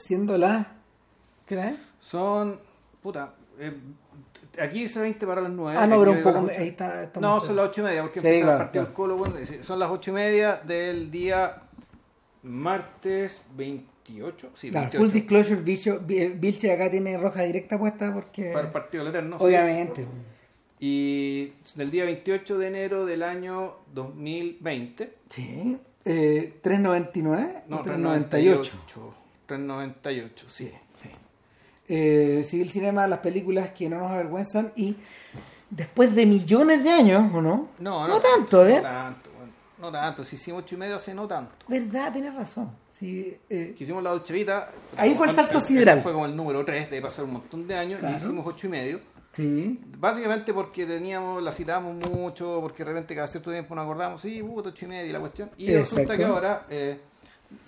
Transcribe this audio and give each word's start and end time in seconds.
siendo 0.00 0.36
las... 0.38 0.66
¿Qué 1.46 1.54
era? 1.54 1.76
Son. 1.98 2.58
Puta. 3.02 3.34
eh, 3.58 3.72
aquí 4.60 4.82
dice 4.82 5.00
20 5.00 5.26
para 5.26 5.40
las 5.42 5.50
9. 5.50 5.76
Ah, 5.78 5.86
no, 5.86 5.98
pero 5.98 6.12
un 6.12 6.22
poco... 6.22 6.48
Ahí 6.56 6.68
está, 6.68 7.04
está 7.04 7.20
No, 7.20 7.40
son 7.40 7.56
las 7.56 7.68
8 7.68 7.80
y 7.80 7.84
media, 7.84 8.02
porque 8.02 8.20
Sí, 8.20 8.26
empieza 8.26 8.44
claro, 8.46 8.58
el 8.58 8.64
partido 8.66 8.84
claro. 8.84 8.94
Colo. 8.94 9.16
bueno, 9.16 9.36
sí, 9.44 9.62
son 9.62 9.78
las 9.78 9.90
8 9.90 10.10
y 10.10 10.14
media 10.14 10.56
del 10.64 11.10
día 11.10 11.62
martes 12.42 13.42
28. 13.56 14.50
Sí, 14.54 14.70
Claro, 14.70 14.84
28. 14.90 14.98
full 14.98 15.12
disclosure, 15.12 15.60
Bicho- 15.62 16.00
Vi- 16.04 16.28
Vilche 16.28 16.72
acá 16.72 16.90
tiene 16.90 17.16
roja 17.18 17.42
directa 17.42 17.78
puesta 17.78 18.12
porque... 18.12 18.50
Para 18.52 18.66
el 18.66 18.72
partido 18.72 19.04
del 19.04 19.12
Eterno. 19.14 19.38
sí. 19.38 19.44
Obviamente. 19.44 20.06
Y 20.82 21.52
del 21.74 21.90
día 21.90 22.04
28 22.06 22.58
de 22.58 22.66
enero 22.68 23.04
del 23.04 23.22
año 23.22 23.74
2020. 23.94 25.14
Sí. 25.28 25.78
Eh, 26.06 26.58
3.99 26.64 27.62
No, 27.68 27.76
o 27.80 27.84
3.98. 27.84 28.70
398, 29.58 30.46
sí. 30.48 30.70
Eh, 31.92 32.42
Civil 32.46 32.70
Cinema, 32.70 33.06
las 33.08 33.18
películas 33.18 33.70
que 33.70 33.88
no 33.88 33.98
nos 33.98 34.12
avergüenzan 34.12 34.72
y 34.76 34.94
después 35.68 36.14
de 36.14 36.24
millones 36.24 36.84
de 36.84 36.90
años, 36.90 37.32
¿o 37.34 37.42
no? 37.42 37.68
No, 37.80 38.06
no 38.06 38.20
tanto, 38.20 38.64
¿eh? 38.64 38.76
No 38.76 38.82
tanto, 38.82 39.30
bueno, 39.36 39.52
no 39.80 39.90
tanto. 39.90 40.24
Si 40.24 40.36
hicimos 40.36 40.62
8 40.62 40.74
y 40.76 40.78
medio 40.78 40.96
hace 40.96 41.12
no 41.14 41.26
tanto. 41.26 41.52
Verdad, 41.66 42.12
tienes 42.12 42.32
razón. 42.34 42.70
Sí, 42.92 43.36
eh, 43.48 43.74
Que 43.76 43.82
hicimos 43.84 44.04
la 44.04 44.10
Dolce 44.10 44.32
Vita. 44.32 44.70
Ahí 44.96 45.14
fue 45.16 45.26
el 45.26 45.34
salto 45.34 45.60
sideral. 45.60 46.00
Fue 46.00 46.12
como 46.12 46.26
el 46.26 46.36
número 46.36 46.64
3 46.64 46.90
de 46.90 47.00
pasar 47.02 47.24
un 47.24 47.32
montón 47.32 47.66
de 47.66 47.74
años 47.74 47.98
Claro. 47.98 48.14
y 48.14 48.18
hicimos 48.18 48.46
8 48.46 48.66
y 48.66 48.70
medio. 48.70 49.00
sí. 49.32 49.80
Básicamente 49.98 50.54
porque 50.54 50.86
teníamos, 50.86 51.42
la 51.42 51.50
citábamos 51.50 51.96
mucho, 52.08 52.58
porque 52.60 52.84
de 52.84 52.90
repente 52.90 53.14
cada 53.16 53.26
cierto 53.26 53.50
tiempo 53.50 53.74
nos 53.74 53.82
acordamos, 53.84 54.22
sí, 54.22 54.40
puto, 54.42 54.68
8 54.68 54.84
y 54.84 54.88
media 54.88 55.06
y 55.06 55.12
la 55.12 55.18
cuestión. 55.20 55.50
Y 55.58 55.72
resulta 55.74 56.02
Exacto. 56.02 56.16
que 56.22 56.24
ahora, 56.24 56.66
eh, 56.70 57.00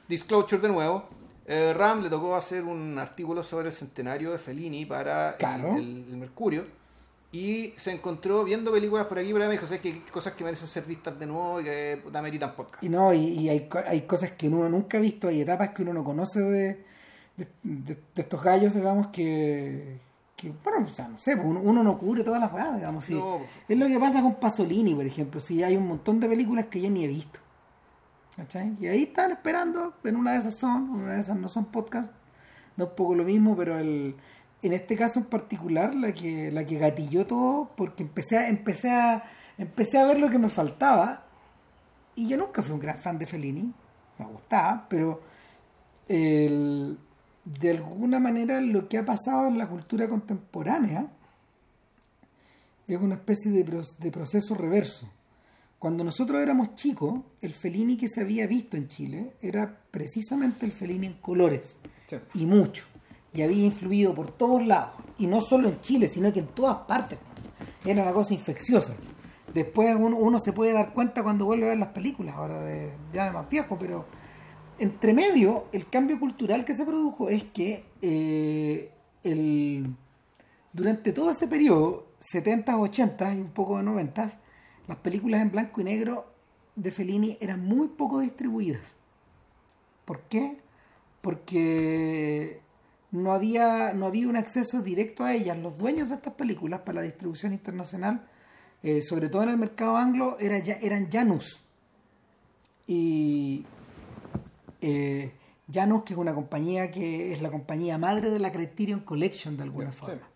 Disclosure 0.09 0.63
de 0.63 0.69
nuevo, 0.69 1.09
eh, 1.47 1.73
Ram 1.75 2.03
le 2.03 2.09
tocó 2.11 2.35
hacer 2.37 2.63
un 2.65 2.99
artículo 2.99 3.43
sobre 3.43 3.67
el 3.67 3.73
centenario 3.73 4.33
de 4.33 4.39
Fellini 4.39 4.87
para 4.87 5.31
el- 5.31 5.37
Claro. 5.37 5.77
el, 5.77 6.05
el 6.11 6.17
Mercurio. 6.17 6.65
Y 7.35 7.73
se 7.77 7.93
encontró 7.93 8.45
viendo 8.45 8.71
películas 8.71 9.07
por 9.07 9.19
aquí 9.19 9.33
por 9.33 9.41
allá, 9.41 9.49
me 9.49 9.55
dijo, 9.55 9.65
"Sabes 9.67 9.81
que 9.81 9.89
hay 9.89 9.99
cosas 10.13 10.35
que 10.35 10.45
merecen 10.45 10.69
ser 10.69 10.85
vistas 10.85 11.19
de 11.19 11.25
nuevo 11.27 11.61
y 11.61 11.65
que 11.65 11.99
puta, 12.05 12.19
ameritan 12.19 12.55
podcast. 12.55 12.85
Y 12.85 12.91
no, 12.91 13.13
y, 13.15 13.19
y 13.25 13.49
hay, 13.49 13.69
hay 13.87 14.03
cosas 14.03 14.33
que 14.33 14.49
uno 14.49 14.69
nunca 14.69 14.99
ha 14.99 15.01
visto, 15.01 15.29
hay 15.29 15.41
etapas 15.41 15.71
que 15.71 15.81
uno 15.81 15.95
no 15.95 16.05
conoce 16.05 16.41
de, 16.41 16.85
de, 17.39 17.49
de- 17.63 17.95
de 18.15 18.21
estos 18.23 18.43
gallos, 18.43 18.75
digamos, 18.75 19.07
que, 19.07 19.97
que, 20.37 20.53
bueno, 20.63 20.87
o 20.91 20.95
sea, 20.95 21.09
no 21.09 21.19
sé, 21.19 21.35
pues 21.37 21.49
uno, 21.49 21.61
uno 21.61 21.83
no 21.83 21.97
cubre 21.97 22.23
todas 22.23 22.39
las 22.39 22.53
weas, 22.53 22.77
digamos. 22.77 23.05
sí. 23.07 23.15
No, 23.15 23.41
Es 23.67 23.79
lo 23.79 23.87
que 23.87 23.99
pasa 23.99 24.21
con 24.21 24.35
Pasolini, 24.35 24.95
por 24.95 25.07
ejemplo, 25.07 25.41
si 25.41 25.63
hay 25.63 25.75
un 25.75 25.89
montón 25.89 26.21
de 26.21 26.29
películas 26.29 26.67
que 26.67 26.83
yo 26.83 26.91
ni 26.91 27.03
he 27.05 27.09
visto. 27.09 27.41
¿Cachai? 28.37 28.77
Y 28.81 28.87
ahí 28.87 29.03
están 29.05 29.33
esperando, 29.33 29.95
en 30.05 30.17
una 30.17 30.33
de 30.33 30.39
esas 30.39 30.57
son, 30.57 30.91
una 30.91 31.15
de 31.15 31.21
esas 31.21 31.37
no 31.37 31.49
son 31.49 31.67
podcast, 31.67 32.11
no 32.77 32.85
es 32.85 32.91
poco 32.91 33.15
lo 33.15 33.25
mismo, 33.25 33.55
pero 33.57 33.79
el, 33.79 34.17
en 34.63 34.73
este 34.73 34.97
caso 34.97 35.19
en 35.19 35.27
particular, 35.27 35.95
la 35.95 36.13
que, 36.13 36.51
la 36.51 36.65
que 36.65 36.79
gatilló 36.79 37.27
todo, 37.27 37.71
porque 37.77 38.03
empecé 38.03 38.39
a, 38.39 38.49
empecé 38.49 38.91
a, 38.91 39.23
empecé 39.59 39.99
a 39.99 40.07
ver 40.07 40.19
lo 40.19 40.31
que 40.31 40.39
me 40.39 40.49
faltaba, 40.49 41.27
y 42.15 42.27
yo 42.27 42.37
nunca 42.39 42.63
fui 42.63 42.73
un 42.73 42.81
gran 42.81 42.99
fan 42.99 43.19
de 43.19 43.27
Fellini, 43.27 43.73
me 44.19 44.27
gustaba, 44.27 44.87
pero 44.89 45.21
de 46.09 47.71
alguna 47.71 48.19
manera 48.19 48.61
lo 48.61 48.89
que 48.89 48.99
ha 48.99 49.05
pasado 49.05 49.49
en 49.49 49.59
la 49.59 49.69
cultura 49.69 50.09
contemporánea 50.09 51.07
es 52.87 53.01
una 53.01 53.15
especie 53.15 53.51
de, 53.51 53.65
de 53.99 54.11
proceso 54.11 54.55
reverso. 54.55 55.09
Cuando 55.83 56.05
nosotros 56.05 56.41
éramos 56.41 56.77
chicos, 56.77 57.13
el 57.41 57.53
Fellini 57.55 57.97
que 57.97 58.09
se 58.09 58.21
había 58.21 58.47
visto 58.47 58.77
en 58.77 58.87
Chile 58.87 59.33
era 59.43 59.81
precisamente 59.91 60.65
el 60.65 60.71
Fellini 60.71 61.09
en 61.09 61.15
colores, 61.15 61.77
Sí. 62.07 62.19
y 62.35 62.47
mucho, 62.47 62.85
y 63.35 63.43
había 63.43 63.65
influido 63.65 64.15
por 64.15 64.31
todos 64.31 64.65
lados, 64.65 64.93
y 65.19 65.27
no 65.27 65.41
solo 65.41 65.69
en 65.69 65.81
Chile, 65.81 66.07
sino 66.07 66.33
que 66.33 66.39
en 66.39 66.47
todas 66.47 66.77
partes. 66.87 67.19
Era 67.85 68.03
una 68.05 68.13
cosa 68.13 68.33
infecciosa. 68.33 68.95
Después 69.53 69.97
uno, 69.99 70.19
uno 70.19 70.39
se 70.39 70.53
puede 70.53 70.73
dar 70.73 70.93
cuenta 70.95 71.25
cuando 71.25 71.47
vuelve 71.47 71.65
a 71.67 71.71
ver 71.71 71.79
las 71.79 71.89
películas, 71.89 72.37
ahora 72.37 72.61
de, 72.63 72.93
ya 73.13 73.25
de 73.25 73.33
más 73.33 73.49
viejo, 73.49 73.77
pero 73.77 74.07
entre 74.79 75.13
medio, 75.13 75.65
el 75.73 75.89
cambio 75.89 76.21
cultural 76.21 76.65
que 76.65 76.77
se 76.77 76.85
produjo 76.85 77.29
es 77.29 77.43
que 77.43 77.87
eh, 78.01 78.93
el, 79.25 79.89
durante 80.73 81.11
todo 81.13 81.33
ese 81.33 81.49
periodo, 81.49 82.07
70, 82.21 82.79
80 82.79 83.35
y 83.35 83.41
un 83.41 83.49
poco 83.51 83.79
de 83.79 83.83
90, 83.83 84.31
las 84.93 85.01
películas 85.01 85.41
en 85.41 85.51
blanco 85.51 85.81
y 85.81 85.85
negro 85.85 86.27
de 86.77 86.91
Fellini 86.93 87.39
eran 87.41 87.65
muy 87.65 87.89
poco 87.89 88.21
distribuidas. 88.21 88.95
¿Por 90.05 90.21
qué? 90.25 90.59
Porque 91.23 92.61
no 93.11 93.33
había, 93.33 93.95
no 93.95 94.05
había 94.05 94.29
un 94.29 94.37
acceso 94.37 94.83
directo 94.83 95.25
a 95.25 95.33
ellas. 95.33 95.57
Los 95.57 95.79
dueños 95.79 96.11
de 96.11 96.17
estas 96.17 96.35
películas 96.35 96.81
para 96.81 96.97
la 96.97 97.03
distribución 97.07 97.55
internacional, 97.55 98.29
eh, 98.83 99.01
sobre 99.01 99.31
todo 99.31 99.45
en 99.45 99.49
el 99.49 99.57
mercado 99.57 99.97
anglo, 99.97 100.37
era 100.39 100.59
ya, 100.59 100.75
eran 100.75 101.11
Janus. 101.11 101.59
Y 102.87 103.65
eh, 104.83 105.33
Janus, 105.73 106.03
que 106.03 106.13
es 106.13 106.19
una 106.19 106.35
compañía 106.35 106.91
que 106.91 107.33
es 107.33 107.41
la 107.41 107.51
compañía 107.51 107.97
madre 107.97 108.29
de 108.29 108.39
la 108.39 108.53
Criterion 108.53 109.01
Collection 109.01 109.57
de 109.57 109.63
alguna 109.63 109.91
forma. 109.91 110.29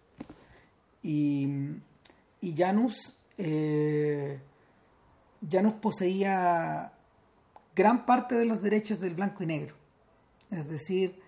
Y, 1.02 1.46
y 2.40 2.54
Janus, 2.56 3.18
eh, 3.36 4.40
Janus 5.48 5.74
poseía 5.74 6.92
gran 7.74 8.06
parte 8.06 8.34
de 8.34 8.46
los 8.46 8.62
derechos 8.62 9.00
del 9.00 9.14
blanco 9.14 9.42
y 9.42 9.46
negro. 9.46 9.74
Es 10.50 10.68
decir, 10.68 11.20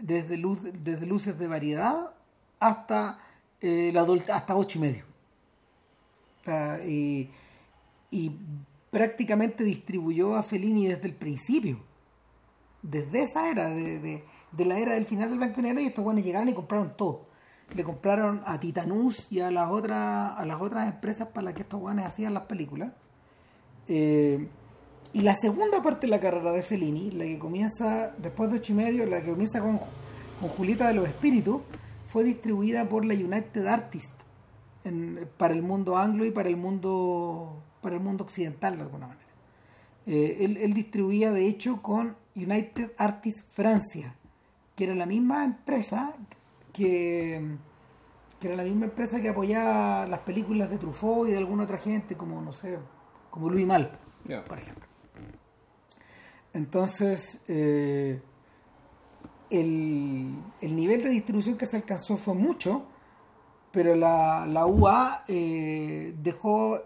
desde, 0.00 0.36
luz, 0.36 0.60
desde 0.62 1.06
luces 1.06 1.38
de 1.38 1.48
variedad 1.48 2.12
hasta, 2.60 3.18
eh, 3.60 3.92
hasta 4.32 4.56
ocho 4.56 4.78
y 4.78 4.82
medio. 4.82 5.04
Y, 6.86 7.30
prácticamente 8.90 9.62
distribuyó 9.64 10.36
a 10.36 10.42
Fellini 10.42 10.86
desde 10.86 11.08
el 11.08 11.14
principio. 11.14 11.80
Desde 12.82 13.22
esa 13.22 13.50
era, 13.50 13.68
de 13.68 14.22
la 14.56 14.78
era 14.78 14.94
del 14.94 15.04
final 15.04 15.28
del 15.28 15.38
blanco 15.38 15.60
y 15.60 15.64
negro, 15.64 15.82
y 15.82 15.86
estos 15.86 16.04
buenos 16.04 16.24
llegaron 16.24 16.48
y 16.48 16.54
compraron 16.54 16.96
todo. 16.96 17.26
Le 17.74 17.82
compraron 17.82 18.42
a 18.46 18.60
Titanus 18.60 19.30
y 19.30 19.40
a 19.40 19.50
las 19.50 19.70
otras, 19.70 20.38
a 20.38 20.44
las 20.46 20.60
otras 20.60 20.86
empresas 20.86 21.28
para 21.28 21.46
las 21.46 21.54
que 21.54 21.62
estos 21.62 21.80
buenos 21.80 22.06
hacían 22.06 22.32
las 22.32 22.44
películas. 22.44 22.92
Eh, 23.88 24.46
y 25.12 25.20
la 25.22 25.34
segunda 25.34 25.82
parte 25.82 26.06
de 26.06 26.10
la 26.10 26.20
carrera 26.20 26.52
de 26.52 26.62
Fellini, 26.62 27.10
la 27.10 27.24
que 27.24 27.38
comienza 27.38 28.14
después 28.18 28.50
de 28.50 28.58
ocho 28.58 28.72
y 28.72 28.76
medio, 28.76 29.06
la 29.06 29.22
que 29.22 29.30
comienza 29.30 29.60
con, 29.60 29.78
con 30.40 30.48
Julieta 30.50 30.88
de 30.88 30.94
los 30.94 31.08
Espíritus, 31.08 31.62
fue 32.08 32.24
distribuida 32.24 32.88
por 32.88 33.04
la 33.04 33.14
United 33.14 33.66
Artists 33.66 34.16
para 35.36 35.52
el 35.52 35.62
mundo 35.62 35.96
anglo 35.96 36.24
y 36.24 36.30
para 36.30 36.48
el 36.48 36.56
mundo 36.56 37.62
para 37.80 37.96
el 37.96 38.02
mundo 38.02 38.24
occidental 38.24 38.76
de 38.76 38.82
alguna 38.82 39.08
manera. 39.08 39.26
Eh, 40.06 40.38
él, 40.40 40.56
él 40.56 40.74
distribuía 40.74 41.32
de 41.32 41.46
hecho 41.46 41.82
con 41.82 42.16
United 42.34 42.92
Artists 42.96 43.44
Francia, 43.52 44.14
que 44.74 44.84
era 44.84 44.94
la 44.94 45.06
misma 45.06 45.44
empresa 45.44 46.14
que, 46.72 47.56
que 48.38 48.48
era 48.48 48.56
la 48.56 48.64
misma 48.64 48.86
empresa 48.86 49.20
que 49.20 49.30
apoyaba 49.30 50.06
las 50.06 50.20
películas 50.20 50.70
de 50.70 50.78
Truffaut 50.78 51.28
y 51.28 51.32
de 51.32 51.38
alguna 51.38 51.64
otra 51.64 51.78
gente 51.78 52.16
como 52.16 52.40
no 52.42 52.52
sé, 52.52 52.78
como 53.36 53.50
Louis 53.50 53.66
Mal, 53.66 53.90
por 54.48 54.58
ejemplo. 54.58 54.86
Entonces, 56.54 57.38
eh, 57.48 58.22
el, 59.50 60.34
el 60.62 60.76
nivel 60.76 61.02
de 61.02 61.10
distribución 61.10 61.56
que 61.58 61.66
se 61.66 61.76
alcanzó 61.76 62.16
fue 62.16 62.34
mucho, 62.34 62.86
pero 63.72 63.94
la, 63.94 64.46
la 64.46 64.64
UA 64.66 65.24
eh, 65.28 66.14
dejó 66.22 66.80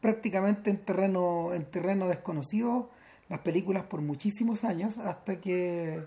prácticamente 0.00 0.70
en 0.70 0.78
terreno, 0.84 1.52
en 1.54 1.64
terreno 1.70 2.06
desconocido 2.08 2.90
las 3.28 3.40
películas 3.40 3.82
por 3.84 4.00
muchísimos 4.00 4.62
años 4.64 4.98
hasta 4.98 5.40
que... 5.40 6.04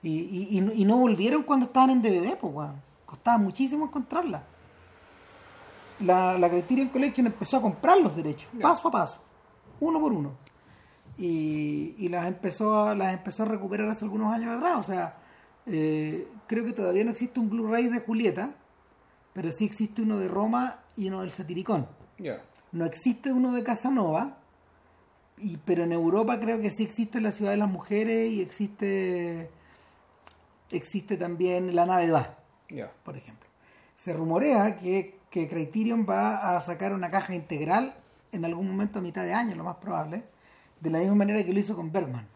Y, 0.00 0.10
y- 0.20 0.58
y 0.58 0.60
no- 0.60 0.72
y 0.72 0.84
no 0.84 0.96
volvieron 0.98 1.42
cuando 1.42 1.66
estaban 1.66 1.90
en 1.90 2.02
DVD, 2.02 2.36
pues, 2.38 2.54
weón. 2.54 2.80
Costaba 3.04 3.36
muchísimo 3.38 3.86
encontrarlas. 3.86 4.42
La, 6.00 6.38
la 6.38 6.48
Criterion 6.48 6.88
Collection 6.88 7.26
empezó 7.26 7.56
a 7.56 7.62
comprar 7.62 8.00
los 8.00 8.14
derechos, 8.14 8.48
paso 8.60 8.88
a 8.88 8.90
paso, 8.90 9.20
uno 9.80 10.00
por 10.00 10.12
uno 10.12 10.48
y, 11.18 11.96
y 11.98 12.08
las 12.08 12.28
empezó 12.28 12.80
a, 12.80 12.94
las 12.94 13.12
empezó 13.12 13.42
a 13.42 13.46
recuperar 13.46 13.88
hace 13.88 14.04
algunos 14.04 14.32
años 14.32 14.56
atrás. 14.56 14.78
O 14.78 14.82
sea, 14.84 15.16
eh, 15.66 16.28
creo 16.46 16.64
que 16.64 16.72
todavía 16.72 17.04
no 17.04 17.10
existe 17.10 17.40
un 17.40 17.50
Blu-ray 17.50 17.88
de 17.88 18.00
Julieta, 18.00 18.54
pero 19.34 19.50
sí 19.50 19.64
existe 19.64 20.00
uno 20.00 20.18
de 20.18 20.28
Roma 20.28 20.80
y 20.96 21.08
uno 21.08 21.20
del 21.20 21.32
Satiricón. 21.32 21.88
No 22.72 22.84
existe 22.84 23.32
uno 23.32 23.52
de 23.52 23.62
Casanova, 23.64 24.38
y, 25.36 25.56
pero 25.58 25.84
en 25.84 25.92
Europa 25.92 26.38
creo 26.40 26.60
que 26.60 26.70
sí 26.70 26.84
existe 26.84 27.20
la 27.20 27.32
Ciudad 27.32 27.50
de 27.50 27.58
las 27.58 27.70
Mujeres 27.70 28.30
y 28.32 28.40
existe 28.40 29.50
existe 30.70 31.16
también 31.16 31.74
La 31.74 31.86
Nave 31.86 32.10
Va, 32.10 32.36
por 33.04 33.16
ejemplo. 33.16 33.48
Se 33.96 34.12
rumorea 34.12 34.76
que, 34.76 35.17
que 35.30 35.48
Criterion 35.48 36.06
va 36.08 36.56
a 36.56 36.60
sacar 36.60 36.92
una 36.92 37.10
caja 37.10 37.34
integral 37.34 37.94
en 38.32 38.44
algún 38.44 38.68
momento 38.68 38.98
a 38.98 39.02
mitad 39.02 39.24
de 39.24 39.32
año, 39.34 39.54
lo 39.56 39.64
más 39.64 39.76
probable, 39.76 40.22
de 40.80 40.90
la 40.90 40.98
misma 41.00 41.14
manera 41.16 41.44
que 41.44 41.52
lo 41.52 41.60
hizo 41.60 41.74
con 41.76 41.90
Bergman. 41.92 42.26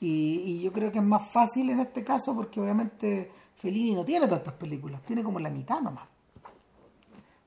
Y, 0.00 0.42
y 0.46 0.62
yo 0.62 0.72
creo 0.72 0.90
que 0.90 0.98
es 0.98 1.04
más 1.04 1.28
fácil 1.30 1.70
en 1.70 1.80
este 1.80 2.02
caso 2.04 2.34
porque 2.34 2.60
obviamente 2.60 3.30
Fellini 3.56 3.94
no 3.94 4.04
tiene 4.04 4.26
tantas 4.28 4.54
películas, 4.54 5.02
tiene 5.02 5.22
como 5.22 5.38
la 5.40 5.50
mitad 5.50 5.80
nomás. 5.80 6.08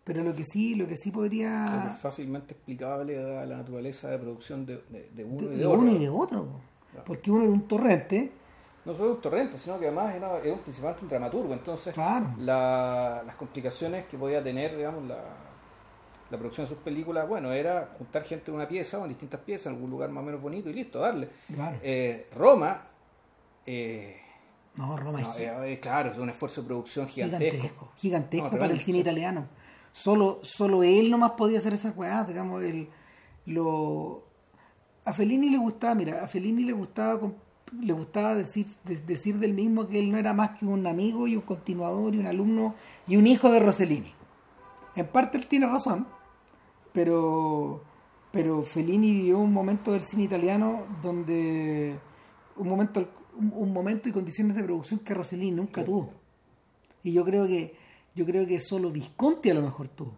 Pero 0.03 0.21
lo 0.23 0.35
que 0.35 0.43
sí, 0.43 0.75
lo 0.75 0.85
que 0.85 0.97
sí 0.97 1.09
Es 1.09 1.15
podría 1.15 1.95
fácilmente 2.01 2.53
explicable 2.53 3.15
dada 3.15 3.45
la 3.45 3.57
naturaleza 3.57 4.09
de 4.09 4.19
producción 4.19 4.65
de, 4.65 4.83
de- 4.89 5.09
de 5.15 5.23
uno 5.23 5.47
de, 5.47 5.55
y 5.55 5.59
de, 5.59 5.65
otro. 5.65 5.79
uno 5.81 5.91
y 5.93 5.97
de 5.99 6.09
otro, 6.09 6.43
po. 6.45 6.59
porque 7.05 7.31
uno 7.31 7.43
era 7.43 7.51
un 7.53 7.67
torrente, 7.67 8.31
No 8.85 8.93
solo 8.93 9.11
un 9.11 9.21
torrente, 9.21 9.57
sino 9.57 9.79
que 9.79 9.87
además 9.87 10.13
era, 10.15 10.39
era 10.39 10.53
un, 10.53 10.59
principalmente 10.59 11.03
un 11.05 11.09
dramaturgo. 11.09 11.53
Entonces, 11.53 11.93
Claro. 11.93 12.27
la- 12.39 13.23
las 13.25 13.35
complicaciones 13.35 14.05
que 14.07 14.17
podía 14.17 14.43
tener, 14.43 14.75
digamos, 14.75 15.05
la, 15.07 15.23
la 16.29 16.37
producción 16.37 16.65
de 16.65 16.69
sus 16.75 16.79
películas, 16.83 17.27
bueno, 17.27 17.53
era 17.53 17.91
juntar 17.97 18.23
gente 18.23 18.51
en 18.51 18.55
una 18.55 18.67
pieza 18.67 18.99
o 18.99 19.03
en 19.03 19.09
distintas 19.09 19.39
piezas, 19.41 19.67
en 19.67 19.73
algún 19.75 19.89
lugar 19.89 20.09
más 20.09 20.21
o 20.21 20.25
menos 20.25 20.41
bonito 20.41 20.69
y 20.69 20.73
listo, 20.73 20.99
darle. 20.99 21.29
Claro. 21.53 21.77
Eh, 21.81 22.27
Roma, 22.35 22.81
eh, 23.65 24.17
no, 24.75 24.97
Roma 24.97 25.21
no, 25.21 25.31
es 25.33 25.39
eh, 25.39 25.79
claro, 25.81 26.11
es 26.11 26.17
un 26.17 26.29
esfuerzo 26.29 26.61
de 26.61 26.67
producción 26.67 27.07
gigantesco. 27.07 27.51
gigantesco, 27.55 27.91
gigantesco 27.95 28.49
No, 28.51 28.57
para 28.59 28.73
el 28.73 28.81
cine 28.81 28.97
italiano. 28.99 29.45
Solo, 29.91 30.39
solo 30.41 30.81
él 30.83 31.11
nomás 31.11 31.33
podía 31.33 31.59
hacer 31.59 31.73
esas 31.73 31.95
weas, 31.95 32.27
digamos, 32.27 32.63
el, 32.63 32.89
lo 33.45 34.23
a 35.05 35.13
Fellini 35.13 35.49
le 35.49 35.57
gustaba, 35.57 35.93
mira, 35.95 36.23
a 36.23 36.27
Fellini 36.27 36.63
le 36.63 36.73
gustaba 36.73 37.19
le 37.81 37.93
gustaba 37.93 38.35
decir, 38.35 38.67
de- 38.85 38.97
decir 38.97 39.39
del 39.39 39.53
mismo 39.53 39.87
que 39.87 39.99
él 39.99 40.11
no 40.11 40.17
era 40.17 40.33
más 40.33 40.57
que 40.57 40.65
un 40.65 40.85
amigo 40.87 41.27
y 41.27 41.35
un 41.35 41.41
continuador 41.41 42.15
y 42.15 42.19
un 42.19 42.27
alumno 42.27 42.75
y 43.07 43.17
un 43.17 43.27
hijo 43.27 43.51
de 43.51 43.59
Rossellini. 43.59 44.13
En 44.95 45.07
parte 45.07 45.37
él 45.37 45.47
tiene 45.47 45.67
razón, 45.67 46.07
pero 46.91 47.83
pero 48.31 48.63
Fellini 48.63 49.11
vivió 49.11 49.37
un 49.37 49.53
momento 49.53 49.91
del 49.91 50.01
cine 50.03 50.23
italiano 50.23 50.87
donde 51.03 51.99
un 52.55 52.67
momento 52.67 53.07
un, 53.35 53.73
momento 53.73 54.09
y 54.09 54.11
condiciones 54.11 54.55
de 54.55 54.63
producción 54.63 54.99
que 54.99 55.13
Rossellini 55.13 55.51
nunca 55.51 55.83
tuvo. 55.83 56.11
Y 57.03 57.13
yo 57.13 57.23
creo 57.25 57.47
que 57.47 57.75
yo 58.15 58.25
creo 58.25 58.45
que 58.45 58.59
solo 58.59 58.91
Visconti 58.91 59.49
a 59.49 59.53
lo 59.55 59.61
mejor 59.61 59.87
tuvo 59.87 60.13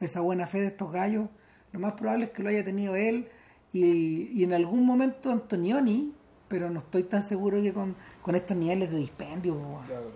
esa 0.00 0.20
buena 0.20 0.46
fe 0.46 0.60
de 0.60 0.66
estos 0.68 0.92
gallos. 0.92 1.28
Lo 1.72 1.80
más 1.80 1.94
probable 1.94 2.26
es 2.26 2.30
que 2.32 2.42
lo 2.42 2.50
haya 2.50 2.64
tenido 2.64 2.94
él 2.96 3.28
y, 3.74 4.30
y 4.32 4.44
en 4.44 4.54
algún 4.54 4.86
momento 4.86 5.30
Antonioni, 5.30 6.12
pero 6.48 6.70
no 6.70 6.78
estoy 6.78 7.02
tan 7.02 7.22
seguro 7.22 7.60
que 7.60 7.74
con, 7.74 7.94
con 8.22 8.34
estos 8.34 8.56
niveles 8.56 8.90
de 8.90 8.96
dispendio. 8.98 9.56
Claro. 9.86 10.10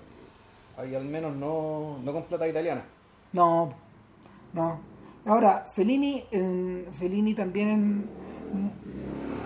Ahí 0.78 0.94
al 0.94 1.04
menos 1.04 1.36
no, 1.36 1.98
no 2.02 2.12
con 2.12 2.22
plata 2.24 2.48
italiana. 2.48 2.84
No, 3.32 3.74
no. 4.54 4.80
Ahora, 5.26 5.66
Fellini, 5.74 6.22
en, 6.30 6.86
Fellini 6.92 7.34
también 7.34 7.68
en- 7.68 8.08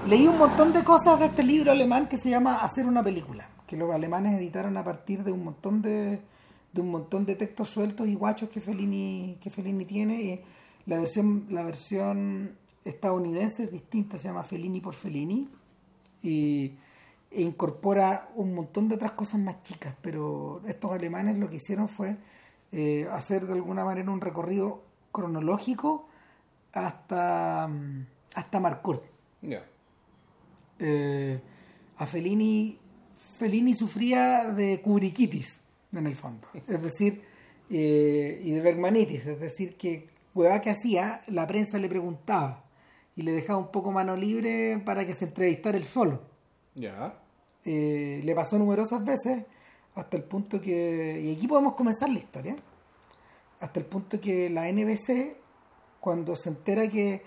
leí 0.08 0.26
un 0.28 0.38
montón 0.38 0.72
de 0.72 0.84
cosas 0.84 1.18
de 1.18 1.26
este 1.26 1.42
libro 1.42 1.72
alemán 1.72 2.06
que 2.08 2.18
se 2.18 2.28
llama 2.30 2.56
Hacer 2.56 2.86
una 2.86 3.02
película, 3.02 3.48
que 3.66 3.76
los 3.76 3.90
alemanes 3.92 4.38
editaron 4.38 4.76
a 4.76 4.84
partir 4.84 5.24
de 5.24 5.32
un 5.32 5.42
montón 5.44 5.80
de, 5.80 6.20
de 6.72 6.80
un 6.80 6.90
montón 6.90 7.24
de 7.24 7.34
textos 7.34 7.70
sueltos 7.70 8.06
y 8.08 8.14
guachos 8.14 8.50
que 8.50 8.60
Fellini, 8.60 9.38
que 9.40 9.48
Fellini 9.50 9.84
tiene. 9.86 10.22
Y 10.22 10.40
la 10.86 10.98
versión, 10.98 11.46
la 11.50 11.62
versión 11.64 12.56
estadounidense 12.84 13.64
es 13.64 13.72
distinta, 13.72 14.18
se 14.18 14.28
llama 14.28 14.42
Fellini 14.42 14.80
por 14.80 14.94
Fellini 14.94 15.48
y 16.22 16.72
e 17.34 17.40
incorpora 17.40 18.28
un 18.34 18.54
montón 18.54 18.88
de 18.88 18.96
otras 18.96 19.12
cosas 19.12 19.40
más 19.40 19.62
chicas, 19.62 19.94
pero 20.02 20.60
estos 20.66 20.92
alemanes 20.92 21.38
lo 21.38 21.48
que 21.48 21.56
hicieron 21.56 21.88
fue 21.88 22.16
eh, 22.72 23.08
hacer 23.10 23.46
de 23.46 23.54
alguna 23.54 23.84
manera 23.84 24.10
un 24.10 24.20
recorrido 24.20 24.82
cronológico 25.12 26.08
hasta, 26.72 27.68
mm, 27.68 28.06
hasta 28.34 28.60
Marcourt. 28.60 29.02
Ya. 29.40 29.64
Eh, 30.78 31.40
a 31.96 32.06
Fellini, 32.06 32.78
Fellini 33.38 33.74
sufría 33.74 34.50
de 34.50 34.82
cubriquitis, 34.82 35.60
en 35.92 36.06
el 36.06 36.16
fondo, 36.16 36.48
es 36.54 36.82
decir, 36.82 37.22
eh, 37.70 38.40
y 38.42 38.50
de 38.50 38.60
bermanitis, 38.60 39.26
es 39.26 39.40
decir, 39.40 39.76
que 39.76 40.08
hueva 40.34 40.60
que 40.60 40.70
hacía, 40.70 41.22
la 41.28 41.46
prensa 41.46 41.78
le 41.78 41.88
preguntaba 41.88 42.64
y 43.16 43.22
le 43.22 43.32
dejaba 43.32 43.58
un 43.58 43.70
poco 43.70 43.90
mano 43.92 44.16
libre 44.16 44.80
para 44.84 45.06
que 45.06 45.14
se 45.14 45.26
entrevistara 45.26 45.76
él 45.76 45.84
solo. 45.84 46.20
Ya. 46.74 47.18
Eh, 47.64 48.20
le 48.24 48.34
pasó 48.34 48.58
numerosas 48.58 49.04
veces 49.04 49.44
hasta 49.94 50.16
el 50.16 50.24
punto 50.24 50.60
que, 50.60 51.20
y 51.22 51.36
aquí 51.36 51.46
podemos 51.46 51.74
comenzar 51.74 52.08
la 52.08 52.18
historia, 52.18 52.56
hasta 53.60 53.78
el 53.78 53.86
punto 53.86 54.18
que 54.20 54.48
la 54.50 54.70
NBC, 54.72 55.36
cuando 56.00 56.34
se 56.34 56.48
entera 56.48 56.88
que 56.88 57.22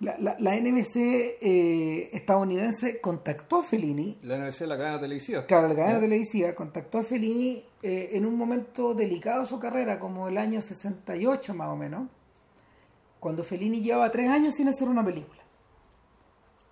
la, 0.00 0.16
la- 0.18 0.36
la 0.38 0.54
NBC 0.56 0.96
eh, 1.42 2.08
estadounidense 2.12 3.00
contactó 3.00 3.56
a 3.60 3.62
Fellini, 3.64 4.16
La 4.22 4.38
NBC, 4.38 4.60
la 4.62 4.78
cadena 4.78 5.00
televisiva. 5.00 5.44
claro, 5.44 5.66
la 5.68 5.74
cadena 5.74 5.98
televisiva 6.00 6.54
contactó 6.54 6.98
a 6.98 7.02
Fellini 7.02 7.64
eh, 7.82 8.10
en 8.12 8.24
un 8.24 8.36
momento 8.36 8.94
delicado 8.94 9.40
de 9.40 9.46
su 9.46 9.58
carrera, 9.58 9.98
como 9.98 10.28
el 10.28 10.38
año 10.38 10.60
68 10.60 11.52
más 11.54 11.68
o 11.68 11.76
menos, 11.76 12.08
cuando 13.20 13.44
Fellini 13.44 13.80
llevaba 13.80 14.10
tres 14.10 14.30
años 14.30 14.54
sin 14.54 14.68
hacer 14.68 14.88
una 14.88 15.04
película. 15.04 15.42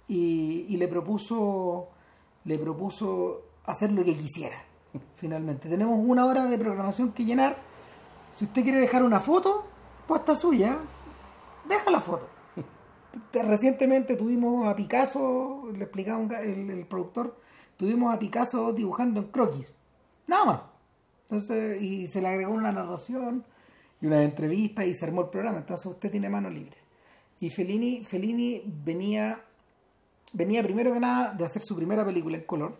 Y, 0.09 0.77
le 0.77 0.87
propuso 0.89 1.89
le 2.45 2.59
propuso 2.59 3.43
hacer 3.65 3.91
lo 3.91 4.05
que 4.05 4.15
quisiera, 4.15 4.63
finalmente. 5.17 5.69
Tenemos 5.69 5.99
una 6.01 6.25
hora 6.27 6.45
de 6.47 6.57
programación 6.57 7.11
que 7.13 7.25
llenar. 7.25 7.57
Si 8.33 8.45
usted 8.45 8.63
quiere 8.63 8.79
dejar 8.79 9.03
una 9.03 9.19
foto, 9.19 9.65
puesta 10.07 10.37
suya, 10.37 10.79
deja 11.69 11.91
la 11.91 12.01
foto. 12.01 12.29
Te- 13.33 13.43
Recientemente 13.43 14.15
tuvimos 14.15 14.69
a 14.69 14.77
Picasso, 14.77 15.65
le 15.73 15.83
explicaba 15.83 16.19
un 16.19 16.33
el, 16.33 16.71
el 16.71 16.87
productor, 16.87 17.37
tuvimos 17.77 18.15
a 18.15 18.19
Picasso 18.21 18.73
dibujando 18.73 19.19
en 19.21 19.27
croquis. 19.27 19.75
Nada 20.29 20.45
más. 20.45 20.61
Entonces, 21.29 21.83
y 21.83 22.07
se 22.07 22.21
le 22.23 22.29
agregó 22.29 22.53
una 22.53 22.71
narración 22.71 23.45
y 24.01 24.07
una 24.07 24.23
entrevista 24.23 24.85
y 24.85 24.95
se 24.95 25.05
armó 25.05 25.23
el 25.23 25.29
programa. 25.29 25.59
Entonces 25.59 25.87
usted 25.87 26.11
tiene 26.11 26.29
mano 26.29 26.51
libre. 26.51 26.77
Y 27.41 27.51
Fellini, 27.51 28.03
Fellini 28.05 28.63
venía, 28.67 29.41
venía 30.33 30.63
primero 30.63 30.93
que 30.93 31.01
nada 31.01 31.35
de 31.35 31.45
hacer 31.45 31.63
su 31.63 31.77
primera 31.77 32.05
película 32.05 32.37
en 32.37 32.45
color, 32.45 32.77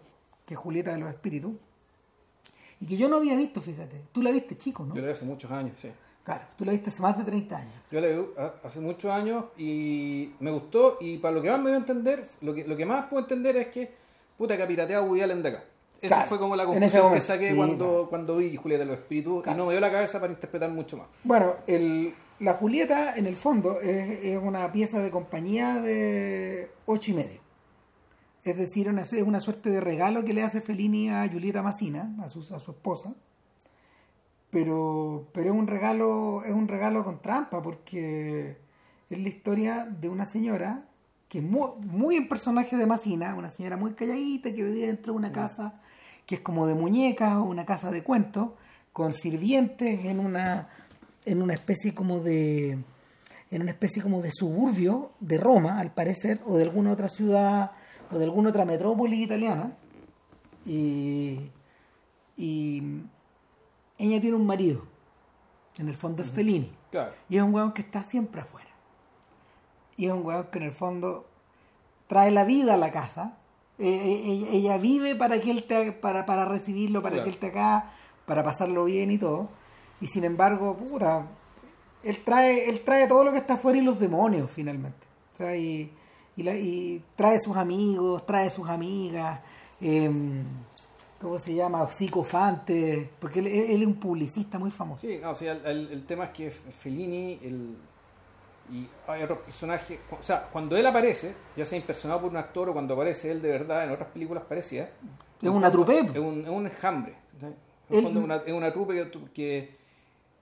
que 0.47 0.55
es 0.55 0.61
Julieta 0.61 0.93
de 0.93 0.99
los 0.99 1.11
Espíritus. 1.11 1.55
Y 2.81 2.87
que 2.87 2.97
yo 2.97 3.09
no 3.09 3.17
había 3.17 3.37
visto, 3.37 3.61
fíjate. 3.61 4.03
Tú 4.13 4.23
la 4.23 4.31
viste 4.31 4.57
chico, 4.57 4.85
¿no? 4.85 4.95
Yo 4.95 5.01
la 5.01 5.09
vi 5.09 5.13
hace 5.13 5.25
muchos 5.25 5.51
años, 5.51 5.79
sí. 5.81 5.91
Claro, 6.25 6.45
tú 6.59 6.65
la 6.65 6.73
viste 6.73 6.91
hace 6.91 7.01
más 7.03 7.17
de 7.17 7.25
30 7.25 7.57
años. 7.57 7.75
Yo 7.91 8.01
la 8.01 8.09
vi 8.09 8.27
hace 8.65 8.81
muchos 8.81 9.11
años 9.11 9.45
y 9.57 10.33
me 10.41 10.51
gustó 10.51 10.99
y 11.01 11.19
para 11.19 11.35
lo 11.35 11.43
que 11.43 11.51
más 11.51 11.61
me 11.61 11.71
dio 11.71 11.77
a 11.77 11.81
entender, 11.81 12.29
lo 12.41 12.53
que, 12.53 12.65
lo 12.65 12.77
que 12.77 12.85
más 12.85 13.07
puedo 13.07 13.23
entender 13.23 13.57
es 13.57 13.69
que 13.69 13.91
puta 14.37 14.57
que 14.57 14.63
ha 14.63 14.67
pirateado 14.67 15.05
Woody 15.05 15.23
Allen 15.23 15.43
de 15.43 15.49
acá. 15.51 15.65
Esa 16.01 16.17
Claro, 16.17 16.29
fue 16.29 16.39
como 16.39 16.57
la 16.57 16.67
conclusión 16.67 17.13
que 17.13 17.21
saqué 17.21 17.51
sí, 17.51 17.57
cuando, 17.57 17.77
claro. 17.87 18.09
cuando 18.11 18.37
vi 18.37 18.55
Julieta 18.57 18.85
de 18.85 18.91
los 18.91 18.99
Espíritus 18.99 19.43
Claro. 19.43 19.57
y 19.57 19.59
no 19.59 19.67
me 19.67 19.73
dio 19.73 19.81
la 19.81 19.91
cabeza 19.91 20.21
para 20.21 20.33
interpretar 20.33 20.71
mucho 20.71 20.97
más. 20.99 21.07
Bueno, 21.25 21.55
el, 21.67 22.15
la 22.41 22.55
Julieta 22.55 23.15
en 23.17 23.27
el 23.27 23.37
fondo 23.37 23.81
es, 23.81 24.25
es 24.25 24.39
una 24.43 24.71
pieza 24.73 25.01
de 25.01 25.11
compañía 25.11 25.81
de 25.81 26.71
ocho 26.87 27.11
y 27.13 27.15
medio. 27.15 27.41
Es 28.45 28.57
decir, 28.57 28.89
una, 28.89 29.03
es 29.03 29.13
una 29.15 29.41
suerte 29.41 29.71
de 29.71 29.81
regalo 29.81 30.25
que 30.25 30.33
le 30.33 30.43
hace 30.43 30.61
Fellini 30.61 31.11
a 31.11 31.27
Julieta 31.29 31.63
Massina, 31.63 32.15
a 32.23 32.29
su, 32.29 32.41
a 32.55 32.59
su 32.61 32.71
esposa. 32.71 33.15
Pero, 34.51 35.27
pero 35.33 35.53
es 35.53 35.59
un 35.59 35.67
regalo, 35.67 36.43
es 36.45 36.53
un 36.53 36.69
regalo 36.69 37.03
con 37.05 37.21
trampa, 37.21 37.61
porque 37.61 38.57
es 39.11 39.19
la 39.19 39.29
historia 39.29 39.85
de 39.87 40.09
una 40.09 40.25
señora 40.25 40.85
que 41.29 41.39
es 41.39 41.45
muy, 41.45 41.71
muy 41.81 42.17
en 42.17 42.29
personaje 42.29 42.77
de 42.77 42.87
Massina, 42.87 43.35
una 43.35 43.49
señora 43.49 43.77
muy 43.77 43.95
calladita 43.95 44.53
que 44.55 44.63
vivía 44.63 44.87
dentro 44.87 45.13
de 45.13 45.19
una 45.19 45.33
casa 45.33 45.81
que 46.27 46.37
es 46.37 46.41
como 46.41 46.67
de 46.67 46.75
muñecas 46.75 47.37
o 47.37 47.45
una 47.45 47.65
casa 47.65 47.91
de 47.91 48.03
cuentos, 48.03 48.51
con 48.93 49.13
sirvientes 49.13 50.05
en 50.05 50.21
una, 50.21 50.69
en 51.25 51.43
una 51.43 51.55
especie 51.55 51.95
como 51.95 52.21
de 52.21 52.79
en 53.51 53.63
una 53.63 53.71
especie 53.71 54.03
como 54.03 54.23
de 54.23 54.31
suburbio 54.33 55.13
de 55.21 55.39
Roma, 55.39 55.79
al 55.79 55.93
parecer, 55.93 56.41
o 56.47 56.57
de 56.57 56.65
alguna 56.65 56.93
otra 56.93 57.09
ciudad, 57.09 57.73
o 58.11 58.19
de 58.19 58.25
alguna 58.25 58.51
otra 58.51 58.65
metrópoli 58.65 59.23
italiana. 59.23 59.77
Y, 60.65 61.51
y 62.37 63.03
ella 63.99 64.21
tiene 64.21 64.37
un 64.37 64.47
marido, 64.47 64.85
en 65.79 65.89
el 65.89 65.95
fondo 65.95 66.23
es 66.23 66.31
Fellini. 66.31 66.73
Claro. 66.91 67.13
Y 67.29 67.37
es 67.37 67.43
un 67.43 67.55
weón 67.55 67.73
que 67.73 67.83
está 67.83 68.05
siempre 68.05 68.41
afuera. 68.41 68.71
Y 69.97 70.07
es 70.07 70.13
un 70.13 70.27
weón 70.27 70.49
que 70.51 70.59
en 70.59 70.65
el 70.65 70.73
fondo 70.73 71.29
trae 72.09 72.31
la 72.31 72.45
vida 72.45 72.75
a 72.75 72.77
la 72.77 72.91
casa. 72.91 73.37
Eh, 73.79 73.89
eh, 73.89 74.49
ella, 74.53 74.79
vive 74.79 75.15
para 75.17 75.39
que 75.41 75.51
él 75.51 75.65
te, 75.65 75.93
para, 75.93 76.25
para 76.25 76.45
recibirlo, 76.47 77.03
para 77.03 77.17
Claro. 77.17 77.25
que 77.25 77.29
él 77.31 77.35
esté 77.35 77.47
acá, 77.49 77.91
para 78.25 78.43
pasarlo 78.43 78.85
bien 78.85 79.11
y 79.11 79.19
todo. 79.19 79.49
Y 80.01 80.07
sin 80.07 80.25
embargo, 80.25 80.77
puta, 80.77 81.27
él 82.03 82.19
trae, 82.25 82.69
él 82.71 82.81
trae 82.81 83.07
todo 83.07 83.25
lo 83.25 83.33
que 83.33 83.39
está 83.39 83.55
afuera 83.55 83.79
y 83.79 83.83
los 83.83 83.99
demonios 84.01 84.51
finalmente. 84.51 85.07
O 85.35 85.37
sea, 85.37 85.57
y, 85.57 85.91
y, 86.37 86.43
la- 86.43 86.57
y 86.57 87.03
trae 87.17 87.39
sus 87.39 87.57
amigos, 87.57 88.25
trae 88.27 88.51
sus 88.51 88.69
amigas, 88.69 89.41
em, 89.81 90.45
¿cómo 91.21 91.39
se 91.39 91.55
llama? 91.55 91.87
Psicofantes, 91.89 93.09
porque 93.19 93.41
él, 93.41 93.47
él 93.49 93.83
es 93.83 93.87
un 93.87 94.01
publicista 94.01 94.59
muy 94.59 94.71
famoso. 94.71 95.07
Sí, 95.07 95.19
no, 95.21 95.31
o 95.31 95.35
sea, 95.35 95.53
el, 95.53 95.67
el- 95.67 95.93
el 95.93 96.05
tema 96.05 96.25
es 96.25 96.31
que 96.31 96.51
Fellini, 96.51 97.39
el, 97.43 97.77
Y 98.73 98.89
hay 99.07 99.23
otros 99.23 99.39
personajes, 99.41 99.99
o 100.11 100.23
sea, 100.23 100.49
cuando 100.53 100.77
él 100.77 100.85
aparece, 100.87 101.35
ya 101.57 101.65
sea 101.65 101.79
impersonado 101.79 102.23
por 102.23 102.31
un 102.31 102.37
actor 102.37 102.69
o 102.69 102.73
cuando 102.73 102.95
aparece 102.95 103.31
él 103.31 103.41
de 103.41 103.51
verdad 103.51 103.85
en 103.85 103.91
otras 103.93 104.09
películas 104.11 104.45
parecidas, 104.49 104.89
Es 105.43 105.49
una 105.49 105.71
trupe. 105.71 105.99
es 106.01 106.17
un, 106.19 106.41
es 106.43 106.49
un 106.51 106.67
enjambre. 106.67 107.15
¿sí? 107.41 107.47
En 107.91 107.97
el 107.99 108.03
fondo 108.03 108.21
es 108.21 108.25
una, 108.25 108.37
es 108.37 108.53
una 108.53 108.73
trupe 108.73 109.11
que, 109.33 109.77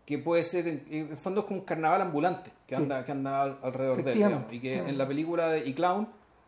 que, 0.07 0.19
puede 0.19 0.43
ser, 0.45 0.67
en 0.69 0.85
el 1.11 1.17
fondo 1.17 1.43
es 1.43 1.47
como 1.47 1.61
un 1.61 1.67
carnaval 1.67 2.01
ambulante 2.01 2.51
que 2.67 2.75
Sí. 2.77 2.83
anda, 2.83 3.05
que 3.05 3.13
anda 3.13 3.43
al- 3.43 3.59
alrededor 3.63 4.03
de 4.03 4.11
él. 4.13 4.17
Digamos, 4.17 4.53
Y 4.53 4.61
que 4.61 4.79
en 4.79 4.97
la 4.97 5.07
película 5.07 5.49
de 5.49 5.67
Y 5.69 5.75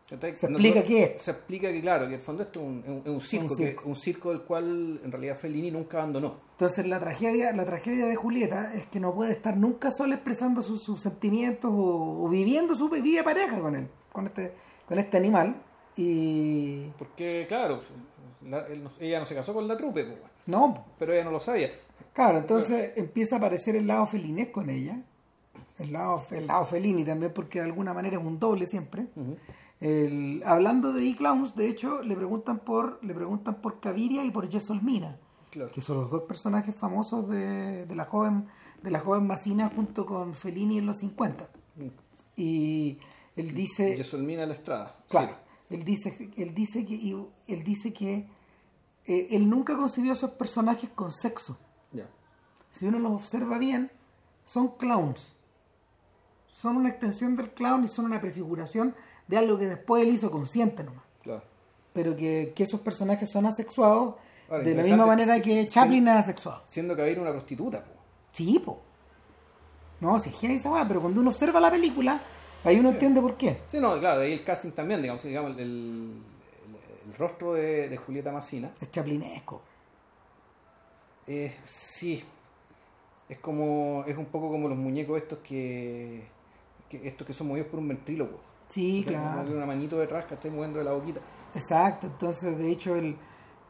Se 0.09 0.15
explica 0.47 0.83
qué 0.83 1.03
es. 1.03 1.21
Se 1.21 1.31
explica 1.31 1.69
que, 1.71 1.81
claro, 1.81 2.03
que 2.03 2.13
en 2.13 2.13
el 2.15 2.21
fondo 2.21 2.43
esto 2.43 2.59
es 2.61 2.65
un, 2.65 3.19
circo, 3.21 3.45
Un 3.45 3.49
circo. 3.57 3.81
que- 3.83 3.89
un 3.89 3.95
circo 3.95 4.29
del 4.29 4.41
cual 4.43 5.01
en 5.03 5.11
realidad 5.11 5.35
Fellini 5.35 5.69
nunca 5.71 5.97
abandonó. 5.97 6.35
Entonces 6.51 6.87
la 6.87 6.99
tragedia, 6.99 7.51
la 7.53 7.65
tragedia 7.65 8.05
de 8.05 8.15
Julieta 8.15 8.73
es 8.73 8.87
que 8.87 8.99
no 9.01 9.13
puede 9.13 9.33
estar 9.33 9.57
nunca 9.57 9.91
sola 9.91 10.15
expresando 10.15 10.61
sus, 10.61 10.81
sus 10.81 11.01
sentimientos 11.01 11.69
o, 11.73 12.23
o 12.25 12.29
viviendo 12.29 12.73
su 12.75 12.89
vida 12.89 13.23
pareja 13.23 13.59
con 13.59 13.75
él, 13.75 13.87
con 14.13 14.27
este, 14.27 14.53
con 14.87 14.97
este 14.97 15.17
animal. 15.17 15.55
Y 15.97 16.87
Porque, 16.97 17.45
claro, 17.49 17.81
la- 18.45 18.65
él 18.67 18.83
no- 18.83 18.91
ella 18.99 19.19
no 19.19 19.25
se 19.25 19.35
casó 19.35 19.53
con 19.53 19.67
la 19.67 19.75
trupe, 19.75 20.05
pues, 20.05 20.17
no, 20.45 20.85
pero 20.97 21.11
ella 21.13 21.25
no 21.25 21.31
lo 21.31 21.39
sabía. 21.41 21.71
claro, 22.13 22.37
entonces 22.37 22.93
empieza 22.95 23.35
a 23.35 23.37
aparecer 23.39 23.75
el 23.75 23.87
lado 23.87 24.05
felinesco 24.07 24.61
en 24.61 24.69
ella, 24.69 25.01
el 25.79 25.91
lado, 25.91 26.23
el 26.31 26.47
lado 26.47 26.65
felini 26.65 27.03
también, 27.03 27.33
porque 27.33 27.59
de 27.59 27.65
alguna 27.65 27.93
manera 27.93 28.17
es 28.17 28.23
un 28.23 28.39
doble 28.39 28.65
siempre. 28.67 29.07
El- 29.79 30.41
hablando 30.45 30.91
de 30.93 31.07
E-Clowns, 31.07 31.55
de 31.55 31.69
hecho, 31.69 32.01
le 32.01 32.15
preguntan 32.15 32.59
por, 32.59 32.99
le 33.03 33.13
preguntan 33.13 33.61
por 33.61 33.79
Caviria 33.79 34.23
y 34.25 34.31
por 34.31 34.49
Yesolmina. 34.49 35.19
Claro. 35.49 35.71
que 35.71 35.81
son 35.81 35.97
los 36.01 36.11
dos 36.11 36.23
personajes 36.23 36.75
famosos 36.75 37.29
de, 37.29 37.85
de 37.85 37.95
la 37.95 38.03
joven 38.05 38.47
de 38.83 38.91
la 38.91 38.99
joven 38.99 39.25
Massina 39.25 39.71
junto 39.73 40.05
con 40.05 40.35
Fellini 40.35 40.77
en 40.77 40.85
los 40.85 40.97
50 40.97 41.49
y 42.35 42.99
él 43.35 43.53
dice 43.53 43.95
Yesolmina 43.95 44.45
la 44.45 44.53
Estrada. 44.53 44.97
claro 45.09 45.35
sí. 45.69 45.75
él 45.75 45.83
dice 45.85 46.31
él 46.37 46.53
dice 46.53 46.85
que 46.85 46.93
y- 46.93 47.27
él 47.47 47.63
dice 47.63 47.93
que 47.93 48.27
eh, 49.05 49.27
él 49.31 49.49
nunca 49.49 49.75
concibió 49.77 50.11
a 50.11 50.15
esos 50.15 50.31
personajes 50.31 50.89
con 50.91 51.11
sexo 51.11 51.57
si 52.71 52.85
uno 52.85 52.99
los 52.99 53.13
observa 53.13 53.57
bien 53.57 53.89
son 54.45 54.75
clowns 54.77 55.33
son 56.51 56.75
una 56.75 56.89
extensión 56.89 57.35
del 57.37 57.51
clown 57.51 57.85
y 57.85 57.87
son 57.87 58.05
una 58.05 58.19
prefiguración 58.19 58.93
de 59.27 59.37
algo 59.37 59.57
que 59.57 59.65
después 59.67 60.03
él 60.03 60.09
hizo 60.13 60.31
consciente 60.31 60.83
nomás 60.83 61.03
Claro. 61.23 61.43
pero 61.93 62.15
que, 62.15 62.53
que 62.55 62.63
esos 62.63 62.79
personajes 62.81 63.29
son 63.29 63.45
asexuados 63.45 64.15
Ahora, 64.49 64.63
de 64.63 64.75
la 64.75 64.83
misma 64.83 65.05
manera 65.05 65.41
que. 65.41 65.67
Chaplin 65.67 66.07
es 66.07 66.15
asexuado 66.15 66.63
Siendo 66.67 66.95
que 66.95 67.11
era 67.11 67.21
una 67.21 67.31
prostituta, 67.31 67.83
pues. 67.83 67.97
Sí, 68.31 68.59
po. 68.63 68.79
No, 69.99 70.19
si 70.19 70.29
es 70.29 70.35
que 70.35 70.53
esa 70.53 70.71
weá, 70.71 70.87
pero 70.87 71.01
cuando 71.01 71.19
uno 71.21 71.31
observa 71.31 71.59
la 71.59 71.71
película, 71.71 72.21
ahí 72.63 72.79
uno 72.79 72.89
entiende 72.89 73.19
por 73.19 73.35
qué. 73.35 73.57
Sí, 73.67 73.79
no, 73.79 73.99
claro, 73.99 74.19
de 74.19 74.27
ahí 74.27 74.33
el 74.33 74.43
casting 74.43 74.71
también, 74.71 75.01
digamos, 75.01 75.23
digamos 75.23 75.51
el, 75.57 75.59
el- 75.59 76.17
el 77.07 77.13
rostro 77.17 77.53
de, 77.53 77.89
de 77.89 77.97
Julieta 77.97 78.31
Massina. 78.31 78.69
Es 78.81 78.91
chaplinesco. 78.91 79.61
Eh, 81.25 81.55
sí, 81.65 82.23
es 83.27 83.39
como, 83.39 84.03
es 84.07 84.17
un 84.17 84.25
poco 84.27 84.49
como 84.49 84.69
los 84.69 84.77
muñecos 84.77 85.17
estos 85.21 85.39
que, 85.39 86.23
que 86.89 87.05
estos 87.07 87.25
que 87.27 87.33
son 87.33 87.47
movidos 87.47 87.67
por 87.69 87.79
un 87.79 87.87
ventríloco. 87.89 88.39
Sí, 88.67 89.03
O 89.05 89.09
sea, 89.09 89.19
como 89.21 89.33
claro. 89.33 89.57
una 89.57 89.65
manito 89.65 89.97
detrás 89.97 90.25
que 90.25 90.33
está 90.33 90.49
moviendo 90.49 90.79
de 90.79 90.85
la 90.85 90.93
boquita. 90.93 91.21
Exacto. 91.55 92.07
Entonces, 92.07 92.57
de 92.57 92.69
hecho, 92.71 92.95
el, 92.95 93.17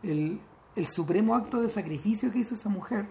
el, 0.04 0.40
el 0.76 0.88
supremo 0.88 1.36
acto 1.36 1.62
de 1.62 1.70
sacrificio 1.70 2.32
que 2.32 2.40
hizo 2.40 2.56
esa 2.56 2.70
mujer, 2.70 3.06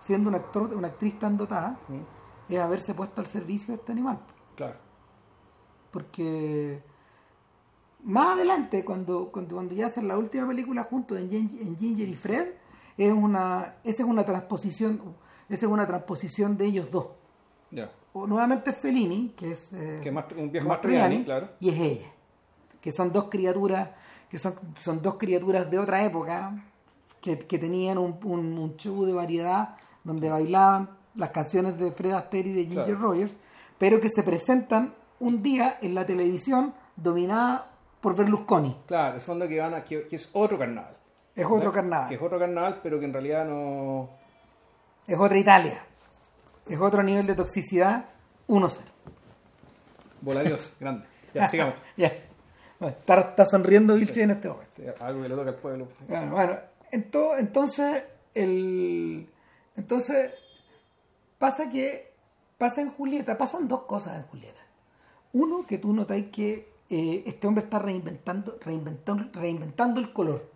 siendo 0.00 0.28
una, 0.28 0.38
actor, 0.38 0.74
una 0.74 0.88
actriz 0.88 1.18
tan 1.18 1.36
dotada, 1.36 1.78
¿Mm? 1.88 2.52
es 2.52 2.58
haberse 2.58 2.94
puesto 2.94 3.20
al 3.20 3.26
servicio 3.26 3.74
de 3.74 3.80
este 3.80 3.92
animal. 3.92 4.18
Claro. 4.56 4.76
Porque 5.92 6.82
más 8.04 8.34
adelante, 8.34 8.84
cuando, 8.84 9.30
cuando, 9.30 9.54
cuando 9.54 9.74
ya 9.74 9.86
hacen 9.86 10.08
la 10.08 10.18
última 10.18 10.46
película 10.46 10.84
juntos 10.84 11.18
en, 11.18 11.30
en 11.32 11.76
Ginger 11.76 12.08
y 12.08 12.14
Fred, 12.14 12.48
es 12.96 13.12
una, 13.12 13.76
esa 13.84 14.02
es 14.02 14.08
una 14.08 14.24
transposición, 14.24 15.00
esa 15.48 15.66
es 15.66 15.72
una 15.72 15.86
transposición 15.86 16.56
de 16.56 16.66
ellos 16.66 16.90
dos. 16.90 17.06
Ya. 17.70 17.90
O 18.12 18.26
nuevamente 18.26 18.70
es 18.70 18.76
Fellini, 18.76 19.34
que 19.36 19.52
es 19.52 19.72
eh, 19.72 20.00
Que 20.02 20.10
más- 20.10 20.24
un 20.36 20.50
viejo 20.50 20.68
claro. 20.80 21.48
y 21.60 21.68
es 21.68 21.78
ella, 21.78 22.06
que 22.80 22.90
son 22.92 23.12
dos 23.12 23.24
criaturas, 23.24 23.90
que 24.30 24.38
son, 24.38 24.54
son 24.74 25.02
dos 25.02 25.14
criaturas 25.14 25.70
de 25.70 25.78
otra 25.78 26.02
época, 26.04 26.54
que, 27.20 27.38
que 27.38 27.58
tenían 27.58 27.98
un, 27.98 28.18
un, 28.24 28.58
un 28.58 28.76
show 28.76 29.04
de 29.04 29.12
variedad 29.12 29.76
donde 30.04 30.30
bailaban 30.30 30.90
las 31.14 31.30
canciones 31.30 31.78
de 31.78 31.90
Fred 31.92 32.12
Astaire 32.12 32.48
y 32.50 32.52
de 32.54 32.62
Ginger 32.64 32.84
Claro. 32.84 33.00
Rogers, 33.00 33.32
pero 33.76 34.00
que 34.00 34.08
se 34.08 34.22
presentan 34.22 34.94
un 35.20 35.42
día 35.42 35.78
en 35.82 35.94
la 35.94 36.06
televisión 36.06 36.74
dominada 36.96 37.70
por 38.00 38.14
Berlusconi. 38.16 38.76
Claro, 38.86 39.16
el 39.16 39.20
fondo 39.20 39.48
que 39.48 39.58
van 39.58 39.74
a, 39.74 39.84
que, 39.84 40.06
que 40.06 40.16
es 40.16 40.30
otro 40.32 40.58
carnaval. 40.58 40.96
Es 41.34 41.44
otro 41.46 41.70
carnaval. 41.72 42.08
Que 42.08 42.14
es 42.14 42.22
otro 42.22 42.38
carnaval, 42.38 42.80
pero 42.82 42.98
que 42.98 43.04
en 43.04 43.12
realidad 43.12 43.44
no. 43.44 44.08
Es 45.06 45.18
otra 45.18 45.38
Italia. 45.38 45.84
Es 46.68 46.80
otro 46.80 47.02
nivel 47.02 47.26
de 47.26 47.34
toxicidad 47.34 48.06
1-0. 48.48 48.78
Bola 50.20 50.42
Dios, 50.42 50.72
grande. 50.80 51.06
Ya, 51.34 51.48
sigamos. 51.48 51.74
Ya. 51.96 52.12
Bueno, 52.80 52.94
está, 53.00 53.18
está 53.18 53.44
sonriendo 53.44 53.94
Vilche 53.94 54.22
en 54.22 54.30
este 54.30 54.48
momento. 54.48 54.74
Algo 55.00 55.22
que 55.22 55.28
le 55.28 55.34
toca 55.34 55.50
al 55.50 55.56
pueblo. 55.56 55.88
Bueno, 56.06 56.30
bueno, 56.32 56.56
ento- 56.92 57.36
entonces, 57.38 58.04
el, 58.34 59.28
entonces 59.76 60.30
pasa 61.38 61.68
que 61.70 62.12
pasa 62.56 62.80
en 62.80 62.90
Julieta, 62.90 63.36
pasan 63.36 63.66
dos 63.66 63.82
cosas 63.82 64.16
en 64.16 64.22
Julieta. 64.24 64.60
Uno, 65.32 65.66
que 65.66 65.78
tú 65.78 65.92
notáis 65.92 66.26
que 66.30 66.68
eh, 66.88 67.24
este 67.26 67.48
hombre 67.48 67.64
está 67.64 67.80
reinventando, 67.80 68.56
reinventando, 68.64 69.28
reinventando 69.32 70.00
el 70.00 70.12
color. 70.12 70.48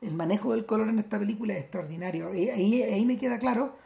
El 0.00 0.14
manejo 0.14 0.52
del 0.52 0.64
color 0.66 0.88
en 0.88 1.00
esta 1.00 1.18
película 1.18 1.54
es 1.54 1.62
extraordinario. 1.62 2.32
Y 2.32 2.48
ahí, 2.48 2.82
ahí 2.84 3.04
me 3.04 3.18
queda 3.18 3.38
claro 3.40 3.76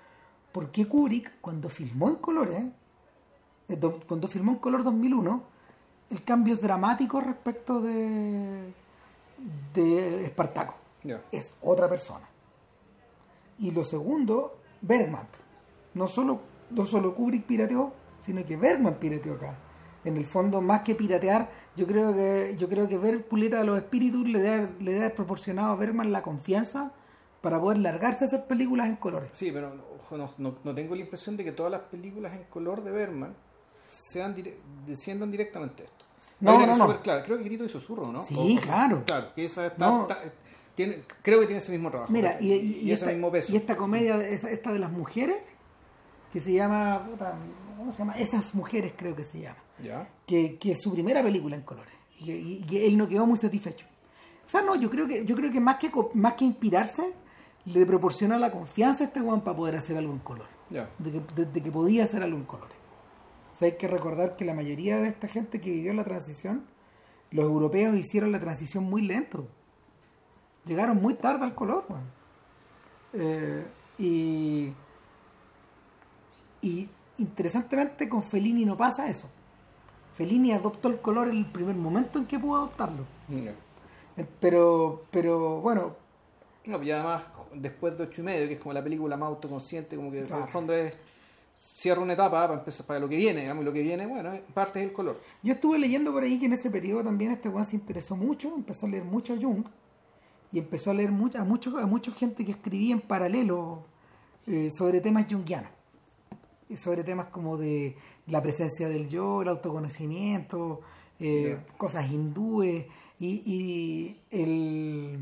por 0.54 0.70
qué 0.70 0.86
Kubrick, 0.86 1.40
cuando 1.40 1.68
filmó 1.68 2.08
en 2.10 2.14
colores, 2.16 2.62
eh, 3.68 3.76
do- 3.76 3.98
cuando 4.06 4.28
filmó 4.28 4.52
en 4.52 4.58
color 4.58 4.84
2001, 4.84 5.42
el 6.10 6.22
cambio 6.22 6.54
es 6.54 6.60
dramático 6.62 7.20
respecto 7.20 7.80
de, 7.80 8.72
de 9.74 10.24
Espartaco 10.24 10.74
es 11.32 11.54
otra 11.60 11.88
persona. 11.88 12.28
Y 13.58 13.72
lo 13.72 13.82
segundo, 13.84 14.56
Bergman. 14.80 15.26
No 15.94 16.06
solo, 16.06 16.40
no 16.70 16.86
solo 16.86 17.14
Kubrick 17.16 17.44
pirateó, 17.46 17.92
sino 18.20 18.44
que 18.44 18.56
Bergman 18.56 18.94
pirateó 18.94 19.34
acá. 19.34 19.56
En 20.04 20.16
el 20.16 20.24
fondo, 20.24 20.60
más 20.60 20.82
que 20.82 20.94
piratear, 20.94 21.50
yo 21.74 21.86
creo 21.88 22.14
que 22.14 22.54
yo 22.56 22.68
creo 22.68 22.88
que 22.88 22.96
ver 22.98 23.26
Puleta 23.26 23.58
de 23.58 23.64
los 23.64 23.76
Espíritus 23.78 24.24
le 24.28 24.38
haber- 24.38 24.70
le 24.80 24.92
debe 24.92 25.04
haber 25.06 25.16
proporcionado 25.16 25.72
a 25.72 25.76
Bergman 25.76 26.12
la 26.12 26.22
confianza 26.22 26.92
para 27.44 27.60
poder 27.60 27.78
largarse 27.78 28.24
a 28.24 28.26
hacer 28.26 28.46
películas 28.46 28.88
en 28.88 28.96
colores. 28.96 29.30
Sí, 29.34 29.50
pero 29.52 29.72
ojo, 30.00 30.16
no, 30.16 30.30
no- 30.38 30.56
no 30.64 30.74
tengo 30.74 30.94
la 30.94 31.02
impresión 31.02 31.36
de 31.36 31.44
que 31.44 31.52
todas 31.52 31.70
las 31.70 31.82
películas 31.82 32.34
en 32.34 32.44
color 32.44 32.82
de 32.82 32.90
Berman 32.90 33.34
sean 33.86 34.34
dire- 34.34 34.56
desciendan 34.86 35.30
directamente 35.30 35.84
esto. 35.84 36.04
No, 36.40 36.66
no, 36.66 36.76
no. 36.76 37.00
clara. 37.02 37.22
Creo 37.22 37.38
que 37.38 37.44
Grito 37.44 37.64
y 37.64 37.68
Susurro, 37.68 38.10
¿no? 38.10 38.22
Sí, 38.22 38.58
claro. 38.62 39.04
Claro, 39.06 39.32
que 39.34 39.44
esa 39.44 39.66
está, 39.66 40.06
tiene, 40.74 41.02
creo 41.22 41.38
que 41.38 41.46
tiene 41.46 41.58
ese 41.58 41.70
mismo 41.72 41.90
trabajo. 41.90 42.12
Mira, 42.12 42.36
y, 42.40 42.52
y- 42.52 42.56
y 42.80 42.92
ese 42.92 43.04
esta, 43.04 43.06
mismo 43.12 43.30
peso. 43.30 43.52
y 43.52 43.56
esta 43.56 43.76
comedia, 43.76 44.16
esa- 44.26 44.50
esta 44.50 44.72
de 44.72 44.78
las 44.78 44.90
mujeres, 44.90 45.36
que 46.32 46.40
se 46.40 46.52
llama, 46.52 47.06
puta, 47.08 47.34
¿cómo 47.76 47.92
se 47.92 47.98
llama? 47.98 48.14
Esas 48.18 48.54
mujeres 48.54 48.92
creo 48.96 49.14
que 49.14 49.24
se 49.24 49.40
llama. 49.40 49.58
Ya. 49.82 50.08
que, 50.26 50.56
que 50.58 50.70
es 50.70 50.80
su 50.80 50.92
primera 50.92 51.20
película 51.22 51.56
en 51.56 51.62
colores 51.62 51.92
y 52.20 52.64
él 52.86 52.96
no 52.96 53.08
quedó 53.08 53.26
muy 53.26 53.36
satisfecho. 53.36 53.86
O 54.46 54.48
sea, 54.48 54.62
no, 54.62 54.76
yo 54.76 54.88
creo 54.88 55.06
que 55.06 55.24
yo 55.24 55.34
creo 55.34 55.50
que 55.50 55.58
más 55.60 55.76
que 55.78 55.90
más 56.14 56.34
que 56.34 56.44
inspirarse 56.44 57.12
le 57.66 57.86
proporcionó 57.86 58.38
la 58.38 58.50
confianza 58.50 59.04
a 59.04 59.06
este 59.06 59.20
weón 59.20 59.40
para 59.42 59.56
poder 59.56 59.76
hacer 59.76 59.96
algo 59.96 60.12
en 60.12 60.18
color, 60.18 60.46
Ya. 60.70 60.90
de 60.98 61.12
que, 61.12 61.20
de- 61.34 61.46
de 61.46 61.62
que 61.62 61.70
podía 61.70 62.04
hacer 62.04 62.22
algo 62.22 62.36
en 62.36 62.44
colores. 62.44 62.76
O 63.52 63.56
sea, 63.56 63.66
hay 63.66 63.76
que 63.76 63.88
recordar 63.88 64.36
que 64.36 64.44
la 64.44 64.52
mayoría 64.54 64.98
de 64.98 65.08
esta 65.08 65.28
gente 65.28 65.60
que 65.60 65.70
vivió 65.70 65.94
la 65.94 66.04
transición, 66.04 66.64
los 67.30 67.44
europeos 67.46 67.96
hicieron 67.96 68.32
la 68.32 68.40
transición 68.40 68.84
muy 68.84 69.02
lento. 69.02 69.46
Llegaron 70.66 71.00
muy 71.00 71.14
tarde 71.14 71.44
al 71.44 71.54
color, 71.54 71.84
weón. 71.88 72.04
Eh, 73.14 73.66
y 73.98 74.72
y 76.62 76.88
interesantemente 77.18 78.08
con 78.08 78.22
Fellini 78.22 78.64
no 78.64 78.76
pasa 78.76 79.08
eso. 79.08 79.30
Fellini 80.14 80.52
adoptó 80.52 80.88
el 80.88 81.00
color 81.00 81.28
en 81.28 81.36
el 81.38 81.46
primer 81.46 81.74
momento 81.76 82.18
en 82.18 82.26
que 82.26 82.38
pudo 82.38 82.56
adoptarlo. 82.56 83.04
Eh, 83.30 83.54
Pero, 84.40 85.04
pero 85.10 85.60
bueno, 85.60 85.96
No, 86.66 86.82
y 86.82 86.90
además, 86.90 87.22
después 87.54 87.96
de 87.98 88.04
ocho 88.04 88.22
y 88.22 88.24
medio, 88.24 88.46
que 88.48 88.54
es 88.54 88.60
como 88.60 88.72
la 88.72 88.82
película 88.82 89.16
más 89.16 89.28
autoconsciente, 89.28 89.96
como 89.96 90.10
que 90.10 90.20
en 90.20 90.32
el 90.32 90.48
fondo 90.48 90.72
es 90.72 90.96
cierra 91.58 92.00
una 92.02 92.12
etapa 92.14 92.46
para 92.46 92.58
empezar 92.58 92.86
para 92.86 92.98
lo 93.00 93.08
que 93.08 93.16
viene, 93.16 93.42
digamos, 93.42 93.62
y 93.62 93.64
lo 93.64 93.72
que 93.72 93.82
viene, 93.82 94.06
bueno, 94.06 94.32
es- 94.32 94.40
parte 94.52 94.80
del 94.80 94.92
color. 94.92 95.20
yo 95.42 95.54
estuve 95.54 95.78
leyendo 95.78 96.12
por 96.12 96.22
ahí 96.22 96.38
que 96.38 96.46
en 96.46 96.52
ese 96.54 96.70
periodo 96.70 97.04
también 97.04 97.30
este 97.32 97.48
weón 97.48 97.64
se 97.64 97.76
interesó 97.76 98.16
mucho, 98.16 98.54
empezó 98.54 98.86
a 98.86 98.88
leer 98.88 99.04
mucho 99.04 99.34
a 99.34 99.36
Jung 99.40 99.64
y 100.52 100.58
empezó 100.58 100.90
a 100.90 100.94
leer 100.94 101.10
mucho, 101.12 101.38
a 101.38 101.44
mucho, 101.44 101.78
a 101.78 101.86
mucha 101.86 102.12
gente 102.12 102.44
que 102.44 102.52
escribía 102.52 102.92
en 102.94 103.00
paralelo 103.00 103.84
eh, 104.46 104.68
sobre 104.76 105.00
temas 105.00 105.26
jungianos. 105.30 105.70
sobre 106.76 107.04
temas 107.04 107.26
como 107.26 107.56
de 107.56 107.96
la 108.26 108.42
presencia 108.42 108.88
del 108.88 109.08
yo, 109.08 109.42
el 109.42 109.48
autoconocimiento, 109.48 110.80
eh, 111.20 111.58
cosas 111.78 112.10
hindúes 112.10 112.86
y, 113.18 113.42
y 113.46 114.20
el, 114.30 115.18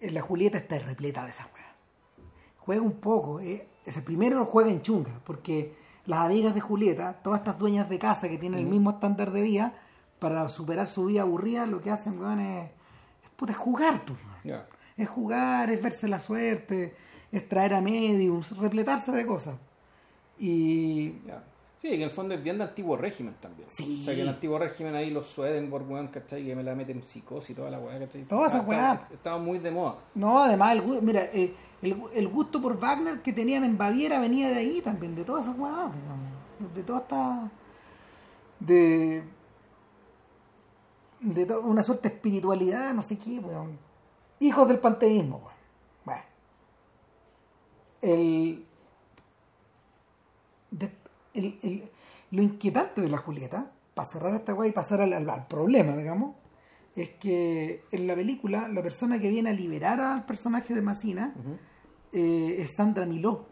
la 0.00 0.20
Julieta 0.20 0.58
está 0.58 0.78
repleta 0.78 1.24
de 1.24 1.30
esas 1.30 1.46
weas. 1.54 1.66
Juega 2.58 2.82
un 2.82 3.00
poco, 3.00 3.40
eh, 3.40 3.68
ese 3.84 4.02
primero 4.02 4.38
lo 4.38 4.46
juega 4.46 4.70
en 4.70 4.82
chunga, 4.82 5.20
porque 5.24 5.74
las 6.06 6.20
amigas 6.20 6.54
de 6.54 6.60
Julieta, 6.60 7.14
todas 7.22 7.40
estas 7.40 7.58
dueñas 7.58 7.88
de 7.88 7.98
casa 7.98 8.28
que 8.28 8.38
tienen 8.38 8.60
el 8.60 8.66
mismo 8.66 8.90
estándar 8.90 9.30
de 9.32 9.42
vida, 9.42 9.74
para 10.18 10.48
superar 10.48 10.88
su 10.88 11.06
vida 11.06 11.22
aburrida, 11.22 11.66
lo 11.66 11.80
que 11.80 11.90
hacen, 11.90 12.20
weón, 12.20 12.40
es, 12.40 12.70
es, 13.48 13.56
jugar, 13.56 14.02
pues, 14.04 14.18
Es 14.96 15.08
jugar, 15.08 15.70
es 15.70 15.82
verse 15.82 16.08
la 16.08 16.20
suerte, 16.20 16.94
es 17.32 17.48
traer 17.48 17.74
a 17.74 17.80
mediums, 17.80 18.56
repletarse 18.56 19.12
de 19.12 19.26
cosas. 19.26 19.56
Y. 20.38 21.14
Sí, 21.80 21.88
en 21.94 22.02
el 22.02 22.10
fondo 22.10 22.34
es 22.34 22.42
bien 22.42 22.58
de 22.58 22.64
antiguo 22.64 22.94
régimen 22.94 23.34
también. 23.40 23.66
Sí. 23.70 24.00
O 24.02 24.04
sea, 24.04 24.14
que 24.14 24.20
en 24.20 24.28
el 24.28 24.34
antiguo 24.34 24.58
régimen 24.58 24.94
ahí 24.94 25.08
los 25.08 25.28
Swedenborg, 25.28 25.90
weón, 25.90 26.08
¿cachai? 26.08 26.44
Que 26.44 26.54
me 26.54 26.62
la 26.62 26.74
meten 26.74 27.02
psicosis 27.02 27.50
y 27.50 27.54
toda 27.54 27.70
la 27.70 27.78
weá, 27.78 27.98
¿cachai? 27.98 28.22
Toda 28.24 28.48
esa 28.48 28.60
weá. 28.60 29.08
Estaba 29.10 29.38
muy 29.38 29.58
de 29.60 29.70
moda. 29.70 29.96
No, 30.14 30.42
además, 30.42 30.74
el, 30.74 30.82
mira, 31.00 31.24
eh, 31.32 31.54
el, 31.80 31.96
el, 32.12 32.28
gusto 32.28 32.60
por 32.60 32.78
Wagner 32.78 33.22
que 33.22 33.32
tenían 33.32 33.64
en 33.64 33.78
Baviera 33.78 34.20
venía 34.20 34.50
de 34.50 34.56
ahí 34.56 34.82
también, 34.82 35.14
de 35.14 35.24
todas 35.24 35.44
esas 35.44 35.58
weá, 35.58 35.90
digamos. 35.90 36.74
De 36.74 36.82
toda 36.82 36.98
esta. 36.98 37.50
De. 38.58 39.22
De 41.20 41.56
una 41.56 41.82
suerte 41.82 42.10
de 42.10 42.14
espiritualidad, 42.14 42.92
no 42.92 43.00
sé 43.00 43.16
qué, 43.16 43.38
weón. 43.38 43.78
Hijos 44.38 44.68
del 44.68 44.80
panteísmo, 44.80 45.36
weón. 45.38 45.56
Bueno. 46.04 46.22
El 48.02 48.66
lo 51.34 52.42
inquietante 52.42 53.00
de 53.00 53.08
la 53.08 53.18
Julieta, 53.18 53.72
para 53.94 54.06
cerrar 54.06 54.34
esta 54.34 54.52
guay 54.52 54.70
y 54.70 54.72
pasar 54.72 55.00
al, 55.00 55.46
problema, 55.46 55.96
digamos, 55.96 56.36
es 56.94 57.10
que 57.10 57.84
en 57.92 58.06
la 58.06 58.14
película 58.14 58.68
la 58.68 58.82
persona 58.82 59.18
que 59.18 59.28
viene 59.28 59.50
a 59.50 59.52
liberar 59.52 60.00
al 60.00 60.26
personaje 60.26 60.74
de 60.74 60.82
Massina 60.82 61.34
eh, 62.12 62.56
es 62.58 62.74
Sandra 62.74 63.06
Miló. 63.06 63.46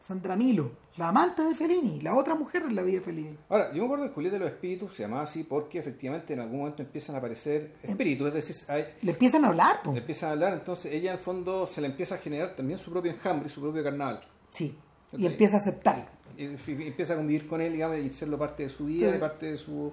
Sandra 0.00 0.36
Milo, 0.36 0.70
la 0.98 1.08
amante 1.08 1.42
de 1.42 1.52
Fellini, 1.52 2.00
la 2.00 2.14
otra 2.14 2.36
mujer 2.36 2.62
en 2.62 2.76
la 2.76 2.82
vida 2.82 2.98
de 2.98 3.04
Fellini. 3.04 3.36
Ahora, 3.48 3.72
yo 3.72 3.80
me 3.80 3.86
acuerdo 3.86 4.06
que 4.06 4.14
Julieta 4.14 4.38
de 4.38 4.44
los 4.44 4.50
Espíritus 4.50 4.94
se 4.94 5.02
llamaba 5.02 5.22
así 5.24 5.42
porque 5.42 5.80
efectivamente 5.80 6.32
en 6.32 6.38
algún 6.38 6.60
momento 6.60 6.80
empiezan 6.80 7.16
a 7.16 7.18
aparecer 7.18 7.74
em, 7.82 7.90
espíritus, 7.90 8.28
es 8.28 8.34
decir, 8.34 8.94
le 9.02 9.10
empiezan 9.10 9.44
a 9.44 9.48
hablar. 9.48 9.80
Le 9.84 9.98
empiezan 9.98 10.28
a 10.28 10.32
hablar, 10.34 10.52
entonces 10.52 10.92
ella 10.92 11.10
en 11.10 11.16
el 11.16 11.22
fondo 11.22 11.66
se 11.66 11.80
le 11.80 11.88
empieza 11.88 12.14
a 12.14 12.18
generar 12.18 12.54
también 12.54 12.78
su 12.78 12.92
propio 12.92 13.10
enjambre, 13.10 13.48
su 13.48 13.60
propio 13.60 13.82
carnaval. 13.82 14.20
Sí, 14.50 14.78
y 15.12 15.26
empieza 15.26 15.56
a 15.56 15.60
aceptarlo 15.60 16.15
empieza 16.38 17.14
a 17.14 17.16
convivir 17.16 17.46
con 17.46 17.60
él 17.60 17.72
digamos, 17.72 17.98
y 17.98 18.10
serlo 18.10 18.38
parte 18.38 18.64
de 18.64 18.68
su 18.68 18.86
vida, 18.86 19.18
parte 19.18 19.46
de 19.46 19.56
su... 19.56 19.92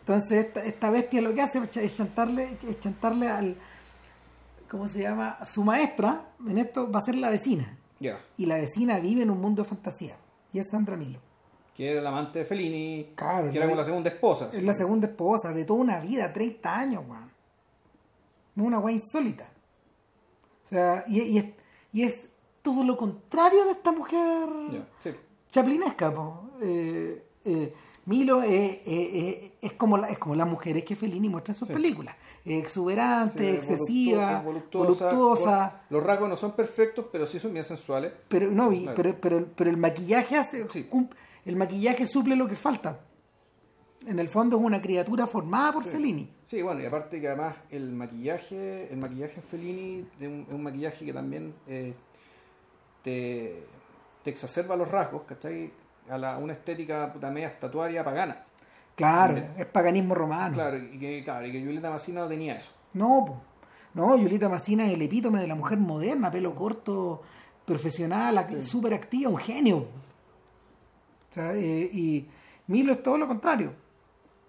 Entonces 0.00 0.54
esta, 0.54 0.90
bestia 0.90 1.22
lo 1.22 1.32
que 1.32 1.40
hace 1.40 1.62
es 1.74 1.96
chantarle, 1.96 2.58
es 2.68 2.80
chantarle 2.80 3.28
al... 3.28 3.56
¿Cómo 4.68 4.86
se 4.86 5.02
llama? 5.02 5.38
Su 5.44 5.62
maestra, 5.62 6.32
en 6.46 6.58
esto 6.58 6.90
va 6.90 6.98
a 6.98 7.02
ser 7.02 7.16
la 7.16 7.30
vecina. 7.30 7.78
Y 8.36 8.46
la 8.46 8.56
vecina 8.56 8.98
vive 8.98 9.22
en 9.22 9.30
un 9.30 9.40
mundo 9.40 9.62
de 9.62 9.68
fantasía. 9.68 10.16
Y 10.52 10.58
es 10.58 10.68
Sandra 10.68 10.96
Milo. 10.96 11.20
Que 11.74 11.90
era 11.90 12.00
la 12.02 12.10
amante 12.10 12.40
de 12.40 12.44
Fellini. 12.44 13.12
Claro. 13.14 13.50
Que 13.50 13.56
era 13.56 13.66
como 13.66 13.76
la 13.76 13.84
segunda 13.84 14.10
esposa. 14.10 14.50
Es 14.52 14.62
la 14.62 14.74
segunda 14.74 15.06
esposa 15.06 15.52
de 15.52 15.64
toda 15.64 15.80
una 15.80 16.00
vida, 16.00 16.32
30 16.32 16.76
años, 16.76 17.04
weón. 17.08 17.30
Una 18.56 18.78
weá 18.78 18.94
insólita. 18.94 19.48
O 20.64 20.68
sea, 20.68 21.04
y, 21.06 21.38
es, 21.38 21.46
y 21.92 22.02
es 22.02 22.26
todo 22.62 22.84
lo 22.84 22.96
contrario 22.96 23.64
de 23.64 23.70
esta 23.72 23.92
mujer. 23.92 24.48
Sí 25.00 25.10
chaplinesca. 25.54 26.12
Eh, 26.60 27.22
eh, 27.44 27.74
Milo 28.06 28.42
es, 28.42 29.72
como 29.78 29.96
la, 29.96 30.08
es 30.08 30.18
como 30.18 30.34
las 30.34 30.46
mujeres 30.46 30.84
que 30.84 30.94
Fellini 30.94 31.28
muestra 31.28 31.54
en 31.54 31.58
sus 31.58 31.68
películas. 31.68 32.14
exuberante, 32.44 33.54
excesiva, 33.54 34.42
voluptuosa. 34.42 35.84
Los 35.88 36.02
rasgos 36.02 36.28
no 36.28 36.36
son 36.36 36.52
perfectos, 36.52 37.06
pero 37.10 37.24
sí 37.24 37.38
son 37.38 37.52
bien 37.54 37.64
sensuales. 37.64 38.12
Pero 38.28 38.50
no, 38.50 38.70
pero, 38.94 39.16
pero, 39.18 39.46
pero 39.56 39.70
el 39.70 39.78
maquillaje 39.78 40.36
hace, 40.36 40.66
el 41.46 41.56
maquillaje 41.56 42.06
suple 42.06 42.36
lo 42.36 42.46
que 42.46 42.56
falta. 42.56 43.00
En 44.06 44.18
el 44.18 44.28
fondo 44.28 44.58
es 44.58 44.62
una 44.62 44.82
criatura 44.82 45.26
formada 45.26 45.72
por 45.72 45.82
Fellini. 45.82 46.30
Sí, 46.44 46.60
bueno, 46.60 46.82
y 46.82 46.84
aparte 46.84 47.22
que 47.22 47.28
además 47.28 47.56
el 47.70 47.90
maquillaje, 47.90 48.92
el 48.92 48.98
maquillaje 48.98 49.36
en 49.36 49.42
Fellini 49.42 50.06
es 50.20 50.28
un, 50.28 50.62
maquillaje 50.62 51.06
que 51.06 51.12
también 51.14 51.54
eh, 51.66 51.94
te 53.02 53.62
te 54.24 54.30
exacerba 54.30 54.74
los 54.74 54.90
rasgos, 54.90 55.22
¿cachai? 55.22 55.70
A 56.08 56.18
la, 56.18 56.38
una 56.38 56.54
estética 56.54 57.12
puta 57.12 57.30
media 57.30 57.48
estatuaria 57.48 58.02
pagana. 58.02 58.44
Claro, 58.96 59.42
es 59.56 59.66
paganismo 59.66 60.14
romano. 60.14 60.54
Claro, 60.54 60.78
y 60.78 60.98
que, 60.98 61.22
claro, 61.22 61.46
y 61.46 61.52
que 61.52 61.62
Julieta 61.62 61.90
Massina 61.90 62.22
no 62.22 62.28
tenía 62.28 62.56
eso. 62.56 62.72
No, 62.94 63.42
no, 63.92 64.18
Julieta 64.18 64.48
Massina 64.48 64.86
es 64.86 64.94
el 64.94 65.02
epítome 65.02 65.40
de 65.40 65.46
la 65.46 65.54
mujer 65.54 65.78
moderna, 65.78 66.30
pelo 66.30 66.54
corto, 66.54 67.22
profesional, 67.64 68.62
súper 68.62 68.94
activa, 68.94 69.30
un 69.30 69.36
genio. 69.36 69.78
O 71.30 71.34
sea, 71.34 71.54
eh, 71.54 71.90
y 71.92 72.28
Milo 72.68 72.92
es 72.92 73.02
todo 73.02 73.18
lo 73.18 73.26
contrario. 73.26 73.72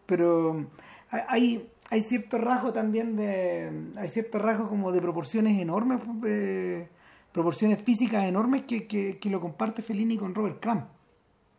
Pero 0.06 0.68
hay, 1.10 1.68
hay 1.90 2.02
cierto 2.02 2.38
rasgo 2.38 2.72
también 2.72 3.16
de. 3.16 3.92
Hay 3.98 4.08
cierto 4.10 4.38
rasgo 4.40 4.68
como 4.68 4.92
de 4.92 5.02
proporciones 5.02 5.60
enormes. 5.60 6.00
Eh, 6.26 6.88
proporciones 7.36 7.82
físicas 7.82 8.24
enormes 8.24 8.64
que, 8.64 8.88
que, 8.88 9.30
lo 9.30 9.42
comparte 9.42 9.82
Fellini 9.82 10.18
con 10.18 10.34
Robert 10.34 10.62
Crumb. 10.62 10.86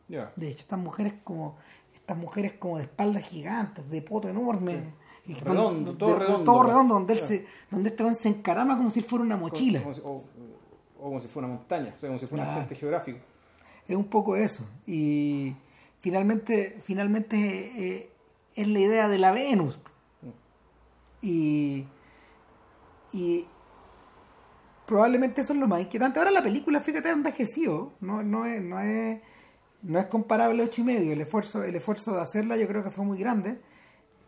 De 0.09 0.49
hecho, 0.49 0.61
estas 0.61 0.79
mujeres 0.79 1.13
como 1.23 1.59
estas 1.93 2.17
mujeres 2.17 2.55
como 2.55 2.79
de 2.79 2.85
espaldas 2.85 3.27
gigantes, 3.27 3.87
de 3.91 4.01
poto 4.01 4.27
enorme. 4.27 4.95
redondo, 5.27 5.95
todo 5.95 6.19
redondo. 6.19 6.45
Todo 6.45 6.63
redondo, 6.63 6.95
donde, 6.95 7.13
él 7.13 7.19
se, 7.19 7.47
donde 7.71 7.91
este 7.91 8.15
se 8.15 8.29
encarama 8.31 8.79
como 8.79 8.89
si 8.89 9.03
fuera 9.03 9.23
una 9.23 9.37
mochila. 9.37 9.83
o, 10.03 10.25
como 10.99 11.21
si 11.21 11.29
fuera 11.29 11.47
una 11.47 11.59
montaña, 11.59 11.93
o 11.95 11.99
sea, 11.99 12.09
como 12.09 12.19
si 12.19 12.27
fuera 12.27 12.45
un 12.45 12.49
accidente 12.49 12.75
geográfico. 12.75 13.19
Es 13.87 13.97
un 13.97 14.07
poco 14.07 14.35
eso. 14.35 14.67
Y 14.87 15.55
finalmente, 15.99 16.81
finalmente 16.85 17.37
eh, 17.37 18.11
es 18.55 18.67
la 18.67 18.79
idea 18.79 19.09
de 19.11 19.19
la 19.19 19.33
Venus. 19.33 19.79
Mm. 20.23 20.29
Y, 21.21 21.87
y 23.13 23.47
probablemente 24.87 25.41
eso 25.41 25.53
es 25.53 25.59
lo 25.59 25.69
más 25.69 25.81
inquietante. 25.81 26.19
Ahora 26.19 26.31
la 26.31 26.43
película, 26.43 26.81
fíjate, 26.81 27.09
ha 27.09 27.13
envejecido. 27.13 27.93
No, 28.01 28.23
no, 28.23 28.47
es, 28.47 28.63
no, 28.63 28.81
es, 28.81 29.21
no 29.83 29.99
es 29.99 30.07
comparable 30.07 30.63
a 30.63 30.67
8 30.67 30.81
y 30.81 30.85
medio. 30.85 31.13
El 31.13 31.21
esfuerzo, 31.21 31.65
el 31.65 31.75
esfuerzo 31.75 32.15
de 32.15 32.23
hacerla 32.23 32.57
yo 32.57 32.67
creo 32.69 32.83
que 32.85 32.91
fue 32.91 33.05
muy 33.05 33.19
grande. 33.19 33.61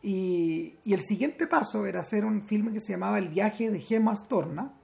Y, 0.02 0.76
el 0.84 1.00
siguiente 1.00 1.46
paso 1.46 1.86
era 1.86 2.00
hacer 2.00 2.24
un 2.24 2.42
filme 2.42 2.72
que 2.72 2.80
se 2.80 2.92
llamaba 2.92 3.18
El 3.18 3.28
viaje 3.28 3.70
de 3.70 3.80
Gemas 3.80 4.28
Torna, 4.28 4.74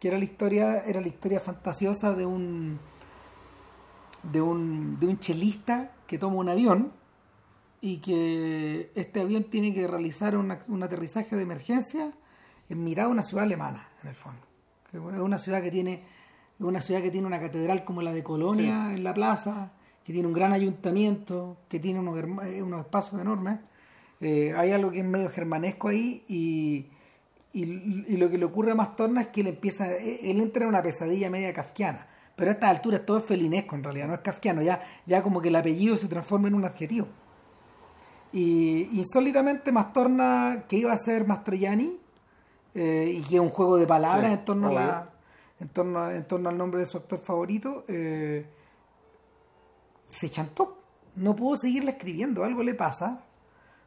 que 0.00 0.08
era 0.08 0.18
la 0.18 0.24
historia, 0.24 0.82
era 0.84 1.00
la 1.00 1.08
historia 1.08 1.40
fantasiosa 1.40 2.14
de 2.14 2.26
un, 2.26 2.78
de 4.22 4.40
un, 4.40 4.98
de 4.98 5.06
un 5.06 5.18
chelista 5.18 5.92
que 6.06 6.18
toma 6.18 6.36
un 6.36 6.48
avión 6.48 6.92
y 7.80 7.98
que 7.98 8.90
este 8.94 9.20
avión 9.20 9.44
tiene 9.44 9.72
que 9.72 9.86
realizar 9.86 10.36
un 10.36 10.82
aterrizaje 10.82 11.36
de 11.36 11.42
emergencia 11.42 12.12
en 12.68 12.84
mitad 12.84 13.04
de 13.04 13.12
una 13.12 13.22
ciudad 13.22 13.44
alemana, 13.44 13.88
en 14.02 14.08
el 14.10 14.16
fondo 14.16 14.47
es 14.92 15.00
una 15.00 15.38
ciudad 15.38 15.62
que 15.62 15.70
tiene 15.70 16.02
una 16.60 16.80
ciudad 16.80 17.02
que 17.02 17.10
tiene 17.10 17.26
una 17.26 17.40
catedral 17.40 17.84
como 17.84 18.02
la 18.02 18.12
de 18.12 18.22
Colonia 18.22 18.92
en 18.92 19.04
la 19.04 19.14
plaza, 19.14 19.70
que 20.04 20.12
tiene 20.12 20.26
un 20.26 20.34
gran 20.34 20.52
ayuntamiento, 20.52 21.58
que 21.68 21.78
tiene 21.78 22.00
unos, 22.00 22.18
eh, 22.46 22.62
unos 22.62 22.80
espacios 22.80 23.20
enormes. 23.20 23.60
Eh, 24.20 24.52
hay 24.56 24.72
algo 24.72 24.90
que 24.90 24.98
es 24.98 25.04
medio 25.04 25.30
germanesco 25.30 25.88
ahí 25.88 26.24
y, 26.26 26.86
y, 27.52 28.16
lo 28.16 28.28
que 28.28 28.38
le 28.38 28.44
ocurre 28.44 28.72
a 28.72 28.74
Mastorna 28.74 29.20
es 29.20 29.26
que 29.28 29.42
él 29.42 29.46
empieza, 29.48 29.92
eh, 29.92 30.30
él 30.30 30.40
entra 30.40 30.64
en 30.64 30.70
una 30.70 30.82
pesadilla 30.82 31.30
media 31.30 31.52
kafkiana. 31.52 32.06
Pero 32.34 32.50
a 32.50 32.54
estas 32.54 32.70
alturas 32.70 33.04
todo 33.04 33.18
es 33.18 33.24
felinesco 33.24 33.76
en 33.76 33.84
realidad, 33.84 34.08
no 34.08 34.14
es 34.14 34.20
kafkiano, 34.20 34.62
ya, 34.62 34.82
ya 35.06 35.22
como 35.22 35.40
que 35.40 35.48
el 35.48 35.56
apellido 35.56 35.96
se 35.96 36.08
transforma 36.08 36.48
en 36.48 36.54
un 36.54 36.64
adjetivo. 36.64 37.06
Y 38.32 38.88
insólitamente 38.92 39.72
Mastorna, 39.72 40.64
que 40.68 40.76
iba 40.76 40.92
a 40.92 40.96
ser 40.96 41.26
Mastroianni, 41.26 41.96
eh, 42.74 43.12
y 43.16 43.22
que 43.22 43.36
es 43.36 43.40
un 43.40 43.50
juego 43.50 43.76
de 43.76 43.86
palabras 43.86 44.32
en, 44.32 44.44
torno 44.44 44.68
a 44.68 44.72
la, 44.72 45.10
en, 45.60 45.68
torno 45.68 46.10
en 46.10 46.24
torno 46.26 46.48
al 46.48 46.58
nombre 46.58 46.80
de 46.80 46.86
su 46.86 46.96
actor 46.96 47.18
favorito, 47.18 47.84
eh, 47.88 48.46
se 50.06 50.30
chantó. 50.30 50.78
No 51.16 51.34
pudo 51.34 51.56
seguirle 51.56 51.92
escribiendo, 51.92 52.44
algo 52.44 52.62
le 52.62 52.74
pasa. 52.74 53.24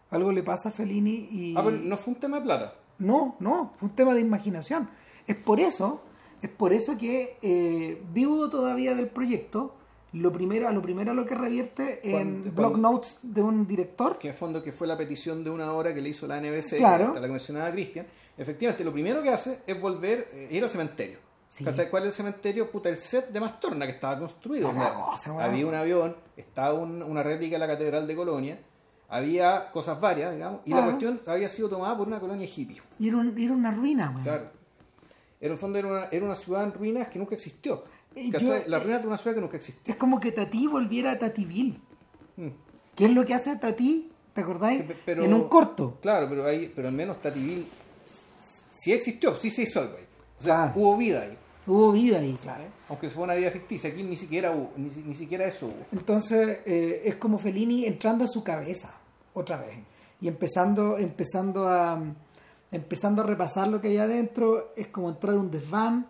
Algo 0.10 0.32
le 0.32 0.44
pasa 0.44 0.70
a 0.70 0.72
Fellini 0.72 1.30
y... 1.32 1.56
Ah, 1.58 1.64
no 1.64 1.96
fue 1.96 2.14
un 2.14 2.20
tema 2.20 2.38
de 2.38 2.44
plata. 2.44 2.76
No, 3.00 3.36
no, 3.40 3.74
fue 3.78 3.90
un 3.90 3.96
tema 3.96 4.14
de 4.14 4.20
imaginación. 4.20 4.90
Es 5.26 5.38
por 5.38 5.60
eso, 5.60 6.02
es 6.42 6.50
por 6.50 6.74
eso 6.74 6.98
que 6.98 7.38
eh, 7.42 8.02
viudo 8.12 8.50
todavía 8.50 8.94
del 8.94 9.08
proyecto, 9.08 9.76
lo 10.14 10.32
primero, 10.32 10.68
a 10.68 10.72
lo 10.74 10.82
primero 10.82 11.14
lo 11.14 11.26
que 11.26 11.36
revierte 11.36 12.02
en 12.04 12.54
blog 12.54 12.78
notes 12.78 13.20
de 13.22 13.42
un 13.42 13.66
director. 13.66 14.18
Que 14.18 14.30
en 14.30 14.34
fondo 14.34 14.62
que 14.62 14.72
fue 14.72 14.86
la 14.88 14.98
petición 14.98 15.44
de 15.44 15.50
una 15.50 15.72
hora 15.74 15.94
que 15.94 16.02
le 16.02 16.10
hizo 16.10 16.28
la 16.28 16.40
NBC, 16.42 16.78
claro. 16.78 17.14
la 17.14 17.22
que 17.22 17.28
mencionaba 17.28 17.72
Cristian. 17.72 18.06
Efectivamente, 18.38 18.84
lo 18.84 18.92
primero 18.92 19.22
que 19.24 19.30
hace 19.30 19.60
es 19.66 19.80
volver, 19.80 20.28
eh, 20.34 20.48
ir 20.52 20.64
al 20.64 20.70
cementerio. 20.70 21.20
Sí. 21.48 21.66
¿Cuál 21.90 22.04
es 22.04 22.08
el 22.08 22.14
cementerio? 22.14 22.72
Puta, 22.72 22.88
el 22.90 22.98
set 23.00 23.30
de 23.30 23.40
Mastorna 23.40 23.86
que 23.86 23.92
estaba 23.94 24.18
construido. 24.18 24.72
La 24.72 24.94
cosa, 24.94 25.44
había 25.44 25.66
un 25.68 25.76
avión, 25.76 26.16
estaba 26.38 26.74
un- 26.74 27.04
una 27.04 27.24
réplica 27.24 27.56
de 27.56 27.60
la 27.60 27.68
Catedral 27.68 28.08
de 28.08 28.16
Colonia, 28.16 28.60
había 29.10 29.70
cosas 29.72 30.00
varias, 30.00 30.34
digamos, 30.34 30.62
y 30.66 30.72
la 30.74 30.84
cuestión 30.86 31.20
había 31.28 31.50
sido 31.50 31.68
tomada 31.70 31.98
por 31.98 32.08
una 32.08 32.20
colonia 32.22 32.48
hippie. 32.48 32.82
Y 33.00 33.10
era, 33.10 33.18
un- 33.18 33.38
era 33.38 33.52
una 33.54 33.72
ruina, 33.72 34.10
weón. 34.12 34.24
Claro. 34.24 34.46
En 35.42 35.52
el 35.52 35.58
fondo 35.58 35.80
era 35.80 35.88
una, 35.88 36.06
era 36.12 36.24
una 36.26 36.36
ciudad 36.36 36.64
en 36.64 36.74
ruinas 36.74 37.08
que 37.10 37.20
nunca 37.20 37.36
existió. 37.36 37.84
Yo- 38.16 38.64
la 38.68 38.80
ruina 38.80 39.00
de 39.00 39.08
una 39.08 39.18
ciudad 39.18 39.36
que 39.36 39.42
nunca 39.42 39.58
existió. 39.58 39.82
Es 39.94 39.98
como 39.98 40.20
que 40.20 40.32
Tati 40.32 40.68
volviera 40.68 41.12
a 41.12 41.20
Tativille. 41.20 41.80
Mm. 42.38 42.48
¿Qué 42.96 43.06
es 43.06 43.12
lo 43.12 43.26
que 43.26 43.34
hace 43.34 43.56
Tati? 43.56 44.10
¿Te 44.34 44.42
acordáis? 44.42 44.84
Pe- 44.84 44.98
pero- 45.06 45.24
en 45.24 45.34
un 45.34 45.48
corto. 45.48 45.98
Claro, 46.02 46.28
pero 46.30 46.46
ahí, 46.46 46.72
pero 46.76 46.88
al 46.90 46.94
menos 46.94 47.22
Tativille 47.22 47.66
sí 48.70 48.92
existió, 48.94 49.36
sí 49.36 49.50
se 49.50 49.64
hizo 49.64 49.80
algo 49.82 49.96
ahí. 49.98 50.06
O 50.40 50.42
sea, 50.42 50.56
Claro. 50.56 50.74
hubo 50.76 50.98
vida 50.98 51.22
ahí. 51.22 51.38
Hubo 51.68 51.92
vida 51.92 52.20
ahí, 52.20 52.38
claro. 52.42 52.64
¿eh? 52.64 52.70
Aunque 52.90 53.10
fue 53.10 53.24
una 53.24 53.36
vida 53.36 53.52
ficticia, 53.52 53.90
aquí 53.92 54.04
ni 54.04 54.18
siquiera 54.18 54.52
hubo, 54.52 54.72
ni, 54.78 54.90
ni 55.06 55.16
siquiera 55.16 55.46
eso 55.46 55.68
hubo. 55.68 55.86
Entonces 55.92 56.60
eh, 56.66 57.04
es 57.06 57.16
como 57.16 57.38
Fellini 57.38 57.86
entrando 57.86 58.26
a 58.26 58.28
su 58.28 58.44
cabeza 58.44 58.92
otra 59.34 59.58
vez 59.58 59.78
y 60.20 60.28
empezando, 60.28 60.98
empezando 60.98 61.68
a 61.70 62.02
empezando 62.72 63.22
a 63.22 63.26
repasar 63.26 63.68
lo 63.68 63.80
que 63.82 63.90
hay 63.90 63.98
adentro. 63.98 64.74
Es 64.76 64.88
como 64.88 65.10
entrar 65.10 65.36
a 65.36 65.38
un 65.40 65.52
desván. 65.52 66.08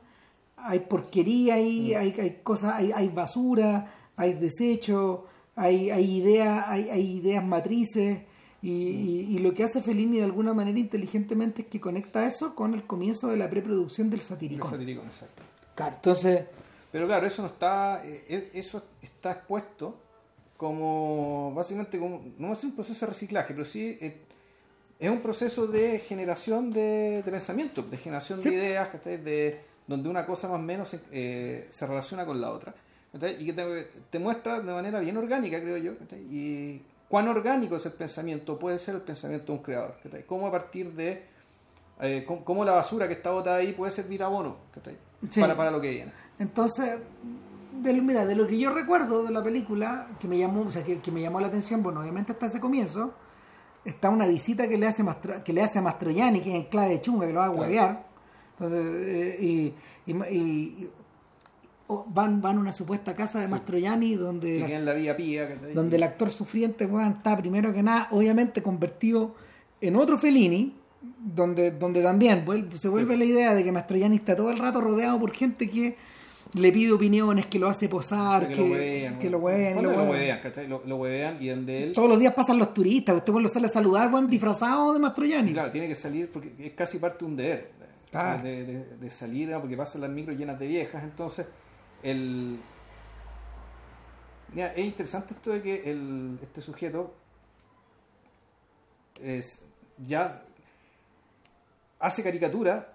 Hay 0.63 0.79
porquería 0.81 1.55
ahí, 1.55 1.93
hay, 1.93 2.11
hay 2.19 2.39
cosas, 2.43 2.75
hay, 2.75 2.91
hay 2.91 3.09
basura, 3.09 3.93
hay 4.15 4.33
desecho, 4.33 5.25
hay, 5.55 5.89
hay 5.89 6.17
ideas, 6.17 6.65
hay, 6.67 6.89
hay 6.89 7.17
ideas 7.17 7.43
matrices. 7.43 8.19
Y, 8.63 8.69
y- 8.71 9.27
y 9.35 9.39
lo 9.39 9.53
que 9.53 9.63
hace 9.63 9.81
Fellini 9.81 10.17
de 10.19 10.23
alguna 10.25 10.53
manera 10.53 10.77
inteligentemente 10.77 11.63
es 11.63 11.67
que 11.67 11.79
conecta 11.81 12.25
eso 12.27 12.53
con 12.53 12.73
el 12.75 12.83
comienzo 12.83 13.29
de 13.29 13.37
la 13.37 13.49
preproducción 13.49 14.09
del 14.11 14.19
El 14.19 14.25
satiricón. 14.25 14.69
satiricón, 14.69 15.05
exacto. 15.07 15.41
Claro, 15.75 15.95
entonces, 15.95 16.45
Pero 16.91 17.07
claro, 17.07 17.25
eso 17.25 17.41
no 17.41 17.47
está, 17.47 18.05
eh, 18.05 18.25
eh, 18.29 18.51
eso 18.53 18.83
está 19.01 19.31
expuesto 19.31 19.95
como 20.57 21.53
básicamente 21.55 21.97
como, 21.97 22.21
no 22.37 22.47
va 22.47 22.53
a 22.53 22.55
ser 22.55 22.69
un 22.69 22.75
proceso 22.75 23.05
de 23.05 23.11
reciclaje, 23.11 23.53
pero 23.53 23.65
sí 23.65 23.97
eh, 23.99 24.17
es 24.99 25.09
un 25.09 25.19
proceso 25.21 25.65
de 25.67 25.99
generación 25.99 26.71
de, 26.71 27.23
de 27.23 27.31
pensamiento, 27.31 27.81
de 27.81 27.97
generación 27.97 28.43
Sí. 28.43 28.49
de 28.49 28.55
ideas, 28.55 28.89
de 29.03 29.59
donde 29.87 30.09
una 30.09 30.25
cosa 30.25 30.47
más 30.47 30.55
o 30.59 30.61
menos 30.61 30.89
se, 30.89 30.99
eh, 31.11 31.67
se 31.69 31.85
relaciona 31.87 32.25
con 32.25 32.39
la 32.39 32.51
otra. 32.51 32.73
Y 33.39 33.45
que 33.47 33.53
te, 33.53 33.89
te 34.09 34.19
muestra 34.19 34.59
de 34.61 34.71
manera 34.73 34.99
bien 35.01 35.17
orgánica, 35.17 35.59
creo 35.59 35.77
yo, 35.77 35.91
y 36.29 36.81
cuán 37.09 37.27
orgánico 37.27 37.75
es 37.75 37.85
el 37.85 37.91
pensamiento, 37.93 38.57
puede 38.57 38.79
ser 38.79 38.95
el 38.95 39.01
pensamiento 39.01 39.47
de 39.47 39.57
un 39.57 39.63
creador, 39.63 39.95
cómo 40.25 40.47
a 40.47 40.51
partir 40.51 40.93
de 40.93 41.23
eh, 41.99 42.25
cómo, 42.45 42.63
la 42.63 42.71
basura 42.71 43.07
que 43.07 43.13
está 43.15 43.31
botada 43.31 43.57
ahí 43.57 43.73
puede 43.73 43.91
servir 43.91 44.23
abono. 44.23 44.55
Sí. 45.29 45.39
para, 45.41 45.55
para 45.57 45.69
lo 45.71 45.81
que 45.81 45.91
viene. 45.91 46.11
Entonces, 46.39 46.95
de, 47.81 47.93
lo- 47.93 48.01
mira, 48.01 48.25
de 48.25 48.35
lo 48.35 48.47
que 48.47 48.57
yo 48.57 48.71
recuerdo 48.73 49.23
de 49.23 49.31
la 49.31 49.43
película, 49.43 50.07
que 50.19 50.27
me 50.27 50.37
llamó, 50.37 50.61
o 50.61 50.71
sea, 50.71 50.83
que, 50.83 50.99
que 50.99 51.11
me 51.11 51.21
llamó 51.21 51.39
la 51.41 51.47
atención, 51.47 51.83
bueno, 51.83 51.99
obviamente 51.99 52.31
hasta 52.31 52.45
ese 52.47 52.59
comienzo, 52.61 53.13
está 53.85 54.09
una 54.09 54.25
visita 54.25 54.67
que 54.69 54.77
le 54.77 54.87
hace 54.87 55.03
Mastro- 55.03 55.43
que 55.43 55.51
le 55.53 55.61
hace 55.61 55.79
a 55.79 55.81
Mastroianni, 55.81 56.39
que 56.41 56.49
es 56.49 56.55
en 56.55 56.69
clave 56.69 56.89
de 56.91 57.01
chunga, 57.01 57.27
que 57.27 57.33
lo 57.33 57.39
va 57.41 57.47
a 57.47 57.49
Claro. 57.49 57.61
Entonces, 58.61 58.85
eh, 59.07 59.37
y, 59.41 59.73
y, 60.11 60.15
y- 60.29 60.37
y- 60.37 60.89
o 61.87 62.05
van, 62.07 62.41
van 62.41 62.57
a 62.57 62.59
una 62.61 62.73
supuesta 62.73 63.13
casa 63.15 63.39
de 63.41 63.47
Mastroianni 63.49 64.15
donde 64.15 64.59
donde 65.73 65.95
el 65.97 66.03
actor 66.03 66.29
sufriente 66.29 66.85
weón, 66.85 67.13
está 67.17 67.35
primero 67.37 67.73
que 67.73 67.83
nada, 67.83 68.07
obviamente 68.11 68.61
convertido 68.63 69.35
en 69.81 69.95
otro 69.97 70.17
Fellini, 70.17 70.73
donde, 71.19 71.71
donde 71.71 72.01
también 72.01 72.45
se 72.79 72.87
vuelve 72.87 73.15
Sí. 73.15 73.19
la 73.19 73.25
idea 73.25 73.53
de 73.55 73.63
que 73.63 73.71
Mastroianni 73.73 74.15
está 74.17 74.35
todo 74.37 74.51
el 74.51 74.57
rato 74.57 74.79
rodeado 74.79 75.19
por 75.19 75.31
gente 75.33 75.69
que 75.69 75.97
le 76.53 76.71
pide 76.71 76.91
opiniones, 76.93 77.45
que 77.47 77.59
lo 77.59 77.67
hace 77.67 77.89
posar, 77.89 78.43
O 78.43 78.45
sea, 78.45 78.55
que, 78.55 78.55
que, 78.55 78.61
lo 78.61 78.69
huevean. 78.73 79.19
que 79.19 79.29
lo 79.29 79.39
huevean, 79.39 79.83
lo 79.83 80.03
huevean. 80.03 80.39
¿cachai? 80.41 80.67
Lo, 80.67 80.81
lo 80.85 80.95
huevean 80.97 81.41
y 81.41 81.47
donde 81.49 81.83
él. 81.85 81.91
Todos 81.93 82.07
los 82.09 82.19
días 82.19 82.33
pasan 82.33 82.57
los 82.57 82.73
turistas, 82.73 83.15
usted 83.15 83.33
lo 83.33 83.47
sale 83.49 83.67
a 83.67 83.69
saludar, 83.69 84.13
weón, 84.13 84.27
disfrazado 84.29 84.93
de 84.93 84.99
Mastroianni. 84.99 85.51
Claro, 85.53 85.71
tiene 85.71 85.87
que 85.87 85.95
salir 85.95 86.29
porque 86.29 86.51
es 86.59 86.71
casi 86.73 86.99
parte 86.99 87.25
de 87.25 87.31
un 87.31 87.35
deber. 87.37 87.80
De-. 88.11 88.65
De, 88.65 88.65
de- 88.65 88.95
¿no? 89.53 89.59
porque 89.61 89.77
pasan 89.77 90.01
las 90.01 90.09
micros 90.09 90.35
llenas 90.37 90.59
de 90.59 90.67
viejas. 90.67 91.03
Entonces, 91.03 91.47
el. 92.03 92.59
Mira, 94.53 94.73
es 94.73 94.85
interesante 94.85 95.33
esto 95.33 95.51
de 95.51 95.61
que 95.61 95.89
el, 95.89 96.37
este 96.41 96.59
sujeto 96.61 97.13
es, 99.23 99.63
ya 99.97 100.41
hace 101.99 102.23
caricatura 102.23 102.93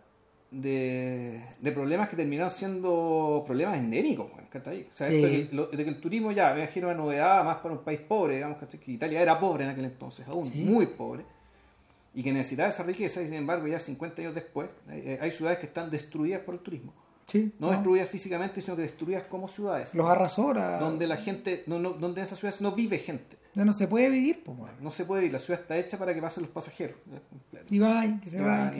de, 0.50 1.42
de 1.60 1.72
problemas 1.72 2.08
que 2.08 2.16
terminaron 2.16 2.50
siendo 2.50 3.42
problemas 3.46 3.78
endémicos. 3.78 4.30
¿cachai? 4.50 4.82
O 4.88 4.92
sea, 4.92 5.08
Sí. 5.08 5.16
esto 5.16 5.26
de, 5.28 5.48
que, 5.48 5.54
lo- 5.56 5.66
de 5.66 5.84
que 5.84 5.90
el 5.90 6.00
turismo 6.00 6.32
ya 6.32 6.52
me 6.54 6.60
imagino 6.62 6.88
una 6.88 6.96
novedad 6.96 7.44
más 7.44 7.56
para 7.58 7.74
un 7.74 7.82
país 7.84 8.00
pobre, 8.00 8.34
digamos 8.36 8.58
¿cachai? 8.58 8.80
que 8.80 8.92
Italia 8.92 9.20
era 9.20 9.38
pobre 9.38 9.64
en 9.64 9.70
aquel 9.70 9.84
entonces, 9.86 10.26
aún 10.28 10.46
Sí. 10.50 10.62
muy 10.62 10.86
pobre, 10.86 11.24
y 12.16 12.22
que 12.24 12.32
necesitaba 12.32 12.70
esa 12.70 12.82
riqueza, 12.82 13.22
y 13.22 13.26
sin 13.26 13.34
embargo, 13.36 13.68
ya 13.68 13.78
50 13.78 14.22
años 14.22 14.34
después, 14.34 14.68
eh, 14.90 15.18
hay 15.20 15.30
ciudades 15.30 15.58
que 15.60 15.66
están 15.66 15.90
destruidas 15.90 16.40
por 16.40 16.54
el 16.54 16.60
turismo. 16.60 16.92
Sí, 17.28 17.52
No 17.58 17.66
no. 17.68 17.72
destruidas 17.74 18.08
físicamente, 18.08 18.60
sino 18.60 18.74
que 18.76 18.82
destruidas 18.82 19.24
como 19.24 19.46
ciudades. 19.48 19.94
Los 19.94 20.08
arrasora. 20.08 20.78
Donde 20.78 21.06
la 21.06 21.16
gente, 21.16 21.62
no, 21.66 21.78
no- 21.78 21.90
donde 21.90 22.20
en 22.20 22.26
esas 22.26 22.38
ciudades 22.38 22.60
no 22.60 22.72
vive 22.72 22.98
gente. 22.98 23.36
Ya 23.54 23.64
no 23.64 23.72
se 23.72 23.86
puede 23.88 24.10
vivir, 24.10 24.42
pues. 24.44 24.56
No 24.80 24.90
se 24.90 25.04
puede 25.04 25.26
ir, 25.26 25.32
la 25.32 25.38
ciudad 25.38 25.60
está 25.60 25.76
hecha 25.76 25.98
para 25.98 26.14
que 26.14 26.20
pasen 26.22 26.42
los 26.44 26.50
pasajeros. 26.52 26.96
Y 27.70 27.78
que 27.78 27.78
se 27.78 27.80
van, 27.80 28.20
que 28.20 28.28
y 28.28 28.30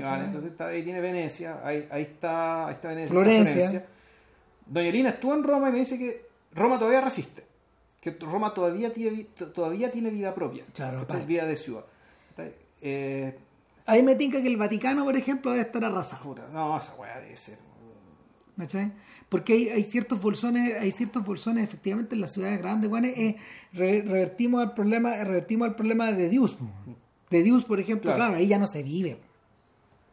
se 0.01 0.07
van. 0.07 0.25
Entonces 0.27 0.51
está- 0.53 0.69
ahí 0.69 0.83
tiene 0.83 1.01
Venecia, 1.01 1.61
ahí, 1.65 1.87
ahí 1.91 2.03
está, 2.03 2.67
ahí 2.69 2.75
está 2.75 2.89
Venecia. 2.89 3.11
Florencia. 3.11 3.65
está 3.71 3.87
Doña 4.67 4.91
Lina 4.91 5.09
estuvo 5.11 5.35
en 5.35 5.43
Roma 5.45 5.69
y 5.69 5.73
me 5.73 5.79
dice 5.79 5.99
que 5.99 6.27
Roma 6.53 6.79
todavía 6.79 7.01
resiste. 7.01 7.45
Que 8.01 8.11
Roma 8.13 8.53
todavía 8.55 8.93
tiene, 8.93 9.25
todavía 9.55 9.91
tiene 9.91 10.11
vida 10.11 10.35
propia. 10.35 10.65
Claro, 10.75 11.01
aparte. 11.01 11.27
vida 11.27 11.47
de 11.47 11.57
ciudad. 11.57 11.85
Eh, 12.89 13.39
Ahí 13.89 14.03
me 14.03 14.17
tinca 14.17 14.41
que 14.43 14.49
el 14.49 14.57
Vaticano, 14.57 15.05
por 15.05 15.17
ejemplo, 15.17 15.53
debe 15.53 15.63
estar 15.63 15.85
arrasado. 15.85 16.35
no, 16.53 16.77
esa 16.77 16.95
weá 16.97 17.21
debe 17.21 17.37
ser. 17.37 17.59
¿cachai? 18.57 18.91
Porque 19.29 19.53
hay, 19.53 19.69
hay 19.69 19.85
ciertos 19.85 20.21
bolsones, 20.21 20.77
hay 20.81 20.91
ciertos 20.93 21.25
bolsones 21.25 21.65
efectivamente 21.65 22.15
en 22.15 22.21
las 22.21 22.33
ciudades 22.33 22.59
grandes, 22.59 22.89
bueno, 22.91 23.07
eh, 23.09 23.37
re- 23.73 24.03
revertimos 24.03 24.63
el 24.65 24.73
problema, 24.73 25.15
revertimos 25.23 25.69
el 25.69 25.75
problema 25.75 26.11
de 26.13 26.29
Dios. 26.29 26.57
De 27.31 27.43
Dios, 27.43 27.65
por 27.65 27.79
ejemplo, 27.81 28.11
Claro. 28.11 28.19
claro. 28.19 28.37
ahí 28.37 28.47
ya 28.49 28.59
no 28.59 28.67
se 28.67 28.83
vive. 28.83 29.19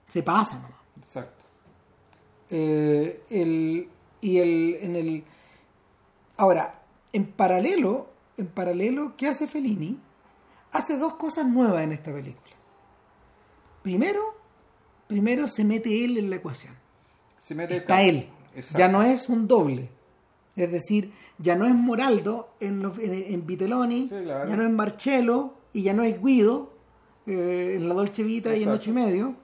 Se 0.08 0.22
pasa 0.24 0.56
nomás. 0.56 0.72
Exacto. 0.98 1.44
Eh, 2.50 3.22
el, 3.30 3.88
y 4.22 4.38
el, 4.38 4.78
en 4.82 4.96
el 4.96 5.24
ahora, 6.38 6.80
en 7.12 7.26
paralelo, 7.26 8.10
en 8.38 8.48
paralelo, 8.48 9.14
¿qué 9.18 9.28
hace 9.28 9.48
Fellini? 9.48 10.00
Hace 10.72 10.98
dos 10.98 11.16
cosas 11.16 11.48
nuevas 11.48 11.84
en 11.84 11.92
esta 11.92 12.12
película. 12.12 12.43
Primero, 13.84 14.22
primero 15.08 15.48
se 15.48 15.64
mete 15.64 16.04
él 16.04 16.18
en 16.18 16.30
la 16.30 16.38
ecuación. 16.38 16.74
Se 17.38 17.54
mete 17.54 17.78
está 17.78 18.02
él. 18.02 18.30
Exacto. 18.56 18.80
Ya 18.80 18.88
no 18.88 19.04
es 19.04 19.30
un 19.30 19.48
doble. 19.48 19.90
Es 20.56 20.72
decir, 20.72 21.12
ya 21.38 21.56
no 21.56 21.66
es 21.66 21.74
Moraldo 21.76 22.50
en, 22.60 22.82
los- 22.82 22.98
en, 23.00 23.14
en 23.14 23.46
Vitelloni, 23.46 24.08
Sí, 24.10 24.16
claro. 24.24 24.50
ya 24.50 24.56
no 24.56 24.64
es 24.64 24.70
Marcello 24.72 25.54
y 25.74 25.82
ya 25.84 25.94
no 25.94 26.04
es 26.04 26.22
Guido 26.24 26.74
eh, 27.26 27.74
en 27.78 27.88
la 27.88 27.94
Dolce 27.96 28.24
Vita 28.24 28.56
y 28.56 28.64
en 28.64 28.70
ocho 28.70 28.92
y 28.92 28.94
medio, 28.94 29.36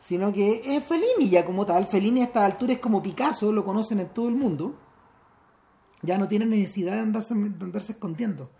sino 0.00 0.32
que 0.32 0.62
es 0.76 0.84
Fellini 0.84 1.28
ya 1.30 1.44
como 1.44 1.64
tal. 1.66 1.86
Fellini 1.86 2.20
a 2.22 2.24
esta 2.24 2.44
altura 2.44 2.72
es 2.74 2.78
como 2.80 3.02
Picasso, 3.02 3.52
lo 3.52 3.64
conocen 3.64 4.00
en 4.00 4.08
todo 4.08 4.28
el 4.28 4.34
mundo. 4.34 4.74
Ya 6.02 6.18
no 6.18 6.26
tiene 6.28 6.46
necesidad 6.46 6.94
de 6.94 7.00
andarse, 7.00 7.34
de 7.34 7.64
andarse 7.64 7.92
escondiendo, 7.92 8.50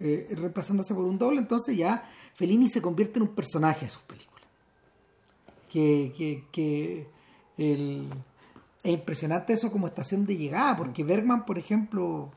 eh, 0.00 0.28
reemplazándose 0.32 0.92
por 0.94 1.04
un 1.04 1.18
doble. 1.18 1.38
Entonces 1.40 1.76
ya 1.76 2.10
Fellini 2.34 2.68
se 2.68 2.82
convierte 2.82 3.18
en 3.18 3.22
un 3.22 3.34
personaje 3.34 3.86
de 3.86 3.90
sus 3.92 4.02
películas 4.02 4.29
que, 5.70 6.12
que, 6.16 6.44
que 6.52 7.06
el- 7.56 8.08
es 8.82 8.92
impresionante 8.92 9.52
eso 9.52 9.70
como 9.70 9.86
estación 9.86 10.24
de 10.26 10.36
llegada, 10.36 10.76
porque 10.76 11.04
Bergman, 11.04 11.44
por 11.46 11.58
ejemplo, 11.58 12.30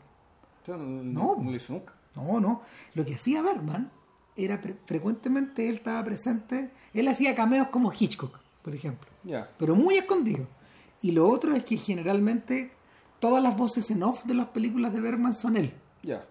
no, 0.68 0.78
No. 0.78 1.36
no 1.40 1.50
lo 1.52 1.56
hizo 1.56 1.74
nunca. 1.74 1.94
no, 2.16 2.40
no, 2.40 2.62
lo 2.94 3.04
que 3.06 3.16
hacía 3.16 3.42
Bergman 3.42 3.90
era 4.36 4.62
pre- 4.62 4.76
frecuentemente 4.86 5.68
él 5.68 5.76
estaba 5.76 6.04
presente, 6.04 6.70
él 6.94 7.08
hacía 7.08 7.34
cameos 7.36 7.70
como 7.70 7.92
Hitchcock, 7.98 8.38
por 8.62 8.76
ejemplo, 8.76 9.10
Ya. 9.24 9.50
pero 9.58 9.76
muy 9.76 9.96
escondido. 9.98 10.48
Y 11.02 11.12
lo 11.12 11.28
otro 11.28 11.56
es 11.56 11.64
que 11.66 11.76
generalmente 11.78 12.72
todas 13.20 13.42
las 13.44 13.56
voces 13.58 13.90
en 13.92 14.04
off 14.04 14.24
de 14.26 14.34
las 14.36 14.48
películas 14.50 14.94
de 14.94 15.02
Bergman 15.02 15.34
son 15.34 15.58
él. 15.58 15.74
Ya. 16.02 16.26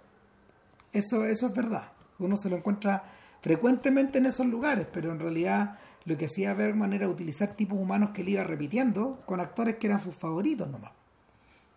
Eso, 0.93 1.25
eso 1.25 1.47
es 1.47 1.55
verdad. 1.55 1.93
Uno 2.19 2.37
se 2.37 2.49
lo 2.51 2.57
encuentra 2.57 3.05
frecuentemente 3.41 4.19
en 4.19 4.27
esos 4.27 4.47
lugares, 4.47 4.87
pero 4.93 5.11
en 5.11 5.19
realidad 5.19 5.79
lo 6.05 6.17
que 6.19 6.25
hacía 6.27 6.53
Bergman 6.55 6.93
era 6.93 7.09
utilizar 7.09 7.55
tipos 7.55 7.79
humanos 7.79 8.11
que 8.11 8.23
él 8.23 8.31
iba 8.31 8.45
repitiendo 8.45 9.21
con 9.27 9.41
actores 9.41 9.77
que 9.77 9.87
eran 9.87 10.03
sus 10.03 10.15
favoritos 10.17 10.69
nomás. 10.69 10.93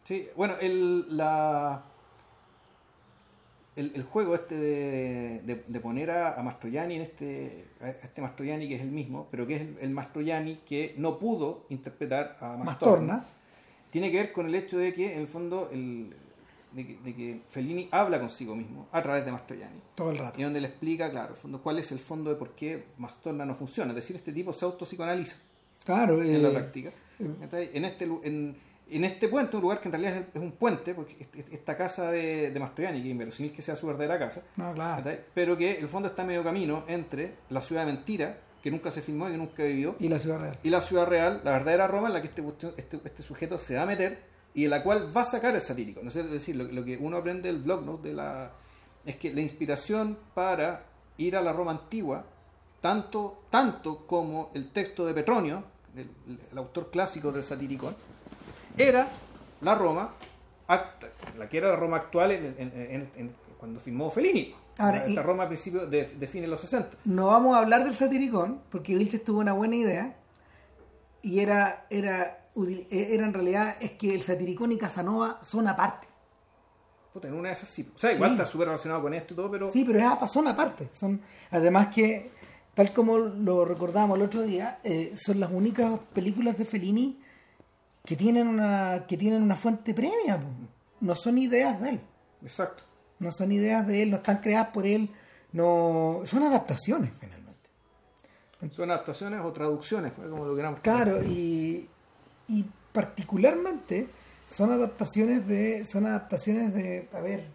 Sí, 0.04 0.28
bueno, 0.36 0.56
el, 0.62 1.16
la, 1.18 1.84
el, 3.76 3.92
el 3.96 4.04
juego 4.04 4.36
este 4.36 4.56
de, 4.56 5.42
de- 5.42 5.64
de 5.68 5.80
poner 5.80 6.12
a, 6.12 6.40
a 6.40 6.44
Mastroianni 6.44 6.96
en 6.96 7.02
este, 7.02 7.68
a 7.82 7.90
este 7.90 8.22
Mastroianni 8.22 8.68
que 8.68 8.76
es 8.76 8.82
el 8.82 8.92
mismo, 8.92 9.28
pero 9.32 9.46
que 9.46 9.56
es 9.56 9.62
el, 9.62 9.78
el 9.82 9.90
Mastroianni 9.92 10.58
que 10.58 10.96
no 10.98 11.20
pudo 11.20 11.66
interpretar 11.70 12.38
a 12.40 12.56
Mastorna, 12.58 12.64
Mastorna. 12.66 13.26
tiene 13.92 14.12
que 14.12 14.18
ver 14.18 14.32
con 14.32 14.46
el 14.48 14.56
hecho 14.56 14.78
de 14.78 14.94
que, 14.94 15.14
en 15.14 15.20
el 15.22 15.28
fondo, 15.28 15.70
el, 15.74 16.16
de, 16.76 16.86
que, 16.88 16.98
de 17.04 17.16
que 17.16 17.42
Fellini 17.50 17.88
habla 17.92 18.20
consigo 18.20 18.56
mismo 18.56 18.88
a 18.92 19.02
través 19.02 19.26
de 19.26 19.32
Mastroianni. 19.32 19.80
Todo 19.96 20.12
el 20.12 20.18
rato. 20.18 20.40
Y 20.40 20.44
donde 20.44 20.62
le 20.62 20.68
explica, 20.68 21.10
claro, 21.10 21.34
fondo, 21.36 21.62
cuál 21.62 21.80
es 21.80 21.92
el 21.92 22.00
fondo 22.00 22.30
de 22.30 22.36
por 22.36 22.52
qué 22.56 22.84
Mastorna 22.98 23.46
no 23.46 23.56
funciona. 23.56 23.92
Es 23.92 23.96
decir, 23.96 24.16
este 24.16 24.32
tipo 24.32 24.52
se 24.54 24.66
autopsicoanaliza 24.66 25.38
Claro, 25.86 26.22
en 26.22 26.42
la 26.44 26.50
eh, 26.50 26.52
práctica. 26.52 26.92
En 27.20 27.86
este, 27.86 28.04
en, 28.24 28.56
en 28.90 29.04
este 29.06 29.28
puente, 29.30 29.56
un 29.56 29.62
lugar 29.64 29.80
que 29.80 29.88
en 29.88 29.94
realidad 29.94 30.18
es, 30.18 30.26
es 30.36 30.42
un 30.42 30.52
puente, 30.52 30.94
porque 30.94 31.14
est- 31.20 31.36
est- 31.36 31.54
esta 31.54 31.78
casa 31.78 32.12
de, 32.12 32.52
de 32.52 32.60
Mastroianni, 32.60 33.00
que 33.02 33.08
es 33.08 33.12
inverosímil 33.12 33.52
que 33.52 33.62
sea 33.62 33.76
su 33.76 33.88
verdadera 33.88 34.20
casa, 34.20 34.44
no, 34.58 34.74
claro. 34.74 35.10
pero 35.34 35.56
que 35.58 35.74
el 35.80 35.88
fondo 35.88 36.10
está 36.10 36.24
medio 36.24 36.44
camino 36.44 36.84
entre 36.88 37.36
la 37.50 37.62
ciudad 37.62 37.86
de 37.86 37.94
mentira, 37.94 38.40
que 38.62 38.72
nunca 38.72 38.90
se 38.92 39.02
filmó 39.04 39.30
y 39.30 39.34
que 39.34 39.38
nunca 39.38 39.64
vivió, 39.64 39.96
Y 40.00 40.10
la 40.10 40.18
ciudad 40.20 40.40
real. 40.40 40.60
y 40.64 40.70
la 40.72 40.82
ciudad 40.82 41.06
real, 41.08 41.42
la 41.44 41.52
verdadera 41.52 41.88
Roma, 41.88 42.08
en 42.08 42.14
la 42.16 42.22
que 42.22 42.28
este, 42.28 42.44
este, 42.78 43.00
este 43.06 43.24
sujeto 43.24 43.58
se 43.60 43.76
va 43.76 43.84
a 43.84 43.86
meter 43.86 44.20
y 44.56 44.64
en 44.66 44.72
la 44.72 44.82
cual 44.82 45.16
va 45.16 45.22
a 45.22 45.26
sacar 45.26 45.54
el 45.54 45.62
satírico. 45.62 46.02
No 46.02 46.10
sé, 46.10 46.22
es 46.22 46.32
decir, 46.32 46.56
lo, 46.56 46.64
lo 46.64 46.84
que 46.84 46.98
uno 46.98 47.18
aprende 47.18 47.52
del 47.52 47.62
blog 47.62 47.84
note 47.86 48.08
de 48.10 48.14
la, 48.16 48.52
es 49.06 49.18
que 49.18 49.32
la 49.34 49.42
inspiración 49.42 50.18
para 50.34 50.86
ir 51.18 51.36
a 51.38 51.42
la 51.42 51.54
Roma 51.54 51.72
antigua, 51.72 52.26
tanto, 52.82 53.44
tanto 53.50 54.08
como 54.08 54.50
el 54.56 54.72
texto 54.72 55.06
de 55.06 55.14
Petronio, 55.14 55.64
el, 55.96 56.10
el 56.52 56.58
autor 56.58 56.90
clásico 56.90 57.32
del 57.32 57.44
satiricón, 57.44 57.96
era 58.78 59.08
la 59.62 59.76
Roma, 59.76 60.14
act- 60.68 61.10
la 61.38 61.48
que 61.48 61.58
era 61.58 61.70
la 61.70 61.76
Roma 61.76 61.98
actual 61.98 62.32
en- 62.32 62.56
en- 62.58 63.10
en- 63.16 63.36
cuando 63.58 63.80
filmó 63.80 64.10
Fellini. 64.10 64.54
Ahora, 64.78 65.06
Esta 65.06 65.24
Roma 65.24 65.44
a 65.44 65.48
principios 65.48 65.90
de, 65.90 66.04
de 66.06 66.28
fines 66.28 66.48
de 66.48 66.52
los 66.52 66.60
60. 66.62 66.98
No 67.06 67.28
vamos 67.28 67.56
a 67.56 67.60
hablar 67.60 67.84
del 67.86 67.96
satiricón, 67.96 68.60
porque 68.70 68.94
Vilches 68.96 69.24
tuvo 69.24 69.40
una 69.40 69.54
buena 69.54 69.76
idea. 69.78 70.18
Y 71.22 71.40
era, 71.40 71.86
era, 71.90 72.45
era 72.90 73.26
en 73.26 73.34
realidad, 73.34 73.78
es 73.80 73.92
que 73.92 74.14
el 74.16 74.22
satiricón 74.22 74.72
y 74.72 74.78
Casanova 74.78 75.40
son 75.44 75.68
aparte. 75.68 76.08
Puta, 77.14 77.28
en 77.28 77.34
una 77.34 77.50
de 77.50 77.54
esas 77.54 77.70
sí. 77.70 77.90
O 77.96 77.98
sea, 77.98 78.12
igual 78.14 78.32
Sí. 78.32 78.36
está 78.36 78.46
súper 78.46 78.68
relacionado 78.68 79.02
con 79.02 79.14
esto 79.14 79.34
y 79.34 79.38
todo, 79.38 79.50
pero... 79.52 79.70
Sí, 79.70 79.84
pero 79.86 80.00
es 80.00 80.32
son 80.32 80.48
aparte. 80.48 80.90
Son, 80.94 81.22
además 81.52 81.88
que, 81.94 82.32
tal 82.74 82.92
como 82.94 83.18
lo 83.18 83.64
recordamos 83.66 84.18
el 84.18 84.24
otro 84.24 84.42
día, 84.42 84.80
eh, 84.84 85.14
son 85.16 85.40
las 85.40 85.52
únicas 85.52 85.98
películas 86.14 86.58
de 86.58 86.66
Fellini 86.66 87.22
que 88.04 88.16
tienen 88.16 88.48
una, 88.48 89.06
que 89.08 89.18
tienen 89.18 89.42
una 89.42 89.56
fuente 89.56 89.94
premia. 89.94 90.38
po. 90.38 90.48
No 91.02 91.16
son 91.16 91.38
ideas 91.38 91.80
de 91.82 91.90
él. 91.92 92.02
Exacto. 92.42 92.84
No 93.20 93.32
son 93.32 93.52
ideas 93.52 93.88
de 93.88 94.04
él, 94.04 94.12
no 94.12 94.18
están 94.18 94.38
creadas 94.40 94.70
por 94.70 94.86
él. 94.86 95.10
No, 95.54 96.22
son 96.26 96.44
adaptaciones, 96.44 97.12
finalmente. 97.18 97.70
Son 98.72 98.90
adaptaciones 98.92 99.42
o 99.42 99.52
traducciones, 99.54 100.12
pues, 100.12 100.28
como 100.28 100.44
lo 100.46 100.56
queramos. 100.56 100.80
Claro, 100.82 101.24
y, 101.24 101.88
y 102.48 102.66
particularmente 102.92 104.08
son 104.48 104.72
adaptaciones 104.72 105.48
de. 105.48 105.84
Son 105.84 106.06
adaptaciones 106.06 106.74
de. 106.74 107.10
A 107.14 107.20
ver. 107.22 107.46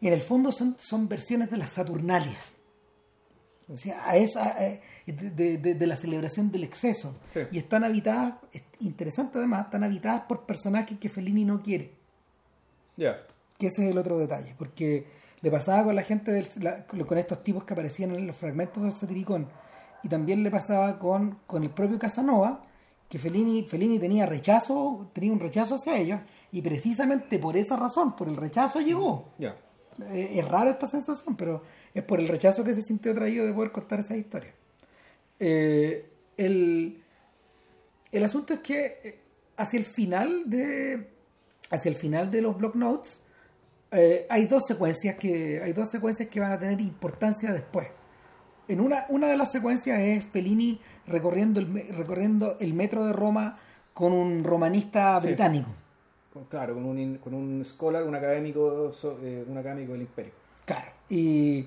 En 0.00 0.12
el 0.12 0.20
fondo 0.20 0.52
son, 0.52 0.76
son 0.78 1.08
versiones 1.08 1.50
de 1.50 1.56
las 1.56 1.70
Saturnalias. 1.70 2.54
O 3.68 3.76
sea, 3.76 4.08
a 4.08 4.16
eso, 4.16 4.38
a- 4.38 4.44
a- 4.44 4.80
de, 5.06 5.58
de- 5.58 5.74
de 5.74 5.86
la 5.86 5.96
celebración 5.96 6.52
del 6.52 6.64
exceso. 6.64 7.18
Sí. 7.32 7.40
Y 7.50 7.58
están 7.58 7.82
habitadas, 7.82 8.34
es 8.52 8.62
interesante 8.80 9.38
además, 9.38 9.64
están 9.64 9.82
habitadas 9.82 10.22
por 10.28 10.46
personajes 10.46 10.98
que 10.98 11.08
Fellini 11.08 11.44
no 11.44 11.62
quiere. 11.62 11.92
Ya. 12.96 13.16
Que 13.58 13.68
ese 13.68 13.86
es 13.86 13.90
el 13.90 13.98
otro 13.98 14.18
detalle, 14.18 14.54
porque 14.56 15.06
le 15.40 15.50
pasaba 15.50 15.82
con 15.84 15.96
la 15.96 16.02
gente, 16.02 16.30
del, 16.30 16.46
la- 16.60 16.86
con 16.86 17.18
estos 17.18 17.42
tipos 17.42 17.64
que 17.64 17.72
aparecían 17.72 18.14
en 18.14 18.26
los 18.26 18.36
fragmentos 18.36 18.82
del 18.82 18.92
satiricón, 18.92 19.48
y 20.02 20.08
también 20.08 20.42
le 20.44 20.50
pasaba 20.50 20.98
con, 20.98 21.38
con 21.46 21.64
el 21.64 21.70
propio 21.70 21.98
Casanova, 21.98 22.64
que 23.08 23.18
Fellini, 23.18 23.62
Fellini 23.64 23.98
tenía 23.98 24.26
rechazo, 24.26 25.10
tenía 25.12 25.32
un 25.32 25.40
rechazo 25.40 25.76
hacia 25.76 25.96
ellos, 25.96 26.20
y 26.52 26.62
precisamente 26.62 27.38
por 27.38 27.56
esa 27.56 27.76
razón, 27.76 28.16
por 28.16 28.28
el 28.28 28.36
rechazo 28.36 28.80
llegó. 28.80 29.30
Ya. 29.38 29.56
Eh, 30.10 30.38
es 30.38 30.48
rara 30.48 30.70
esta 30.70 30.86
sensación, 30.86 31.36
pero 31.36 31.62
es 31.94 32.02
por 32.02 32.20
el 32.20 32.28
rechazo 32.28 32.62
que 32.64 32.74
se 32.74 32.82
sintió 32.82 33.14
traído 33.14 33.46
de 33.46 33.52
poder 33.52 33.72
contar 33.72 34.00
esa 34.00 34.16
historia. 34.16 34.52
Eh, 35.38 36.10
el, 36.36 37.02
el 38.12 38.24
asunto 38.24 38.54
es 38.54 38.60
que 38.60 39.00
eh, 39.02 39.20
hacia 39.56 39.78
el 39.78 39.84
final 39.84 40.42
de 40.46 41.10
hacia 41.70 41.88
el 41.88 41.96
final 41.96 42.30
de 42.30 42.40
los 42.40 42.56
block 42.56 42.74
notes 42.74 43.20
eh, 43.90 44.26
hay 44.30 44.46
dos 44.46 44.64
secuencias 44.66 45.16
que 45.16 45.60
hay 45.62 45.72
dos 45.72 45.90
secuencias 45.90 46.28
que 46.28 46.40
van 46.40 46.52
a 46.52 46.58
tener 46.58 46.80
importancia 46.80 47.52
después. 47.52 47.88
En 48.68 48.80
una 48.80 49.06
una 49.08 49.28
de 49.28 49.36
las 49.36 49.52
secuencias 49.52 50.00
es 50.00 50.24
Fellini 50.24 50.80
recorriendo 51.06 51.60
el 51.60 51.88
recorriendo 51.96 52.56
el 52.60 52.74
metro 52.74 53.04
de 53.06 53.12
Roma 53.12 53.58
con 53.94 54.12
un 54.12 54.44
romanista 54.44 55.20
Sí. 55.20 55.28
británico. 55.28 55.68
Claro, 56.50 56.74
con 56.74 56.84
un, 56.84 57.16
con 57.18 57.32
un 57.32 57.64
scholar, 57.64 58.02
un 58.04 58.14
académico, 58.14 58.90
eh, 59.22 59.44
un 59.48 59.56
académico 59.56 59.92
del 59.92 60.02
imperio. 60.02 60.32
Claro. 60.66 60.90
Y, 61.08 61.64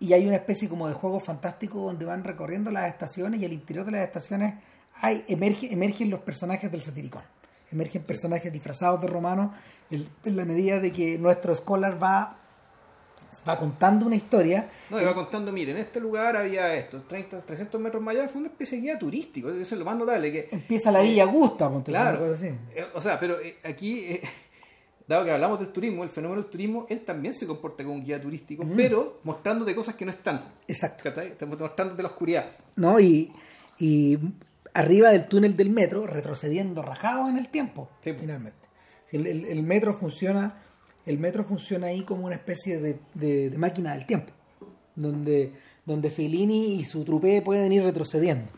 y 0.00 0.12
hay 0.14 0.26
una 0.26 0.36
especie 0.36 0.66
como 0.68 0.88
de 0.88 0.94
juego 0.94 1.20
fantástico 1.20 1.78
donde 1.82 2.06
van 2.06 2.24
recorriendo 2.24 2.70
las 2.70 2.88
estaciones 2.88 3.40
y 3.40 3.44
al 3.44 3.52
interior 3.52 3.84
de 3.84 3.92
las 3.92 4.02
estaciones 4.06 4.54
hay 5.00 5.24
emerge, 5.28 5.72
emergen 5.72 6.08
los 6.08 6.20
personajes 6.20 6.70
del 6.72 6.80
satiricón. 6.80 7.22
Emergen 7.70 8.02
personajes 8.02 8.50
disfrazados 8.52 9.00
de 9.02 9.08
romanos 9.08 9.50
en, 9.90 10.06
en 10.24 10.36
la 10.36 10.44
medida 10.46 10.80
de 10.80 10.90
que 10.92 11.18
nuestro 11.18 11.54
scholar 11.54 12.02
va, 12.02 12.38
va 13.48 13.56
contando 13.56 14.06
una 14.06 14.16
historia. 14.16 14.68
No, 14.90 15.00
iba 15.00 15.14
contando, 15.14 15.50
mire, 15.52 15.72
en 15.72 15.78
este 15.78 16.00
lugar 16.00 16.36
había 16.36 16.74
esto, 16.74 17.02
30, 17.02 17.38
300 17.38 17.80
metros 17.80 18.02
más 18.02 18.14
allá, 18.14 18.28
fue 18.28 18.40
una 18.40 18.48
especie 18.50 18.76
de 18.78 18.82
guía 18.82 18.98
turístico, 18.98 19.50
eso 19.50 19.74
es 19.74 19.78
lo 19.78 19.84
más 19.84 19.96
notable, 19.96 20.30
que 20.32 20.48
Empieza 20.50 20.90
la 20.92 21.00
Villa 21.02 21.24
Augusta, 21.24 21.68
ponte 21.70 21.86
tú, 21.86 21.92
Claro. 21.92 22.32
así. 22.32 22.48
Eh, 22.74 22.84
O 22.94 23.00
sea, 23.00 23.18
pero 23.18 23.40
eh, 23.40 23.56
aquí, 23.64 24.00
eh, 24.00 24.20
dado 25.08 25.24
que 25.24 25.30
hablamos 25.32 25.58
del 25.58 25.68
turismo, 25.70 26.04
el 26.04 26.10
fenómeno 26.10 26.40
del 26.42 26.50
turismo, 26.50 26.86
él 26.88 27.00
también 27.00 27.34
se 27.34 27.46
comporta 27.46 27.82
como 27.82 27.96
un 27.96 28.04
guía 28.04 28.20
turístico, 28.20 28.64
pero 28.76 29.20
mostrándote 29.24 29.74
cosas 29.74 29.94
que 29.96 30.04
no 30.04 30.10
están. 30.10 30.44
Exacto. 30.68 31.04
¿Cachai? 31.04 31.34
Mostrándote 31.58 32.02
la 32.02 32.08
oscuridad. 32.08 32.50
¿no? 32.76 33.00
Y, 33.00 33.32
y 33.78 34.18
arriba 34.74 35.10
del 35.10 35.26
túnel 35.26 35.56
del 35.56 35.70
metro, 35.70 36.06
retrocediendo 36.06 36.82
rajados 36.82 37.28
en 37.30 37.38
el 37.38 37.48
tiempo, 37.48 37.88
Sí. 38.00 38.12
finalmente. 38.18 38.58
El- 39.10 39.26
el 39.26 39.62
metro 39.62 39.92
funciona, 39.92 40.62
el 41.06 41.18
metro 41.18 41.44
funciona 41.44 41.88
ahí 41.88 42.02
como 42.02 42.26
una 42.26 42.36
especie 42.36 42.78
de, 42.78 42.98
de- 43.14 43.50
de 43.50 43.58
máquina 43.58 43.94
del 43.94 44.06
tiempo, 44.06 44.32
donde, 44.94 45.52
donde 45.84 46.10
Fellini 46.10 46.74
y 46.76 46.84
su 46.84 47.04
trupe 47.04 47.42
pueden 47.42 47.72
ir 47.72 47.82
retrocediendo. 47.82 48.50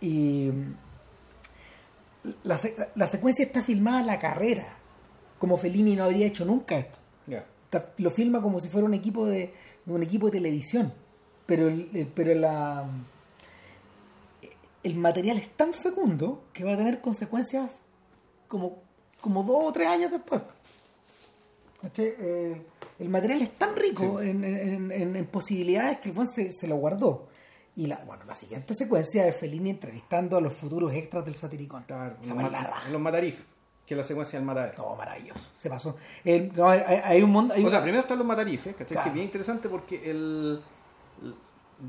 Y 0.00 0.50
la, 2.42 2.58
se- 2.58 2.74
la 2.94 3.06
secuencia 3.06 3.44
está 3.44 3.62
filmada 3.62 4.00
a 4.00 4.02
la 4.04 4.18
carrera, 4.18 4.66
como 5.38 5.56
Fellini 5.56 5.94
no 5.96 6.04
habría 6.04 6.26
hecho 6.26 6.44
nunca 6.44 6.78
esto 6.78 6.98
está- 7.64 7.92
lo 7.98 8.10
filma 8.10 8.40
como 8.40 8.60
si 8.60 8.68
fuera 8.68 8.86
un 8.86 8.94
equipo 8.94 9.26
de 9.26 9.52
un 9.86 10.02
equipo 10.02 10.26
de 10.26 10.32
televisión 10.32 10.92
pero 11.46 11.68
el, 11.68 12.10
pero 12.14 12.34
la 12.34 12.86
el 14.82 14.94
material 14.96 15.38
es 15.38 15.50
tan 15.56 15.72
fecundo 15.74 16.44
que 16.52 16.64
va 16.64 16.74
a 16.74 16.76
tener 16.76 17.00
consecuencias 17.00 17.72
como 18.48 18.78
como 19.20 19.42
dos 19.42 19.64
o 19.64 19.72
tres 19.72 19.88
años 19.88 20.10
después. 20.10 20.42
Eh, 21.98 22.62
el 22.98 23.08
material 23.08 23.42
es 23.42 23.54
tan 23.54 23.74
rico 23.76 24.20
en, 24.20 24.44
en- 24.44 24.92
en- 24.92 25.16
en 25.16 25.26
posibilidades 25.26 25.98
que 25.98 26.10
el 26.10 26.14
buen 26.14 26.28
se, 26.28 26.52
se 26.52 26.66
lo 26.66 26.76
guardó 26.76 27.28
y 27.76 27.86
la, 27.88 27.96
bueno, 28.04 28.22
la 28.24 28.34
siguiente 28.36 28.72
secuencia 28.74 29.26
es 29.26 29.36
Fellini 29.36 29.70
entrevistando 29.70 30.36
a 30.36 30.40
los 30.40 30.52
futuros 30.52 30.92
extras 30.92 31.24
del 31.24 31.34
satiricón 31.34 31.82
Claro, 31.84 32.16
Esa 32.22 32.34
los, 32.34 32.52
la 32.52 32.82
los 32.90 33.00
matarifes, 33.00 33.44
que 33.84 33.94
es 33.94 33.98
la 33.98 34.04
secuencia 34.04 34.38
del 34.38 34.46
matadero. 34.46 34.74
no, 34.78 34.94
maravilloso 34.96 35.40
se 35.56 35.68
pasó 35.68 35.96
El- 36.24 36.54
no, 36.54 36.68
hay, 36.68 36.80
hay- 37.02 37.22
un 37.22 37.30
mundo 37.30 37.52
hay 37.54 37.64
O 37.64 37.70
sea, 37.70 37.82
primero 37.82 38.02
están 38.02 38.18
los 38.18 38.26
matarifes, 38.26 38.74
¿cachai? 38.76 38.86
Claro. 38.94 39.02
Que 39.02 39.08
es 39.08 39.14
bien 39.14 39.26
interesante 39.26 39.68
porque 39.68 40.08
el, 40.10 40.60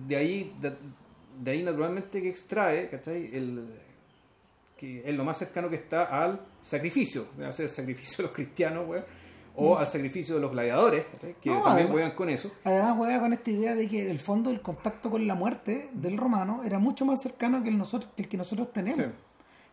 de 0.08 0.16
ahí 0.16 0.56
de, 0.60 0.74
de 1.40 1.52
ahí 1.52 1.62
naturalmente 1.64 2.22
que 2.22 2.30
extrae, 2.30 2.90
¿cachai? 2.90 3.30
El, 3.36 3.70
que 4.78 5.08
es 5.08 5.16
lo 5.16 5.24
más 5.24 5.38
cercano 5.38 5.70
que 5.70 5.76
está 5.78 6.04
al 6.24 6.42
sacrificio, 6.62 7.28
sea 7.52 7.66
el 7.66 7.70
sacrificio 7.70 8.18
de 8.18 8.24
los 8.24 8.32
cristianos, 8.32 8.86
güey, 8.88 9.04
o 9.58 9.78
al 9.78 9.88
sacrificio 9.88 10.36
de 10.36 10.42
los 10.42 10.52
gladiadores, 10.52 11.06
que 11.42 11.50
Mm. 11.50 11.54
No, 11.54 11.62
también 11.62 11.66
además- 11.66 11.92
juegan 11.92 12.12
con 12.12 12.30
eso. 12.30 12.52
Además 12.64 12.96
juega 12.98 13.20
con 13.20 13.34
esta 13.34 13.52
idea 13.52 13.76
de 13.76 13.88
que 13.88 14.04
en 14.04 14.10
el 14.10 14.20
fondo 14.20 14.50
el 14.50 14.62
contacto 14.62 15.10
con 15.10 15.26
la 15.28 15.36
muerte 15.36 15.90
del 15.94 16.18
romano 16.18 16.62
era 16.66 16.80
mucho 16.80 17.06
más 17.06 17.22
cercano 17.22 17.64
que 17.64 17.70
el, 17.70 17.78
nosotros, 17.78 18.12
que 18.16 18.24
el 18.24 18.30
que 18.30 18.38
nosotros 18.38 18.72
tenemos. 18.74 19.00
Sí. 19.00 19.06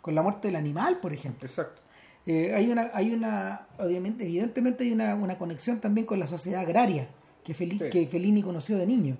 Con 0.00 0.14
la 0.14 0.22
muerte 0.22 0.48
del 0.48 0.56
animal, 0.56 0.98
por 1.00 1.12
ejemplo. 1.12 1.46
Exacto. 1.46 1.80
Eh, 2.26 2.52
hay 2.54 2.70
una, 2.70 2.90
hay 2.94 3.12
una, 3.12 3.66
obviamente, 3.78 4.24
evidentemente 4.24 4.84
hay 4.84 4.92
una, 4.92 5.14
una 5.16 5.36
conexión 5.38 5.80
también 5.80 6.06
con 6.06 6.18
la 6.20 6.26
sociedad 6.28 6.60
agraria 6.60 7.08
que, 7.44 7.52
Feli- 7.54 7.78
Sí. 7.82 7.90
que 7.90 8.06
Fellini 8.06 8.42
conoció 8.42 8.78
de 8.78 8.86
niño. 8.86 9.16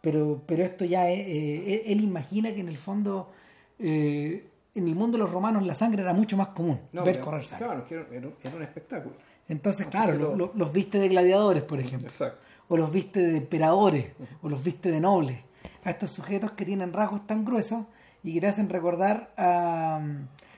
Pero, 0.00 0.42
pero 0.46 0.62
esto 0.64 0.84
ya 0.84 1.08
es, 1.10 1.20
eh, 1.28 1.74
él, 1.86 1.98
él 1.98 2.00
imagina 2.04 2.52
que 2.54 2.60
en 2.60 2.68
el 2.68 2.76
fondo, 2.76 3.30
eh, 3.78 4.48
en 4.74 4.88
el 4.88 4.94
mundo 4.94 5.18
de 5.18 5.24
los 5.24 5.30
romanos 5.32 5.64
la 5.66 5.74
sangre 5.74 6.02
era 6.02 6.12
mucho 6.12 6.36
más 6.36 6.48
común, 6.48 6.80
No, 6.92 7.04
ver 7.04 7.20
correr 7.20 7.44
sangre. 7.46 7.66
Claro, 7.86 8.06
era 8.10 8.56
un 8.56 8.62
espectáculo. 8.62 9.14
Entonces, 9.50 9.86
claro, 9.88 10.12
pero- 10.12 10.30
lo- 10.30 10.36
lo- 10.46 10.52
los 10.54 10.72
viste 10.72 10.98
de 10.98 11.08
gladiadores, 11.08 11.62
por 11.62 11.78
ejemplo 11.80 12.08
Exacto. 12.08 12.38
o 12.68 12.76
los 12.76 12.90
viste 12.90 13.20
de 13.26 13.36
emperadores, 13.38 14.06
o 14.42 14.48
los 14.48 14.62
viste 14.64 14.90
de 14.90 15.00
nobles, 15.00 15.40
a 15.84 15.90
estos 15.90 16.12
sujetos 16.12 16.52
que 16.52 16.64
tienen 16.64 16.92
rasgos 16.92 17.26
tan 17.26 17.44
gruesos 17.44 17.84
y 18.22 18.32
que 18.34 18.40
te 18.40 18.46
hacen 18.46 18.68
recordar 18.68 19.32
a, 19.36 20.00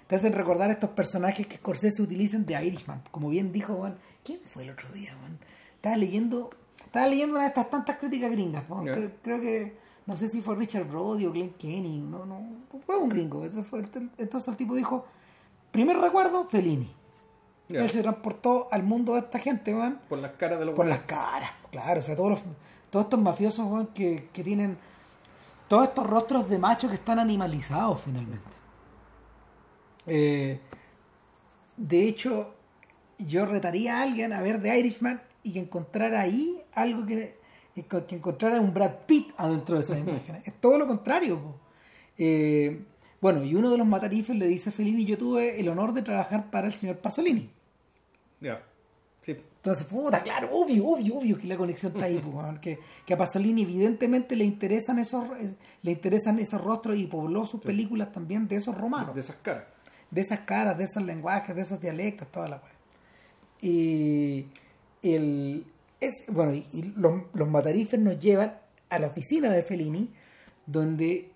te 0.07 0.16
hacen 0.16 0.33
recordar 0.35 0.70
estos 0.70 0.90
personajes 0.90 1.46
que 1.46 1.57
Scorsese 1.57 2.02
utilizan 2.02 2.44
de 2.44 2.62
Irishman. 2.64 3.02
Como 3.11 3.28
bien 3.31 3.50
dijo, 3.50 3.74
Juan, 3.74 3.96
¿quién 4.24 4.40
fue 4.46 4.64
el 4.64 4.70
otro 4.70 4.92
día, 4.92 5.16
Juan? 5.20 5.38
Estaba 5.76 5.96
leyendo, 5.96 6.50
estaba 6.85 7.07
leyendo 7.09 7.35
una 7.37 7.42
de 7.44 7.48
estas 7.48 7.70
tantas 7.70 7.96
críticas 7.98 8.31
gringas. 8.31 8.64
Creo, 8.92 9.11
creo 9.22 9.40
que, 9.40 9.76
no 10.07 10.16
sé 10.16 10.28
si 10.28 10.42
fue 10.42 10.55
Richard 10.57 10.87
Brody 10.87 11.24
o 11.26 11.33
Glenn 11.33 11.55
Kenny, 11.55 11.98
no, 12.00 12.26
no, 12.26 12.42
fue 12.85 12.98
un 12.98 13.09
gringo. 13.09 13.42
Entonces 13.44 14.48
el 14.48 14.57
tipo 14.57 14.74
dijo, 14.74 15.07
primer 15.70 15.96
recuerdo, 15.96 16.46
Fellini. 16.48 16.92
Él 17.80 17.90
se 17.90 18.02
transportó 18.02 18.68
al 18.70 18.82
mundo 18.82 19.14
de 19.14 19.20
esta 19.20 19.38
gente, 19.38 19.74
Por 20.08 20.18
las 20.18 20.32
caras 20.32 20.58
de 20.58 20.66
los 20.66 20.74
por 20.74 20.87
las 20.87 21.00
caras, 21.00 21.50
claro, 21.70 22.00
o 22.00 22.02
sea, 22.02 22.14
todos, 22.16 22.30
los- 22.30 22.42
todos 22.90 23.06
estos 23.06 23.20
mafiosos 23.20 23.88
que, 23.94 24.28
que 24.32 24.42
tienen 24.44 24.76
todos 25.68 25.85
estos 25.88 26.06
rostros 26.06 26.48
de 26.48 26.58
machos 26.58 26.90
que 26.90 26.96
están 26.96 27.18
animalizados 27.18 28.00
finalmente. 28.02 28.50
Eh, 30.06 30.61
de 31.76 32.08
hecho, 32.08 32.54
yo 33.18 33.46
retaría 33.46 33.98
a 33.98 34.02
alguien 34.02 34.32
a 34.32 34.42
ver 34.42 34.61
The 34.62 34.78
Irishman 34.78 35.22
y 35.42 35.52
que 35.52 35.61
encontrara 35.61 36.20
ahí 36.20 36.61
algo 36.74 37.06
que, 37.06 37.37
que 37.74 38.14
encontrara 38.16 38.61
un 38.61 38.74
Brad 38.74 38.92
Pitt 39.06 39.32
adentro 39.37 39.76
de 39.76 39.82
esas 39.82 39.98
imágenes. 40.06 40.46
Es 40.46 40.54
todo 40.61 40.78
lo 40.78 40.87
contrario. 40.87 41.40
Eh, 42.18 42.85
bueno, 43.20 43.44
y 43.44 43.54
uno 43.54 43.70
de 43.70 43.78
los 43.78 43.87
matarifes 43.87 44.37
le 44.37 44.46
dice 44.48 44.70
a 44.70 44.72
Fellini, 44.72 45.04
yo 45.06 45.16
tuve 45.16 45.58
el 45.61 45.68
honor 45.68 45.92
de 45.94 46.02
trabajar 46.02 46.50
para 46.50 46.66
el 46.66 46.72
señor 46.72 46.96
Pasolini. 46.98 47.50
Ya. 48.42 48.62
Sí. 49.20 49.37
Entonces, 49.57 49.87
puta, 49.87 50.20
claro, 50.22 50.48
obvio, 50.50 50.85
obvio, 50.88 51.18
obvio 51.18 51.38
que 51.38 51.46
la 51.46 51.57
conexión 51.57 51.92
está 51.94 52.07
ahí, 52.07 52.18
pues, 52.33 52.59
que, 52.59 52.78
que 53.07 53.14
a 53.14 53.16
Pasolini 53.16 53.62
evidentemente 53.62 54.35
le 54.35 54.44
interesan 54.44 54.98
esos 54.98 55.24
eh, 55.40 55.55
le 55.83 55.92
interesan 55.92 56.38
esos 56.40 56.61
rostros 56.61 56.98
y 56.98 57.07
pobló 57.07 57.46
sus 57.46 57.61
películas 57.61 58.11
también 58.12 58.48
de 58.48 58.57
esos 58.57 58.76
romanos, 58.76 59.14
De 59.14 59.20
esas 59.20 59.37
caras. 59.37 59.64
de 60.11 60.20
esas 60.20 60.40
caras, 60.40 60.76
de 60.76 60.85
esos 60.85 61.05
lenguajes, 61.05 61.55
de 61.55 61.62
esos 61.62 61.81
dialectos, 61.81 62.26
toda 62.33 62.48
la 62.48 62.57
weá. 62.57 62.72
Y 63.61 64.46
el 65.02 65.64
es 66.00 66.24
bueno, 66.26 66.52
y, 66.52 66.66
y 66.72 66.83
los, 66.96 67.22
los 67.33 67.48
matarifes 67.48 68.00
nos 68.00 68.18
llevan 68.18 68.55
a 68.90 68.98
la 68.98 69.07
oficina 69.07 69.52
de 69.52 69.62
Fellini, 69.62 70.11
donde 70.66 71.31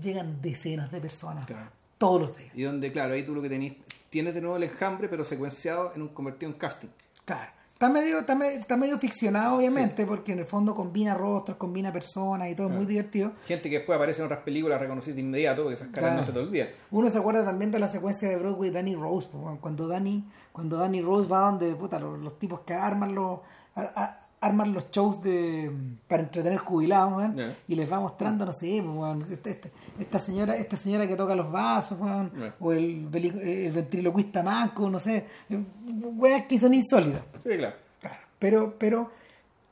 llegan 0.00 0.40
decenas 0.40 0.90
de 0.92 1.00
personas 1.00 1.46
Claro. 1.46 1.70
todos 1.98 2.20
los 2.22 2.38
días. 2.38 2.50
Y 2.54 2.62
donde, 2.62 2.92
claro, 2.92 3.14
ahí 3.14 3.24
tú 3.26 3.34
lo 3.34 3.42
que 3.42 3.48
tenés, 3.48 3.72
tienes 4.10 4.34
de 4.34 4.40
nuevo 4.40 4.56
el 4.56 4.62
enjambre, 4.64 5.08
pero 5.08 5.24
secuenciado 5.24 5.92
en 5.94 6.02
un 6.02 6.08
convertido 6.08 6.50
en 6.52 6.58
casting. 6.58 6.88
Claro. 7.24 7.52
Está 7.72 7.88
medio, 7.88 8.18
está 8.18 8.34
medio, 8.34 8.58
está 8.58 8.76
medio 8.76 8.98
ficcionado, 8.98 9.56
obviamente, 9.58 10.04
porque 10.04 10.32
en 10.32 10.40
el 10.40 10.46
fondo 10.46 10.74
combina 10.74 11.14
rostros, 11.14 11.56
combina 11.58 11.92
personas 11.92 12.48
y 12.50 12.56
todo, 12.56 12.66
es 12.66 12.74
muy 12.74 12.86
divertido. 12.86 13.32
Gente 13.46 13.70
que 13.70 13.76
después 13.78 13.94
aparece 13.94 14.20
en 14.20 14.26
otras 14.26 14.40
películas 14.40 14.80
reconocida 14.80 15.14
de 15.14 15.20
inmediato, 15.20 15.62
porque 15.62 15.74
esas 15.74 15.86
caras 15.88 16.00
Claro. 16.10 16.16
no 16.20 16.24
se 16.26 16.32
te 16.32 16.38
olvidan. 16.40 16.68
Uno 16.90 17.08
se 17.08 17.18
acuerda 17.18 17.44
también 17.44 17.70
de 17.70 17.78
la 17.78 17.88
secuencia 17.88 18.28
de 18.28 18.36
Broadway 18.36 18.70
Danny 18.70 18.96
Rose, 18.96 19.28
cuando 19.60 19.86
Danny, 19.86 20.24
cuando 20.50 20.76
Danny 20.76 21.00
Rose 21.02 21.28
va 21.28 21.38
donde 21.38 21.72
puta, 21.76 22.00
los, 22.00 22.18
los 22.18 22.36
tipos 22.36 22.62
que 22.62 22.74
arman 22.74 23.14
los 23.14 23.38
a- 23.76 23.92
a- 23.94 24.20
arman 24.40 24.72
los 24.72 24.90
shows 24.90 25.20
de 25.22 25.70
para 26.06 26.22
entretener 26.22 26.58
jubilados, 26.58 27.34
y 27.66 27.74
les 27.74 27.90
va 27.90 27.98
mostrando, 28.00 28.46
no 28.46 28.52
sé, 28.52 28.80
pues, 28.84 28.96
weón, 28.96 29.26
este- 29.30 29.50
este- 29.50 29.72
esta 29.98 30.18
señora, 30.20 30.56
esta 30.56 30.76
señora 30.76 31.06
que 31.08 31.16
toca 31.16 31.34
los 31.34 31.50
vasos, 31.50 31.98
o 32.60 32.72
el, 32.72 33.06
veli- 33.08 33.40
el 33.42 33.72
ventriloquista 33.72 34.42
manco, 34.42 34.88
no 34.88 34.98
sé, 35.00 35.26
weas 36.16 36.44
que 36.44 36.58
son 36.58 36.72
insólitas. 36.74 37.22
Sí, 37.42 37.50
claro. 37.56 37.76
Claro, 38.00 38.16
pero, 38.38 38.74
pero 38.78 39.10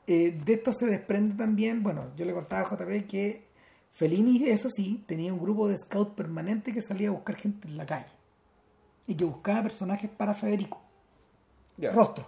eh, 0.05 0.37
de 0.45 0.53
esto 0.53 0.73
se 0.73 0.85
desprende 0.87 1.35
también, 1.35 1.81
bueno, 1.83 2.05
yo 2.17 2.25
le 2.25 2.33
contaba 2.33 2.61
a 2.67 2.69
JP 2.69 3.05
que 3.07 3.45
Fellini, 3.91 4.43
eso 4.49 4.69
sí, 4.69 5.03
tenía 5.07 5.33
un 5.33 5.39
grupo 5.39 5.67
de 5.67 5.77
scout 5.77 6.13
permanente 6.13 6.71
que 6.73 6.81
salía 6.81 7.07
a 7.07 7.11
buscar 7.11 7.35
gente 7.35 7.67
en 7.67 7.77
la 7.77 7.85
calle 7.85 8.05
y 9.07 9.15
que 9.15 9.23
buscaba 9.25 9.63
personajes 9.63 10.09
para 10.09 10.33
Federico, 10.33 10.79
rostro. 11.93 12.27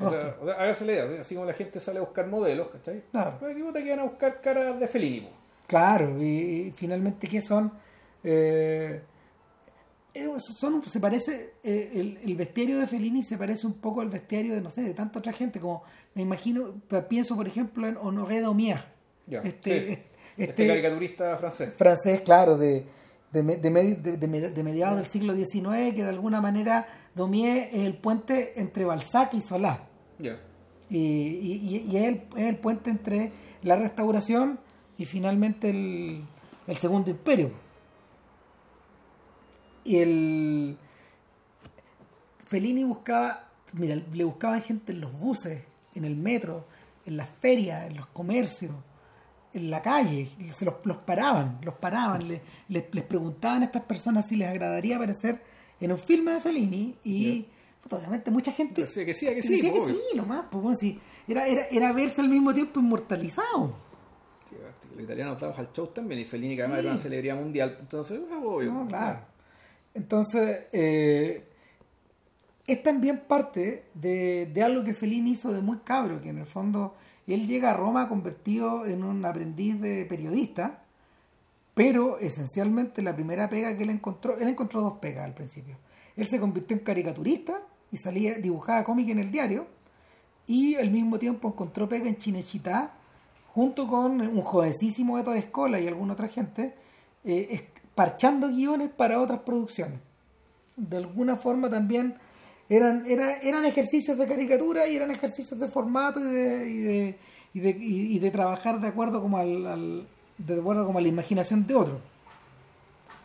O 0.00 0.10
sea, 0.10 0.36
o 0.40 0.44
sea, 0.46 0.54
hágase 0.54 0.86
la 0.86 0.92
idea, 0.92 1.20
así- 1.20 1.34
como 1.34 1.46
la 1.46 1.52
gente 1.54 1.78
sale 1.80 1.98
a 1.98 2.02
buscar 2.02 2.26
modelos, 2.26 2.68
¿cachai? 2.68 3.02
Claro. 3.10 3.36
Pues 3.38 3.52
aquí 3.52 3.62
puta 3.62 3.82
que 3.82 3.90
van 3.90 3.98
a 4.00 4.04
buscar 4.04 4.40
caras 4.40 4.80
de 4.80 4.88
Fellini, 4.88 5.20
po. 5.20 5.30
Claro, 5.66 6.20
y, 6.20 6.26
y 6.68 6.72
finalmente, 6.76 7.28
¿qué 7.28 7.40
son? 7.42 7.72
Eh, 8.24 9.02
eh, 10.14 10.28
son 10.58 10.82
se 10.88 10.98
parece 11.00 11.54
eh, 11.62 11.90
el, 11.94 12.18
el 12.24 12.34
bestiario 12.36 12.78
de 12.80 12.86
Fellini 12.86 13.22
se 13.22 13.38
parece 13.38 13.66
un 13.66 13.74
poco 13.74 14.00
al 14.00 14.08
bestiario 14.08 14.54
de 14.54 14.60
no 14.60 14.70
sé 14.70 14.82
de 14.82 14.92
tanta 14.92 15.20
otra 15.20 15.32
gente 15.32 15.60
como 15.60 15.84
me 16.14 16.22
imagino 16.22 16.74
pienso 17.08 17.36
por 17.36 17.46
ejemplo 17.46 17.86
en 17.86 17.96
Honoré 17.96 18.40
Daumier 18.40 18.80
Ya, 19.28 19.38
este, 19.40 19.86
sí. 19.86 19.92
este, 20.36 20.44
Este 20.50 20.66
caricaturista 20.66 21.36
francés. 21.36 21.70
francés, 21.76 22.20
claro, 22.22 22.58
de, 22.58 22.84
de, 23.32 23.42
de, 23.42 24.50
de 24.50 24.62
mediados 24.64 24.96
del 24.96 25.06
siglo 25.06 25.34
XIX, 25.34 25.94
que 25.94 26.02
de 26.02 26.08
alguna 26.08 26.40
manera 26.40 26.88
Daumier 27.14 27.68
es 27.72 27.82
el 27.86 27.94
puente 27.96 28.60
entre 28.60 28.84
Balzac 28.84 29.32
y 29.34 29.40
Solá. 29.42 29.86
Y, 30.88 30.96
y- 30.98 31.86
y 31.90 31.96
es, 31.96 32.04
el, 32.04 32.22
es 32.36 32.44
el 32.48 32.56
puente 32.56 32.90
entre 32.90 33.30
la 33.62 33.76
restauración 33.76 34.58
y 34.98 35.06
finalmente 35.06 35.70
el, 35.70 36.22
el 36.66 36.76
segundo 36.76 37.10
imperio. 37.10 37.50
Y 39.84 39.96
el 39.98 40.76
Fellini 42.46 42.84
buscaba, 42.84 43.48
mira, 43.72 43.96
le 44.12 44.24
buscaban 44.24 44.62
gente 44.62 44.92
en 44.92 45.00
los 45.00 45.12
buses, 45.18 45.62
en 45.94 46.04
el 46.04 46.16
metro, 46.16 46.66
en 47.06 47.16
las 47.16 47.28
ferias, 47.28 47.86
en 47.88 47.96
los 47.96 48.06
comercios, 48.08 48.72
en 49.52 49.70
la 49.70 49.80
calle, 49.82 50.28
y 50.38 50.50
se 50.50 50.64
los, 50.64 50.74
los 50.84 50.98
paraban, 50.98 51.58
los 51.62 51.74
paraban, 51.74 52.28
le- 52.28 52.42
les, 52.68 52.84
les 52.94 53.04
preguntaban 53.04 53.62
a 53.62 53.66
estas 53.66 53.82
personas 53.82 54.26
si 54.28 54.36
les 54.36 54.48
agradaría 54.48 54.96
aparecer 54.96 55.42
en 55.80 55.92
un 55.92 55.98
filme 55.98 56.32
de 56.32 56.40
Fellini 56.40 56.94
y 57.04 57.46
puta, 57.82 57.96
obviamente 57.96 58.30
mucha 58.30 58.52
gente 58.52 58.82
Decía 58.82 59.04
que 59.04 59.14
sí, 59.14 59.26
que 59.26 59.42
sí, 59.42 59.54
decía 59.56 59.72
que 59.72 59.80
obvio. 59.80 59.94
sí, 59.94 60.16
nomás, 60.16 60.46
pues 60.50 60.62
bueno, 60.62 60.78
sí, 60.78 61.00
era, 61.28 61.46
era, 61.46 61.64
era 61.70 61.92
verse 61.92 62.20
al 62.20 62.28
mismo 62.28 62.52
tiempo 62.54 62.80
inmortalizado. 62.80 63.74
Sí, 64.48 64.56
Los 64.94 65.04
italianos 65.04 65.40
daban 65.40 65.58
al 65.58 65.72
show 65.72 65.86
también 65.88 66.20
y 66.20 66.24
Fellini 66.24 66.56
que 66.56 66.62
además 66.62 66.80
Sí. 66.80 66.84
era 66.86 66.92
una 66.94 67.02
celebridad 67.02 67.36
mundial. 67.36 67.76
Entonces, 67.80 68.20
es 68.20 68.36
obvio. 68.44 68.72
No, 68.72 68.86
claro. 68.88 69.20
Entonces, 69.94 70.60
eh, 70.72 71.44
es 72.66 72.82
también 72.82 73.20
parte 73.26 73.84
de, 73.94 74.46
de 74.52 74.62
algo 74.62 74.84
que 74.84 74.94
Fellini 74.94 75.32
hizo 75.32 75.52
de 75.52 75.60
muy 75.60 75.78
cabro, 75.78 76.20
que 76.20 76.28
en 76.30 76.38
el 76.38 76.46
fondo 76.46 76.94
él 77.26 77.46
llega 77.46 77.70
a 77.70 77.74
Roma 77.74 78.08
convertido 78.08 78.86
en 78.86 79.04
un 79.04 79.24
aprendiz 79.24 79.80
de 79.80 80.04
periodista, 80.04 80.82
pero 81.74 82.18
esencialmente 82.18 83.02
la 83.02 83.14
primera 83.14 83.48
pega 83.48 83.76
que 83.76 83.84
él 83.84 83.90
encontró, 83.90 84.36
él 84.38 84.48
encontró 84.48 84.80
dos 84.82 84.94
pegas 84.98 85.24
al 85.24 85.34
principio. 85.34 85.76
Él 86.20 86.26
se 86.28 86.38
convirtió 86.38 86.76
en 86.76 86.82
caricaturista 86.84 87.60
y 87.90 87.96
salía, 87.96 88.34
dibujaba 88.34 88.84
cómic 88.84 89.08
en 89.08 89.18
el 89.18 89.30
diario, 89.30 89.66
y 90.46 90.76
al 90.76 90.90
mismo 90.90 91.18
tiempo 91.18 91.48
encontró 91.48 91.88
pega 91.88 92.08
en 92.08 92.16
Chinechita, 92.16 92.92
junto 93.54 93.86
con 93.86 94.20
un 94.20 94.42
jovencísimo 94.42 95.18
Héctor 95.18 95.36
Escola 95.36 95.80
y 95.80 95.86
alguna 95.86 96.12
otra 96.12 96.28
gente, 96.28 96.74
eh, 97.24 97.68
parchando 97.94 98.48
guiones 98.48 98.90
para 98.90 99.20
otras 99.20 99.40
producciones. 99.40 99.98
De 100.76 100.96
alguna 100.98 101.36
forma 101.36 101.68
también 101.68 102.14
eran, 102.68 103.04
era- 103.06 103.38
eran 103.42 103.64
ejercicios 103.64 104.16
de 104.16 104.26
caricatura 104.26 104.86
y 104.88 104.96
eran 104.96 105.10
ejercicios 105.10 105.58
de 105.58 105.68
formato 105.68 106.20
y 106.20 106.24
de, 106.24 106.68
y 107.54 107.60
de, 107.60 107.72
de, 107.74 108.18
de 108.20 108.30
trabajar 108.30 108.80
de 108.80 108.88
acuerdo 108.88 109.20
como 109.20 109.38
al, 109.38 109.66
al- 109.66 110.06
de 110.38 110.58
acuerdo 110.60 110.86
como 110.86 110.98
a 110.98 111.02
la 111.02 111.08
imaginación 111.08 111.66
de 111.66 111.74
otro. 111.74 112.00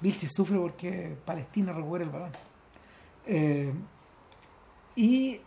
Vilche 0.02 0.28
sufre 0.30 0.58
porque 0.58 1.16
Palestina 1.26 1.72
recupera 1.74 2.04
el 2.04 2.10
balón. 2.10 2.32
Eh, 3.26 3.74
y 4.96 5.40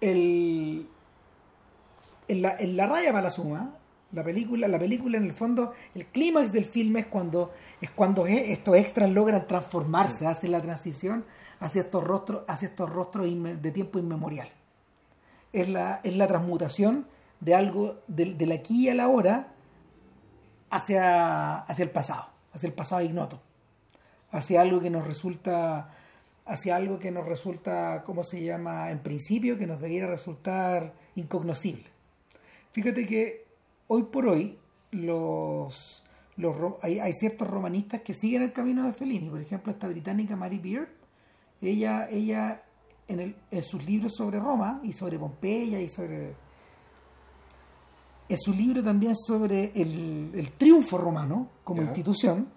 el, 0.00 0.88
en, 2.28 2.42
la, 2.42 2.56
en 2.58 2.76
la 2.76 2.86
raya 2.86 3.10
para 3.10 3.24
la 3.24 3.30
suma, 3.30 3.78
la 4.12 4.22
película, 4.22 4.68
la 4.68 4.78
película 4.78 5.18
en 5.18 5.24
el 5.24 5.32
fondo, 5.32 5.72
el 5.94 6.06
clímax 6.06 6.52
del 6.52 6.64
filme 6.64 7.00
es 7.00 7.06
cuando, 7.06 7.52
es 7.80 7.90
cuando 7.90 8.26
estos 8.26 8.76
extras 8.76 9.10
logran 9.10 9.46
transformarse, 9.46 10.26
hacen 10.26 10.52
la 10.52 10.62
transición 10.62 11.24
hacia 11.60 11.82
estos 11.82 12.04
rostros, 12.04 12.44
hacia 12.46 12.68
estos 12.68 12.90
rostros 12.90 13.26
de 13.26 13.70
tiempo 13.72 13.98
inmemorial. 13.98 14.48
Es 15.52 15.68
la, 15.68 16.00
es 16.04 16.16
la 16.16 16.26
transmutación 16.26 17.06
de 17.40 17.54
algo 17.54 18.02
del, 18.06 18.38
del 18.38 18.52
aquí 18.52 18.88
a 18.88 18.94
la 18.94 19.08
hora 19.08 19.48
hacia, 20.70 21.58
hacia 21.60 21.82
el 21.82 21.90
pasado, 21.90 22.26
hacia 22.52 22.66
el 22.66 22.72
pasado 22.72 23.02
ignoto, 23.02 23.40
hacia 24.30 24.60
algo 24.60 24.80
que 24.80 24.90
nos 24.90 25.06
resulta, 25.06 25.90
hacia 26.46 26.76
algo 26.76 26.98
que 26.98 27.10
nos 27.10 27.24
resulta, 27.26 28.02
¿cómo 28.04 28.22
se 28.22 28.42
llama? 28.44 28.90
En 28.90 28.98
principio, 29.00 29.56
que 29.58 29.66
nos 29.66 29.80
debiera 29.80 30.06
resultar 30.06 30.92
incognoscible. 31.16 31.84
Fíjate 32.72 33.06
que 33.06 33.46
hoy 33.88 34.02
por 34.04 34.26
hoy 34.26 34.58
los, 34.90 36.02
los 36.36 36.74
hay, 36.82 36.98
hay 36.98 37.12
ciertos 37.14 37.48
romanistas 37.48 38.02
que 38.02 38.12
siguen 38.14 38.42
el 38.42 38.52
camino 38.52 38.84
de 38.86 38.92
Fellini. 38.92 39.30
Por 39.30 39.40
ejemplo, 39.40 39.72
esta 39.72 39.88
británica 39.88 40.36
Mary 40.36 40.58
Beard, 40.58 40.88
ella, 41.62 42.08
ella 42.10 42.62
en, 43.08 43.20
el- 43.20 43.36
en 43.50 43.62
sus 43.62 43.84
libros 43.86 44.12
sobre 44.14 44.38
Roma 44.38 44.80
y 44.82 44.92
sobre 44.92 45.18
Pompeya 45.18 45.80
y 45.80 45.88
sobre... 45.88 46.34
En 48.28 48.38
su 48.38 48.52
libro 48.54 48.82
también 48.82 49.14
sobre 49.16 49.70
el, 49.74 50.30
el 50.34 50.52
triunfo 50.52 50.96
romano 50.98 51.50
como 51.62 51.82
institución, 51.82 52.48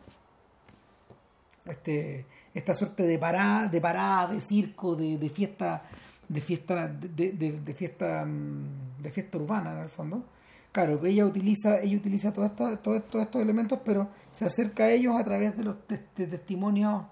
este, 1.65 2.25
esta 2.57 2.73
suerte 2.73 3.03
de 3.03 3.19
parada, 3.19 3.67
de 3.67 3.79
parada, 3.79 4.33
de 4.33 4.41
circo, 4.41 4.95
de, 4.95 5.17
de 5.17 5.29
fiesta, 5.29 5.83
de 6.27 6.41
fiesta, 6.41 6.87
de, 6.87 7.31
de, 7.33 7.51
de 7.51 7.73
fiesta, 7.75 8.25
mm, 8.25 8.99
de 8.99 9.11
fiesta 9.11 9.37
urbana 9.37 9.73
en 9.73 9.79
el 9.79 9.89
fondo. 9.89 10.23
Claro, 10.71 11.05
ella 11.05 11.25
utiliza, 11.25 11.79
ella 11.81 11.97
utiliza 11.97 12.33
todos 12.33 12.49
estos, 12.49 12.81
todos, 12.81 13.07
todos 13.09 13.25
estos 13.25 13.41
elementos, 13.43 13.79
pero 13.85 14.09
se 14.31 14.45
acerca 14.45 14.85
a 14.85 14.89
ellos 14.89 15.15
a 15.15 15.23
través 15.23 15.55
de 15.55 15.63
los 15.63 15.75
de, 15.87 15.97
testimonios, 16.25 17.03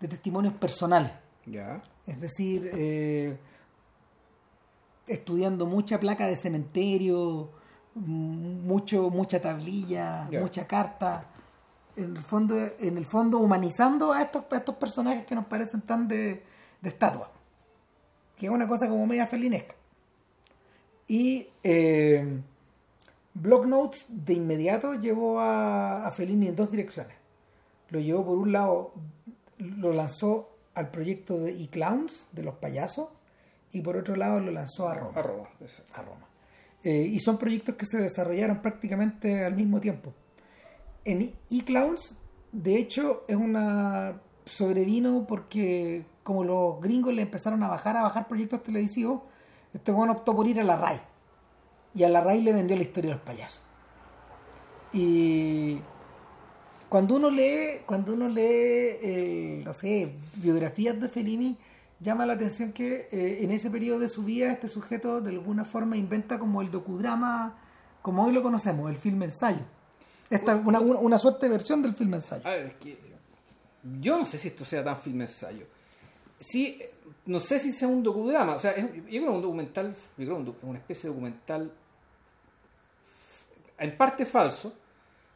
de 0.00 0.08
testimonios 0.08 0.54
personales. 0.54 1.12
Ya. 1.44 1.82
Es 2.06 2.18
decir, 2.18 2.70
eh, 2.72 3.36
estudiando 5.06 5.66
mucha 5.66 6.00
placa 6.00 6.26
de 6.26 6.36
cementerio, 6.36 7.50
mucho, 7.94 9.10
mucha 9.10 9.40
tablilla, 9.40 10.28
mucha 10.40 10.66
carta. 10.66 11.26
En 11.96 12.16
el 12.16 12.22
fondo, 12.22 12.56
en 12.78 12.98
el 12.98 13.06
fondo 13.06 13.38
humanizando 13.38 14.12
a 14.12 14.22
estos, 14.22 14.44
a 14.50 14.56
estos 14.56 14.74
personajes 14.76 15.26
que 15.26 15.34
nos 15.34 15.46
parecen 15.46 15.82
tan 15.82 16.08
de, 16.08 16.42
de 16.80 16.88
estatua. 16.88 17.30
Que 18.36 18.46
es 18.46 18.52
una 18.52 18.66
cosa 18.66 18.88
como 18.88 19.06
media 19.06 19.26
felinesca. 19.26 19.74
Y 21.06 21.48
eh, 21.62 22.40
Block 23.34 23.66
Notes 23.66 24.06
de 24.08 24.34
inmediato 24.34 24.94
llevó 24.94 25.38
a, 25.40 26.06
a 26.06 26.10
Fellini 26.12 26.48
en 26.48 26.56
dos 26.56 26.70
direcciones. 26.70 27.16
Lo 27.90 28.00
llevó 28.00 28.24
por 28.24 28.38
un 28.38 28.52
lado, 28.52 28.92
lo 29.58 29.92
lanzó 29.92 30.50
al 30.74 30.90
proyecto 30.90 31.38
de 31.38 31.62
E-Clowns, 31.62 32.26
de 32.32 32.42
los 32.42 32.54
payasos, 32.56 33.08
y 33.72 33.80
por 33.80 33.96
otro 33.96 34.16
lado 34.16 34.40
lo 34.40 34.50
lanzó 34.50 34.88
a 34.88 34.94
Roma. 34.94 35.18
A 35.18 35.22
Roma. 35.22 35.48
exacto. 35.60 35.92
A 35.94 36.02
Roma. 36.02 36.26
Eh, 36.82 37.08
y 37.12 37.18
son 37.20 37.38
proyectos 37.38 37.76
que 37.76 37.86
se 37.86 37.98
desarrollaron 37.98 38.60
prácticamente 38.60 39.44
al 39.44 39.54
mismo 39.54 39.80
tiempo. 39.80 40.12
En 41.04 41.34
E-Clowns, 41.50 42.14
de 42.52 42.78
hecho, 42.78 43.24
es 43.28 43.36
una 43.36 44.20
sobrevino 44.46 45.26
porque 45.26 46.06
como 46.22 46.44
los 46.44 46.80
gringos 46.80 47.12
le 47.14 47.22
empezaron 47.22 47.62
a 47.62 47.68
bajar 47.68 47.96
a 47.96 48.02
bajar 48.02 48.26
proyectos 48.26 48.62
televisivos, 48.62 49.22
este 49.72 49.92
bueno 49.92 50.14
optó 50.14 50.34
por 50.34 50.46
ir 50.46 50.60
a 50.60 50.64
la 50.64 50.76
RAI. 50.76 51.00
Y 51.94 52.04
a 52.04 52.08
la 52.08 52.22
RAI 52.22 52.42
le 52.42 52.52
vendió 52.52 52.76
la 52.76 52.82
historia 52.82 53.10
de 53.10 53.16
los 53.16 53.24
payasos. 53.24 53.60
Y 54.92 55.78
cuando 56.88 57.16
uno 57.16 57.30
lee, 57.30 57.82
cuando 57.84 58.14
uno 58.14 58.28
lee, 58.28 58.98
el, 59.02 59.64
no 59.64 59.74
sé, 59.74 60.14
biografías 60.36 60.98
de 61.00 61.08
Fellini, 61.08 61.58
llama 62.00 62.24
la 62.24 62.34
atención 62.34 62.72
que 62.72 63.08
eh, 63.10 63.38
en 63.42 63.50
ese 63.50 63.70
periodo 63.70 63.98
de 63.98 64.08
su 64.08 64.24
vida 64.24 64.52
este 64.52 64.68
sujeto 64.68 65.20
de 65.20 65.30
alguna 65.30 65.64
forma 65.64 65.96
inventa 65.96 66.38
como 66.38 66.62
el 66.62 66.70
docudrama, 66.70 67.58
como 68.00 68.24
hoy 68.24 68.32
lo 68.32 68.42
conocemos, 68.42 68.90
el 68.90 68.96
filme 68.96 69.26
ensayo. 69.26 69.62
Esta, 70.36 70.56
una, 70.56 70.80
una, 70.80 70.98
una 70.98 71.18
suerte 71.18 71.46
de 71.46 71.50
versión 71.50 71.82
del 71.82 71.94
filme 71.94 72.16
ensayo. 72.16 72.46
A 72.46 72.50
ver, 72.50 72.66
es 72.66 72.74
que 72.74 72.98
yo 74.00 74.18
no 74.18 74.24
sé 74.26 74.38
si 74.38 74.48
esto 74.48 74.64
sea 74.64 74.82
tan 74.84 74.96
filme 74.96 75.24
ensayo. 75.24 75.66
Sí, 76.40 76.80
no 77.26 77.40
sé 77.40 77.58
si 77.58 77.72
sea 77.72 77.88
un 77.88 78.02
docudrama. 78.02 78.54
O 78.54 78.58
sea, 78.58 78.72
es- 78.72 78.84
yo 78.94 79.02
creo 79.02 79.04
que 79.10 79.16
es 79.18 79.28
un 79.28 79.42
documental, 79.42 79.94
yo 80.18 80.24
creo 80.26 80.44
que 80.44 80.50
es 80.58 80.64
una 80.64 80.78
especie 80.78 81.08
de 81.08 81.14
documental 81.14 81.72
en 83.78 83.96
parte 83.96 84.24
falso, 84.24 84.72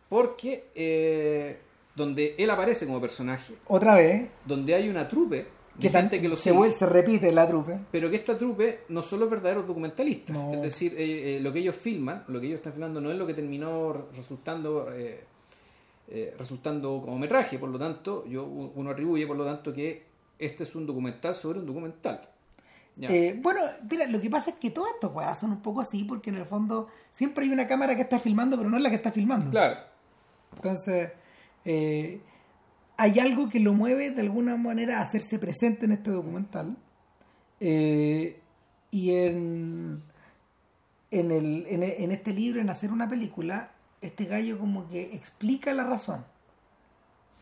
porque 0.09 0.71
eh, 0.75 1.59
donde 1.95 2.35
él 2.39 2.49
aparece 2.51 2.87
como 2.87 3.01
personaje, 3.01 3.55
Otra 3.67 3.95
vez, 3.97 4.29
donde 4.45 4.75
hay 4.75 4.89
una 4.89 5.09
trupe 5.09 5.47
que 5.81 5.91
gente 5.91 6.21
que 6.21 6.29
lo 6.29 6.37
se, 6.37 6.53
vuelve- 6.53 6.73
se 6.73 6.87
repite 6.87 7.31
la 7.33 7.47
trupe. 7.47 7.79
pero 7.91 8.11
que 8.11 8.17
esta 8.17 8.37
trupe 8.37 8.81
no 8.89 9.03
son 9.03 9.21
los 9.21 9.31
verdaderos 9.31 9.67
documentalistas. 9.67 10.37
No. 10.37 10.53
Es 10.55 10.63
decir, 10.63 10.95
eh, 10.99 11.37
eh, 11.37 11.41
lo 11.41 11.53
que 11.53 11.61
ellos 11.61 11.77
filman, 11.77 12.25
lo 12.29 12.41
que 12.41 12.47
ellos 12.47 12.57
están 12.59 12.73
filmando 12.73 13.01
no 13.01 13.11
es 13.11 13.17
lo 13.17 13.27
que 13.27 13.35
terminó 13.35 13.93
re- 13.93 14.03
resultando 14.17 14.93
eh, 14.93 15.25
eh, 16.09 16.35
resultando 16.39 17.01
como 17.05 17.19
metraje. 17.19 17.59
Por 17.59 17.69
lo 17.69 17.79
tanto, 17.79 18.27
yo 18.27 18.45
uno 18.45 18.91
atribuye, 18.91 19.27
por 19.27 19.37
lo 19.37 19.45
tanto, 19.45 19.73
que 19.73 20.05
este 20.39 20.63
es 20.65 20.75
un 20.75 20.87
documental 20.87 21.35
sobre 21.35 21.59
un 21.61 21.67
documental. 21.67 22.29
Eh, 23.01 23.39
bueno, 23.41 23.61
mira, 23.89 24.07
lo 24.09 24.21
que 24.21 24.29
pasa 24.29 24.51
es 24.51 24.57
que 24.57 24.71
todas 24.71 24.93
estas 24.95 25.13
weas 25.15 25.39
son 25.39 25.51
un 25.53 25.63
poco 25.63 25.81
así, 25.81 26.03
porque 26.03 26.31
en 26.31 26.37
el 26.37 26.47
fondo 26.47 26.89
siempre 27.13 27.45
hay 27.45 27.51
una 27.53 27.69
cámara 27.69 27.95
que 27.95 28.03
está 28.03 28.19
filmando, 28.19 28.57
pero 28.57 28.69
no 28.69 28.77
es 28.77 28.83
la 28.83 28.89
que 28.91 28.97
está 28.97 29.13
filmando. 29.13 29.51
claro. 29.53 29.79
Entonces, 30.57 31.11
eh, 31.65 32.21
hay 32.99 33.19
algo 33.21 33.49
que 33.49 33.61
lo 33.61 33.73
mueve 33.73 34.11
de 34.11 34.21
alguna 34.21 34.57
manera 34.57 34.99
a 34.99 35.03
hacerse 35.03 35.39
presente 35.39 35.87
en 35.87 35.93
este 35.93 36.11
documental. 36.11 36.77
Eh, 37.61 38.41
y 38.91 39.15
en, 39.15 40.03
en, 41.11 41.31
el, 41.31 41.67
en, 41.69 41.83
e- 41.85 42.03
en 42.05 42.11
este 42.13 42.33
libro, 42.33 42.61
en 42.61 42.69
hacer 42.71 42.91
una 42.93 43.09
película, 43.09 43.71
este 44.01 44.25
gallo 44.25 44.59
como 44.59 44.89
que 44.91 45.15
explica 45.15 45.73
la 45.75 45.85
razón. 45.85 46.25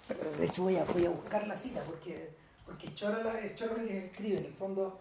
Pero 0.06 0.30
de 0.38 0.46
hecho 0.46 0.62
voy 0.62 0.76
a, 0.76 0.84
voy 0.84 1.06
a 1.06 1.10
buscar 1.10 1.48
la 1.48 1.56
cita 1.56 1.80
porque, 1.84 2.30
porque 2.64 2.88
lo 3.66 3.88
que 3.88 4.06
escribe. 4.06 4.38
En 4.38 4.44
el 4.44 4.52
fondo, 4.52 5.00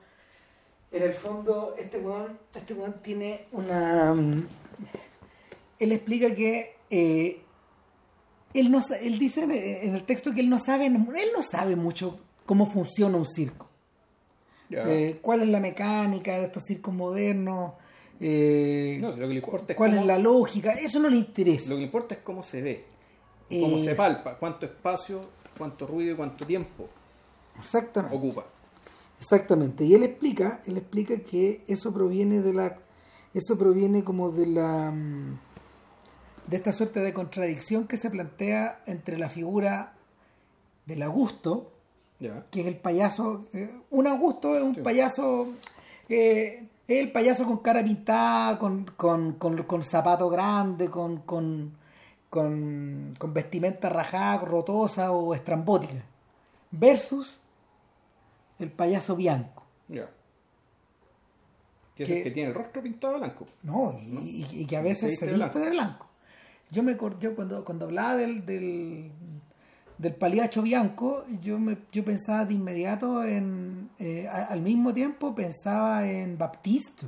en 0.91 1.03
el 1.03 1.13
fondo 1.13 1.75
este 1.77 1.99
weón, 1.99 2.39
este 2.55 2.73
tiene 3.03 3.45
una... 3.51 4.13
mm, 4.13 4.47
Él 5.79 5.91
explica 5.91 6.33
que... 6.33 6.77
eh, 6.89 7.41
él, 8.59 8.71
no, 8.71 8.79
él 9.01 9.19
dice 9.19 9.43
en- 9.43 9.95
el 9.95 10.03
texto 10.05 10.33
que 10.33 10.39
él 10.41 10.49
no 10.49 10.59
sabe, 10.59 10.85
él 10.87 10.93
no 11.35 11.43
sabe 11.43 11.75
mucho 11.75 12.19
cómo 12.45 12.65
funciona 12.65 13.17
un 13.17 13.25
circo. 13.27 13.67
Eh, 14.71 15.19
cuál 15.21 15.43
es 15.43 15.49
la 15.49 15.59
mecánica 15.59 16.37
de 16.39 16.45
estos 16.45 16.63
circos 16.63 16.93
modernos, 16.93 17.73
eh, 18.19 18.97
No, 18.99 19.09
lo 19.11 19.15
que 19.27 19.27
le 19.27 19.35
importa 19.35 19.73
es 19.73 19.77
cuál 19.77 19.91
cómo- 19.91 20.01
es 20.01 20.07
la 20.07 20.17
lógica, 20.19 20.73
eso 20.73 20.99
no 20.99 21.09
le 21.09 21.17
interesa. 21.17 21.69
Lo 21.69 21.75
que 21.75 21.81
le 21.81 21.85
importa 21.85 22.15
es 22.15 22.21
cómo 22.21 22.41
se 22.41 22.61
ve, 22.61 22.85
cómo 23.49 23.77
se 23.77 23.93
palpa, 23.93 24.37
cuánto 24.37 24.65
espacio, 24.65 25.21
cuánto 25.57 25.85
ruido 25.85 26.13
y 26.13 26.15
cuánto 26.15 26.45
tiempo 26.45 26.89
Exactamente. 27.59 28.15
ocupa. 28.17 28.45
Exactamente. 29.19 29.83
Y 29.85 29.93
él 29.93 30.03
explica, 30.03 30.61
él 30.65 30.77
explica 30.77 31.19
que 31.19 31.63
eso 31.67 31.93
proviene 31.93 32.41
de 32.41 32.53
la, 32.53 32.77
eso 33.33 33.57
proviene 33.57 34.03
como 34.03 34.31
de 34.31 34.47
la, 34.47 34.91
mm, 34.91 35.39
de 36.47 36.57
esta 36.57 36.71
suerte 36.73 36.99
de 36.99 37.13
contradicción 37.13 37.87
que 37.87 37.97
se 37.97 38.09
plantea 38.09 38.81
entre 38.85 39.17
la 39.17 39.29
figura 39.29 39.93
del 40.85 41.01
Augusto, 41.03 41.71
que 42.51 42.61
es 42.61 42.67
el 42.67 42.77
payaso, 42.77 43.45
eh, 43.53 43.71
un 43.89 44.07
Augusto 44.07 44.55
es 44.55 44.63
un 44.63 44.75
Sí. 44.75 44.81
payaso, 44.81 45.47
eh, 46.09 46.67
es 46.87 46.99
el 46.99 47.11
payaso 47.11 47.45
con 47.45 47.57
cara 47.59 47.83
pintada, 47.83 48.57
con, 48.59 48.85
con, 48.95 49.33
con, 49.33 49.63
con 49.63 49.83
zapato 49.83 50.29
grande, 50.29 50.89
con, 50.89 51.17
con, 51.21 51.75
con, 52.29 53.13
con 53.17 53.33
vestimenta 53.33 53.89
rajada, 53.89 54.37
rotosa 54.45 55.11
o 55.11 55.33
estrambótica, 55.33 56.03
versus 56.71 57.39
el 58.59 58.71
payaso 58.71 59.15
bianco. 59.15 59.63
Ya. 59.87 60.07
Que 61.95 62.03
es 62.03 62.09
Que- 62.09 62.17
el 62.17 62.23
que 62.23 62.31
tiene 62.31 62.49
el 62.49 62.55
rostro 62.55 62.81
pintado 62.81 63.13
de 63.13 63.19
blanco. 63.19 63.47
No, 63.63 63.95
y, 64.01 64.65
que 64.65 64.77
a 64.77 64.81
veces 64.81 65.11
se 65.11 65.15
se 65.17 65.25
viste 65.25 65.37
de 65.39 65.43
viste 65.43 65.59
de 65.59 65.69
blanco. 65.71 66.07
Yo 66.71 66.83
me 66.83 66.97
yo 67.19 67.35
cuando, 67.35 67.63
cuando 67.63 67.85
hablaba 67.85 68.17
del, 68.17 68.45
del, 68.45 69.11
del 69.97 70.13
paliacho 70.15 70.61
bianco, 70.61 71.25
yo 71.41 71.59
me 71.59 71.77
yo 71.91 72.03
pensaba 72.03 72.45
de 72.45 72.53
inmediato 72.55 73.23
en 73.23 73.89
eh, 73.99 74.27
al 74.27 74.61
mismo 74.61 74.93
tiempo 74.93 75.33
pensaba 75.35 76.07
en 76.09 76.37
Baptiste, 76.37 77.07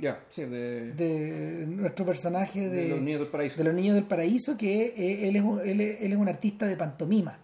Ya, 0.00 0.20
sí, 0.28 0.42
de, 0.44 0.92
de 0.92 1.66
nuestro 1.66 2.04
personaje 2.06 2.68
de, 2.68 2.84
de 2.84 2.88
los 2.88 3.00
niños 3.00 3.20
del 3.20 3.28
paraíso. 3.28 3.56
de 3.58 3.64
los 3.64 3.74
niños 3.74 3.94
del 3.94 4.04
paraíso, 4.04 4.56
que 4.56 4.94
eh, 4.96 5.28
él, 5.28 5.36
es 5.36 5.42
un, 5.42 5.60
él, 5.60 5.80
es, 5.80 6.02
él 6.02 6.12
es 6.12 6.18
un 6.18 6.28
artista 6.28 6.66
de 6.66 6.76
pantomima 6.76 7.38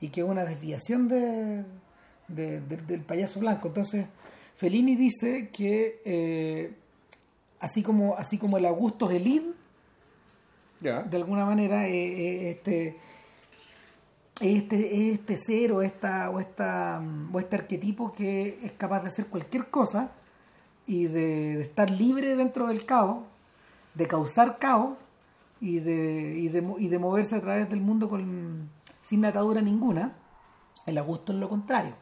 y 0.00 0.08
que 0.08 0.20
es 0.20 0.26
una 0.26 0.44
desviación 0.44 1.08
de, 1.08 1.64
de- 2.28 2.60
de- 2.60 2.76
del 2.86 3.00
payaso 3.00 3.40
blanco. 3.40 3.68
Entonces, 3.68 4.06
Fellini 4.56 4.94
dice 4.96 5.48
que 5.52 6.00
eh, 6.04 6.74
así 7.60 7.82
como 7.82 8.16
así 8.16 8.36
como 8.36 8.58
el 8.58 8.66
Augusto 8.66 9.08
Gelid, 9.08 9.42
De 10.80 11.16
alguna 11.16 11.44
manera, 11.44 11.88
eh, 11.88 11.92
eh, 11.94 12.50
este 12.50 12.96
este 14.40 15.12
este 15.12 15.36
ser 15.38 15.72
o 15.72 15.80
esta 15.80 16.28
o 16.30 16.40
esta 16.40 17.00
mm, 17.00 17.34
o 17.34 17.40
este 17.40 17.56
arquetipo 17.56 18.12
que 18.12 18.58
es 18.62 18.72
capaz 18.72 19.00
de 19.02 19.08
hacer 19.08 19.26
cualquier 19.26 19.70
cosa 19.70 20.12
y 20.86 21.06
de, 21.06 21.56
de 21.56 21.62
estar 21.62 21.90
libre 21.90 22.36
dentro 22.36 22.68
del 22.68 22.84
caos, 22.84 23.24
de 23.94 24.06
causar 24.06 24.58
caos 24.58 24.96
y 25.60 25.78
de, 25.80 26.36
y 26.38 26.48
de, 26.48 26.74
y 26.78 26.88
de 26.88 26.98
moverse 26.98 27.36
a 27.36 27.40
través 27.40 27.68
del 27.68 27.80
mundo 27.80 28.08
con, 28.08 28.68
sin 29.02 29.24
atadura 29.24 29.60
ninguna, 29.60 30.14
el 30.86 30.98
Augusto 30.98 31.32
es 31.32 31.38
lo 31.38 31.48
contrario. 31.48 31.94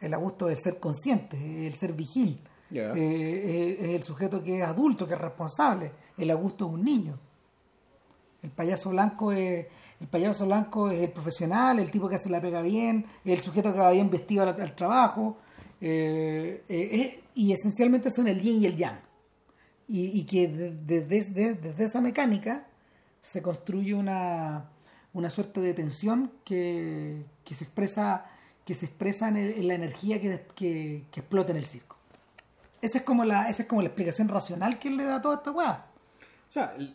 El 0.00 0.12
Augusto 0.12 0.50
es 0.50 0.58
el 0.58 0.64
ser 0.64 0.80
consciente, 0.80 1.66
el 1.66 1.72
ser 1.74 1.94
vigil, 1.94 2.38
eh, 2.70 3.78
es, 3.78 3.88
es 3.88 3.94
el 3.94 4.02
sujeto 4.02 4.42
que 4.42 4.58
es 4.58 4.64
adulto, 4.64 5.06
que 5.06 5.14
es 5.14 5.20
responsable. 5.20 5.92
El 6.18 6.30
Augusto 6.30 6.66
es 6.66 6.72
un 6.72 6.84
niño. 6.84 7.18
El 8.46 8.52
payaso 8.52 8.90
blanco 8.90 9.32
es 9.32 9.66
el 10.00 10.06
payaso 10.06 10.46
blanco 10.46 10.88
es 10.90 11.02
el 11.02 11.10
profesional, 11.10 11.78
el 11.80 11.90
tipo 11.90 12.08
que 12.08 12.14
hace 12.14 12.30
la 12.30 12.40
pega 12.40 12.62
bien, 12.62 13.06
el 13.24 13.40
sujeto 13.40 13.72
que 13.72 13.80
va 13.80 13.90
bien 13.90 14.08
vestido 14.10 14.42
al, 14.44 14.60
al 14.60 14.74
trabajo, 14.76 15.36
eh, 15.80 16.62
eh, 16.68 17.20
y 17.34 17.52
esencialmente 17.52 18.10
son 18.10 18.28
el 18.28 18.40
yin 18.40 18.62
y 18.62 18.66
el 18.66 18.76
yang. 18.76 19.00
Y, 19.88 20.20
y 20.20 20.24
que 20.24 20.46
de- 20.48 20.70
de- 20.76 21.00
desde, 21.04 21.54
desde 21.54 21.84
esa 21.84 22.00
mecánica 22.00 22.66
se 23.20 23.42
construye 23.42 23.94
una, 23.94 24.66
una 25.12 25.28
suerte 25.30 25.60
de 25.60 25.74
tensión 25.74 26.30
que, 26.44 27.24
que 27.44 27.54
se 27.54 27.64
expresa 27.64 28.26
que 28.64 28.74
se 28.74 28.86
expresa 28.86 29.28
en, 29.28 29.36
el- 29.38 29.54
en 29.58 29.68
la 29.68 29.74
energía 29.74 30.20
que, 30.20 30.44
que, 30.54 31.04
que 31.10 31.20
explota 31.20 31.52
en 31.52 31.56
el 31.58 31.66
circo. 31.66 31.96
Esa 32.82 32.98
es 32.98 33.04
como 33.04 33.24
la, 33.24 33.48
esa 33.48 33.62
es 33.62 33.68
como 33.68 33.80
la 33.80 33.88
explicación 33.88 34.28
racional 34.28 34.78
que 34.78 34.88
él 34.88 34.96
le 34.98 35.04
da 35.04 35.16
a 35.16 35.22
toda 35.22 35.36
esta 35.36 35.50
weá. 35.52 35.86
O 36.48 36.52
sea, 36.52 36.74
el- 36.76 36.94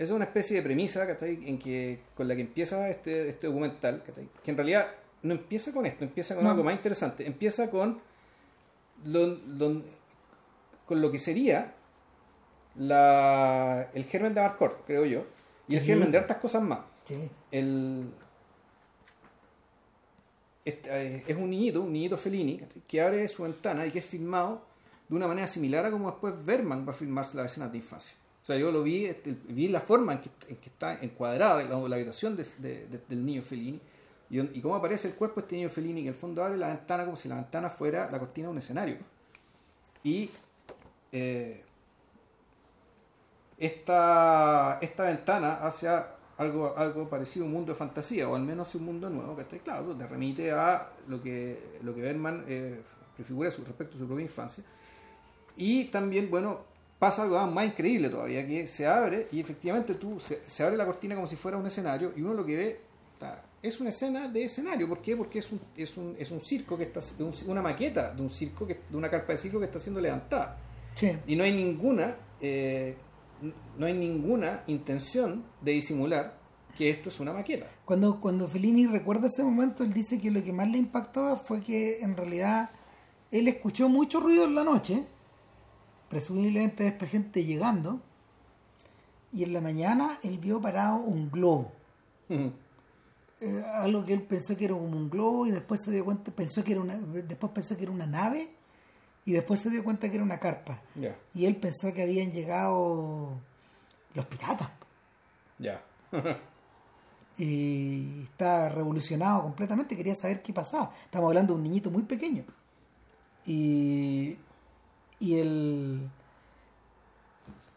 yo- 0.00 0.04
es, 0.04 0.10
una- 0.10 0.10
es 0.10 0.10
una 0.10 0.24
especie 0.24 0.56
de 0.56 0.62
premisa 0.62 1.06
¿cachai? 1.06 1.48
En 1.48 1.58
que, 1.58 2.00
con 2.14 2.26
la 2.28 2.34
que 2.34 2.42
empieza 2.42 2.88
este, 2.88 3.28
este 3.28 3.46
documental, 3.46 4.02
¿cachai? 4.04 4.28
que 4.44 4.50
en 4.50 4.56
realidad 4.56 4.88
no 5.22 5.34
empieza 5.34 5.72
con 5.72 5.86
esto, 5.86 6.04
empieza 6.04 6.34
con 6.34 6.44
No. 6.44 6.50
algo 6.50 6.64
más 6.64 6.74
interesante. 6.74 7.26
Empieza 7.26 7.70
con 7.70 8.00
lo, 9.04 9.26
lo- 9.26 9.82
con 10.86 11.00
lo 11.00 11.10
que 11.12 11.18
sería 11.18 11.74
la, 12.76 13.88
el 13.94 14.04
germen 14.04 14.34
de 14.34 14.40
Marcor, 14.40 14.82
creo 14.86 15.04
yo, 15.04 15.24
y 15.68 15.76
el 15.76 15.82
germen 15.82 16.10
de 16.10 16.18
hartas 16.18 16.38
cosas 16.38 16.62
más. 16.62 16.80
Sí. 17.04 17.30
El, 17.50 18.10
este, 20.64 20.90
eh, 21.16 21.24
es 21.26 21.36
un 21.36 21.50
niñito, 21.50 21.80
un 21.82 21.92
niñito 21.92 22.16
Fellini, 22.16 22.60
que 22.86 23.00
abre 23.00 23.26
su 23.28 23.42
ventana 23.42 23.86
y 23.86 23.90
que 23.90 23.98
es 24.00 24.04
filmado 24.04 24.62
de 25.08 25.16
una 25.16 25.26
manera 25.26 25.48
similar 25.48 25.84
a 25.86 25.90
como 25.90 26.10
después 26.10 26.34
Berman 26.44 26.86
va 26.86 26.92
a 26.92 26.94
filmar 26.94 27.26
las 27.34 27.46
escenas 27.52 27.72
de 27.72 27.78
infancia. 27.78 28.16
O 28.42 28.44
sea, 28.44 28.56
yo 28.56 28.72
lo 28.72 28.82
vi, 28.82 29.04
este, 29.06 29.36
vi 29.48 29.68
la 29.68 29.80
forma 29.80 30.14
en 30.14 30.20
que, 30.20 30.30
en 30.48 30.56
que 30.56 30.68
está 30.70 30.94
encuadrada 31.02 31.62
la, 31.64 31.78
la 31.88 31.96
habitación 31.96 32.36
de- 32.36 32.46
de- 32.58 32.86
de- 32.86 33.02
del 33.08 33.24
niño 33.24 33.42
Fellini 33.42 33.80
y, 34.30 34.40
y 34.40 34.60
cómo 34.62 34.76
aparece 34.76 35.08
el 35.08 35.14
cuerpo 35.14 35.36
de 35.40 35.42
este 35.46 35.56
niño 35.56 35.68
Fellini 35.68 36.02
que 36.02 36.08
en 36.08 36.14
el 36.14 36.20
fondo 36.20 36.42
abre 36.44 36.56
la 36.58 36.68
ventana 36.68 37.04
como 37.04 37.16
si 37.16 37.28
la 37.28 37.34
ventana 37.36 37.68
fuera 37.68 38.08
la 38.10 38.18
cortina 38.18 38.46
de 38.48 38.52
un 38.52 38.58
escenario. 38.58 38.96
Y 40.02 40.30
eh, 41.12 41.62
esta, 43.58 44.78
esta 44.80 45.04
ventana 45.04 45.54
hacia 45.66 46.14
algo, 46.38 46.74
algo 46.76 47.08
parecido 47.10 47.44
a 47.44 47.48
un 47.48 47.52
mundo 47.52 47.72
de 47.72 47.78
fantasía, 47.78 48.28
o 48.28 48.34
al 48.34 48.42
menos 48.42 48.68
hacia 48.68 48.80
un 48.80 48.86
mundo 48.86 49.10
nuevo, 49.10 49.36
que 49.36 49.42
está 49.42 49.58
claro, 49.58 49.94
te 49.94 50.06
remite 50.06 50.50
a 50.52 50.88
lo 51.08 51.22
que, 51.22 51.78
lo 51.82 51.94
que 51.94 52.00
Berman 52.00 52.44
eh, 52.48 52.80
prefigura 53.14 53.50
su- 53.50 53.64
respecto 53.64 53.96
a 53.96 53.98
su 54.00 54.06
propia 54.06 54.22
infancia. 54.22 54.64
Y 55.56 55.84
también, 55.86 56.30
bueno, 56.30 56.60
pasa 57.00 57.22
algo 57.24 57.44
más 57.48 57.66
increíble 57.66 58.08
todavía, 58.10 58.46
que 58.46 58.68
se 58.68 58.86
abre 58.86 59.26
y 59.32 59.40
efectivamente 59.40 59.94
tú 59.96 60.20
se, 60.20 60.40
se 60.46 60.62
abre 60.62 60.76
la 60.76 60.86
cortina 60.86 61.16
como 61.16 61.26
si 61.26 61.34
fuera 61.34 61.56
un 61.56 61.66
escenario 61.66 62.12
y 62.16 62.20
uno 62.22 62.34
lo 62.34 62.46
que 62.46 62.56
ve 62.56 62.80
ta, 63.18 63.42
es 63.62 63.80
una 63.80 63.88
escena 63.90 64.28
de 64.28 64.44
escenario. 64.44 64.88
¿Por 64.88 65.00
qué? 65.00 65.16
Porque 65.16 65.40
es 65.40 65.50
un, 65.50 65.60
es 65.76 65.96
un, 65.96 66.14
es 66.18 66.30
un 66.30 66.38
circo 66.40 66.76
que 66.76 66.84
está, 66.84 67.00
un- 67.18 67.34
una 67.46 67.60
maqueta 67.62 68.12
de 68.12 68.22
un 68.22 68.30
circo, 68.30 68.66
que, 68.66 68.80
de 68.88 68.96
una 68.96 69.10
carpa 69.10 69.32
de 69.32 69.38
circo 69.38 69.58
que 69.58 69.64
está 69.64 69.78
siendo 69.80 70.00
levantada. 70.00 70.58
Sí. 70.94 71.10
Y 71.26 71.36
no 71.36 71.44
hay 71.44 71.52
ninguna, 71.52 72.16
eh, 72.40 72.94
no 73.78 73.86
hay 73.86 73.94
ninguna 73.94 74.62
intención 74.66 75.44
de 75.62 75.72
disimular 75.72 76.38
que 76.76 76.90
esto 76.90 77.08
es 77.08 77.18
una 77.20 77.32
maqueta. 77.32 77.66
Cuando, 77.84 78.20
cuando 78.20 78.46
Fellini 78.48 78.86
recuerda 78.86 79.26
ese 79.26 79.42
momento, 79.42 79.84
él 79.84 79.92
dice 79.92 80.18
que 80.18 80.30
lo 80.30 80.42
que 80.44 80.52
más 80.52 80.68
le 80.70 80.78
impactó 80.78 81.36
fue 81.46 81.60
que 81.60 82.00
en 82.00 82.16
realidad 82.16 82.70
él 83.30 83.48
escuchó 83.48 83.88
mucho 83.88 84.20
ruido 84.20 84.44
en 84.44 84.54
la 84.54 84.64
noche, 84.64 85.04
presumiblemente 86.10 86.86
esta 86.86 87.06
gente 87.06 87.44
llegando, 87.44 88.00
y 89.32 89.44
en 89.44 89.52
la 89.52 89.60
mañana 89.60 90.18
él 90.22 90.38
vio 90.38 90.60
parado 90.60 90.96
un 90.96 91.30
globo. 91.30 91.72
Eh, 92.28 93.64
algo 93.72 94.04
que 94.04 94.12
él 94.12 94.22
pensó 94.22 94.56
que 94.56 94.66
era 94.66 94.74
como 94.74 94.96
un 94.96 95.08
globo 95.08 95.46
y 95.46 95.50
después 95.50 95.80
se 95.82 95.90
dio 95.90 96.04
cuenta, 96.04 96.30
pensó 96.30 96.62
que 96.62 96.72
era 96.72 96.80
una, 96.82 96.96
después 96.96 97.52
pensó 97.52 97.76
que 97.76 97.84
era 97.84 97.92
una 97.92 98.06
nave 98.06 98.50
y 99.24 99.32
después 99.32 99.60
se 99.60 99.70
dio 99.70 99.82
cuenta 99.82 100.08
que 100.08 100.16
era 100.16 100.24
una 100.24 100.38
carpa. 100.38 100.82
Y 101.34 101.46
él 101.46 101.56
pensó 101.56 101.94
que 101.94 102.02
habían 102.02 102.32
llegado 102.32 103.30
los 104.14 104.26
piratas. 104.26 104.68
ya. 105.58 105.82
y 107.38 108.24
estaba 108.24 108.68
revolucionado 108.68 109.42
completamente, 109.42 109.96
quería 109.96 110.14
saber 110.14 110.42
qué 110.42 110.52
pasaba. 110.52 110.92
Estamos 111.04 111.28
hablando 111.28 111.54
de 111.54 111.58
un 111.58 111.64
niñito 111.64 111.90
muy 111.90 112.02
pequeño. 112.02 112.44
Y, 113.46 114.36
y 115.20 115.38
el 115.38 116.00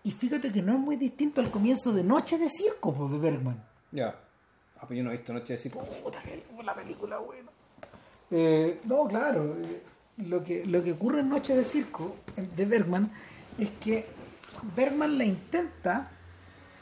y 0.04 0.12
fíjate 0.12 0.52
que 0.52 0.62
no 0.62 0.74
es 0.74 0.80
muy 0.80 0.96
distinto 0.98 1.40
al 1.42 1.50
comienzo 1.52 1.94
de 1.94 2.04
Noche 2.04 2.38
de 2.38 2.50
Circo 2.50 2.94
pues, 2.94 3.12
de 3.12 3.18
Bergman. 3.20 3.64
ya. 3.92 4.16
Ah, 4.80 4.86
pues 4.86 4.98
yo 4.98 5.04
no 5.06 5.12
he 5.12 5.14
visto 5.14 5.32
Noche 5.32 5.54
de 5.54 5.60
Circo. 5.60 5.80
Puta, 6.04 6.22
que 6.24 6.44
la 6.62 6.76
película 6.76 7.18
buena. 7.20 7.50
Eh, 8.32 8.82
no, 8.84 9.08
claro. 9.08 9.56
eh, 9.64 9.82
Lo 10.18 10.44
que, 10.44 10.66
lo 10.66 10.84
que 10.84 10.92
ocurre 10.92 11.22
en 11.22 11.30
Noche 11.30 11.56
de 11.56 11.64
Circo 11.64 12.16
de 12.36 12.66
Bergman 12.66 13.10
es 13.58 13.70
que 13.72 14.06
Bergman 14.76 15.18
la 15.18 15.24
intenta. 15.24 16.10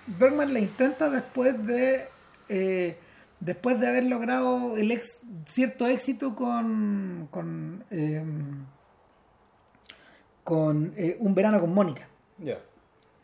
Bergman 0.07 0.51
la 0.51 0.59
intenta 0.59 1.11
después 1.11 1.63
de. 1.67 2.07
eh, 2.49 2.97
después 3.39 3.79
de 3.79 3.87
haber 3.87 4.05
logrado 4.05 4.75
el 4.77 4.91
ex- 4.91 5.19
cierto 5.45 5.85
éxito 5.85 6.35
con. 6.35 7.27
con. 7.29 7.83
Eh, 10.51 10.55
con 10.55 10.93
eh, 10.97 11.17
Un 11.19 11.33
verano 11.33 11.59
con 11.59 11.73
Mónica. 11.73 12.07
Ya. 12.37 12.57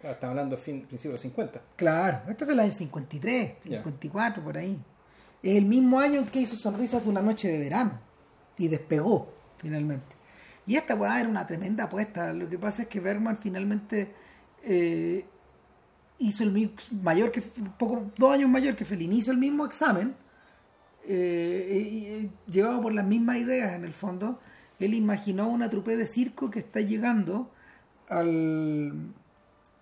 Ah, 0.03 0.11
estamos 0.11 0.31
hablando 0.31 0.55
de 0.55 0.61
fin, 0.61 0.81
principio 0.85 1.11
de 1.11 1.13
los 1.15 1.21
50. 1.21 1.61
Claro, 1.75 2.21
este 2.29 2.43
es 2.43 2.47
del 2.47 2.59
año 2.59 2.71
53, 2.71 3.53
Ya. 3.65 3.77
54, 3.79 4.43
por 4.43 4.57
ahí. 4.57 4.79
Es 5.43 5.57
el 5.57 5.65
mismo 5.65 5.99
año 5.99 6.19
en 6.19 6.27
que 6.27 6.39
hizo 6.39 6.55
Sonrisas 6.55 7.03
de 7.03 7.09
una 7.09 7.21
noche 7.21 7.47
de 7.49 7.57
verano. 7.59 7.99
Y 8.57 8.67
despegó, 8.69 9.31
finalmente. 9.57 10.15
Y 10.65 10.75
esta 10.75 10.95
weá 10.95 11.19
era 11.19 11.29
una 11.29 11.45
tremenda 11.47 11.85
apuesta. 11.85 12.33
Lo 12.33 12.47
que 12.49 12.57
pasa 12.57 12.83
es 12.83 12.87
que 12.87 12.99
Bergman 12.99 13.37
finalmente 13.37 14.13
eh, 14.63 15.25
hizo 16.19 16.43
el 16.43 16.51
mismo, 16.51 16.75
mayor 17.03 17.31
que, 17.31 17.41
un 17.57 17.71
poco, 17.77 18.11
dos 18.17 18.33
años 18.33 18.49
mayor 18.49 18.75
que 18.75 18.83
Fellini, 18.85 19.17
hizo 19.17 19.31
el 19.31 19.37
mismo 19.37 19.65
examen. 19.65 20.15
eh, 21.09 21.71
y- 21.73 22.07
y 22.25 22.31
llevado 22.51 22.81
por 22.81 22.93
las 22.93 23.05
mismas 23.05 23.37
ideas 23.37 23.73
en 23.75 23.85
el 23.85 23.93
fondo. 23.93 24.41
Él 24.79 24.93
imaginó 24.93 25.47
una 25.47 25.69
trupe 25.69 25.95
de 25.95 26.05
circo 26.05 26.49
que 26.49 26.59
está 26.59 26.81
llegando 26.81 27.51
al 28.09 29.13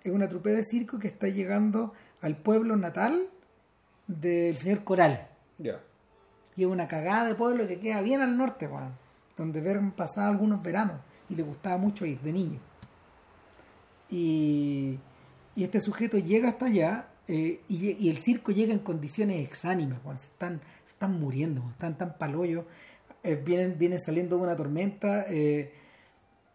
es 0.06 0.14
una 0.14 0.30
trupe 0.30 0.52
de 0.52 0.64
circo 0.64 1.00
que 1.00 1.08
está 1.08 1.28
llegando 1.28 1.94
al 2.22 2.38
pueblo 2.38 2.76
natal 2.76 3.28
del 4.08 4.56
señor 4.56 4.84
Coral. 4.84 5.28
Ya. 5.58 5.80
Y 6.56 6.62
es 6.62 6.68
una 6.68 6.88
cagada 6.88 7.26
de 7.26 7.36
pueblo 7.36 7.68
que 7.68 7.80
queda 7.80 8.02
bien 8.02 8.22
al 8.22 8.38
norte, 8.38 8.68
weón, 8.68 8.94
donde 9.36 9.62
Bergman 9.62 9.92
pasaba 9.92 10.28
algunos 10.28 10.62
veranos 10.62 11.02
y 11.28 11.36
le 11.36 11.44
gustaba 11.44 11.78
mucho 11.78 12.06
ir 12.06 12.20
de 12.22 12.32
niño. 12.32 12.60
Y, 14.10 15.00
y 15.56 15.64
este 15.64 15.82
sujeto 15.82 16.20
llega 16.20 16.50
hasta 16.50 16.68
allá 16.68 17.08
eh, 17.28 17.62
y, 17.68 18.08
el 18.08 18.18
circo 18.18 18.52
llega 18.52 18.74
en 18.74 18.80
condiciones 18.80 19.44
exánimes, 19.44 19.98
weón, 20.04 20.20
se 20.20 20.28
están, 20.28 20.62
se 20.86 20.92
están 20.92 21.20
muriendo, 21.20 21.68
están 21.72 21.98
tan 21.98 22.18
palollos, 22.20 22.66
eh, 23.26 23.36
vienen, 23.36 23.78
vienen 23.78 24.00
saliendo 24.00 24.38
de 24.38 24.44
una 24.44 24.56
tormenta 24.56 25.26
eh, 25.30 25.74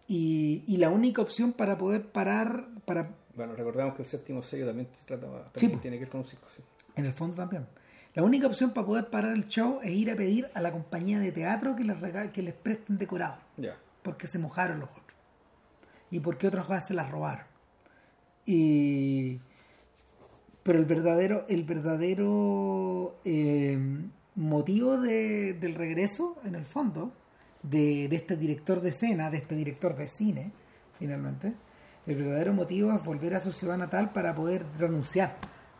y, 0.06 0.64
y 0.66 0.76
la 0.78 0.90
única 0.90 1.22
opción 1.22 1.52
para 1.52 1.76
poder 1.78 2.06
parar, 2.10 2.68
para 2.84 3.10
Bueno, 3.34 3.54
recordamos 3.54 3.94
que 3.94 4.02
el 4.02 4.06
séptimo 4.08 4.42
sello 4.42 4.66
también, 4.66 4.88
se 4.94 5.04
trata, 5.06 5.26
también 5.52 5.80
tiene 5.80 5.96
que 5.98 6.04
ver 6.04 6.10
con 6.10 6.20
un 6.20 6.24
circo. 6.24 6.48
Sí. 6.48 6.62
En 6.96 7.06
el 7.06 7.12
fondo 7.12 7.36
también. 7.36 7.66
La 8.14 8.24
única 8.24 8.48
opción 8.48 8.70
para 8.72 8.86
poder 8.86 9.08
parar 9.08 9.32
el 9.34 9.46
show 9.46 9.78
es 9.82 9.90
ir 9.92 10.10
a 10.10 10.16
pedir 10.16 10.50
a 10.54 10.60
la 10.60 10.72
compañía 10.72 11.20
de 11.20 11.30
teatro 11.30 11.76
que 11.76 11.84
les, 11.84 12.00
rega- 12.00 12.32
que 12.32 12.42
les 12.42 12.54
presten 12.54 12.98
decorados, 12.98 13.38
Ya. 13.56 13.76
porque 14.02 14.26
se 14.26 14.38
mojaron 14.40 14.80
los 14.80 14.88
otros. 14.90 15.16
Y 16.10 16.18
porque 16.18 16.48
otros 16.48 16.68
más 16.68 16.88
se 16.88 16.94
las 16.94 17.08
robaron. 17.08 17.44
Y 18.46 19.38
pero 20.64 20.78
el 20.78 20.84
verdadero, 20.86 21.46
el 21.48 21.62
verdadero 21.64 23.18
eh, 23.24 23.78
motivo 24.34 24.96
de- 24.98 25.54
del 25.54 25.74
regreso, 25.74 26.36
en 26.44 26.54
el 26.54 26.64
fondo, 26.64 27.12
de, 27.62 28.08
de 28.08 28.16
este 28.16 28.36
director 28.36 28.80
de 28.80 28.90
escena, 28.90 29.30
de 29.30 29.38
este 29.38 29.54
director 29.54 29.96
de 29.96 30.08
cine, 30.08 30.52
finalmente, 30.98 31.54
el 32.06 32.16
verdadero 32.16 32.54
motivo 32.54 32.92
es 32.92 33.04
volver 33.04 33.34
a 33.34 33.40
su 33.40 33.52
ciudad 33.52 33.76
natal 33.76 34.12
para 34.12 34.34
poder 34.34 34.64
renunciar, 34.78 35.36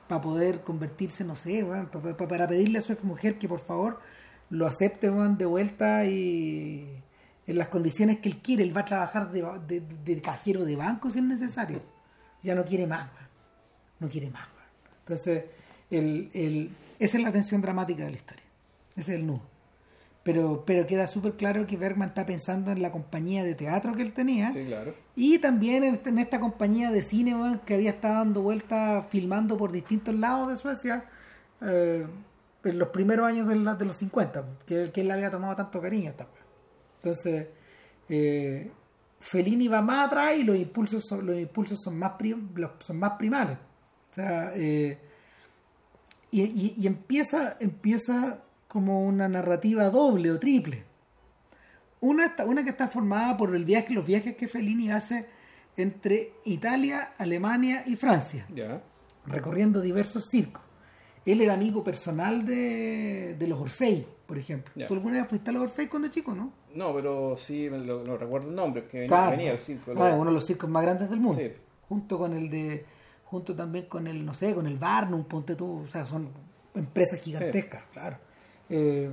para 0.09 0.21
poder 0.21 0.61
convertirse, 0.63 1.25
no 1.25 1.37
sé, 1.37 1.63
weón, 1.65 1.87
pa- 1.87 2.01
pa- 2.17 2.29
para 2.29 2.47
pedirle 2.47 2.79
a 2.79 2.83
su 2.83 2.93
ex 2.93 3.03
mujer 3.05 3.39
que 3.39 3.49
por 3.49 3.61
favor 3.61 4.01
lo 4.51 4.67
acepte 4.67 5.11
de 5.11 5.47
vuelta 5.47 6.05
y 6.05 7.03
en 7.47 7.57
las 7.59 7.69
condiciones 7.69 8.19
que 8.19 8.29
él 8.29 8.39
quiere. 8.43 8.63
Él 8.65 8.77
va 8.77 8.83
a 8.83 8.85
trabajar 8.85 9.31
de, 9.31 9.43
de- 9.67 9.81
de 9.81 10.21
cajero 10.21 10.65
de 10.65 10.77
banco 10.77 11.09
si 11.11 11.19
es 11.21 11.25
necesario. 11.25 11.81
Ya 12.43 12.55
no 12.55 12.65
quiere 12.65 12.87
más, 12.87 13.09
no 14.01 14.09
quiere 14.09 14.31
más. 14.31 14.47
Entonces, 15.01 15.45
el, 15.91 16.31
el- 16.35 16.71
esa 17.01 17.17
es 17.19 17.25
la 17.25 17.33
tensión 17.33 17.61
dramática 17.61 18.05
de 18.05 18.11
la 18.11 18.17
historia. 18.17 18.45
Ese 18.97 19.13
es 19.15 19.19
el 19.19 19.27
nudo. 19.27 19.43
Pero, 20.23 20.65
pero 20.67 20.87
queda 20.87 21.07
súper 21.07 21.33
claro 21.33 21.67
que 21.67 21.79
Bergman 21.79 22.11
está 22.11 22.27
pensando 22.27 22.71
en 22.71 22.83
la 22.83 22.93
compañía 22.93 23.43
de 23.43 23.55
teatro 23.55 23.95
que 23.95 24.03
él 24.03 24.13
tenía 24.13 24.53
Sí, 24.53 24.67
claro. 24.67 24.95
y 25.17 25.39
también 25.39 25.83
en, 25.83 26.01
en 26.05 26.19
esta 26.19 26.39
compañía 26.39 26.91
de 26.91 27.01
cine 27.03 27.35
que 27.65 27.73
había 27.75 27.91
estado 27.91 28.17
dando 28.17 28.43
vueltas 28.43 29.07
filmando 29.09 29.57
por 29.57 29.73
distintos 29.73 30.15
lados 30.15 30.49
de 30.51 30.57
Suecia 30.59 31.05
eh, 31.63 32.07
en 32.65 32.79
los 32.79 32.89
primeros 32.89 33.27
años 33.27 33.49
de, 33.49 33.57
la- 33.57 33.75
de 33.77 33.85
los 33.87 33.97
50, 33.97 34.45
que, 34.67 34.91
que 34.93 35.01
él 35.01 35.07
le 35.09 35.15
había 35.15 35.31
tomado 35.31 35.57
tanto 35.57 35.81
cariño 35.81 36.11
esta. 36.11 36.27
Entonces, 36.97 37.47
eh, 38.11 38.71
Fellini 39.21 39.69
va 39.69 39.81
más 39.81 40.07
atrás 40.09 40.37
y 40.37 40.45
los 40.45 40.57
impulsos 40.57 41.03
son, 41.09 41.25
los 41.25 41.39
impulsos 41.39 41.81
son, 41.83 41.99
más, 41.99 42.13
prim- 42.19 42.51
los- 42.57 42.73
son 42.81 42.99
más 42.99 43.13
primales. 43.13 43.57
O 44.11 44.15
sea, 44.15 44.53
eh, 44.55 44.99
y, 46.31 46.43
y- 46.43 46.75
y 46.79 46.87
empieza, 46.87 47.57
empieza 47.61 48.43
como 48.69 49.05
una 49.05 49.29
narrativa 49.29 49.91
doble 49.91 50.31
o 50.31 50.39
triple. 50.39 50.85
Una, 52.01 52.35
una 52.47 52.65
que 52.65 52.71
está 52.71 52.89
formada 52.89 53.37
por 53.37 53.55
el 53.55 53.65
viaje, 53.65 53.93
los 53.93 54.07
viajes 54.07 54.37
que 54.37 54.49
Fellini 54.49 54.91
hace 54.91 55.27
entre 55.77 56.33
Italia, 56.45 57.13
Alemania 57.19 57.85
y 57.87 57.97
Francia, 57.97 58.47
recorriendo 59.27 59.81
diversos 59.81 60.27
circos. 60.27 60.63
Él 61.27 61.43
era 61.43 61.53
amigo 61.55 61.85
personal 61.85 62.47
de, 62.47 63.37
de 63.39 63.47
los 63.47 63.61
Orfei, 63.61 64.07
por 64.27 64.39
ejemplo. 64.39 64.73
Ya. 64.75 64.87
¿Tú 64.87 64.95
alguna 64.95 65.19
vez 65.21 65.29
fuiste 65.29 65.51
a 65.51 65.53
los 65.53 65.63
Orfei 65.65 65.89
cuando 65.89 66.09
chico, 66.09 66.35
no? 66.35 66.53
No, 66.75 66.95
pero 66.95 67.37
sí, 67.37 67.69
me 67.71 67.79
lo, 67.79 68.03
lo 68.03 68.17
recuerdo 68.17 68.49
el 68.49 68.55
nombre, 68.55 68.85
que 68.87 69.01
venía, 69.01 69.09
Claro. 69.09 69.31
venía 69.33 69.53
el 69.53 69.59
circo. 69.59 69.93
Ah, 69.99 70.15
uno 70.15 70.31
de 70.31 70.35
los 70.35 70.47
circos 70.47 70.71
más 70.71 70.83
grandes 70.83 71.11
del 71.11 71.21
mundo. 71.21 71.39
Sí. 71.39 71.53
Junto 71.89 72.17
con 72.19 72.33
el 72.33 72.49
de. 72.49 72.87
Junto 73.31 73.55
también 73.55 73.87
con 73.87 74.07
el, 74.09 74.25
no 74.27 74.35
sé, 74.35 74.55
con 74.55 74.67
el 74.67 74.77
Barnum, 74.77 75.25
ponte 75.25 75.55
tú. 75.55 75.83
O 75.85 75.89
sea, 75.89 76.05
son 76.05 76.29
empresas 76.75 77.21
gigantescas, 77.21 77.85
claro. 77.93 78.17
Eh, 78.69 79.09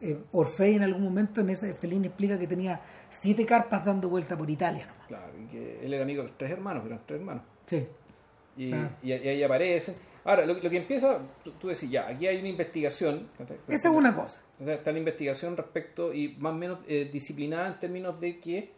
eh, 0.00 0.18
Orfei 0.32 0.74
en 0.76 0.82
algún 0.82 1.02
momento 1.02 1.40
en 1.42 1.50
ese 1.50 1.74
Fellini 1.74 2.06
explica 2.06 2.38
que 2.38 2.46
tenía 2.46 2.80
siete 3.10 3.44
carpas 3.46 3.84
dando 3.84 4.08
vuelta 4.08 4.36
por 4.36 4.48
Italia 4.50 4.86
nomás. 4.86 5.06
Claro, 5.08 5.32
y 5.42 5.46
que 5.46 5.84
él 5.84 5.92
era 5.94 6.02
amigo 6.04 6.22
de 6.22 6.28
los 6.28 6.38
tres 6.38 6.50
hermanos, 6.50 6.84
eran 6.86 7.00
tres 7.06 7.20
hermanos. 7.20 7.42
Sí. 7.66 7.86
Y, 8.56 8.68
Claro. 8.70 8.90
y, 9.02 9.12
ahí 9.12 9.42
aparecen. 9.42 9.94
Ahora, 10.24 10.46
lo, 10.46 10.56
que- 10.56 10.62
lo 10.62 10.70
que 10.70 10.76
empieza, 10.78 11.18
tú, 11.42 11.52
tú 11.52 11.68
decís, 11.68 11.90
ya, 11.90 12.08
aquí 12.08 12.26
hay 12.26 12.38
una 12.38 12.48
investigación. 12.48 13.28
Esa 13.68 13.88
es 13.88 13.94
una 13.94 14.14
cosa. 14.14 14.40
Está 14.58 14.90
la 14.92 14.98
investigación 14.98 15.54
respecto 15.56 16.14
y 16.14 16.34
más 16.38 16.52
o 16.54 16.56
menos 16.56 16.80
eh, 16.88 17.08
disciplinada 17.12 17.68
en 17.68 17.78
términos 17.78 18.20
de 18.20 18.40
que 18.40 18.72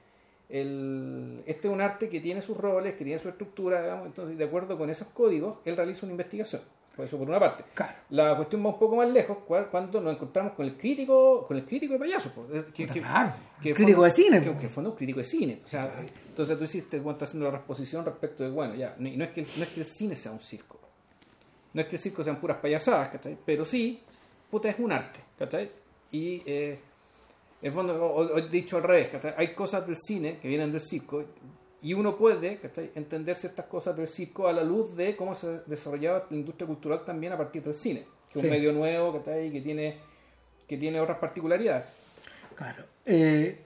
el, 0.49 1.43
este 1.47 1.69
es 1.69 1.75
un 1.75 1.81
arte 1.81 2.09
que 2.09 2.21
tiene 2.21 2.41
sus 2.41 2.57
roles, 2.57 2.95
que 2.95 3.05
tiene 3.05 3.19
su 3.19 3.29
estructura, 3.29 3.83
digamos, 3.83 4.07
entonces 4.07 4.39
de 4.39 4.45
acuerdo 4.45 4.77
con 4.79 4.89
esos 4.91 5.09
códigos, 5.09 5.59
él 5.65 5.77
realiza 5.77 6.07
una 6.07 6.13
investigación. 6.13 6.63
Por 6.95 7.05
eso 7.05 7.19
por 7.19 7.29
una 7.29 7.39
parte. 7.39 7.63
Claro. 7.75 7.93
La 8.09 8.35
cuestión 8.37 8.65
va 8.65 8.71
un 8.71 8.79
poco 8.79 8.97
más 8.97 9.11
lejos 9.11 9.37
cua- 9.47 9.69
cuando 9.71 10.01
nos 10.01 10.15
encontramos 10.15 10.55
con 10.55 10.65
el 10.65 10.79
crítico, 10.79 11.45
con 11.47 11.59
el 11.59 11.67
crítico 11.67 11.93
de 11.93 11.99
payasos. 11.99 12.33
eh, 12.51 12.65
que- 12.75 12.87
que- 12.87 13.01
Claro, 13.01 13.33
que 13.63 13.75
crítico 13.75 13.99
fondo- 14.01 14.05
de 14.05 14.11
cine, 14.13 14.39
Que, 14.41 14.57
que 14.57 14.63
en 14.65 14.71
fondo 14.71 14.89
es 14.91 14.93
un 14.95 14.97
crítico 14.97 15.19
de 15.19 15.25
cine. 15.27 15.61
O 15.63 15.69
sea, 15.69 15.93
entonces 16.29 16.57
tú 16.57 16.65
hiciste, 16.65 16.97
bueno, 17.01 17.13
estás 17.17 17.29
haciendo 17.29 17.51
la 17.51 17.59
reposición 17.59 18.03
respecto 18.03 18.45
de, 18.45 18.51
bueno, 18.51 18.75
ya, 18.77 18.97
y 18.99 19.15
no 19.15 19.25
es 19.25 19.31
que 19.31 19.43
el, 19.43 19.47
no 19.59 19.65
es 19.65 19.69
que 19.71 19.81
el 19.81 19.87
cine 19.87 20.17
sea 20.17 20.33
un 20.33 20.41
circo. 20.41 20.79
No 21.75 21.83
es 21.83 21.87
que 21.89 21.97
el 21.97 22.01
circo 22.01 22.25
sean 22.25 22.37
puras 22.41 22.57
payasadas, 22.59 23.11
¿cachai? 23.11 23.37
Pero 23.45 23.67
sí, 23.67 24.01
puta, 24.51 24.71
es 24.71 24.79
un 24.79 24.91
arte, 24.91 25.21
¿cachai? 25.39 25.71
Y, 26.13 26.43
eh, 26.47 26.79
en 27.63 27.73
fondo, 27.73 27.95
o, 28.05 28.21
o 28.37 28.41
dicho 28.43 28.77
al 28.77 28.83
revés, 28.83 29.09
¿cachai? 29.09 29.35
Hay 29.37 29.55
cosas 29.55 29.87
del 29.87 29.97
cine 29.97 30.39
que 30.41 30.49
vienen 30.49 30.71
del 30.73 30.81
circo 30.81 31.25
y 31.83 31.95
uno 31.95 32.17
puede, 32.17 32.59
¿cachai? 32.59 32.91
Entender 32.95 33.37
ciertas 33.37 33.67
cosas 33.67 33.97
del 33.97 34.07
circo 34.07 34.49
a 34.49 34.53
la 34.53 34.63
luz 34.63 34.95
de 34.97 35.17
cómo 35.17 35.35
se 35.35 35.61
desarrollaba 35.67 36.27
la 36.31 36.37
industria 36.37 36.67
cultural 36.67 37.05
también 37.05 37.33
a 37.33 37.37
partir 37.39 37.63
del 37.63 37.75
cine, 37.75 38.05
que 38.33 38.39
es 38.39 38.43
Sí. 38.43 38.47
un 38.47 38.51
medio 38.53 38.73
nuevo, 38.73 39.13
¿cachai? 39.19 39.51
Que 39.51 39.61
tiene, 39.61 39.99
que 40.69 40.77
tiene 40.77 41.01
otras 41.01 41.19
particularidades. 41.19 41.87
Claro. 42.57 42.85
Eh, 43.05 43.59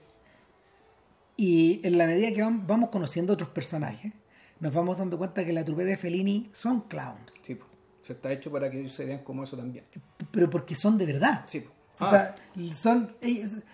y 1.37 1.81
en 1.85 1.97
la 1.97 2.05
medida 2.05 2.29
que 2.33 2.43
vam- 2.43 2.65
vamos 2.65 2.89
conociendo 2.89 3.33
otros 3.33 3.49
personajes, 3.49 4.11
nos 4.59 4.73
vamos 4.73 4.97
dando 4.97 5.17
cuenta 5.17 5.43
que 5.43 5.53
la 5.53 5.65
trupe 5.65 5.83
de 5.85 5.97
Fellini 5.97 6.49
son 6.53 6.81
clowns. 6.81 7.33
Sí. 7.41 7.57
Se 8.03 8.13
está 8.13 8.31
hecho 8.31 8.51
para 8.51 8.69
que 8.69 8.79
ellos 8.79 8.91
se 8.91 9.05
vean 9.05 9.19
como 9.23 9.43
eso 9.43 9.55
también. 9.57 9.85
Pero 10.31 10.49
porque 10.49 10.75
son 10.75 10.97
de 10.97 11.05
verdad. 11.05 11.43
Sí, 11.47 11.65
O 12.01 12.05
Ah, 12.05 12.09
sea, 12.09 12.35
son, 12.75 13.09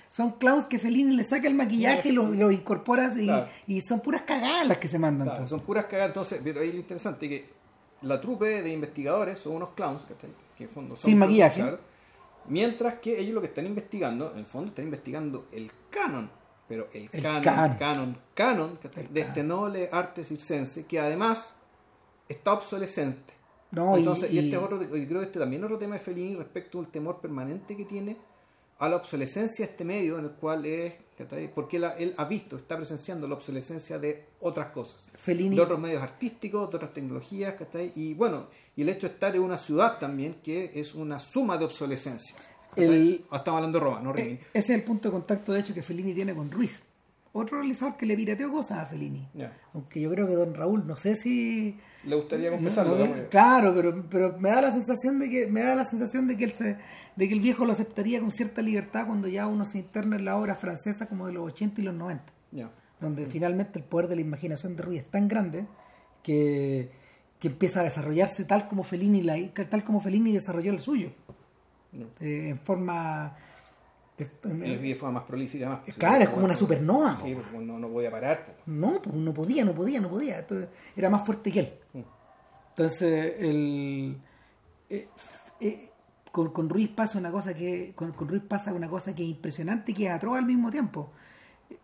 son 0.10 0.32
clowns 0.34 0.66
que 0.66 0.80
Fellini 0.80 1.16
le 1.16 1.24
saca 1.24 1.48
el 1.48 1.54
maquillaje 1.56 2.10
y 2.10 2.12
lo, 2.12 2.24
lo 2.30 2.52
incorpora 2.52 3.12
y, 3.16 3.26
Claro. 3.26 3.48
y 3.68 3.82
son 3.82 4.02
puras 4.02 4.24
cagadas 4.24 4.68
las 4.68 4.78
que 4.78 4.88
se 4.88 5.00
mandan. 5.00 5.28
Claro, 5.28 5.40
pues. 5.42 5.50
son 5.50 5.62
puras 5.62 5.86
cagadas. 5.86 6.10
Entonces, 6.10 6.42
pero 6.44 6.62
ahí 6.62 6.72
lo 6.72 6.78
interesante 6.80 7.26
es 7.26 7.32
que 7.44 7.50
la 8.02 8.20
trupe 8.22 8.62
de 8.62 8.72
investigadores 8.72 9.40
son 9.40 9.56
unos 9.56 9.70
clowns. 9.76 10.06
Que 10.58 10.64
en 10.66 10.70
fondo 10.70 10.96
son 10.96 11.10
Sin 11.10 11.18
maquillaje. 11.18 11.62
claro. 11.62 11.80
mientras 12.48 12.96
que 12.96 13.20
ellos 13.20 13.34
lo 13.36 13.42
que 13.42 13.48
están 13.48 13.66
investigando, 13.66 14.32
en 14.34 14.40
el 14.40 14.46
fondo, 14.46 14.70
están 14.70 14.86
investigando 14.86 15.48
el 15.52 15.72
canon. 15.90 16.30
Pero 16.68 16.90
el, 16.94 17.10
El 17.14 17.22
canon, 17.24 17.42
canon. 17.44 17.78
canon, 17.78 18.14
de 18.84 18.90
canon. 18.90 19.10
este 19.16 19.44
noble 19.44 19.88
arte 19.92 20.26
circense 20.26 20.86
que 20.86 21.00
además 21.00 21.56
está 22.28 22.52
obsolescente. 22.54 23.34
No, 23.72 23.98
y- 23.98 24.00
Entonces, 24.00 24.32
y, 24.32 24.36
y- 24.36 24.40
este 24.40 24.56
es 24.56 24.62
otro, 24.62 24.82
y 24.84 25.08
creo 25.08 25.20
que 25.20 25.26
este 25.26 25.40
también 25.40 25.62
es 25.62 25.66
otro 25.66 25.78
tema 25.78 25.94
de 25.96 26.00
Fellini 26.00 26.36
respecto 26.36 26.80
al 26.80 26.88
temor 26.88 27.20
permanente 27.20 27.76
que 27.76 27.86
tiene 27.86 28.16
a 28.80 28.88
la 28.90 28.96
obsolescencia 28.98 29.66
de 29.66 29.72
este 29.72 29.84
medio 29.84 30.20
en 30.20 30.26
el 30.26 30.32
cual 30.32 30.66
es, 30.66 30.94
porque 31.56 31.78
él, 31.78 31.84
ha- 31.86 31.96
él 31.98 32.14
ha 32.16 32.26
visto, 32.26 32.56
está 32.58 32.76
presenciando 32.78 33.28
la 33.28 33.34
obsolescencia 33.34 33.98
de 33.98 34.26
otras 34.40 34.68
cosas, 34.68 35.04
Fellini, 35.18 35.56
de 35.56 35.62
otros 35.64 35.80
medios 35.80 36.02
artísticos, 36.02 36.70
de 36.70 36.76
otras 36.78 36.94
tecnologías, 36.94 37.56
y 37.96 38.14
bueno, 38.14 38.48
y 38.76 38.84
el 38.84 38.90
hecho 38.90 39.08
de 39.08 39.14
estar 39.16 39.36
en 39.36 39.42
una 39.42 39.58
ciudad 39.58 39.98
también 39.98 40.36
que 40.44 40.72
es 40.76 40.94
una 40.94 41.20
suma 41.20 41.58
de 41.58 41.66
obsolescencias. 41.66 42.52
Ah, 42.80 42.82
Estamos 43.38 43.58
hablando 43.58 43.80
de 43.80 43.84
Roma, 43.84 44.00
no 44.02 44.16
eh, 44.16 44.40
ese 44.54 44.74
es 44.74 44.80
el 44.80 44.84
punto 44.84 45.10
de 45.10 45.14
contacto 45.14 45.52
de 45.52 45.62
hecho 45.62 45.74
que 45.74 45.82
Fellini 45.82 46.14
tiene 46.14 46.36
con 46.36 46.52
Ruiz. 46.52 46.84
Otro 47.34 47.58
realizador 47.60 47.98
que 47.98 48.06
le 48.06 48.16
pirateó 48.16 48.52
cosas 48.52 48.80
a 48.80 48.86
Fellini. 48.86 49.28
Ya. 49.34 49.56
Aunque 49.74 50.00
yo 50.02 50.10
creo 50.12 50.28
que 50.28 50.34
Don 50.34 50.54
Raúl, 50.54 50.86
no 50.88 50.96
sé 50.96 51.16
si 51.16 51.78
Le 52.08 52.16
gustaría 52.16 52.50
confesarlo. 52.50 52.98
No, 52.98 53.14
claro, 53.30 53.74
pero, 53.76 54.06
pero 54.10 54.38
me 54.40 54.50
da 54.50 54.62
la 54.62 54.72
sensación 54.72 55.20
de 55.20 55.30
que 55.30 55.48
me 55.48 55.62
da 55.62 55.76
la 55.76 55.84
sensación 55.86 56.28
de 56.28 56.38
que 56.38 56.46
él 56.46 56.54
se- 56.54 56.78
de 57.16 57.28
que 57.28 57.34
el 57.34 57.42
viejo 57.42 57.66
lo 57.66 57.74
aceptaría 57.74 58.20
con 58.20 58.32
cierta 58.32 58.62
libertad 58.62 59.06
cuando 59.08 59.28
ya 59.28 59.46
uno 59.48 59.66
se 59.66 59.80
interna 59.80 60.16
en 60.16 60.24
la 60.26 60.38
obra 60.38 60.56
francesa 60.56 61.08
como 61.08 61.28
de 61.28 61.34
los 61.34 61.46
80 61.46 61.82
y 61.82 61.84
los 61.84 61.94
90, 61.96 62.24
Ya. 62.52 62.70
donde 63.02 63.26
finalmente 63.26 63.78
el 63.80 63.86
poder 63.86 64.08
de 64.08 64.16
la 64.16 64.22
imaginación 64.22 64.76
de 64.76 64.84
Ruiz 64.84 65.02
es 65.02 65.10
tan 65.12 65.28
grande 65.28 65.66
que, 66.24 66.90
que 67.40 67.48
empieza 67.50 67.82
a 67.82 67.84
desarrollarse 67.84 68.46
tal 68.46 68.68
como 68.68 68.84
Fellini 68.84 69.22
la, 69.24 69.36
tal 69.70 69.84
como 69.84 70.00
Fellini 70.02 70.32
desarrolló 70.34 70.72
el 70.72 70.80
suyo. 70.80 71.12
Eh, 72.20 72.50
en 72.50 72.58
forma 72.60 73.36
en- 74.18 74.66
Y 74.66 74.76
de 74.90 74.96
forma 74.96 75.20
más 75.20 75.28
prolífica. 75.28 75.70
Más, 75.70 75.96
claro, 75.96 76.24
es 76.24 76.30
como 76.30 76.46
una 76.46 76.56
supernova. 76.56 77.16
Sí, 77.18 77.34
po. 77.36 77.42
porque 77.42 77.58
no, 77.66 77.78
no 77.80 77.88
podía 77.90 78.10
parar. 78.12 78.46
po. 78.46 78.52
No, 78.66 79.02
pues 79.02 79.16
no 79.16 79.34
podía, 79.34 79.64
no 79.64 79.74
podía, 79.74 80.02
no 80.02 80.10
podía. 80.10 80.40
Entonces, 80.40 80.70
era 80.96 81.10
más 81.10 81.24
fuerte 81.26 81.52
que 81.52 81.60
él. 81.60 81.74
Mm. 81.94 82.00
Entonces, 82.70 83.34
el, 83.40 84.18
eh, 84.90 85.08
eh, 85.60 85.90
con, 86.32 86.52
con 86.52 86.70
Ruiz 86.70 86.90
pasa 86.90 87.18
una 87.20 87.32
cosa 87.32 87.54
que 87.54 87.94
con, 87.96 88.12
con 88.14 88.28
Ruiz 88.28 88.44
pasa 88.48 88.74
una 88.74 88.90
cosa 88.90 89.14
que 89.16 89.24
es 89.24 89.30
impresionante 89.30 89.92
y 89.92 89.96
que 89.96 90.06
es 90.08 90.12
atroz 90.12 90.38
al 90.38 90.46
mismo 90.46 90.70
tiempo. 90.72 91.12
Eh, 91.70 91.78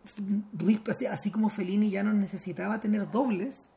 Ruiz, 0.52 0.80
así, 0.88 1.06
así 1.06 1.30
como 1.30 1.48
Fellini 1.50 1.90
ya 1.90 2.02
no 2.02 2.12
necesitaba 2.12 2.78
tener 2.80 3.10
dobles, 3.10 3.68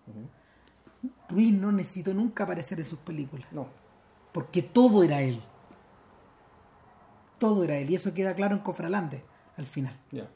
Ruiz 1.30 1.54
no 1.54 1.72
necesitó 1.72 2.14
nunca 2.14 2.44
aparecer 2.44 2.80
en 2.80 2.86
sus 2.86 3.00
películas, 3.00 3.48
No. 3.52 3.68
porque 4.32 4.62
todo 4.62 5.04
era 5.04 5.22
él. 5.22 5.42
Todo 7.38 7.64
era 7.64 7.78
él, 7.78 7.90
y 7.90 7.96
eso 7.96 8.14
queda 8.14 8.34
claro 8.36 8.56
en 8.56 8.62
Cofralande 8.62 9.24
al 9.58 9.66
final. 9.66 9.96
Ya. 10.12 10.28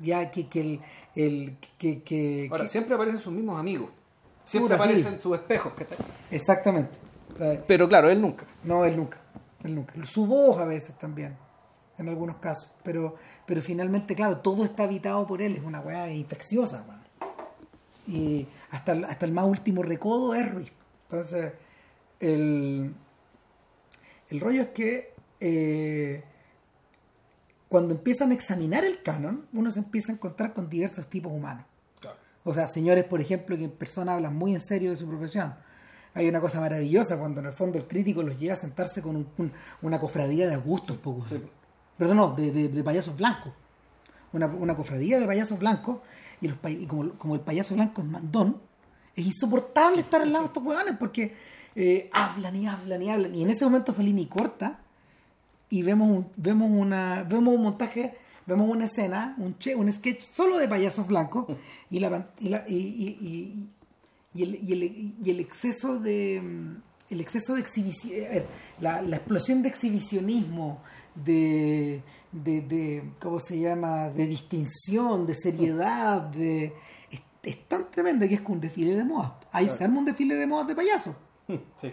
Ya 0.00 0.30
que, 0.30 0.48
que 0.48 0.60
el, 0.60 0.80
el 1.14 1.56
que, 1.78 2.02
que- 2.02 2.48
Ahora, 2.50 2.64
que- 2.64 2.68
siempre 2.68 2.94
aparecen 2.94 3.20
sus 3.20 3.32
mismos 3.32 3.58
amigos. 3.58 3.90
Siempre 4.44 4.76
sí. 4.76 4.82
aparecen 4.82 5.20
sus 5.22 5.34
espejos. 5.36 5.72
Exactamente. 6.30 6.98
Pero 7.66 7.88
claro, 7.88 8.10
él 8.10 8.20
nunca. 8.20 8.44
No, 8.64 8.84
él 8.84 8.96
nunca. 8.96 9.18
Él 9.62 9.74
nunca. 9.74 9.94
Su 10.04 10.26
voz 10.26 10.58
a 10.58 10.64
veces 10.66 10.98
también, 10.98 11.36
en 11.98 12.08
algunos 12.08 12.36
casos. 12.36 12.76
Pero, 12.82 13.14
pero 13.46 13.62
finalmente, 13.62 14.14
claro, 14.14 14.38
todo 14.38 14.64
está 14.64 14.82
habitado 14.84 15.26
por 15.26 15.40
él. 15.40 15.56
Es 15.56 15.62
una 15.64 15.80
weá 15.80 16.10
infecciosa, 16.12 16.84
weón. 16.86 17.04
Y 18.06 18.46
hasta 18.70 18.92
el, 18.92 19.04
hasta 19.06 19.24
el 19.24 19.32
más 19.32 19.46
último 19.46 19.82
recodo 19.82 20.34
es 20.34 20.52
Ruiz. 20.52 20.72
Entonces, 21.08 21.52
el, 22.20 22.94
el 24.28 24.40
rollo 24.40 24.60
es 24.62 24.68
que 24.68 25.13
eh, 25.46 26.24
cuando 27.68 27.94
empiezan 27.94 28.30
a 28.30 28.34
examinar 28.34 28.84
el 28.84 29.02
canon, 29.02 29.46
uno 29.52 29.70
se 29.70 29.80
empieza 29.80 30.12
a 30.12 30.14
encontrar 30.14 30.52
con 30.54 30.68
diversos 30.68 31.08
tipos 31.08 31.32
humanos. 31.32 31.64
Claro. 32.00 32.16
O 32.44 32.54
sea, 32.54 32.68
señores, 32.68 33.04
por 33.04 33.20
ejemplo, 33.20 33.56
que 33.56 33.64
en 33.64 33.70
persona 33.72 34.14
hablan 34.14 34.34
muy 34.36 34.54
en 34.54 34.60
serio 34.60 34.90
de 34.90 34.96
su 34.96 35.06
profesión. 35.08 35.54
Hay 36.14 36.28
una 36.28 36.40
cosa 36.40 36.60
maravillosa 36.60 37.18
cuando 37.18 37.40
en 37.40 37.46
el 37.46 37.52
fondo 37.52 37.76
el 37.78 37.86
crítico 37.88 38.22
los 38.22 38.38
lleva 38.38 38.54
a 38.54 38.56
sentarse 38.56 39.02
con 39.02 39.16
un- 39.16 39.28
un- 39.38 39.52
una 39.82 39.98
cofradía 39.98 40.46
de 40.48 40.54
Augustos, 40.54 40.96
poco. 40.98 41.26
Sí. 41.26 41.42
Perdón, 41.98 42.16
no, 42.16 42.34
de, 42.34 42.52
de- 42.52 42.68
de 42.68 42.84
payasos 42.84 43.16
blancos. 43.16 43.52
Una, 44.32 44.46
una 44.46 44.76
cofradía 44.76 45.18
de 45.18 45.26
payasos 45.26 45.58
blancos 45.58 45.98
y, 46.40 46.48
los, 46.48 46.56
pay- 46.58 46.82
y 46.82 46.86
como, 46.86 47.10
como 47.18 47.34
el 47.34 47.40
payaso 47.40 47.74
blanco 47.74 48.02
es 48.02 48.06
mandón, 48.08 48.60
es 49.16 49.26
insoportable 49.26 50.00
estar 50.02 50.22
al 50.22 50.32
lado 50.32 50.44
de 50.44 50.48
estos 50.48 50.62
huevones 50.62 50.94
porque 50.98 51.34
eh, 51.76 52.08
hablan 52.12 52.54
y 52.56 52.66
hablan 52.68 53.02
y 53.02 53.10
hablan. 53.10 53.34
Y 53.34 53.42
en 53.42 53.50
ese 53.50 53.64
momento 53.64 53.92
Fellini 53.92 54.26
corta 54.26 54.78
y 55.70 55.82
vemos 55.82 56.08
un, 56.10 56.26
vemos 56.36 56.70
una 56.70 57.22
vemos 57.24 57.54
un 57.54 57.62
montaje 57.62 58.14
vemos 58.46 58.68
una 58.68 58.84
escena 58.84 59.34
un 59.38 59.56
che, 59.58 59.74
un 59.74 59.90
sketch 59.92 60.20
solo 60.20 60.58
de 60.58 60.68
payasos 60.68 61.06
blancos 61.06 61.46
y 61.90 61.98
la 62.00 62.28
y, 62.38 62.48
la- 62.48 62.64
y, 62.68 62.76
y- 64.34 64.42
el, 64.42 64.58
y, 64.62 64.72
el, 64.72 64.82
y 65.22 65.30
el 65.30 65.40
exceso 65.40 65.98
de 66.00 66.36
el 67.10 67.20
exceso 67.20 67.54
de 67.54 67.60
exhibición 67.60 68.42
la, 68.80 69.00
la 69.02 69.16
explosión 69.16 69.62
de 69.62 69.68
exhibicionismo 69.68 70.80
de, 71.14 72.02
de, 72.32 72.60
de 72.62 73.04
cómo 73.20 73.38
se 73.38 73.60
llama 73.60 74.08
de 74.10 74.26
distinción 74.26 75.24
de 75.26 75.34
seriedad 75.34 76.20
de 76.22 76.72
es, 77.12 77.22
es 77.44 77.68
tan 77.68 77.88
tremenda 77.90 78.26
que 78.26 78.34
es 78.34 78.40
como 78.40 78.54
un 78.56 78.60
desfile 78.60 78.96
de 78.96 79.04
moda 79.04 79.38
ahí 79.52 79.66
Claro. 79.66 79.78
se 79.78 79.84
arma 79.84 79.98
un 80.00 80.04
desfile 80.06 80.34
de 80.34 80.46
moda 80.46 80.64
de 80.64 80.74
payasos 80.74 81.14
Sí. 81.76 81.92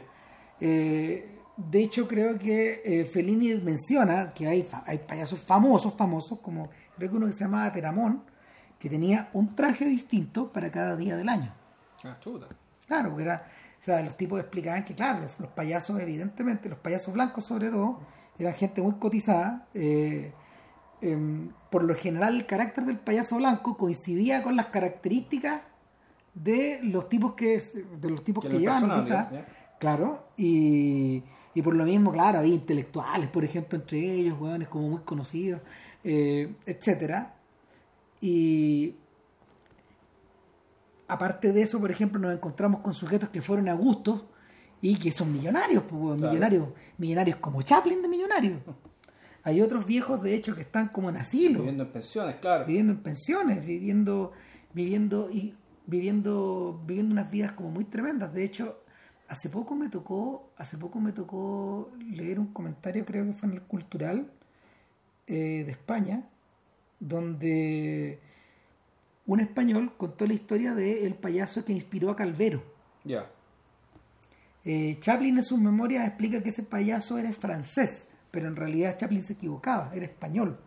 eh, 0.60 1.31
de 1.58 1.84
hecho, 1.84 2.08
creo 2.08 2.38
que 2.38 2.82
eh, 2.84 3.06
Fellini 3.06 3.56
menciona 3.56 4.34
que 4.34 4.48
hay, 4.48 4.68
hay 4.86 5.00
payasos 5.00 5.40
famosos, 5.40 5.94
famosos, 5.94 6.40
como 6.40 6.70
creo 6.96 7.10
que 7.10 7.18
uno 7.18 7.28
que 7.28 7.34
se 7.34 7.44
llamaba 7.44 7.72
Teramón, 7.72 8.24
que 8.80 8.90
tenía 8.90 9.30
un 9.34 9.56
traje 9.56 9.86
distinto 9.86 10.52
para 10.52 10.72
cada 10.72 10.96
día 10.96 11.16
del 11.16 11.30
año. 11.30 11.54
Ah, 12.04 12.18
chuta. 12.20 12.48
Claro, 12.88 13.10
porque 13.10 13.24
era, 13.24 13.48
o 13.80 13.84
sea, 13.84 14.02
los 14.02 14.16
tipos 14.18 14.40
explicaban 14.40 14.84
que, 14.84 14.96
claro, 14.96 15.28
los, 15.40 15.50
payasos, 15.52 16.00
evidentemente, 16.00 16.68
los 16.70 16.80
payasos 16.80 17.14
blancos 17.14 17.46
sobre 17.46 17.70
todo, 17.70 18.00
eran 18.40 18.54
gente 18.54 18.82
muy 18.82 18.94
cotizada. 18.94 19.68
Eh, 19.74 20.34
em, 21.02 21.50
por 21.70 21.84
lo 21.84 21.96
general, 21.96 22.36
el 22.36 22.46
carácter 22.46 22.86
del 22.86 22.98
payaso 22.98 23.38
blanco 23.38 23.78
coincidía 23.78 24.42
con 24.42 24.56
las 24.56 24.68
características 24.68 25.62
de 26.34 26.80
los 26.82 27.10
tipos 27.10 27.34
que 27.34 27.62
de 28.00 28.10
los 28.10 28.24
tipos 28.24 28.46
que, 28.46 28.58
llevan 28.58 29.06
claro 29.80 30.28
y, 30.38 31.24
y, 31.54 31.62
por 31.62 31.76
lo 31.76 31.86
mismo 31.86 32.12
claro 32.12 32.40
había 32.40 32.54
intelectuales 32.54 33.30
por 33.30 33.44
ejemplo 33.44 33.78
entre 33.78 34.00
ellos 34.00 34.40
hueones 34.40 34.68
como 34.68 34.90
muy 34.90 35.02
conocidos 35.02 35.62
eh, 36.04 36.54
etcétera. 36.66 37.36
Y 38.22 38.96
aparte 41.08 41.52
de 41.52 41.62
eso 41.62 41.80
por 41.80 41.92
ejemplo 41.92 42.20
nos 42.20 42.34
encontramos 42.34 42.82
con 42.82 42.94
sujetos 42.94 43.30
que 43.30 43.42
fueron 43.42 43.70
a 43.70 43.74
gusto 43.74 44.30
y 44.82 44.96
que 44.98 45.12
son 45.12 45.32
millonarios 45.32 45.84
pues, 45.84 46.20
millonarios 46.20 46.70
millonarios 46.98 47.38
como 47.38 47.62
Chaplin 47.62 48.02
de 48.02 48.08
millonarios. 48.08 48.60
Hay 49.44 49.60
otros 49.62 49.86
viejos 49.86 50.22
de 50.22 50.36
hecho 50.36 50.54
que 50.54 50.62
están 50.62 50.90
como 50.90 51.10
en 51.10 51.18
asilo. 51.18 51.60
Viviendo 51.60 51.84
en 51.84 51.92
pensiones 51.92 52.36
claro. 52.36 52.66
Viviendo 52.66 52.94
en 52.94 53.00
pensiones 53.00 53.66
viviendo 53.66 54.34
viviendo 54.74 55.30
y 55.32 55.54
viviendo, 55.86 56.82
viviendo 56.86 57.14
unas 57.14 57.30
vidas 57.30 57.52
como 57.54 57.70
muy 57.70 57.86
tremendas. 57.86 58.34
De 58.34 58.44
hecho, 58.44 58.84
hace 59.32 59.50
poco 59.50 59.76
me 59.76 59.88
tocó, 59.88 60.52
hace 60.58 60.78
poco 60.78 61.00
me 61.00 61.14
tocó 61.14 61.90
leer 62.12 62.38
un 62.38 62.48
comentario, 62.48 63.06
creo 63.06 63.26
que 63.26 63.32
fue 63.32 63.48
en 63.48 63.56
el 63.56 63.62
Cultural 63.62 64.30
eh, 65.26 65.64
de 65.64 65.72
España, 65.72 66.28
donde 67.00 68.20
un 69.26 69.40
español 69.40 69.94
contó 69.96 70.28
la 70.28 70.34
historia 70.34 70.76
del 70.76 71.06
el 71.06 71.16
payaso 71.16 71.64
que 71.64 71.72
inspiró 71.72 72.12
a 72.12 72.18
Calvero. 72.18 72.62
Ya. 73.06 73.32
Eh, 74.66 74.98
Chaplin 75.00 75.38
en 75.38 75.44
sus 75.46 75.60
memorias 75.60 76.06
explica 76.06 76.44
que 76.44 76.50
ese 76.50 76.64
payaso 76.64 77.18
era 77.18 77.32
francés, 77.32 78.10
pero 78.32 78.50
en 78.50 78.58
realidad 78.58 78.98
Chaplin 78.98 79.24
se 79.24 79.34
equivocaba, 79.34 79.96
era 79.96 80.06
español. 80.06 80.60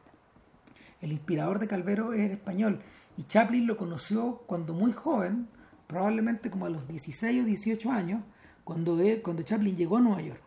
El 1.02 1.12
inspirador 1.12 1.58
de 1.58 1.68
Calvero 1.68 2.14
era 2.14 2.32
español 2.32 2.80
y 3.18 3.24
Chaplin 3.24 3.66
lo 3.66 3.76
conoció 3.76 4.38
cuando 4.46 4.72
muy 4.72 4.92
joven, 4.92 5.48
probablemente 5.86 6.48
como 6.48 6.64
a 6.64 6.70
los 6.70 6.88
16 6.88 7.42
o 7.42 7.44
18 7.44 7.90
años, 7.92 8.22
cuando, 8.64 8.98
cuando 9.22 9.42
Chaplin 9.42 9.76
llegó 9.76 9.98
a 9.98 10.00
Nueva 10.00 10.22
York. 10.22 10.40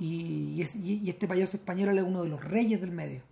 Y, 0.00 0.62
este 1.08 1.26
payaso 1.26 1.56
español 1.56 1.90
era 1.90 2.04
uno 2.04 2.22
de 2.22 2.28
los 2.28 2.42
reyes 2.44 2.80
del 2.80 2.92
medio. 2.92 3.22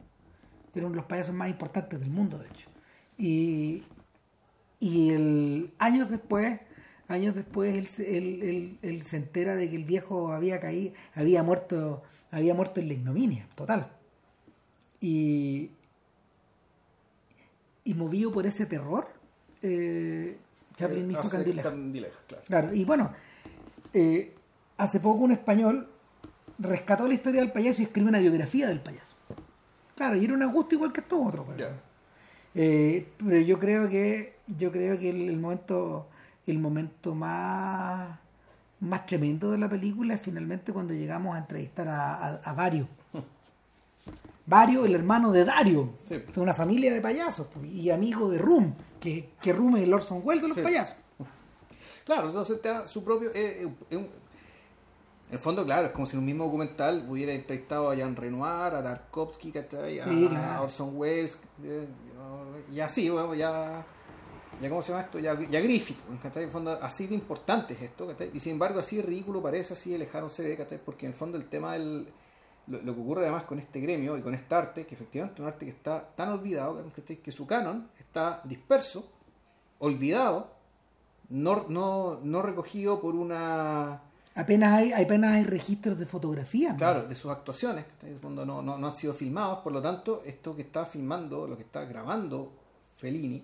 Era 0.74 0.86
uno 0.86 0.94
de 0.94 0.96
los 0.96 1.06
payasos 1.06 1.34
más 1.34 1.48
importantes 1.48 1.98
del 1.98 2.10
mundo, 2.10 2.38
de 2.38 2.48
hecho. 2.48 2.68
Y, 3.16 3.82
y 4.78 5.10
el, 5.10 5.72
años 5.78 6.10
después, 6.10 6.60
años 7.08 7.34
después 7.34 7.98
él, 7.98 8.78
él, 8.82 9.02
se 9.04 9.16
entera 9.16 9.56
de 9.56 9.70
que 9.70 9.76
el 9.76 9.84
viejo 9.84 10.32
había 10.32 10.60
caído, 10.60 10.92
había 11.14 11.42
muerto, 11.42 12.02
había 12.30 12.52
muerto 12.52 12.80
en 12.80 12.88
la 12.88 12.94
ignominia, 12.94 13.48
total. 13.54 13.90
Y, 15.00 15.70
y 17.84 17.94
movido 17.94 18.32
por 18.32 18.46
ese 18.46 18.66
terror, 18.66 19.08
eh, 19.62 20.36
Chaplin 20.74 21.10
eh, 21.10 21.12
hizo 21.12 21.30
Candileja. 21.30 21.72
claro. 22.44 22.74
y 22.74 22.84
bueno, 22.84 23.12
eh, 23.92 24.34
hace 24.76 25.00
poco 25.00 25.20
un 25.20 25.32
español 25.32 25.88
rescató 26.58 27.06
la 27.06 27.14
historia 27.14 27.40
del 27.40 27.52
payaso 27.52 27.82
y 27.82 27.84
escribió 27.84 28.08
una 28.08 28.18
biografía 28.18 28.68
del 28.68 28.80
payaso. 28.80 29.14
Claro, 29.94 30.16
y 30.16 30.24
era 30.24 30.34
un 30.34 30.52
gusto 30.52 30.74
igual 30.74 30.92
que 30.92 31.00
estos 31.00 31.18
otros. 31.26 31.46
pero 32.52 33.40
yo 33.40 33.58
creo 33.58 33.88
que 33.88 34.36
yo 34.46 34.70
creo 34.70 34.98
que 34.98 35.10
el, 35.10 35.36
momento 35.38 36.08
el 36.46 36.58
momento 36.58 37.14
más 37.14 38.18
más 38.80 39.06
tremendo 39.06 39.50
de 39.50 39.58
la 39.58 39.68
película 39.68 40.14
es 40.14 40.20
finalmente 40.20 40.72
cuando 40.72 40.92
llegamos 40.92 41.34
a 41.34 41.38
entrevistar 41.38 41.88
a, 41.88 42.36
a 42.36 42.52
varios 42.52 42.86
Vario, 44.44 44.84
el 44.86 44.94
hermano 44.94 45.32
de 45.32 45.44
Dario, 45.44 45.94
de 46.08 46.40
una 46.40 46.54
familia 46.54 46.92
de 46.92 47.00
payasos 47.00 47.46
pues, 47.52 47.66
y 47.66 47.90
amigo 47.90 48.30
de 48.30 48.38
Rum, 48.38 48.74
que, 49.00 49.30
que 49.40 49.52
Rum 49.52 49.76
es 49.76 49.84
el 49.84 49.94
Orson 49.94 50.20
Welles 50.22 50.42
de 50.42 50.48
los 50.48 50.58
payasos. 50.58 50.96
Claro, 52.06 52.28
entonces 52.28 52.62
te 52.62 52.68
da 52.68 52.86
su 52.86 53.04
propio. 53.04 53.30
Eh, 53.34 53.68
eh, 53.90 53.96
en 55.28 55.32
el 55.32 55.40
fondo, 55.40 55.64
claro, 55.64 55.88
es 55.88 55.92
como 55.92 56.06
si 56.06 56.12
en 56.12 56.20
un 56.20 56.24
mismo 56.24 56.44
documental 56.44 57.04
hubiera 57.08 57.32
entrevistado 57.32 57.90
a 57.90 57.96
Jan 57.96 58.14
Renoir, 58.14 58.74
a 58.74 58.82
Tarkovsky, 58.82 59.52
a, 59.58 60.62
Orson 60.62 60.92
Welles, 60.94 61.38
eh, 61.64 61.86
y 62.72 62.80
así, 62.80 63.10
bueno, 63.10 63.34
ya. 63.34 63.84
Ya, 64.58 64.70
¿cómo 64.70 64.80
se 64.80 64.92
llama 64.92 65.04
esto? 65.04 65.18
Ya, 65.18 65.38
ya 65.50 65.60
Griffith, 65.60 65.98
En 66.08 66.42
el 66.42 66.50
fondo, 66.50 66.78
así 66.80 67.06
de 67.06 67.14
importante 67.14 67.74
es 67.74 67.82
esto, 67.82 68.10
Y 68.32 68.40
sin 68.40 68.52
embargo, 68.52 68.78
así 68.78 69.02
ridículo 69.02 69.42
parece, 69.42 69.74
así 69.74 69.98
lejano 69.98 70.30
se 70.30 70.56
ve, 70.56 70.78
Porque 70.82 71.04
en 71.04 71.12
el 71.12 71.18
fondo 71.18 71.36
el 71.36 71.44
tema 71.44 71.74
del 71.74 72.08
lo, 72.66 72.82
que 72.82 73.00
ocurre 73.00 73.22
además 73.22 73.44
con 73.44 73.58
este 73.58 73.80
gremio 73.80 74.16
y 74.16 74.22
con 74.22 74.34
este 74.34 74.54
arte, 74.54 74.86
que 74.86 74.94
efectivamente 74.94 75.34
es 75.34 75.40
un 75.40 75.46
arte 75.46 75.66
que 75.66 75.72
está 75.72 76.08
tan 76.16 76.30
olvidado, 76.30 76.82
que 77.22 77.32
su 77.32 77.46
canon 77.46 77.90
está 77.98 78.40
disperso, 78.44 79.12
olvidado, 79.78 80.55
no, 81.28 81.66
no, 81.68 82.20
no 82.22 82.42
recogido 82.42 83.00
por 83.00 83.14
una... 83.14 84.02
Apenas 84.34 84.74
hay, 84.74 84.92
apenas 84.92 85.32
hay 85.32 85.44
registros 85.44 85.98
de 85.98 86.04
fotografía. 86.04 86.76
Claro, 86.76 87.04
de 87.04 87.14
sus 87.14 87.30
actuaciones, 87.30 87.86
que 87.98 88.06
en 88.06 88.12
el 88.12 88.18
fondo 88.18 88.44
no, 88.44 88.60
no, 88.60 88.76
no, 88.76 88.86
han 88.86 88.96
sido 88.96 89.14
filmados, 89.14 89.60
por 89.60 89.72
lo 89.72 89.80
tanto, 89.80 90.22
esto 90.26 90.54
que 90.54 90.62
está 90.62 90.84
filmando, 90.84 91.46
lo 91.46 91.56
que 91.56 91.62
está 91.62 91.86
grabando 91.86 92.52
Fellini, 92.96 93.42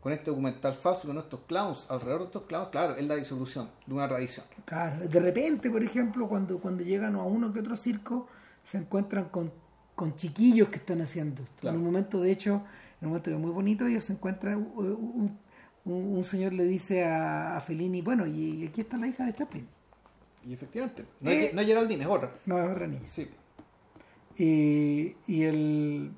con 0.00 0.12
este 0.12 0.30
documental 0.30 0.74
falso, 0.74 1.08
con 1.08 1.18
estos 1.18 1.40
clowns, 1.46 1.86
alrededor 1.88 2.20
de 2.20 2.26
estos 2.26 2.42
clowns, 2.42 2.68
claro, 2.68 2.96
es 2.96 3.06
la 3.06 3.16
disolución 3.16 3.68
de 3.86 3.94
una 3.94 4.08
tradición. 4.08 4.46
Claro, 4.64 5.08
de 5.08 5.20
repente, 5.20 5.70
por 5.70 5.82
ejemplo, 5.82 6.28
cuando, 6.28 6.58
cuando 6.58 6.84
llegan 6.84 7.16
a 7.16 7.22
uno 7.22 7.52
que 7.52 7.58
otro 7.58 7.76
circo, 7.76 8.28
se 8.62 8.78
encuentran 8.78 9.24
con, 9.26 9.52
con 9.94 10.14
chiquillos 10.14 10.68
que 10.68 10.76
están 10.76 11.00
haciendo 11.00 11.42
esto. 11.42 11.68
En 11.68 11.76
un 11.76 11.84
momento, 11.84 12.20
de 12.20 12.30
hecho, 12.30 12.62
en 13.00 13.08
un 13.08 13.08
momento 13.08 13.30
muy 13.38 13.50
bonito, 13.50 13.86
ellos 13.86 14.04
se 14.04 14.12
encuentran, 14.12 14.70
un, 14.74 14.86
un, 14.86 15.38
señor 16.24 16.52
le 16.52 16.64
dice 16.64 17.04
a, 17.04 17.56
a, 17.56 17.60
Fellini, 17.60 18.02
bueno, 18.02 18.26
y 18.26 18.66
aquí 18.66 18.82
está 18.82 18.96
la 18.96 19.06
hija 19.06 19.24
de 19.24 19.34
Chaplin. 19.34 19.66
Y 20.46 20.52
efectivamente, 20.52 21.04
no, 21.20 21.30
es, 21.30 21.50
eh, 21.50 21.52
no 21.54 21.62
Geraldine, 21.62 22.02
es 22.02 22.08
otra. 22.08 22.32
No, 22.46 22.58
es 22.58 22.70
otra 22.70 22.86
niña. 22.86 23.06
Sí. 23.06 23.28
Y, 24.36 25.14
y 25.26 25.42
el 25.44 26.12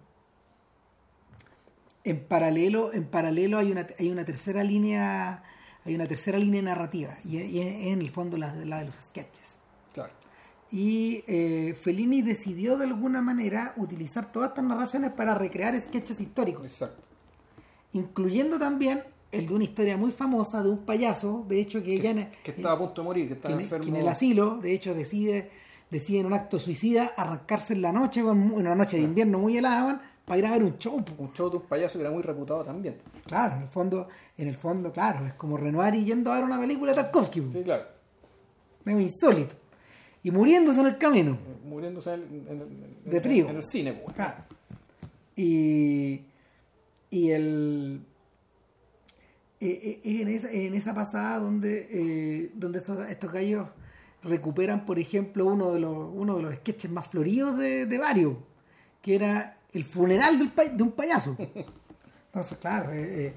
en 2.04 2.20
paralelo 2.20 2.92
en 2.92 3.06
paralelo 3.06 3.58
hay 3.58 3.72
una 3.72 3.86
hay 3.98 4.10
una 4.10 4.24
tercera 4.24 4.62
línea 4.62 5.42
hay 5.84 5.94
una 5.94 6.06
tercera 6.06 6.38
línea 6.38 6.62
narrativa 6.62 7.16
y, 7.24 7.38
en 7.60 8.00
el 8.00 8.10
fondo 8.10 8.36
la, 8.36 8.54
la 8.54 8.78
de 8.78 8.84
los 8.84 8.94
sketches 8.94 9.58
claro 9.92 10.12
y 10.74 11.22
eh, 11.28 11.76
Fellini 11.80 12.20
decidió 12.20 12.76
de 12.76 12.86
alguna 12.86 13.22
manera 13.22 13.74
utilizar 13.76 14.32
todas 14.32 14.48
estas 14.48 14.64
narraciones 14.64 15.12
para 15.12 15.32
recrear 15.36 15.80
sketches 15.80 16.20
históricos. 16.20 16.66
Exacto. 16.66 17.00
Incluyendo 17.92 18.58
también 18.58 19.04
el 19.38 19.46
de 19.46 19.54
una 19.54 19.64
historia 19.64 19.96
muy 19.96 20.10
famosa 20.10 20.62
de 20.62 20.70
un 20.70 20.78
payaso, 20.78 21.44
de 21.48 21.60
hecho 21.60 21.82
que, 21.82 22.00
que 22.00 22.28
que 22.42 22.50
estaba 22.50 22.74
a 22.74 22.78
punto 22.78 23.02
de 23.02 23.04
morir, 23.06 23.28
que 23.28 23.34
estaba 23.34 23.54
enfermo. 23.54 23.88
en 23.88 23.96
el 23.96 24.08
asilo, 24.08 24.58
de 24.58 24.72
hecho, 24.72 24.94
decide, 24.94 25.50
decide 25.90 26.20
en 26.20 26.26
un 26.26 26.34
acto 26.34 26.58
suicida 26.58 27.12
arrancarse 27.16 27.74
en 27.74 27.82
la 27.82 27.92
noche, 27.92 28.20
en 28.20 28.28
una 28.28 28.74
noche 28.74 28.96
de 28.96 29.02
invierno 29.02 29.38
muy 29.38 29.56
helada, 29.56 30.00
para 30.24 30.38
ir 30.38 30.46
a 30.46 30.52
ver 30.52 30.62
un 30.62 30.78
show. 30.78 31.04
Un 31.18 31.32
show 31.32 31.50
de 31.50 31.56
un 31.56 31.62
payaso 31.64 31.98
que 31.98 32.04
era 32.04 32.10
muy 32.10 32.22
reputado 32.22 32.64
también. 32.64 32.96
Claro, 33.26 33.56
en 33.56 33.62
el 33.62 33.68
fondo, 33.68 34.08
en 34.38 34.48
el 34.48 34.56
fondo, 34.56 34.90
claro, 34.90 35.26
es 35.26 35.34
como 35.34 35.56
Renoir 35.56 35.94
y 35.94 36.04
yendo 36.04 36.32
a 36.32 36.36
ver 36.36 36.44
una 36.44 36.58
película 36.58 36.92
de 36.92 37.02
Tarkovsky. 37.02 37.42
Sí, 37.52 37.62
claro. 37.62 37.84
Es 38.86 39.00
insólito 39.00 39.54
y 40.24 40.30
muriéndose 40.30 40.80
en 40.80 40.86
el 40.86 40.98
camino. 40.98 41.38
Muriéndose 41.64 42.14
en 42.14 42.22
el, 42.48 43.10
de 43.10 43.20
frío. 43.20 43.48
En 43.50 43.56
el 43.56 43.62
cine, 43.62 43.92
pues. 43.92 44.16
Y, 45.36 46.22
y 47.10 47.30
el. 47.30 48.00
En 49.66 50.28
esa, 50.28 50.50
en 50.50 50.74
esa 50.74 50.94
pasada 50.94 51.38
donde, 51.38 51.88
eh, 51.90 52.50
donde 52.54 52.78
estos, 52.78 53.08
estos, 53.08 53.32
gallos 53.32 53.68
recuperan, 54.22 54.84
por 54.84 54.98
ejemplo, 54.98 55.46
uno 55.46 55.72
de 55.72 55.80
los, 55.80 56.10
uno 56.12 56.36
de 56.36 56.42
los 56.42 56.54
sketches 56.56 56.90
más 56.90 57.08
floridos 57.08 57.56
de, 57.56 57.86
de 57.86 57.98
varios, 57.98 58.36
que 59.00 59.14
era 59.14 59.56
el 59.72 59.84
funeral 59.84 60.38
del 60.38 60.76
de 60.76 60.82
un 60.82 60.92
payaso. 60.92 61.36
Entonces, 62.26 62.58
claro, 62.58 62.92
eh, 62.92 63.26
eh, 63.26 63.34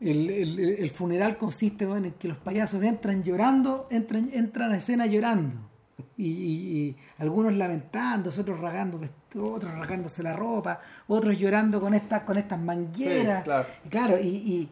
el, 0.00 0.30
el, 0.30 0.58
el, 0.58 0.90
funeral 0.90 1.36
consiste 1.36 1.84
en 1.84 2.12
que 2.12 2.28
los 2.28 2.38
payasos 2.38 2.82
entran 2.82 3.22
llorando, 3.22 3.88
entran, 3.90 4.30
entran 4.32 4.72
a 4.72 4.78
escena 4.78 5.04
llorando 5.06 5.70
y, 6.16 6.96
algunos 7.18 7.54
lamentándose, 7.54 8.40
otros 8.40 8.60
rasgando, 8.60 9.00
otros 9.34 9.72
rasgándose 9.72 10.22
la 10.22 10.34
ropa, 10.34 10.80
otros 11.08 11.36
llorando 11.38 11.80
con 11.80 11.94
estas 11.94 12.22
con 12.22 12.38
estas 12.38 12.60
mangueras. 12.60 13.44
claro. 13.44 13.68
Y 13.84 13.88
claro, 13.88 14.18
y, 14.18 14.68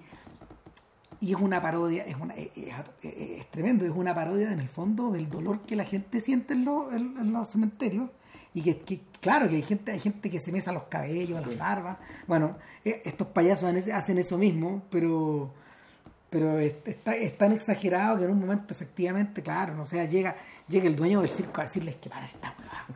y 1.20 1.34
es 1.34 1.40
una 1.40 1.60
parodia, 1.60 2.04
es, 2.04 2.16
una, 2.16 2.34
es, 2.34 2.48
es- 2.56 2.74
es 3.02 3.50
tremendo, 3.50 3.84
es 3.84 3.92
una 3.94 4.14
parodia 4.14 4.52
en 4.52 4.60
el 4.60 4.68
fondo 4.68 5.10
del 5.10 5.28
dolor 5.28 5.60
que 5.62 5.74
la 5.76 5.84
gente 5.84 6.20
siente 6.20 6.54
en, 6.54 6.64
los- 6.64 6.92
en- 6.92 7.16
en 7.18 7.32
los 7.32 7.48
cementerios 7.48 8.08
y 8.54 8.62
que, 8.62 8.78
que, 8.80 9.00
claro 9.20 9.48
que 9.48 9.56
hay 9.56 9.62
gente 9.62 9.92
hay 9.92 10.00
gente 10.00 10.30
que 10.30 10.38
se 10.40 10.52
mesa 10.52 10.72
los 10.72 10.84
cabellos, 10.84 11.44
las 11.46 11.58
barbas. 11.58 11.98
Bueno, 12.26 12.56
eh, 12.84 13.02
estos 13.04 13.26
payasos 13.28 13.72
hacen- 13.88 14.18
eso 14.18 14.38
mismo, 14.38 14.82
pero 14.90 15.52
pero 16.30 16.58
es, 16.58 16.74
está- 16.84 17.16
es 17.16 17.38
tan 17.38 17.52
exagerado 17.52 18.18
que 18.18 18.24
en 18.24 18.30
un 18.32 18.38
momento 18.40 18.74
efectivamente, 18.74 19.42
claro, 19.42 19.74
no 19.74 19.84
o 19.84 19.86
sea, 19.86 20.04
llega 20.04 20.36
llega 20.68 20.86
el 20.86 20.94
dueño 20.96 21.20
del 21.20 21.30
circo 21.30 21.60
a 21.60 21.64
decirles 21.64 21.96
que 21.96 22.10
para 22.10 22.26
esta 22.26 22.54
huevada. 22.58 22.86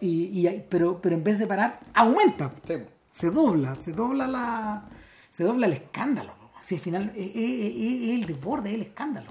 Y, 0.00 0.46
y 0.48 0.64
pero 0.68 1.00
pero 1.02 1.16
en 1.16 1.24
vez 1.24 1.38
de 1.38 1.46
parar, 1.46 1.80
aumenta 1.94 2.52
Sí. 2.66 2.74
se 3.12 3.30
dobla, 3.30 3.74
se 3.76 3.92
dobla 3.92 4.26
la, 4.28 4.84
se 5.30 5.42
dobla 5.44 5.66
el 5.66 5.72
escándalo. 5.74 6.34
Así 6.66 6.74
al 6.74 6.80
final 6.80 7.12
es, 7.14 7.28
es- 7.28 7.36
es- 7.36 8.02
es 8.02 8.10
el 8.20 8.26
desborde, 8.26 8.70
es 8.70 8.74
el 8.74 8.82
escándalo. 8.82 9.30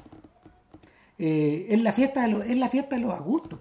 Eh, 1.18 1.68
es 1.70 1.82
la 1.82 1.92
fiesta 1.92 2.22
de 2.22 2.30
los, 2.30 2.46
es 2.46 2.56
la 2.58 2.70
fiesta 2.70 2.96
de 2.96 3.02
los 3.02 3.14
Agustos. 3.14 3.60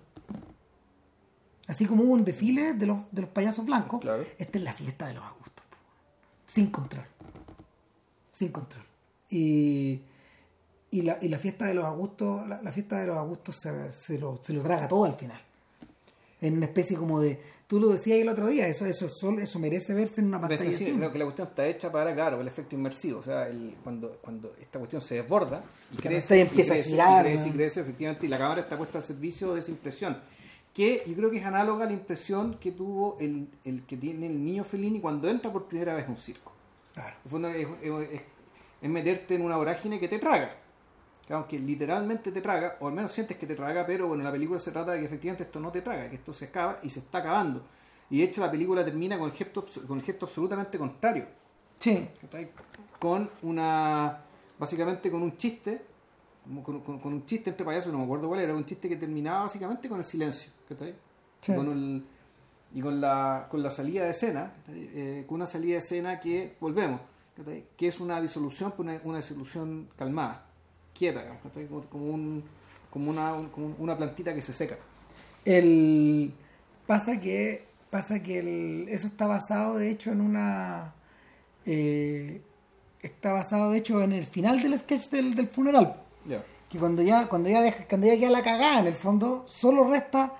Así 1.66 1.84
como 1.86 2.04
hubo 2.04 2.12
un 2.12 2.24
desfile 2.24 2.74
de 2.74 2.86
los, 2.86 2.98
de 3.10 3.22
los 3.22 3.30
payasos 3.30 3.64
blancos, 3.66 4.00
Claro. 4.00 4.24
esta 4.38 4.58
es 4.58 4.62
la 4.64 4.72
fiesta 4.72 5.08
de 5.08 5.14
los 5.14 5.24
Agustos. 5.24 5.64
Sin 6.46 6.68
control. 6.68 7.04
Sin 8.30 8.52
control. 8.52 8.84
Y, 9.30 10.02
y, 10.92 11.02
la, 11.02 11.18
y 11.20 11.28
la 11.28 11.38
fiesta 11.40 11.64
de 11.66 11.74
los 11.74 11.84
Agustos, 11.84 12.46
la, 12.46 12.62
la 12.62 12.70
fiesta 12.70 13.00
de 13.00 13.08
los 13.08 13.16
Agustos 13.16 13.56
se, 13.56 13.90
se 13.90 14.18
lo, 14.20 14.38
se 14.44 14.52
lo 14.52 14.62
traga 14.62 14.86
todo 14.86 15.04
al 15.04 15.14
final 15.14 15.40
en 16.40 16.56
una 16.58 16.66
especie 16.66 16.96
como 16.96 17.20
de 17.20 17.40
tú 17.74 17.80
lo 17.80 17.88
decías 17.88 18.20
el 18.20 18.28
otro 18.28 18.46
día 18.46 18.68
eso 18.68 18.86
eso 18.86 19.06
eso, 19.06 19.58
merece 19.58 19.94
verse 19.94 20.20
en 20.20 20.28
una 20.28 20.38
Pero 20.40 20.48
pantalla 20.58 20.76
sí, 20.78 20.92
creo 20.96 21.12
que 21.12 21.18
la 21.18 21.24
cuestión 21.24 21.48
está 21.48 21.66
hecha 21.66 21.90
para, 21.90 22.14
claro, 22.14 22.40
el 22.40 22.46
efecto 22.46 22.74
inmersivo. 22.76 23.18
O 23.18 23.22
sea, 23.22 23.48
el- 23.48 23.74
cuando, 23.82 24.10
cuando 24.22 24.52
esta 24.60 24.78
cuestión 24.78 25.02
se 25.02 25.16
desborda 25.16 25.64
y 25.92 25.96
crece, 25.96 26.34
pantalla 26.36 26.42
empieza 26.42 26.68
y 26.68 26.70
a 26.70 26.74
crece, 26.82 26.90
girar, 26.90 27.26
y 27.26 27.28
crece, 27.30 27.46
y 27.46 27.50
¿no? 27.50 27.56
crece, 27.56 27.80
efectivamente, 27.80 28.26
y 28.26 28.28
la 28.28 28.38
cámara 28.38 28.60
está 28.60 28.76
puesta 28.76 28.98
al 28.98 29.04
servicio 29.04 29.52
de 29.54 29.60
esa 29.60 29.70
impresión. 29.72 30.18
Que 30.72 31.02
yo 31.06 31.14
creo 31.14 31.30
que 31.30 31.38
es 31.38 31.44
análoga 31.44 31.84
a 31.84 31.86
la 31.88 31.92
impresión 31.94 32.54
que 32.60 32.72
tuvo 32.72 33.16
el, 33.20 33.48
el 33.64 33.82
que 33.84 33.96
tiene 33.96 34.26
el 34.26 34.44
niño 34.44 34.64
Fellini 34.64 35.00
cuando 35.00 35.28
entra 35.28 35.52
por 35.52 35.66
primera 35.66 35.94
vez 35.94 36.06
a 36.06 36.10
un 36.10 36.16
circo. 36.16 36.52
Claro. 36.94 37.10
En 37.10 37.22
el 37.24 37.30
fondo 37.30 37.48
es- 37.48 37.68
es- 38.12 38.20
es 38.82 38.90
meterte 38.90 39.34
en 39.36 39.42
una 39.42 39.56
vorágine 39.56 39.98
que 40.00 40.08
te 40.08 40.18
traga. 40.18 40.56
Que 41.26 41.32
Aunque 41.34 41.58
literalmente 41.58 42.30
te 42.32 42.40
traga, 42.40 42.76
o 42.80 42.88
al 42.88 42.92
menos 42.94 43.10
sientes 43.12 43.36
que 43.36 43.46
te 43.46 43.54
traga, 43.54 43.86
pero 43.86 44.08
bueno, 44.08 44.22
la 44.24 44.30
película 44.32 44.58
se 44.58 44.70
trata 44.72 44.92
de 44.92 45.00
que 45.00 45.06
efectivamente 45.06 45.44
esto 45.44 45.58
no 45.60 45.70
te 45.72 45.80
traga, 45.82 46.08
que 46.10 46.16
esto 46.16 46.32
se 46.32 46.46
acaba 46.46 46.78
y 46.82 46.90
se 46.90 47.00
está 47.00 47.18
acabando. 47.18 47.62
Y 48.10 48.18
de 48.18 48.24
hecho 48.24 48.40
la 48.42 48.50
película 48.50 48.84
termina 48.84 49.18
con 49.18 49.30
el 49.30 49.34
gesto, 49.34 49.64
con 49.86 49.98
el 49.98 50.04
gesto 50.04 50.26
absolutamente 50.26 50.76
contrario. 50.78 51.26
sí. 51.78 52.06
Con 52.98 53.28
una. 53.42 54.18
Básicamente 54.58 55.10
con 55.10 55.22
un 55.22 55.36
chiste. 55.36 55.82
Con, 56.62 56.80
con- 56.82 56.98
con 57.00 57.12
un 57.14 57.24
chiste 57.24 57.48
entre 57.50 57.64
payasos, 57.64 57.90
no 57.90 57.98
me 57.98 58.04
acuerdo 58.04 58.28
cuál 58.28 58.40
era, 58.40 58.54
un 58.54 58.66
chiste 58.66 58.86
que 58.88 58.96
terminaba 58.96 59.40
básicamente 59.44 59.88
con 59.88 59.98
el 59.98 60.04
silencio. 60.04 60.50
Sí. 61.40 61.52
Y 61.52 61.56
con 61.56 61.72
el- 61.72 62.04
y 62.74 62.80
con 62.82 63.00
la, 63.00 63.46
con 63.50 63.62
la 63.62 63.70
salida 63.70 64.04
de 64.04 64.10
escena. 64.10 64.52
Eh, 64.68 65.24
con 65.26 65.36
una 65.36 65.46
salida 65.46 65.72
de 65.74 65.78
escena 65.78 66.20
que, 66.20 66.56
volvemos, 66.60 67.00
que 67.76 67.88
es 67.88 67.98
una 68.00 68.20
disolución, 68.20 68.74
una 68.78 69.16
disolución 69.16 69.88
calmada, 69.96 70.46
quieta, 70.94 71.20
digamos, 71.22 71.86
como, 71.90 72.06
un, 72.06 72.44
como, 72.90 73.10
una, 73.10 73.34
un- 73.34 73.48
como 73.50 73.74
una 73.78 73.96
plantita 73.96 74.34
que 74.34 74.40
se 74.42 74.52
seca. 74.52 74.76
el 75.44 76.32
pasa 76.86 77.18
que 77.20 77.64
pasa 77.90 78.22
que 78.22 78.38
el- 78.38 78.86
eso 78.88 79.06
está 79.06 79.26
basado 79.26 79.76
de 79.78 79.90
hecho 79.90 80.10
en 80.12 80.20
una 80.20 80.94
eh, 81.66 82.40
está 83.02 83.32
basado 83.32 83.70
de 83.70 83.78
hecho 83.78 84.00
en 84.02 84.12
el 84.12 84.26
final 84.26 84.60
del 84.62 84.78
sketch 84.78 85.08
del, 85.10 85.34
del 85.34 85.48
funeral 85.48 85.96
Ya. 86.26 86.42
que 86.68 86.78
cuando 86.78 87.02
ya 87.02 87.26
cuando 87.28 87.48
ya 87.50 87.60
deja, 87.62 87.84
cuando 87.88 88.06
ya 88.06 88.16
queda 88.18 88.30
la 88.30 88.42
cagada 88.42 88.80
en 88.80 88.86
el 88.86 88.94
fondo 88.94 89.44
solo 89.48 89.84
resta 89.90 90.32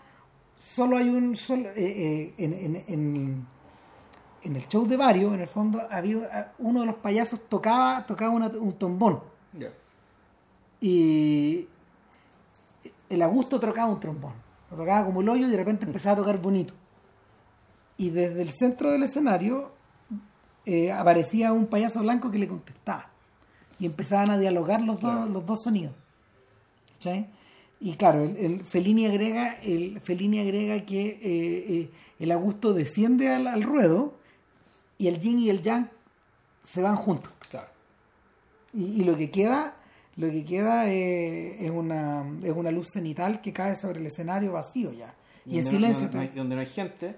solo 0.58 0.96
hay 0.96 1.08
un 1.08 1.36
solo 1.36 1.68
eh, 1.70 1.74
eh, 1.76 2.34
en, 2.38 2.52
en, 2.54 2.76
en, 2.88 3.46
en 4.42 4.56
el 4.56 4.68
show 4.68 4.86
de 4.86 4.96
varios 4.96 5.32
en 5.34 5.40
el 5.40 5.48
fondo 5.48 5.86
había 5.90 6.52
uno 6.58 6.80
de 6.80 6.86
los 6.86 6.96
payasos 6.96 7.40
tocaba 7.48 8.04
tocaba 8.06 8.32
una- 8.32 8.48
un 8.48 8.76
trombón 8.78 9.20
Ya. 9.52 9.68
Y 10.80 11.66
el 13.08 13.22
Augusto 13.22 13.58
tocaba 13.60 13.92
un 13.92 14.00
trombón. 14.00 14.32
Lo 14.70 14.76
tocaba 14.76 15.06
como 15.06 15.20
el 15.20 15.28
hoyo 15.28 15.46
y 15.46 15.50
de 15.50 15.56
repente 15.56 15.86
empezaba 15.86 16.14
a 16.14 16.16
tocar 16.18 16.40
bonito. 16.40 16.74
Y 17.96 18.10
desde 18.10 18.42
el 18.42 18.50
centro 18.52 18.90
del 18.90 19.04
escenario 19.04 19.70
eh, 20.66 20.90
aparecía 20.90 21.52
un 21.52 21.66
payaso 21.66 22.00
blanco 22.00 22.30
que 22.30 22.38
le 22.38 22.48
contestaba. 22.48 23.10
Y 23.78 23.86
empezaban 23.86 24.30
a 24.30 24.38
dialogar 24.38 24.82
los, 24.82 25.00
dos, 25.00 25.28
los 25.30 25.46
dos 25.46 25.62
sonidos. 25.62 25.94
Y 27.80 27.94
claro, 27.96 28.22
el, 28.22 28.36
el 28.36 28.64
Fellini 28.64 29.06
agrega, 29.06 29.58
el 29.60 30.00
Fellini 30.00 30.40
agrega 30.40 30.86
que 30.86 31.06
eh, 31.06 31.20
eh, 31.22 31.90
el 32.18 32.30
Augusto 32.30 32.72
desciende 32.72 33.28
al, 33.28 33.46
al 33.46 33.62
ruedo 33.62 34.14
y 34.96 35.08
el 35.08 35.20
yin 35.20 35.38
y 35.38 35.50
el 35.50 35.60
yang 35.60 35.90
se 36.62 36.80
van 36.80 36.96
juntos. 36.96 37.30
Claro. 37.50 37.68
Y, 38.72 39.02
y 39.02 39.04
lo 39.04 39.16
que 39.16 39.30
queda, 39.30 39.76
lo 40.16 40.30
que 40.30 40.44
queda 40.44 40.88
eh, 40.90 41.64
es, 41.64 41.70
una, 41.70 42.24
es 42.42 42.52
una 42.52 42.70
luz 42.70 42.88
cenital 42.92 43.40
que 43.40 43.52
cae 43.52 43.74
sobre 43.76 44.00
el 44.00 44.06
escenario 44.06 44.52
vacío 44.52 44.92
ya. 44.92 45.14
Y 45.46 45.58
en 45.58 45.64
donde 45.64 45.78
no- 45.80 45.86
silencio. 45.94 46.02
donde 46.08 46.16
no, 46.16 46.22
hay, 46.22 46.28
donde 46.36 46.54
no 46.54 46.60
hay 46.60 46.66
gente, 46.66 47.16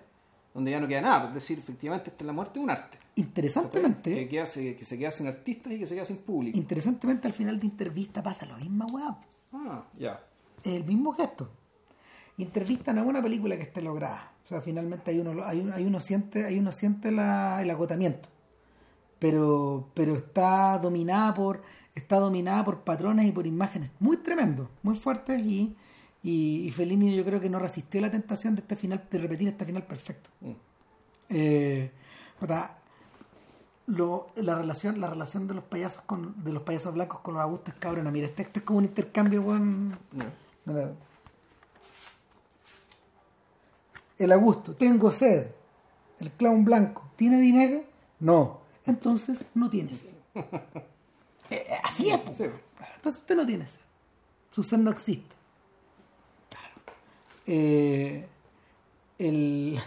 donde 0.55 0.70
ya 0.70 0.80
no 0.80 0.88
queda 0.88 1.01
nada. 1.03 1.28
Es 1.28 1.34
decir, 1.34 1.59
efectivamente, 1.59 2.11
esta 2.11 2.22
es 2.24 2.26
la 2.26 2.32
muerte 2.32 2.59
de 2.59 2.64
un 2.64 2.70
arte. 2.70 2.99
Interesantemente, 3.16 4.12
Que, 4.14 4.28
queda- 4.28 4.44
que 4.44 4.84
se 4.84 4.99
queda 4.99 5.11
sin 5.11 5.26
artistas 5.26 5.72
y 5.72 5.78
que 5.78 5.86
se 5.86 5.94
queda 5.94 6.05
sin 6.05 6.18
público. 6.18 6.57
interesantemente 6.59 7.26
al 7.26 7.32
final 7.34 7.59
de 7.59 7.66
entrevista 7.66 8.22
pasa 8.22 8.47
lo 8.47 8.57
mismo, 8.57 8.86
weá. 8.92 9.16
Ah, 9.53 9.84
ya. 9.94 10.20
Es 10.64 10.72
el 10.72 10.84
mismo 10.84 11.12
gesto. 11.12 11.49
Intervista 12.38 12.92
no 12.92 13.03
es 13.03 13.07
una 13.07 13.22
película 13.22 13.57
que 13.57 13.62
esté 13.62 13.80
lograda. 13.80 14.32
O 14.44 14.47
sea, 14.47 14.61
finalmente 14.61 15.11
hay 15.11 15.18
uno, 15.20 15.44
hay 15.44 15.68
hay 15.72 15.84
uno 15.86 16.01
siente, 16.01 16.44
hay 16.44 16.59
uno 16.59 16.72
siente 16.72 17.11
la- 17.11 17.62
el 17.62 17.70
agotamiento. 17.70 18.28
Pero, 19.18 19.90
pero 19.94 20.16
está 20.16 20.78
dominada 20.78 21.34
por, 21.34 21.62
está 21.97 22.16
dominada 22.20 22.64
por 22.64 22.80
patrones 22.82 23.26
y 23.26 23.32
por 23.32 23.47
imágenes 23.47 23.90
muy 23.99 24.18
tremendos, 24.18 24.68
muy 24.84 24.97
fuertes 24.97 25.40
y, 25.40 25.74
y, 26.22 26.66
y 26.66 26.70
Fellini 26.70 27.16
yo 27.16 27.24
creo 27.24 27.40
que 27.40 27.51
no 27.51 27.59
resistió 27.59 28.01
la 28.01 28.11
tentación 28.11 28.55
de 28.55 28.61
este 28.61 28.76
final, 28.76 29.05
de 29.11 29.18
repetir 29.18 29.49
este 29.49 29.64
final 29.64 29.82
perfecto. 29.82 30.30
Mm. 30.40 30.51
Eh, 31.30 31.90
lo- 33.86 34.28
la 34.36 34.57
relación 34.57 35.01
la 35.01 35.09
relación 35.09 35.47
de 35.49 35.55
los 35.55 35.64
payasos 35.64 36.03
con 36.03 36.42
de 36.44 36.53
los 36.53 36.62
payasos 36.62 36.92
blancos 36.94 37.20
con 37.20 37.34
los 37.34 37.42
Augustos 37.42 37.74
es 37.74 37.80
cabrona 37.80 38.11
mira 38.11 38.26
este, 38.26 38.42
este 38.42 38.59
es 38.61 38.64
como 38.64 38.78
un 38.80 38.84
intercambio. 38.84 39.42
Ya. 40.12 40.32
Mira. 40.64 40.92
el 44.18 44.32
Augusto 44.32 44.74
tengo 44.74 45.11
sed 45.11 45.49
el 46.20 46.30
clown 46.32 46.64
blanco 46.64 47.09
tiene 47.16 47.40
dinero 47.40 47.84
no 48.20 48.61
entonces 48.86 49.44
no 49.55 49.70
tiene 49.70 49.94
sed 49.94 50.11
Eh, 51.51 51.66
eh, 51.68 51.78
así 51.84 52.11
es. 52.11 52.20
Sí. 52.36 52.44
Entonces 52.97 53.20
usted 53.22 53.36
no 53.36 53.47
tiene 53.47 53.66
sed 53.66 53.80
su 54.51 54.62
sed 54.64 54.78
no 54.78 54.90
existe 54.90 55.34
claro 56.49 56.74
Eh, 57.47 58.26
el 59.18 59.78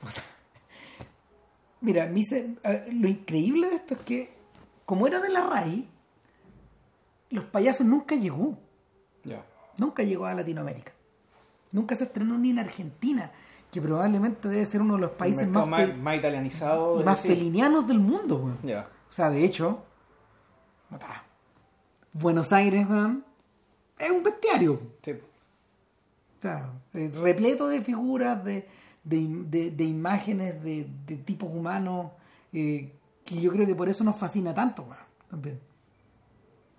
Mira, 1.80 2.06
me 2.06 2.20
hice- 2.20 2.56
lo 2.92 3.08
increíble 3.08 3.68
de 3.68 3.76
esto 3.76 3.94
es 3.94 4.00
que, 4.00 4.32
como 4.86 5.06
era 5.06 5.20
de 5.20 5.30
la 5.30 5.40
raíz, 5.48 5.84
los 7.30 7.44
payasos 7.46 7.86
nunca 7.86 8.14
llegó. 8.14 8.56
Nunca 9.78 10.02
llegó 10.02 10.26
a 10.26 10.34
Latinoamérica. 10.34 10.92
Nunca 11.72 11.96
se 11.96 12.04
estrenó 12.04 12.36
ni 12.38 12.50
en 12.50 12.58
Argentina, 12.58 13.32
que 13.72 13.80
probablemente 13.80 14.46
debe 14.48 14.66
ser 14.66 14.82
uno 14.82 14.94
de 14.96 15.00
los 15.00 15.10
países 15.12 15.48
más, 15.48 15.66
más, 15.66 15.80
fel- 15.80 15.96
más 15.96 16.16
italianizado. 16.18 16.96
y 16.96 16.98
de 16.98 17.04
más 17.06 17.22
decir. 17.22 17.36
felinianos 17.38 17.88
del 17.88 17.98
mundo. 17.98 18.54
O 19.08 19.12
sea, 19.12 19.30
de 19.30 19.44
hecho, 19.44 19.82
Buenos 22.12 22.52
Aires, 22.52 22.86
weón, 22.88 23.24
es 23.98 24.10
un 24.10 24.22
bestiario. 24.22 24.80
Sí. 25.02 25.14
Claro, 26.40 26.72
repleto 26.92 27.68
de 27.68 27.80
figuras, 27.82 28.44
de, 28.44 28.68
de, 29.04 29.26
de- 29.48 29.70
de 29.70 29.84
imágenes 29.84 30.62
de, 30.62 30.86
de 31.06 31.16
tipos 31.16 31.48
humanos, 31.50 32.10
eh, 32.52 32.92
que 33.24 33.40
yo 33.40 33.50
creo 33.52 33.66
que 33.66 33.74
por 33.74 33.88
eso 33.88 34.02
nos 34.04 34.16
fascina 34.16 34.52
tanto, 34.52 34.82
weón, 34.82 34.96
también. 35.30 35.60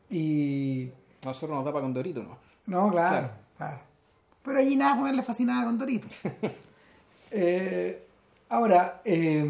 Y. 0.10 0.90
A 1.22 1.28
nosotros 1.28 1.56
nos 1.58 1.66
da 1.66 1.72
para 1.72 1.84
Condorito, 1.84 2.22
¿no? 2.24 2.38
No, 2.66 2.92
claro, 2.92 3.10
Claro. 3.20 3.30
claro. 3.58 3.80
Pero 4.44 4.60
allí 4.60 4.76
nada, 4.76 5.02
weón, 5.02 5.16
le 5.16 5.24
fascinaba 5.24 5.66
con 5.66 5.78
Dorito. 5.78 6.08
Eh, 7.36 8.06
ahora, 8.50 9.02
eh, 9.04 9.44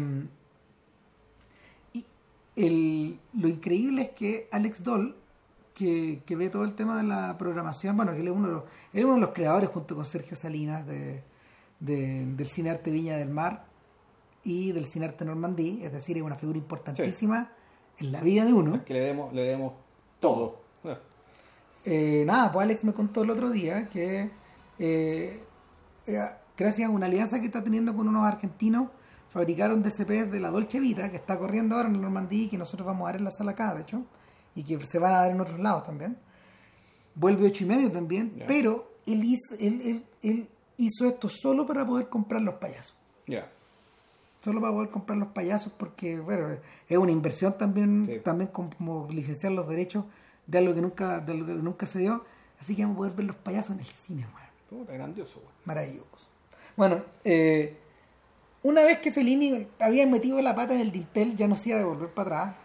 el- 2.56 3.18
lo 3.34 3.48
increíble 3.48 4.02
es 4.02 4.10
que 4.10 4.48
Alex 4.52 4.82
Doll, 4.82 5.16
que, 5.74 6.22
que 6.24 6.36
ve 6.36 6.50
todo 6.50 6.64
el 6.64 6.74
tema 6.74 6.96
de 6.96 7.02
la 7.04 7.36
programación, 7.38 7.96
bueno, 7.96 8.12
que 8.12 8.20
él 8.20 8.28
es 8.28 8.34
uno 8.34 8.46
de 8.48 8.52
los, 8.54 8.62
él 8.92 9.00
es 9.00 9.04
uno 9.04 9.14
de 9.14 9.20
los 9.20 9.30
creadores 9.30 9.70
junto 9.70 9.94
con 9.96 10.04
Sergio 10.04 10.36
Salinas 10.36 10.86
de, 10.86 11.22
de- 11.80 12.26
del 12.26 12.46
Cine 12.46 12.70
Arte 12.70 12.90
Viña 12.90 13.16
del 13.16 13.30
Mar 13.30 13.64
y 14.44 14.72
del 14.72 14.84
Cine 14.86 15.06
Arte 15.06 15.24
Normandí, 15.24 15.80
es 15.82 15.92
decir, 15.92 16.16
es 16.16 16.22
una 16.22 16.36
figura 16.36 16.58
importantísima 16.58 17.50
en 17.98 18.12
la 18.12 18.20
vida 18.20 18.44
de 18.44 18.52
uno. 18.52 18.84
Que 18.84 18.92
le 18.94 19.00
demos, 19.00 19.32
le 19.32 19.42
demos 19.42 19.72
todo. 20.20 20.62
Eh, 21.86 22.24
nada, 22.26 22.50
pues 22.50 22.64
Alex 22.64 22.84
me 22.84 22.92
contó 22.94 23.22
el 23.24 23.30
otro 23.30 23.50
día 23.50 23.88
que 23.88 24.30
eh, 24.78 25.42
eh, 26.06 26.20
gracias 26.56 26.88
a 26.88 26.92
una 26.92 27.06
alianza 27.06 27.40
que 27.40 27.46
está 27.46 27.62
teniendo 27.62 27.94
con 27.94 28.08
unos 28.08 28.24
argentinos, 28.26 28.88
fabricaron 29.34 29.82
DCPs 29.82 30.30
de 30.30 30.38
la 30.40 30.50
Dolce 30.50 30.78
Vita, 30.80 31.10
que 31.10 31.16
está 31.16 31.36
corriendo 31.38 31.74
ahora 31.74 31.88
en 31.88 32.00
Normandía 32.00 32.44
y 32.44 32.48
que 32.48 32.56
nosotros 32.56 32.86
vamos 32.86 33.02
a 33.02 33.10
dar 33.10 33.16
en 33.16 33.24
la 33.24 33.30
sala 33.32 33.50
acá, 33.50 33.74
de 33.74 33.82
hecho, 33.82 34.02
y 34.54 34.62
que 34.62 34.78
se 34.86 34.98
va 35.00 35.08
a 35.08 35.22
dar 35.22 35.32
en 35.32 35.40
otros 35.40 35.58
lados 35.58 35.82
también. 35.84 36.16
Vuelve 37.16 37.46
ocho 37.48 37.64
y 37.64 37.66
medio 37.66 37.90
también, 37.92 38.32
pero 38.46 38.88
él 39.06 39.22
hizo, 39.24 39.54
él, 39.58 39.80
él- 39.84 40.04
él 40.22 40.48
hizo 40.78 41.04
esto 41.06 41.28
solo 41.28 41.66
para 41.66 41.84
poder 41.86 42.08
comprar 42.08 42.40
los 42.42 42.54
payasos. 42.54 42.94
Ya. 43.26 43.50
Solo 44.40 44.60
para 44.60 44.72
poder 44.72 44.90
comprar 44.90 45.18
los 45.18 45.28
payasos 45.28 45.72
porque, 45.72 46.18
bueno, 46.20 46.56
es 46.88 46.96
una 46.98 47.10
inversión 47.12 47.58
también, 47.58 48.06
Sí. 48.06 48.20
también 48.22 48.50
como 48.52 49.08
licenciar 49.10 49.52
los 49.52 49.68
derechos 49.68 50.04
de 50.46 50.58
algo 50.58 50.74
que 50.74 50.80
nunca, 50.80 51.18
de 51.20 51.32
algo 51.32 51.46
que 51.46 51.54
nunca 51.54 51.86
se 51.86 51.98
dio. 51.98 52.24
Así 52.60 52.76
que 52.76 52.82
vamos 52.82 52.96
a 52.96 52.98
poder 52.98 53.12
ver 53.14 53.26
los 53.26 53.36
payasos 53.36 53.72
en 53.72 53.80
el 53.80 53.86
cine, 53.86 54.26
weón. 54.34 54.80
Puta, 54.84 54.92
grandioso, 54.92 55.40
güey. 55.40 55.52
Maravilloso. 55.64 56.28
Bueno, 56.76 57.02
eh, 57.24 57.76
una 58.64 58.82
vez 58.82 58.98
que 58.98 59.12
Fellini 59.12 59.68
había 59.78 60.06
metido 60.06 60.42
la 60.42 60.54
pata 60.56 60.74
en 60.74 60.80
el 60.80 60.90
dintel, 60.90 61.36
ya 61.36 61.46
no 61.46 61.54
se 61.54 61.68
iba 61.68 61.78
a 61.78 61.82
devolver 61.82 62.08
para 62.08 62.42
atrás 62.42 62.56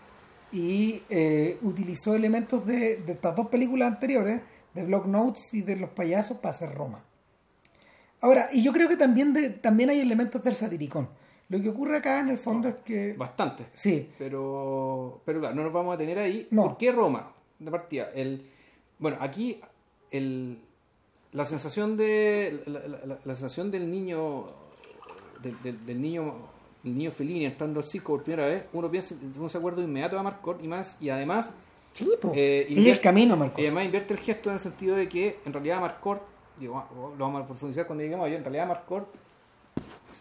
y 0.51 1.03
eh, 1.09 1.59
utilizó 1.61 2.15
elementos 2.15 2.65
de, 2.65 2.97
de 2.97 3.11
estas 3.13 3.35
dos 3.35 3.47
películas 3.49 3.87
anteriores, 3.93 4.41
de 4.73 4.83
Block 4.83 5.05
Notes 5.05 5.53
y 5.53 5.61
de 5.61 5.75
Los 5.75 5.91
Payasos, 5.91 6.37
para 6.37 6.55
hacer 6.55 6.73
Roma. 6.73 7.03
Ahora, 8.21 8.49
y 8.51 8.63
yo 8.63 8.73
creo 8.73 8.89
que 8.89 8.97
también, 8.97 9.31
de, 9.33 9.49
también 9.51 9.89
hay 9.91 9.99
elementos 10.01 10.43
del 10.43 10.55
satiricón. 10.55 11.07
Lo 11.49 11.61
que 11.61 11.69
ocurre 11.69 11.97
acá 11.97 12.19
en 12.19 12.29
el 12.29 12.37
fondo 12.37 12.67
es 12.67 12.75
que... 12.85 13.13
Bastante. 13.13 13.65
Sí, 13.73 14.09
Pero, 14.17 15.21
pero 15.25 15.39
claro, 15.39 15.55
no 15.55 15.63
nos 15.63 15.73
vamos 15.73 15.95
a 15.95 15.97
tener 15.97 16.19
ahí. 16.19 16.47
No. 16.51 16.63
¿Por 16.63 16.77
qué 16.77 16.91
Roma? 16.91 17.31
De 17.57 17.71
partida. 17.71 18.09
El, 18.13 18.45
bueno, 18.99 19.17
aquí 19.19 19.59
el, 20.11 20.59
la 21.31 21.45
sensación 21.45 21.97
de 21.97 22.61
la, 22.67 22.79
la- 22.79 22.87
la- 23.05 23.19
la 23.23 23.35
sensación 23.35 23.71
del 23.71 23.89
niño 23.89 24.45
del, 25.41 25.61
del- 25.63 25.85
del 25.85 26.01
niño 26.01 26.33
el 26.83 26.97
niño 26.97 27.11
Fellini 27.11 27.43
entrando 27.45 27.81
al 27.81 27.85
circo 27.85 28.13
por 28.13 28.23
primera 28.23 28.45
vez, 28.47 28.63
uno 28.71 28.89
piensa, 28.89 29.13
uno 29.37 29.49
se 29.49 29.57
acuerda 29.57 29.81
inmediato 29.83 30.15
de 30.15 30.23
Marcor 30.23 30.59
y 30.63 30.67
más 30.69 30.97
y 31.01 31.09
además 31.09 31.51
sí. 31.91 32.09
Eh, 32.33 32.67
es 32.69 32.85
el 32.87 33.01
camino, 33.01 33.35
Marco. 33.35 33.59
y 33.59 33.65
además 33.65 33.83
invierte 33.85 34.13
el 34.13 34.19
gesto 34.21 34.49
en 34.49 34.53
el 34.53 34.59
sentido 34.61 34.95
de 34.95 35.09
que 35.09 35.39
en 35.45 35.51
realidad 35.51 35.81
Marcor, 35.81 36.21
digo, 36.57 36.81
lo 37.17 37.25
vamos 37.25 37.43
a 37.43 37.45
profundizar 37.47 37.85
cuando 37.85 38.03
lleguemos 38.03 38.25
allá, 38.25 38.37
en 38.37 38.43
realidad 38.45 38.67
Marcor 38.67 39.07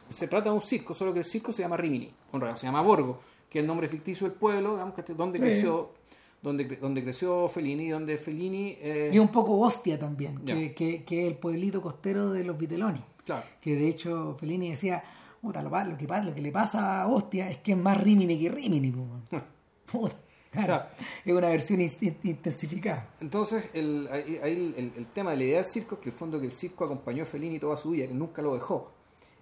se 0.09 0.29
trata 0.29 0.51
de 0.51 0.57
un 0.57 0.63
circo, 0.63 0.95
solo 0.95 1.13
que 1.13 1.21
el 1.21 1.25
circo 1.25 1.53
se 1.53 1.63
llama 1.63 1.77
Rimini, 1.77 2.13
en 2.33 2.41
realidad 2.41 2.59
se 2.59 2.67
llama 2.67 2.83
Borgo, 2.83 3.21
que 3.49 3.59
es 3.59 3.63
el 3.63 3.67
nombre 3.67 3.89
ficticio 3.89 4.27
del 4.29 4.37
pueblo, 4.37 4.73
digamos, 4.73 4.95
que 4.95 5.01
es 5.03 5.17
donde 5.17 5.39
Sí. 5.39 5.45
creció 5.45 5.91
donde, 6.43 6.65
donde 6.77 7.03
creció 7.03 7.49
Fellini, 7.49 7.89
donde 7.91 8.17
Fellini 8.17 8.77
eh, 8.81 9.11
Y 9.13 9.19
un 9.19 9.29
poco 9.29 9.59
Ostia 9.59 9.99
también, 9.99 10.39
que, 10.45 10.73
que, 10.73 11.03
que 11.05 11.23
es 11.23 11.29
el 11.33 11.37
pueblito 11.37 11.81
costero 11.83 12.31
de 12.31 12.45
los 12.45 12.57
Viteloni. 12.57 13.03
Claro, 13.29 13.47
que 13.61 13.77
de 13.77 13.89
hecho 13.89 14.37
Fellini 14.41 14.71
decía 14.71 15.03
puta, 15.41 15.63
lo, 15.63 15.71
lo 15.71 15.97
que 15.97 16.07
lo 16.25 16.35
que 16.35 16.43
le 16.43 16.51
pasa 16.51 17.03
a 17.03 17.07
Hostia 17.07 17.49
es 17.51 17.59
que 17.59 17.73
es 17.73 17.79
más 17.79 17.97
Rimini 18.03 18.39
que 18.39 18.49
Rimini 18.49 18.91
po, 18.91 19.01
weón". 19.31 19.45
Puta, 19.87 20.17
claro. 20.51 20.67
Claro. 20.67 20.85
es 21.25 21.33
una 21.35 21.49
versión 21.49 21.81
in- 21.81 21.91
in- 22.01 22.17
intensificada 22.25 23.09
Entonces, 23.21 23.71
el, 23.75 24.09
ahí- 24.11 24.39
ahí 24.43 24.75
el, 24.77 24.93
el 24.97 25.07
tema 25.07 25.31
de 25.33 25.37
la 25.37 25.45
idea 25.45 25.57
del 25.59 25.67
circo 25.67 25.95
es 25.97 26.01
que 26.01 26.09
el 26.11 26.15
fondo 26.17 26.41
que 26.41 26.47
el 26.47 26.53
circo 26.53 26.85
acompañó 26.85 27.23
a 27.23 27.27
Fellini 27.27 27.59
toda 27.59 27.77
su 27.77 27.91
vida, 27.91 28.07
que 28.09 28.15
nunca 28.15 28.43
lo 28.43 28.55
dejó. 28.55 28.91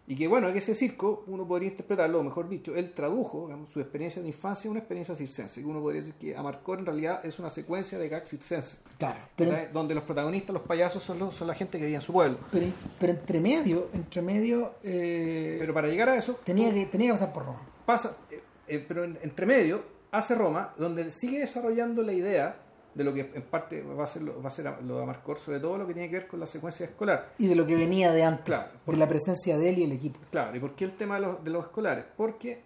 Y 0.09 0.15
que 0.15 0.29
bueno, 0.29 0.53
que 0.53 0.59
ese 0.59 0.75
circo, 0.77 1.25
uno 1.27 1.47
podría 1.49 1.69
interpretarlo, 1.71 2.21
o 2.21 2.23
mejor 2.23 2.49
dicho, 2.49 2.77
él 2.77 2.93
tradujo 2.95 3.47
digamos, 3.47 3.71
su 3.71 3.81
experiencia 3.81 4.23
de 4.23 4.29
infancia 4.29 4.69
a 4.69 4.71
una 4.71 4.79
experiencia 4.79 5.17
circense. 5.17 5.65
Uno 5.65 5.81
podría 5.81 6.01
decir 6.01 6.15
que 6.15 6.37
Amarcor 6.37 6.79
en 6.79 6.87
realidad 6.87 7.27
es 7.27 7.39
una 7.41 7.51
secuencia 7.51 7.99
de 7.99 8.09
gags 8.09 8.31
circense. 8.31 8.77
claro 8.99 9.19
pero, 9.35 9.53
donde 9.73 9.95
los 9.97 10.05
protagonistas, 10.05 10.55
los 10.55 10.63
payasos, 10.63 11.03
son, 11.03 11.19
los, 11.19 11.35
son 11.35 11.49
la 11.49 11.55
gente 11.55 11.79
que 11.79 11.87
vive 11.87 11.97
en 11.97 12.01
su 12.03 12.13
pueblo. 12.13 12.39
pero, 12.53 12.67
pero 13.01 13.13
entre 13.15 13.41
medio 13.41 13.89
entre 13.93 14.23
medio 14.23 14.75
eh, 14.85 15.57
Pero 15.59 15.75
para 15.75 15.89
llegar 15.89 16.09
a 16.09 16.17
eso, 16.17 16.39
tenía 16.45 16.73
que 16.73 16.87
tenía 16.87 17.09
que 17.09 17.13
pasar 17.15 17.33
por 17.33 17.45
Roma 17.47 17.61
pasa, 17.85 18.17
eh, 18.31 18.41
eh, 18.69 18.85
pero 18.87 19.05
en- 19.05 19.19
entre 19.23 19.45
medio 19.47 19.83
hace 20.13 20.35
Roma, 20.37 20.73
donde 20.79 21.11
sigue 21.11 21.41
desarrollando 21.41 22.03
la 22.03 22.13
idea 22.13 22.63
de 22.97 23.05
lo 23.05 23.13
que 23.13 23.31
en 23.35 23.43
parte 23.43 23.83
va 23.83 24.05
a 24.05 24.07
ser 24.07 24.23
lo, 24.23 24.43
va 24.43 24.49
a 24.49 24.51
ser 24.51 24.73
lo 24.83 24.97
de 24.97 25.03
Amarcor, 25.03 25.39
sobre 25.39 25.61
todo 25.61 25.77
lo 25.79 25.87
que 25.87 25.93
tiene 25.93 26.09
que 26.09 26.17
ver 26.17 26.27
con 26.27 26.41
la 26.41 26.47
secuencia 26.47 26.87
escolar. 26.87 27.35
y 27.39 27.47
de 27.47 27.55
lo 27.55 27.67
que 27.67 27.77
venía 27.77 28.11
de 28.13 28.25
antes 28.25 28.45
Claro, 28.47 28.71
de 28.87 28.97
la 28.97 29.07
presencia 29.09 29.59
de 29.59 29.69
él 29.69 29.79
y 29.79 29.85
el 29.85 29.93
equipo 29.93 30.19
Claro, 30.31 30.57
¿y 30.57 30.61
por 30.61 30.75
qué 30.75 30.85
el 30.85 30.93
tema 30.97 31.17
de 31.17 31.21
los, 31.27 31.45
de 31.45 31.51
los 31.51 31.65
escolares? 31.65 32.05
Porque 32.17 32.63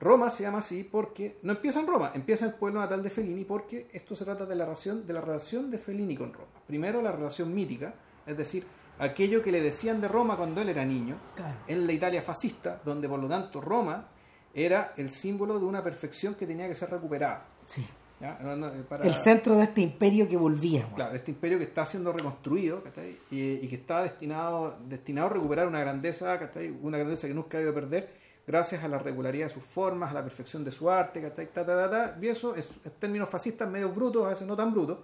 Roma 0.00 0.30
se 0.30 0.44
llama 0.44 0.58
así 0.60 0.84
porque 0.84 1.38
no 1.42 1.52
empieza 1.52 1.80
en 1.80 1.86
Roma, 1.86 2.12
empieza 2.14 2.44
en 2.46 2.52
el 2.52 2.56
pueblo 2.56 2.80
natal 2.80 3.02
de 3.02 3.10
Fellini 3.10 3.44
porque 3.44 3.88
esto 3.92 4.14
se 4.16 4.24
trata 4.24 4.46
de 4.46 4.54
la 4.54 4.64
relación, 4.64 5.06
de 5.06 5.12
la 5.12 5.20
relación 5.20 5.70
de 5.70 5.78
Fellini 5.78 6.16
con 6.16 6.32
Roma. 6.32 6.48
Primero 6.66 7.02
la 7.02 7.12
relación 7.12 7.54
mítica, 7.54 7.94
es 8.26 8.36
decir, 8.38 8.64
aquello 9.00 9.42
que 9.42 9.52
le 9.52 9.60
decían 9.60 10.00
de 10.00 10.08
Roma 10.08 10.36
cuando 10.36 10.60
él 10.62 10.68
era 10.70 10.84
niño, 10.84 11.16
Claro. 11.34 11.56
en 11.66 11.86
la 11.86 11.92
Italia 11.92 12.22
fascista, 12.22 12.80
donde 12.84 13.08
por 13.08 13.18
lo 13.18 13.28
tanto 13.28 13.60
Roma 13.60 14.08
era 14.54 14.92
el 14.96 15.10
símbolo 15.10 15.58
de 15.58 15.66
una 15.66 15.82
perfección 15.84 16.34
que 16.36 16.46
tenía 16.46 16.66
que 16.68 16.74
ser 16.74 16.90
recuperada. 16.90 17.44
sí. 17.66 17.86
¿Ya? 18.20 18.38
No, 18.42 18.56
no, 18.56 18.70
para- 18.88 19.04
el 19.04 19.14
centro 19.14 19.56
de 19.56 19.64
este 19.64 19.80
imperio 19.80 20.28
que 20.28 20.36
volvía 20.36 20.80
weón. 20.82 20.94
Claro, 20.94 21.14
este 21.14 21.30
imperio 21.30 21.58
que 21.58 21.64
está 21.64 21.84
siendo 21.86 22.12
reconstruido 22.12 22.82
¿cachai? 22.82 23.16
y, 23.30 23.40
y 23.64 23.68
que 23.68 23.76
está 23.76 24.02
destinado, 24.02 24.76
destinado 24.88 25.28
a 25.28 25.30
recuperar 25.34 25.66
una 25.68 25.80
grandeza, 25.80 26.38
¿cachai? 26.38 26.70
una 26.82 26.98
grandeza 26.98 27.28
que 27.28 27.34
nunca 27.34 27.58
ha 27.58 27.60
debido 27.60 27.74
perder, 27.74 28.10
gracias 28.46 28.82
a 28.82 28.88
la 28.88 28.98
regularidad 28.98 29.46
de 29.46 29.52
sus 29.54 29.64
formas, 29.64 30.10
a 30.10 30.14
la 30.14 30.22
perfección 30.22 30.64
de 30.64 30.72
su 30.72 30.90
arte, 30.90 31.20
¿cachai? 31.20 31.52
Ta, 31.52 31.64
ta, 31.66 31.76
ta, 31.76 31.90
ta. 31.90 32.18
y 32.20 32.26
eso, 32.28 32.54
es- 32.54 32.70
en 32.84 32.92
términos 32.98 33.28
fascistas, 33.28 33.68
medio 33.68 33.90
brutos, 33.90 34.26
a 34.26 34.30
veces 34.30 34.46
no 34.46 34.56
tan 34.56 34.72
brutos, 34.72 34.98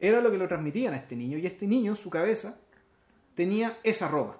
era 0.00 0.20
lo 0.20 0.30
que 0.30 0.38
lo 0.38 0.46
transmitían 0.48 0.94
a 0.94 0.96
este 0.96 1.14
niño, 1.16 1.38
y 1.38 1.46
este 1.46 1.66
niño 1.66 1.92
en 1.92 1.96
su 1.96 2.10
cabeza 2.10 2.58
tenía 3.34 3.78
esa 3.82 4.08
Roma. 4.08 4.36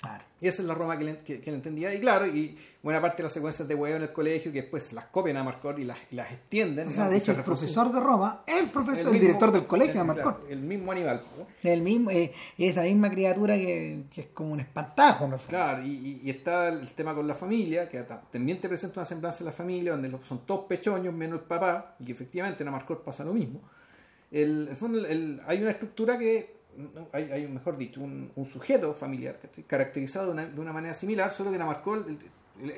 Claro. 0.00 0.24
Y 0.42 0.48
esa 0.48 0.60
es 0.60 0.68
la 0.68 0.74
Roma 0.74 0.98
que, 0.98 1.04
le- 1.04 1.18
que- 1.18 1.40
que 1.40 1.48
él 1.50 1.56
entendía. 1.56 1.92
Y 1.94 1.98
claro, 2.00 2.26
y 2.26 2.56
buena 2.82 3.00
parte 3.00 3.16
de 3.18 3.22
las 3.24 3.32
secuencias 3.32 3.66
de 3.66 3.74
huevo 3.74 3.96
en 3.96 4.02
el 4.02 4.12
colegio 4.12 4.52
que 4.52 4.60
después 4.60 4.92
las 4.92 5.06
copian 5.06 5.38
a 5.38 5.42
Marcor 5.42 5.80
y 5.80 5.84
las, 5.84 5.98
y 6.12 6.14
las 6.16 6.30
extienden. 6.30 6.88
o 6.88 6.90
sea 6.90 7.04
¿no? 7.04 7.10
de 7.10 7.16
hecho 7.16 7.32
el 7.32 7.42
profesor 7.42 7.90
de 7.90 7.98
Roma 8.00 8.42
el 8.46 8.66
profesor 8.68 9.06
el, 9.06 9.12
mismo- 9.12 9.20
director 9.20 9.50
del 9.52 9.66
colegio 9.66 9.94
de 9.94 10.00
el- 10.00 10.06
Marcor 10.06 10.34
claro, 10.40 10.48
el 10.50 10.60
mismo 10.60 10.92
animal. 10.92 11.22
¿no? 11.38 11.46
el 11.70 11.80
mismo 11.80 12.10
eh, 12.10 12.32
esa 12.58 12.82
misma 12.82 13.10
criatura 13.10 13.54
que, 13.54 14.04
que 14.14 14.20
es 14.20 14.26
como 14.28 14.52
un 14.52 14.60
espantajo 14.60 15.24
el 15.24 15.30
fondo. 15.30 15.46
Claro, 15.48 15.82
y, 15.82 15.88
y- 15.90 16.20
y 16.24 16.30
está 16.30 16.68
el 16.68 16.86
tema 16.92 17.14
con 17.14 17.26
la 17.26 17.34
familia, 17.34 17.88
que 17.88 18.02
ta- 18.02 18.20
también 18.30 18.60
te 18.60 18.68
presenta 18.68 19.00
una 19.00 19.06
semblanza 19.06 19.38
de 19.38 19.44
la 19.46 19.52
familia, 19.52 19.92
donde 19.92 20.12
son 20.22 20.40
todos 20.46 20.66
pechoños 20.66 21.14
menos 21.14 21.40
el 21.40 21.46
papá, 21.46 21.96
y 21.98 22.12
efectivamente 22.12 22.62
en 22.62 22.68
Amarcor 22.68 23.02
pasa 23.02 23.24
lo 23.24 23.32
mismo. 23.32 23.62
El, 24.30 24.64
en 24.64 24.68
el 24.68 24.76
fondo, 24.76 24.98
el- 24.98 25.06
el- 25.06 25.40
hay 25.46 25.62
una 25.62 25.70
estructura 25.70 26.18
que, 26.18 26.54
no, 26.54 26.55
hay, 27.12 27.30
hay, 27.30 27.46
mejor 27.48 27.76
dicho, 27.76 28.00
un, 28.00 28.30
un 28.34 28.44
sujeto 28.44 28.92
familiar 28.94 29.38
¿cachai? 29.40 29.64
caracterizado 29.64 30.26
de 30.26 30.32
una, 30.32 30.46
de 30.46 30.60
una 30.60 30.72
manera 30.72 30.94
similar, 30.94 31.30
solo 31.30 31.50
que 31.50 31.56
en 31.56 31.62
Amarcor 31.62 32.06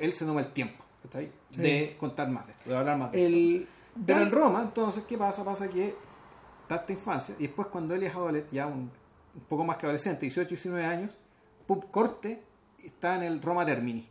él, 0.01 0.13
se 0.13 0.25
toma 0.25 0.41
el 0.41 0.47
tiempo 0.53 0.83
¿cachai? 1.03 1.31
de 1.51 1.95
contar 1.99 2.29
más 2.29 2.45
de 2.47 2.53
esto, 2.53 2.69
de 2.69 2.77
hablar 2.77 2.97
más 2.97 3.11
de 3.11 3.25
esto. 3.25 3.35
el 3.37 3.67
Pero 4.05 4.21
en 4.21 4.31
Roma, 4.31 4.61
entonces, 4.63 5.03
¿qué 5.07 5.17
pasa? 5.17 5.43
Pasa 5.43 5.69
que 5.69 5.93
está 6.63 6.75
esta 6.75 6.91
infancia 6.91 7.35
y 7.39 7.43
después 7.43 7.67
cuando 7.69 7.95
él 7.95 8.03
es 8.03 8.13
ya 8.51 8.67
un, 8.67 8.91
un 9.35 9.41
poco 9.47 9.63
más 9.63 9.77
que 9.77 9.85
adolescente, 9.85 10.21
18, 10.21 10.49
19 10.49 10.85
años, 10.85 11.11
pum, 11.67 11.79
corte, 11.91 12.41
está 12.83 13.15
en 13.15 13.23
el 13.23 13.41
Roma 13.41 13.65
Termini, 13.65 14.07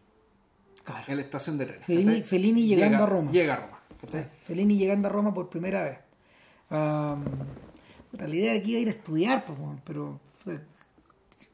claro. 0.84 1.04
en 1.08 1.16
la 1.16 1.22
estación 1.22 1.56
de 1.58 1.66
tren. 1.66 1.80
Fellini-. 1.82 2.22
Fellini 2.22 2.66
llegando 2.66 2.98
Llega- 2.98 3.04
a 3.04 3.06
Roma. 3.08 3.30
Llega 3.30 3.52
a 3.54 3.56
Roma. 3.56 3.80
¿cachai? 4.00 4.28
Fellini 4.44 4.76
llegando 4.76 5.08
a 5.08 5.10
Roma 5.10 5.32
por 5.34 5.48
primera 5.48 5.82
vez. 5.84 5.98
Puta, 6.68 7.16
la 8.12 8.28
idea 8.34 8.52
de 8.54 8.62
que 8.62 8.70
iba 8.70 8.78
a 8.78 8.82
ir 8.82 8.88
a 8.88 8.92
estudiar, 8.92 9.44
pues, 9.44 9.58
pero 9.84 10.20
fue- 10.44 10.60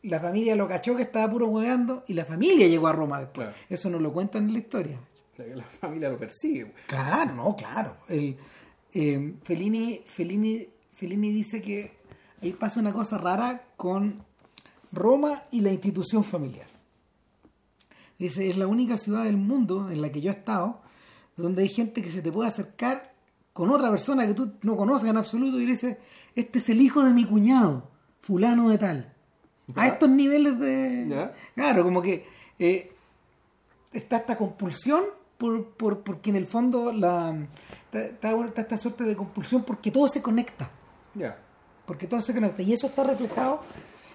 la 0.02 0.20
familia 0.20 0.54
lo 0.54 0.68
cachó 0.68 0.94
que 0.96 1.02
estaba 1.02 1.30
puro 1.30 1.46
hueveando 1.48 2.04
y 2.06 2.12
la 2.14 2.24
familia 2.24 2.66
llegó 2.68 2.86
a 2.88 2.92
Roma 2.92 3.20
después. 3.20 3.48
Claro. 3.48 3.62
Eso 3.70 3.88
no 3.90 3.98
lo 3.98 4.12
cuentan 4.12 4.44
en 4.46 4.52
la 4.52 4.58
historia. 4.58 5.00
La, 5.38 5.46
la 5.56 5.64
familia 5.64 6.08
lo 6.10 6.18
persigue. 6.18 6.72
Claro, 6.86 7.34
no, 7.34 7.56
claro. 7.56 7.96
El, 8.08 8.36
eh, 8.92 9.34
Fellini, 9.42 10.02
Fellini, 10.06 10.68
Fellini 10.92 11.32
dice 11.32 11.60
que 11.62 11.96
ahí 12.42 12.52
pasa 12.52 12.78
una 12.80 12.92
cosa 12.92 13.18
rara 13.18 13.64
con 13.76 14.22
Roma 14.92 15.44
y 15.50 15.60
la 15.62 15.72
institución 15.72 16.22
familiar. 16.22 16.66
Dice, 18.18 18.48
es 18.48 18.56
la 18.56 18.66
única 18.66 18.96
ciudad 18.96 19.24
del 19.24 19.36
mundo 19.36 19.90
en 19.90 20.00
la 20.00 20.10
que 20.12 20.20
yo 20.20 20.30
he 20.30 20.34
estado 20.34 20.80
donde 21.36 21.62
hay 21.62 21.68
gente 21.68 22.00
que 22.00 22.12
se 22.12 22.22
te 22.22 22.30
puede 22.30 22.48
acercar 22.48 23.02
con 23.52 23.70
otra 23.70 23.90
persona 23.90 24.24
que 24.26 24.34
tú 24.34 24.52
no 24.62 24.76
conoces 24.76 25.10
en 25.10 25.16
absoluto 25.16 25.58
y 25.58 25.64
le 25.66 25.72
dice, 25.72 25.98
este 26.36 26.58
es 26.58 26.68
el 26.68 26.80
hijo 26.80 27.02
de 27.04 27.12
mi 27.12 27.24
cuñado, 27.24 27.90
fulano 28.20 28.68
de 28.70 28.78
tal. 28.78 29.12
A 29.74 29.86
estos 29.86 30.08
niveles 30.08 30.58
de... 30.58 31.06
Ya. 31.08 31.32
Claro, 31.54 31.84
como 31.84 32.02
que 32.02 32.26
eh, 32.58 32.92
está 33.92 34.18
esta 34.18 34.36
compulsión 34.36 35.04
por, 35.38 35.64
por, 35.70 36.00
porque 36.00 36.30
en 36.30 36.36
el 36.36 36.46
fondo 36.46 36.92
la, 36.92 37.34
está, 37.92 38.34
esta 38.56 38.76
suerte 38.76 39.04
de 39.04 39.16
compulsión 39.16 39.62
porque 39.62 39.90
todo 39.90 40.08
se 40.08 40.22
conecta. 40.22 40.68
Ya. 41.14 41.38
Porque 41.86 42.06
todo 42.06 42.20
se 42.20 42.34
conecta. 42.34 42.62
Y 42.62 42.72
eso 42.72 42.88
está 42.88 43.04
reflejado, 43.04 43.60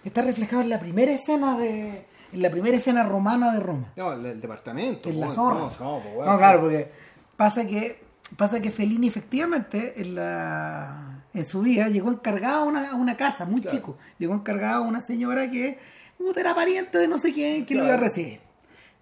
está 0.03 0.22
reflejado 0.22 0.61
en 0.61 0.70
la 0.70 0.80
primera 0.80 1.11
escena 1.11 1.57
de. 1.57 2.05
En 2.32 2.43
la 2.43 2.51
primera 2.51 2.78
escena 2.78 3.03
romana 3.03 3.51
de 3.51 3.59
Roma. 3.59 3.91
No, 3.95 4.13
el, 4.13 4.24
el 4.24 4.41
departamento. 4.41 5.09
En 5.09 5.20
la 5.20 5.32
zorra. 5.32 5.70
No, 5.80 5.97
no, 5.97 6.01
pues. 6.03 6.28
No, 6.28 6.38
claro, 6.38 6.61
porque 6.61 6.91
pasa 7.36 7.65
que 7.65 8.03
pasa 8.38 8.59
que 8.59 8.72
Fellini 8.72 9.07
efectivamente 9.07 9.99
en, 9.99 10.15
la, 10.15 11.18
en 11.34 11.46
su 11.46 11.62
vida 11.62 11.88
llegó 11.90 12.10
encargado 12.12 12.62
a 12.62 12.64
una, 12.64 12.92
a 12.92 12.96
una 12.96 13.16
casa 13.18 13.46
muy 13.46 13.62
Claro. 13.62 13.78
chico. 13.78 13.98
Llegó 14.18 14.34
encargado 14.34 14.84
a 14.84 14.88
una 14.88 15.02
señora 15.02 15.50
que 15.50 15.78
era 16.36 16.54
pariente 16.56 16.98
de 16.98 17.08
no 17.08 17.18
sé 17.18 17.34
quién 17.34 17.66
que 17.66 17.76
lo 17.76 17.86
iba 17.86 17.94
a 17.94 17.98
recibir. 17.98 18.40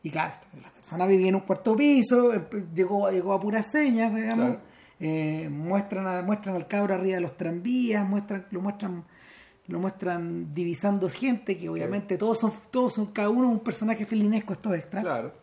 Y 0.04 0.10
claro, 0.12 0.34
la 0.62 0.70
persona 0.70 1.08
vivía 1.08 1.30
en 1.30 1.36
un 1.36 1.42
cuarto 1.42 1.76
piso, 1.76 2.34
eh, 2.34 2.42
llegó, 2.74 3.10
llegó 3.10 3.34
a 3.34 3.40
puras 3.40 3.70
señas, 3.72 4.14
digamos. 4.14 4.36
Claro. 4.36 4.60
Eh, 5.00 5.48
muestran, 5.52 6.08
a- 6.08 6.22
muestran 6.22 6.56
al 6.56 6.68
cabro 6.68 6.96
arriba 6.96 7.16
de 7.16 7.22
los 7.22 7.36
tranvías, 7.38 8.08
muestran, 8.08 8.46
lo 8.52 8.62
muestran 8.62 9.04
lo 9.68 9.80
muestran 9.80 10.54
divisando 10.54 11.10
gente 11.10 11.58
que 11.58 11.68
obviamente 11.68 12.18
todos 12.18 12.40
son 12.40 12.54
todos 12.72 12.94
son 12.94 13.08
cada 13.08 13.30
uno 13.30 13.50
un 13.50 13.60
personaje 13.60 14.06
felinesco 14.06 14.54
estos 14.54 14.74
extras 14.74 15.04
Claro. 15.04 15.34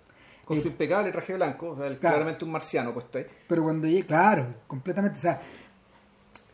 Con 0.46 0.56
Eh, 0.56 0.60
su 0.62 0.68
impecable 0.68 1.12
traje 1.12 1.34
blanco, 1.34 1.70
o 1.72 1.76
sea, 1.76 1.86
él 1.88 1.98
claro. 1.98 2.14
claramente 2.16 2.44
un 2.46 2.50
marciano 2.52 2.92
puesto 2.94 3.18
ahí. 3.18 3.26
Pero 3.46 3.62
cuando 3.64 3.86
llega, 3.86 4.06
claro, 4.06 4.46
completamente, 4.66 5.18
o 5.18 5.20
sea, 5.22 5.40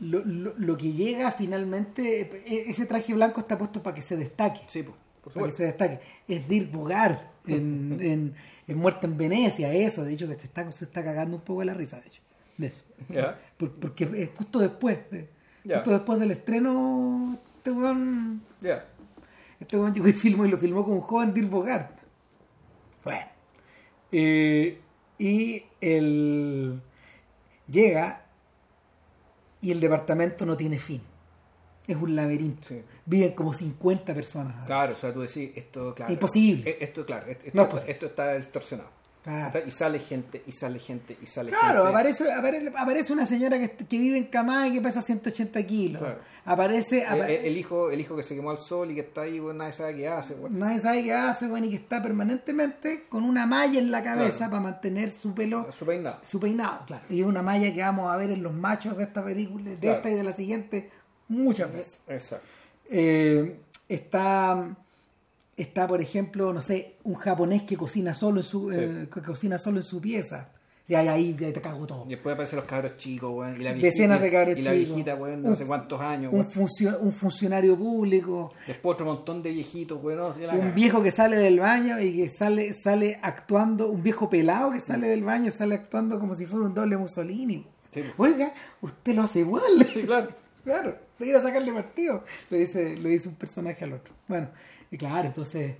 lo, 0.00 0.24
lo, 0.24 0.54
lo 0.56 0.76
que 0.76 0.92
llega 0.92 1.30
finalmente, 1.32 2.20
e- 2.46 2.70
ese 2.70 2.86
traje 2.86 3.14
blanco 3.14 3.40
está 3.40 3.56
puesto 3.58 3.82
para 3.82 3.94
que 3.94 4.02
se 4.02 4.16
destaque, 4.16 4.60
Sí, 4.66 4.82
por 4.82 5.32
para 5.34 5.46
que 5.46 5.52
se 5.52 5.64
destaque. 5.64 6.00
Es 6.26 6.48
Dirk 6.48 6.70
Bogar 6.72 7.30
en, 7.46 7.98
en, 8.00 8.34
en 8.66 8.78
Muerte 8.78 9.06
en 9.06 9.16
Venecia, 9.16 9.72
eso, 9.72 10.04
de 10.04 10.14
hecho 10.14 10.26
que 10.28 10.34
se 10.36 10.46
está, 10.46 10.70
se 10.72 10.84
está 10.84 11.04
cagando 11.04 11.36
un 11.36 11.42
poco 11.42 11.60
de 11.60 11.66
la 11.66 11.74
risa, 11.74 12.00
de 12.00 12.06
hecho, 12.08 12.22
de 12.56 12.66
eso. 12.68 12.82
Por- 13.56 13.72
porque 13.72 14.04
es 14.16 14.30
justo 14.36 14.58
después, 14.58 14.98
de- 15.10 15.28
justo 15.74 15.90
después 15.90 16.18
del 16.20 16.30
estreno, 16.30 17.38
este 17.58 17.70
weón, 17.70 18.42
Ya. 18.62 18.86
este 19.60 19.76
weón 19.76 19.92
llegó 19.92 20.08
y 20.08 20.12
filmó 20.14 20.46
y 20.46 20.50
lo 20.50 20.58
filmó 20.58 20.84
con 20.84 20.94
un 20.94 21.00
joven 21.02 21.34
Dirk 21.34 21.50
Bogar. 21.50 21.96
Bueno. 23.04 23.26
Eh, 24.12 24.80
y 25.18 25.62
el 25.80 26.80
llega 27.68 28.24
y 29.60 29.70
el 29.70 29.80
departamento 29.80 30.44
no 30.46 30.56
tiene 30.56 30.78
fin. 30.78 31.02
Es 31.86 31.96
un 31.96 32.14
laberinto. 32.14 32.68
Sí. 32.68 32.82
Viven 33.06 33.32
como 33.32 33.52
50 33.52 34.14
personas. 34.14 34.66
Claro, 34.66 34.92
o 34.92 34.96
sea, 34.96 35.12
tú 35.12 35.20
decís, 35.20 35.50
esto, 35.56 35.94
claro. 35.94 36.12
Imposible. 36.12 36.70
eh, 36.70 36.76
Esto, 36.80 37.04
claro, 37.04 37.26
esto, 37.26 37.46
esto 37.46 37.56
No 37.56 37.62
es 37.62 37.66
está- 37.68 37.74
posible. 37.76 37.92
esto 37.92 38.06
está 38.06 38.34
distorsionado. 38.36 38.90
Claro. 39.22 39.60
Y 39.66 39.70
sale 39.70 39.98
gente, 39.98 40.42
y 40.46 40.52
sale 40.52 40.78
gente, 40.78 41.14
y 41.20 41.26
sale 41.26 41.50
Claro, 41.50 41.84
gente. 41.84 41.88
aparece, 41.90 42.32
aparece, 42.32 42.72
aparece 42.74 43.12
una 43.12 43.26
señora 43.26 43.58
que, 43.58 43.70
que 43.70 43.98
vive 43.98 44.16
en 44.16 44.24
Camá 44.24 44.66
y 44.66 44.72
que 44.72 44.80
pesa 44.80 45.02
180 45.02 45.62
kilos. 45.66 46.00
Claro. 46.00 46.18
Aparece, 46.46 47.00
Eh, 47.00 47.06
apa- 47.06 47.28
el, 47.28 47.56
hijo, 47.58 47.90
el 47.90 48.00
hijo 48.00 48.16
que 48.16 48.22
se 48.22 48.34
quemó 48.34 48.50
al 48.50 48.58
sol 48.58 48.90
y 48.90 48.94
que 48.94 49.02
está 49.02 49.20
ahí, 49.22 49.38
bueno, 49.38 49.58
nadie 49.58 49.72
sabe 49.74 49.94
qué 49.94 50.08
hace, 50.08 50.34
bueno. 50.34 50.56
nadie 50.58 50.80
sabe 50.80 51.02
qué 51.04 51.12
hace, 51.12 51.48
bueno, 51.48 51.66
y 51.66 51.70
que 51.70 51.76
está 51.76 52.02
permanentemente 52.02 53.04
con 53.10 53.24
una 53.24 53.46
malla 53.46 53.78
en 53.78 53.90
la 53.90 54.02
cabeza 54.02 54.36
Claro. 54.38 54.50
para 54.52 54.62
mantener 54.62 55.12
su 55.12 55.34
pelo 55.34 55.70
Su 55.70 55.84
peinado. 55.84 56.18
su 56.22 56.40
peinado, 56.40 56.86
claro. 56.86 57.04
Y 57.10 57.20
es 57.20 57.26
una 57.26 57.42
malla 57.42 57.74
que 57.74 57.80
vamos 57.82 58.10
a 58.10 58.16
ver 58.16 58.30
en 58.30 58.42
los 58.42 58.54
machos 58.54 58.96
de 58.96 59.04
esta 59.04 59.22
película, 59.22 59.68
de 59.70 59.76
Claro. 59.76 59.96
esta 59.98 60.10
y 60.10 60.14
de 60.14 60.22
la 60.24 60.32
siguiente, 60.32 60.88
muchas 61.28 61.70
veces. 61.70 61.98
Exacto. 62.08 62.46
Eh, 62.88 63.60
está, 63.86 64.76
está, 65.62 65.86
por 65.86 66.00
ejemplo, 66.00 66.52
no 66.52 66.62
sé, 66.62 66.96
un 67.04 67.14
japonés 67.14 67.62
que 67.62 67.76
cocina 67.76 68.14
solo 68.14 68.40
en 68.40 68.44
su, 68.46 68.72
Sí. 68.72 68.78
eh, 68.80 69.08
que 69.12 69.20
cocina 69.22 69.58
solo 69.58 69.78
en 69.78 69.84
su 69.84 70.00
pieza. 70.00 70.50
Y 70.88 70.94
ahí, 70.96 71.06
ahí 71.06 71.34
te 71.34 71.52
cago 71.60 71.86
todo. 71.86 72.04
Y 72.06 72.10
después 72.10 72.32
aparecen 72.34 72.56
los 72.56 72.64
cabros 72.64 72.96
chicos, 72.96 73.30
weón. 73.32 73.60
Y 73.60 73.62
la 73.62 73.74
Decenas 73.74 74.18
viejita- 74.18 74.18
de 74.18 74.30
cabros 74.32 74.58
Y 74.58 74.62
la 74.64 74.72
chicos. 74.72 74.86
viejita, 74.88 75.14
weón, 75.14 75.42
no 75.42 75.48
Un- 75.50 75.56
sé 75.56 75.64
cuántos 75.64 76.00
años, 76.00 76.32
Un, 76.34 76.44
funcio- 76.50 76.98
un 76.98 77.12
funcionario 77.12 77.76
público, 77.78 78.52
Después 78.66 78.94
otro 78.94 79.06
montón 79.06 79.40
de 79.40 79.52
viejitos, 79.52 80.02
weón. 80.02 80.18
no, 80.18 80.26
un 80.30 80.32
caga. 80.34 80.70
viejo 80.72 81.00
que 81.00 81.12
sale 81.12 81.36
del 81.36 81.60
baño 81.60 82.00
y 82.00 82.16
que 82.16 82.28
sale, 82.28 82.72
sale 82.74 83.20
actuando, 83.22 83.88
un 83.88 84.02
viejo 84.02 84.28
pelado 84.28 84.72
que 84.72 84.80
sale 84.80 85.06
del 85.08 85.22
baño, 85.22 85.52
sale 85.52 85.76
actuando 85.76 86.18
como 86.18 86.34
si 86.34 86.46
fuera 86.46 86.66
un 86.66 86.74
doble 86.74 86.96
Mussolini. 86.96 87.64
Sí. 87.90 88.02
Oiga, 88.16 88.52
usted 88.80 89.14
lo 89.14 89.22
hace 89.22 89.40
igual. 89.40 89.62
Sí, 89.88 90.02
claro. 90.02 90.28
Claro, 90.62 90.94
de 91.18 91.26
ir 91.26 91.34
a 91.34 91.40
sacarle 91.40 91.72
partido, 91.72 92.22
le 92.50 92.58
dice, 92.58 92.94
le 92.98 93.08
dice 93.08 93.30
un 93.30 93.34
personaje 93.34 93.82
al 93.82 93.94
otro. 93.94 94.12
Bueno, 94.28 94.48
y 94.90 94.96
claro, 94.98 95.28
entonces, 95.28 95.76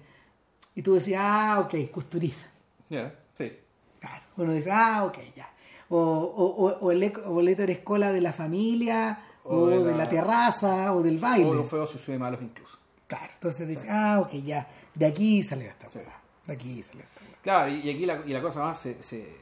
y 0.74 0.82
tú 0.82 0.94
decías, 0.94 1.20
ah, 1.24 1.60
ok, 1.60 1.90
costuriza. 1.90 2.46
Ya, 2.88 3.14
sí. 3.34 3.52
Claro, 3.98 4.22
uno 4.36 4.52
dice, 4.52 4.70
ah, 4.72 5.04
ok, 5.04 5.18
ya. 5.36 5.50
O, 5.88 5.98
o, 5.98 6.66
o, 6.66 6.78
o 6.78 6.92
el, 6.92 7.02
eco- 7.02 7.22
o 7.22 7.40
el 7.40 7.48
Escola 7.48 8.12
de 8.12 8.20
la 8.20 8.32
familia, 8.32 9.24
o, 9.44 9.66
de 9.66 9.78
de, 9.84 9.90
la- 9.92 9.96
la... 9.98 10.08
terraza, 10.08 10.92
o 10.94 11.02
del 11.02 11.18
baile. 11.18 11.50
O 11.50 11.64
fuegos 11.64 11.90
sus 11.90 12.08
malos 12.18 12.40
incluso. 12.42 12.78
Claro, 13.06 13.32
entonces 13.34 13.66
dice, 13.66 13.88
ah, 13.90 14.20
ok, 14.20 14.32
ya, 14.34 14.68
de 14.94 15.06
aquí 15.06 15.42
salió 15.42 15.68
esta 15.68 15.90
Sí. 15.90 15.98
De 16.46 16.52
aquí 16.52 16.82
salió 16.82 17.02
esta. 17.02 17.20
Claro, 17.42 17.70
y 17.70 17.90
aquí 17.90 18.06
la, 18.06 18.22
y 18.24 18.32
la 18.32 18.40
cosa 18.40 18.62
más 18.62 18.78
se, 18.78 19.02
se- 19.02 19.36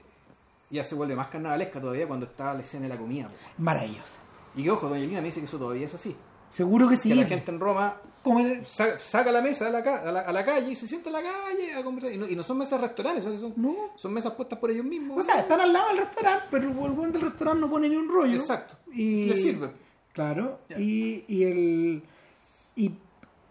ya 0.70 0.82
se 0.84 0.94
vuelve 0.94 1.14
más 1.16 1.28
carnavalesca 1.28 1.80
todavía 1.80 2.06
cuando 2.06 2.24
está 2.26 2.54
la 2.54 2.60
escena 2.62 2.84
de 2.84 2.88
la 2.90 2.96
comida. 2.98 3.26
po. 3.26 3.34
Maravilloso. 3.58 4.16
Y 4.56 4.62
que 4.64 4.70
ojo, 4.70 4.88
doña 4.88 5.04
Lina 5.04 5.20
me 5.20 5.26
dice 5.26 5.40
que 5.40 5.46
eso 5.46 5.58
todavía 5.58 5.84
es 5.84 5.94
así. 5.94 6.16
Seguro 6.50 6.88
que 6.88 6.96
sí. 6.96 7.10
Que 7.10 7.14
la 7.16 7.26
gente 7.26 7.50
en 7.50 7.60
Roma 7.60 7.96
Saca, 8.64 8.98
saca 8.98 9.32
la 9.32 9.40
mesa 9.42 9.68
a 9.68 9.70
la, 9.70 9.78
a, 9.78 10.12
la, 10.12 10.20
a 10.20 10.32
la 10.32 10.44
calle 10.44 10.70
y 10.72 10.76
se 10.76 10.86
sienta 10.86 11.08
en 11.08 11.12
la 11.14 11.22
calle 11.22 11.74
a 11.74 11.82
conversar. 11.84 12.12
Y 12.12 12.18
no, 12.18 12.26
y 12.28 12.36
no 12.36 12.42
son 12.42 12.58
mesas 12.58 12.80
restaurantes, 12.80 13.24
son, 13.24 13.38
son, 13.38 13.52
No. 13.56 13.74
son 13.96 14.12
mesas 14.12 14.32
puestas 14.34 14.58
por 14.58 14.70
ellos 14.70 14.84
mismos. 14.84 15.18
O 15.18 15.22
sea, 15.22 15.40
están 15.40 15.60
al 15.60 15.72
lado 15.72 15.88
del 15.88 15.98
restaurante, 15.98 16.44
pero 16.50 16.64
el 16.64 16.92
buen 16.92 17.12
del 17.12 17.22
restaurante 17.22 17.60
no 17.60 17.68
pone 17.70 17.88
ni 17.88 17.96
un 17.96 18.08
rollo. 18.08 18.34
Exacto. 18.36 18.76
Y 18.92 19.26
Les 19.26 19.42
sirve. 19.42 19.70
Claro. 20.12 20.60
Y, 20.76 21.24
y 21.28 21.44
el 21.44 22.02
y, 22.76 22.92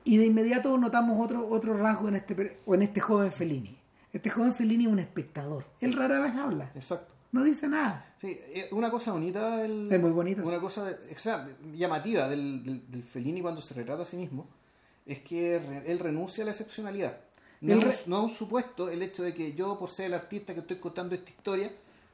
y 0.04 0.18
de 0.18 0.26
inmediato 0.26 0.78
notamos 0.78 1.18
otro 1.24 1.48
otro 1.48 1.78
rasgo 1.78 2.08
en 2.10 2.16
este 2.18 2.60
o 2.66 2.76
en 2.76 2.82
este 2.84 3.00
joven 3.00 3.32
Fellini. 3.32 3.78
Este 4.14 4.30
joven 4.30 4.54
Fellini 4.54 4.86
es 4.86 4.92
un 4.92 5.00
espectador. 5.00 5.66
Él 5.80 5.94
rara 5.94 6.20
vez 6.20 6.34
habla. 6.36 6.72
Exacto. 6.76 7.14
No 7.32 7.44
dice 7.44 7.68
nada. 7.68 8.14
Sí, 8.20 8.28
eh, 8.54 8.70
una 8.72 8.90
cosa 8.90 9.12
bonita 9.12 9.58
del, 9.58 9.92
Es 9.92 10.00
muy 10.02 10.12
bonito, 10.12 10.42
Una 10.44 10.60
cosa 10.62 10.86
de- 10.86 11.14
o 11.14 11.20
sea, 11.20 11.48
llamativa 11.76 12.28
del, 12.30 12.64
del, 12.66 12.90
del 12.90 13.04
Fellini 13.04 13.42
cuando 13.42 13.62
se 13.62 13.74
retrata 13.74 14.04
a 14.04 14.06
sí 14.06 14.16
mismo 14.18 14.48
es 15.08 15.20
que 15.20 15.56
él 15.86 16.00
renuncia 16.00 16.44
a 16.44 16.46
la 16.46 16.52
excepcionalidad. 16.52 17.18
No, 17.62 17.74
es 17.74 18.08
no 18.08 18.18
es 18.26 18.32
un 18.32 18.38
supuesto 18.38 18.90
el 18.90 19.02
hecho 19.02 19.24
de 19.24 19.34
que 19.34 19.54
yo, 19.54 19.80
por 19.80 19.90
ser 19.90 20.08
el 20.08 20.14
artista 20.14 20.54
que 20.54 20.60
estoy 20.60 20.78
contando 20.78 21.16
esta 21.16 21.30
historia, 21.32 21.72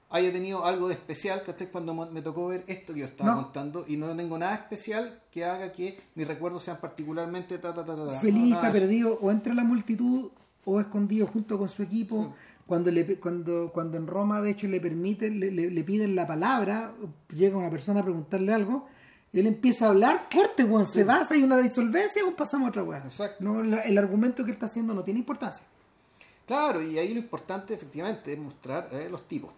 haya 0.09 0.31
tenido 0.31 0.63
algo 0.65 0.87
de 0.87 0.93
especial 0.93 1.41
¿cachai? 1.43 1.67
cuando 1.71 1.93
me 1.93 2.21
tocó 2.21 2.47
ver 2.47 2.63
esto 2.67 2.93
que 2.93 2.99
yo 3.01 3.05
estaba 3.07 3.31
No. 3.35 3.43
contando 3.43 3.83
y 3.87 3.97
no 3.97 4.15
tengo 4.15 4.37
nada 4.37 4.53
especial 4.55 5.19
que 5.31 5.43
haga 5.43 5.71
que 5.73 5.99
mis 6.15 6.27
recuerdos 6.27 6.63
sean 6.63 6.77
particularmente 6.79 7.57
ta, 7.57 7.73
ta, 7.73 7.83
ta, 7.83 7.95
ta, 7.95 8.05
ta. 8.07 8.19
Fellini 8.19 8.51
No, 8.51 8.55
nada 8.57 8.67
está 8.69 8.79
perdido 8.79 9.17
o 9.21 9.31
entre 9.31 9.53
la 9.55 9.63
multitud 9.63 10.29
o 10.65 10.79
escondido 10.79 11.27
junto 11.27 11.57
con 11.57 11.67
su 11.67 11.81
equipo. 11.83 12.33
Cuando, 12.65 12.89
le, 12.91 13.17
cuando, 13.19 13.71
cuando 13.73 13.97
en 13.97 14.07
Roma, 14.07 14.39
de 14.41 14.51
hecho, 14.51 14.67
le 14.69 14.79
permiten, 14.79 15.39
le, 15.41 15.51
le- 15.51 15.69
le 15.69 15.83
piden 15.83 16.15
la 16.15 16.25
palabra, 16.25 16.93
llega 17.35 17.57
una 17.57 17.69
persona 17.69 17.99
a 17.99 18.03
preguntarle 18.03 18.53
algo, 18.53 18.87
él 19.39 19.47
empieza 19.47 19.85
a 19.85 19.89
hablar, 19.89 20.27
corte, 20.33 20.63
weón, 20.63 20.85
se 20.85 21.03
va, 21.03 21.25
hay 21.29 21.41
una 21.43 21.57
disolvencia, 21.57 22.23
o 22.25 22.31
pasamos 22.31 22.67
a 22.67 22.69
otra 22.69 22.83
weá. 22.83 22.99
Exacto. 22.99 23.37
No, 23.43 23.63
la- 23.63 23.81
el 23.81 23.97
argumento 23.97 24.43
que 24.43 24.51
él 24.51 24.55
está 24.55 24.67
haciendo 24.67 24.93
no 24.93 25.03
tiene 25.03 25.19
importancia. 25.19 25.65
Claro, 26.47 26.81
y 26.81 26.99
ahí 26.99 27.13
lo 27.13 27.19
importante 27.19 27.73
efectivamente 27.73 28.33
es 28.33 28.39
mostrar 28.39 28.89
eh, 28.91 29.07
los 29.09 29.27
tipos, 29.27 29.51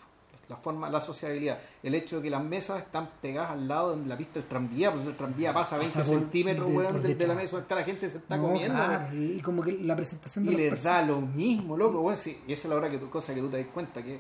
la 0.48 0.56
forma, 0.56 0.88
la 0.90 1.02
sociabilidad, 1.02 1.58
el 1.82 1.96
hecho 1.96 2.18
de 2.18 2.22
que 2.24 2.30
las 2.30 2.44
mesas 2.44 2.80
están 2.80 3.10
pegadas 3.22 3.52
al 3.52 3.68
lado 3.68 3.96
de 3.98 4.06
la 4.06 4.16
pista 4.16 4.40
del 4.40 4.48
tranvía, 4.48 4.94
pues 4.94 5.08
el 5.08 5.16
tranvía 5.18 5.52
pasa 5.52 5.78
20 5.78 5.98
Pasa 5.98 6.12
por- 6.12 6.20
centímetros 6.20 6.70
de- 6.70 6.78
weón, 6.78 7.02
de, 7.02 7.16
de 7.16 7.28
la 7.28 7.34
mesa 7.34 7.52
donde 7.54 7.64
está 7.64 7.76
la 7.76 7.84
gente 7.84 8.08
se 8.08 8.18
está 8.20 8.38
No, 8.38 8.44
comiendo 8.44 8.76
claro, 8.76 9.06
weón. 9.12 9.36
y, 9.38 9.42
como 9.42 9.64
que 9.64 9.72
la 9.72 9.96
presentación 9.96 10.46
de 10.46 10.52
y 10.54 10.56
les 10.58 10.84
da 10.84 11.02
lo 11.02 11.20
mismo, 11.22 11.76
loco, 11.76 12.02
weón, 12.02 12.18
sí, 12.18 12.40
y 12.48 12.54
esa 12.54 12.68
es 12.68 12.70
la 12.70 12.76
hora 12.76 12.90
que 12.92 13.00
tu 13.00 13.10
cosa 13.10 13.34
que 13.34 13.42
tú 13.42 13.50
te 13.50 13.58
das 13.58 13.68
cuenta 13.74 14.04
que 14.04 14.20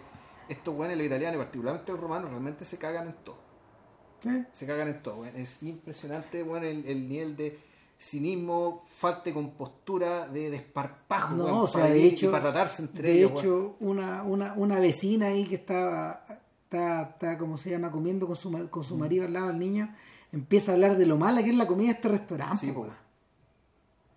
estos 0.49 0.75
weones, 0.75 0.97
los 0.97 1.05
italianos 1.05 1.35
y 1.35 1.43
particularmente 1.43 1.91
los 1.91 2.01
romanos, 2.01 2.29
realmente 2.31 2.65
se 2.65 2.77
cagan 2.79 3.07
en 3.07 3.13
todo. 3.23 3.44
¿Sí? 4.25 4.43
Se 4.51 4.65
cagan 4.65 4.87
en 4.89 5.01
todo, 5.03 5.21
weón. 5.21 5.35
Es 5.37 5.61
impresionante, 5.63 6.41
weón, 6.43 6.63
el, 6.65 6.85
el 6.85 7.07
nivel 7.07 7.35
de 7.37 7.57
cinismo, 7.97 8.81
falta 8.85 9.23
de 9.25 9.33
compostura, 9.33 10.27
de 10.27 10.49
desparpajo, 10.49 11.35
No, 11.35 11.43
weón, 11.45 11.57
o 11.59 11.67
sea, 11.67 11.81
para 11.83 11.93
de 11.93 11.99
y 11.99 12.07
hecho, 12.07 12.29
para 12.31 12.43
tratarse 12.43 12.81
entre 12.83 13.07
de 13.09 13.13
ellos, 13.19 13.31
weón. 13.31 13.39
hecho 13.45 13.75
una, 13.79 14.23
una, 14.23 14.53
una 14.53 14.79
vecina 14.79 15.27
ahí 15.27 15.45
que 15.45 15.55
estaba, 15.55 16.25
está, 16.63 17.03
está, 17.03 17.37
como 17.37 17.55
se 17.57 17.69
llama, 17.69 17.91
comiendo 17.91 18.27
con 18.27 18.35
su, 18.35 18.51
con 18.69 18.81
Mm. 18.81 18.85
su 18.85 18.97
marido 18.97 19.25
al 19.25 19.33
lado 19.33 19.47
del 19.47 19.59
niño, 19.59 19.95
empieza 20.31 20.71
a 20.71 20.73
hablar 20.75 20.97
de 20.97 21.05
lo 21.05 21.17
mala 21.17 21.41
que 21.43 21.51
es 21.51 21.55
la 21.55 21.67
comida 21.67 21.87
de 21.87 21.93
este 21.93 22.09
restaurante. 22.09 22.57
Sí, 22.57 22.71
po. 22.71 22.85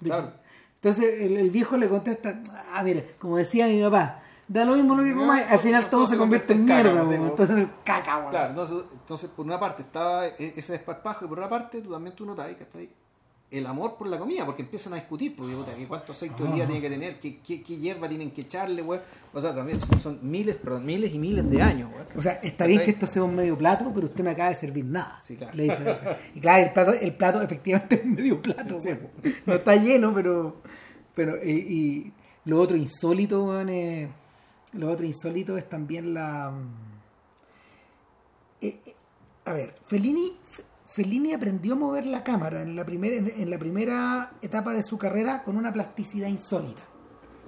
De- 0.00 0.08
Claro. 0.08 0.32
Entonces 0.76 1.20
el, 1.22 1.36
el 1.36 1.50
viejo 1.50 1.76
le 1.76 1.88
contesta, 1.88 2.40
ah, 2.72 2.82
mire, 2.84 3.14
como 3.18 3.36
decía 3.36 3.66
mi 3.66 3.82
papá, 3.82 4.22
da 4.48 4.64
lo 4.64 4.74
mismo 4.74 4.96
lo 4.96 5.04
que 5.04 5.14
comáis, 5.14 5.46
al 5.48 5.58
final 5.60 5.88
todo, 5.90 6.06
se 6.06 6.16
convierte 6.16 6.54
en 6.54 6.64
mierda, 6.64 7.02
entonces 7.14 7.66
caca, 7.84 8.16
weón. 8.18 8.30
Claro, 8.30 8.50
entonces, 8.50 8.76
entonces 8.92 9.30
por 9.30 9.44
una 9.46 9.60
parte 9.60 9.82
estaba 9.82 10.26
e- 10.26 10.54
ese 10.56 10.72
desparpajo 10.72 11.24
y 11.24 11.28
por 11.28 11.38
otra 11.38 11.48
parte 11.50 11.80
tú 11.82 11.90
también 11.92 12.16
tú 12.16 12.24
notas 12.24 12.54
que 12.56 12.62
está 12.64 12.78
ahí 12.78 12.90
el 13.50 13.66
amor 13.66 13.96
por 13.96 14.06
la 14.08 14.18
comida, 14.18 14.44
porque 14.44 14.60
empiezan 14.60 14.92
a 14.92 14.96
discutir, 14.96 15.34
porque 15.34 15.54
que 15.78 15.86
cuánto 15.86 16.12
aceite 16.12 16.42
de 16.42 16.50
oliva 16.50 16.66
tiene 16.66 16.82
que 16.82 16.90
tener, 16.90 17.18
qué, 17.18 17.38
qué, 17.40 17.62
qué 17.62 17.76
hierba 17.78 18.06
tienen 18.06 18.30
que 18.30 18.42
echarle, 18.42 18.82
weón. 18.82 19.00
O 19.32 19.40
sea, 19.40 19.54
también 19.54 19.80
son, 19.80 19.98
son 20.00 20.18
miles, 20.22 20.56
perdón, 20.56 20.84
miles 20.84 21.14
y 21.14 21.18
miles 21.18 21.48
de 21.48 21.62
años, 21.62 21.90
weón. 21.90 22.06
O 22.14 22.20
sea, 22.20 22.32
está 22.42 22.66
bien 22.66 22.82
que 22.82 22.90
esto 22.90 23.06
sea 23.06 23.24
un 23.24 23.34
medio 23.34 23.56
plato, 23.56 23.90
pero 23.94 24.06
usted 24.06 24.22
me 24.22 24.30
acaba 24.32 24.50
de 24.50 24.54
servir 24.54 24.84
nada. 24.84 25.18
Sí, 25.22 25.36
claro. 25.36 25.54
Le 25.54 25.62
dice. 25.62 25.98
Y 26.34 26.40
claro, 26.40 26.62
el 26.66 26.72
plato, 26.74 26.92
el 26.92 27.14
plato 27.14 27.40
efectivamente 27.40 27.94
es 27.94 28.04
un 28.04 28.14
medio 28.16 28.42
plato. 28.42 28.78
Sí. 28.80 28.90
No 29.46 29.54
está 29.54 29.76
lleno, 29.76 30.12
pero. 30.12 30.56
pero 31.14 31.42
y, 31.42 31.50
y 31.50 32.12
lo 32.44 32.60
otro 32.60 32.76
insólito, 32.76 33.44
weón, 33.44 33.70
es- 33.70 34.08
lo 34.78 34.90
otro 34.90 35.04
insólito 35.04 35.56
es 35.58 35.68
también 35.68 36.14
la. 36.14 36.52
eh, 38.60 38.80
eh, 38.86 38.94
a 39.44 39.52
ver, 39.52 39.74
Fellini, 39.86 40.36
Fellini 40.86 41.32
aprendió 41.32 41.74
a 41.74 41.76
mover 41.76 42.06
la 42.06 42.22
cámara 42.24 42.62
en 42.62 42.76
la, 42.76 42.84
primera, 42.84 43.16
en, 43.16 43.50
la 43.50 43.58
primera 43.58 44.32
etapa 44.42 44.72
de 44.72 44.82
su 44.82 44.98
carrera 44.98 45.42
con 45.44 45.56
una 45.56 45.72
plasticidad 45.72 46.28
insólita, 46.28 46.82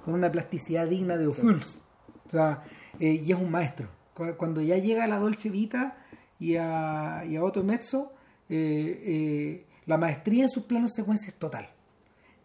con 0.03 0.13
una 0.13 0.31
plasticidad 0.31 0.87
digna 0.87 1.17
de 1.17 1.27
Ophuls. 1.27 1.79
O 2.27 2.29
sea, 2.29 2.63
eh, 2.99 3.21
y 3.23 3.31
es 3.31 3.37
un 3.37 3.51
maestro. 3.51 3.87
Cu- 4.13 4.35
Cuando 4.37 4.61
ya 4.61 4.77
llega 4.77 5.03
a 5.03 5.07
la 5.07 5.19
Dolce 5.19 5.49
Vita 5.49 5.97
y 6.39 6.55
a, 6.55 7.23
y 7.27 7.35
a 7.35 7.43
Otto 7.43 7.63
Mezzo, 7.63 8.13
eh, 8.49 9.65
la 9.85 9.97
maestría 9.97 10.43
en 10.43 10.49
sus 10.49 10.63
planos 10.63 10.91
secuencia 10.95 11.29
es 11.29 11.35
total. 11.39 11.69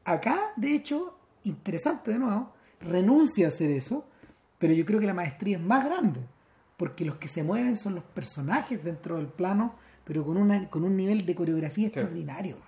Acá, 0.04 0.38
de 0.56 0.74
hecho, 0.74 1.18
interesante 1.44 2.12
de 2.12 2.18
nuevo, 2.18 2.52
renuncia 2.80 3.46
a 3.46 3.48
hacer 3.48 3.70
eso, 3.70 4.06
pero 4.58 4.72
yo 4.72 4.84
creo 4.84 5.00
que 5.00 5.06
la 5.06 5.14
maestría 5.14 5.56
es 5.56 5.62
más 5.62 5.84
grande, 5.84 6.20
porque 6.76 7.04
los 7.04 7.16
que 7.16 7.28
se 7.28 7.42
mueven 7.42 7.76
son 7.76 7.94
los 7.94 8.04
personajes 8.04 8.82
dentro 8.82 9.16
del 9.16 9.26
plano, 9.26 9.74
pero 10.04 10.24
con, 10.24 10.36
una, 10.36 10.68
con 10.70 10.84
un 10.84 10.96
nivel 10.96 11.26
de 11.26 11.34
coreografía 11.34 11.88
extraordinario. 11.88 12.58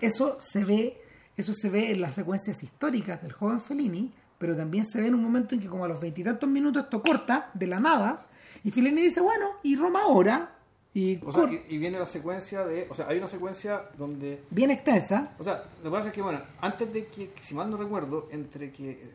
Eso 0.00 0.38
se 0.40 0.64
ve, 0.64 1.00
eso 1.36 1.52
se 1.54 1.68
ve 1.68 1.90
en 1.90 2.00
las 2.00 2.14
secuencias 2.14 2.62
históricas 2.62 3.22
del 3.22 3.32
joven 3.32 3.60
Fellini, 3.60 4.12
pero 4.38 4.56
también 4.56 4.86
se 4.86 5.00
ve 5.00 5.08
en 5.08 5.14
un 5.14 5.22
momento 5.22 5.54
en 5.54 5.60
que 5.60 5.68
como 5.68 5.84
a 5.84 5.88
los 5.88 6.00
veintitantos 6.00 6.48
minutos 6.48 6.84
esto 6.84 7.02
corta 7.02 7.50
de 7.54 7.66
la 7.66 7.80
nada, 7.80 8.18
y 8.62 8.70
Fellini 8.70 9.02
dice, 9.02 9.20
bueno, 9.20 9.46
y 9.62 9.76
Roma 9.76 10.02
ahora, 10.02 10.56
y 10.92 11.20
O 11.24 11.30
sea, 11.30 11.44
y, 11.50 11.74
y 11.74 11.78
viene 11.78 11.98
la 11.98 12.06
secuencia 12.06 12.66
de. 12.66 12.88
O 12.90 12.94
sea, 12.94 13.06
hay 13.08 13.18
una 13.18 13.28
secuencia 13.28 13.84
donde. 13.96 14.42
bien 14.50 14.72
extensa, 14.72 15.34
O 15.38 15.44
sea, 15.44 15.64
lo 15.84 15.90
que 15.90 15.96
pasa 15.96 16.08
es 16.08 16.14
que, 16.14 16.20
bueno, 16.20 16.40
antes 16.60 16.92
de 16.92 17.06
que, 17.06 17.32
si 17.40 17.54
mal 17.54 17.70
no 17.70 17.76
recuerdo, 17.76 18.28
entre 18.32 18.72
que 18.72 19.12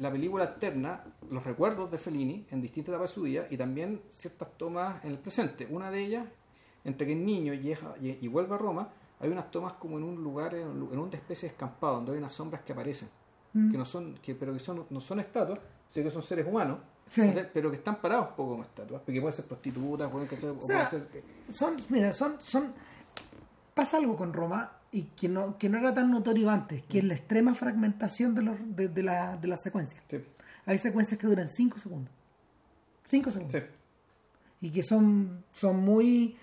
la 0.00 0.10
película 0.10 0.44
alterna 0.44 1.02
los 1.30 1.44
recuerdos 1.44 1.90
de 1.90 1.98
Fellini 1.98 2.46
en 2.50 2.60
distintas 2.60 2.92
etapas 2.92 3.10
de 3.10 3.14
su 3.14 3.22
vida 3.22 3.46
y 3.50 3.56
también 3.56 4.00
ciertas 4.08 4.48
tomas 4.56 5.04
en 5.04 5.10
el 5.12 5.18
presente. 5.18 5.66
Una 5.70 5.90
de 5.90 6.00
ellas, 6.04 6.26
entre 6.84 7.06
que 7.06 7.12
el 7.14 7.24
niño 7.24 7.54
llega 7.54 7.94
y, 8.00 8.18
y 8.24 8.28
vuelve 8.28 8.54
a 8.54 8.58
Roma, 8.58 8.88
hay 9.20 9.28
unas 9.30 9.50
tomas 9.50 9.74
como 9.74 9.96
en 9.98 10.04
un 10.04 10.22
lugar, 10.22 10.54
en, 10.54 10.66
un 10.68 10.92
en 10.92 10.98
una 10.98 11.14
especie 11.16 11.48
de 11.48 11.52
escampado, 11.54 11.94
donde 11.96 12.12
hay 12.12 12.18
unas 12.18 12.32
sombras 12.32 12.62
que 12.62 12.72
aparecen, 12.72 13.08
Mm. 13.56 13.70
que 13.70 13.78
no 13.78 13.84
son, 13.84 14.14
que, 14.20 14.34
pero 14.34 14.52
que 14.52 14.58
son, 14.58 14.84
no 14.90 15.00
son 15.00 15.20
estatuas, 15.20 15.60
sino 15.88 16.04
que 16.04 16.10
son 16.10 16.22
seres 16.22 16.44
humanos, 16.44 16.78
Sí. 17.08 17.22
pero 17.52 17.70
que 17.70 17.76
están 17.76 18.00
parados 18.00 18.30
un 18.30 18.34
poco 18.34 18.50
como 18.50 18.62
estatuas, 18.64 19.00
porque 19.04 19.20
pueden 19.20 19.32
ser 19.36 19.44
prostitutas, 19.44 20.10
pueden. 20.10 20.26
O 20.26 20.60
sea, 20.62 20.88
pueden 20.88 20.88
ser, 20.90 21.08
eh, 21.14 21.52
son, 21.52 21.76
mira, 21.88 22.12
son, 22.12 22.34
son, 22.40 22.72
pasa 23.74 23.98
algo 23.98 24.16
con 24.16 24.32
Roma 24.32 24.72
y 24.90 25.02
que 25.02 25.28
no, 25.28 25.56
que 25.56 25.68
no 25.68 25.78
era 25.78 25.94
tan 25.94 26.10
notorio 26.10 26.50
antes, 26.50 26.82
que 26.84 26.98
es 26.98 27.04
la 27.04 27.14
extrema 27.14 27.54
fragmentación 27.54 28.34
de, 28.34 28.42
los, 28.42 28.56
de, 28.64 28.88
de 28.88 29.02
la, 29.04 29.36
de 29.36 29.46
la 29.46 29.56
secuencia. 29.56 30.00
sí, 30.08 30.18
Hay 30.66 30.78
secuencias 30.78 31.18
que 31.20 31.26
duran 31.26 31.48
5 31.48 31.78
segundos. 31.78 32.12
5 33.06 33.30
segundos. 33.30 33.52
sí. 33.62 33.68
Y 34.60 34.70
que 34.70 34.82
son, 34.82 35.44
son 35.50 35.76
muy, 35.84 36.36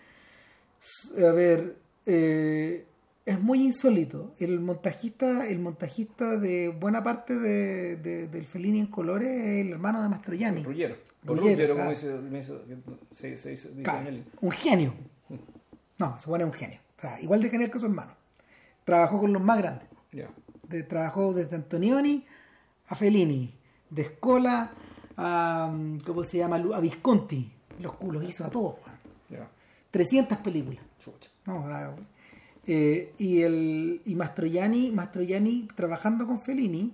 a 1.18 1.32
ver, 1.32 1.76
eh, 2.06 2.86
es 3.26 3.40
muy 3.40 3.64
insólito. 3.64 4.34
El 4.40 4.60
montajista, 4.60 5.48
el 5.48 5.58
montajista 5.60 6.38
de 6.38 6.70
buena 6.70 7.02
parte 7.02 7.34
de, 7.40 7.96
de- 7.96 8.28
del 8.28 8.46
Fellini 8.46 8.80
en 8.80 8.88
colores 8.88 9.28
es 9.30 9.66
el 9.66 9.72
hermano 9.72 10.04
de 10.04 10.10
Mastroianni. 10.10 10.62
Ruggero. 10.64 10.98
Ruggiero, 11.24 11.74
Ruggero, 11.74 11.76
como 11.78 11.90
dice, 11.90 12.16
hizo- 12.40 12.62
se, 13.12 13.38
se 13.38 13.50
dice, 13.52 13.70
dice 13.70 13.84
Claro, 13.84 14.00
Agnelli. 14.00 14.24
un 14.42 14.52
genio. 14.52 14.94
No, 15.98 16.20
se 16.20 16.28
pone 16.28 16.44
un 16.46 16.54
genio. 16.54 16.80
O 16.98 17.02
sea, 17.02 17.20
igual 17.22 17.42
de 17.42 17.50
genial 17.50 17.72
que 17.72 17.80
su 17.80 17.86
hermano. 17.88 18.16
Trabajó 18.84 19.20
con 19.20 19.34
los 19.34 19.42
más 19.42 19.58
grandes. 19.58 19.88
De- 20.68 20.84
trabajó 20.84 21.34
desde 21.34 21.56
Antonioni 21.56 22.26
a 22.88 22.96
Fellini, 22.96 23.54
de 23.92 24.06
Scola 24.06 24.72
a, 25.18 25.72
¿cómo 26.06 26.24
se 26.24 26.40
llama? 26.40 26.56
A 26.56 26.80
Visconti. 26.80 27.52
Los 27.80 27.94
culos 27.94 28.28
hizo 28.28 28.46
a 28.46 28.50
todos. 28.50 28.76
Ya. 29.30 29.48
300 29.92 30.38
películas. 30.40 30.84
Chucha. 31.00 31.30
No, 31.46 31.68
la- 31.68 31.94
eh, 32.68 33.14
y 33.18 33.42
el 33.42 34.02
y 34.06 34.16
Mastroianni, 34.16 34.92
Mastroianni, 34.92 35.68
trabajando 35.76 36.26
con 36.28 36.40
Fellini, 36.40 36.94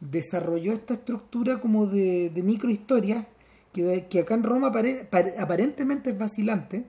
desarrolló 0.00 0.72
esta 0.74 0.94
estructura 0.94 1.58
como 1.60 1.86
de, 1.86 2.30
de 2.30 2.42
microhistoria 2.42 3.26
que, 3.72 4.06
que 4.08 4.20
acá 4.20 4.34
en 4.34 4.42
Roma 4.42 4.70
pare- 4.70 5.08
aparentemente 5.38 6.10
es 6.10 6.18
vacilante, 6.18 6.84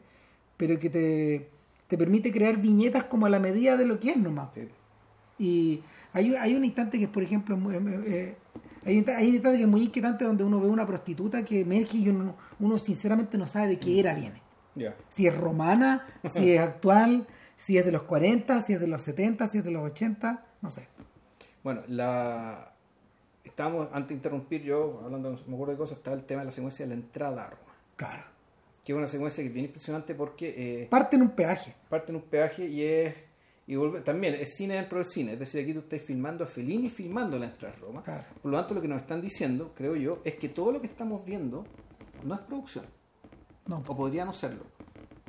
pero 0.57 0.77
que 0.77 0.89
te, 0.89 1.49
te 1.87 1.97
permite 1.97 2.31
crear 2.31 2.57
viñetas 2.57 3.05
como 3.05 3.25
a 3.25 3.29
la 3.29 3.39
medida 3.39 3.77
de 3.77 3.85
lo 3.85 3.99
que 3.99 4.11
es 4.11 4.17
nomás. 4.17 4.49
Sí. 4.53 4.67
Y 5.39 5.81
hay, 6.11 6.35
hay 6.35 6.55
un 6.55 6.65
instante 6.65 6.99
que 6.99 7.07
por 7.07 7.23
ejemplo, 7.23 7.55
eh, 7.71 8.01
eh, 8.05 8.35
hay, 8.89 8.99
un 8.99 9.09
hay 9.09 9.27
un 9.29 9.33
instante 9.35 9.57
que 9.57 9.63
es 9.63 9.69
muy 9.69 9.83
inquietante 9.83 10.25
donde 10.25 10.43
uno 10.43 10.59
ve 10.59 10.67
una 10.67 10.85
prostituta 10.85 11.43
que 11.43 11.61
emerge 11.61 11.97
y 11.97 12.09
uno, 12.09 12.35
uno 12.59 12.77
sinceramente 12.77 13.37
no 13.37 13.47
sabe 13.47 13.67
de 13.69 13.79
qué 13.79 13.99
era 13.99 14.13
viene 14.13 14.41
si 15.09 15.27
es 15.27 15.35
romana, 15.35 16.05
si 16.31 16.53
es 16.53 16.59
actual, 16.61 17.27
si 17.57 17.77
es 17.77 17.83
de 17.85 17.91
los 17.91 18.03
40, 18.03 18.61
si 18.61 18.73
es 18.73 18.79
de 18.79 18.87
los 18.87 19.01
70, 19.01 19.47
si 19.47 19.57
es 19.57 19.63
de 19.65 19.71
los 19.71 19.83
80, 19.83 20.45
no 20.61 20.69
sé. 20.69 20.87
Bueno, 21.63 21.81
la 21.87 22.71
estábamos 23.43 23.87
antes 23.91 24.09
de 24.09 24.13
interrumpir 24.15 24.63
yo 24.63 25.01
hablando 25.03 25.31
me 25.47 25.53
acuerdo 25.55 25.73
de 25.73 25.77
cosas 25.77 25.97
estaba 25.97 26.15
el 26.15 26.23
tema 26.23 26.41
de 26.41 26.45
la 26.45 26.51
secuencia 26.51 26.85
de 26.85 26.89
la 26.89 26.95
entrada 26.95 27.43
a 27.45 27.49
Roma 27.49 27.73
Claro. 27.97 28.23
que 28.85 28.93
es 28.93 28.97
una 28.97 29.07
secuencia 29.07 29.43
que 29.43 29.47
es 29.49 29.53
bien 29.53 29.65
impresionante 29.65 30.15
porque 30.15 30.83
eh, 30.83 30.87
Parte 30.89 31.17
en 31.17 31.23
un 31.23 31.31
peaje. 31.31 31.75
parte 31.89 32.11
en 32.11 32.15
un 32.17 32.21
peaje 32.21 32.65
y 32.67 32.81
es 32.83 33.13
y 33.69 33.75
vuelve, 33.75 34.01
también 34.01 34.33
es 34.33 34.55
cine 34.55 34.73
dentro 34.75 34.97
del 34.97 35.05
cine 35.05 35.33
es 35.33 35.39
decir 35.39 35.61
aquí 35.63 35.73
tú 35.73 35.79
estás 35.81 36.01
filmando 36.01 36.43
a 36.43 36.47
Fellini 36.47 36.89
filmando 36.89 37.37
la 37.37 37.45
entrada 37.45 37.75
a 37.75 37.79
Roma 37.79 38.03
Claro. 38.03 38.23
por 38.41 38.51
lo 38.51 38.57
tanto 38.57 38.73
lo 38.73 38.81
que 38.81 38.87
nos 38.87 38.97
están 39.01 39.21
diciendo 39.21 39.71
creo 39.75 39.95
yo 39.95 40.21
es 40.25 40.35
que 40.35 40.49
todo 40.49 40.71
lo 40.71 40.81
que 40.81 40.87
estamos 40.87 41.23
viendo 41.23 41.65
no 42.23 42.33
es 42.33 42.41
producción 42.41 42.85
No, 43.67 43.83
o 43.87 43.95
podría 43.95 44.25
no 44.25 44.33
serlo 44.33 44.63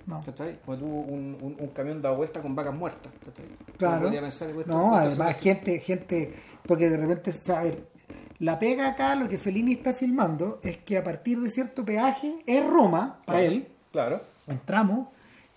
no. 0.07 0.25
¿cachai? 0.25 0.59
Como 0.65 0.79
tú 0.79 0.87
un, 0.87 1.37
un, 1.43 1.57
un 1.61 1.69
camión 1.69 2.01
da 2.01 2.11
vuelta 2.13 2.41
con 2.41 2.55
vacas 2.57 2.75
muertas 2.75 3.13
¿cachai? 3.25 3.45
Claro. 3.77 4.03
podría 4.05 4.23
pensar 4.23 4.49
que 4.53 4.65
No, 4.65 4.95
además 4.95 5.39
gente, 5.39 5.79
gente, 5.81 6.35
porque 6.67 6.89
de 6.89 6.97
repente, 6.97 7.33
a 7.53 7.63
ver, 7.63 7.89
la 8.39 8.59
pega 8.59 8.89
acá, 8.89 9.15
lo 9.17 9.29
que 9.29 9.37
Fellini 9.37 9.73
está 9.75 9.93
filmando 9.93 10.61
es 10.63 10.79
que 10.79 10.97
a 10.97 11.05
partir 11.05 11.39
de 11.41 11.51
cierto 11.51 11.85
peaje 11.85 12.43
es 12.47 12.67
Roma, 12.67 13.21
para 13.27 13.41
Claro, 13.41 13.53
él, 13.55 13.69
claro 13.93 14.23
entramos 14.47 15.09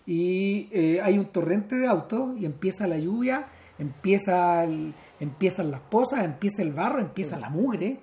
y 0.06 0.70
eh, 0.72 1.00
hay 1.02 1.18
un 1.18 1.26
torrente 1.26 1.76
de 1.76 1.88
autos 1.88 2.38
y 2.40 2.46
empieza 2.46 2.88
la 2.88 2.98
lluvia, 2.98 3.48
empieza 3.80 4.64
el- 4.64 4.94
empiezan 5.20 5.72
las 5.72 5.80
pozas, 5.82 6.24
empieza 6.26 6.62
el 6.62 6.74
barro, 6.74 7.00
empieza 7.00 7.40
la 7.40 7.50
mugre. 7.50 8.00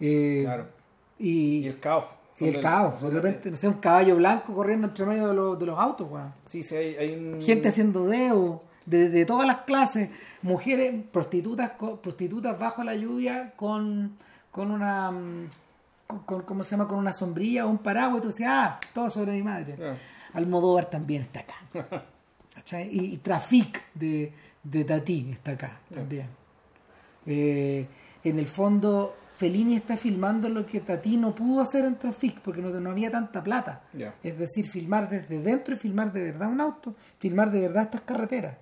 eh, 0.00 0.42
Claro. 0.44 0.66
Y, 1.18 1.58
y 1.58 1.66
el 1.66 1.78
caos 1.80 2.06
y 2.38 2.46
el 2.48 2.60
caos. 2.60 3.02
De 3.02 3.10
repente, 3.10 3.50
no 3.50 3.56
sé, 3.58 3.68
un 3.68 3.74
caballo 3.74 4.16
blanco 4.16 4.54
corriendo 4.54 4.86
entre 4.86 5.04
medio 5.04 5.28
de 5.28 5.34
los, 5.34 5.58
de 5.58 5.66
los 5.66 5.78
autos, 5.78 6.10
weón. 6.10 6.32
Sí, 6.46 6.62
sí, 6.62 6.74
hay, 6.76 6.94
hay 6.96 7.14
un... 7.14 7.42
Gente 7.42 7.68
haciendo 7.68 8.06
dedo, 8.06 8.62
de, 8.86 9.10
de 9.10 9.26
todas 9.26 9.46
las 9.46 9.58
clases, 9.62 10.08
mujeres, 10.40 10.94
prostitutas, 11.12 11.72
prostitutas 12.02 12.58
bajo 12.58 12.82
la 12.82 12.94
lluvia 12.94 13.52
con, 13.56 14.16
con 14.50 14.70
una, 14.70 15.10
mm, 15.10 15.48
con, 16.06 16.18
con- 16.20 16.42
¿cómo 16.42 16.64
se 16.64 16.70
llama? 16.70 16.88
Con 16.88 16.98
una 16.98 17.12
sombrilla 17.12 17.66
o 17.66 17.68
un 17.70 17.78
paraguas, 17.78 18.20
y 18.20 18.22
tú 18.22 18.28
dices, 18.28 18.46
ah, 18.48 18.80
todo 18.94 19.10
sobre 19.10 19.32
mi 19.32 19.42
madre. 19.42 19.76
Ah. 19.78 19.94
Almodóvar 20.34 20.88
también 20.90 21.22
está 21.22 21.40
acá. 21.40 21.54
Y, 22.90 23.14
y 23.14 23.16
Traffic 23.18 23.82
de, 23.94 24.32
de 24.62 24.84
Tati 24.84 25.30
está 25.32 25.52
acá 25.52 25.80
también. 25.92 26.26
Eh, 27.26 27.86
en 28.22 28.38
el 28.38 28.46
fondo, 28.46 29.16
Fellini 29.36 29.76
está 29.76 29.96
filmando 29.96 30.48
lo 30.48 30.66
que 30.66 30.80
Tati 30.80 31.16
no 31.16 31.34
pudo 31.34 31.62
hacer 31.62 31.84
en 31.84 31.96
Traffic 31.96 32.40
porque 32.40 32.60
no, 32.60 32.68
no 32.78 32.90
había 32.90 33.10
tanta 33.10 33.42
plata. 33.42 33.82
Es 34.22 34.38
decir, 34.38 34.66
filmar 34.66 35.08
desde 35.08 35.40
dentro 35.40 35.74
y 35.74 35.78
filmar 35.78 36.12
de 36.12 36.22
verdad 36.22 36.48
un 36.48 36.60
auto, 36.60 36.94
filmar 37.18 37.50
de 37.50 37.60
verdad 37.60 37.84
estas 37.84 38.02
carreteras. 38.02 38.56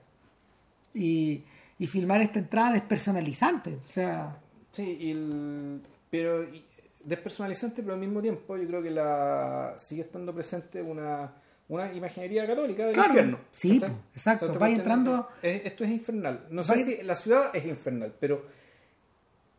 Y, 0.94 1.42
y 1.78 1.86
filmar 1.86 2.20
esta 2.22 2.38
entrada 2.38 2.72
despersonalizante. 2.72 3.78
O 3.84 3.88
sea, 3.88 4.38
Sí, 4.70 4.96
y 5.00 5.10
el- 5.10 5.82
pero 6.08 6.44
y- 6.44 6.64
despersonalizante, 7.04 7.82
pero 7.82 7.94
al 7.94 8.00
mismo 8.00 8.22
tiempo 8.22 8.56
yo 8.56 8.66
creo 8.66 8.82
que 8.82 8.90
la 8.90 9.74
sigue 9.78 10.02
estando 10.02 10.32
presente 10.34 10.80
una, 10.82 11.32
una 11.68 11.92
imaginería 11.92 12.46
católica 12.46 12.84
del 12.86 12.94
Claro, 12.94 13.08
infierno. 13.10 13.38
sí, 13.52 13.80
exacto, 14.14 14.58
va 14.58 14.70
entrando- 14.70 15.28
es- 15.42 15.66
esto 15.66 15.84
es 15.84 15.90
infernal. 15.90 16.46
No 16.50 16.62
sé 16.62 16.78
si 16.82 17.02
la 17.02 17.14
ciudad 17.14 17.54
es 17.54 17.64
infernal, 17.66 18.14
pero 18.18 18.46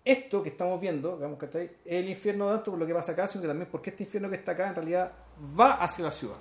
esto 0.03 0.41
que 0.41 0.49
estamos 0.49 0.81
viendo, 0.81 1.15
digamos, 1.17 1.37
¿cachai? 1.37 1.65
Es 1.85 2.03
el 2.03 2.09
infierno 2.09 2.45
no 2.47 2.55
tanto 2.55 2.71
por 2.71 2.79
lo 2.79 2.87
que 2.87 2.93
pasa 2.93 3.11
acá, 3.11 3.27
sino 3.27 3.43
que 3.43 3.47
también 3.47 3.67
porque 3.71 3.91
este 3.91 4.03
infierno 4.05 4.29
que 4.29 4.37
está 4.37 4.53
acá 4.53 4.69
en 4.69 4.75
realidad 4.75 5.11
va 5.59 5.73
hacia 5.75 6.05
la 6.05 6.11
ciudad. 6.11 6.37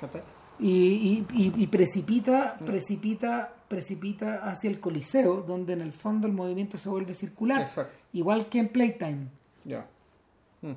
¿cachai? 0.00 0.22
y, 0.60 0.68
y- 0.70 1.26
y- 1.32 1.62
y 1.64 1.66
precipita, 1.66 2.56
precipita, 2.64 3.52
precipita 3.66 4.44
hacia 4.48 4.70
el 4.70 4.78
Coliseo, 4.78 5.42
donde 5.42 5.72
en 5.72 5.80
el 5.80 5.92
fondo 5.92 6.28
el 6.28 6.32
movimiento 6.32 6.78
se 6.78 6.88
vuelve 6.88 7.12
circular. 7.14 7.62
Exacto. 7.62 7.92
Igual 8.12 8.48
que 8.48 8.60
en 8.60 8.68
Playtime. 8.68 9.26
Ya. 9.64 9.84
Mm. 10.62 10.72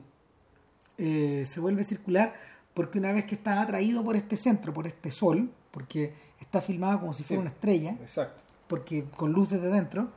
eh, 0.98 1.46
se 1.48 1.60
vuelve 1.60 1.84
circular 1.84 2.34
porque 2.78 3.00
una 3.00 3.12
vez 3.12 3.26
que 3.26 3.34
está 3.36 3.60
atraído 3.60 4.04
por 4.04 4.16
este 4.16 4.38
centro, 4.38 4.72
por 4.72 4.86
este 4.86 5.10
sol, 5.12 5.50
porque 5.72 6.14
está 6.40 6.62
filmado 6.62 7.00
como 7.00 7.12
si 7.14 7.24
fuera 7.24 7.42
Sí. 7.42 7.48
una 7.48 7.50
estrella, 7.50 7.92
Exacto. 8.00 8.44
porque 8.68 9.06
con 9.16 9.32
luz 9.34 9.50
desde 9.50 9.70
dentro, 9.72 10.10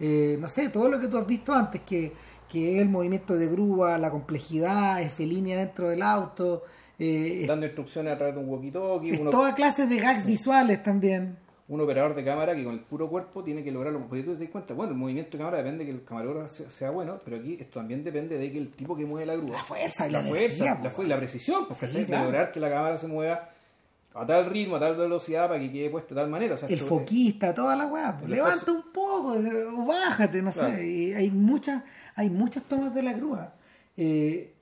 eh, 0.00 0.36
no 0.40 0.48
sé, 0.48 0.68
todo 0.70 0.88
lo 0.88 0.98
que 0.98 1.06
tú 1.06 1.16
has 1.18 1.26
visto 1.26 1.52
antes, 1.54 1.82
que, 1.82 2.12
que 2.48 2.74
es 2.76 2.82
el 2.82 2.88
movimiento 2.88 3.34
de 3.36 3.46
grúa, 3.46 3.96
la 3.98 4.10
complejidad, 4.10 5.00
es 5.00 5.12
Fellini 5.12 5.52
dentro 5.52 5.88
del 5.88 6.02
auto, 6.02 6.64
Eh, 6.98 7.44
dando 7.46 7.64
instrucciones 7.64 8.12
a 8.12 8.16
través 8.18 8.34
de 8.34 8.40
un 8.42 8.48
walkie-talkie. 8.50 9.20
uno- 9.20 9.30
toda 9.30 9.54
clase 9.54 9.86
de 9.86 9.96
gags 9.98 10.26
visuales 10.26 10.82
también. 10.82 11.38
Un 11.70 11.80
operador 11.80 12.14
de 12.14 12.24
cámara 12.24 12.54
que 12.54 12.64
con 12.64 12.74
el 12.74 12.80
puro 12.80 13.08
cuerpo 13.08 13.42
tiene 13.42 13.62
que 13.64 13.70
lograrlo. 13.72 14.00
Porque 14.06 14.22
tú 14.24 14.34
te 14.34 14.40
das 14.40 14.50
cuenta, 14.50 14.74
bueno, 14.74 14.92
el 14.92 14.98
movimiento 14.98 15.32
de 15.32 15.38
cámara 15.38 15.56
depende 15.58 15.84
de 15.84 15.90
que 15.90 15.96
el 15.96 16.04
camarógrafo 16.04 16.68
sea, 16.68 16.90
bueno, 16.90 17.18
pero 17.24 17.36
aquí 17.38 17.56
esto 17.60 17.78
también 17.78 18.04
depende 18.04 18.36
de 18.36 18.50
que 18.52 18.58
el 18.58 18.70
tipo 18.72 18.96
que 18.96 19.06
mueve 19.06 19.24
la 19.24 19.36
grúa. 19.36 19.56
La 19.58 19.64
fuerza 19.64 20.06
y 20.08 20.10
la 20.10 20.20
la 20.20 20.28
fuerza, 20.28 20.64
energía, 20.66 21.06
la, 21.06 21.16
precisión, 21.16 21.66
pues, 21.66 21.78
Sí, 21.78 22.04
claro. 22.04 22.24
de 22.26 22.30
lograr 22.32 22.52
que 22.52 22.60
la 22.60 22.68
cámara 22.70 22.98
se 22.98 23.06
mueva 23.06 23.48
a 24.12 24.26
tal 24.26 24.46
ritmo, 24.46 24.74
a 24.76 24.80
tal 24.80 24.96
velocidad 24.96 25.46
para 25.48 25.60
que 25.60 25.70
quede 25.70 25.88
puesta 25.90 26.12
de 26.14 26.20
tal 26.20 26.28
manera. 26.28 26.54
O 26.54 26.58
sea, 26.58 26.66
el 26.68 26.74
esto- 26.74 26.86
foquista, 26.88 27.54
toda 27.54 27.76
la 27.76 27.86
weá. 27.86 28.16
pues, 28.18 28.28
Levanta 28.30 28.72
un 28.72 28.90
poco, 28.92 29.36
eh, 29.36 29.64
bájate, 29.86 30.42
no 30.42 30.50
Claro. 30.50 30.74
sé. 30.74 30.86
Y 30.86 31.12
hay 31.12 31.30
muchas, 31.30 31.84
hay 32.16 32.28
muchas 32.30 32.64
tomas 32.64 32.92
de 32.92 33.02
la 33.04 33.12
grúa. 33.12 33.54
Eh, 33.96 34.54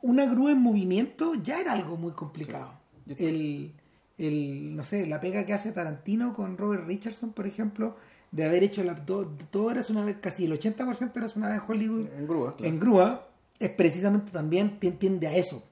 una 0.00 0.24
grúa 0.24 0.52
en 0.52 0.58
movimiento 0.62 1.34
ya 1.34 1.60
era 1.60 1.72
algo 1.72 1.98
muy 1.98 2.12
complicado. 2.12 2.72
Sí. 3.06 3.14
El, 3.26 3.72
el, 4.18 4.76
no 4.76 4.84
sé, 4.84 5.06
la 5.06 5.20
pega 5.20 5.44
que 5.46 5.52
hace 5.54 5.72
Tarantino 5.72 6.32
con 6.32 6.56
Robert 6.56 6.86
Richardson, 6.86 7.32
por 7.32 7.46
ejemplo, 7.46 7.96
de 8.30 8.44
haber 8.44 8.62
hecho 8.64 8.82
la, 8.84 8.94
todo, 9.04 9.26
todo 9.50 9.70
eras 9.70 9.90
una 9.90 10.04
vez, 10.04 10.16
casi 10.20 10.44
el 10.44 10.52
80% 10.58 11.16
eras 11.16 11.36
una 11.36 11.48
vez 11.48 11.56
en 11.62 11.70
Hollywood 11.70 12.06
en 12.18 12.26
grúa. 12.26 12.56
claro. 12.56 12.72
en 12.72 12.80
grúa, 12.80 13.28
es 13.58 13.70
precisamente 13.70 14.32
también 14.32 14.78
tien- 14.80 14.98
tiende 14.98 15.26
a 15.28 15.36
eso 15.36 15.62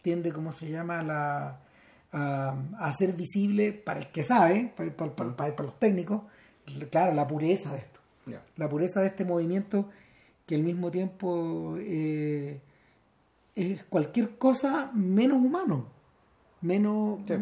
tiende, 0.00 0.32
como 0.32 0.52
se 0.52 0.70
llama, 0.70 1.02
la, 1.02 1.60
a, 2.12 2.54
a 2.78 2.86
hacer 2.86 3.12
visible 3.14 3.72
para 3.72 4.00
el 4.00 4.06
que 4.06 4.24
sabe, 4.24 4.72
para, 4.74 4.90
para- 4.96 5.14
para- 5.14 5.36
para- 5.36 5.56
para 5.56 5.66
los 5.68 5.78
técnicos, 5.78 6.22
claro, 6.90 7.12
la 7.12 7.26
pureza 7.26 7.72
de 7.72 7.78
esto. 7.78 8.00
La 8.56 8.68
pureza 8.70 9.00
de 9.00 9.08
este 9.08 9.24
movimiento 9.24 9.88
que 10.46 10.54
al 10.54 10.62
mismo 10.62 10.90
tiempo 10.90 11.76
eh, 11.78 12.60
es 13.54 13.84
cualquier 13.84 14.38
cosa 14.38 14.90
menos 14.94 15.38
humano, 15.38 15.86
menos 16.60 17.20
Sí. 17.26 17.34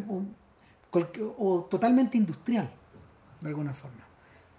o, 1.38 1.66
totalmente 1.70 2.16
industrial, 2.16 2.70
de 3.40 3.48
alguna 3.48 3.74
forma. 3.74 4.04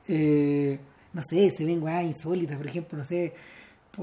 Eh, 0.08 0.80
no 1.14 1.22
sé, 1.22 1.52
se 1.52 1.66
ven 1.66 1.82
weas 1.82 2.04
insólitas, 2.06 2.58
por 2.58 2.68
ejemplo, 2.68 2.98
no 2.98 3.04
sé, 3.04 3.34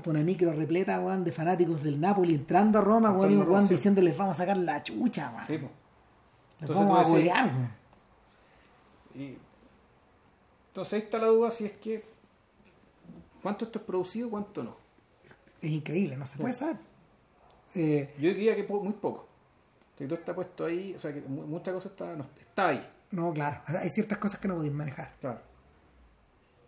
una 0.06 0.20
micro 0.20 0.52
repleta 0.52 0.98
weón, 1.00 1.22
de 1.24 1.30
fanáticos 1.30 1.82
del 1.82 2.00
Napoli 2.00 2.34
entrando 2.34 2.78
a 2.78 2.82
Roma, 2.82 3.12
weón, 3.12 3.32
y 3.32 3.36
weón 3.36 3.68
diciéndoles 3.68 4.16
vamos 4.16 4.36
a 4.36 4.38
sacar 4.42 4.56
la 4.56 4.82
chucha, 4.82 5.30
weón. 5.32 5.46
Sí, 5.46 5.54
Entonces 6.60 6.86
vamos 6.86 6.98
a 6.98 7.08
golear, 7.08 7.46
weón. 7.46 7.70
Y 9.14 9.38
entonces 10.68 10.94
ahí 10.94 11.00
está 11.00 11.18
la 11.18 11.28
duda 11.28 11.50
si 11.52 11.66
es 11.66 11.72
que 11.78 12.04
cuánto 13.40 13.64
esto 13.64 13.78
es 13.78 13.84
producido, 13.84 14.28
cuánto 14.30 14.64
no. 14.64 14.76
Es 15.62 15.70
increíble, 15.70 16.16
no 16.16 16.26
se 16.26 16.36
puede 16.36 16.52
saber. 16.52 16.76
Eh, 17.76 18.12
Yo 18.18 18.28
diría 18.30 18.56
que 18.56 18.64
muy 18.64 18.92
poco. 18.92 19.28
Si 19.96 20.04
todo 20.06 20.18
está 20.18 20.34
puesto 20.34 20.64
ahí, 20.66 20.92
o 20.94 20.98
sea 20.98 21.12
que 21.14 21.20
mu- 21.22 21.46
mucha 21.46 21.72
cosa 21.72 21.88
está, 21.88 22.14
no- 22.16 22.26
está 22.38 22.68
ahí. 22.68 22.86
no, 23.12 23.32
claro, 23.32 23.60
hay 23.66 23.88
ciertas 23.90 24.18
cosas 24.18 24.40
que 24.40 24.48
no 24.48 24.56
podéis 24.56 24.72
manejar. 24.74 25.12
Claro. 25.20 25.38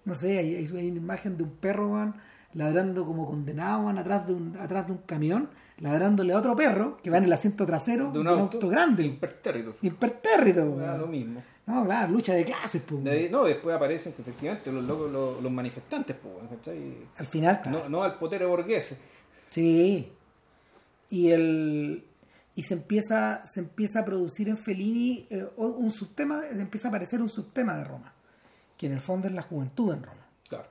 No 0.05 0.15
sé, 0.15 0.39
hay, 0.39 0.55
hay 0.57 0.71
una 0.71 0.81
imagen 0.83 1.37
de 1.37 1.43
un 1.43 1.51
perro, 1.51 1.89
weón, 1.89 2.15
ladrando 2.55 3.05
como 3.05 3.27
condenado, 3.27 3.83
weón, 3.85 3.99
atrás 3.99 4.27
de 4.27 4.33
un, 4.35 4.57
atrás 4.59 4.87
de 4.87 4.93
un 4.93 4.99
camión, 4.99 5.51
ladrándole 5.79 6.33
a 6.33 6.39
otro 6.39 6.55
perro 6.55 6.99
que 7.03 7.11
va 7.11 7.19
en 7.19 7.25
el 7.25 7.33
asiento 7.33 7.67
trasero 7.67 8.13
De 8.13 8.21
un 8.21 8.29
auto, 8.29 8.69
grande. 8.69 9.03
Impertérrito. 9.05 9.75
Impertérrito, 9.83 10.79
Ah, 10.81 10.97
lo 10.97 11.07
mismo. 11.09 11.43
No, 11.67 11.85
claro, 11.85 12.13
lucha 12.13 12.33
de 12.35 12.45
clases, 12.45 12.81
pues. 12.89 13.03
De 13.03 13.29
no, 13.29 13.43
después 13.43 13.75
aparecen 13.75 14.13
que 14.13 14.23
efectivamente 14.23 14.71
los 14.71 14.85
locos, 14.85 15.11
los, 15.11 15.43
los 15.43 15.51
manifestantes, 15.51 16.15
pues. 16.15 16.77
Al 17.19 17.27
final, 17.27 17.61
claro. 17.61 17.81
no, 17.81 17.89
no 17.89 18.03
al 18.05 18.15
potero 18.15 18.49
burgués. 18.49 18.97
Sí. 19.51 20.13
Y 21.11 21.31
el 21.33 22.05
y 22.57 22.63
se 22.63 22.75
empieza 22.75 23.45
se 23.45 23.61
empieza 23.61 24.01
a 24.01 24.05
producir 24.05 24.49
en 24.49 24.57
Fellini 24.57 25.27
eh, 25.31 25.47
un 25.57 25.93
subtema, 25.93 26.43
empieza 26.51 26.89
a 26.89 26.91
aparecer 26.91 27.23
un 27.23 27.29
subtema 27.29 27.77
de 27.77 27.85
Roma, 27.85 28.13
que 28.77 28.87
en 28.87 28.93
el 28.93 29.01
fondo 29.01 29.29
es 29.29 29.35
la 29.35 29.43
juventud 29.43 29.93
en 29.93 30.03
Roma. 30.03 30.27
Claro. 30.49 30.69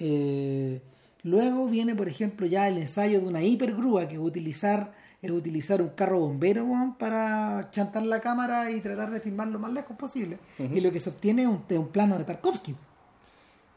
Eh, 0.00 0.82
luego 1.22 1.68
viene, 1.68 1.94
por 1.94 2.08
ejemplo, 2.08 2.46
ya 2.46 2.68
el 2.68 2.78
ensayo 2.78 3.20
de 3.20 3.26
una 3.26 3.42
hipergrúa 3.42 4.08
que 4.08 4.16
es 4.16 4.20
utilizar 4.20 4.92
es 5.22 5.30
utilizar 5.30 5.80
un 5.80 5.90
carro 5.90 6.18
bombero 6.18 6.66
para 6.98 7.70
chantar 7.70 8.02
la 8.02 8.20
cámara 8.20 8.72
y 8.72 8.80
tratar 8.80 9.12
de 9.12 9.20
filmar 9.20 9.46
lo 9.46 9.60
más 9.60 9.72
lejos 9.72 9.96
posible. 9.96 10.38
Y 10.58 10.80
lo 10.80 10.90
que 10.90 10.98
se 10.98 11.10
obtiene 11.10 11.42
es 11.42 11.48
un, 11.48 11.62
es 11.68 11.78
un 11.78 11.88
plano 11.88 12.18
de 12.18 12.24
Tarkovsky. 12.24 12.74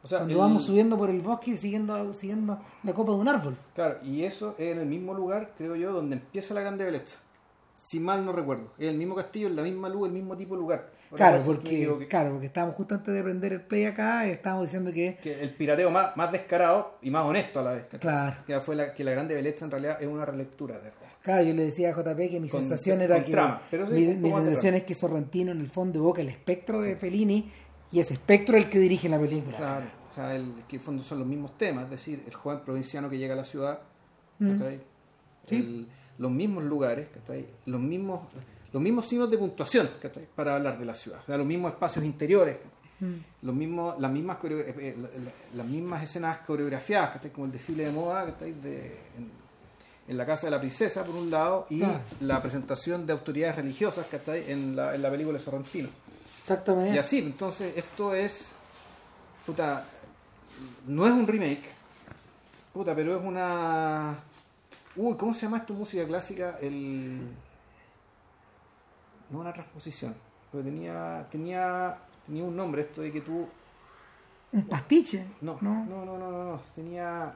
O 0.06 0.08
sea, 0.08 0.20
Cuando 0.20 0.34
el- 0.36 0.40
vamos 0.40 0.64
subiendo 0.66 0.98
por 1.00 1.10
el 1.10 1.20
bosque 1.20 1.58
siguiendo, 1.58 2.14
siguiendo 2.14 2.60
la 2.84 2.94
copa 2.94 3.12
de 3.14 3.18
un 3.18 3.28
árbol. 3.28 3.58
Claro, 3.74 3.98
y 4.04 4.22
eso 4.24 4.54
es 4.60 4.72
en 4.74 4.78
el 4.80 4.86
mismo 4.86 5.16
lugar, 5.16 5.54
creo 5.58 5.76
yo, 5.76 5.92
donde 5.92 6.18
empieza 6.18 6.54
la 6.54 6.62
Grande 6.62 6.86
Belleza. 6.86 7.20
Si 7.74 8.00
mal 8.00 8.24
no 8.24 8.32
recuerdo. 8.32 8.72
Es 8.78 8.88
el 8.90 8.98
mismo 8.98 9.16
castillo, 9.16 9.48
en 9.48 9.56
la 9.56 9.64
misma 9.64 9.90
luz, 9.90 10.08
el 10.08 10.14
mismo 10.14 10.38
tipo 10.38 10.54
de 10.56 10.62
lugar. 10.62 10.92
Claro 11.14 11.42
porque, 11.46 12.08
claro, 12.10 12.32
porque 12.32 12.46
estábamos 12.48 12.76
justo 12.76 12.94
antes 12.96 13.14
de 13.14 13.24
prender 13.24 13.54
el 13.54 13.62
play 13.62 13.86
acá, 13.86 14.28
y 14.28 14.32
estábamos 14.32 14.66
diciendo 14.66 14.92
que, 14.92 15.18
Que 15.22 15.42
el 15.42 15.54
pirateo 15.56 15.90
más, 15.90 16.16
más 16.16 16.32
descarado 16.32 16.98
y 17.02 17.10
más 17.10 17.26
honesto 17.26 17.60
a 17.60 17.64
la 17.64 17.72
vez. 17.72 17.86
Claro. 18.00 18.38
Que, 18.46 18.60
fue 18.60 18.76
la, 18.76 18.94
que 18.94 19.04
la 19.04 19.12
Grande 19.12 19.34
Belleza 19.36 19.66
en 19.66 19.72
realidad 19.72 20.02
es 20.02 20.08
una 20.08 20.26
relectura 20.26 20.80
de 20.80 20.92
claro, 21.22 21.44
yo 21.44 21.54
le 21.56 21.66
decía 21.66 21.90
a 21.90 21.94
JP 21.94 22.30
que 22.30 22.40
mi 22.40 22.50
Con- 22.50 22.60
sensación 22.62 22.98
con 22.98 23.04
era 23.06 23.24
que 23.24 23.32
trama, 23.32 23.62
pero 23.72 23.88
sí, 23.88 23.94
mi, 23.94 24.16
mi 24.18 24.32
sensación 24.32 24.76
es 24.76 24.84
que 24.84 24.94
Sorrentino 24.94 25.52
en 25.52 25.60
el 25.60 25.68
fondo 25.70 25.98
evoca 26.00 26.22
el 26.22 26.30
espectro 26.30 26.82
de 26.82 26.96
Fellini 26.96 27.52
y 27.96 28.00
ese 28.02 28.14
espectro 28.14 28.58
es 28.58 28.66
el 28.66 28.70
que 28.70 28.80
dirige 28.80 29.08
la 29.10 29.20
película. 29.20 29.58
Claro, 29.58 29.86
o 30.12 30.14
sea, 30.14 30.36
el, 30.36 30.52
que 30.68 30.76
en 30.76 30.82
fondo 30.82 31.02
son 31.04 31.20
los 31.20 31.28
mismos 31.28 31.58
temas, 31.58 31.86
es 31.86 31.90
decir, 31.92 32.24
el 32.28 32.34
joven 32.34 32.60
provinciano 32.60 33.10
que 33.10 33.18
llega 33.18 33.34
a 33.34 33.38
la 33.38 33.46
ciudad, 33.46 33.80
Mm. 34.40 34.52
¿cachai? 34.52 34.80
Sí. 35.48 35.56
El- 35.56 35.88
los 36.18 36.32
mismos 36.32 36.64
lugares, 36.64 37.08
los 37.66 37.80
mismos 37.82 38.22
los 38.74 38.82
mismos 38.84 39.06
signos 39.06 39.32
de 39.32 39.38
puntuación 39.38 39.90
¿cachai? 40.02 40.28
para 40.36 40.56
hablar 40.58 40.78
de 40.78 40.84
la 40.86 40.94
ciudad, 40.96 41.22
o 41.22 41.26
sea, 41.26 41.38
los 41.38 41.46
mismos 41.48 41.72
espacios 41.72 42.04
interiores, 42.04 42.58
Mm. 43.00 43.14
los 43.44 43.56
mismos, 43.56 44.00
las, 44.00 44.12
mismas 44.12 44.38
eh, 44.44 44.76
eh, 44.80 44.96
la- 44.98 45.08
la- 45.24 45.32
las 45.56 45.66
mismas 45.66 46.04
escenas 46.04 46.40
coreografiadas, 46.40 47.12
¿cachai? 47.12 47.32
como 47.32 47.46
el 47.46 47.52
desfile 47.54 47.86
de 47.86 47.92
moda 47.92 48.26
¿cachai? 48.26 48.54
De, 48.54 48.98
en, 49.18 49.32
en 50.08 50.18
la 50.18 50.26
casa 50.26 50.48
de 50.48 50.52
la 50.52 50.60
princesa, 50.60 51.04
por 51.06 51.16
un 51.16 51.30
lado, 51.32 51.66
y 51.70 51.82
la 52.22 52.42
presentación 52.42 53.06
de 53.06 53.14
autoridades 53.14 53.56
religiosas 53.58 54.06
¿cachai? 54.12 54.50
En, 54.52 54.76
la, 54.76 54.94
en 54.96 55.02
la 55.02 55.10
película 55.10 55.38
de 55.38 55.44
Sorrentino. 55.44 55.90
Exactamente. 56.46 56.94
Y 56.94 57.00
así, 57.00 57.18
entonces 57.18 57.76
esto 57.76 58.14
es. 58.14 58.54
Puta. 59.48 59.84
No 60.86 61.08
es 61.08 61.12
un 61.12 61.26
remake. 61.26 61.64
Puta, 62.72 62.94
pero 62.96 63.18
es 63.18 63.26
una. 63.26 64.20
Uy, 64.96 65.18
¿cómo 65.18 65.34
se 65.34 65.48
llama 65.48 65.58
esto 65.58 65.74
música 65.74 66.06
clásica? 66.06 66.60
El. 66.62 67.20
No 69.32 69.40
una 69.40 69.52
transposición. 69.52 70.14
Pero 70.52 70.64
tenía. 70.64 71.26
Tenía. 71.32 71.98
Tenía 72.28 72.44
un 72.44 72.56
nombre 72.56 72.84
esto 72.84 73.02
de 73.02 73.12
que 73.12 73.22
tú. 73.22 73.48
Un 74.52 74.68
pastiche. 74.68 75.26
No, 75.42 75.58
¿no? 75.62 75.84
no, 75.86 76.06
no, 76.06 76.18
no, 76.20 76.32
no. 76.32 76.44
no, 76.52 76.62
Tenía. 76.76 77.34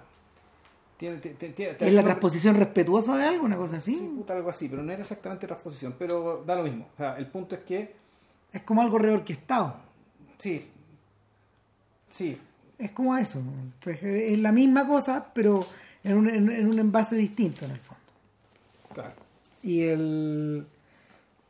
Tiene, 0.98 1.20
¿Es 1.24 1.94
la 1.94 2.04
transposición 2.04 2.56
respetuosa 2.56 3.18
de 3.18 3.24
algo, 3.24 3.46
una 3.46 3.56
cosa 3.58 3.78
así? 3.78 3.96
Sí, 3.96 4.14
puta, 4.18 4.36
algo 4.36 4.50
así, 4.50 4.68
pero 4.68 4.84
no 4.84 4.92
era 4.92 5.02
exactamente 5.02 5.48
transposición, 5.48 5.96
pero 5.98 6.44
da 6.46 6.56
lo 6.58 6.64
mismo. 6.64 6.90
O 6.94 6.98
sea, 6.98 7.16
el 7.16 7.26
punto 7.26 7.56
es 7.56 7.62
que. 7.62 7.96
Es 8.52 8.62
como 8.64 8.82
algo 8.82 8.98
reorquestado. 8.98 9.76
Sí. 10.38 10.66
Sí, 12.10 12.38
Es 12.78 12.92
como 12.92 13.16
eso. 13.18 13.42
Pues, 13.84 14.02
eh, 14.04 14.34
es 14.34 14.40
la 14.40 14.52
misma 14.52 14.88
cosa, 14.88 15.32
pero 15.34 15.64
en 16.04 16.18
un, 16.18 16.30
en- 16.30 16.68
un 16.68 16.80
envase 16.80 17.16
distinto 17.16 17.66
en 17.66 17.72
el 17.72 17.80
fondo. 17.80 18.02
claro. 18.94 19.14
Y 19.62 19.82
el. 19.84 20.66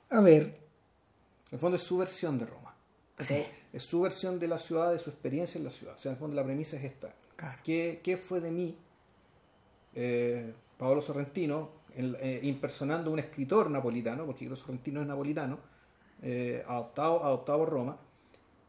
A 0.10 0.20
ver. 0.22 0.44
En 0.44 1.54
el 1.54 1.60
fondo 1.60 1.78
es 1.78 1.84
su 1.84 1.98
versión 2.00 2.38
de 2.40 2.46
Roma. 2.48 2.74
Sí. 3.20 3.46
Es 3.72 3.84
su 3.84 4.02
versión 4.02 4.40
de 4.40 4.48
la 4.48 4.58
ciudad, 4.58 4.92
de 4.92 4.98
su 5.00 5.10
experiencia 5.12 5.58
en 5.60 5.66
la 5.66 5.70
ciudad. 5.72 5.94
O 5.96 5.98
sea, 6.00 6.10
en 6.12 6.16
el 6.16 6.20
fondo 6.20 6.36
la 6.36 6.44
premisa 6.44 6.78
es 6.78 6.84
esta. 6.86 7.10
Claro. 7.36 7.60
¿Qué, 7.64 8.02
qué 8.04 8.18
fue 8.18 8.42
de 8.42 8.50
mí, 8.52 8.76
eh, 9.96 10.54
Paolo 10.78 11.02
Sorrentino, 11.02 11.70
en- 11.96 12.18
eh, 12.20 12.40
impersonando 12.44 13.10
a 13.12 13.14
un 13.14 13.20
escritor 13.20 13.70
napolitano, 13.70 14.26
porque 14.26 14.48
que 14.48 14.56
Sorrentino 14.56 15.02
es 15.02 15.08
napolitano, 15.08 15.60
eh, 16.22 16.64
adoptado, 16.68 17.24
adoptado 17.24 17.60
por 17.60 17.70
Roma, 17.70 17.98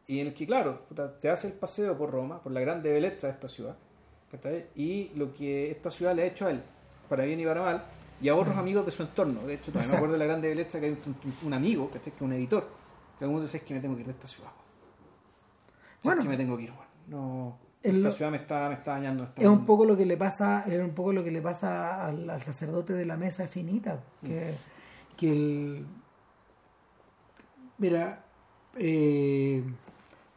y 0.07 0.19
en 0.19 0.27
el 0.27 0.33
que, 0.33 0.45
claro, 0.45 0.81
te 1.21 1.29
hace 1.29 1.47
el 1.47 1.53
paseo 1.53 1.97
por 1.97 2.11
Roma, 2.11 2.41
por 2.41 2.51
la 2.51 2.59
grande 2.61 2.91
belleza 2.91 3.27
de 3.27 3.33
esta 3.33 3.47
ciudad, 3.47 3.75
y 4.75 5.09
lo 5.15 5.33
que 5.33 5.71
esta 5.71 5.89
ciudad 5.89 6.15
le 6.15 6.23
ha 6.23 6.25
hecho 6.25 6.47
a 6.47 6.51
él, 6.51 6.61
para 7.09 7.23
bien 7.25 7.39
y 7.39 7.45
para 7.45 7.61
mal, 7.61 7.83
y 8.21 8.29
a 8.29 8.35
otros 8.35 8.55
amigos 8.57 8.85
de 8.85 8.91
su 8.91 9.03
entorno. 9.03 9.41
De 9.43 9.55
hecho, 9.55 9.71
también 9.71 9.91
me 9.91 9.97
acuerdo 9.97 10.13
de 10.13 10.19
la 10.19 10.25
grande 10.25 10.47
belleza 10.49 10.79
que 10.79 10.85
hay 10.87 10.91
un, 10.91 11.15
un- 11.43 11.53
amigo, 11.53 11.89
que 11.91 11.97
es 11.97 12.21
un 12.21 12.33
editor, 12.33 12.67
que 13.17 13.25
algunos 13.25 13.51
dicen 13.51 13.65
que 13.67 13.73
me 13.73 13.79
tengo 13.79 13.95
que 13.95 14.01
ir 14.01 14.07
de 14.07 14.13
esta 14.13 14.27
ciudad. 14.27 14.51
Si 16.01 16.07
Bueno. 16.07 16.21
es 16.21 16.25
que 16.25 16.29
me 16.29 16.37
tengo 16.37 16.57
que 16.57 16.63
ir, 16.63 16.71
bueno. 16.71 16.91
No, 17.07 17.57
esta 17.83 18.11
ciudad 18.11 18.31
me 18.31 18.37
está, 18.37 18.69
me 18.69 18.75
está 18.75 18.91
dañando. 18.91 19.23
está 19.23 19.41
Es 19.41 19.47
un 19.47 19.65
poco 19.65 19.85
lo 19.85 19.97
que 19.97 20.05
le 20.05 20.17
pasa, 20.17 20.63
es 20.67 20.79
un 20.79 20.91
poco 20.91 21.13
lo 21.13 21.23
que 21.23 21.31
le 21.31 21.41
pasa 21.41 22.05
al, 22.05 22.29
al 22.29 22.41
sacerdote 22.41 22.93
de 22.93 23.05
la 23.05 23.17
mesa 23.17 23.47
finita, 23.47 23.99
que, 24.23 24.55
que 25.17 25.31
el 25.31 25.85
mira 27.81 28.23
eh, 28.77 29.63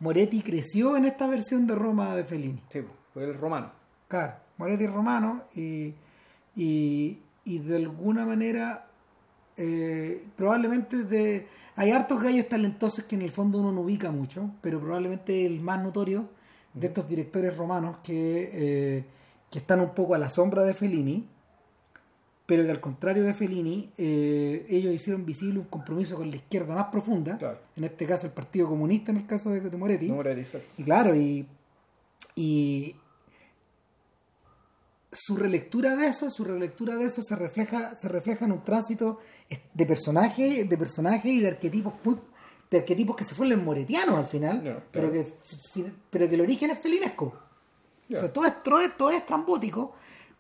Moretti 0.01 0.41
creció 0.43 0.97
en 0.97 1.05
esta 1.05 1.27
versión 1.27 1.67
de 1.67 1.75
Roma 1.75 2.17
de 2.17 2.25
Fellini. 2.25 2.63
Sí, 2.71 2.81
pues 3.13 3.29
el 3.29 3.39
romano. 3.39 3.71
Claro, 4.09 4.35
Moretti 4.57 4.85
es 4.85 4.93
romano 4.93 5.45
y, 5.55 5.95
y, 6.57 7.21
y 7.45 7.59
de 7.59 7.77
alguna 7.77 8.25
manera 8.25 8.87
eh, 9.57 10.27
probablemente 10.37 11.05
de 11.05 11.47
hay 11.77 11.91
hartos 11.91 12.23
gallos 12.23 12.49
talentosos 12.49 13.05
que 13.05 13.15
en 13.15 13.23
el 13.23 13.31
fondo 13.31 13.59
uno 13.59 13.73
no 13.73 13.83
ubica 13.83 14.11
mucho, 14.11 14.51
pero 14.61 14.81
probablemente 14.81 15.45
el 15.45 15.61
más 15.61 15.83
notorio 15.83 16.29
de 16.73 16.87
estos 16.87 17.07
directores 17.09 17.57
romanos 17.57 17.99
que, 18.03 18.51
eh, 18.53 19.05
que 19.51 19.59
están 19.59 19.81
un 19.81 19.91
poco 19.91 20.15
a 20.15 20.19
la 20.19 20.31
sombra 20.31 20.63
de 20.65 20.73
Fellini, 20.73 21.29
pero 22.47 22.63
que 22.65 22.71
al 22.71 22.81
contrario 22.81 23.23
de 23.25 23.33
Fellini, 23.35 23.91
eh, 23.97 24.67
ellos 24.69 24.93
hicieron 24.95 25.25
visible 25.25 25.59
un 25.61 25.67
compromiso 25.67 26.17
con 26.17 26.31
la 26.31 26.37
izquierda 26.37 26.75
más 26.75 26.87
profunda, 26.89 27.39
Claro. 27.39 27.59
en 27.77 27.85
este 27.85 28.05
caso 28.07 28.27
el 28.27 28.33
Partido 28.33 28.69
Comunista, 28.69 29.11
en 29.13 29.19
el 29.19 29.27
caso 29.27 29.51
de, 29.51 29.61
de 29.61 29.77
Moretti. 29.77 30.09
No, 30.09 30.17
Moretti, 30.17 30.41
exacto. 30.41 30.69
Y 30.77 30.85
claro, 30.85 31.15
y, 31.15 31.47
y 32.37 32.97
su 35.13 35.37
relectura 35.37 35.95
de 35.97 36.09
eso, 36.09 36.31
su 36.31 36.45
relectura 36.45 36.97
de 36.97 37.05
eso 37.05 37.23
se 37.23 37.37
refleja, 37.37 37.95
se 37.95 38.09
refleja 38.09 38.45
en 38.45 38.53
un 38.53 38.65
tránsito 38.65 39.21
de 39.73 39.87
personajes, 39.87 40.69
de 40.69 40.77
personajes 40.79 41.25
y 41.33 41.41
de 41.41 41.49
arquetipos 41.49 41.95
muy, 42.03 42.17
de 42.71 42.79
arquetipos 42.79 43.15
que 43.17 43.25
se 43.25 43.35
fueron 43.35 43.65
moretianos 43.65 44.17
al 44.17 44.27
final, 44.27 44.83
pero 44.91 45.13
que 45.13 45.27
pero 46.11 46.29
que 46.29 46.35
el 46.35 46.41
origen 46.41 46.71
es 46.71 46.79
felinesco. 46.81 47.33
Ya. 48.09 48.19
O 48.19 48.21
sea, 48.21 48.33
todo 48.33 48.45
es, 48.45 48.63
todo 48.63 48.81
es, 48.81 48.97
todo 48.97 49.11
es 49.13 49.25
trambótico, 49.25 49.95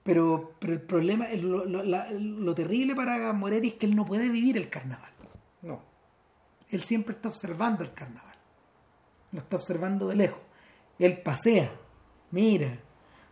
pero, 0.04 0.52
pero 0.60 0.72
el 0.74 0.80
problema, 0.82 1.26
lo, 1.30 1.64
lo- 1.64 1.82
la- 1.82 2.10
lo 2.12 2.54
terrible 2.54 2.94
para 2.94 3.32
Moretti 3.32 3.68
es 3.68 3.74
que 3.74 3.86
él 3.86 3.96
no 3.96 4.04
puede 4.04 4.28
vivir 4.28 4.56
el 4.56 4.68
carnaval. 4.68 5.10
No. 5.62 5.80
Él 6.70 6.80
siempre 6.82 7.14
está 7.16 7.28
observando 7.28 7.82
el 7.82 7.92
carnaval. 7.92 8.36
Lo 9.32 9.38
está 9.40 9.56
observando 9.56 10.06
de 10.06 10.16
lejos. 10.16 10.40
Él 10.98 11.18
pasea, 11.22 11.72
mira. 12.30 12.78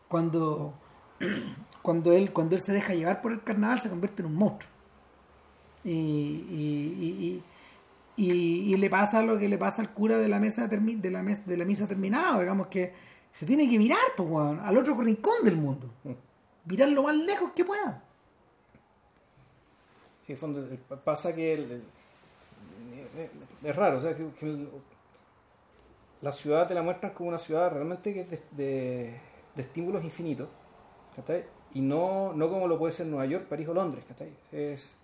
Cuando, 0.09 0.75
cuando, 1.83 2.13
él, 2.13 2.33
cuando 2.33 2.57
él 2.57 2.61
se 2.63 2.73
deja 2.73 2.95
llevar 2.95 3.21
por 3.23 3.33
el 3.33 3.43
carnaval 3.43 3.79
se 3.79 3.89
convierte 3.89 4.23
en 4.23 4.27
un 4.27 4.35
monstruo. 4.35 4.71
Y, 5.85 5.91
y, 5.91 7.43
y, 8.17 8.25
y- 8.73 8.77
le 8.77 8.91
pasa 8.91 9.23
lo 9.23 9.39
que 9.39 9.49
le 9.49 9.59
pasa 9.59 9.83
al 9.83 9.91
cura 9.93 10.19
de 10.19 10.29
la 10.29 10.39
mesa 10.39 10.69
de 10.69 11.11
la, 11.11 11.23
mes- 11.23 11.47
de 11.47 11.57
la 11.57 11.65
misa 11.65 11.87
terminada, 11.87 12.41
digamos 12.41 12.67
que 12.69 12.93
se 13.33 13.47
tiene 13.47 13.69
que 13.69 13.79
mirar 13.79 13.99
pues, 14.17 14.59
al 14.61 14.77
otro 14.77 14.95
rincón 15.01 15.45
del 15.45 15.57
mundo. 15.57 15.91
Mirar 16.65 16.89
lo 16.91 17.03
más 17.03 17.17
lejos 17.17 17.53
que 17.53 17.65
pueda. 17.65 18.03
Sí, 20.27 20.33
en 20.33 20.39
fondo, 20.39 20.61
el- 20.61 20.79
pasa 20.79 21.35
que 21.35 21.55
el- 21.55 21.73
el- 21.73 23.69
es 23.69 23.77
raro, 23.77 23.99
o 23.99 24.01
sea, 24.01 24.15
que, 24.15 24.27
que 24.39 24.47
el- 24.47 24.69
la 26.23 26.31
ciudad 26.33 26.69
te 26.69 26.75
la 26.75 26.83
muestran 26.83 27.13
como 27.13 27.29
una 27.31 27.39
ciudad 27.39 27.73
realmente 27.73 28.15
que 28.15 28.21
es 28.21 28.31
de, 28.31 28.43
de- 28.53 29.21
de 29.57 29.63
estímulos 29.63 30.05
infinitos, 30.05 30.49
¿cachai? 31.17 31.45
Y 31.75 31.81
no, 31.81 32.33
no 32.35 32.49
como 32.49 32.69
lo 32.69 32.79
puede 32.79 32.93
ser 32.93 33.07
Nueva 33.07 33.27
York, 33.27 33.47
París 33.47 33.67
o 33.69 33.75
Londres, 33.75 34.05
¿cachai? 34.07 34.33
Es, 34.53 34.95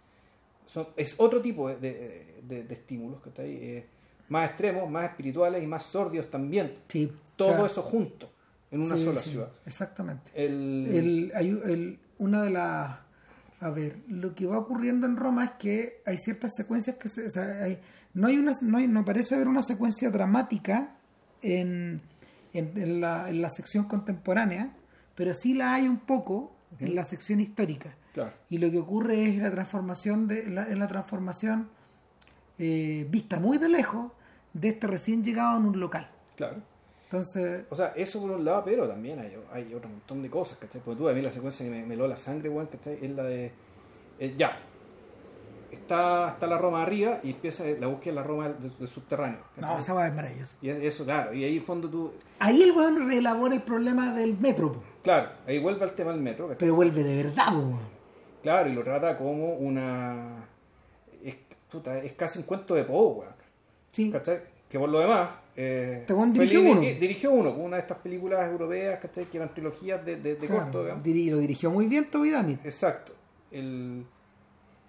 son- 0.66 0.88
es 0.96 1.14
otro 1.18 1.42
tipo 1.42 1.68
de, 1.68 1.76
de- 1.78 2.40
de- 2.42 2.62
de 2.64 2.74
estímulos, 2.74 3.20
¿cachai? 3.20 3.50
Eh, 3.56 3.86
más 4.28 4.48
extremos, 4.50 4.88
más 4.88 5.06
espirituales 5.06 5.62
y 5.62 5.66
más 5.66 5.82
sordios 5.82 6.30
también. 6.30 6.78
Sí. 6.88 7.12
Todo 7.34 7.48
o 7.48 7.56
sea, 7.56 7.66
eso 7.66 7.82
junto, 7.82 8.30
en 8.70 8.80
una 8.80 8.96
sí, 8.96 9.04
sola 9.04 9.20
sí, 9.20 9.30
ciudad. 9.30 9.50
Exactamente. 9.66 10.30
El, 10.34 11.30
el, 11.34 11.98
una 12.18 12.42
de 12.42 12.50
las 12.50 12.98
a 13.60 13.70
ver 13.70 13.98
lo 14.08 14.34
que 14.34 14.46
va 14.46 14.58
ocurriendo 14.58 15.06
en 15.06 15.16
Roma 15.16 15.44
es 15.44 15.50
que 15.52 16.00
hay 16.06 16.16
ciertas 16.18 16.52
secuencias 16.54 16.96
que 16.96 17.08
se, 17.08 17.26
o 17.26 17.30
sea, 17.30 17.64
hay- 17.64 17.78
no 18.14 18.28
hay 18.28 18.38
una 18.38 18.52
no, 18.62 18.78
hay, 18.78 18.86
no 18.88 19.04
parece 19.04 19.34
haber 19.34 19.48
una 19.48 19.62
secuencia 19.62 20.10
dramática 20.10 20.94
en, 21.42 22.00
en, 22.52 22.72
en 22.78 23.00
la, 23.00 23.28
en 23.28 23.42
la 23.42 23.50
sección 23.50 23.84
contemporánea 23.84 24.72
pero 25.16 25.34
sí 25.34 25.54
la 25.54 25.74
hay 25.74 25.88
un 25.88 25.98
poco 25.98 26.52
en 26.78 26.94
la 26.94 27.02
sección 27.04 27.40
histórica 27.40 27.94
Claro. 28.14 28.32
y 28.48 28.58
lo 28.58 28.70
que 28.70 28.78
ocurre 28.78 29.28
es 29.28 29.38
la 29.38 29.50
transformación 29.50 30.26
de 30.28 30.48
la, 30.50 30.62
es 30.64 30.78
la 30.78 30.86
transformación 30.88 31.68
eh, 32.58 33.06
vista 33.10 33.38
muy 33.40 33.58
de 33.58 33.68
lejos 33.68 34.12
de 34.52 34.68
este 34.68 34.86
recién 34.86 35.22
llegado 35.24 35.58
en 35.58 35.66
un 35.66 35.80
local 35.80 36.08
Claro. 36.36 36.62
Entonces 37.10 37.64
O 37.70 37.74
sea, 37.74 37.88
eso 37.96 38.20
por 38.20 38.30
un 38.32 38.44
lado, 38.44 38.62
pero 38.64 38.86
también 38.86 39.18
hay, 39.18 39.34
hay 39.50 39.72
otro 39.74 39.88
montón 39.88 40.22
de 40.22 40.28
cosas, 40.28 40.58
¿cachai? 40.58 40.82
Porque 40.84 40.98
tú, 40.98 41.08
a 41.08 41.12
mí 41.14 41.22
la 41.22 41.32
secuencia 41.32 41.64
que 41.64 41.70
me, 41.72 41.84
me 41.84 41.94
heló 41.94 42.06
la 42.06 42.18
sangre, 42.18 42.48
weón, 42.50 42.66
¿cachai? 42.66 42.98
Es 43.02 43.12
la 43.12 43.24
de. 43.24 43.50
eh, 44.18 44.34
ya. 44.36 44.58
Está, 45.70 46.30
está 46.30 46.46
la 46.46 46.56
Roma 46.56 46.82
arriba 46.82 47.20
y 47.22 47.30
empieza 47.30 47.64
la 47.78 47.88
búsqueda 47.88 48.12
de 48.12 48.20
la 48.20 48.22
Roma 48.22 48.48
del, 48.48 48.78
del 48.78 48.88
subterráneo. 48.88 49.40
¿cachai? 49.54 49.70
no 49.70 49.78
esa 49.78 49.92
va 49.92 50.06
es 50.08 50.14
maravillosa 50.14 50.56
Y 50.62 50.70
eso, 50.70 51.04
claro. 51.04 51.34
Y 51.34 51.44
ahí 51.44 51.58
en 51.58 51.64
fondo 51.64 51.88
tú. 51.90 52.12
Ahí 52.38 52.62
el 52.62 52.72
weón 52.72 53.06
reelabora 53.08 53.54
el 53.54 53.62
problema 53.62 54.12
del 54.14 54.38
metro, 54.38 54.72
po. 54.72 54.82
Claro, 55.02 55.30
ahí 55.46 55.58
vuelve 55.58 55.84
al 55.84 55.92
tema 55.92 56.12
del 56.12 56.20
metro, 56.22 56.46
¿cachai? 56.46 56.58
pero 56.60 56.74
vuelve 56.74 57.02
de 57.02 57.22
verdad, 57.24 57.48
po, 57.52 57.58
weón. 57.58 57.98
Claro, 58.42 58.68
y 58.70 58.72
lo 58.72 58.82
trata 58.82 59.18
como 59.18 59.54
una. 59.54 60.46
Es, 61.22 61.36
puta, 61.70 61.98
es 61.98 62.12
casi 62.12 62.38
un 62.38 62.44
cuento 62.46 62.74
de 62.74 62.84
Poe, 62.84 63.18
weón. 63.20 63.32
Sí, 63.92 64.10
¿cachai? 64.10 64.40
Que 64.70 64.78
por 64.78 64.88
lo 64.88 65.00
demás. 65.00 65.28
Eh, 65.60 66.04
Este 66.06 66.14
dirigió 66.14 66.60
Fellini- 66.60 66.70
uno. 66.70 66.82
eh, 66.82 66.96
dirigió 67.00 67.32
uno, 67.32 67.50
una 67.50 67.76
de 67.78 67.82
estas 67.82 67.98
películas 67.98 68.48
europeas, 68.48 69.00
¿cachai? 69.00 69.24
Que 69.24 69.38
eran 69.38 69.52
trilogías 69.52 70.04
de, 70.04 70.14
de, 70.14 70.36
de 70.36 70.46
claro, 70.46 70.62
corto, 70.70 70.84
lo 70.84 71.38
dirigió 71.40 71.68
muy 71.72 71.86
bien 71.88 72.08
Toby 72.10 72.30
Damit. 72.30 72.64
Exacto. 72.64 73.12
El... 73.50 74.04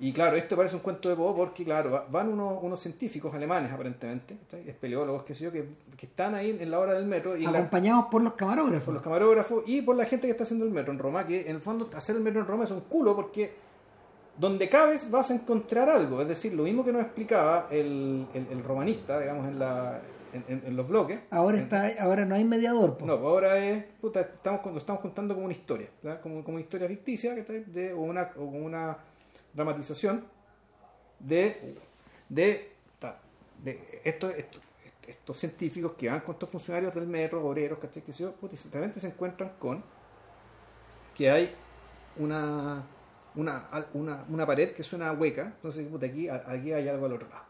Y 0.01 0.13
claro, 0.13 0.37
esto 0.37 0.55
parece 0.55 0.75
un 0.75 0.81
cuento 0.81 1.09
de 1.09 1.15
Poe 1.15 1.33
porque, 1.35 1.65
claro, 1.65 1.89
va- 1.91 2.05
van 2.09 2.29
unos, 2.29 2.59
unos 2.63 2.79
científicos 2.79 3.33
alemanes, 3.33 3.71
aparentemente, 3.71 4.37
¿cachai? 4.43 4.69
espeleólogos, 4.69 5.23
qué 5.23 5.33
sé 5.33 5.45
yo, 5.45 5.51
que, 5.51 5.65
que 5.97 6.05
están 6.05 6.35
ahí 6.35 6.55
en 6.57 6.69
la 6.71 6.79
hora 6.79 6.93
del 6.93 7.05
metro 7.07 7.35
y 7.35 7.41
la- 7.43 7.49
Acompañados 7.49 8.05
por 8.11 8.21
los 8.21 8.33
camarógrafos. 8.35 8.83
por 8.85 8.93
los 8.93 9.03
camarógrafos 9.03 9.63
y 9.65 9.81
por 9.81 9.95
la 9.95 10.05
gente 10.05 10.27
que 10.27 10.31
está 10.31 10.43
haciendo 10.43 10.65
el 10.65 10.71
metro 10.71 10.93
en 10.93 10.99
Roma, 10.99 11.25
que 11.25 11.41
en 11.49 11.55
el 11.55 11.59
fondo 11.61 11.89
hacer 11.95 12.15
el 12.15 12.21
metro 12.21 12.39
en 12.41 12.47
Roma 12.47 12.63
es 12.65 12.71
un 12.71 12.81
culo 12.81 13.15
porque 13.15 13.51
donde 14.37 14.69
cabes 14.69 15.09
vas 15.11 15.31
a 15.31 15.33
encontrar 15.33 15.89
algo. 15.89 16.21
Es 16.21 16.27
decir, 16.29 16.53
lo 16.53 16.63
mismo 16.63 16.85
que 16.85 16.93
nos 16.93 17.01
explicaba 17.01 17.67
el, 17.71 18.25
el- 18.35 18.47
el 18.51 18.63
romanista, 18.63 19.19
digamos, 19.19 19.47
en, 19.49 19.59
la, 19.59 19.99
en, 20.33 20.45
en- 20.47 20.63
en 20.65 20.75
los 20.75 20.87
bloques. 20.87 21.19
Ahora 21.31 21.57
está, 21.57 21.87
ahora 21.99 22.25
no 22.25 22.35
hay 22.35 22.43
mediador, 22.43 22.97
po. 22.97 23.05
no, 23.05 23.15
pues 23.17 23.25
ahora 23.27 23.57
es, 23.57 23.83
puta, 24.01 24.21
estamos, 24.21 24.65
lo 24.65 24.77
estamos 24.77 25.01
contando 25.01 25.33
como 25.33 25.45
una 25.45 25.53
historia, 25.55 25.89
¿verdad? 26.03 26.21
como, 26.21 26.43
como 26.43 26.55
una 26.55 26.63
historia 26.63 26.87
ficticia, 26.87 27.35
¿cachai? 27.35 27.63
De, 27.65 27.93
o, 27.93 27.99
una, 28.01 28.29
o 28.37 28.43
una 28.43 28.97
dramatización 29.53 30.25
de, 31.19 31.75
de, 32.29 32.71
de 33.63 33.85
estos, 34.03 35.37
científicos 35.37 35.93
que 35.97 36.09
van 36.09 36.19
con 36.21 36.33
estos 36.35 36.49
funcionarios 36.49 36.93
del 36.93 37.07
metro, 37.07 37.45
obreros, 37.45 37.79
¿cachai? 37.79 38.03
Que 38.03 38.11
yo, 38.11 38.31
puta, 38.33 38.55
y 38.55 38.69
de 38.69 38.75
repente 38.77 38.99
se 38.99 39.07
encuentran 39.07 39.53
con 39.59 39.83
que 41.15 41.29
hay 41.29 41.53
una, 42.17 42.83
una, 43.35 43.65
una, 43.93 44.25
una 44.29 44.45
pared 44.45 44.71
que 44.71 44.83
suena 44.83 45.11
hueca, 45.11 45.53
entonces 45.55 45.87
puta, 45.87 46.05
aquí, 46.05 46.29
aquí 46.29 46.71
hay 46.73 46.87
algo 46.87 47.05
al 47.05 47.13
otro 47.13 47.27
lado. 47.29 47.48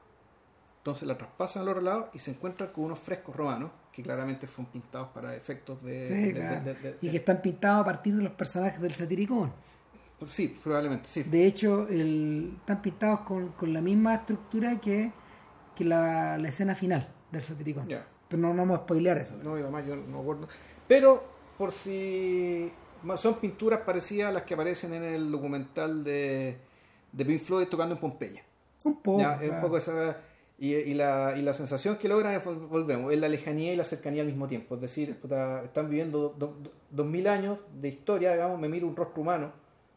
Entonces 0.80 1.07
la 1.07 1.18
traspasan 1.18 1.64
al 1.64 1.69
otro 1.69 1.81
lado 1.81 2.10
y 2.14 2.19
se 2.19 2.31
encuentran 2.31 2.72
con 2.72 2.85
unos 2.85 2.99
frescos 2.99 3.35
romanos 3.35 3.72
que 3.91 4.01
claramente 4.01 4.47
fueron 4.47 4.72
pintados 4.72 5.10
para 5.10 5.35
efectos 5.35 5.84
de... 5.84 6.06
Sí, 6.07 6.14
de- 6.14 6.34
claro. 6.34 6.64
de- 6.64 6.97
y 7.01 7.10
que 7.11 7.18
están 7.18 7.41
pintados 7.41 7.81
a 7.81 7.85
partir 7.85 8.15
de 8.15 8.23
los 8.23 8.31
personajes 8.31 8.80
del 8.81 8.93
satiricón. 8.93 9.51
Sí, 10.30 10.57
probablemente, 10.64 11.07
sí. 11.07 11.23
De 11.23 11.45
hecho, 11.45 11.88
el, 11.89 12.53
están 12.60 12.81
pintados 12.81 13.22
con, 13.22 13.49
con 13.49 13.73
la 13.73 13.81
misma 13.81 14.15
estructura 14.15 14.80
que, 14.80 15.11
que 15.76 15.84
la, 15.84 16.38
la 16.38 16.47
escena 16.49 16.76
final 16.76 17.07
del 17.31 17.41
satiricón. 17.43 17.85
Pero 17.88 18.41
no, 18.41 18.53
no 18.53 18.61
vamos 18.64 18.80
a 18.80 18.81
spoilear 18.84 19.18
eso. 19.18 19.35
No, 19.43 19.57
y 19.57 19.61
además 19.61 19.85
yo 19.85 19.95
no 19.95 20.07
me 20.18 20.19
acuerdo. 20.22 20.47
Pero, 20.88 21.23
por 21.57 21.72
si... 21.72 22.72
Son 23.18 23.35
pinturas 23.35 23.80
parecidas 23.81 24.30
a 24.30 24.34
las 24.34 24.43
que 24.43 24.53
aparecen 24.53 24.93
en 24.93 25.03
el 25.03 25.31
documental 25.31 26.03
de, 26.03 26.57
de 27.11 27.26
Pink 27.26 27.39
Floyd 27.39 27.68
tocando 27.68 27.95
en 27.95 28.01
Pompeya. 28.01 28.43
Un 28.84 29.01
poco. 29.01 29.19
Ya, 29.19 29.41
es 29.41 29.49
un 29.49 29.61
poco 29.61 29.77
esa... 29.77 30.18
Y, 30.61 30.73
y 30.76 30.94
la, 30.94 31.36
y 31.38 31.41
la 31.41 31.53
sensación 31.53 31.95
que 31.98 32.10
logran 32.10 32.40
volvemos, 32.69 33.14
es 33.14 33.19
la 33.19 33.30
lejanía 33.30 33.72
y 33.72 33.77
la 33.77 33.86
cercanía 33.86 34.22
al 34.23 34.27
mismo 34.27 34.45
tiempo. 34.45 34.76
Es 34.76 34.81
decir, 34.81 35.18
están 35.64 35.90
viviendo 35.90 36.36
do- 36.38 36.48
do- 36.61 36.72
dos 36.90 37.06
mil 37.07 37.27
años 37.27 37.60
de 37.80 37.88
historia, 37.88 38.34
digamos, 38.34 38.60
me 38.60 38.68
miro 38.68 38.86
un 38.86 38.95
rostro 38.95 39.22
humano 39.22 39.53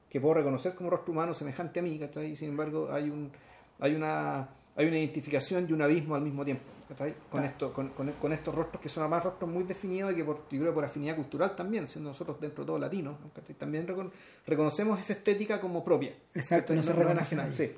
que 0.09 0.21
puedo 0.21 0.35
reconocer 0.35 0.75
como 0.77 0.89
rostro 0.91 1.13
humano 1.13 1.35
semejante 1.35 1.81
a 1.81 1.83
mí, 1.83 1.99
¿cachai? 1.99 2.31
Y 2.33 2.37
sin 2.37 2.51
embargo 2.51 2.89
hay 2.93 3.11
un 3.11 3.33
hay 3.81 3.95
una 3.97 4.49
hay 4.77 4.87
una 4.87 4.99
identificación 4.99 5.67
y 5.69 5.73
un 5.73 5.83
abismo 5.83 6.15
al 6.15 6.23
mismo 6.23 6.45
tiempo, 6.45 6.63
¿cachai? 6.89 7.13
Con, 7.29 7.41
Claro. 7.41 7.47
esto, 7.47 7.73
con, 7.73 7.89
con- 7.89 8.13
con 8.13 8.33
estos 8.33 8.55
rostros 8.55 8.81
que 8.81 8.89
son 8.89 9.03
además 9.03 9.25
rostros 9.25 9.51
muy 9.51 9.65
definidos 9.65 10.13
y 10.13 10.15
que 10.15 10.25
por, 10.25 10.49
yo 10.49 10.61
creo 10.61 10.73
por 10.73 10.85
afinidad 10.85 11.17
cultural 11.17 11.57
también, 11.57 11.89
siendo 11.89 12.11
nosotros 12.11 12.41
dentro 12.41 12.63
de 12.63 12.67
todo 12.69 12.79
latinos. 12.79 13.17
También 13.59 13.85
recon- 13.89 14.13
reconocemos 14.47 15.01
esa 15.01 15.15
estética 15.15 15.61
como 15.61 15.83
propia. 15.85 16.13
Exacto, 16.35 16.73
¿cachai? 16.73 16.77
no 16.77 16.83
se 16.85 16.93
reconoce 16.93 17.35
nadie. 17.37 17.53
sí. 17.53 17.73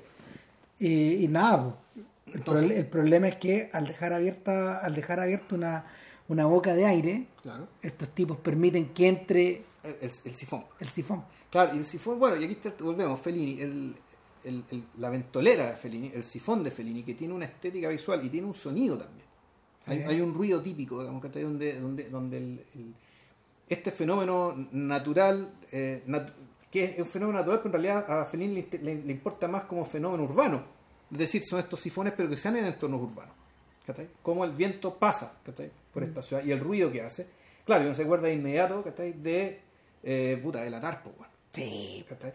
Y, 0.79 1.23
y 1.25 1.27
nada, 1.29 1.63
po. 1.63 1.77
El, 2.35 2.39
Entonces- 2.41 2.69
proble- 2.69 2.77
el 2.77 2.87
problema 2.87 3.27
es 3.27 3.35
que 3.37 3.69
al 3.73 3.87
dejar 3.87 4.13
abierta, 4.13 4.77
al 4.79 4.93
dejar 4.93 5.19
abierta 5.19 5.55
una, 5.55 5.85
una 6.27 6.45
boca 6.45 6.73
de 6.73 6.85
aire, 6.85 7.27
Claro. 7.41 7.67
estos 7.81 8.09
tipos 8.09 8.37
permiten 8.37 8.89
que 8.93 9.07
entre 9.07 9.47
El, 9.83 9.95
el- 10.01 10.11
el 10.25 10.35
sifón. 10.35 10.65
el 10.79 10.87
sifón. 10.89 11.23
Claro, 11.49 11.75
y 11.75 11.77
el 11.77 11.85
sifón, 11.85 12.19
bueno, 12.19 12.35
y 12.37 12.45
aquí 12.45 12.55
te- 12.55 12.71
volvemos, 12.83 13.19
Fellini, 13.19 13.61
el, 13.61 13.95
la 14.99 15.09
ventolera 15.09 15.71
de 15.71 15.75
Fellini, 15.75 16.11
el 16.13 16.23
sifón 16.23 16.63
de 16.63 16.69
Fellini, 16.71 17.03
que 17.03 17.15
tiene 17.15 17.33
una 17.33 17.45
estética 17.45 17.87
visual 17.89 18.23
y 18.25 18.29
tiene 18.29 18.45
un 18.47 18.53
sonido 18.53 18.97
también. 18.97 19.25
Hay, 19.87 19.97
Sí. 19.99 20.03
hay 20.07 20.21
un 20.21 20.33
ruido 20.33 20.61
típico, 20.61 20.99
digamos, 20.99 21.21
que 21.21 21.41
donde, 21.41 21.79
donde, 21.79 22.03
donde 22.09 22.37
el, 22.37 22.65
el- 22.75 22.93
este 23.69 23.89
fenómeno 23.91 24.67
natural, 24.71 25.51
eh, 25.71 26.03
nat- 26.07 26.33
que 26.71 26.83
es 26.83 26.99
un 26.99 27.05
fenómeno 27.05 27.39
natural, 27.39 27.59
pero 27.63 27.75
en 27.77 27.83
realidad 27.83 28.11
a 28.21 28.25
Fellini 28.25 28.53
le, 28.71 28.79
le- 28.79 29.03
le 29.03 29.11
importa 29.11 29.47
más 29.47 29.63
como 29.63 29.85
fenómeno 29.85 30.23
urbano. 30.23 30.63
Es 31.11 31.17
decir, 31.17 31.43
son 31.43 31.59
estos 31.59 31.79
sifones, 31.79 32.13
pero 32.15 32.27
que 32.29 32.37
se 32.37 32.49
dan 32.49 32.57
en 32.57 32.65
entornos 32.65 33.01
urbanos. 33.01 33.33
¿cachai? 33.85 34.07
Cómo 34.23 34.43
el 34.45 34.51
viento 34.51 34.95
pasa 34.95 35.37
¿cachai? 35.45 35.69
por 35.93 36.03
esta 36.03 36.21
ciudad 36.21 36.43
y 36.43 36.51
el 36.51 36.59
ruido 36.59 36.91
que 36.91 37.01
hace. 37.01 37.27
Claro, 37.65 37.83
y 37.83 37.85
uno 37.87 37.95
se 37.95 38.03
acuerda 38.03 38.27
de 38.27 38.33
inmediato 38.33 38.83
¿cachai? 38.83 39.13
de 39.13 39.59
eh, 40.03 40.39
puta, 40.41 40.61
de 40.63 40.69
la 40.69 40.79
tarpo, 40.79 41.11
weón, 41.17 41.29
Sí. 41.53 42.05
¿cachai? 42.09 42.33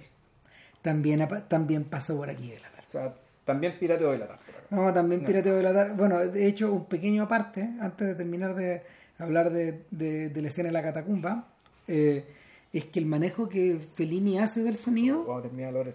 También, 0.82 1.26
también 1.48 1.84
pasó 1.84 2.16
por 2.16 2.30
aquí 2.30 2.50
de 2.50 2.60
la 2.60 2.70
tarde. 2.70 2.84
O 2.88 2.90
sea, 2.90 3.14
también 3.44 3.78
pirateo 3.78 4.12
de 4.12 4.18
la 4.18 4.28
tarpo. 4.28 4.44
No, 4.70 4.92
también 4.94 5.24
Pirateo 5.24 5.56
de 5.56 5.62
la 5.64 5.74
tarde. 5.74 5.94
Bueno, 5.94 6.18
de 6.20 6.46
hecho, 6.46 6.72
un 6.72 6.84
pequeño 6.86 7.24
aparte, 7.24 7.68
antes 7.80 8.06
de 8.06 8.14
terminar 8.14 8.54
de 8.54 8.82
hablar 9.18 9.50
de, 9.50 9.82
de- 9.90 10.28
de 10.30 10.42
la 10.42 10.48
escena 10.48 10.68
de 10.68 10.72
la 10.72 10.82
catacumba, 10.82 11.48
eh, 11.88 12.24
es 12.72 12.86
que 12.86 13.00
el 13.00 13.06
manejo 13.06 13.48
que 13.48 13.80
Fellini 13.94 14.38
hace 14.38 14.62
del 14.62 14.76
sonido, 14.76 15.24
Vamos 15.24 15.40
a 15.40 15.48
terminar 15.48 15.72
la 15.72 15.80
hora. 15.80 15.90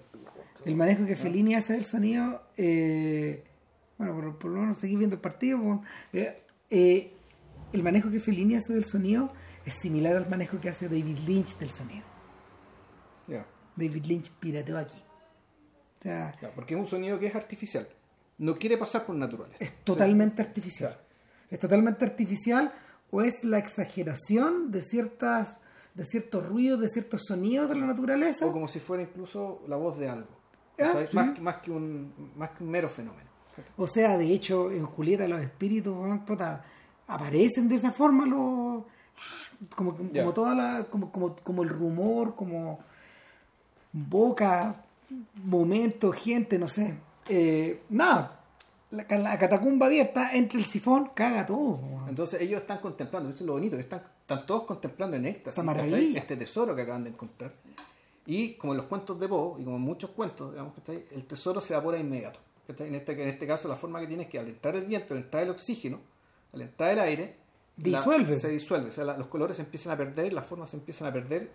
El 0.63 0.75
manejo 0.75 1.05
que 1.05 1.15
Fellini 1.15 1.55
hace 1.55 1.73
del 1.73 1.85
sonido, 1.85 2.41
eh, 2.55 3.43
bueno, 3.97 4.13
por, 4.13 4.37
por 4.37 4.51
lo 4.51 4.61
menos 4.61 4.77
seguir 4.77 4.97
viendo 4.97 5.15
el 5.15 5.21
partido, 5.21 5.81
eh, 6.13 6.43
eh, 6.69 7.13
el 7.73 7.83
manejo 7.83 8.09
que 8.09 8.19
Fellini 8.19 8.55
hace 8.55 8.73
del 8.73 8.85
sonido 8.85 9.33
es 9.65 9.73
similar 9.73 10.15
al 10.15 10.29
manejo 10.29 10.59
que 10.59 10.69
hace 10.69 10.87
David 10.87 11.19
Lynch 11.27 11.57
del 11.57 11.71
sonido. 11.71 12.05
Ya, 13.27 13.45
David 13.75 14.05
Lynch 14.05 14.31
pirateó 14.31 14.77
aquí. 14.77 15.01
O 15.99 16.03
sea, 16.03 16.35
ya, 16.41 16.51
porque 16.53 16.75
es 16.75 16.79
un 16.79 16.85
sonido 16.85 17.19
que 17.19 17.27
es 17.27 17.35
artificial. 17.35 17.87
No 18.37 18.55
quiere 18.55 18.77
pasar 18.77 19.05
por 19.05 19.15
naturaleza. 19.15 19.57
es 19.59 19.83
totalmente 19.83 20.41
artificial. 20.41 20.99
Es 21.49 21.59
totalmente 21.59 22.05
artificial 22.05 22.73
o 23.11 23.21
es 23.21 23.43
la 23.43 23.57
exageración 23.57 24.71
de 24.71 24.81
ciertas 24.81 25.59
de 25.95 26.03
ciertos 26.03 26.45
ruidos, 26.45 26.81
de 26.81 26.89
ciertos 26.89 27.23
sonidos 27.25 27.69
de 27.69 27.75
la 27.75 27.85
naturaleza. 27.87 28.45
O 28.45 28.51
como 28.51 28.67
si 28.67 28.79
fuera 28.79 29.01
incluso 29.01 29.63
la 29.67 29.77
voz 29.77 29.97
de 29.97 30.09
algo. 30.09 30.29
Ah, 30.79 31.05
más, 31.13 31.39
más, 31.39 31.55
que 31.57 31.71
un, 31.71 32.31
más 32.35 32.49
que 32.51 32.63
un 32.63 32.69
mero 32.69 32.89
fenómeno. 32.89 33.29
O 33.77 33.87
sea, 33.87 34.17
de 34.17 34.31
hecho, 34.31 34.71
en 34.71 34.85
Julieta 34.85 35.27
los 35.27 35.41
espíritus 35.41 35.95
puta, 36.25 36.63
aparecen 37.07 37.69
de 37.69 37.75
esa 37.75 37.91
forma 37.91 38.25
los 38.25 38.83
como, 39.75 39.93
toda 40.33 40.53
la 40.55 40.83
como, 40.89 41.11
como, 41.11 41.35
como 41.35 41.63
el 41.63 41.69
rumor, 41.69 42.35
como 42.35 42.79
boca, 43.91 44.83
momento, 45.35 46.11
gente, 46.11 46.59
no 46.59 46.67
sé. 46.67 46.95
Eh, 47.29 47.81
nada, 47.89 48.41
la, 48.91 49.05
la 49.17 49.37
catacumba 49.37 49.87
abierta, 49.87 50.33
entre 50.33 50.59
el 50.59 50.65
sifón, 50.65 51.11
caga 51.13 51.45
todo. 51.45 51.79
Entonces 52.07 52.41
ellos 52.41 52.61
están 52.61 52.79
contemplando, 52.79 53.29
eso 53.29 53.39
es 53.39 53.47
lo 53.47 53.53
bonito, 53.53 53.77
están, 53.77 54.03
están 54.21 54.45
todos 54.45 54.63
contemplando 54.63 55.15
en 55.17 55.25
éxtasis 55.25 55.59
Esta 55.59 55.73
¿cachai? 55.73 55.89
maravilla. 55.89 56.19
este 56.19 56.37
tesoro 56.37 56.75
que 56.75 56.81
acaban 56.81 57.03
de 57.05 57.11
encontrar. 57.11 57.53
Y 58.25 58.55
como 58.55 58.73
en 58.73 58.77
los 58.77 58.85
cuentos 58.87 59.19
de 59.19 59.27
Poe, 59.27 59.61
y 59.61 59.63
como 59.65 59.75
en 59.77 59.81
muchos 59.83 60.09
cuentos, 60.11 60.51
digamos, 60.51 60.73
¿cachai? 60.73 61.03
el 61.11 61.25
tesoro 61.25 61.61
se 61.61 61.73
evapora 61.73 61.97
inmediato. 61.97 62.39
¿cachai? 62.67 62.87
En, 62.87 62.95
este, 62.95 63.11
en 63.11 63.29
este 63.29 63.45
caso 63.45 63.67
la 63.67 63.75
forma 63.75 63.99
que 63.99 64.07
tiene 64.07 64.23
es 64.23 64.29
que 64.29 64.39
al 64.39 64.47
entrar 64.47 64.75
el 64.75 64.85
viento, 64.85 65.13
al 65.13 65.19
entrar 65.21 65.43
el 65.43 65.49
oxígeno, 65.51 65.99
al 66.53 66.61
entrar 66.61 66.91
el 66.91 66.99
aire, 66.99 67.35
la- 67.77 67.99
Disuelve. 67.99 68.33
se 68.35 68.49
disuelve, 68.49 68.89
o 68.89 68.91
sea, 68.91 69.03
la- 69.03 69.17
los 69.17 69.27
colores 69.27 69.57
se 69.57 69.63
empiezan 69.63 69.93
a 69.93 69.97
perder, 69.97 70.33
las 70.33 70.45
formas 70.45 70.69
se 70.69 70.77
empiezan 70.77 71.07
a 71.07 71.13
perder. 71.13 71.51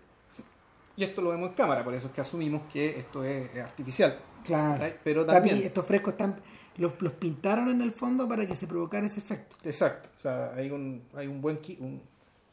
Y 0.95 1.03
esto 1.03 1.21
lo 1.21 1.29
vemos 1.31 1.49
en 1.49 1.55
cámara, 1.55 1.83
por 1.83 1.93
eso 1.93 2.07
es 2.07 2.13
que 2.13 2.21
asumimos 2.21 2.63
que 2.71 2.99
esto 2.99 3.23
es, 3.23 3.53
es 3.55 3.61
artificial. 3.63 4.19
Claro. 4.45 4.73
¿cachai? 4.79 4.99
Pero 5.03 5.25
también... 5.25 5.57
estos 5.63 5.85
frescos 5.85 6.13
están 6.13 6.37
los, 6.77 7.01
los 7.01 7.13
pintaron 7.13 7.69
en 7.69 7.81
el 7.81 7.91
fondo 7.91 8.27
para 8.27 8.45
que 8.45 8.55
se 8.55 8.67
provocara 8.67 9.07
ese 9.07 9.19
efecto. 9.19 9.55
Exacto, 9.63 10.09
o 10.15 10.19
sea, 10.19 10.53
hay 10.53 10.69
un, 10.69 11.03
hay 11.15 11.27
un 11.27 11.41
buen 11.41 11.59
un, 11.79 12.01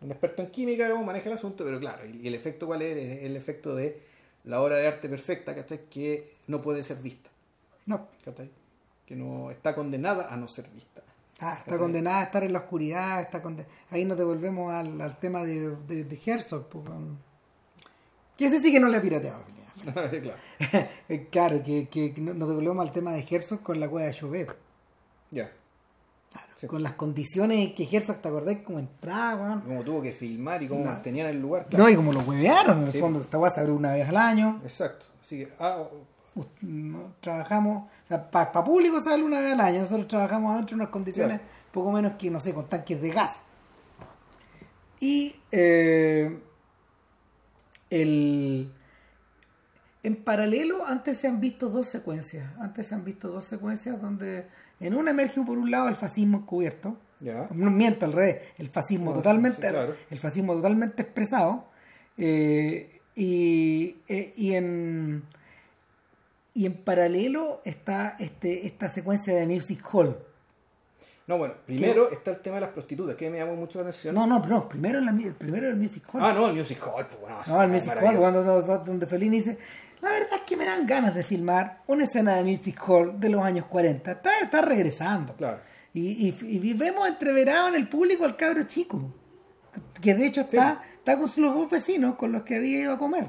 un 0.01 0.11
experto 0.11 0.43
en 0.43 0.51
química 0.51 0.87
que 0.89 0.95
maneja 0.95 1.29
el 1.29 1.35
asunto, 1.35 1.65
pero 1.65 1.79
claro, 1.81 2.07
y, 2.07 2.27
el 2.27 2.35
efecto 2.35 2.66
cuál 2.66 2.83
es, 2.83 2.97
es 2.97 3.25
el 3.25 3.37
efecto 3.37 3.75
de 3.75 4.01
la 4.45 4.61
obra 4.62 4.77
de 4.77 4.87
arte 4.87 5.09
perfecta, 5.09 5.55
¿cachai? 5.55 5.81
Que 5.91 6.31
no 6.47 6.62
puede 6.62 6.83
ser 6.83 6.99
vista, 6.99 7.31
No, 7.87 8.07
¿cachai? 8.25 8.51
Que 9.07 9.16
no 9.16 9.51
está 9.51 9.75
condenada 9.75 10.33
a 10.33 10.37
no 10.37 10.47
ser 10.49 10.69
vista. 10.70 11.03
Ah, 11.41 11.53
está 11.55 11.65
¿Cachai? 11.66 11.79
condenada 11.79 12.20
a 12.20 12.25
estar 12.25 12.43
en 12.45 12.53
la 12.53 12.59
oscuridad, 12.61 13.20
está 13.20 13.41
conde- 13.43 13.66
ahí 13.91 14.05
nos 14.05 14.19
devolvemos 14.19 14.73
al, 14.73 15.01
al 15.01 15.19
tema 15.19 15.45
de, 15.45 15.70
de, 15.87 16.05
de 16.05 16.20
Herzog. 16.27 16.69
pues, 16.69 16.85
Que 18.37 18.47
ese 18.47 18.61
sí 18.61 18.73
que 18.73 18.81
no 18.81 18.89
le 18.89 18.97
ha 18.99 19.03
pirateado. 19.03 19.43
Claro, 19.79 20.11
claro, 21.31 21.62
que, 21.62 21.89
que 21.89 22.12
nos 22.20 22.49
devolvemos 22.49 22.85
al 22.87 22.93
tema 22.93 23.12
de 23.12 23.25
Herzog 23.31 23.62
con 23.62 23.79
la 23.79 23.89
cueva 23.89 24.09
de 24.09 24.15
Chauvet. 24.15 24.51
ya. 25.31 25.51
Sí. 26.60 26.66
Con 26.66 26.82
las 26.82 26.94
condiciones 26.94 27.72
que 27.74 27.85
Herzog, 27.90 28.16
¿te 28.20 28.26
acordás? 28.26 28.56
Cómo 28.64 28.80
entraba? 28.80 29.62
Cómo 29.64 29.85
tuvo 29.85 30.02
que 30.02 30.10
filmar 30.10 30.60
y 30.60 30.66
cómo 30.66 30.85
No. 30.85 30.90
mantenían 30.90 31.28
el 31.28 31.40
lugar. 31.40 31.68
No, 31.76 31.89
y 31.89 31.94
como 31.94 32.12
lo 32.12 32.18
huevearon, 32.18 32.78
en 32.80 32.85
el 32.86 32.93
Sí. 32.93 32.98
fondo. 32.98 33.20
Esta 33.20 33.39
weá 33.39 33.48
se 33.52 33.60
abre 33.60 33.70
una 33.70 33.93
vez 33.93 34.09
al 34.09 34.16
año. 34.16 34.60
Exacto, 34.64 35.06
así 35.20 35.39
que, 35.39 35.52
ah, 35.60 35.85
no, 36.62 37.12
trabajamos, 37.20 37.85
o 37.85 38.06
sea, 38.09 38.28
para 38.28 38.52
público 38.64 39.01
sale 39.01 39.22
una 39.22 39.39
vez 39.39 39.52
al 39.52 39.60
año, 39.60 39.82
nosotros 39.82 40.09
trabajamos 40.09 40.52
adentro 40.55 40.74
en 40.74 40.80
unas 40.80 40.90
condiciones 40.90 41.39
Claro. 41.39 41.52
poco 41.70 41.93
menos 41.93 42.14
que, 42.18 42.28
no 42.28 42.40
sé, 42.40 42.52
con 42.52 42.68
tanques 42.68 43.01
de 43.01 43.10
gas. 43.10 43.39
Y 44.98 45.36
eh, 45.52 46.40
el, 47.90 48.72
en 50.02 50.16
paralelo, 50.24 50.85
antes 50.86 51.18
se 51.18 51.28
han 51.28 51.40
visto 51.40 51.68
dos 51.70 51.86
secuencias, 51.86 52.51
antes 52.59 52.89
se 52.89 52.97
han 52.97 53.05
visto 53.05 53.28
dos 53.28 53.44
secuencias 53.44 54.01
donde 54.02 54.47
en 54.80 54.94
una 54.94 55.10
emerge 55.10 55.40
por 55.42 55.59
un 55.59 55.70
lado 55.70 55.88
el 55.88 55.96
fascismo 55.96 56.38
encubierto, 56.38 56.96
no 57.20 57.70
miento 57.70 58.05
al 58.05 58.12
revés, 58.12 58.40
el 58.59 58.68
fascismo 58.68 59.10
No, 59.10 59.16
totalmente, 59.18 59.56
sí, 59.56 59.72
claro. 59.72 59.96
el 60.10 60.18
fascismo 60.18 60.55
totalmente 60.55 61.02
expresado, 61.02 61.64
eh, 62.16 63.00
y, 63.14 63.96
eh, 64.09 64.32
y 64.36 64.55
en 64.55 65.24
y 66.55 66.66
en 66.66 66.74
paralelo 66.74 67.60
está 67.64 68.16
este 68.18 68.66
esta 68.66 68.88
secuencia 68.88 69.34
de 69.34 69.46
Music 69.46 69.80
Hall. 69.92 70.16
No, 71.28 71.36
bueno, 71.36 71.55
primero 71.66 72.10
está 72.10 72.30
el 72.30 72.38
tema 72.38 72.55
de 72.56 72.62
las 72.62 72.70
prostitutas, 72.70 73.14
que 73.14 73.28
me 73.28 73.38
llamó 73.38 73.55
mucho 73.55 73.78
la 73.78 73.88
atención. 73.88 74.14
No, 74.14 74.26
no, 74.26 74.38
no, 74.38 74.68
primero, 74.68 74.98
la, 74.98 75.10
el 75.10 75.34
primero 75.34 75.68
el 75.68 75.76
Music 75.76 76.02
Hall. 76.12 76.22
Ah, 76.24 76.32
no, 76.32 76.48
el 76.48 76.56
Music 76.56 76.80
Hall, 76.82 77.06
pues 77.06 77.20
bueno, 77.20 77.36
No, 77.46 77.62
el 77.62 77.70
Music 77.70 77.92
Hall, 78.00 78.16
cuando, 78.16 78.42
donde, 78.42 78.78
donde 78.84 79.06
Fellini 79.06 79.36
dice, 79.36 79.59
la 80.03 80.11
verdad 80.11 80.35
es 80.37 80.41
que 80.43 80.57
me 80.57 80.65
dan 80.65 80.87
ganas 80.87 81.15
de 81.15 81.23
filmar 81.25 81.83
una 81.87 82.05
escena 82.05 82.37
de 82.37 82.45
Music 82.45 82.81
Hall 82.87 83.19
de 83.19 83.29
los 83.31 83.43
años 83.43 83.66
40. 83.66 84.12
Está, 84.12 84.31
está 84.43 84.61
regresando. 84.62 85.35
Claro. 85.35 85.59
Y, 85.95 86.29
y, 86.29 86.37
y 86.41 86.73
vemos 86.75 87.09
entreverado 87.09 87.69
en 87.69 87.75
el 87.75 87.89
público 87.89 88.25
al 88.25 88.37
cabro 88.37 88.62
chico, 88.65 89.12
que 90.01 90.15
de 90.15 90.27
hecho 90.27 90.43
está, 90.43 90.83
está 90.99 91.19
con 91.19 91.29
sus 91.29 91.45
dos 91.53 91.70
vecinos 91.70 92.15
con 92.16 92.31
los 92.33 92.43
que 92.43 92.57
había 92.57 92.79
ido 92.81 92.93
a 92.93 92.99
comer. 92.99 93.29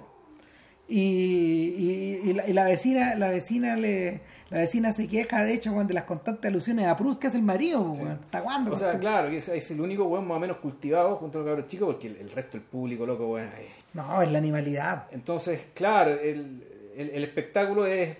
Y, 0.87 2.21
y- 2.25 2.33
la, 2.33 2.47
y 2.47 2.53
la 2.53 2.63
vecina 2.65 3.13
la 3.15 3.29
vecina 3.29 3.75
le 3.75 4.21
la 4.49 4.57
vecina 4.57 4.91
se 4.91 5.07
queja 5.07 5.43
de 5.43 5.53
hecho 5.53 5.71
cuando 5.71 5.89
de 5.89 5.93
las 5.93 6.05
constantes 6.05 6.49
alusiones 6.49 6.87
a 6.87 6.97
Proust 6.97 7.21
que 7.21 7.27
es 7.27 7.35
el 7.35 7.43
marido 7.43 7.93
Sí. 7.95 8.01
está 8.23 8.39
guando 8.41 8.71
O 8.73 8.75
sea, 8.75 8.97
claro, 8.97 9.29
que 9.29 9.37
es, 9.37 9.47
es 9.49 9.69
el 9.69 9.81
único 9.81 10.05
weón 10.05 10.27
más 10.27 10.37
o 10.37 10.39
menos 10.39 10.57
cultivado 10.57 11.15
junto 11.15 11.37
a 11.37 11.41
los 11.41 11.49
cabros 11.51 11.67
chicos, 11.67 11.87
porque 11.93 12.07
el, 12.07 12.15
el 12.17 12.31
resto 12.31 12.53
del 12.57 12.61
público, 12.65 13.05
loco, 13.05 13.27
weón. 13.27 13.47
eh. 13.49 13.69
No 13.93 14.21
es 14.21 14.31
la 14.31 14.37
animalidad 14.37 15.07
Entonces, 15.11 15.67
claro, 15.73 16.11
el, 16.11 16.63
el, 16.95 17.09
el 17.09 17.23
espectáculo 17.23 17.85
es, 17.85 18.17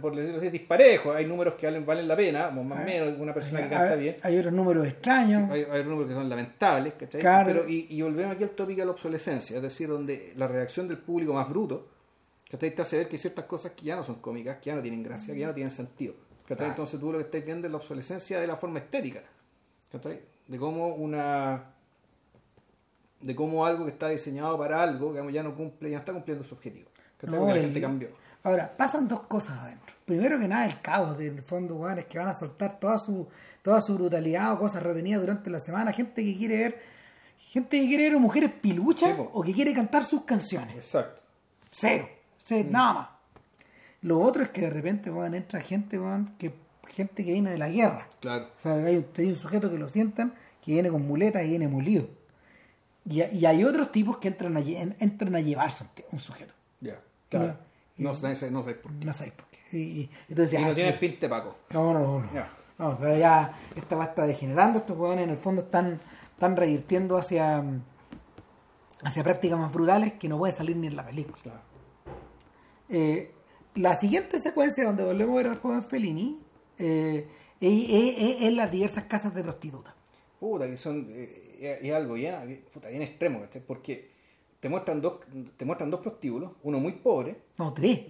por 0.00 0.14
decirlo 0.14 0.38
así, 0.38 0.50
disparejo. 0.50 1.12
Hay 1.12 1.26
números 1.26 1.54
que 1.54 1.66
valen, 1.66 1.84
valen 1.84 2.06
la 2.06 2.16
pena, 2.16 2.50
más 2.50 2.80
o 2.80 2.84
menos, 2.84 3.18
una 3.18 3.34
persona 3.34 3.62
que 3.62 3.68
canta 3.68 3.94
bien. 3.96 4.16
hay 4.22 4.38
otros 4.38 4.52
números 4.52 4.86
extraños 4.86 5.50
Hay, 5.50 5.66
hay 5.70 5.82
números 5.82 6.08
que 6.08 6.14
son 6.14 6.28
lamentables, 6.28 6.94
¿cachai? 6.94 7.20
Claro. 7.20 7.46
Pero, 7.46 7.68
y, 7.68 7.86
y 7.90 8.02
volvemos 8.02 8.34
aquí 8.34 8.44
al 8.44 8.50
tópico 8.50 8.80
de 8.80 8.86
la 8.86 8.92
obsolescencia, 8.92 9.56
es 9.56 9.62
decir, 9.62 9.88
donde 9.88 10.32
la 10.36 10.46
reacción 10.46 10.86
del 10.86 10.98
público 10.98 11.32
más 11.32 11.48
bruto, 11.48 11.88
¿cachai? 12.50 12.74
Te 12.74 12.82
hace 12.82 12.98
ver 12.98 13.08
que 13.08 13.14
hay 13.16 13.18
ciertas 13.18 13.44
cosas 13.46 13.72
que 13.72 13.84
ya 13.86 13.96
no 13.96 14.04
son 14.04 14.16
cómicas, 14.16 14.58
que 14.58 14.66
ya 14.66 14.76
no 14.76 14.82
tienen 14.82 15.02
gracia, 15.02 15.34
que 15.34 15.40
ya 15.40 15.48
no 15.48 15.54
tienen 15.54 15.70
sentido. 15.70 16.14
¿cachai? 16.42 16.56
Claro. 16.56 16.72
Entonces 16.72 17.00
tú 17.00 17.12
lo 17.12 17.18
que 17.18 17.24
estás 17.24 17.44
viendo 17.44 17.66
es 17.66 17.70
la 17.70 17.78
obsolescencia 17.78 18.40
de 18.40 18.46
la 18.46 18.56
forma 18.56 18.78
estética, 18.80 19.22
¿cachai? 19.90 20.20
De 20.46 20.58
cómo 20.58 20.94
una 20.94 21.74
de 23.20 23.34
cómo 23.34 23.66
algo 23.66 23.84
que 23.84 23.90
está 23.90 24.08
diseñado 24.08 24.56
para 24.58 24.82
algo 24.82 25.10
digamos, 25.10 25.32
ya 25.32 25.42
no 25.42 25.54
cumple, 25.54 25.90
ya 25.90 25.96
no 25.96 26.00
está 26.00 26.12
cumpliendo 26.12 26.44
su 26.44 26.54
objetivo. 26.54 26.88
¿cachai? 27.18 27.38
No, 27.38 27.46
la 27.48 27.54
gente 27.54 27.80
cambió. 27.80 28.08
Ahora, 28.42 28.74
pasan 28.74 29.06
dos 29.06 29.20
cosas 29.26 29.58
adentro. 29.58 29.94
Primero 30.06 30.38
que 30.40 30.48
nada, 30.48 30.64
el 30.66 30.80
caos 30.80 31.18
del 31.18 31.42
fondo, 31.42 31.76
weón, 31.76 31.98
es 31.98 32.06
que 32.06 32.18
van 32.18 32.28
a 32.28 32.34
soltar 32.34 32.80
toda 32.80 32.96
su, 32.98 33.28
toda 33.62 33.80
su 33.82 33.94
brutalidad 33.94 34.54
o 34.54 34.58
cosas 34.58 34.82
retenidas 34.82 35.20
durante 35.20 35.50
la 35.50 35.60
semana. 35.60 35.92
Gente 35.92 36.24
que 36.24 36.34
quiere 36.34 36.56
ver, 36.56 36.80
gente 37.40 37.78
que 37.78 37.86
quiere 37.86 38.08
ver 38.08 38.18
mujeres 38.18 38.50
piluchas 38.62 39.14
Sí, 39.14 39.22
o 39.34 39.42
que 39.42 39.52
quiere 39.52 39.74
cantar 39.74 40.06
sus 40.06 40.22
canciones. 40.24 40.74
Exacto. 40.76 41.20
Cero. 41.70 42.08
Cero, 42.42 42.68
Mm. 42.70 42.72
nada 42.72 42.92
más. 42.94 43.08
Lo 44.02 44.18
otro 44.20 44.42
es 44.42 44.48
que 44.48 44.62
de 44.62 44.70
repente, 44.70 45.10
weón, 45.10 45.34
entra 45.34 45.60
gente, 45.60 45.98
weón, 45.98 46.34
que, 46.38 46.54
gente 46.88 47.22
que 47.22 47.32
viene 47.32 47.50
de 47.50 47.58
la 47.58 47.68
guerra. 47.68 48.08
Claro. 48.20 48.46
O 48.58 48.62
sea, 48.62 48.72
hay, 48.74 48.96
un- 48.96 49.06
hay 49.18 49.26
un 49.26 49.36
sujeto 49.36 49.70
que 49.70 49.76
lo 49.78 49.88
sientan, 49.90 50.32
que 50.64 50.72
viene 50.72 50.88
con 50.88 51.06
muletas 51.06 51.44
y 51.44 51.48
viene 51.48 51.68
molido. 51.68 52.08
Y, 53.08 53.22
y 53.22 53.46
hay 53.46 53.64
otros 53.64 53.90
tipos 53.92 54.18
que 54.18 54.28
entran 54.28 54.56
a, 54.56 54.60
entran 54.60 55.34
a 55.34 55.40
llevarse 55.40 55.84
un, 56.12 56.18
sujeto. 56.20 56.52
Ya. 56.80 57.00
Claro. 57.28 57.56
No, 57.96 58.12
no, 58.12 58.34
sé, 58.34 58.50
no 58.50 58.62
sé 58.62 58.74
por 58.74 58.92
qué. 58.92 59.04
No 59.06 59.12
sabéis 59.12 59.34
por 59.34 59.46
qué. 59.46 59.58
Y, 59.78 60.10
entonces, 60.28 60.52
Y 60.58 60.62
ah, 60.62 60.68
no 60.68 60.74
tiene 60.74 60.90
sí. 60.90 60.94
el 60.94 60.98
pinte 61.00 61.28
Paco. 61.28 61.56
No, 61.70 61.92
no, 61.94 62.20
no. 62.20 62.32
Ya. 62.34 62.50
No, 62.78 62.88
o 62.90 62.96
sea, 62.96 63.16
ya 63.18 63.58
esta 63.76 63.96
va 63.96 64.04
a 64.04 64.06
estar 64.08 64.26
degenerando. 64.26 64.78
Estos 64.78 64.96
huevones 64.96 65.24
en 65.24 65.30
el 65.30 65.36
fondo 65.36 65.62
están, 65.62 66.00
están 66.32 66.56
revirtiendo 66.56 67.16
hacia, 67.18 67.62
hacia 69.02 69.22
prácticas 69.22 69.58
más 69.58 69.72
brutales 69.72 70.14
que 70.14 70.28
no 70.28 70.38
puede 70.38 70.52
salir 70.52 70.76
ni 70.76 70.86
en 70.86 70.96
la 70.96 71.04
película. 71.06 71.38
Claro. 71.42 71.60
Eh, 72.88 73.32
la 73.76 73.96
siguiente 73.96 74.38
secuencia 74.40 74.84
donde 74.84 75.04
volvemos 75.04 75.34
a 75.34 75.36
ver 75.42 75.46
al 75.48 75.58
joven 75.60 75.82
Fellini 75.82 76.40
eh, 76.78 77.28
es, 77.60 77.70
es- 77.88 78.42
es 78.42 78.52
las 78.54 78.70
diversas 78.70 79.04
casas 79.04 79.34
de 79.34 79.42
prostitutas. 79.42 79.94
Puta, 80.40 80.66
que 80.66 80.76
son. 80.76 81.06
eh, 81.10 81.49
es 81.66 81.94
algo 81.94 82.14
bien, 82.14 82.34
puta, 82.72 82.88
bien 82.88 83.02
extremo, 83.02 83.40
¿cachai? 83.40 83.62
Porque 83.64 84.10
te 84.60 84.68
muestran 84.68 85.00
dos, 85.00 85.20
te 85.56 85.64
muestran 85.64 85.90
dos 85.90 86.00
prostíbulos, 86.00 86.52
uno 86.62 86.78
muy 86.78 86.92
pobre. 86.92 87.36
No, 87.58 87.72
tres. 87.72 88.00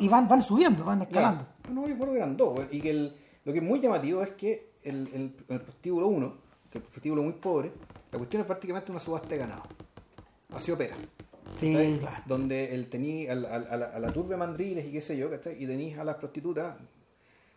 Y 0.00 0.08
van, 0.08 0.26
van 0.28 0.40
subiendo, 0.42 0.84
van 0.84 1.02
escalando. 1.02 1.44
Claro. 1.62 1.74
No, 1.74 1.82
no, 1.82 1.86
yo 1.86 1.92
recuerdo 1.92 2.12
que 2.14 2.18
eran 2.18 2.36
dos, 2.36 2.60
y 2.70 2.80
que 2.80 2.90
el- 2.90 3.16
lo 3.44 3.52
que 3.52 3.58
es 3.58 3.64
muy 3.64 3.78
llamativo 3.80 4.22
es 4.22 4.30
que 4.30 4.70
el, 4.84 5.06
el, 5.12 5.36
el 5.48 5.60
prostíbulo 5.60 6.08
1, 6.08 6.34
que 6.70 6.78
es 6.78 6.84
el 6.84 6.90
prostíbulo 6.90 7.22
muy 7.22 7.34
pobre, 7.34 7.72
la 8.10 8.16
cuestión 8.18 8.40
es 8.40 8.46
prácticamente 8.46 8.90
una 8.90 9.00
subasta 9.00 9.28
de 9.28 9.38
ganado. 9.38 9.64
Así 10.54 10.72
opera. 10.72 10.96
Sí, 11.60 11.98
claro. 12.00 12.22
Donde 12.26 12.74
el 12.74 12.88
tení 12.88 13.26
a, 13.28 13.34
la, 13.34 13.54
a 13.56 13.98
la 13.98 14.08
turbe 14.08 14.36
mandriles 14.36 14.86
y 14.86 14.92
qué 14.92 15.00
sé 15.02 15.16
yo, 15.16 15.28
¿cachai? 15.30 15.62
Y 15.62 15.66
tenéis 15.66 15.98
a 15.98 16.04
las 16.04 16.16
prostitutas 16.16 16.76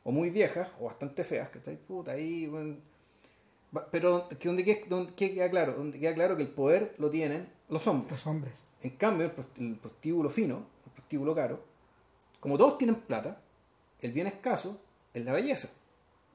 o 0.04 0.12
muy 0.12 0.30
viejas 0.30 0.68
o 0.82 0.86
bastante 0.86 1.24
feas, 1.24 1.50
¿cachai? 1.50 1.78
Puta, 1.78 2.12
ahí, 2.12 2.48
bueno, 2.48 2.76
pero 3.92 4.28
que 4.30 4.48
donde, 4.48 4.64
queda- 4.64 4.88
donde 4.88 5.14
queda 5.14 5.50
claro, 5.50 5.74
donde 5.74 6.00
queda 6.00 6.14
claro 6.14 6.36
que 6.36 6.44
el 6.44 6.50
poder 6.50 6.96
lo 6.98 7.10
tienen 7.10 7.50
los 7.70 7.86
hombres. 7.88 8.12
Los 8.12 8.28
hombres. 8.28 8.64
En 8.82 8.92
cambio, 8.92 9.26
el, 9.28 9.36
prost- 9.36 9.58
el 9.60 9.76
prostíbulo 9.78 10.30
fino, 10.30 10.66
el 10.86 10.92
prostíbulo 10.94 11.34
caro, 11.36 11.60
como 12.40 12.58
todos 12.58 12.78
tienen 12.78 12.96
plata, 12.96 13.42
el 14.02 14.12
bien 14.12 14.28
escaso 14.28 14.80
es 15.14 15.24
la 15.26 15.34
belleza 15.34 15.70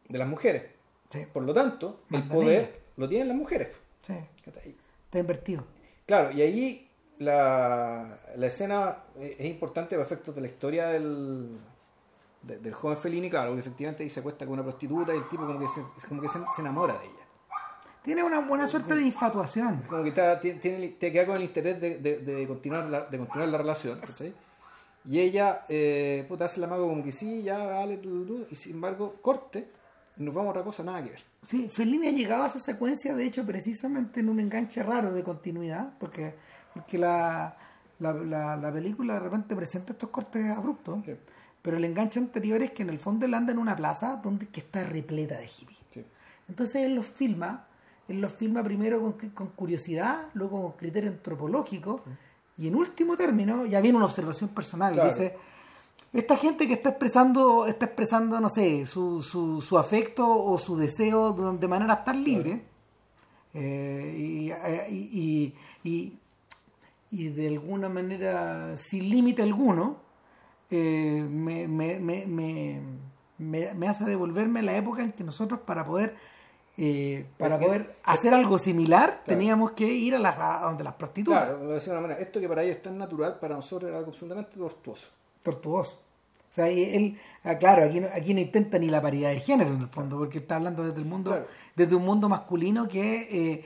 de 0.08 0.18
las 0.18 0.28
mujeres. 0.28 0.64
Sí, 1.10 1.26
Por 1.32 1.42
lo 1.44 1.52
tanto, 1.54 2.00
el 2.10 2.22
poder 2.24 2.80
lo 2.96 3.08
tienen 3.08 3.28
las 3.28 3.36
mujeres. 3.36 3.68
sí. 4.02 4.14
Está 4.46 5.18
invertido. 5.18 5.64
Claro, 6.06 6.30
y 6.32 6.40
ahí 6.42 6.90
la, 7.18 8.18
la 8.36 8.46
escena 8.46 9.04
es 9.20 9.38
es 9.40 9.46
importante 9.46 9.94
para 9.94 10.02
efectos 10.06 10.34
de 10.34 10.40
la 10.40 10.46
historia 10.48 10.88
del, 10.88 11.58
de- 12.42 12.58
del 12.58 12.72
joven 12.74 12.96
Fellini, 12.96 13.28
claro, 13.30 13.52
que 13.54 13.60
efectivamente 13.60 14.02
ahí 14.02 14.10
se 14.10 14.20
acuesta 14.20 14.44
con 14.46 14.54
una 14.54 14.62
prostituta 14.62 15.14
y 15.14 15.18
el 15.18 15.28
tipo 15.28 15.46
como 15.46 15.58
que 15.60 15.68
se, 15.68 15.82
es 15.96 16.06
como 16.06 16.20
que 16.22 16.28
se, 16.28 16.38
se 16.54 16.62
enamora 16.62 16.98
de 16.98 17.04
ella. 17.04 17.21
Tiene 18.04 18.22
una 18.24 18.40
buena 18.40 18.66
suerte 18.66 18.94
de 18.96 19.02
infatuación. 19.02 19.78
Es 19.80 19.86
como 19.86 20.02
que 20.02 20.08
está, 20.08 20.40
tiene, 20.40 20.58
tiene- 20.58 20.88
te 20.88 21.12
queda 21.12 21.26
con 21.26 21.36
el 21.36 21.42
interés 21.44 21.80
de, 21.80 21.98
de- 21.98 22.18
de 22.18 22.46
continuar, 22.48 22.86
la, 22.86 23.00
de 23.06 23.18
continuar 23.18 23.48
la 23.48 23.58
relación, 23.58 24.00
¿cachai? 24.00 24.34
Y 25.04 25.18
ella, 25.20 25.62
eh, 25.68 26.24
puta, 26.28 26.44
hace 26.46 26.60
la 26.60 26.66
mago 26.66 26.88
como 26.88 27.02
que 27.04 27.12
sí, 27.12 27.42
ya, 27.42 27.58
vale, 27.58 27.96
tú, 27.98 28.24
tú, 28.24 28.38
tú, 28.38 28.46
y 28.50 28.56
sin 28.56 28.74
embargo, 28.74 29.16
corte, 29.22 29.68
y 30.16 30.22
nos 30.24 30.34
vamos 30.34 30.48
a 30.48 30.50
otra 30.52 30.62
cosa, 30.64 30.82
nada 30.82 31.02
que 31.02 31.10
ver. 31.10 31.22
Sí, 31.46 31.68
Fellini 31.68 32.08
ha 32.08 32.12
llegado 32.12 32.44
a 32.44 32.46
esa 32.46 32.60
secuencia, 32.60 33.14
de 33.14 33.24
hecho, 33.24 33.44
precisamente 33.44 34.20
en 34.20 34.28
un 34.28 34.38
enganche 34.40 34.82
raro 34.82 35.12
de 35.12 35.22
continuidad, 35.24 35.92
porque, 35.98 36.34
porque 36.74 36.98
la, 36.98 37.56
la, 37.98 38.12
la- 38.12 38.56
la 38.56 38.72
película 38.72 39.14
de 39.14 39.20
repente 39.20 39.54
presenta 39.56 39.92
estos 39.92 40.10
cortes 40.10 40.44
abruptos, 40.50 41.04
Sí. 41.04 41.14
pero 41.62 41.76
el 41.76 41.84
enganche 41.84 42.18
anterior 42.20 42.62
es 42.62 42.70
que 42.72 42.82
en 42.82 42.90
el 42.90 42.98
fondo 43.00 43.26
él 43.26 43.34
anda 43.34 43.52
en 43.52 43.58
una 43.58 43.74
plaza 43.76 44.20
donde 44.22 44.48
que 44.48 44.60
está 44.60 44.84
repleta 44.84 45.36
de 45.38 45.46
hippies. 45.48 45.78
Sí. 45.92 46.04
Entonces 46.48 46.82
él 46.82 46.94
los 46.94 47.06
filma, 47.06 47.66
él 48.12 48.20
los 48.20 48.32
filma 48.32 48.62
primero 48.62 49.00
con, 49.00 49.12
con 49.30 49.48
curiosidad, 49.48 50.28
luego 50.34 50.62
con 50.62 50.72
criterio 50.72 51.10
antropológico, 51.10 52.02
y 52.56 52.68
en 52.68 52.74
último 52.76 53.16
término 53.16 53.66
ya 53.66 53.80
viene 53.80 53.96
una 53.96 54.06
observación 54.06 54.50
personal. 54.50 54.92
Claro. 54.94 55.08
Dice, 55.10 55.36
esta 56.12 56.36
gente 56.36 56.68
que 56.68 56.74
está 56.74 56.90
expresando, 56.90 57.66
está 57.66 57.86
expresando, 57.86 58.38
no 58.40 58.48
sé, 58.50 58.84
su, 58.86 59.22
su, 59.22 59.60
su 59.62 59.78
afecto 59.78 60.28
o 60.28 60.58
su 60.58 60.76
deseo 60.76 61.32
de, 61.32 61.58
de 61.58 61.68
manera 61.68 62.04
tan 62.04 62.22
libre, 62.22 62.62
eh, 63.54 64.14
y, 64.18 64.50
eh, 64.50 64.86
y- 64.90 65.54
y- 65.84 65.90
y- 65.90 66.18
y 67.10 67.28
de 67.28 67.48
alguna 67.48 67.88
manera 67.88 68.76
sin 68.76 69.08
límite 69.10 69.42
alguno, 69.42 69.96
eh, 70.70 71.26
me, 71.28 71.68
me, 71.68 71.98
me, 72.00 72.26
me, 72.26 72.80
me- 73.38 73.74
me 73.74 73.88
hace 73.88 74.04
devolverme 74.04 74.62
la 74.62 74.74
época 74.76 75.02
en 75.02 75.10
que 75.12 75.22
nosotros 75.24 75.60
para 75.60 75.84
poder 75.84 76.16
eh, 76.78 77.26
para 77.38 77.56
Porque- 77.58 77.66
poder 77.66 77.94
hacer 78.04 78.32
algo 78.34 78.58
similar 78.58 79.22
teníamos 79.26 79.72
que 79.72 79.84
ir 79.86 80.14
a, 80.14 80.18
las 80.18 80.36
a 80.38 80.60
donde 80.64 80.82
las 80.84 80.94
prostitutas 80.94 81.44
Claro, 81.44 81.58
de 81.78 81.90
una 81.90 82.00
manera, 82.00 82.20
esto 82.20 82.40
que 82.40 82.48
para 82.48 82.62
ella 82.62 82.72
es 82.72 82.82
tan 82.82 82.96
natural, 82.96 83.38
para 83.38 83.54
nosotros 83.56 83.88
era 83.90 83.98
algo 83.98 84.10
absolutamente 84.10 84.52
tortuoso. 84.56 85.08
tortuoso 85.42 86.00
o 86.50 86.54
sea 86.54 86.68
él 86.68 87.18
ah, 87.44 87.56
claro 87.56 87.84
aquí 87.84 88.00
no, 88.00 88.08
aquí 88.12 88.34
no 88.34 88.40
intenta 88.40 88.78
ni 88.78 88.88
la 88.88 89.00
paridad 89.02 89.30
de 89.30 89.40
género 89.40 89.70
en 89.74 89.80
el 89.82 89.88
fondo 89.88 90.18
porque 90.18 90.38
está 90.38 90.56
hablando 90.56 90.82
desde 90.84 90.98
el 90.98 91.04
mundo 91.06 91.30
Claro. 91.30 91.46
desde 91.76 91.94
un 91.94 92.04
mundo 92.04 92.28
masculino 92.28 92.88
que 92.88 93.28
eh, 93.30 93.64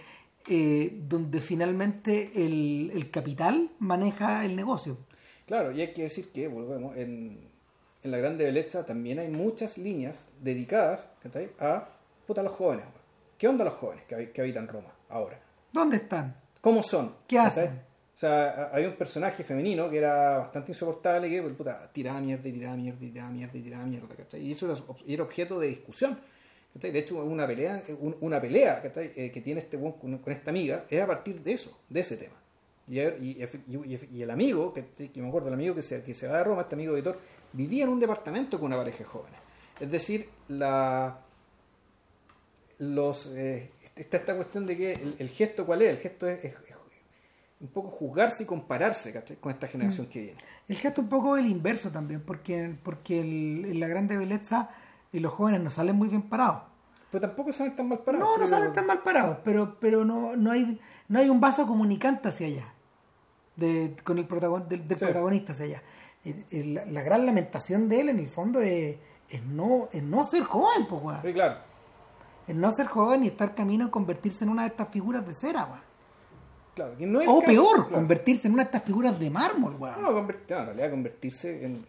eh, 0.49 0.97
donde 1.09 1.41
finalmente 1.41 2.31
el, 2.35 2.91
el 2.95 3.11
capital 3.11 3.71
maneja 3.81 4.45
el 4.45 4.55
negocio 4.57 4.97
Claro, 5.47 5.71
y 5.71 5.81
hay 5.81 5.93
que 5.93 6.03
decir 6.03 6.31
que, 6.33 6.49
volvemos, 6.49 6.97
en, 6.97 7.39
en 8.03 8.11
la 8.11 8.19
Grande 8.19 8.43
Belleza 8.45 8.85
también 8.85 9.21
hay 9.21 9.29
muchas 9.29 9.79
líneas 9.79 10.29
dedicadas 10.43 11.09
a 11.61 11.89
puta, 12.27 12.43
los 12.43 12.53
jóvenes. 12.53 12.85
¿Qué 13.39 13.49
onda 13.49 13.65
los 13.65 13.75
jóvenes 13.75 14.05
que, 14.07 14.17
habi- 14.17 14.33
que 14.33 14.41
habitan 14.41 14.67
Roma 14.69 14.93
ahora? 15.11 15.39
¿dónde 15.73 15.97
están? 15.99 16.35
¿Cómo 16.61 16.83
son? 16.83 17.15
¿Qué 17.27 17.39
hacen? 17.39 17.83
O 18.15 18.19
sea, 18.19 18.71
había 18.73 18.89
un 18.89 18.97
personaje 18.97 19.45
femenino 19.45 19.91
que 19.91 19.99
era 19.99 20.39
bastante 20.39 20.73
insoportable 20.73 21.29
que, 21.29 21.43
puta, 21.43 21.91
tiraba 21.93 22.19
mierda 22.21 22.49
tiraba 22.53 22.77
mierda 22.77 22.99
tiraba 23.11 23.31
mierda 23.31 23.59
y 23.59 23.61
tiraba 23.63 23.85
mierda, 23.85 24.09
¿cachai? 24.17 24.41
Y 24.41 24.53
eso 24.53 24.65
era, 24.73 24.75
objeto 25.21 25.61
de 25.61 25.69
discusión. 25.69 26.19
¿cachai? 26.73 26.93
De 26.93 26.99
hecho, 27.01 27.23
una 27.23 27.47
pelea, 27.47 27.83
un- 28.01 28.17
una 28.21 28.41
pelea 28.41 28.81
¿cachai? 28.81 29.13
Eh, 29.15 29.31
que 29.31 29.43
tiene 29.43 29.61
este 29.61 29.77
con, 29.79 30.19
esta 30.33 30.51
amiga 30.51 30.87
es 30.89 31.03
a 31.03 31.07
partir 31.07 31.43
de 31.43 31.53
eso, 31.53 31.79
de 31.91 32.01
ese 32.01 32.17
tema. 32.17 32.37
Y, 32.89 33.01
y- 33.01 33.45
y- 33.69 34.09
y 34.17 34.23
el 34.23 34.31
amigo, 34.31 34.73
que, 34.73 34.87
que 35.11 35.21
me 35.21 35.29
acuerdo, 35.29 35.49
el 35.49 35.55
amigo 35.55 35.75
que 35.75 35.83
se, 35.83 36.03
que 36.03 36.15
se 36.15 36.27
va 36.27 36.39
de 36.39 36.45
Roma, 36.45 36.63
este 36.63 36.75
amigo 36.75 36.95
editor, 36.95 37.19
vivía 37.53 37.85
en 37.85 37.91
un 37.91 38.01
departamento 38.01 38.59
con 38.59 38.69
una 38.69 38.77
pareja 38.77 38.99
de 38.99 39.05
jóvenes. 39.05 39.41
Es 39.79 39.91
decir, 39.91 40.31
la 40.49 41.19
los 42.79 43.27
eh, 43.35 43.71
está 43.95 44.17
esta 44.19 44.35
cuestión 44.35 44.67
de 44.67 44.77
que 44.77 44.93
el, 44.95 45.17
el 45.19 45.29
gesto 45.31 45.65
cuál 45.67 45.83
es, 45.83 45.91
el 45.91 45.99
gesto 45.99 46.29
es, 46.29 46.45
es- 46.45 46.55
es 46.55 46.77
un 47.61 47.69
poco 47.69 47.89
juzgarse 47.89 48.43
y 48.43 48.47
compararse 48.47 49.13
¿cachai? 49.15 49.39
con 49.39 49.51
esta 49.51 49.67
generación 49.67 50.07
que 50.09 50.21
viene. 50.21 50.37
El 50.69 50.77
gesto 50.77 51.01
un 51.01 51.09
poco 51.09 51.39
el 51.39 51.47
inverso 51.47 51.91
también, 51.91 52.21
porque, 52.21 52.77
porque 52.83 53.21
el- 53.21 53.65
en 53.65 53.81
la 53.81 53.87
grande 53.89 54.17
belleza 54.19 54.69
eh, 55.13 55.21
los 55.21 55.33
jóvenes 55.33 55.61
no 55.63 55.71
salen 55.71 55.97
muy 55.97 56.09
bien 56.09 56.23
parados. 56.29 56.63
Pero 57.11 57.23
tampoco 57.29 57.53
salen 57.55 57.75
tan 57.77 57.89
mal 57.89 58.01
parados. 58.01 58.29
No, 58.29 58.37
no 58.37 58.47
salen 58.47 58.73
tan 58.75 58.85
mal 58.87 59.03
parados, 59.03 59.39
pero, 59.43 59.79
pero 59.81 60.05
no, 60.05 60.37
no, 60.37 60.51
hay, 60.51 60.79
no 61.09 61.19
hay 61.19 61.31
un 61.31 61.41
vaso 61.41 61.67
comunicante 61.67 62.29
hacia 62.29 62.47
allá, 62.49 62.75
de, 63.57 63.97
con 64.05 64.19
el 64.19 64.29
protagon- 64.29 64.67
del, 64.67 64.87
del 64.87 64.99
Sí. 64.99 65.05
protagonista 65.07 65.53
hacia 65.53 65.65
allá. 65.67 65.83
El- 66.25 66.45
el- 66.51 66.93
la, 66.95 67.03
gran 67.03 67.25
lamentación 67.25 67.89
de 67.89 68.01
él 68.03 68.09
en 68.11 68.19
el 68.19 68.29
fondo 68.29 68.61
es, 68.61 68.97
es 69.31 69.43
no, 69.45 69.89
es 69.93 70.03
no 70.03 70.25
ser 70.25 70.43
joven, 70.43 70.87
pues. 70.87 71.19
Sí, 71.25 71.33
claro. 71.33 71.61
Es 72.47 72.55
no 72.55 72.71
ser 72.73 72.87
joven 72.87 73.25
y 73.25 73.29
estar 73.29 73.55
camino 73.55 73.87
a 73.87 73.91
convertirse 73.91 74.45
en 74.45 74.51
una 74.51 74.63
de 74.63 74.69
estas 74.69 74.89
figuras 74.89 75.27
de 75.27 75.35
cera, 75.35 75.65
weón. 75.67 75.81
claro 76.75 76.97
que 76.97 77.07
no 77.07 77.21
es 77.21 77.29
O 77.29 77.35
el 77.39 77.41
caso, 77.41 77.53
peor, 77.53 77.75
claro. 77.77 77.91
convertirse 77.95 78.47
en 78.49 78.55
una 78.55 78.63
de 78.63 78.67
estas 78.67 78.83
figuras 78.85 79.19
de 79.19 79.31
mármol, 79.31 79.75
weón. 79.79 80.01
No, 80.03 80.13
convertir- 80.13 80.51
no, 80.55 80.59
en 80.61 80.67
realidad 80.67 80.91
convertirse 80.91 81.65
en, 81.65 81.85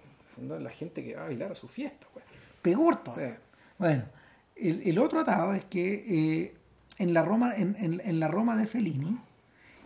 la 0.63 0.69
gente 0.69 1.03
que 1.03 1.15
va 1.15 1.23
a 1.23 1.25
bailar 1.25 1.51
a 1.51 1.55
su 1.55 1.67
fiesta. 1.67 2.05
güey. 2.13 2.25
peor 2.61 2.97
todavía. 2.97 3.35
Sí. 3.35 3.41
Bueno, 3.79 4.03
el, 4.55 4.81
el 4.85 4.99
otro 4.99 5.19
atado 5.19 5.53
es 5.53 5.65
que 5.65 6.43
eh, 6.43 6.55
en, 6.97 7.13
la 7.13 7.23
Roma, 7.23 7.55
en, 7.55 7.75
en- 7.79 8.01
en 8.03 8.19
la 8.19 8.27
Roma 8.27 8.55
de 8.55 8.65
Fellini, 8.67 9.17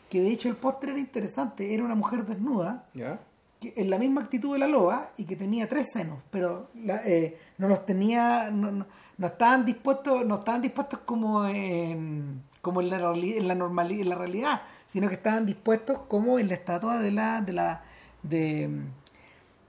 que 0.10 0.22
de 0.22 0.30
hecho 0.30 0.49
el 0.49 0.56
póster 0.56 0.89
era 0.89 0.99
interesante, 0.99 1.73
era 1.73 1.84
una 1.84 1.95
mujer 1.95 2.26
desnuda, 2.26 2.85
¿Ya? 2.93 3.19
que, 3.60 3.73
en 3.77 3.89
la 3.89 3.98
misma 3.98 4.22
actitud 4.22 4.53
de 4.53 4.60
la 4.60 4.68
loba 4.68 5.11
y 5.18 5.23
que 5.26 5.35
tenía 5.35 5.69
tres 5.69 5.88
senos, 5.93 6.19
pero 6.31 6.69
la- 6.84 7.02
eh, 7.06 7.38
no 7.57 7.68
los 7.68 7.85
tenía, 7.85 8.49
no, 8.52 8.72
no- 8.72 8.88
no 9.22 9.27
estaban 9.27 9.64
dispuestos, 9.65 10.26
no 10.26 10.39
estaban 10.39 10.64
dispuestos 10.64 10.99
como 11.06 11.45
en, 11.45 12.41
como 12.60 12.81
en 12.81 12.89
la, 12.89 12.98
reali- 12.99 13.38
en 13.38 13.48
la 13.48 13.53
normali- 13.56 14.02
en 14.02 14.10
la 14.10 14.15
realidad, 14.15 14.64
sino 14.88 15.07
que 15.10 15.14
estaban 15.14 15.45
dispuestos 15.45 15.99
como 16.07 16.39
en 16.39 16.48
la 16.48 16.56
estatua 16.56 16.98
de 16.99 17.11
la, 17.11 17.39
de 17.41 17.53
la, 17.53 17.84
de, 18.23 18.81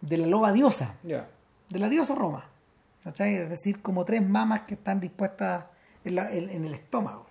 de 0.00 0.16
la 0.16 0.26
loba 0.26 0.52
diosa 0.52 0.94
de 1.68 1.78
la 1.78 1.90
diosa 1.90 2.14
Roma. 2.14 2.46
¿cachai? 3.04 3.34
Es 3.34 3.50
decir, 3.50 3.82
como 3.82 4.06
tres 4.06 4.26
mamas 4.26 4.62
que 4.62 4.72
están 4.74 5.00
dispuestas 5.00 5.66
en, 6.02 6.14
la- 6.14 6.30
en- 6.32 6.48
en 6.48 6.64
el 6.64 6.72
estómago. 6.72 7.26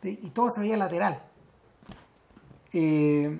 ¿sí? 0.00 0.18
Y 0.22 0.30
todo 0.30 0.48
se 0.50 0.62
veía 0.62 0.78
lateral. 0.78 1.20
Eh, 2.72 3.38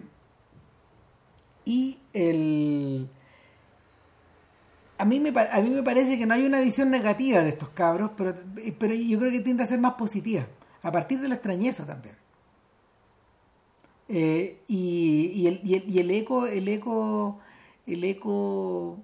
y 1.64 1.98
el. 2.12 3.08
A 5.00 5.04
mí, 5.06 5.18
me, 5.18 5.30
a 5.30 5.60
mí 5.62 5.70
me 5.70 5.82
parece 5.82 6.18
que 6.18 6.26
no 6.26 6.34
hay 6.34 6.44
una 6.44 6.60
visión 6.60 6.90
negativa 6.90 7.42
de 7.42 7.48
estos 7.48 7.70
cabros, 7.70 8.10
pero, 8.16 8.34
pero 8.78 8.94
yo 8.94 9.18
creo 9.18 9.32
que 9.32 9.40
tiende 9.40 9.62
a 9.62 9.66
ser 9.66 9.80
más 9.80 9.94
positiva, 9.94 10.46
a 10.82 10.92
partir 10.92 11.20
de 11.20 11.28
la 11.28 11.36
extrañeza 11.36 11.86
también. 11.86 12.16
Eh, 14.08 14.58
y, 14.68 15.32
y 15.34 15.46
el, 15.46 15.60
y, 15.64 15.74
el, 15.76 15.88
y 15.88 15.98
el 16.00 16.10
eco, 16.10 16.46
el 16.46 16.68
eco, 16.68 17.38
el 17.86 18.04
eco 18.04 18.98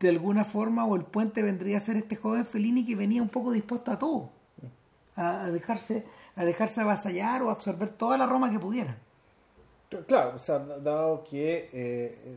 de 0.00 0.08
alguna 0.08 0.44
forma 0.44 0.84
o 0.84 0.96
el 0.96 1.04
puente 1.04 1.42
vendría 1.42 1.78
a 1.78 1.80
ser 1.80 1.96
este 1.96 2.16
joven 2.16 2.44
Fellini 2.44 2.84
que 2.84 2.96
venía 2.96 3.22
un 3.22 3.28
poco 3.28 3.52
dispuesto 3.52 3.92
a 3.92 3.98
todo, 3.98 4.30
a, 5.16 5.44
a 5.44 5.50
dejarse, 5.50 6.04
a 6.36 6.44
dejarse 6.44 6.80
avasallar 6.80 7.42
o 7.42 7.50
absorber 7.50 7.88
toda 7.88 8.18
la 8.18 8.26
Roma 8.26 8.50
que 8.50 8.58
pudiera. 8.58 8.98
Claro, 10.06 10.34
o 10.36 10.38
sea, 10.38 10.58
dado 10.58 11.24
que 11.24 11.68
eh, 11.72 12.36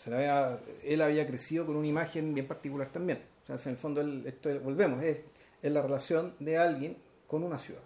se 0.00 0.14
había, 0.14 0.60
él 0.84 1.00
había 1.02 1.26
crecido 1.26 1.66
con 1.66 1.76
una 1.76 1.86
imagen 1.86 2.32
bien 2.34 2.46
particular 2.46 2.88
también. 2.90 3.20
O 3.44 3.46
sea, 3.46 3.56
en 3.64 3.70
el 3.72 3.76
fondo, 3.76 4.00
él- 4.00 4.24
esto 4.26 4.48
volvemos, 4.60 5.02
es, 5.02 5.22
es 5.62 5.72
la 5.72 5.82
relación 5.82 6.34
de 6.38 6.56
alguien 6.58 6.96
con 7.26 7.42
una 7.42 7.58
ciudad. 7.58 7.82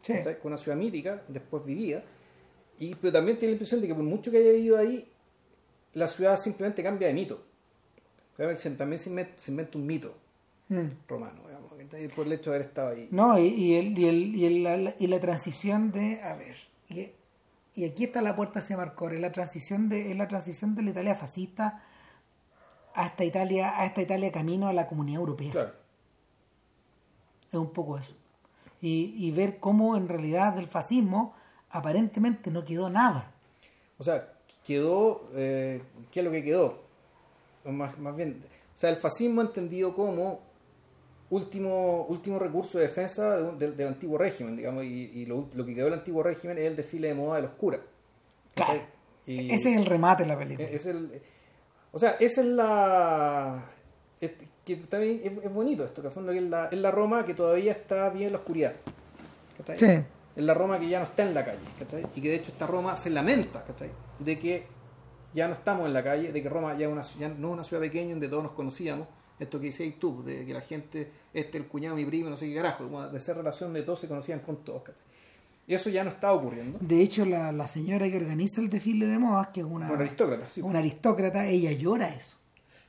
Sí. 0.00 0.14
Con 0.42 0.52
una 0.52 0.58
ciudad 0.58 0.76
mítica, 0.76 1.22
después 1.28 1.64
vivía. 1.64 2.02
Y, 2.78 2.94
pero 2.96 3.12
también 3.12 3.38
tiene 3.38 3.52
la 3.52 3.54
impresión 3.56 3.80
de 3.80 3.86
que 3.88 3.94
por 3.94 4.02
mucho 4.04 4.30
que 4.30 4.38
haya 4.38 4.50
vivido 4.52 4.76
ahí, 4.78 5.08
la 5.94 6.08
ciudad 6.08 6.36
simplemente 6.38 6.82
cambia 6.82 7.08
de 7.08 7.14
mito. 7.14 7.44
También 8.36 8.58
se 8.58 8.70
también 8.70 8.98
se 8.98 9.10
inventa, 9.10 9.32
se 9.40 9.50
inventa 9.50 9.78
un 9.78 9.86
mito 9.86 10.14
Mm. 10.68 10.88
romano, 11.06 11.42
digamos, 11.46 11.70
por 12.14 12.26
el 12.26 12.32
hecho 12.32 12.50
de 12.50 12.56
haber 12.56 12.66
estado 12.68 12.88
ahí. 12.88 13.06
No, 13.10 13.38
y, 13.38 13.46
y, 13.48 13.74
el, 13.76 13.98
y, 13.98 14.08
el, 14.08 14.34
y, 14.34 14.44
el- 14.46 14.62
la, 14.62 14.94
y 14.98 15.06
la 15.06 15.20
transición 15.20 15.92
de, 15.92 16.20
a 16.22 16.34
ver, 16.34 16.56
y, 17.74 17.84
aquí 17.84 18.04
está 18.04 18.22
la 18.22 18.36
puerta 18.36 18.58
hacia 18.58 18.76
Marcor, 18.76 19.14
es 19.14 19.20
la 19.20 19.32
transición 19.32 19.88
de, 19.88 20.10
es 20.10 20.16
la 20.16 20.28
transición 20.28 20.74
de 20.74 20.82
la 20.82 20.90
Italia 20.90 21.14
fascista 21.14 21.82
a 22.94 23.06
esta 23.06 23.24
Italia, 23.24 23.78
a 23.78 23.86
esta 23.86 24.02
Italia 24.02 24.30
camino 24.30 24.68
a 24.68 24.72
la 24.72 24.86
comunidad 24.86 25.20
europea. 25.20 25.52
Claro. 25.52 25.72
Es 27.48 27.54
un 27.54 27.72
poco 27.72 27.98
eso. 27.98 28.14
Y, 28.80 29.14
y 29.16 29.30
ver 29.30 29.58
cómo 29.58 29.96
en 29.96 30.08
realidad 30.08 30.54
del 30.54 30.68
fascismo 30.68 31.34
aparentemente 31.70 32.50
no 32.50 32.64
quedó 32.64 32.90
nada. 32.90 33.32
O 33.98 34.02
sea, 34.02 34.32
quedó, 34.66 35.22
eh, 35.34 35.82
¿qué 36.10 36.20
es 36.20 36.24
lo 36.24 36.32
que 36.32 36.44
quedó? 36.44 36.82
O 37.64 37.70
más, 37.70 37.98
más 37.98 38.16
bien, 38.16 38.42
o 38.74 38.78
sea, 38.78 38.90
el 38.90 38.96
fascismo 38.96 39.40
entendido 39.40 39.94
como 39.94 40.40
último, 41.32 42.04
último 42.08 42.38
recurso 42.38 42.78
de 42.78 42.84
defensa 42.88 43.36
de 43.38 43.42
un- 43.48 43.58
del, 43.58 43.76
del 43.76 43.88
antiguo 43.88 44.18
régimen, 44.18 44.56
digamos, 44.56 44.84
y, 44.84 45.10
y 45.14 45.26
lo, 45.26 45.48
lo 45.54 45.64
que 45.66 45.74
quedó 45.74 45.86
del 45.86 45.94
antiguo 45.94 46.22
régimen 46.22 46.58
es 46.58 46.64
el 46.66 46.76
desfile 46.76 47.08
de 47.08 47.14
moda 47.14 47.36
de 47.36 47.42
los 47.42 47.52
curas. 47.52 47.80
Claro. 48.54 48.80
Y- 49.26 49.50
Ese 49.52 49.70
es 49.72 49.76
el 49.78 49.86
remate 49.86 50.22
de 50.24 50.28
la 50.28 50.38
película. 50.38 50.68
es 50.68 50.86
el, 50.86 51.20
o 51.92 51.98
sea, 51.98 52.16
esa 52.20 52.40
es 52.42 52.46
la... 52.46 53.64
es- 54.20 54.32
que 54.64 54.76
también 54.76 55.20
es, 55.24 55.44
es 55.44 55.52
bonito 55.52 55.84
esto, 55.84 56.00
que 56.02 56.06
al 56.08 56.14
fondo 56.14 56.30
es 56.30 56.40
la, 56.42 56.66
es 56.66 56.78
la 56.78 56.90
Roma 56.92 57.24
que 57.26 57.34
todavía 57.34 57.72
está 57.72 58.10
bien 58.10 58.26
en 58.28 58.32
la 58.34 58.38
oscuridad. 58.38 58.74
¿cachai? 59.58 59.78
Sí. 59.78 60.04
Es 60.36 60.44
la 60.44 60.54
Roma 60.54 60.78
que 60.78 60.88
ya 60.88 61.00
no 61.00 61.04
está 61.06 61.24
en 61.24 61.34
la 61.34 61.44
calle. 61.44 61.58
¿cachai? 61.78 62.06
Y 62.14 62.20
que 62.20 62.28
de 62.28 62.34
hecho 62.36 62.52
esta 62.52 62.66
Roma 62.68 62.94
se 62.94 63.10
lamenta 63.10 63.64
¿cachai? 63.64 63.90
de 64.20 64.38
que 64.38 64.64
ya 65.34 65.48
no 65.48 65.54
estamos 65.54 65.86
en 65.86 65.94
la 65.94 66.04
calle, 66.04 66.30
de 66.30 66.42
que 66.42 66.48
Roma 66.48 66.76
ya, 66.78 66.86
es 66.86 66.92
una, 66.92 67.02
ya 67.02 67.28
no 67.28 67.48
es 67.48 67.52
una 67.54 67.64
ciudad 67.64 67.82
pequeña 67.82 68.10
donde 68.10 68.28
todos 68.28 68.42
nos 68.44 68.52
conocíamos. 68.52 69.08
Esto 69.42 69.58
que 69.60 69.66
decías 69.66 69.94
tú, 69.98 70.22
de 70.22 70.44
que 70.46 70.54
la 70.54 70.60
gente, 70.60 71.10
este, 71.34 71.58
el 71.58 71.66
cuñado, 71.66 71.96
mi 71.96 72.04
primo, 72.04 72.30
no 72.30 72.36
sé 72.36 72.48
qué 72.48 72.54
carajo, 72.54 73.08
de 73.08 73.20
ser 73.20 73.36
relación 73.36 73.72
de 73.72 73.82
todos 73.82 74.00
se 74.00 74.08
conocían 74.08 74.40
con 74.40 74.56
todos. 74.64 74.82
Y 75.66 75.74
eso 75.74 75.90
ya 75.90 76.02
no 76.04 76.10
está 76.10 76.32
ocurriendo. 76.32 76.78
De 76.80 77.00
hecho, 77.00 77.24
la, 77.24 77.52
la 77.52 77.66
señora 77.66 78.08
que 78.10 78.16
organiza 78.16 78.60
el 78.60 78.68
desfile 78.70 79.06
de 79.06 79.18
modas, 79.18 79.48
que 79.48 79.60
es 79.60 79.66
una, 79.66 79.88
Con 79.88 80.00
aristócratas, 80.00 80.52
sí. 80.52 80.60
una 80.62 80.78
aristócrata, 80.80 81.46
ella 81.46 81.72
llora 81.72 82.08
eso. 82.14 82.36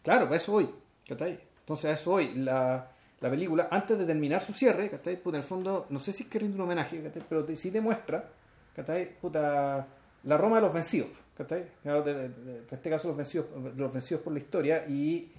Claro, 0.03 0.25
para 0.25 0.37
eso 0.37 0.51
voy. 0.53 0.69
¿cachai? 1.07 1.39
Entonces 1.59 1.85
a 1.85 1.93
eso 1.93 2.11
voy. 2.11 2.33
La, 2.35 2.89
la 3.21 3.29
película, 3.29 3.67
antes 3.71 3.97
de 3.97 4.05
terminar 4.05 4.41
su 4.41 4.53
cierre, 4.53 4.89
¿cachai? 4.89 5.21
Puta, 5.21 5.37
en 5.37 5.43
el 5.43 5.47
fondo, 5.47 5.85
no 5.89 5.99
sé 5.99 6.11
si 6.11 6.23
es 6.23 6.29
que 6.29 6.39
rinde 6.39 6.55
un 6.55 6.61
homenaje, 6.61 7.01
¿cachai? 7.01 7.23
Pero 7.29 7.43
te- 7.45 7.55
sí 7.55 7.69
demuestra, 7.69 8.29
¿cachai? 8.75 9.17
Puta, 9.19 9.87
la 10.23 10.37
Roma 10.37 10.57
de 10.57 10.61
los 10.63 10.73
vencidos, 10.73 11.09
¿cachai? 11.37 11.65
En 11.85 12.65
este 12.69 12.89
caso 12.89 13.07
los 13.07 13.17
vencidos, 13.17 13.45
los 13.77 13.93
vencidos 13.93 14.21
por 14.23 14.33
la 14.33 14.39
historia. 14.39 14.85
Y, 14.87 15.31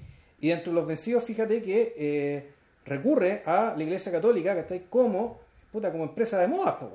y 0.44 0.48
dentro 0.48 0.72
de 0.72 0.78
los 0.80 0.86
vencidos, 0.86 1.24
fíjate 1.24 1.62
que 1.62 1.94
eh, 1.96 2.50
recurre 2.84 3.42
a 3.46 3.74
la 3.76 3.82
Iglesia 3.82 4.12
Católica, 4.12 4.54
¿cachai? 4.54 4.84
Como, 4.90 5.38
puta, 5.72 5.90
como 5.90 6.04
empresa 6.04 6.38
de 6.38 6.48
modas, 6.48 6.74
pues. 6.80 6.92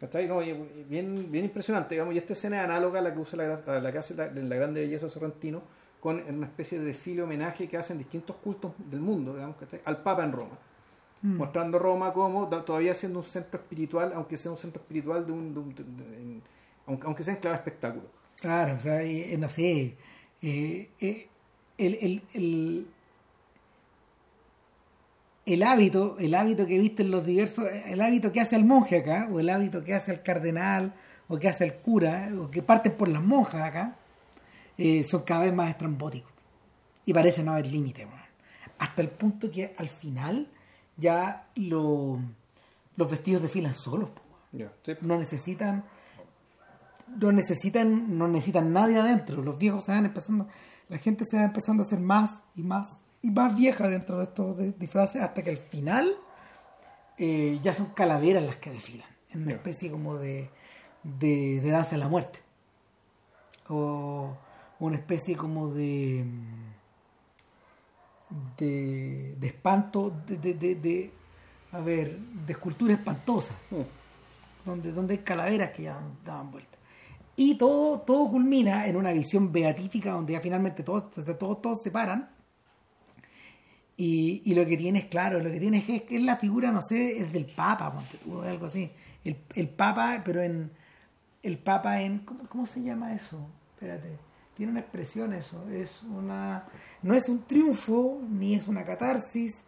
¿Cachai? 0.00 0.26
No, 0.26 0.38
bien, 0.38 1.30
bien 1.30 1.44
impresionante, 1.44 1.94
digamos, 1.94 2.14
y 2.14 2.18
esta 2.18 2.32
escena 2.32 2.58
es 2.58 2.64
análoga 2.64 3.00
a 3.00 3.02
la 3.02 3.12
que 3.12 3.20
usa 3.20 3.36
la, 3.36 3.54
a 3.66 3.80
la 3.80 3.92
que 3.92 3.98
hace 3.98 4.14
la, 4.14 4.26
la 4.30 4.56
grande 4.56 4.80
belleza 4.80 5.08
Sorrentino, 5.10 5.62
con 6.00 6.22
una 6.22 6.46
especie 6.46 6.78
de 6.78 6.86
desfile 6.86 7.22
homenaje 7.22 7.68
que 7.68 7.76
hacen 7.76 7.98
distintos 7.98 8.36
cultos 8.36 8.72
del 8.78 9.00
mundo, 9.00 9.34
digamos, 9.34 9.56
¿cachai? 9.56 9.80
al 9.84 9.98
Papa 10.02 10.24
en 10.24 10.32
Roma. 10.32 10.58
Mostrando 11.22 11.78
Roma 11.78 12.14
como 12.14 12.46
da- 12.46 12.64
todavía 12.64 12.94
siendo 12.94 13.18
un 13.18 13.26
centro 13.26 13.60
espiritual, 13.60 14.12
aunque 14.14 14.38
sea 14.38 14.50
un 14.52 14.56
centro 14.56 14.80
espiritual 14.80 15.26
de 15.26 15.32
un, 15.32 15.52
de 15.52 15.60
un- 15.60 15.74
de- 15.74 15.84
de- 15.84 16.16
en- 16.16 16.42
aunque, 16.86 17.06
aunque 17.06 17.22
sea 17.22 17.34
en 17.34 17.40
clave 17.40 17.56
espectáculo. 17.56 18.04
Claro, 18.40 18.74
o 18.76 18.80
sea, 18.80 19.02
eh, 19.02 19.36
no 19.38 19.50
sé, 19.50 19.96
eh, 20.42 20.90
eh, 21.00 21.28
el, 21.78 21.94
el, 22.00 22.22
el, 22.34 22.86
el 25.46 25.62
hábito, 25.62 26.16
el 26.18 26.34
hábito 26.34 26.66
que 26.66 26.78
viste 26.78 27.02
en 27.02 27.10
los 27.10 27.24
diversos, 27.26 27.66
el 27.86 28.00
hábito 28.00 28.32
que 28.32 28.40
hace 28.40 28.56
el 28.56 28.64
monje 28.64 28.98
acá, 28.98 29.28
o 29.32 29.40
el 29.40 29.48
hábito 29.50 29.82
que 29.84 29.94
hace 29.94 30.12
el 30.12 30.22
cardenal, 30.22 30.92
o 31.28 31.38
que 31.38 31.48
hace 31.48 31.64
el 31.64 31.74
cura, 31.74 32.28
o 32.40 32.50
que 32.50 32.62
parten 32.62 32.92
por 32.92 33.08
las 33.08 33.22
monjas 33.22 33.62
acá, 33.62 33.96
eh, 34.78 35.04
son 35.04 35.22
cada 35.22 35.42
vez 35.44 35.54
más 35.54 35.70
estrambóticos. 35.70 36.32
Y 37.06 37.12
parece 37.12 37.42
no 37.42 37.52
haber 37.52 37.66
límite. 37.66 38.06
Hasta 38.78 39.02
el 39.02 39.08
punto 39.08 39.50
que 39.50 39.74
al 39.76 39.88
final 39.88 40.48
ya 40.96 41.48
lo- 41.54 42.18
los 42.96 43.10
vestidos 43.10 43.42
desfilan 43.42 43.74
solos, 43.74 44.10
po, 44.10 44.22
sí. 44.84 44.92
no 45.00 45.18
necesitan 45.18 45.84
no 47.18 47.32
necesitan 47.32 48.18
no 48.18 48.28
necesitan 48.28 48.72
nadie 48.72 48.98
adentro 48.98 49.42
los 49.42 49.58
viejos 49.58 49.84
se 49.84 49.92
van 49.92 50.06
empezando 50.06 50.46
la 50.88 50.98
gente 50.98 51.24
se 51.24 51.36
va 51.36 51.44
empezando 51.44 51.82
a 51.82 51.86
hacer 51.86 52.00
más 52.00 52.42
y 52.56 52.62
más 52.62 52.96
y 53.22 53.30
más 53.30 53.54
vieja 53.54 53.88
dentro 53.88 54.18
de 54.18 54.24
estos 54.24 54.56
de- 54.56 54.72
disfraces 54.72 55.22
hasta 55.22 55.42
que 55.42 55.50
al 55.50 55.58
final 55.58 56.14
eh, 57.18 57.58
ya 57.62 57.74
son 57.74 57.86
calaveras 57.90 58.42
las 58.42 58.56
que 58.56 58.70
desfilan 58.70 59.08
en 59.32 59.42
una 59.42 59.52
especie 59.52 59.90
como 59.90 60.16
de, 60.16 60.50
de, 61.04 61.60
de 61.60 61.70
danza 61.70 61.90
de 61.92 61.98
la 61.98 62.08
muerte 62.08 62.38
o 63.68 64.36
una 64.80 64.96
especie 64.96 65.36
como 65.36 65.68
de 65.68 66.24
de, 68.58 69.34
de 69.38 69.46
espanto 69.46 70.12
de, 70.26 70.36
de, 70.54 71.12
a 71.72 71.80
ver 71.80 72.16
de 72.18 72.52
escultura 72.52 72.94
espantosa 72.94 73.54
Mm. 73.70 73.82
donde, 74.64 74.92
donde 74.92 75.14
hay 75.14 75.18
calaveras 75.20 75.70
que 75.72 75.84
ya 75.84 75.98
daban 76.24 76.50
vuelta. 76.50 76.69
Y 77.42 77.54
todo, 77.54 78.00
todo 78.00 78.28
culmina 78.28 78.86
en 78.86 78.96
una 78.96 79.14
visión 79.14 79.50
beatífica 79.50 80.10
donde 80.10 80.34
ya 80.34 80.40
finalmente 80.42 80.82
todos, 80.82 81.10
todos, 81.10 81.62
todos 81.62 81.80
se 81.82 81.90
paran. 81.90 82.28
Y, 83.96 84.42
y 84.44 84.54
lo 84.54 84.66
que 84.66 84.76
tienes, 84.76 85.06
claro, 85.06 85.40
lo 85.40 85.50
que 85.50 85.58
tienes 85.58 85.88
es 85.88 86.02
que 86.02 86.16
es 86.16 86.22
la 86.22 86.36
figura, 86.36 86.70
no 86.70 86.82
sé, 86.82 87.18
es 87.18 87.32
del 87.32 87.46
Papa, 87.46 87.94
ponte 87.94 88.18
tú, 88.18 88.42
algo 88.42 88.66
así. 88.66 88.92
El, 89.24 89.38
el 89.54 89.70
Papa, 89.70 90.20
pero 90.22 90.42
en. 90.42 90.70
El 91.42 91.56
Papa 91.56 92.02
en. 92.02 92.18
¿cómo, 92.18 92.46
¿Cómo 92.46 92.66
se 92.66 92.82
llama 92.82 93.14
eso? 93.14 93.48
Espérate. 93.72 94.18
Tiene 94.54 94.72
una 94.72 94.80
expresión 94.80 95.32
eso. 95.32 95.66
Es 95.70 96.02
una. 96.02 96.66
No 97.00 97.14
es 97.14 97.26
un 97.30 97.46
triunfo, 97.46 98.20
ni 98.28 98.54
es 98.54 98.68
una 98.68 98.84
catarsis, 98.84 99.62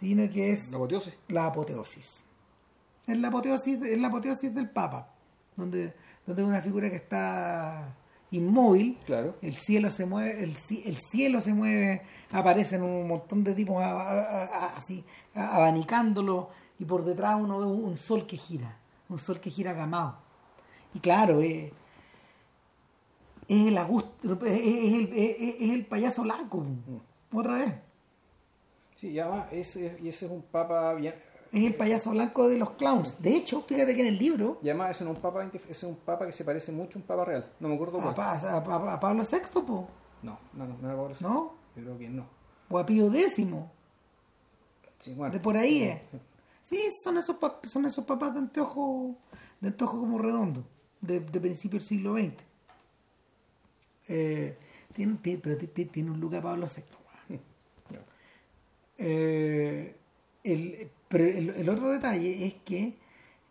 sino 0.00 0.30
que 0.30 0.52
es 0.52 0.70
La 0.70 0.78
apoteosis. 0.78 1.14
la 1.28 1.44
apoteosis. 1.44 2.24
Es 3.06 3.18
la 3.18 3.28
apoteosis, 3.28 3.82
es 3.82 3.98
la 3.98 4.08
apoteosis 4.08 4.54
del 4.54 4.70
Papa, 4.70 5.12
donde, 5.58 5.92
donde 6.26 6.42
una 6.44 6.62
figura 6.62 6.88
que 6.88 6.96
está 6.96 7.94
inmóvil, 8.30 8.98
Claro. 9.06 9.34
el 9.42 9.54
cielo 9.56 9.90
se 9.90 10.06
mueve, 10.06 10.42
el, 10.44 10.54
el 10.84 10.96
cielo 10.96 11.40
se 11.40 11.52
mueve, 11.52 12.02
aparecen 12.30 12.82
un 12.82 13.06
montón 13.08 13.42
de 13.44 13.54
tipos 13.54 13.82
a- 13.82 13.90
a- 14.00 14.44
a- 14.44 14.76
así, 14.76 15.04
abanicándolo, 15.34 16.50
y 16.78 16.84
por 16.84 17.04
detrás 17.04 17.36
uno 17.40 17.58
ve 17.58 17.66
un, 17.66 17.84
un 17.84 17.96
sol 17.96 18.26
que 18.26 18.36
gira, 18.36 18.76
un 19.08 19.18
sol 19.18 19.40
que 19.40 19.50
gira 19.50 19.72
gamado. 19.72 20.16
Y 20.94 21.00
claro, 21.00 21.40
eh, 21.42 21.72
es 23.48 23.66
el 23.66 23.78
Augusto, 23.78 24.38
es, 24.46 24.94
el, 24.94 25.12
es- 25.14 25.36
es 25.60 25.70
el 25.70 25.86
payaso 25.86 26.22
blanco, 26.22 26.64
otra 27.32 27.54
vez. 27.58 27.74
Sí, 28.96 29.08
y 29.10 29.18
además 29.20 29.46
ese, 29.52 29.96
y 30.02 30.08
ese 30.08 30.26
es 30.26 30.32
un 30.32 30.42
papa 30.42 30.92
bien... 30.94 31.14
Es 31.50 31.64
el 31.64 31.74
payaso 31.74 32.10
blanco 32.10 32.46
de 32.48 32.58
los 32.58 32.70
clowns. 32.72 33.20
De 33.22 33.34
hecho, 33.34 33.62
fíjate 33.62 33.94
que 33.94 34.02
en 34.02 34.08
el 34.08 34.18
libro, 34.18 34.58
Y 34.62 34.68
además 34.68 34.90
ese 34.90 35.04
no 35.04 35.10
es 35.12 35.16
un 35.16 35.22
papa, 35.22 35.50
es 35.68 35.82
un 35.82 35.96
papa 35.96 36.26
que 36.26 36.32
se 36.32 36.44
parece 36.44 36.72
mucho 36.72 36.98
a 36.98 37.00
un 37.02 37.06
papa 37.06 37.24
real. 37.24 37.50
No 37.60 37.68
me 37.68 37.74
acuerdo 37.74 37.98
a, 38.00 38.02
cuál. 38.02 38.14
Pa- 38.14 38.32
a- 38.38 38.56
a- 38.58 38.94
a 38.94 39.00
Pablo 39.00 39.22
VI, 39.24 39.38
po, 39.62 39.88
No, 40.22 40.38
no, 40.52 40.66
no, 40.66 40.76
no 40.78 40.88
era 40.88 40.96
Pablo 40.96 41.14
VI. 41.18 41.22
¿no? 41.26 41.54
Yo 41.76 41.82
creo 41.82 41.98
que 41.98 42.08
no. 42.10 42.26
O 42.70 42.78
a 42.78 42.84
Pío 42.84 43.06
X, 43.14 43.34
Sí, 45.00 45.14
bueno. 45.14 45.32
de 45.32 45.40
por 45.40 45.56
ahí 45.56 45.84
es. 45.84 46.00
Sí, 46.60 46.78
son 47.02 47.16
esos, 47.16 47.36
pap- 47.40 47.64
son 47.66 47.86
esos 47.86 48.04
papás 48.04 48.34
de 48.34 48.40
anteojo, 48.40 49.14
de 49.60 49.68
anteojo 49.68 50.00
como 50.00 50.18
redondo, 50.18 50.64
de, 51.00 51.20
de 51.20 51.40
principio 51.40 51.78
del 51.78 51.88
siglo 51.88 52.14
XX. 52.14 52.34
Eh, 54.08 54.58
tiene, 54.92 55.14
tiene- 55.22 55.40
pero 55.42 55.56
ti- 55.56 55.68
ti- 55.68 55.84
tiene 55.86 56.10
un 56.10 56.34
a 56.34 56.42
Pablo 56.42 56.66
VI. 56.66 56.82
Eh, 59.00 59.96
el, 60.42 60.90
pero 61.08 61.24
el, 61.24 61.50
el 61.50 61.68
otro 61.68 61.90
detalle 61.90 62.46
es 62.46 62.54
que 62.64 62.94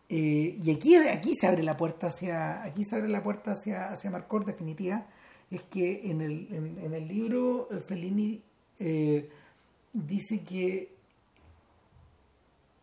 eh, 0.09 0.57
y 0.63 0.71
aquí, 0.71 0.95
aquí 0.95 1.35
se 1.35 1.47
abre 1.47 1.63
la 1.63 1.75
puerta 1.75 2.07
hacia 2.07 2.63
aquí 2.63 2.85
se 2.85 2.95
abre 2.95 3.09
la 3.09 3.21
puerta 3.21 3.51
hacia, 3.51 3.89
hacia 3.89 4.09
Marcor 4.09 4.45
definitiva 4.45 5.05
es 5.51 5.63
que 5.63 6.09
en 6.09 6.21
el, 6.21 6.47
en, 6.49 6.79
en 6.81 6.93
el 6.93 7.07
libro 7.07 7.67
eh, 7.69 7.81
Fellini 7.81 8.41
eh, 8.79 9.29
dice 9.91 10.43
que 10.43 10.95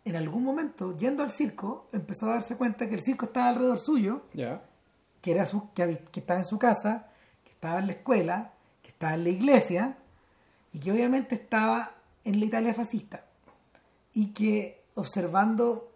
en 0.04 0.16
algún 0.16 0.44
momento 0.44 0.94
yendo 0.98 1.22
al 1.22 1.30
circo 1.30 1.88
empezó 1.92 2.26
a 2.26 2.34
darse 2.34 2.58
cuenta 2.58 2.90
que 2.90 2.96
el 2.96 3.02
circo 3.02 3.24
estaba 3.24 3.48
alrededor 3.48 3.78
suyo 3.78 4.24
que 5.22 5.30
era 5.30 5.46
su 5.46 5.72
que, 5.72 6.00
que 6.12 6.20
estaba 6.20 6.40
en 6.40 6.46
su 6.46 6.58
casa 6.58 7.06
que 7.42 7.52
estaba 7.52 7.78
en 7.78 7.86
la 7.86 7.92
escuela, 7.94 8.52
que 8.82 8.90
estaba 8.90 9.14
en 9.14 9.24
la 9.24 9.30
iglesia 9.30 9.96
y 10.74 10.78
que 10.78 10.92
obviamente 10.92 11.36
estaba 11.36 11.94
en 12.22 12.38
la 12.38 12.44
Italia 12.44 12.74
fascista 12.74 13.23
y 14.14 14.32
que 14.32 14.84
observando 14.94 15.90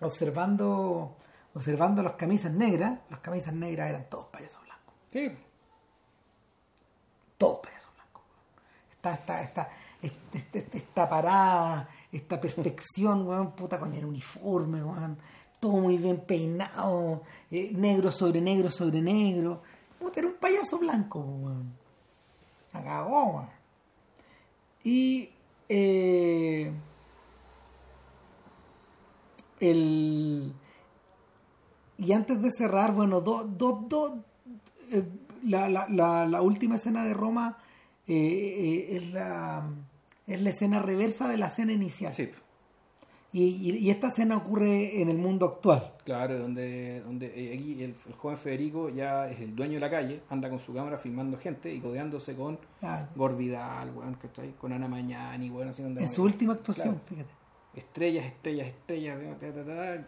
observando 0.00 1.16
observando 1.54 2.02
las 2.02 2.14
camisas 2.14 2.52
negras, 2.52 2.98
las 3.08 3.20
camisas 3.20 3.54
negras 3.54 3.88
eran 3.88 4.10
todos 4.10 4.26
payasos 4.26 4.62
blancos. 4.62 4.94
Sí. 5.10 5.32
Todos 7.38 7.60
payasos 7.60 7.90
blancos. 7.94 8.22
Está, 8.90 9.14
está, 9.14 9.42
está, 9.42 9.70
esta, 10.02 10.38
esta, 10.38 10.76
esta 10.76 11.08
parada, 11.08 11.88
esta 12.12 12.38
perfección, 12.38 13.26
weón, 13.26 13.52
puta, 13.52 13.78
con 13.78 13.94
el 13.94 14.04
uniforme, 14.04 14.84
weón. 14.84 15.16
Todo 15.58 15.72
muy 15.72 15.96
bien 15.96 16.20
peinado, 16.20 17.22
eh, 17.50 17.70
negro 17.72 18.12
sobre 18.12 18.42
negro 18.42 18.70
sobre 18.70 19.00
negro. 19.00 19.62
Puta, 19.98 20.20
era 20.20 20.28
un 20.28 20.34
payaso 20.34 20.78
blanco, 20.78 21.20
weón. 21.20 21.72
La 22.74 22.84
cagó, 22.84 23.24
weón. 23.24 23.48
Y 24.84 25.30
eh, 25.68 26.72
el 29.60 30.54
y 31.98 32.12
antes 32.12 32.40
de 32.42 32.50
cerrar, 32.52 32.92
bueno, 32.92 33.20
dos 33.20 33.46
eh, 34.90 35.02
la, 35.44 35.68
la, 35.68 35.86
la, 35.88 36.26
la, 36.26 36.42
última 36.42 36.76
escena 36.76 37.04
de 37.04 37.14
Roma 37.14 37.58
eh, 38.06 38.88
es, 38.90 39.12
la, 39.12 39.66
es 40.26 40.42
la 40.42 40.50
escena 40.50 40.80
reversa 40.80 41.26
de 41.28 41.38
la 41.38 41.46
escena 41.46 41.72
inicial. 41.72 42.14
Sí. 42.14 42.30
Y, 43.32 43.42
y, 43.42 43.76
y, 43.78 43.90
esta 43.90 44.08
escena 44.08 44.36
ocurre 44.36 45.02
en 45.02 45.08
el 45.08 45.18
mundo 45.18 45.46
actual. 45.46 45.92
Claro, 46.04 46.38
donde, 46.38 47.00
donde 47.02 47.26
aquí 47.26 47.82
el, 47.82 47.94
el, 48.06 48.14
joven 48.14 48.38
Federico 48.38 48.88
ya 48.88 49.28
es 49.28 49.40
el 49.40 49.54
dueño 49.54 49.74
de 49.74 49.80
la 49.80 49.90
calle, 49.90 50.22
anda 50.30 50.48
con 50.48 50.58
su 50.58 50.72
cámara 50.72 50.96
filmando 50.96 51.36
gente 51.36 51.72
y 51.74 51.80
codeándose 51.80 52.34
con 52.34 52.58
ah, 52.82 53.06
Gorvidal, 53.14 53.90
bueno, 53.90 54.16
que 54.20 54.28
está 54.28 54.42
ahí, 54.42 54.54
con 54.58 54.72
Ana 54.72 54.88
Mañani, 54.88 55.50
bueno, 55.50 55.70
así 55.70 55.82
donde 55.82 56.02
En 56.02 56.08
su 56.08 56.22
última 56.22 56.54
actuación, 56.54 56.94
claro. 56.94 57.06
fíjate. 57.06 57.30
Estrellas, 57.74 58.24
estrellas, 58.24 58.68
estrellas, 58.68 59.18
ta, 59.38 59.52
ta, 59.52 59.64
ta, 59.64 60.06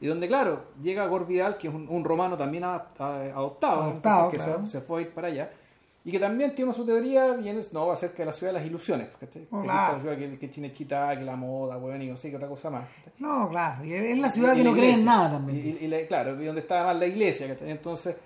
y 0.00 0.06
donde, 0.06 0.28
claro, 0.28 0.66
llega 0.82 1.06
Gorvidal, 1.06 1.56
que 1.56 1.68
es 1.68 1.74
un, 1.74 1.88
un 1.88 2.04
romano 2.04 2.36
también 2.36 2.64
adoptado, 2.64 3.22
adoptado 3.22 4.30
que 4.30 4.36
claro. 4.36 4.66
se, 4.66 4.72
se, 4.72 4.80
fue 4.80 4.98
a 4.98 5.02
ir 5.02 5.14
para 5.14 5.28
allá, 5.28 5.50
y 6.06 6.10
que 6.10 6.20
también 6.20 6.54
tiene 6.54 6.70
su 6.74 6.84
teoría 6.84 7.32
bien 7.32 7.58
no 7.72 7.90
acerca 7.90 8.18
de 8.18 8.26
la 8.26 8.32
ciudad 8.34 8.52
de 8.52 8.58
las 8.58 8.66
ilusiones, 8.66 9.08
¿cachai? 9.18 9.48
Oh, 9.50 9.62
que 9.62 9.66
claro. 9.66 9.92
la 9.94 9.98
ciudad 9.98 10.18
que, 10.18 10.38
que 10.38 10.50
Chinechita, 10.50 11.16
que 11.18 11.24
la 11.24 11.34
moda, 11.34 11.78
bueno, 11.78 12.04
y 12.04 12.08
no 12.08 12.16
sé 12.16 12.28
qué 12.28 12.36
otra 12.36 12.48
cosa 12.48 12.68
más. 12.68 12.86
¿cachai? 13.04 13.14
No, 13.18 13.48
claro, 13.48 13.84
y 13.84 13.94
es 13.94 14.18
la 14.18 14.30
ciudad 14.30 14.54
y, 14.54 14.58
que 14.58 14.64
no 14.64 14.74
cree 14.74 14.92
en 14.92 15.04
nada 15.04 15.32
también. 15.32 15.78
Y, 15.80 15.86
y, 15.86 16.06
claro, 16.06 16.40
y 16.40 16.44
donde 16.44 16.60
está 16.60 16.84
más 16.84 16.96
la 16.96 17.06
iglesia, 17.06 17.48
¿cachai? 17.48 17.70
Entonces, 17.70 18.16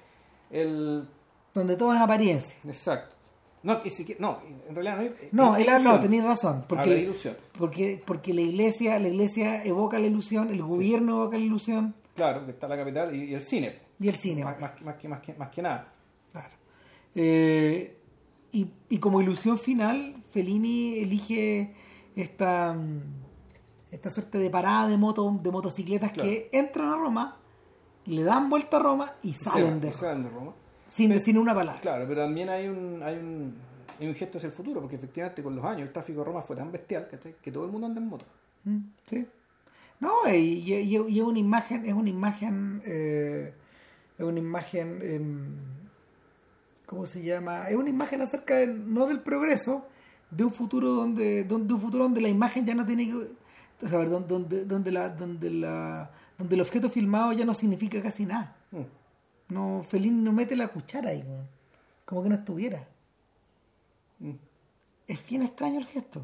el... 0.50 1.08
Donde 1.54 1.76
todo 1.76 1.94
es 1.94 2.00
apariencia. 2.00 2.56
Exacto. 2.64 3.14
No, 3.62 3.80
que 3.80 3.90
si, 3.90 4.16
no, 4.18 4.38
en 4.68 4.74
realidad 4.74 5.14
no. 5.32 5.50
No, 5.50 5.56
él, 5.56 5.66
no, 5.82 6.00
tenéis 6.00 6.24
razón. 6.24 6.64
Porque, 6.68 6.90
la 6.90 6.96
ilusión. 6.96 7.36
Porque, 7.56 8.02
porque 8.04 8.32
la 8.34 8.40
iglesia, 8.40 8.98
la 8.98 9.08
iglesia 9.08 9.64
evoca 9.64 9.98
la 9.98 10.06
ilusión, 10.06 10.50
el 10.50 10.62
gobierno 10.62 11.12
sí. 11.12 11.18
evoca 11.20 11.38
la 11.38 11.44
ilusión. 11.44 11.94
Claro, 12.14 12.44
que 12.44 12.52
está 12.52 12.66
la 12.66 12.76
capital 12.76 13.14
y, 13.14 13.24
y 13.24 13.34
el 13.34 13.42
cine. 13.42 13.78
Y 14.00 14.08
el 14.08 14.14
cine. 14.14 14.44
Más, 14.44 14.60
más, 14.60 14.82
más, 14.82 14.94
que, 14.96 15.08
más, 15.08 15.20
que, 15.20 15.34
más 15.34 15.48
que 15.48 15.62
nada. 15.62 15.92
Eh, 17.14 17.96
y, 18.52 18.70
y, 18.88 18.98
como 18.98 19.20
ilusión 19.20 19.58
final, 19.58 20.22
Fellini 20.30 20.98
elige 20.98 21.74
esta, 22.16 22.76
esta 23.90 24.10
suerte 24.10 24.38
de 24.38 24.50
parada 24.50 24.88
de, 24.88 24.96
moto, 24.96 25.38
de 25.42 25.50
motocicletas 25.50 26.12
claro. 26.12 26.28
que 26.28 26.48
entran 26.52 26.88
a 26.88 26.96
Roma, 26.96 27.36
le 28.06 28.22
dan 28.22 28.48
vuelta 28.48 28.78
a 28.78 28.80
Roma 28.80 29.14
y 29.22 29.34
salen, 29.34 29.74
sí, 29.74 29.80
de, 29.80 29.88
y 29.88 29.92
salen 29.92 30.22
de 30.24 30.30
Roma. 30.30 30.52
Sin 30.86 31.08
pero, 31.08 31.18
decir 31.18 31.38
una 31.38 31.54
palabra. 31.54 31.80
Claro, 31.80 32.06
pero 32.08 32.22
también 32.22 32.48
hay 32.48 32.68
un, 32.68 33.02
hay 33.02 33.16
un, 33.16 33.54
hay 34.00 34.06
un 34.06 34.14
gesto 34.14 34.38
hacia 34.38 34.48
el 34.48 34.52
futuro, 34.52 34.80
porque 34.80 34.96
efectivamente 34.96 35.42
con 35.42 35.54
los 35.54 35.64
años 35.64 35.82
el 35.82 35.92
tráfico 35.92 36.20
de 36.20 36.24
Roma 36.24 36.42
fue 36.42 36.56
tan 36.56 36.72
bestial 36.72 37.08
¿cachai? 37.10 37.36
que 37.42 37.52
todo 37.52 37.64
el 37.64 37.70
mundo 37.70 37.86
anda 37.86 38.00
en 38.00 38.08
moto. 38.08 38.24
Mm, 38.64 38.78
sí. 39.06 39.26
No, 40.00 40.12
y, 40.28 40.36
y, 40.36 40.96
y, 40.96 41.18
es 41.18 41.24
una 41.24 41.38
imagen, 41.38 41.84
es 41.84 41.92
una 41.92 42.08
imagen, 42.08 42.82
eh, 42.84 43.52
es 44.16 44.24
una 44.24 44.38
imagen, 44.38 44.98
eh, 45.02 45.20
¿cómo 46.88 47.06
se 47.06 47.22
llama? 47.22 47.68
Es 47.68 47.76
una 47.76 47.90
imagen 47.90 48.22
acerca 48.22 48.56
de, 48.56 48.66
no 48.66 49.06
del 49.06 49.20
progreso, 49.20 49.86
de 50.30 50.44
un 50.44 50.50
futuro 50.50 50.88
donde, 50.94 51.44
donde 51.44 51.74
un 51.74 51.80
futuro 51.80 52.04
donde 52.04 52.22
la 52.22 52.28
imagen 52.28 52.64
ya 52.64 52.74
no 52.74 52.86
tiene 52.86 53.06
que, 53.06 53.88
saber, 53.88 54.08
donde, 54.08 54.28
donde, 54.28 54.64
donde 54.64 54.90
la, 54.90 55.08
donde 55.10 55.50
la, 55.50 56.10
donde 56.38 56.54
el 56.54 56.60
objeto 56.62 56.88
filmado 56.88 57.32
ya 57.34 57.44
no 57.44 57.52
significa 57.52 58.00
casi 58.02 58.24
nada. 58.24 58.56
Mm. 58.70 59.52
No, 59.54 59.84
Fellini 59.86 60.22
no 60.22 60.32
mete 60.32 60.56
la 60.56 60.68
cuchara 60.68 61.10
ahí, 61.10 61.22
como 62.06 62.22
que 62.22 62.30
no 62.30 62.36
estuviera. 62.36 62.88
Mm. 64.20 64.32
Es 65.06 65.26
bien 65.28 65.42
extraño 65.42 65.78
el 65.80 65.86
gesto. 65.86 66.22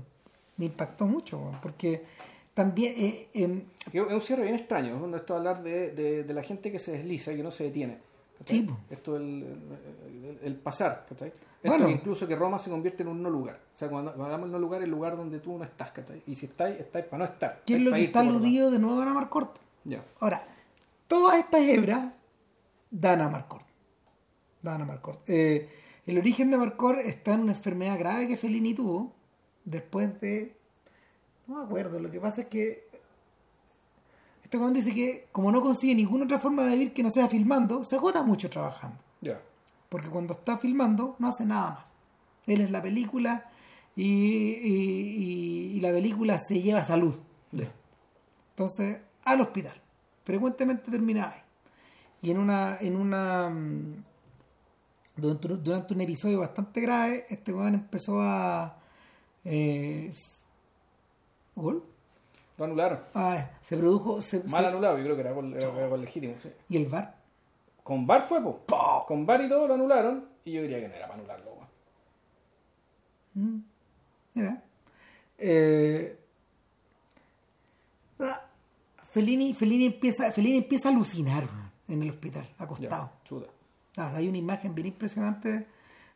Me 0.56 0.66
impactó 0.66 1.06
mucho, 1.06 1.52
porque 1.60 2.04
también 2.54 2.94
eh, 2.96 3.28
eh, 3.34 3.64
es 3.92 4.00
un 4.00 4.20
cierre 4.22 4.44
bien 4.44 4.54
extraño 4.54 4.98
cuando 4.98 5.18
esto 5.18 5.36
hablar 5.36 5.62
de, 5.62 5.90
de, 5.90 6.24
de, 6.24 6.34
la 6.34 6.42
gente 6.42 6.72
que 6.72 6.78
se 6.78 6.92
desliza 6.92 7.32
y 7.32 7.36
que 7.36 7.42
no 7.42 7.50
se 7.50 7.64
detiene 7.64 7.98
sí. 8.44 8.68
esto 8.90 9.16
el, 9.16 9.22
el, 9.22 10.38
el 10.42 10.56
pasar 10.56 11.06
¿cachai? 11.08 11.28
esto 11.28 11.44
Bueno. 11.62 11.88
incluso 11.88 12.26
que 12.26 12.36
Roma 12.36 12.58
se 12.58 12.70
convierte 12.70 13.02
en 13.02 13.08
un 13.08 13.22
no 13.22 13.30
lugar 13.30 13.60
o 13.74 13.78
sea 13.78 13.88
cuando, 13.88 14.10
cuando 14.12 14.24
hablamos 14.24 14.48
de 14.48 14.52
no 14.52 14.58
lugar 14.58 14.82
el 14.82 14.90
lugar 14.90 15.16
donde 15.16 15.40
tú 15.40 15.56
no 15.56 15.64
estás 15.64 15.90
¿cachai? 15.92 16.22
y 16.26 16.34
si 16.34 16.46
estáis 16.46 16.78
estáis 16.80 17.06
para 17.06 17.26
no 17.26 17.32
estar 17.32 17.62
¿Qué 17.64 17.76
es 17.76 17.80
lo 17.82 17.92
que 17.92 18.04
está 18.04 18.20
aludido 18.20 18.70
de 18.70 18.78
nuevo 18.78 19.00
a 19.00 19.14
Marcort? 19.14 19.56
ya 19.84 20.04
Ahora, 20.20 20.46
todas 21.06 21.38
estas 21.38 21.62
hebras 21.62 22.12
dan 22.90 23.20
a 23.20 23.28
Marcort. 23.28 23.66
Dan 24.62 24.82
a 24.82 24.84
Marcort. 24.84 25.28
Eh, 25.28 25.68
el 26.06 26.18
origen 26.18 26.50
de 26.50 26.56
Marcort 26.56 27.00
está 27.00 27.34
en 27.34 27.40
una 27.40 27.52
enfermedad 27.52 27.98
grave 27.98 28.28
que 28.28 28.36
Fellini 28.36 28.74
tuvo 28.74 29.12
después 29.64 30.20
de. 30.20 30.54
No 31.46 31.58
me 31.58 31.64
acuerdo, 31.64 31.98
lo 31.98 32.10
que 32.10 32.20
pasa 32.20 32.42
es 32.42 32.46
que. 32.48 32.88
Este 34.54 34.62
Juan 34.62 34.72
dice 34.72 34.94
que, 34.94 35.26
como 35.32 35.50
no 35.50 35.60
consigue 35.60 35.96
ninguna 35.96 36.26
otra 36.26 36.38
forma 36.38 36.62
de 36.62 36.76
vivir 36.76 36.92
que 36.92 37.02
no 37.02 37.10
sea 37.10 37.26
filmando, 37.26 37.82
se 37.82 37.96
agota 37.96 38.22
mucho 38.22 38.48
trabajando. 38.48 38.96
ya 39.20 39.40
Porque 39.88 40.08
cuando 40.08 40.32
está 40.34 40.58
filmando, 40.58 41.16
no 41.18 41.26
hace 41.26 41.44
nada 41.44 41.70
más. 41.70 41.92
Él 42.46 42.60
es 42.60 42.70
la 42.70 42.80
película 42.80 43.50
y, 43.96 44.04
y, 44.04 44.74
y- 45.72 45.76
y 45.76 45.80
la 45.80 45.90
película 45.90 46.38
se 46.38 46.62
lleva 46.62 46.84
salud. 46.84 47.16
ya 47.50 47.68
Entonces, 48.50 48.98
al 49.24 49.40
hospital. 49.40 49.74
Frecuentemente 50.24 50.88
terminaba 50.88 51.32
ahí. 51.32 51.40
Y 52.22 52.30
en 52.30 52.38
una, 52.38 52.78
en 52.80 52.94
una 52.94 53.50
mm, 53.50 54.04
durante, 55.16 55.48
durante 55.48 55.94
un 55.94 56.00
episodio 56.00 56.38
bastante 56.38 56.80
grave, 56.80 57.26
este 57.28 57.52
weón 57.52 57.74
empezó 57.74 58.20
a 58.20 58.78
eh, 59.44 60.12
¿Gol? 61.56 61.82
Lo 62.56 62.64
anularon 62.64 63.00
Ah, 63.14 63.50
se 63.60 63.76
produjo. 63.76 64.20
se- 64.22 64.42
mal 64.44 64.62
se- 64.62 64.68
anulado 64.68 64.98
yo 64.98 65.04
creo 65.04 65.14
que 65.16 65.20
era 65.22 65.32
gol, 65.32 65.54
era, 65.54 65.68
era 65.76 65.86
gol 65.88 66.00
legítimo 66.00 66.34
sí. 66.42 66.50
¿Y 66.68 66.76
el 66.76 66.86
VAR? 66.86 67.14
con 67.82 68.06
VAR 68.06 68.22
fue 68.22 68.40
po. 68.42 69.04
con 69.06 69.26
VAR 69.26 69.42
y 69.42 69.48
todo 69.48 69.68
lo 69.68 69.74
anularon 69.74 70.28
y 70.44 70.52
yo 70.52 70.62
diría 70.62 70.80
que 70.80 70.88
no 70.88 70.94
era 70.94 71.06
para 71.06 71.18
anularlo. 71.18 71.54
Mm, 73.34 73.58
Mira. 74.34 74.62
Eh, 75.38 76.18
ah, 78.20 78.40
Fellini, 79.10 79.52
Fellini, 79.54 79.86
empieza, 79.86 80.30
Fellini 80.32 80.58
empieza 80.58 80.88
a 80.88 80.92
alucinar 80.92 81.44
en 81.88 82.02
el 82.02 82.10
hospital, 82.10 82.48
acostado. 82.58 83.10
ya 83.12 83.24
chuta 83.24 83.46
Claro, 83.92 84.16
hay 84.16 84.28
una 84.28 84.38
imagen 84.38 84.74
bien 84.74 84.88
impresionante, 84.88 85.66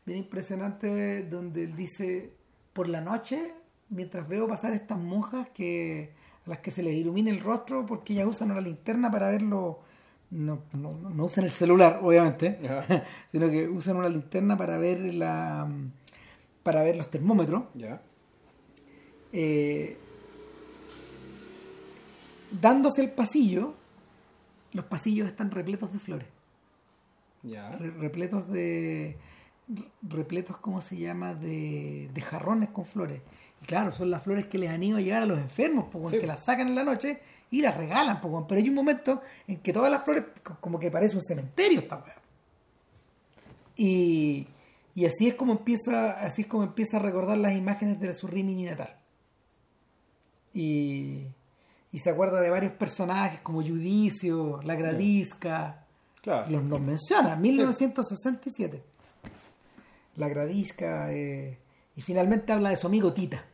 bien 0.04 0.18
impresionante 0.18 1.22
donde 1.24 1.64
él 1.64 1.76
dice, 1.76 2.32
por 2.72 2.88
la 2.88 3.00
noche, 3.00 3.54
mientras 3.88 4.26
veo 4.28 4.48
pasar 4.48 4.72
estas 4.72 4.98
monjas 4.98 5.48
que 5.50 6.12
a 6.48 6.54
las 6.54 6.58
que 6.60 6.70
se 6.70 6.82
les 6.82 6.94
ilumina 6.94 7.30
el 7.30 7.40
rostro 7.40 7.86
porque 7.86 8.12
ellas 8.14 8.26
usan 8.26 8.50
una 8.50 8.60
linterna 8.60 9.10
para 9.10 9.28
verlo, 9.30 9.80
no, 10.30 10.60
no, 10.72 10.92
no- 10.92 11.24
usan 11.24 11.44
el 11.44 11.50
celular, 11.50 12.00
obviamente, 12.02 12.58
sino 13.32 13.48
que 13.50 13.68
usan 13.68 13.96
una 13.96 14.08
linterna 14.08 14.56
para 14.56 14.78
ver 14.78 14.98
la 15.14 15.68
para 16.62 16.82
ver 16.82 16.96
los 16.96 17.08
termómetros. 17.10 17.62
eh, 19.32 19.96
dándose 22.60 23.02
el 23.02 23.10
pasillo, 23.10 23.74
los 24.72 24.84
pasillos 24.86 25.28
están 25.28 25.50
repletos 25.50 25.92
de 25.92 25.98
flores. 25.98 26.28
ya. 27.42 27.70
Re- 27.76 27.90
repletos 27.90 28.48
de 28.50 29.16
repletos 30.02 30.56
cómo 30.56 30.80
se 30.80 30.96
llama 30.96 31.34
de, 31.34 32.08
de 32.14 32.20
jarrones 32.22 32.70
con 32.70 32.86
flores 32.86 33.20
y 33.62 33.66
claro 33.66 33.92
son 33.92 34.10
las 34.10 34.22
flores 34.22 34.46
que 34.46 34.58
les 34.58 34.70
anima 34.70 34.98
a 34.98 35.00
llegar 35.00 35.22
a 35.22 35.26
los 35.26 35.38
enfermos 35.38 35.86
porque 35.92 36.16
Sí. 36.16 36.20
que 36.20 36.26
las 36.26 36.44
sacan 36.44 36.68
en 36.68 36.74
la 36.74 36.84
noche 36.84 37.20
y 37.50 37.60
las 37.62 37.76
regalan 37.76 38.20
weón. 38.22 38.46
pero 38.46 38.60
hay 38.60 38.68
un 38.68 38.74
momento 38.74 39.22
en 39.46 39.56
que 39.60 39.72
todas 39.72 39.90
las 39.90 40.04
flores 40.04 40.24
co- 40.42 40.56
como 40.60 40.78
que 40.78 40.90
parece 40.90 41.16
un 41.16 41.22
cementerio 41.22 41.80
esta 41.80 41.96
weá 41.96 42.14
y, 43.76 44.46
y 44.94 45.06
así 45.06 45.28
es 45.28 45.34
como 45.34 45.52
empieza 45.52 46.18
así 46.20 46.42
es 46.42 46.48
como 46.48 46.64
empieza 46.64 46.96
a 46.98 47.00
recordar 47.00 47.38
las 47.38 47.54
imágenes 47.54 48.00
de 48.00 48.12
su 48.14 48.26
Rimini 48.26 48.64
natal 48.64 48.96
y, 50.52 51.26
y 51.92 51.98
se 51.98 52.10
acuerda 52.10 52.40
de 52.40 52.50
varios 52.50 52.72
personajes 52.72 53.40
como 53.40 53.60
Judicio, 53.62 54.60
la 54.62 54.74
Gradisca 54.74 55.84
Claro. 56.20 56.50
Los 56.50 56.64
nos 56.64 56.80
menciona, 56.80 57.36
1967. 57.36 58.82
La 60.16 60.28
Gradisca. 60.28 61.10
eh, 61.12 61.56
y 61.98 62.00
finalmente 62.00 62.52
habla 62.52 62.70
de 62.70 62.76
su 62.76 62.86
amigo 62.86 63.12
Tita. 63.12 63.44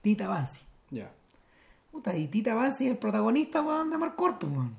Tita 0.00 0.26
Bansi. 0.26 0.64
Ya. 0.90 1.12
Puta, 1.92 2.16
y 2.16 2.26
Tita 2.28 2.54
Bansi 2.54 2.86
es 2.86 2.92
el 2.92 2.96
protagonista 2.96 3.60
weón, 3.60 3.90
de 3.90 3.98
Mark 3.98 4.14
pues, 4.16 4.34
weón. 4.44 4.78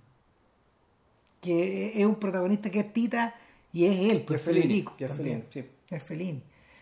Que 1.40 2.02
es 2.02 2.04
un 2.04 2.16
protagonista 2.16 2.72
que 2.72 2.80
es 2.80 2.92
Tita 2.92 3.36
y 3.72 3.86
es 3.86 4.12
él, 4.12 4.24
pues 4.26 4.40
es 4.40 4.46
Federico. 4.48 4.96
es. 4.98 5.12
Fellini, 5.12 5.44
sí. 5.52 5.64
Es 5.92 6.02
Fellini. 6.02 6.42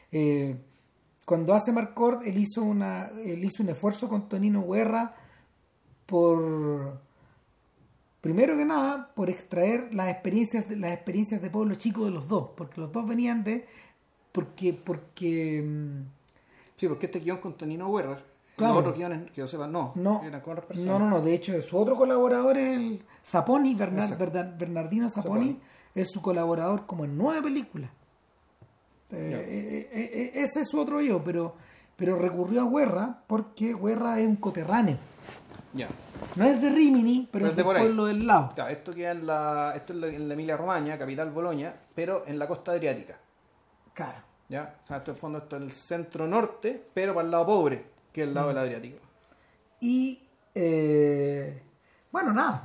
Eh, 0.10 0.56
cuando 1.26 1.54
hace 1.54 1.74
Marcord, 1.74 2.26
él 2.26 2.38
hizo 2.38 2.64
una, 2.64 3.08
él 3.22 3.44
hizo 3.44 3.62
un 3.62 3.68
esfuerzo 3.68 4.08
con 4.08 4.30
Tonino 4.30 4.66
Guerra 4.66 5.18
por 6.06 7.02
primero 8.22 8.56
que 8.56 8.64
nada 8.64 9.12
por 9.14 9.30
extraer 9.30 9.94
las 9.94 10.08
experiencias 10.08 10.70
las 10.70 10.94
experiencias 10.94 11.42
de 11.42 11.50
pueblo 11.50 11.76
chico 11.76 12.06
de 12.06 12.12
los 12.12 12.30
dos, 12.30 12.52
porque 12.56 12.80
los 12.80 12.90
dos 12.94 13.06
venían 13.06 13.44
de 13.44 13.68
porque 14.36 14.74
porque 14.74 15.64
mm, 15.66 16.02
Sí, 16.78 16.88
porque 16.90 17.06
este 17.08 17.20
guion 17.22 17.38
con 17.38 17.54
Tonino 17.54 17.92
Guerra, 17.94 18.20
Claro. 18.58 18.74
los 18.76 18.82
otros 18.84 18.96
guiones, 18.98 19.32
que 19.32 19.42
yo 19.42 19.48
sepa, 19.48 19.66
no. 19.68 19.92
no 19.96 20.22
Eran 20.24 20.40
con 20.42 20.52
otras 20.54 20.66
personas. 20.68 20.92
no 20.92 21.00
no 21.00 21.10
no 21.10 21.22
de 21.22 21.34
hecho 21.34 21.60
su 21.62 21.78
otro 21.78 21.96
colaborador 21.96 22.58
el 22.58 23.02
Bernard-. 23.78 24.18
Bernard- 24.18 24.58
Bernardino 24.58 25.10
Zaponi. 25.10 25.60
es 25.94 26.10
su 26.12 26.22
colaborador 26.22 26.86
como 26.86 27.04
en 27.06 27.18
nueve 27.18 27.42
películas 27.42 27.90
Eh, 29.12 29.90
eh, 29.92 30.10
eh, 30.16 30.32
ese 30.36 30.62
es 30.62 30.68
su 30.70 30.80
otro 30.80 31.00
yo 31.02 31.24
pero 31.24 31.56
pero 31.96 32.18
recurrió 32.18 32.62
a 32.64 32.70
Guerra 32.70 33.20
porque 33.28 33.74
Guerra 33.74 34.20
es 34.20 34.28
un 34.28 34.36
coterráneo 34.38 34.98
Ya. 35.74 35.88
no 36.36 36.44
es 36.46 36.62
de 36.62 36.70
Rimini 36.70 37.28
pero 37.32 37.44
Pero 37.46 37.50
es 37.52 37.56
de 37.58 37.64
por 37.64 37.78
pueblo 37.78 38.06
del 38.06 38.26
lado 38.26 38.52
Claro, 38.56 38.72
esto 38.72 38.94
queda 38.94 39.12
en 39.12 39.26
la, 39.28 39.74
esto 39.76 39.94
es 39.94 40.16
en 40.16 40.28
la 40.28 40.34
Emilia 40.34 40.58
Romagna, 40.58 40.98
capital 40.98 41.30
Boloña, 41.32 41.74
pero 41.94 42.24
en 42.28 42.40
la 42.40 42.48
costa 42.48 42.72
adriática. 42.74 43.18
Claro 43.96 44.20
¿ya? 44.48 44.76
O 44.84 44.88
sea, 44.88 44.98
esto 44.98 45.10
en 45.12 45.16
el 45.16 45.22
fondo 45.22 45.38
esto 45.40 45.56
es 45.58 45.62
el 45.64 45.72
centro 45.72 46.28
norte, 46.28 46.86
pero 46.94 47.16
para 47.16 47.26
el 47.26 47.32
lado 47.32 47.48
pobre, 47.48 47.84
que 48.14 48.22
es 48.22 48.28
el 48.28 48.32
Mm. 48.34 48.36
lado 48.36 48.48
del 48.50 48.58
Adriático. 48.60 48.98
Y 49.82 50.22
eh, 50.54 51.62
bueno, 52.12 52.32
nada. 52.32 52.64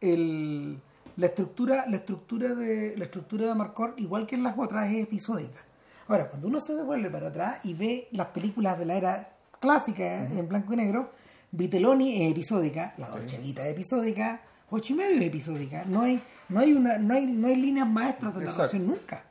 El- 0.00 0.80
la 1.16 1.26
estructura, 1.26 1.84
la 1.88 1.96
estructura 1.96 2.54
de 2.54 2.94
la 2.96 3.04
estructura 3.04 3.46
de 3.48 3.54
Marcor, 3.54 3.94
igual 3.96 4.26
que 4.26 4.34
en 4.34 4.42
las 4.42 4.58
otras, 4.58 4.90
es 4.90 5.04
episódica. 5.04 5.60
Ahora, 6.08 6.28
cuando 6.28 6.48
uno 6.48 6.60
se 6.60 6.74
devuelve 6.74 7.08
para 7.10 7.28
atrás 7.28 7.64
y 7.64 7.72
ve 7.74 8.08
las 8.12 8.26
películas 8.28 8.78
de 8.78 8.84
la 8.84 8.94
era 8.96 9.32
clásica 9.58 10.24
en 10.26 10.46
blanco 10.48 10.74
y 10.74 10.76
negro, 10.76 11.10
Vitelloni 11.52 12.22
es 12.24 12.32
episódica, 12.32 12.92
la 12.98 13.08
Dolce 13.08 13.36
es 13.40 13.56
episódica, 13.58 14.42
ocho 14.70 14.92
y 14.92 14.96
medio 14.96 15.16
es 15.20 15.26
episódica. 15.28 15.84
No 15.86 16.02
hay, 16.02 16.20
no 16.50 16.60
hay 16.60 16.72
una, 16.74 16.98
no 16.98 17.14
hay, 17.14 17.26
no 17.26 17.46
hay 17.48 17.56
líneas 17.56 17.88
maestras 17.88 18.34
de 18.34 18.40
Exacto. 18.42 18.62
narración 18.62 18.86
nunca. 18.86 19.24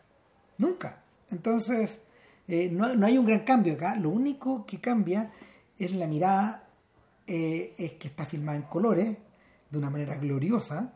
Nunca. 0.58 1.04
Entonces, 1.32 2.02
eh, 2.48 2.70
no, 2.72 2.96
no 2.96 3.06
hay 3.06 3.18
un 3.18 3.26
gran 3.26 3.42
cambio 3.44 3.74
acá. 3.74 3.96
Lo 3.96 4.10
único 4.10 4.66
que 4.66 4.80
cambia 4.80 5.32
es 5.78 5.92
la 5.94 6.08
mirada, 6.08 6.68
eh, 7.28 7.74
es 7.78 7.94
que 7.94 8.08
está 8.08 8.26
filmada 8.26 8.58
en 8.58 8.64
colores, 8.64 9.18
de 9.70 9.78
una 9.78 9.90
manera 9.90 10.16
gloriosa, 10.18 10.94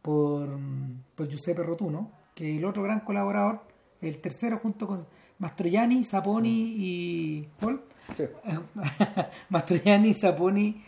por, 0.00 0.58
por 1.14 1.28
Giuseppe 1.28 1.62
Rotuno, 1.62 2.10
que 2.34 2.52
es 2.52 2.58
el 2.58 2.64
otro 2.64 2.82
gran 2.82 3.00
colaborador, 3.00 3.60
el 4.00 4.20
tercero 4.20 4.58
junto 4.58 4.86
con 4.86 5.06
Mastroianni, 5.38 6.04
Saponi 6.04 6.74
y... 6.76 7.48
¿Paul? 7.58 7.82
Sí. 8.16 8.24
Mastroianni, 9.48 10.14
Saponi 10.14 10.82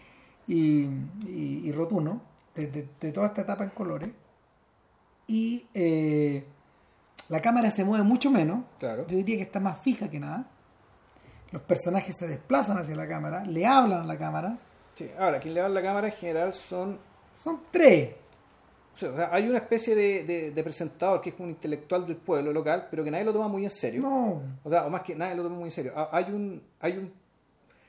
y, 0.46 0.82
y, 1.26 1.62
y 1.64 1.72
Rotuno, 1.72 2.20
de, 2.54 2.66
de- 2.68 2.88
de 3.00 3.12
toda 3.12 3.26
esta 3.28 3.42
etapa 3.42 3.64
en 3.64 3.70
colores. 3.70 4.10
Y 5.26 5.66
eh, 5.74 6.44
la 7.28 7.40
cámara 7.40 7.70
se 7.70 7.84
mueve 7.84 8.04
mucho 8.04 8.30
menos. 8.30 8.64
Claro. 8.78 9.06
Yo 9.06 9.16
diría 9.16 9.36
que 9.36 9.42
está 9.42 9.60
más 9.60 9.78
fija 9.80 10.08
que 10.08 10.20
nada. 10.20 10.46
Los 11.52 11.62
personajes 11.62 12.16
se 12.16 12.26
desplazan 12.26 12.76
hacia 12.78 12.96
la 12.96 13.06
cámara, 13.08 13.44
le 13.44 13.64
hablan 13.66 14.02
a 14.02 14.04
la 14.04 14.18
cámara. 14.18 14.58
Sí, 14.94 15.10
Ahora, 15.18 15.38
quien 15.38 15.54
le 15.54 15.60
da 15.60 15.68
la 15.68 15.82
cámara 15.82 16.08
en 16.08 16.14
general 16.14 16.54
son... 16.54 16.98
Son 17.34 17.60
tres. 17.70 18.14
o 18.94 18.98
sea, 18.98 19.28
hay 19.30 19.48
una 19.48 19.58
especie 19.58 19.94
de, 19.94 20.24
de- 20.24 20.50
de 20.52 20.62
presentador 20.64 21.20
que 21.20 21.30
es 21.30 21.34
un 21.38 21.50
intelectual 21.50 22.06
del 22.06 22.16
pueblo 22.16 22.52
local, 22.52 22.88
pero 22.90 23.04
que 23.04 23.10
nadie 23.10 23.24
lo 23.24 23.32
toma 23.32 23.46
muy 23.48 23.64
en 23.64 23.70
serio. 23.70 24.00
No, 24.02 24.42
O 24.64 24.70
sea, 24.70 24.86
o 24.86 24.90
más 24.90 25.02
que 25.02 25.14
nadie 25.14 25.34
lo 25.34 25.42
toma 25.42 25.56
muy 25.56 25.64
en 25.66 25.70
serio. 25.70 25.92
Ah, 25.94 26.08
Hay 26.12 26.24
un, 26.32 26.62
hay 26.80 26.96
un, 26.96 27.12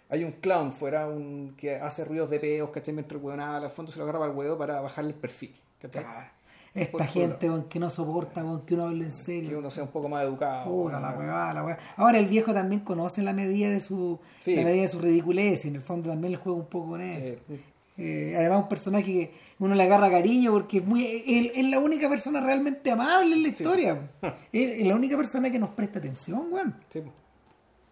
hay 0.10 0.24
un 0.24 0.34
clown 0.34 0.72
fuera 0.72 1.08
un, 1.08 1.56
que 1.58 1.76
hace 1.78 2.04
ruidos 2.06 2.30
de 2.30 2.40
peos, 2.40 2.70
¿cachai? 2.72 2.94
Mientras 2.94 3.22
el 3.24 3.40
habla, 3.40 3.68
al 3.68 3.72
fondo 3.72 3.92
se 3.92 3.98
lo 4.00 4.04
agarra 4.04 4.20
para 4.20 4.32
el 4.32 4.38
huevo 4.38 4.58
para 4.58 4.82
bajarle 4.82 5.12
el 5.12 5.18
perfil, 5.18 5.56
¿cachai? 5.82 6.04
Esta 6.78 6.98
Por- 6.98 7.08
gente 7.08 7.50
weón, 7.50 7.64
que 7.66 7.80
no 7.80 7.90
soporta 7.90 8.44
weón, 8.44 8.62
que 8.66 8.74
uno 8.76 8.84
hable 8.86 9.04
en 9.06 9.10
Que 9.12 9.16
serio. 9.16 9.60
uno 9.60 9.70
sea 9.72 9.84
un 9.84 9.90
poco 9.90 10.08
más 10.10 10.24
educado. 10.24 10.66
Puta 10.70 11.00
la 11.00 11.12
huevada, 11.12 11.54
la 11.54 11.64
huevada. 11.64 11.82
Ahora 11.96 12.20
el 12.20 12.28
viejo 12.28 12.54
también 12.54 12.82
conoce 12.82 13.22
la 13.24 13.34
medida 13.34 13.70
de 13.70 13.80
su 13.80 14.20
Sí. 14.40 14.56
la 14.56 14.64
medida 14.64 14.84
de 14.84 14.90
su 14.90 15.00
ridiculez 15.00 15.66
y 15.66 15.68
en 15.70 15.76
el 15.76 15.82
fondo 15.82 16.10
también 16.10 16.32
le 16.34 16.38
juega 16.38 16.58
un 16.60 16.66
poco 16.68 16.90
con 16.92 17.02
él. 17.02 17.40
Sí. 17.48 17.60
Eh, 18.00 18.36
además 18.38 18.60
un 18.64 18.70
personaje 18.70 19.06
que 19.06 19.32
uno 19.58 19.74
le 19.74 19.82
agarra 19.82 20.12
cariño 20.12 20.52
porque 20.52 20.78
es 20.78 20.86
muy 20.86 21.24
él 21.26 21.52
es 21.56 21.66
la 21.66 21.80
única 21.80 22.08
persona 22.08 22.40
realmente 22.42 22.92
amable 22.92 23.36
en 23.36 23.42
la 23.42 23.50
historia. 23.50 24.12
Él 24.54 24.70
es 24.82 24.88
la 24.88 24.96
única 24.96 25.18
persona 25.18 25.50
que 25.52 25.58
nos 25.58 25.70
presta 25.70 25.98
atención, 25.98 26.46
weón. 26.52 26.76
Sí. 26.90 27.02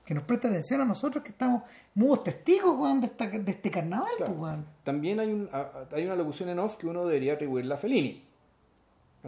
Que 0.06 0.14
nos 0.14 0.24
presta 0.26 0.48
atención 0.50 0.82
a 0.82 0.86
nosotros 0.86 1.24
que 1.24 1.32
estamos 1.32 1.64
mudos 1.96 2.24
testigos, 2.24 2.78
weón, 2.78 3.02
de, 3.02 3.08
esta- 3.08 3.28
de 3.28 3.52
este 3.52 3.72
carnaval, 3.72 4.08
Claro. 4.18 4.34
pues, 4.36 4.44
weón. 4.44 4.66
También 4.84 5.20
hay, 5.20 5.32
un, 5.34 5.50
hay 5.92 6.06
una 6.06 6.16
locución 6.16 6.50
en 6.50 6.60
off 6.60 6.76
que 6.76 6.86
uno 6.86 7.08
debería 7.08 7.34
atribuirle 7.34 7.74
a 7.74 7.78
Fellini. 7.78 8.24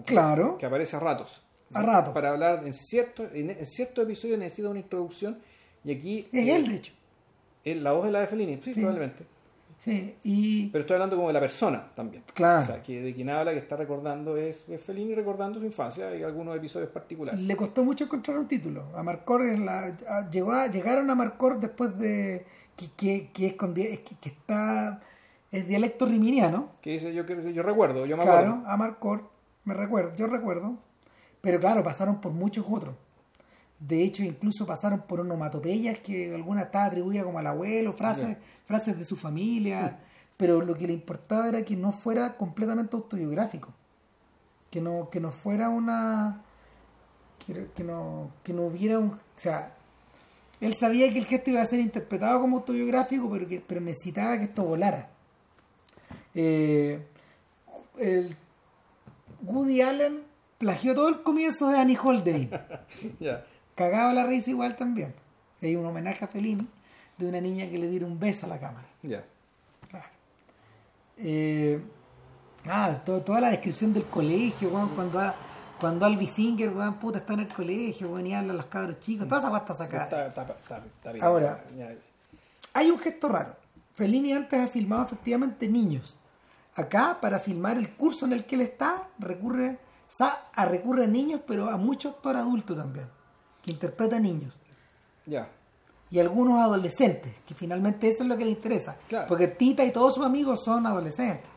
Claro. 0.06 0.58
Que 0.58 0.66
aparece 0.66 0.96
a 0.96 1.00
ratos. 1.00 1.44
A 1.74 1.82
ratos. 1.82 2.14
Para 2.14 2.30
hablar 2.30 2.64
en 2.66 2.74
ciertos 2.74 3.28
en, 3.34 3.66
ciertos 3.66 4.04
episodios 4.06 4.40
necesita 4.40 4.70
una 4.70 4.80
introducción 4.80 5.38
y 5.84 5.92
aquí 5.94 6.20
Es 6.32 6.48
eh, 6.48 6.56
él, 6.56 6.68
de 6.70 6.76
hecho. 6.76 6.94
es 7.64 7.78
la 7.78 7.92
voz 7.92 8.06
de 8.06 8.12
la 8.12 8.22
de 8.22 8.28
Fellini, 8.28 8.56
sí, 8.64 8.74
Sí. 8.74 8.80
probablemente. 8.82 9.26
Sí, 9.80 10.16
y 10.24 10.70
Pero 10.70 10.82
estoy 10.82 10.96
hablando 10.96 11.16
como 11.18 11.28
de 11.28 11.34
la 11.36 11.40
persona 11.40 11.92
también. 11.96 12.24
Claro. 12.34 12.64
O 12.64 12.66
sea, 12.66 12.82
que 12.82 13.00
de 13.00 13.14
quien 13.14 13.30
habla, 13.30 13.52
que 13.52 13.60
está 13.60 13.76
recordando, 13.76 14.36
es, 14.36 14.68
es 14.70 14.82
Fellini 14.82 15.14
recordando 15.14 15.60
su 15.60 15.66
infancia 15.68 16.16
y 16.16 16.24
algunos 16.24 16.58
episodios 16.58 16.90
particulares. 16.90 17.40
le 17.40 17.56
costó 17.56 17.84
mucho 17.84 18.06
encontrar 18.06 18.40
un 18.40 18.48
título. 18.48 18.86
A 18.96 19.04
Marcor 19.04 19.44
en 19.46 19.66
la, 19.68 19.96
a- 20.10 20.28
llegó 20.32 20.52
a, 20.54 20.66
llegaron 20.68 21.08
a 21.12 21.16
Marcor 21.16 21.60
después 21.60 21.96
de 22.00 22.44
que, 22.76 22.88
que, 22.98 23.30
que 23.32 23.48
es 23.48 23.54
con 23.54 23.76
que, 23.76 24.02
que 24.20 24.30
está 24.30 25.00
es 25.52 25.68
dialecto 25.68 26.08
riminiano. 26.08 26.72
Que 26.82 26.92
dice, 26.94 27.14
yo, 27.14 27.24
yo 27.26 27.62
recuerdo, 27.64 28.06
yo 28.08 28.18
me 28.18 28.24
Claro, 28.24 28.48
acuerdo. 28.54 28.68
a 28.72 28.78
Marcor, 28.78 29.30
me 29.68 29.74
recuerdo, 29.74 30.16
yo 30.16 30.28
recuerdo. 30.28 30.78
Pero 31.42 31.60
claro, 31.60 31.84
pasaron 31.84 32.22
por 32.22 32.32
muchos 32.32 32.66
otros. 32.70 32.96
De 33.80 34.02
hecho, 34.02 34.24
incluso 34.24 34.66
pasaron 34.66 35.02
por 35.02 35.20
onomatopeyas 35.20 36.00
que 36.00 36.34
alguna 36.34 36.64
estaba 36.64 36.86
atribuida 36.86 37.24
como 37.24 37.38
al 37.38 37.48
abuelo, 37.48 37.94
frases, 37.94 38.38
frases 38.66 38.98
de 38.98 39.04
su 39.04 39.18
familia. 39.18 40.00
Pero 40.38 40.62
lo 40.62 40.76
que 40.76 40.88
le 40.88 40.94
importaba 40.94 41.50
era 41.50 41.64
que 41.64 41.76
no 41.76 41.92
fuera 41.92 42.38
completamente 42.38 42.96
autobiográfico. 42.96 43.74
Que 44.72 44.80
no, 44.80 45.10
que 45.10 45.20
no 45.20 45.32
fuera 45.32 45.68
una. 45.70 46.42
Que, 47.46 47.68
que 47.76 47.84
no, 47.84 48.32
que 48.44 48.54
no 48.54 48.68
hubiera 48.68 49.00
un. 49.00 49.10
O 49.10 49.20
sea, 49.36 49.76
él 50.62 50.76
sabía 50.76 51.12
que 51.12 51.20
el 51.20 51.26
gesto 51.26 51.52
iba 51.52 51.62
a 51.62 51.66
ser 51.66 51.82
interpretado 51.82 52.40
como 52.40 52.58
autobiográfico, 52.58 53.30
pero, 53.30 53.48
que, 53.48 53.60
pero 53.60 53.82
necesitaba 53.82 54.38
que 54.38 54.46
esto 54.46 54.64
volara. 54.64 55.10
Eh, 56.34 57.06
el 57.98 58.36
Woody 59.44 59.82
Allen 59.82 60.24
plagió 60.58 60.94
todo 60.96 61.10
el 61.10 61.22
comienzo 61.24 61.70
de 61.70 61.78
Annie 61.78 61.98
Holiday. 62.02 62.50
Ya. 63.20 63.44
Cagaba 63.76 64.14
la 64.14 64.26
risa 64.26 64.50
igual 64.50 64.76
también. 64.76 65.14
Hay 65.62 65.76
un 65.76 65.86
homenaje 65.86 66.26
a 66.26 66.28
Fellini 66.28 66.68
de 67.18 67.28
una 67.28 67.40
niña 67.42 67.70
que 67.70 67.78
le 67.78 67.88
diera 67.88 68.06
un 68.06 68.20
beso 68.20 68.46
a 68.46 68.50
la 68.50 68.60
cámara. 68.60 68.88
Ya. 69.04 69.24
Claro. 69.90 70.06
Eh, 71.18 71.80
ah, 72.66 73.02
to- 73.06 73.22
toda 73.22 73.42
la 73.42 73.50
descripción 73.50 73.94
del 73.94 74.06
colegio, 74.06 74.70
weón, 74.70 74.90
cuando, 74.90 75.34
cuando 75.80 76.06
Albi 76.06 76.28
Singer, 76.28 76.72
puta, 77.00 77.20
está 77.20 77.34
en 77.34 77.42
el 77.42 77.48
colegio, 77.48 78.10
weón, 78.10 78.28
y 78.28 78.34
habla 78.34 78.54
a 78.54 78.56
los 78.58 78.66
cabros 78.66 79.00
chicos, 79.00 79.28
toda 79.28 79.42
esa 79.48 79.58
está 79.58 79.74
sacada. 79.74 80.04
Está, 80.06 80.28
está, 80.28 80.42
está, 80.44 80.78
está 80.78 81.12
bien. 81.12 81.24
Ahora. 81.26 81.64
Hay 82.74 82.90
un 82.92 83.00
gesto 83.00 83.28
raro. 83.30 83.56
Fellini 83.94 84.34
antes 84.34 84.60
ha 84.60 84.68
filmado 84.68 85.06
efectivamente 85.06 85.68
niños. 85.68 86.20
Acá, 86.78 87.18
para 87.20 87.40
filmar 87.40 87.78
el 87.78 87.96
curso 87.96 88.26
en 88.26 88.34
el 88.34 88.46
que 88.46 88.56
él 88.56 88.62
está, 88.62 89.10
recurre 89.20 89.80
a, 90.56 90.66
recurre 90.66 91.04
a 91.04 91.08
niños, 91.08 91.42
pero 91.46 91.70
a 91.70 91.76
mucho 91.76 92.10
actor 92.10 92.36
adulto 92.38 92.76
también, 92.76 93.08
que 93.62 93.72
interpreta 93.72 94.20
niños. 94.20 94.62
Ya. 95.26 95.50
Y 96.10 96.20
algunos 96.20 96.60
adolescentes, 96.62 97.34
que 97.46 97.54
finalmente 97.54 98.08
eso 98.08 98.24
es 98.24 98.30
lo 98.30 98.38
que 98.38 98.46
le 98.46 98.52
interesa. 98.52 98.96
Claro. 99.10 99.28
Porque 99.28 99.48
Tita 99.48 99.84
y 99.84 99.92
todos 99.92 100.14
sus 100.16 100.26
amigos 100.26 100.64
son 100.64 100.86
adolescentes. 100.86 101.50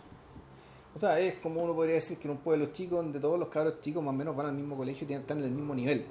O 0.97 0.99
sea, 0.99 1.21
es 1.21 1.35
como 1.37 1.63
uno 1.63 1.73
podría 1.75 1.95
decir 1.95 2.19
que 2.19 2.27
en 2.27 2.33
un 2.33 2.39
pueblo 2.39 2.67
chico 2.73 2.97
donde 2.97 3.21
todos 3.21 3.39
los 3.39 3.49
cabros 3.49 3.81
chicos 3.81 4.03
más 4.03 4.13
o 4.13 4.17
menos 4.17 4.35
van 4.35 4.47
al 4.47 4.55
mismo 4.55 4.77
colegio 4.77 5.05
y 5.05 5.07
tienen- 5.07 5.23
están 5.23 5.39
en 5.39 5.45
el 5.45 5.51
mismo 5.53 5.73
nivel. 5.75 6.05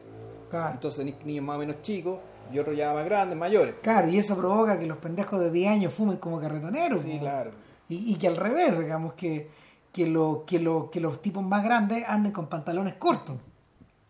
Claro. 0.50 0.76
Entonces 0.76 1.06
niños 1.26 1.44
más 1.44 1.58
o 1.58 1.60
menos 1.60 1.82
chicos 1.82 2.18
y 2.54 2.58
otros 2.60 2.78
ya 2.78 2.94
más 2.94 3.04
grandes, 3.06 3.38
mayores. 3.38 3.76
Claro, 3.82 4.08
y 4.08 4.18
eso 4.18 4.38
provoca 4.38 4.80
que 4.80 4.86
los 4.88 4.98
pendejos 5.00 5.40
de 5.42 5.52
10 5.52 5.72
años 5.72 5.94
fumen 5.94 6.16
como 6.18 6.40
carretoneros. 6.40 7.02
Sí, 7.02 7.18
claro. 7.20 7.52
Y, 7.90 8.14
y 8.14 8.16
que 8.18 8.28
al 8.28 8.38
revés, 8.38 8.80
digamos, 8.80 9.14
que, 9.16 9.50
que, 9.92 10.08
lo, 10.08 10.46
que, 10.46 10.60
lo, 10.60 10.90
que 10.92 11.00
los 11.00 11.22
tipos 11.22 11.44
más 11.44 11.64
grandes 11.64 12.04
anden 12.08 12.32
con 12.32 12.48
pantalones 12.48 12.94
cortos. 12.96 13.36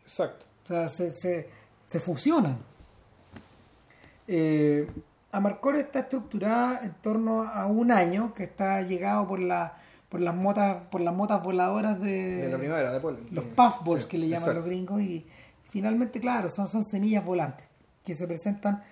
Exacto. 0.04 0.46
O 0.66 0.68
sea, 0.68 0.88
se, 0.90 1.14
se, 1.16 1.50
se 1.88 2.00
fusionan. 2.00 2.58
Eh, 4.28 4.88
Amarcor 5.32 5.76
está 5.78 6.00
estructurada 6.00 6.82
en 6.84 6.94
torno 7.02 7.44
a 7.44 7.66
un 7.68 7.92
año 7.92 8.34
que 8.34 8.44
está 8.44 8.82
llegado 8.82 9.28
por 9.28 9.40
la 9.40 9.76
por 10.10 10.22
las 10.22 10.34
motas 10.36 10.78
por 10.90 11.02
las 11.02 11.14
motas 11.14 11.42
voladoras 11.44 12.00
de, 12.02 12.38
De 12.38 12.50
la 12.50 12.58
primavera, 12.58 12.92
de 12.92 13.00
Paul. 13.00 13.28
los 13.32 13.46
puffballs 13.46 14.04
sí, 14.04 14.10
que 14.10 14.18
le 14.18 14.26
llaman 14.28 14.42
exacto. 14.42 14.60
los 14.62 14.66
gringos 14.66 15.02
y 15.02 15.26
finalmente 15.70 16.20
claro 16.20 16.50
son 16.50 16.68
son 16.68 16.84
semillas 16.84 17.24
volantes 17.24 17.66
que 18.04 18.16
se 18.16 18.26
presentan 18.28 18.84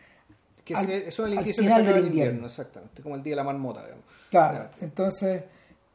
Que 0.64 0.76
al- 0.76 0.86
se- 0.86 1.08
eso 1.08 1.26
es 1.26 1.32
el 1.32 1.38
al 1.40 1.46
final 1.46 1.86
del 1.86 1.98
el 1.98 2.06
invierno, 2.06 2.08
invierno. 2.34 2.48
exactamente. 2.48 3.02
Como 3.02 3.16
el 3.16 3.24
día 3.24 3.32
de 3.32 3.38
la 3.38 3.44
marmota, 3.44 3.82
digamos. 3.84 4.04
Claro 4.30 4.70
entonces 4.82 5.44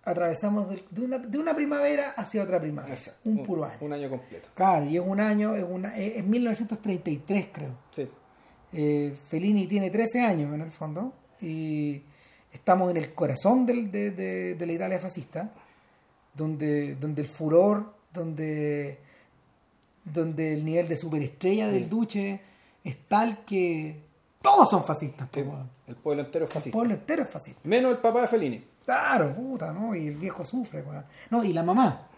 atravesamos 0.05 0.67
de 0.91 1.01
una, 1.01 1.19
de 1.19 1.39
una 1.39 1.55
primavera 1.55 2.11
hacia 2.17 2.43
otra 2.43 2.61
primavera 2.61 2.95
Exacto. 2.95 3.21
un 3.29 3.45
puro 3.45 3.65
año 3.65 3.77
Un 3.81 3.93
año 3.93 4.11
completo. 4.11 4.49
claro 4.55 4.87
y 4.87 4.97
es 4.97 5.03
un 5.05 5.21
año 5.21 5.55
es 5.55 5.65
una 5.69 5.97
es, 5.97 6.17
es 6.17 6.25
1933 6.25 7.49
creo 7.53 7.71
Sí. 7.95 8.09
Eh, 8.75 9.15
Fellini 9.29 9.67
tiene 9.67 9.91
13 9.91 10.23
años 10.23 10.53
en 10.55 10.63
el 10.63 10.71
fondo 10.71 11.13
y 11.41 12.03
estamos 12.51 12.91
en 12.91 12.97
el 12.97 13.13
corazón 13.15 13.67
del- 13.67 13.91
de, 13.93 14.11
de- 14.13 14.55
de 14.55 14.67
la 14.67 14.73
Italia 14.73 14.99
fascista, 14.99 15.51
donde, 16.35 16.95
donde 16.97 17.21
el 17.21 17.29
furor, 17.29 17.93
donde, 18.15 18.99
donde 20.05 20.55
el 20.55 20.65
nivel 20.65 20.89
de 20.89 20.97
superestrella 20.97 21.69
del 21.69 21.89
Duce 21.91 22.41
es 22.83 22.97
tal 23.09 23.45
que 23.45 24.01
todos 24.43 24.69
son 24.71 24.85
fascistas. 24.85 25.29
Sí. 25.33 25.45
El 25.87 25.97
pueblo 25.97 26.23
entero 26.23 26.45
es 26.45 26.51
el 26.51 26.55
fascista. 26.55 26.77
pueblo 26.77 26.95
entero 26.95 27.23
es 27.23 27.31
fascista. 27.31 27.61
Menos 27.65 27.93
el 27.93 27.99
papá 27.99 28.23
de 28.23 28.29
Fellini. 28.29 28.65
Claro, 28.85 29.33
puta, 29.33 29.73
¿no? 29.73 29.95
Y 29.95 30.09
el 30.09 30.17
viejo 30.17 30.45
sufre, 30.45 30.83
weón. 30.83 31.05
No, 31.31 31.45
y 31.45 31.53
la 31.53 31.63
mamá. 31.63 32.09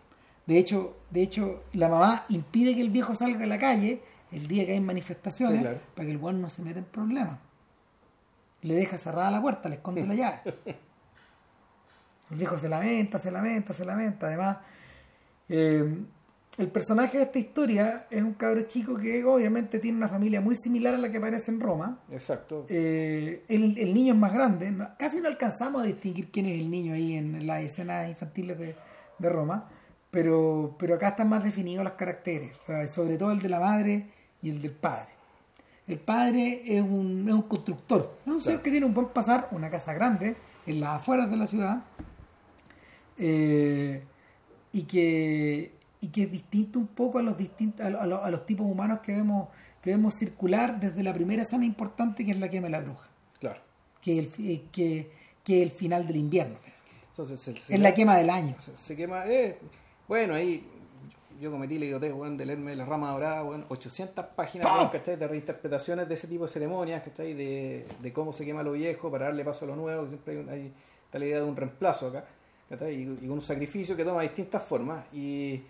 De 0.46 0.58
hecho, 0.58 0.96
de 1.10 1.22
hecho, 1.22 1.64
la 1.74 1.88
mamá 1.88 2.24
impide 2.28 2.74
que 2.74 2.80
el 2.80 2.90
viejo 2.90 3.14
salga 3.14 3.44
a 3.44 3.46
la 3.46 3.58
calle 3.58 4.02
el 4.32 4.46
día 4.48 4.66
que 4.66 4.72
hay 4.72 4.80
manifestaciones 4.80 5.58
Sí, 5.58 5.62
claro. 5.62 5.80
para 5.94 6.06
que 6.06 6.12
el 6.12 6.18
weón 6.18 6.40
no 6.40 6.50
se 6.50 6.62
meta 6.62 6.78
en 6.78 6.84
problemas. 6.86 7.38
Le 8.62 8.74
deja 8.74 8.96
cerrada 8.98 9.30
la 9.30 9.40
puerta, 9.42 9.68
le 9.68 9.76
esconde 9.76 10.06
la 10.06 10.14
llave. 10.14 10.40
El 12.30 12.38
viejo 12.38 12.58
se 12.58 12.68
lamenta, 12.70 13.18
se 13.18 13.30
lamenta, 13.30 13.72
se 13.74 13.84
lamenta. 13.84 14.26
Además, 14.26 14.56
eh, 15.48 15.98
el 16.56 16.68
personaje 16.68 17.18
de 17.18 17.24
esta 17.24 17.38
historia 17.38 18.06
es 18.10 18.22
un 18.22 18.34
cabro 18.34 18.62
chico 18.62 18.94
que 18.94 19.24
obviamente 19.24 19.80
tiene 19.80 19.96
una 19.98 20.08
familia 20.08 20.40
muy 20.40 20.54
similar 20.54 20.94
a 20.94 20.98
la 20.98 21.10
que 21.10 21.18
aparece 21.18 21.50
en 21.50 21.58
Roma. 21.60 21.98
Exacto. 22.12 22.64
Eh, 22.68 23.42
el, 23.48 23.76
el 23.76 23.92
niño 23.92 24.14
es 24.14 24.18
más 24.20 24.32
grande, 24.32 24.72
casi 24.98 25.20
no 25.20 25.28
alcanzamos 25.28 25.82
a 25.82 25.86
distinguir 25.86 26.30
quién 26.30 26.46
es 26.46 26.60
el 26.60 26.70
niño 26.70 26.94
ahí 26.94 27.14
en 27.14 27.46
las 27.46 27.62
escenas 27.62 28.08
infantiles 28.08 28.56
de, 28.58 28.76
de 29.18 29.28
Roma, 29.30 29.68
pero, 30.12 30.76
pero 30.78 30.94
acá 30.94 31.08
están 31.08 31.28
más 31.28 31.42
definidos 31.42 31.82
los 31.82 31.94
caracteres, 31.94 32.52
o 32.62 32.66
sea, 32.66 32.86
sobre 32.86 33.16
todo 33.18 33.32
el 33.32 33.40
de 33.40 33.48
la 33.48 33.58
madre 33.58 34.06
y 34.40 34.50
el 34.50 34.62
del 34.62 34.70
padre. 34.72 35.08
El 35.88 35.98
padre 35.98 36.62
es 36.64 36.80
un, 36.80 37.24
es 37.28 37.34
un 37.34 37.42
constructor, 37.42 38.16
es 38.22 38.28
un 38.28 38.40
ser 38.40 38.52
Claro. 38.54 38.62
que 38.62 38.70
tiene 38.70 38.86
un 38.86 38.94
buen 38.94 39.08
pasar, 39.08 39.48
una 39.50 39.68
casa 39.70 39.92
grande 39.92 40.36
en 40.66 40.80
las 40.80 41.00
afueras 41.00 41.28
de 41.30 41.36
la 41.36 41.46
ciudad, 41.48 41.82
eh, 43.18 44.02
y 44.72 44.82
que 44.84 45.73
y 46.04 46.08
que 46.08 46.22
es 46.24 46.30
distinto 46.32 46.78
un 46.78 46.88
poco 46.88 47.18
a 47.18 47.22
los 47.22 47.36
distintos 47.36 47.84
a, 47.86 47.90
lo- 47.90 48.00
a 48.00 48.06
lo- 48.06 48.24
a 48.24 48.30
los 48.30 48.44
tipos 48.46 48.66
humanos 48.66 49.00
que 49.00 49.12
vemos 49.12 49.48
que 49.82 49.90
vemos 49.90 50.14
circular 50.14 50.78
desde 50.80 51.02
la 51.02 51.12
primera 51.12 51.42
escena 51.42 51.64
importante 51.64 52.24
que 52.24 52.30
es 52.32 52.38
la 52.38 52.48
quema 52.48 52.66
de 52.66 52.70
la 52.72 52.80
bruja 52.80 53.08
Claro. 53.40 53.60
que 54.00 54.18
el, 54.18 54.30
eh, 54.38 54.62
que, 55.44 55.62
el 55.62 55.70
final 55.70 56.06
del 56.06 56.16
invierno 56.16 56.56
Entonces, 57.10 57.40
se, 57.40 57.54
se- 57.56 57.74
es 57.74 57.80
la 57.80 57.92
quema 57.94 58.16
del 58.16 58.30
año 58.30 58.54
se, 58.58 58.76
se 58.76 58.96
quema. 58.96 59.26
eh, 59.26 59.58
bueno, 60.08 60.34
ahí 60.34 60.66
yo 61.40 61.50
cometí 61.50 61.78
la 61.78 61.86
idiotez, 61.86 62.12
weón, 62.14 62.36
de 62.36 62.46
leerme 62.46 62.76
La 62.76 62.84
Rama 62.84 63.10
Dorada, 63.10 63.42
weón, 63.42 63.64
800 63.68 64.24
páginas, 64.36 64.66
weón, 64.72 64.88
¿cachai? 64.90 65.16
De 65.16 65.26
reinterpretaciones 65.26 66.08
de 66.08 66.14
ese 66.14 66.28
tipo 66.28 66.44
de 66.44 66.50
ceremonias, 66.50 67.02
¿cachai? 67.02 67.34
De, 67.34 67.86
de 68.00 68.12
cómo 68.12 68.32
se 68.32 68.44
quema 68.44 68.62
lo 68.62 68.72
viejo 68.72 69.10
para 69.10 69.26
darle 69.26 69.44
paso 69.44 69.64
a 69.64 69.68
lo 69.68 69.76
nuevo, 69.76 70.04
que 70.04 70.08
siempre 70.10 70.38
hay, 70.40 70.48
hay 70.48 70.72
está 71.06 71.18
la 71.18 71.24
idea 71.26 71.38
de 71.38 71.42
un 71.44 71.56
reemplazo 71.56 72.06
acá, 72.08 72.24
¿cachai? 72.68 72.94
Y, 72.94 73.02
y 73.02 73.26
con 73.26 73.32
un 73.32 73.40
sacrificio 73.40 73.96
que 73.96 74.04
toma 74.04 74.22
distintas 74.22 74.62
formas. 74.62 75.04
Y, 75.12 75.60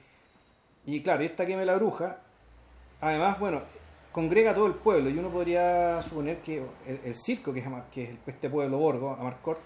y 0.87 1.03
claro, 1.03 1.23
esta 1.23 1.47
quema 1.47 1.61
de 1.61 1.67
la 1.67 1.77
bruja, 1.77 2.19
además, 3.01 3.39
bueno, 3.39 3.63
congrega 4.13 4.53
a 4.53 4.55
todo 4.55 4.67
el 4.67 4.75
pueblo, 4.75 5.11
y 5.11 5.19
uno 5.19 5.29
podría 5.29 6.01
suponer 6.03 6.39
que 6.39 6.59
el, 6.87 7.01
el 7.05 7.17
circo, 7.17 7.53
que 7.53 7.61
es, 7.61 7.67
que 7.93 8.05
es 8.05 8.11
este 8.27 8.49
pueblo 8.51 8.79
borgo, 8.79 9.11
Amarcord, 9.11 9.59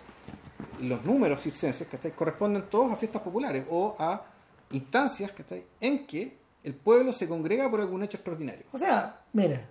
los 0.81 1.05
números 1.05 1.41
circenses, 1.41 1.87
¿cachai? 1.89 2.13
Corresponden 2.13 2.65
todos 2.71 2.93
a 2.93 2.97
fiestas 2.97 3.23
populares 3.23 3.65
o 3.71 3.97
a 3.99 4.23
instancias, 4.71 5.33
¿cachai? 5.33 5.65
En 5.81 6.07
que 6.07 6.39
el 6.65 6.75
pueblo 6.75 7.13
se 7.13 7.29
congrega 7.29 7.71
por 7.71 7.81
algún 7.81 8.03
hecho 8.03 8.17
extraordinario. 8.17 8.65
o 8.73 8.79
sea 8.79 9.21
mira 9.33 9.67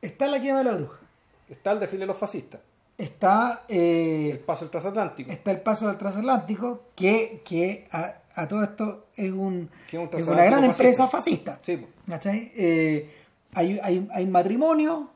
está 0.00 0.26
la 0.26 0.40
quema 0.40 0.58
de 0.58 0.64
la 0.64 0.72
bruja 0.72 1.00
Está 1.48 1.72
el 1.72 1.80
desfile 1.80 2.00
de 2.00 2.06
los 2.06 2.16
fascistas, 2.16 2.62
está 2.96 3.64
el 3.68 3.76
eh, 3.78 4.42
paso 4.46 4.64
del 4.64 4.70
transatlántico, 4.70 5.30
está 5.30 5.50
el 5.50 5.60
paso 5.60 5.86
del 5.86 5.98
transatlántico 5.98 6.84
que, 6.96 7.42
que 7.44 7.86
a, 7.92 8.14
a 8.34 8.48
todo 8.48 8.62
esto 8.64 9.06
es, 9.16 9.30
un, 9.32 9.70
es 9.88 9.94
un 9.94 10.08
es 10.12 10.26
una 10.26 10.44
gran 10.44 10.64
empresa 10.64 11.06
fascista 11.08 11.58
Sí. 11.62 11.84
Eh, 12.56 13.10
hay, 13.54 13.78
hay, 13.82 14.08
hay 14.12 14.26
matrimonio 14.26 15.10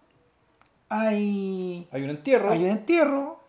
hay 0.88 1.86
hay 1.90 2.02
un 2.02 2.10
entierro, 2.10 2.50
hay 2.50 2.64
un 2.64 2.70
entierro, 2.70 3.40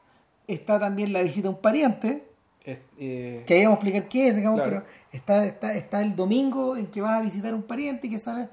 está 0.48 0.80
también 0.80 1.14
la 1.14 1.22
visita 1.22 1.48
a 1.48 1.52
un 1.52 1.58
pariente, 1.62 2.24
es- 2.66 2.80
eh, 3.00 3.44
que 3.48 3.54
ahí 3.54 3.64
vamos 3.64 3.78
a 3.78 3.82
explicar 3.82 4.10
qué 4.10 4.28
es, 4.30 4.36
digamos, 4.36 4.60
Claro. 4.62 4.84
pero 4.84 4.86
está, 5.12 5.46
está, 5.46 5.74
está 5.76 6.02
el 6.02 6.16
domingo 6.16 6.76
en 6.76 6.88
que 6.88 7.02
vas 7.02 7.20
a 7.20 7.22
visitar 7.22 7.54
a 7.54 7.56
un 7.56 7.64
pariente 7.64 8.10
que 8.10 8.20
sale 8.20 8.50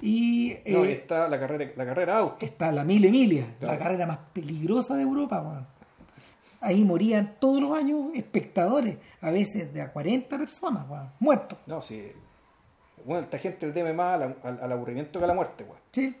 y 0.00 0.54
no, 0.66 0.84
eh, 0.84 0.92
está 0.92 1.28
la 1.28 1.40
carrera, 1.40 1.72
la 1.74 1.84
carrera 1.84 2.18
auto, 2.18 2.36
está 2.46 2.70
la 2.70 2.84
Mille 2.84 3.08
Emilia, 3.08 3.46
la 3.60 3.66
Claro. 3.68 3.78
carrera 3.80 4.06
más 4.06 4.18
peligrosa 4.32 4.94
de 4.94 5.02
Europa. 5.02 5.66
Ahí 6.60 6.84
morían 6.84 7.36
todos 7.38 7.60
los 7.62 7.76
años 7.76 8.06
espectadores, 8.14 8.96
a 9.20 9.30
veces 9.30 9.72
de 9.72 9.80
a 9.82 9.92
40 9.92 10.36
personas, 10.38 10.88
weón, 10.88 11.10
muertos. 11.20 11.58
no, 11.66 11.80
sí, 11.80 12.12
bueno, 13.04 13.22
esta 13.22 13.38
gente 13.38 13.66
le 13.66 13.72
teme 13.72 13.92
más 13.92 14.20
al, 14.20 14.36
al- 14.42 14.60
al 14.62 14.72
aburrimiento 14.72 15.18
que 15.20 15.24
a 15.24 15.28
la 15.28 15.34
muerte, 15.34 15.62
weón. 15.64 15.78
¿Sí? 15.92 16.16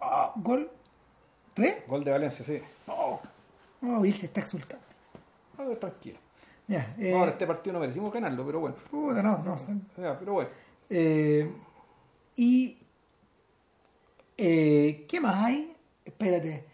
Ah, 0.00 0.32
¿Gol? 0.36 0.70
¿Tres? 1.54 1.86
Gol 1.86 2.02
de 2.04 2.10
Valencia, 2.10 2.44
sí. 2.44 2.60
No, 2.86 3.20
no, 3.80 4.00
Bill 4.00 4.14
se 4.14 4.26
está 4.26 4.40
exultando. 4.40 4.84
Ah, 5.56 5.64
tranquilo. 5.78 6.18
Ya, 6.66 6.94
eh, 6.98 7.14
Ahora 7.14 7.30
este 7.32 7.46
partido 7.46 7.74
no 7.74 7.80
merecimos 7.80 8.12
ganarlo, 8.12 8.44
pero 8.44 8.58
bueno. 8.60 8.76
puta, 8.90 9.22
no, 9.22 9.38
no, 9.38 9.56
Ya, 9.96 10.18
pero 10.18 10.32
bueno. 10.32 10.50
Eh, 10.90 11.50
y 12.36 12.78
eh, 14.36 15.06
¿qué 15.08 15.20
más 15.20 15.44
hay? 15.44 15.76
Espérate. 16.04 16.64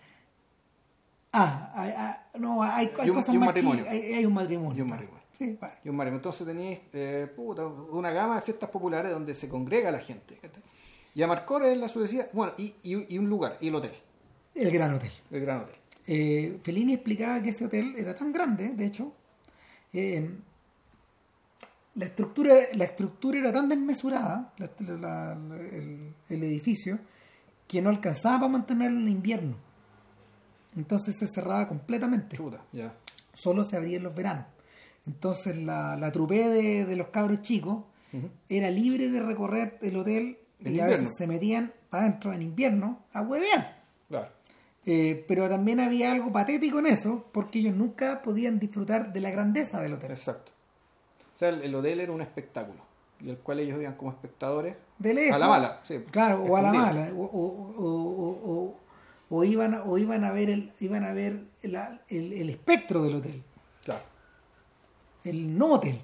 Ah, 1.32 1.70
hay, 1.74 1.92
ah, 1.96 2.26
no, 2.38 2.62
hay, 2.62 2.90
hay 2.98 3.10
un- 3.10 3.16
cosas 3.16 3.34
más 3.36 3.46
matrimonio. 3.46 3.84
Hay, 3.88 4.00
hay 4.14 4.24
un 4.26 4.34
matrimonio. 4.34 4.78
Y 4.78 4.80
un 4.82 4.88
matrimonio. 4.88 5.20
Sí, 5.32 5.56
bueno. 5.60 5.74
Y 5.84 5.88
un 5.88 5.96
matrimonio. 5.96 6.18
Entonces 6.18 6.46
tenéis 6.46 6.78
eh, 6.92 7.30
una 7.92 8.10
gama 8.10 8.36
de 8.36 8.40
fiestas 8.42 8.68
populares 8.70 9.12
donde 9.12 9.34
se 9.34 9.48
congrega 9.48 9.90
la 9.90 10.00
gente. 10.00 10.38
Y 11.14 11.22
Amarcor 11.22 11.64
es 11.64 11.76
la 11.78 11.88
sucesía, 11.88 12.28
bueno, 12.32 12.52
y, 12.58 12.74
y- 12.82 13.14
y 13.14 13.18
un 13.18 13.28
lugar, 13.28 13.56
y 13.60 13.68
el 13.68 13.74
hotel, 13.74 13.92
El 14.54 14.70
Gran 14.70 14.94
Hotel. 14.94 15.10
el 15.30 15.40
Gran 15.40 15.60
Hotel. 15.62 15.74
Eh, 16.06 16.58
Fellini 16.62 16.94
explicaba 16.94 17.40
que 17.42 17.50
ese 17.50 17.64
hotel 17.66 17.94
era 17.96 18.14
tan 18.14 18.32
grande, 18.32 18.70
de 18.70 18.86
hecho, 18.86 19.12
eh, 19.92 20.30
la 21.96 22.04
estructura, 22.04 22.54
la 22.74 22.84
estructura 22.84 23.38
era 23.40 23.52
tan 23.52 23.68
desmesurada, 23.68 24.52
la- 24.58 24.70
la- 24.78 24.96
la- 25.34 25.56
el, 25.56 26.14
el 26.28 26.42
edificio, 26.44 26.98
que 27.66 27.82
no 27.82 27.90
alcanzaba 27.90 28.40
para 28.40 28.52
mantenerlo 28.52 29.00
en 29.00 29.08
invierno. 29.08 29.56
Entonces 30.76 31.16
se 31.18 31.26
cerraba 31.26 31.66
completamente. 31.68 32.36
Chuta. 32.36 32.60
Solo 33.32 33.64
se 33.64 33.76
abría 33.76 33.96
en 33.96 34.02
los 34.04 34.14
veranos. 34.14 34.46
Entonces 35.06 35.56
la, 35.56 35.96
la 35.96 36.12
trupé 36.12 36.48
de, 36.48 36.84
de 36.84 36.96
los 36.96 37.08
cabros 37.08 37.42
chicos 37.42 37.84
era 38.48 38.70
libre 38.70 39.08
de 39.08 39.22
recorrer 39.22 39.78
el 39.82 39.96
hotel 39.96 40.38
y 40.60 40.80
a 40.80 40.86
veces 40.86 41.10
se 41.16 41.26
metían 41.26 41.72
para 41.88 42.04
adentro 42.04 42.32
en 42.32 42.42
invierno 42.42 43.00
a 43.12 43.22
huevear. 43.22 43.82
Claro. 44.08 44.28
Eh, 44.84 45.24
pero 45.28 45.48
también 45.48 45.78
había 45.80 46.10
algo 46.10 46.32
patético 46.32 46.78
en 46.80 46.86
eso, 46.86 47.24
porque 47.32 47.60
ellos 47.60 47.76
nunca 47.76 48.20
podían 48.22 48.58
disfrutar 48.58 49.12
de 49.12 49.20
la 49.20 49.30
grandeza 49.30 49.80
del 49.80 49.92
hotel. 49.94 50.10
Exacto. 50.10 50.52
O 51.34 51.38
sea, 51.38 51.50
el, 51.50 51.62
el 51.62 51.74
hotel 51.74 52.00
era 52.00 52.12
un 52.12 52.20
espectáculo, 52.22 52.80
y 53.20 53.30
el 53.30 53.36
cual 53.38 53.60
ellos 53.60 53.78
iban 53.80 53.94
como 53.94 54.10
espectadores 54.10 54.76
De 54.98 55.14
lejos. 55.14 55.36
a 55.36 55.38
la 55.38 55.48
mala. 55.48 55.80
Sí, 55.84 55.98
Claro, 56.10 56.42
o 56.44 56.56
a 56.56 56.62
la 56.62 56.72
mala. 56.72 57.10
O, 57.14 57.22
o- 57.22 57.74
o- 57.76 58.52
o- 58.52 58.80
o- 59.30 59.44
iban, 59.44 59.74
a- 59.74 59.82
o 59.84 59.96
iban 59.96 60.24
a 60.24 60.32
ver 60.32 60.50
el, 60.50 60.72
iban 60.80 61.04
a 61.04 61.12
ver 61.12 61.44
la- 61.62 62.02
el, 62.08 62.32
el 62.34 62.50
espectro 62.50 63.02
del 63.02 63.14
hotel, 63.16 63.42
Claro. 63.84 64.02
el 65.24 65.56
no 65.56 65.72
hotel. 65.74 66.00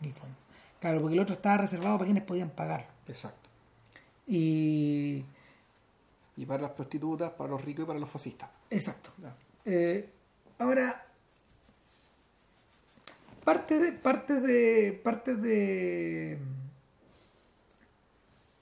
en 0.00 0.08
el 0.08 0.14
fondo. 0.14 0.36
Claro, 0.80 1.00
porque 1.00 1.14
el 1.14 1.20
otro 1.20 1.34
estaba 1.36 1.58
reservado 1.58 1.96
para 1.96 2.06
quienes 2.06 2.24
podían 2.24 2.50
pagar. 2.50 2.88
Exacto. 3.06 3.48
Y. 4.26 5.24
Y 6.36 6.44
para 6.46 6.62
las 6.62 6.72
prostitutas, 6.72 7.30
para 7.32 7.50
los 7.50 7.64
ricos 7.64 7.84
y 7.84 7.86
para 7.86 7.98
los 7.98 8.10
fascistas. 8.10 8.50
Exacto. 8.68 9.10
Eh, 9.64 10.10
ahora, 10.58 11.06
parte 13.44 13.78
de 13.78 13.92
parte 13.92 14.40
de 14.40 14.92
parte 15.04 15.36
de 15.36 16.38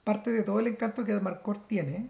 parte 0.03 0.31
de 0.31 0.43
todo 0.43 0.59
el 0.59 0.67
encanto 0.67 1.03
que 1.03 1.13
Marcor 1.19 1.65
tiene 1.67 2.09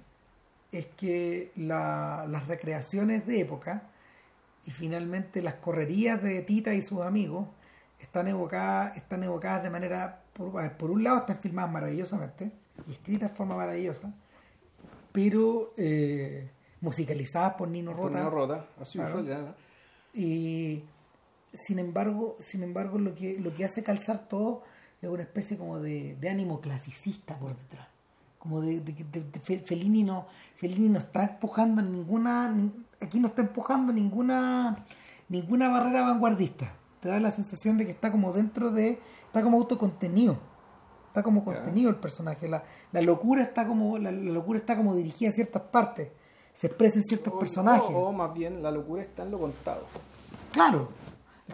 es 0.73 0.87
que 0.87 1.51
la- 1.55 2.25
las 2.29 2.47
recreaciones 2.47 3.25
de 3.25 3.39
época 3.41 3.83
y 4.65 4.71
finalmente 4.71 5.41
las 5.41 5.55
correrías 5.55 6.21
de 6.23 6.41
Tita 6.41 6.73
y 6.73 6.81
sus 6.81 7.01
amigos 7.01 7.47
están 7.99 8.27
evocadas 8.27 8.97
están 8.97 9.23
evocadas 9.23 9.63
de 9.63 9.69
manera 9.69 10.21
por, 10.33 10.71
por 10.77 10.91
un 10.91 11.03
lado 11.03 11.19
están 11.19 11.37
filmadas 11.39 11.71
maravillosamente 11.71 12.51
y 12.87 12.93
escritas 12.93 13.31
de 13.31 13.37
forma 13.37 13.55
maravillosa 13.55 14.13
pero 15.11 15.73
eh, 15.77 16.49
musicalizadas 16.81 17.53
por 17.55 17.67
Nino 17.69 17.91
Por 17.91 18.07
Rota 18.11 18.21
una 18.21 18.29
rota, 18.29 18.65
así 18.81 18.97
Claro. 18.97 19.19
usual, 19.21 19.27
ya. 19.27 19.55
y 20.19 20.83
sin 21.53 21.77
embargo, 21.79 22.35
sin 22.39 22.63
embargo 22.63 22.97
lo 22.97 23.13
que 23.13 23.39
lo 23.39 23.53
que 23.53 23.63
hace 23.65 23.83
calzar 23.83 24.27
todo 24.27 24.63
es 25.01 25.07
una 25.09 25.21
especie 25.23 25.57
como 25.57 25.79
de, 25.79 26.15
de 26.19 26.29
ánimo 26.29 26.59
clasicista 26.61 27.37
por 27.37 27.55
detrás. 27.57 27.87
Como 28.43 28.59
de, 28.59 28.81
de, 28.81 28.91
de- 28.91 29.23
de- 29.23 29.39
Fe- 29.39 29.63
Fellini 29.65 30.03
no 30.03 30.25
Fellini 30.55 30.89
no 30.89 30.99
está 30.99 31.23
empujando 31.23 31.81
ninguna 31.81 32.49
ni- 32.51 32.73
aquí 32.99 33.17
no 33.19 33.29
está 33.29 33.41
empujando 33.41 33.93
ninguna 33.93 34.83
ninguna 35.29 35.69
barrera 35.69 36.01
vanguardista. 36.01 36.73
Te 36.99 37.07
da 37.07 37.21
la 37.21 37.31
sensación 37.31 37.77
de 37.77 37.85
que 37.85 37.91
está 37.91 38.11
como 38.11 38.33
dentro 38.33 38.69
de 38.71 38.99
está 39.27 39.41
como 39.41 39.57
autocontenido. 39.57 40.37
Está 41.07 41.23
como 41.23 41.45
contenido 41.45 41.89
el 41.91 41.97
personaje, 41.97 42.47
la, 42.49 42.63
la 42.91 43.01
locura 43.01 43.43
está 43.43 43.67
como 43.67 43.97
la, 43.99 44.11
la 44.11 44.31
locura 44.31 44.57
está 44.59 44.75
como 44.75 44.95
dirigida 44.95 45.29
a 45.29 45.31
ciertas 45.31 45.61
partes, 45.61 46.09
se 46.55 46.65
expresa 46.67 46.97
en 46.97 47.03
ciertos 47.03 47.33
O- 47.35 47.39
personajes. 47.39 47.91
O, 47.95 48.07
o 48.07 48.11
más 48.11 48.33
bien 48.33 48.61
la 48.63 48.71
locura 48.71 49.03
está 49.03 49.21
en 49.23 49.29
lo 49.31 49.39
contado. 49.39 49.85
Claro, 50.51 50.89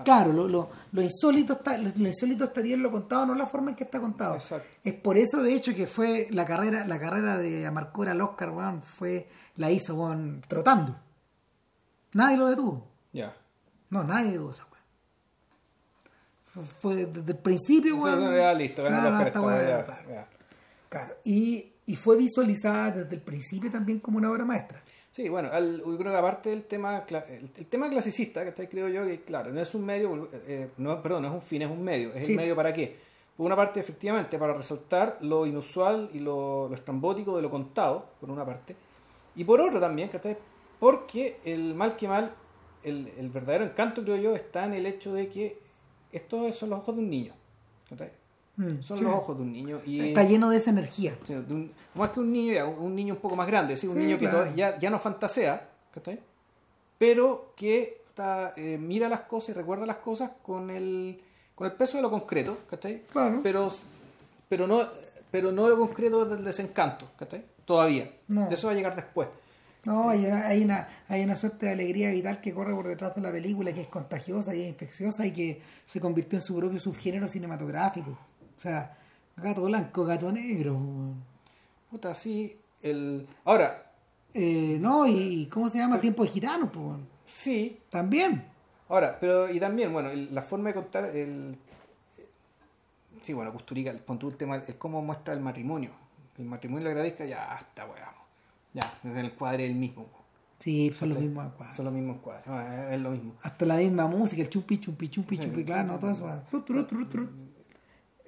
claro, 0.03 0.34
lo, 0.34 0.48
lo, 0.48 0.70
lo 0.91 1.02
insólito 1.02 1.53
está, 1.53 1.78
lo, 1.78 1.91
lo 1.95 2.07
insólito 2.07 2.45
estaría 2.45 2.76
en 2.76 2.84
lo 2.84 2.91
contado, 2.91 3.26
no 3.26 3.36
la 3.36 3.45
forma 3.45 3.72
en 3.72 3.76
que 3.76 3.84
está 3.84 3.99
contado. 3.99 4.36
Exacto. 4.36 4.68
Es 4.84 4.94
por 4.94 5.18
eso, 5.18 5.41
de 5.41 5.53
hecho, 5.53 5.74
que 5.74 5.88
fue 5.88 6.28
la 6.32 6.45
carrera, 6.45 6.86
la 6.86 6.99
carrera 6.99 7.38
de 7.38 7.66
Amarcora 7.66 8.11
al 8.11 8.22
Oscar, 8.22 8.52
weón, 8.52 8.84
fue, 8.84 9.28
la 9.57 9.72
hizo 9.72 9.95
weón, 9.95 10.41
trotando. 10.48 10.95
Nadie 12.14 12.38
lo 12.38 12.48
detuvo. 12.48 12.88
Ya. 13.14 13.36
No, 13.90 14.03
nadie 14.03 14.32
detuvo 14.32 14.52
esa 14.52 14.64
weón. 16.56 16.68
Fue, 16.82 17.06
desde 17.06 17.32
el 17.32 17.38
principio, 17.38 17.95
weón. 17.98 18.34
era 18.34 18.53
listo, 18.53 18.84
ganó 18.84 19.22
esta 19.22 19.41
weá, 19.41 19.68
ya, 19.68 19.84
claro. 19.84 20.10
ya. 20.10 20.28
Claro. 20.90 21.16
Y, 21.24 21.74
y 21.86 21.95
fue 21.95 22.18
visualizada 22.18 22.91
desde 22.91 23.16
el 23.16 23.22
principio 23.22 23.72
también 23.72 23.99
como 23.99 24.18
una 24.18 24.32
obra 24.32 24.45
maestra. 24.45 24.82
Sí, 25.11 25.27
bueno, 25.27 25.49
al- 25.52 25.80
yo 25.80 25.98
creo 25.98 26.11
que 26.11 26.18
aparte 26.18 26.49
del 26.49 26.64
tema, 26.64 27.03
el, 27.10 27.49
el 27.57 27.65
tema 27.65 27.90
clasicista, 27.90 28.53
que 28.53 28.69
creo 28.69 28.88
yo, 28.88 29.03
que 29.06 29.22
claro, 29.22 29.52
no 29.52 29.60
es 29.60 29.73
un 29.73 29.86
medio, 29.86 30.30
eh, 30.48 30.69
no, 30.77 31.02
perdón, 31.02 31.23
no 31.23 31.27
es 31.30 31.34
un 31.34 31.41
fin, 31.41 31.61
es 31.64 31.69
un 31.72 31.84
medio. 31.84 32.14
¿Es 32.14 32.27
Sí. 32.27 32.34
el 32.34 32.38
medio 32.38 32.56
para 32.56 32.72
qué? 32.73 32.95
Por 33.36 33.45
una 33.45 33.56
parte, 33.56 33.80
efectivamente, 33.80 34.38
para 34.38 34.53
resaltar 34.53 35.18
lo 35.22 35.45
inusual 35.45 36.10
y 36.14 36.19
lo, 36.19 36.68
lo 36.69 36.76
estrambótico 36.76 37.36
de 37.36 37.41
lo 37.41 37.49
contado, 37.49 38.06
por 38.19 38.30
una 38.30 38.45
parte. 38.45 38.76
Y 39.36 39.44
por 39.45 39.60
otra 39.61 39.80
también, 39.80 40.10
¿cachai? 40.10 40.38
Porque 40.80 41.40
el 41.44 41.73
mal 41.73 41.95
que 41.95 42.07
mal, 42.07 42.34
el, 42.84 43.11
el 43.18 43.30
verdadero 43.30 43.64
encanto, 43.65 44.03
creo 44.03 44.18
yo, 44.18 44.36
está 44.36 44.65
en 44.65 44.73
el 44.73 44.86
hecho 44.86 45.14
de 45.14 45.27
que 45.30 45.57
estos 46.11 46.56
son 46.56 46.69
los 46.69 46.80
ojos 46.80 46.95
de 46.95 47.02
un 47.02 47.10
niño. 47.10 47.34
¿cachai? 47.90 48.11
Mm, 48.60 48.81
Son 48.81 48.98
sí. 48.98 49.03
los 49.03 49.14
ojos 49.14 49.38
de 49.38 49.44
un 49.44 49.53
niño. 49.53 49.80
Y, 49.86 50.10
Está 50.10 50.23
lleno 50.23 50.49
de 50.49 50.57
esa 50.57 50.69
energía. 50.72 51.15
Sí, 51.26 51.34
de 51.34 51.53
un- 51.53 51.72
más 51.95 52.10
que 52.10 52.19
un 52.19 52.31
niño, 52.31 52.53
ya, 52.53 52.65
un 52.65 52.94
niño 52.94 53.14
un 53.14 53.19
poco 53.22 53.36
más 53.38 53.48
grande, 53.48 53.77
¿sí? 53.77 53.88
un 53.88 53.98
niño 53.98 54.19
que 54.19 54.30
claro. 54.30 54.53
ya, 54.53 54.77
ya 54.77 54.90
no 54.90 54.99
fantasea, 54.99 55.69
¿cachai? 55.94 56.19
pero 56.98 57.53
que 57.56 58.02
está, 58.10 58.53
eh, 58.57 58.77
mira 58.77 59.07
las 59.07 59.22
cosas 59.22 59.49
y 59.49 59.53
recuerda 59.53 59.86
las 59.86 59.98
cosas 59.98 60.31
con 60.44 60.69
el, 60.69 61.22
con 61.56 61.68
el 61.68 61.73
peso 61.73 61.95
de 61.98 62.03
lo 62.03 62.10
concreto, 62.10 62.57
¿cachai? 62.69 63.03
Claro. 63.11 63.40
pero, 63.41 63.73
pero, 64.49 64.68
no, 64.68 64.81
pero 65.31 65.52
no 65.53 65.69
lo 65.69 65.77
concreto 65.77 66.26
del 66.26 66.44
desencanto, 66.44 67.07
¿cachai? 67.18 67.44
todavía. 67.64 68.11
No. 68.27 68.49
De 68.49 68.56
eso 68.56 68.68
va 68.68 68.73
a 68.73 68.76
llegar 68.76 68.95
después. 68.95 69.30
No, 69.86 70.10
hay 70.10 70.26
una, 70.26 70.48
hay, 70.48 70.64
una, 70.64 70.90
hay 71.07 71.23
una 71.23 71.36
suerte 71.38 71.68
de 71.68 71.72
alegría 71.72 72.11
vital 72.11 72.41
que 72.41 72.53
corre 72.53 72.73
por 72.73 72.88
detrás 72.88 73.15
de 73.15 73.22
la 73.22 73.31
película, 73.31 73.72
que 73.72 73.81
es 73.81 73.88
contagiosa 73.88 74.53
y 74.53 74.64
es 74.64 74.68
infecciosa 74.69 75.26
y 75.26 75.31
que 75.31 75.61
se 75.86 76.02
convirtió 76.02 76.38
en 76.40 76.44
su 76.44 76.56
propio 76.57 76.80
subgénero 76.80 77.27
cinematográfico. 77.27 78.18
O 78.60 78.61
sea, 78.61 78.98
gato 79.38 79.64
blanco, 79.64 80.03
gato 80.03 80.30
negro. 80.34 80.77
Puta, 81.90 82.14
sí, 82.14 82.57
el... 82.81 83.26
Ahora, 83.45 83.86
Eh, 84.34 84.77
no, 84.81 85.07
y 85.07 85.48
¿cómo 85.52 85.69
se 85.69 85.77
llama? 85.80 85.99
Tiempo 86.02 86.23
de 86.23 86.30
gitanos, 86.30 86.69
pues, 86.72 86.98
sí, 87.26 87.80
También. 87.90 88.44
Ahora, 88.90 89.18
pero 89.19 89.49
y 89.49 89.60
también, 89.61 89.91
bueno, 89.94 90.10
el- 90.10 90.34
la 90.36 90.41
forma 90.41 90.68
de 90.69 90.76
contar, 90.76 91.06
el, 91.06 91.57
sí, 93.22 93.34
bueno, 93.34 93.52
Custurica, 93.53 93.91
el, 93.91 94.02
el 94.07 94.38
tema, 94.38 94.57
el 94.57 94.76
cómo 94.77 95.02
muestra 95.02 95.34
el 95.34 95.40
matrimonio. 95.40 95.91
El 96.38 96.45
matrimonio 96.45 96.86
y 96.86 96.90
la 96.90 96.99
gradisca, 96.99 97.26
ya 97.26 97.57
está, 97.60 97.86
weón. 97.86 97.98
Ya, 98.73 98.81
es 99.03 99.18
el 99.18 99.31
cuadre 99.34 99.65
el 99.65 99.76
mismo. 99.76 100.06
Sí, 100.60 100.91
son 100.94 101.10
los 101.10 101.18
mismos 101.19 101.53
cuadros. 101.53 101.76
Son 101.76 101.86
los 101.86 101.94
mismos 101.94 102.18
cuadros, 102.22 102.91
es 102.91 102.99
lo 103.02 103.11
mismo. 103.11 103.34
Hasta 103.41 103.65
la 103.65 103.77
misma 103.77 104.07
música, 104.07 104.41
el 104.41 104.49
chumpi, 104.49 104.76
Sí, 104.76 104.81
chumpi, 104.81 105.38
sí, 105.38 105.65
claro, 105.65 105.88
no, 105.88 105.99
todo 105.99 106.11
eso. 106.11 106.26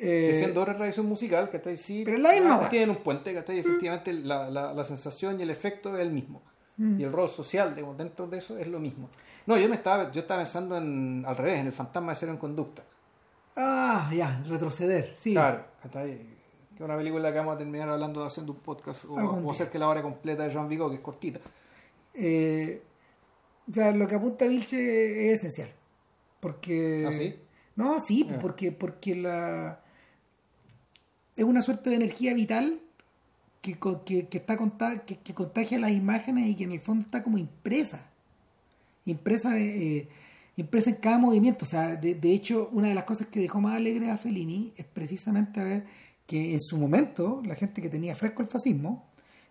Que 0.02 0.32
Eh, 0.32 0.34
siendo 0.34 0.62
otra 0.62 0.76
tradición 0.76 1.06
musical, 1.06 1.50
que 1.52 1.58
está 1.58 1.76
sí, 1.78 2.02
Pero 2.04 2.18
la 2.18 2.32
misma, 2.32 2.70
tienen 2.70 2.90
un 2.90 2.98
puente, 2.98 3.32
que 3.34 3.40
está 3.40 3.54
efectivamente 3.54 4.12
la, 4.14 4.50
la, 4.50 4.74
la 4.74 4.84
sensación 4.84 5.40
y 5.40 5.44
el 5.44 5.52
efecto 5.52 5.96
es 5.96 6.02
el 6.02 6.12
mismo. 6.12 6.42
Mm. 6.78 7.00
Y 7.00 7.04
el 7.04 7.12
rol 7.12 7.30
social 7.30 7.76
digamos, 7.76 7.98
dentro 7.98 8.26
de 8.26 8.40
eso 8.40 8.58
es 8.58 8.68
lo 8.68 8.80
mismo. 8.80 9.10
No, 9.46 9.58
yo 9.58 9.70
me 9.70 9.76
estaba, 9.76 10.12
yo 10.12 10.22
estaba 10.22 10.42
pensando 10.42 10.76
en 10.76 11.24
al 11.28 11.38
revés, 11.38 11.60
en 11.60 11.68
el 11.68 11.72
fantasma 11.74 12.14
de 12.14 12.16
cero 12.16 12.32
en 12.32 12.40
conducta. 12.40 12.82
Ah, 13.56 14.10
ya, 14.12 14.42
retroceder, 14.48 15.14
sí. 15.18 15.34
Claro, 15.34 15.66
que 15.92 16.28
es 16.76 16.82
una 16.82 16.98
película 16.98 17.32
que 17.32 17.38
vamos 17.38 17.56
a 17.56 17.58
terminar 17.60 17.90
hablando 17.90 18.26
haciendo 18.26 18.54
un 18.54 18.60
podcast 18.60 19.06
o, 19.06 19.14
o 19.14 19.52
hacer 19.52 19.70
que 19.70 19.78
la 19.78 19.88
hora 19.88 20.02
completa 20.02 20.44
de 20.44 20.54
Joan 20.54 20.68
Vigo, 20.68 20.90
que 20.90 20.96
es 20.96 21.02
cortita. 21.02 21.40
Eh, 22.16 22.82
o 23.70 23.74
sea, 23.74 23.92
lo 23.92 24.08
que 24.08 24.16
apunta 24.16 24.48
Vilche 24.48 25.32
es 25.32 25.40
esencial. 25.40 25.70
Porque. 26.40 27.06
¿Ah, 27.08 27.12
sí? 27.12 27.36
No, 27.76 28.00
sí, 28.00 28.28
porque, 28.42 28.72
porque 28.72 29.16
la. 29.16 29.81
Es 31.42 31.48
una 31.48 31.64
suerte 31.64 31.90
de 31.90 31.96
energía 31.96 32.36
vital 32.36 32.80
que, 33.62 33.76
que, 34.06 34.28
que 34.28 34.38
está 34.38 34.58
conta- 34.58 35.00
que, 35.06 35.18
que 35.18 35.34
contagia 35.34 35.80
las 35.80 35.92
imágenes 35.92 36.48
y 36.48 36.56
que 36.56 36.66
en 36.66 36.72
el 36.74 36.82
fondo 36.82 37.04
está 37.04 37.24
como 37.24 37.40
impresa. 37.40 38.06
Impresa, 39.06 39.58
eh, 39.60 40.08
impresa 40.56 40.92
en 40.92 40.98
cada 40.98 41.18
movimiento. 41.18 41.66
O 41.66 41.68
sea, 41.68 41.96
de, 41.96 42.14
de 42.14 42.32
hecho, 42.32 42.70
una 42.74 42.90
de 42.90 42.94
las 42.96 43.06
cosas 43.06 43.26
que 43.28 43.40
dejó 43.40 43.60
más 43.60 43.76
alegre 43.76 44.12
a 44.12 44.18
Fellini 44.18 44.72
es 44.78 44.86
precisamente 44.86 45.64
ver 45.64 45.86
que 46.28 46.54
en 46.54 46.62
su 46.62 46.78
momento, 46.78 47.42
la 47.44 47.56
gente 47.56 47.82
que 47.82 47.90
tenía 47.90 48.16
fresco 48.16 48.44
el 48.44 48.48
fascismo, 48.48 49.06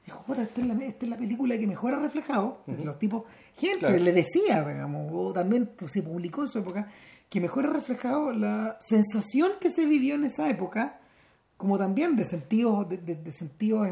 dijo, 0.07 0.23
"Puta, 0.23 0.43
esta 0.43 0.61
es 0.61 0.67
la, 0.69 0.75
esta 0.85 1.05
es 1.07 1.11
la 1.11 1.19
película 1.19 1.59
que 1.59 1.67
mejor 1.67 1.95
ha 1.95 1.99
reflejado. 1.99 2.63
porque 2.65 2.85
Los 2.85 3.01
tipos, 3.01 3.25
gente 3.57 3.81
Claro. 3.81 3.99
le 3.99 4.13
decía, 4.13 4.63
digamos, 4.67 5.11
o 5.13 5.33
también 5.33 5.69
pues, 5.77 5.91
se 5.91 6.03
publicó 6.03 6.43
en 6.43 6.49
su 6.49 6.61
época, 6.61 6.87
que 7.29 7.41
mejor 7.41 7.67
ha 7.67 7.71
reflejado 7.73 8.33
la 8.33 8.79
sensación 8.81 9.53
que 9.61 9.71
se 9.73 9.87
vivió 9.87 10.15
en 10.15 10.25
esa 10.25 10.49
época, 10.49 11.00
como 11.61 11.77
también 11.79 12.17
de 12.17 12.25
sentidos, 12.25 12.89
de, 12.89 12.97
de- 12.99 13.15
de 13.17 13.33
sentidos 13.33 13.89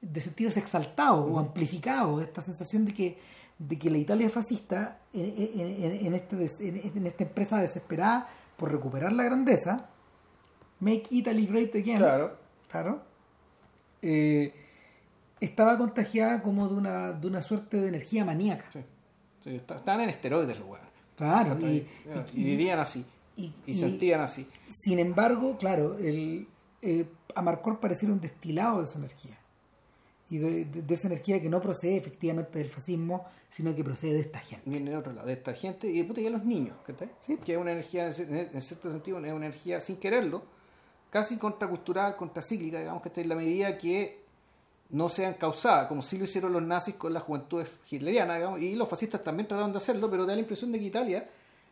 de 0.00 0.20
sentidos 0.20 0.56
exaltados 0.56 1.28
o 1.30 1.38
amplificados, 1.38 2.22
esta 2.22 2.42
sensación 2.42 2.84
de 2.86 2.92
que, 2.94 3.18
de 3.58 3.78
que 3.78 3.88
la 3.90 3.98
Italia 3.98 4.28
fascista, 4.30 4.98
en, 5.12 5.34
en- 5.36 6.06
en- 6.06 6.14
este 6.14 6.36
en- 6.68 7.06
esta 7.06 7.22
empresa 7.24 7.58
desesperada 7.60 8.28
por 8.56 8.72
recuperar 8.72 9.12
la 9.12 9.22
grandeza, 9.24 9.88
Make 10.80 11.04
Italy 11.10 11.46
Great 11.46 11.74
Again, 11.76 11.98
Claro. 11.98 12.36
claro, 12.68 13.02
eh, 14.02 14.52
estaba 15.40 15.78
contagiada 15.78 16.42
como 16.42 16.66
de 16.68 16.74
una, 16.74 17.12
de 17.12 17.26
una 17.28 17.42
suerte 17.42 17.76
de 17.76 17.88
energía 17.88 18.24
maníaca. 18.24 18.64
Sí. 18.72 18.80
Sí, 19.44 19.50
estaban 19.56 20.00
en 20.00 20.08
esteroides 20.10 20.58
los 20.58 20.68
weones. 20.68 20.88
Claro, 21.16 21.56
y, 21.60 21.64
y, 21.66 21.86
y- 22.34 22.44
vivían 22.44 22.80
así. 22.80 23.04
y- 23.36 23.52
sentían 23.74 24.20
así. 24.20 24.48
Sin 24.66 24.98
embargo, 24.98 25.56
claro, 25.58 25.96
el, 25.98 26.46
eh, 26.82 27.06
Amarcord 27.34 27.78
pareciera 27.78 28.12
un 28.12 28.20
destilado 28.20 28.78
de 28.78 28.84
esa 28.84 28.98
energía. 28.98 29.38
Y 30.30 30.38
de, 30.38 30.64
de- 30.64 30.82
de 30.82 30.94
esa 30.94 31.08
energía 31.08 31.40
que 31.40 31.48
no 31.48 31.60
procede 31.60 31.96
efectivamente 31.96 32.58
del 32.58 32.68
fascismo, 32.70 33.24
sino 33.50 33.74
que 33.74 33.84
procede 33.84 34.14
de 34.14 34.20
esta 34.20 34.38
gente. 34.38 34.68
Viene 34.68 34.90
de 34.90 34.96
otro 34.96 35.12
lado, 35.12 35.26
de 35.26 35.34
esta 35.34 35.52
gente 35.52 35.86
y 35.86 35.98
de 35.98 36.04
puta, 36.04 36.20
los 36.22 36.44
niños, 36.44 36.74
¿cachai? 36.86 37.10
Sí. 37.20 37.36
Que 37.36 37.52
es 37.52 37.58
una 37.58 37.72
energía, 37.72 38.06
en 38.06 38.60
cierto 38.62 38.90
sentido, 38.90 39.18
es 39.18 39.24
una 39.32 39.46
energía 39.46 39.78
sin 39.80 39.96
quererlo, 39.96 40.42
casi 41.10 41.36
contracultural, 41.36 42.16
contracíclica, 42.16 42.78
digamos, 42.78 43.02
que 43.02 43.20
en 43.20 43.28
la 43.28 43.34
medida 43.34 43.76
que 43.76 44.22
no 44.88 45.08
sean 45.10 45.34
causadas, 45.34 45.86
como 45.86 46.00
sí 46.02 46.16
lo 46.18 46.24
hicieron 46.24 46.52
los 46.52 46.62
nazis 46.62 46.94
con 46.94 47.12
la 47.12 47.20
juventud 47.20 47.62
hitleriana, 47.90 48.36
digamos, 48.36 48.60
y 48.62 48.74
los 48.74 48.88
fascistas 48.88 49.22
también 49.22 49.46
trataron 49.46 49.72
de 49.72 49.76
hacerlo, 49.78 50.10
pero 50.10 50.24
da 50.24 50.34
la 50.34 50.40
impresión 50.40 50.72
de 50.72 50.78
que 50.78 50.84
Italia 50.86 51.28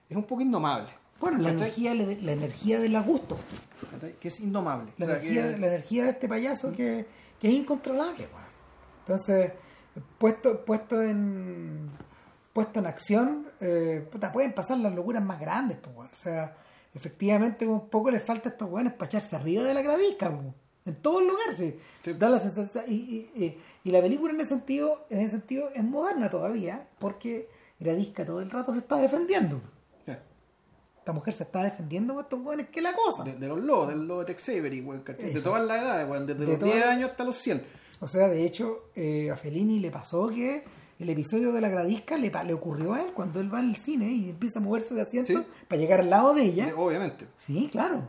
es 0.09 0.17
un 0.17 0.25
poco 0.25 0.43
indomable. 0.43 0.89
Bueno, 1.21 1.39
la 1.39 1.51
energía, 1.51 1.95
la, 1.95 2.05
la 2.05 2.33
energía 2.33 2.81
del 2.81 3.01
gusto. 3.03 3.39
Que 4.21 4.29
es 4.29 4.41
indomable. 4.41 4.93
la, 4.97 5.05
O 5.07 5.09
sea, 5.09 5.19
energía, 5.19 5.51
que- 5.53 5.59
la 5.59 5.67
energía 5.67 6.05
de 6.05 6.11
este 6.11 6.29
payaso 6.29 6.73
que, 6.73 7.07
que 7.39 7.49
es 7.49 7.55
incontrolable. 7.55 8.27
Entonces, 9.01 9.53
puesto, 10.19 10.65
puesto, 10.65 11.03
en, 11.03 11.91
puesto 12.53 12.79
en 12.81 12.87
acción, 12.87 13.47
eh, 13.61 14.07
puta, 14.11 14.33
pueden 14.33 14.53
pasar 14.55 14.79
las 14.79 14.95
locuras 14.95 15.23
más 15.23 15.39
grandes, 15.41 15.79
pues. 15.79 15.97
O 16.11 16.15
sea, 16.17 16.57
efectivamente 16.95 17.67
un 17.67 17.89
poco 17.89 18.11
les 18.11 18.23
falta 18.23 18.49
a 18.49 18.53
estos 18.53 18.71
weones 18.71 18.93
para 18.95 19.07
echarse 19.07 19.37
arriba 19.37 19.63
de 19.65 19.75
la 19.75 19.83
gravisca, 19.83 20.31
pues, 20.31 20.47
en 20.87 20.95
todos 20.97 21.23
lugares. 21.23 21.57
sí. 21.59 21.77
Sí. 22.05 22.13
Da 22.15 22.29
la 22.31 22.41
sensación, 22.41 22.85
y, 22.89 22.95
y- 22.95 23.31
y- 23.45 23.59
y 23.85 23.91
la 23.91 24.01
película 24.01 24.33
en 24.33 24.41
ese 24.41 24.51
sentido, 24.51 25.07
en 25.11 25.21
ese 25.21 25.33
sentido 25.33 25.71
es 25.75 25.85
moderna 25.85 26.31
todavía, 26.31 26.87
porque 26.99 27.49
Gradisca 27.79 28.25
todo 28.27 28.41
el 28.41 28.51
rato 28.51 28.73
se 28.73 28.79
está 28.81 28.97
defendiendo. 28.97 29.61
Esta 31.11 31.19
mujer 31.19 31.35
se 31.35 31.43
está 31.43 31.65
defendiendo 31.65 32.15
con 32.15 32.23
estos 32.23 32.41
weones 32.41 32.69
que 32.69 32.81
la 32.81 32.93
cosa. 32.95 33.25
De, 33.25 33.33
de 33.35 33.49
los 33.49 33.59
lobos, 33.61 33.89
del 33.89 34.07
lobo 34.07 34.21
de 34.21 34.27
Tex 34.27 34.49
Avery, 34.51 34.81
weón. 34.81 35.03
De 35.05 35.41
todas 35.43 35.67
las 35.67 35.83
edades, 35.83 36.09
weón, 36.09 36.25
desde 36.25 36.41
De 36.41 36.47
los 36.53 36.59
todas- 36.61 36.75
10 36.77 36.87
años 36.87 37.11
hasta 37.11 37.25
los 37.25 37.37
100. 37.37 37.65
O 38.01 38.07
sea, 38.07 38.29
de 38.29 38.45
hecho, 38.47 38.85
eh, 38.95 39.29
a 39.29 39.37
Fellini 39.37 39.81
le 39.81 39.91
pasó 39.91 40.29
que 40.29 40.63
el 41.01 41.11
episodio 41.11 41.51
de 41.53 41.61
la 41.61 41.69
gradisca 41.69 42.17
le, 42.17 42.31
le 42.31 42.55
ocurrió 42.55 42.95
a 42.95 43.03
él 43.03 43.13
cuando 43.13 43.41
él 43.41 43.53
va 43.53 43.59
al 43.59 43.75
cine 43.75 44.07
y 44.13 44.31
empieza 44.31 44.61
a 44.61 44.63
moverse 44.63 44.95
de 44.95 45.01
asiento 45.01 45.33
Sí. 45.33 45.45
para 45.67 45.81
llegar 45.81 45.99
al 45.99 46.11
lado 46.11 46.33
de 46.33 46.43
ella. 46.43 46.73
Obviamente. 46.77 47.27
Sí, 47.37 47.69
claro. 47.73 48.03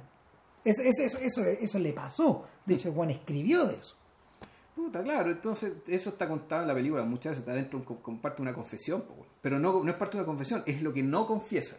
Es- 0.64 0.78
es- 0.78 1.00
eso, 1.00 1.18
eso, 1.18 1.42
eso 1.44 1.80
le 1.80 1.94
pasó. 1.94 2.46
De 2.68 2.76
hecho, 2.76 2.92
Juan 2.94 3.10
escribió 3.10 3.66
de 3.66 3.78
eso. 3.78 3.96
Puta, 4.76 5.02
claro, 5.02 5.32
entonces 5.32 5.74
eso 5.88 6.10
está 6.12 6.28
contado 6.28 6.62
en 6.62 6.68
la 6.68 6.76
película, 6.76 7.04
muchas 7.04 7.32
veces 7.32 7.40
está 7.40 7.54
dentro, 7.54 7.80
un- 7.80 7.96
comparte 7.98 8.44
una 8.44 8.54
confesión, 8.54 9.04
pero 9.42 9.58
no, 9.58 9.84
no 9.84 9.90
es 9.90 9.98
parte 9.98 10.18
de 10.18 10.24
una 10.24 10.28
confesión, 10.28 10.62
es 10.68 10.84
lo 10.84 10.94
que 10.94 11.02
no 11.02 11.26
confiesa. 11.26 11.78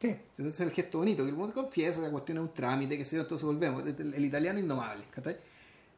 Sí. 0.00 0.14
Ese 0.38 0.48
es 0.48 0.60
el 0.60 0.70
gesto 0.70 0.98
bonito, 0.98 1.22
que 1.22 1.30
el 1.30 1.36
mundo 1.36 1.54
confiesa, 1.54 2.00
la 2.00 2.10
cuestión 2.10 2.38
es 2.38 2.42
un 2.44 2.52
trámite, 2.52 2.98
que 2.98 3.04
se 3.04 3.18
entonces 3.18 3.44
volvemos. 3.44 3.86
El, 3.86 4.14
el 4.14 4.24
italiano 4.24 4.58
indomable, 4.58 5.04
¿cachai? 5.10 5.36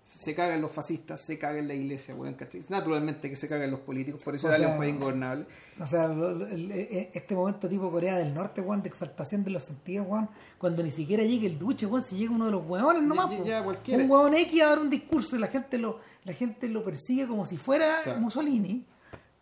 Se 0.04 0.36
caga 0.36 0.54
en 0.54 0.60
los 0.62 0.70
fascistas, 0.70 1.20
se 1.20 1.36
caga 1.36 1.58
en 1.58 1.66
la 1.66 1.74
iglesia, 1.74 2.14
weón, 2.14 2.34
¿cachai? 2.34 2.62
Naturalmente 2.68 3.28
que 3.28 3.34
se 3.34 3.48
caga 3.48 3.64
en 3.64 3.72
los 3.72 3.80
políticos, 3.80 4.22
por 4.22 4.36
eso 4.36 4.46
O 4.46 4.50
Italia 4.50 4.66
es 4.66 4.70
sea, 4.70 4.74
un 4.74 4.80
país 4.80 4.94
ingobernable. 4.94 5.46
O 5.80 5.86
sea, 5.88 6.04
el- 6.04 6.70
e- 6.70 7.10
este 7.12 7.34
momento 7.34 7.68
tipo 7.68 7.90
Corea 7.90 8.16
del 8.16 8.32
Norte, 8.32 8.62
Juan, 8.62 8.82
de 8.82 8.88
exaltación 8.88 9.42
de 9.42 9.50
los 9.50 9.64
sentidos, 9.64 10.06
Juan, 10.06 10.30
cuando 10.58 10.84
ni 10.84 10.92
siquiera 10.92 11.24
llega 11.24 11.46
el 11.46 11.58
duche, 11.58 11.86
Juan, 11.86 12.04
si 12.04 12.14
llega 12.16 12.30
uno 12.32 12.44
de 12.46 12.52
los 12.52 12.64
hueones 12.68 13.02
nomás. 13.02 13.28
Ya- 13.32 13.36
po. 13.38 13.44
ya 13.44 13.64
cualquiera. 13.64 14.04
Un 14.04 14.08
hueón 14.10 14.34
X 14.34 14.62
a 14.62 14.66
dar 14.66 14.78
un 14.78 14.90
discurso 14.90 15.34
y 15.34 15.40
la 15.40 15.48
gente 15.48 15.76
lo, 15.78 15.98
la 16.22 16.32
gente 16.34 16.68
lo 16.68 16.84
persigue 16.84 17.26
como 17.26 17.44
si 17.44 17.56
fuera 17.56 17.96
Claro. 18.04 18.20
Mussolini, 18.20 18.86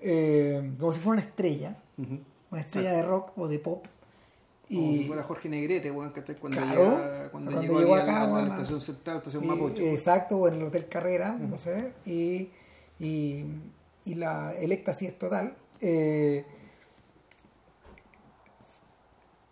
eh, 0.01 0.73
como 0.79 0.93
si 0.93 1.01
fuera 1.01 1.21
una 1.21 1.29
estrella, 1.29 1.77
una 2.51 2.61
estrella 2.63 2.93
de 2.95 3.03
rock 3.03 3.37
o 3.37 3.49
de 3.49 3.59
pop. 3.59 3.87
Como 4.69 4.81
Y, 4.93 4.99
si 4.99 5.05
fuera 5.05 5.23
Jorge 5.23 5.49
Negrete, 5.49 5.91
weón, 5.91 6.11
¿cachai? 6.11 6.36
Cuando, 6.36 6.59
Claro, 6.61 6.97
llega- 6.97 7.31
cuando, 7.31 7.51
cuando 7.53 7.78
llegó, 7.81 7.95
acá, 7.95 8.23
a 8.23 8.27
la, 8.27 8.39
a 8.39 8.43
la 8.47 8.55
estación 8.55 8.81
central, 8.81 9.16
estación 9.19 9.45
y- 9.45 9.47
Mapocho. 9.47 9.82
exacto, 9.82 10.39
o 10.39 10.49
en 10.49 10.55
el 10.55 10.62
Hotel 10.65 10.89
Carrera, 10.89 11.32
no 11.39 11.59
sé, 11.59 11.93
y, 12.07 12.49
y, 12.99 13.45
y 14.07 14.15
la, 14.15 14.55
el 14.55 14.73
éxtasis 14.73 15.11
es 15.11 15.19
total. 15.19 15.55
Eh, 15.81 16.47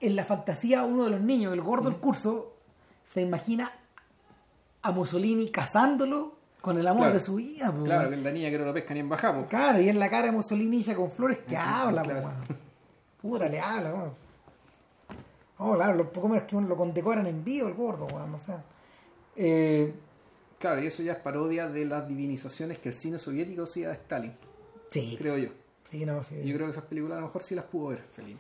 en 0.00 0.16
la 0.16 0.24
fantasía, 0.24 0.82
uno 0.84 1.04
de 1.04 1.10
los 1.10 1.20
niños, 1.20 1.52
el 1.52 1.60
gordo 1.62 1.88
del 1.90 1.98
curso, 1.98 2.54
se 3.04 3.20
imagina 3.20 3.70
a 4.82 4.90
Mussolini 4.90 5.50
casándolo 5.50 6.34
con 6.60 6.78
el 6.78 6.86
amor 6.86 7.02
Claro. 7.02 7.14
de 7.14 7.20
su 7.20 7.34
vida. 7.36 7.72
Claro, 7.84 8.08
que 8.08 8.16
es 8.16 8.22
la 8.22 8.30
niña 8.32 8.50
que 8.50 8.58
no 8.58 8.64
lo 8.64 8.72
pesca 8.74 8.94
ni 8.94 9.00
en 9.00 9.08
bajamos. 9.08 9.46
Claro, 9.48 9.80
y 9.80 9.88
en 9.88 9.98
la 9.98 10.08
cara 10.08 10.26
de 10.26 10.32
Mussolini 10.32 10.82
ya 10.82 10.96
con 10.96 11.10
flores 11.10 11.38
que 11.46 11.56
habla, 11.56 12.02
claro. 12.02 12.30
Puta, 13.20 13.48
le 13.48 13.60
habla, 13.60 13.94
weón. 13.94 14.22
Oh, 15.58 15.74
claro, 15.74 15.94
lo 15.94 16.10
poco 16.12 16.28
menos 16.28 16.44
que 16.44 16.56
uno 16.56 16.66
lo 16.68 16.76
condecoran 16.76 17.26
en 17.26 17.44
vivo 17.44 17.68
el 17.68 17.74
gordo, 17.74 18.06
weón, 18.06 18.34
o 18.34 18.38
sea. 18.38 18.64
Eh, 19.36 19.94
Claro, 20.58 20.80
y 20.80 20.86
eso 20.86 21.02
ya 21.02 21.14
es 21.14 21.18
parodia 21.18 21.68
de 21.68 21.84
las 21.84 22.06
divinizaciones 22.06 22.78
que 22.78 22.90
el 22.90 22.94
cine 22.94 23.18
soviético 23.18 23.64
hacía 23.64 23.88
de 23.88 23.94
Stalin, 23.94 24.32
sí, 24.90 25.16
creo 25.18 25.36
yo. 25.36 25.48
sí, 25.90 26.06
no, 26.06 26.22
sí. 26.22 26.36
Yo 26.44 26.54
creo 26.54 26.66
que 26.66 26.70
esas 26.70 26.84
películas 26.84 27.18
a 27.18 27.20
lo 27.20 27.26
mejor 27.26 27.42
sí 27.42 27.56
las 27.56 27.64
pudo 27.64 27.88
ver, 27.88 27.98
Fellini. 27.98 28.38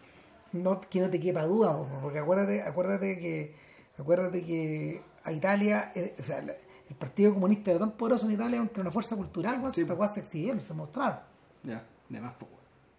no, 0.52 0.80
que 0.80 1.00
no 1.00 1.10
te 1.10 1.18
quepa 1.18 1.42
duda, 1.46 1.72
po, 1.76 1.88
porque 2.00 2.20
acuérdate, 2.20 2.62
acuérdate 2.62 3.18
que 3.18 3.56
acuérdate 3.98 4.44
que 4.44 5.02
a 5.24 5.32
Italia, 5.32 5.90
eh, 5.96 6.14
o 6.20 6.22
sea, 6.24 6.38
el 6.38 6.94
Partido 6.96 7.34
Comunista 7.34 7.70
era 7.72 7.80
tan 7.80 7.90
poderoso 7.92 8.26
en 8.26 8.32
Italia, 8.32 8.58
aunque 8.60 8.74
era 8.74 8.82
una 8.82 8.92
fuerza 8.92 9.16
cultural, 9.16 9.58
weón, 9.58 9.74
Sí, 9.74 9.84
se 9.84 10.20
exhibieron, 10.20 10.60
se 10.60 10.74
mostraron, 10.74 11.18
Ya, 11.64 11.84
de 12.08 12.20
más 12.20 12.34
poco. 12.34 12.52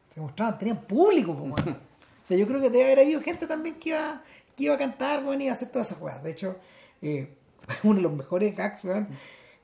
se 0.10 0.20
mostraban, 0.20 0.58
tenían 0.58 0.82
público, 0.82 1.32
weón. 1.32 1.56
O 2.24 2.28
sea, 2.28 2.38
yo 2.38 2.48
creo 2.48 2.62
que 2.62 2.70
debe 2.70 2.86
haber 2.86 3.00
habido 3.00 3.22
gente 3.22 3.48
también 3.48 3.76
que 3.76 3.90
iba, 3.90 4.22
que 4.56 4.64
iba 4.64 4.76
a 4.76 4.78
cantar, 4.78 5.24
weón, 5.26 5.42
y 5.42 5.46
iba 5.46 5.54
a 5.54 5.56
hacer 5.56 5.70
todas 5.70 5.88
esas 5.92 6.02
weas. 6.02 6.24
De 6.24 6.32
hecho, 6.32 6.56
eh, 7.02 7.36
uno 7.84 7.96
de 7.96 8.02
los 8.02 8.14
mejores 8.14 8.56
gags, 8.56 8.84
weón, 8.84 9.08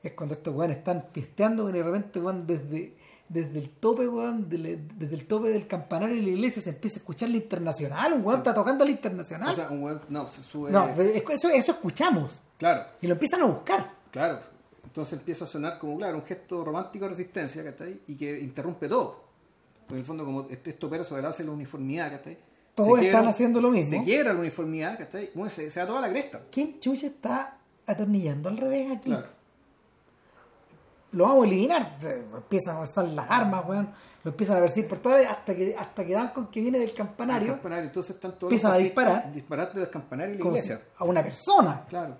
es 0.02 0.12
cuando 0.12 0.34
estos 0.34 0.54
weones 0.54 0.78
están 0.78 1.04
fiesteando 1.12 1.64
weón, 1.64 1.76
y 1.76 1.78
de 1.78 1.84
repente, 1.84 2.20
weón, 2.20 2.46
desde, 2.46 2.94
desde 3.28 3.58
el 3.58 3.70
tope, 3.70 4.06
weón, 4.08 4.48
desde 4.48 5.14
el 5.14 5.26
tope 5.26 5.48
del 5.50 5.66
campanario 5.66 6.16
de 6.16 6.22
la 6.22 6.28
iglesia 6.28 6.60
se 6.62 6.70
empieza 6.70 6.96
a 6.96 7.00
escuchar 7.00 7.28
la 7.30 7.36
internacional, 7.36 8.12
un 8.14 8.24
weón 8.26 8.38
está 8.40 8.52
tocando 8.54 8.84
la 8.84 8.90
internacional. 8.90 9.50
O 9.50 9.52
sea, 9.54 9.68
un 9.70 9.82
weón, 9.82 10.00
no, 10.08 10.28
se 10.28 10.42
sube. 10.42 10.70
no, 10.70 10.88
es- 11.00 11.22
eso, 11.30 11.48
eso 11.48 11.72
escuchamos. 11.72 12.40
Claro, 12.58 12.84
Y 13.00 13.06
lo 13.06 13.14
empiezan 13.14 13.40
a 13.42 13.46
buscar. 13.46 13.90
claro. 14.10 14.40
Entonces 14.82 15.20
empieza 15.20 15.44
a 15.44 15.46
sonar 15.46 15.78
como, 15.78 15.96
claro, 15.98 16.16
un 16.16 16.24
gesto 16.24 16.64
romántico 16.64 17.04
de 17.04 17.10
resistencia, 17.10 17.62
¿cachai? 17.62 18.00
Y 18.08 18.16
que 18.16 18.40
interrumpe 18.40 18.88
todo. 18.88 19.22
Porque 19.82 19.94
en 19.94 19.98
el 20.00 20.04
fondo, 20.04 20.24
como 20.24 20.48
esto 20.50 20.86
opera 20.88 21.04
sobre 21.04 21.22
la 21.22 21.28
base 21.28 21.44
de 21.44 21.46
la 21.48 21.54
uniformidad, 21.54 22.10
¿cachai? 22.10 22.36
Todos 22.84 23.00
Se 23.00 23.06
están 23.06 23.28
haciendo 23.28 23.60
lo 23.60 23.70
mismo. 23.70 23.98
Se 23.98 24.04
quiebra 24.04 24.32
la 24.32 24.40
uniformidad, 24.40 24.98
¿cachai? 24.98 25.30
Bueno, 25.34 25.50
se, 25.50 25.70
se 25.70 25.80
da 25.80 25.86
toda 25.86 26.00
la 26.00 26.08
cresta. 26.10 26.40
¿Quién 26.50 26.78
chucha 26.80 27.06
está 27.06 27.56
atornillando 27.86 28.48
al 28.48 28.56
revés 28.56 28.90
aquí? 28.96 29.10
Claro. 29.10 29.26
lo 31.12 31.24
vamos 31.24 31.44
a 31.44 31.48
eliminar. 31.48 31.96
Eh, 32.02 32.24
Empiezan 32.36 32.74
a 32.74 32.76
avanzar 32.78 33.04
las 33.08 33.26
armas, 33.30 33.64
weón. 33.66 33.88
Lo 34.22 34.30
empiezan 34.32 34.58
a 34.58 34.60
perseguir 34.60 34.88
por 34.88 34.98
todas 34.98 35.24
hasta 35.26 35.54
que 35.56 35.74
hasta 35.78 36.04
que 36.04 36.12
dan 36.12 36.28
con 36.28 36.48
que 36.48 36.60
viene 36.60 36.78
del 36.78 36.90
El 36.90 36.94
campanario 36.94 37.58
entonces 37.78 38.16
están 38.16 38.32
todos 38.38 38.52
Empiezan 38.52 38.72
a 38.72 38.76
disparar. 38.76 39.32
disparando 39.32 39.80
del 39.80 39.88
campanario 39.88 40.34
y 40.34 40.36
la 40.38 40.42
como 40.42 40.56
iglesia. 40.56 40.76
si- 40.76 40.82
a 40.98 41.04
una 41.04 41.22
persona. 41.22 41.84
Claro. 41.88 42.16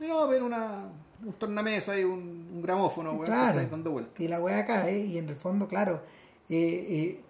Y 0.00 0.06
no, 0.08 0.26
ver 0.26 0.42
una, 0.42 0.88
un 1.24 1.32
tornamesa 1.34 1.96
y 1.98 2.02
un, 2.02 2.50
un 2.52 2.62
gramófono, 2.62 3.10
weón, 3.12 3.20
que 3.26 3.30
claro. 3.30 3.60
está 3.60 3.70
dando 3.70 3.92
vueltas. 3.92 4.20
Y 4.20 4.26
la 4.26 4.40
weá 4.40 4.66
cae 4.66 4.98
y 4.98 5.18
en 5.18 5.28
el 5.28 5.36
fondo, 5.36 5.68
claro, 5.68 6.00
eh, 6.48 6.56
eh, 6.90 7.20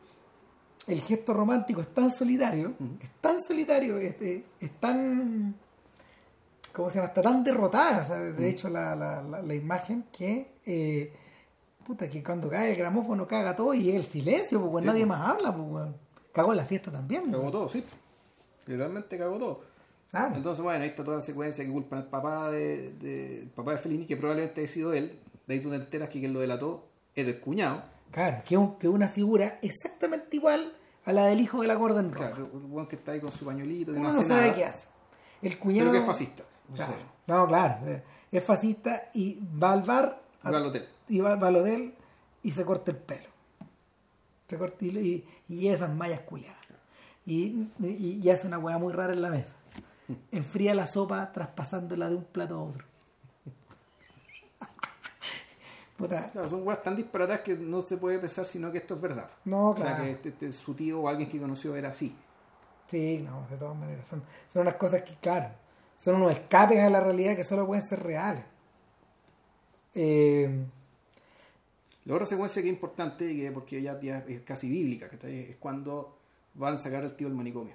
el 0.86 1.00
gesto 1.00 1.32
romántico 1.34 1.80
es 1.80 1.92
tan 1.92 2.10
solitario, 2.10 2.74
es 3.02 3.10
tan 3.20 3.40
solitario, 3.40 3.98
es, 3.98 4.20
es- 4.20 4.42
es 4.60 4.70
tan... 4.80 5.54
¿Cómo 6.72 6.90
se 6.90 6.96
llama? 6.96 7.08
Está 7.08 7.22
tan 7.22 7.42
derrotada, 7.42 8.04
¿sabes? 8.04 8.36
De 8.36 8.50
hecho, 8.50 8.68
la, 8.68 8.94
la, 8.94 9.22
la, 9.22 9.42
la 9.42 9.54
imagen 9.54 10.04
que... 10.16 10.52
eh, 10.66 11.12
puta, 11.86 12.08
que 12.08 12.22
cuando 12.22 12.50
cae 12.50 12.72
el 12.72 12.76
gramófono 12.76 13.26
caga 13.26 13.56
todo 13.56 13.72
y 13.72 13.88
es 13.90 13.94
el 13.96 14.04
silencio, 14.04 14.60
porque 14.60 14.82
Sí, 14.82 14.86
nadie 14.88 15.06
pues. 15.06 15.18
más 15.18 15.30
habla, 15.30 15.56
pues. 15.56 15.88
Cagó 16.32 16.50
en 16.52 16.58
la 16.58 16.64
fiesta 16.66 16.92
también. 16.92 17.30
Cagó 17.30 17.50
todo, 17.50 17.68
sí. 17.68 17.82
Literalmente 18.66 19.16
cagó 19.16 19.38
todo. 19.38 19.60
Claro. 20.10 20.36
Entonces, 20.36 20.62
bueno, 20.62 20.82
ahí 20.82 20.90
está 20.90 21.02
toda 21.02 21.16
la 21.16 21.22
secuencia 21.22 21.64
que 21.64 21.70
culpan 21.70 22.00
al 22.00 22.06
papá 22.08 22.50
de, 22.50 22.92
de- 22.92 23.38
el 23.42 23.48
papá 23.48 23.72
de 23.72 23.78
Fellini, 23.78 24.04
que 24.04 24.16
probablemente 24.16 24.60
haya 24.60 24.68
sido 24.68 24.92
él. 24.92 25.18
De 25.46 25.54
ahí 25.54 25.60
tú 25.60 25.70
te 25.70 25.76
enteras 25.76 26.08
que 26.10 26.18
quien 26.20 26.32
lo 26.34 26.40
delató 26.40 26.88
era 27.14 27.30
el 27.30 27.40
cuñado. 27.40 27.84
Claro, 28.10 28.42
que, 28.44 28.56
un- 28.56 28.78
que 28.78 28.88
una 28.88 29.08
figura 29.08 29.58
exactamente 29.62 30.36
igual 30.36 30.72
a 31.06 31.12
la 31.12 31.24
del 31.26 31.40
hijo 31.40 31.62
de 31.62 31.68
la 31.68 31.74
Gordon 31.74 32.10
Rock. 32.12 32.18
Claro, 32.18 32.50
el 32.52 32.70
weón 32.70 32.86
que 32.86 32.96
está 32.96 33.12
ahí 33.12 33.20
con 33.20 33.32
su 33.32 33.44
pañuelito, 33.46 33.92
que 33.92 33.98
Uno 33.98 34.10
no 34.12 34.18
hace 34.18 34.28
sabe 34.28 34.42
nada. 34.42 34.54
qué 34.54 34.64
hace. 34.66 34.88
El 35.40 35.58
cuñado... 35.58 35.90
Pero 35.90 35.92
que 35.92 35.98
es 36.00 36.06
fascista. 36.06 36.42
Claro. 36.74 36.92
No, 37.26 37.46
claro. 37.46 37.86
eh, 37.88 38.02
Es 38.32 38.44
fascista 38.44 39.10
y 39.14 39.38
va 39.62 39.72
al 39.72 39.82
bar. 39.82 40.20
Y 40.44 40.48
va 40.50 40.56
al 40.58 40.66
hotel. 40.66 40.88
Y 41.08 41.20
va, 41.20 41.36
va 41.36 41.48
al 41.48 41.56
hotel 41.56 41.94
y 42.42 42.50
se 42.50 42.64
corta 42.64 42.90
el 42.90 42.96
pelo. 42.98 43.28
Se 44.48 44.58
corta 44.58 44.84
y, 44.84 45.24
y, 45.48 45.68
esas 45.68 45.94
mallas 45.94 46.20
culiadas. 46.20 46.56
Y, 47.24 47.68
y, 47.80 48.20
y 48.22 48.30
hace 48.30 48.46
una 48.46 48.58
hueá 48.58 48.78
muy 48.78 48.92
rara 48.92 49.12
en 49.12 49.22
la 49.22 49.30
mesa. 49.30 49.54
Enfría 50.30 50.74
la 50.74 50.86
sopa 50.86 51.32
traspasándola 51.32 52.08
de 52.08 52.14
un 52.16 52.24
plato 52.24 52.54
a 52.56 52.62
otro. 52.62 52.84
Puta, 55.97 56.28
Claro, 56.31 56.47
son 56.48 56.66
weas 56.66 56.82
tan 56.82 56.94
disparatadas 56.97 57.40
que 57.40 57.56
no 57.56 57.81
se 57.82 57.97
puede 57.97 58.18
pensar 58.18 58.44
sino 58.44 58.70
que 58.70 58.78
esto 58.78 58.94
es 58.94 59.01
verdad. 59.01 59.31
No, 59.44 59.70
O 59.70 59.77
sea, 59.77 59.86
claro. 59.97 60.05
que 60.05 60.10
este, 60.10 60.28
este, 60.31 60.52
su 60.52 60.74
tío 60.74 61.01
o 61.01 61.09
alguien 61.09 61.28
que 61.28 61.39
conoció 61.40 61.74
era 61.77 61.89
así. 61.90 62.14
Sí, 62.86 63.24
no, 63.27 63.47
de 63.51 63.56
todas 63.56 63.77
maneras. 63.77 64.06
Son, 64.06 64.23
son 64.47 64.62
unas 64.62 64.74
cosas 64.74 65.02
que, 65.02 65.14
claro, 65.16 65.48
son 65.97 66.16
unos 66.16 66.32
escapes 66.32 66.78
a 66.81 66.90
la 66.90 67.01
realidad 67.01 67.35
que 67.35 67.44
solo 67.44 67.66
pueden 67.66 67.82
ser 67.82 68.02
reales. 68.02 68.44
Eh, 69.94 70.64
La 72.05 72.14
otra 72.14 72.27
secuencia 72.27 72.62
que 72.62 72.68
es 72.68 72.74
importante, 72.74 73.35
que 73.35 73.51
porque 73.51 73.81
ya, 73.82 73.98
ya 74.01 74.18
es 74.28 74.40
casi 74.43 74.68
bíblica, 74.68 75.09
que 75.09 75.51
es 75.51 75.56
cuando 75.56 76.18
van 76.55 76.74
a 76.74 76.78
sacar 76.78 77.02
al 77.02 77.16
tío 77.16 77.27
del 77.28 77.36
manicomio. 77.36 77.74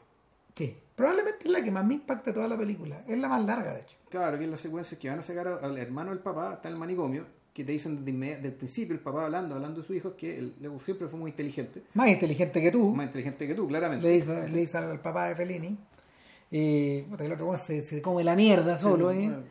sí, 0.55 0.77
probablemente 0.95 1.45
es 1.45 1.51
la 1.51 1.61
que 1.63 1.71
más 1.71 1.83
me 1.85 1.95
impacta 1.95 2.31
toda 2.31 2.47
la 2.47 2.57
película. 2.57 3.03
Es 3.07 3.17
la 3.17 3.27
más 3.27 3.43
larga, 3.43 3.73
de 3.73 3.81
hecho. 3.81 3.97
Claro, 4.09 4.37
que 4.37 4.43
es 4.45 4.49
la 4.49 4.57
secuencia 4.57 4.97
que 4.99 5.09
van 5.09 5.19
a 5.19 5.23
sacar 5.23 5.47
al 5.47 5.77
hermano 5.77 6.11
del 6.11 6.19
papá, 6.19 6.53
está 6.53 6.67
en 6.69 6.75
el 6.75 6.79
manicomio, 6.79 7.25
que 7.53 7.63
te 7.65 7.71
dicen 7.73 8.05
desde 8.05 8.37
del 8.41 8.53
principio, 8.53 8.93
el 8.95 9.01
papá 9.01 9.25
hablando, 9.25 9.55
hablando 9.55 9.81
de 9.81 9.87
su 9.87 9.93
hijo, 9.93 10.15
que 10.15 10.37
él 10.37 10.53
siempre 10.83 11.07
fue 11.07 11.19
muy 11.19 11.31
inteligente, 11.31 11.83
Más 11.93 12.07
inteligente 12.09 12.61
que 12.61 12.71
tú, 12.71 12.91
más 12.95 13.07
inteligente 13.07 13.47
que 13.47 13.53
tú, 13.55 13.67
claramente. 13.67 14.07
le 14.07 14.13
dice, 14.13 14.47
le 14.49 14.59
dice 14.59 14.77
al 14.77 14.99
papá 15.01 15.27
de 15.27 15.35
Fellini. 15.35 15.77
Y 16.49 17.01
puta, 17.03 17.25
el 17.25 17.31
otro 17.33 17.55
se, 17.57 17.85
se 17.85 18.01
come 18.01 18.23
la 18.23 18.35
mierda 18.35 18.77
solo, 18.77 19.11
¿eh? 19.11 19.27
bueno. 19.27 19.43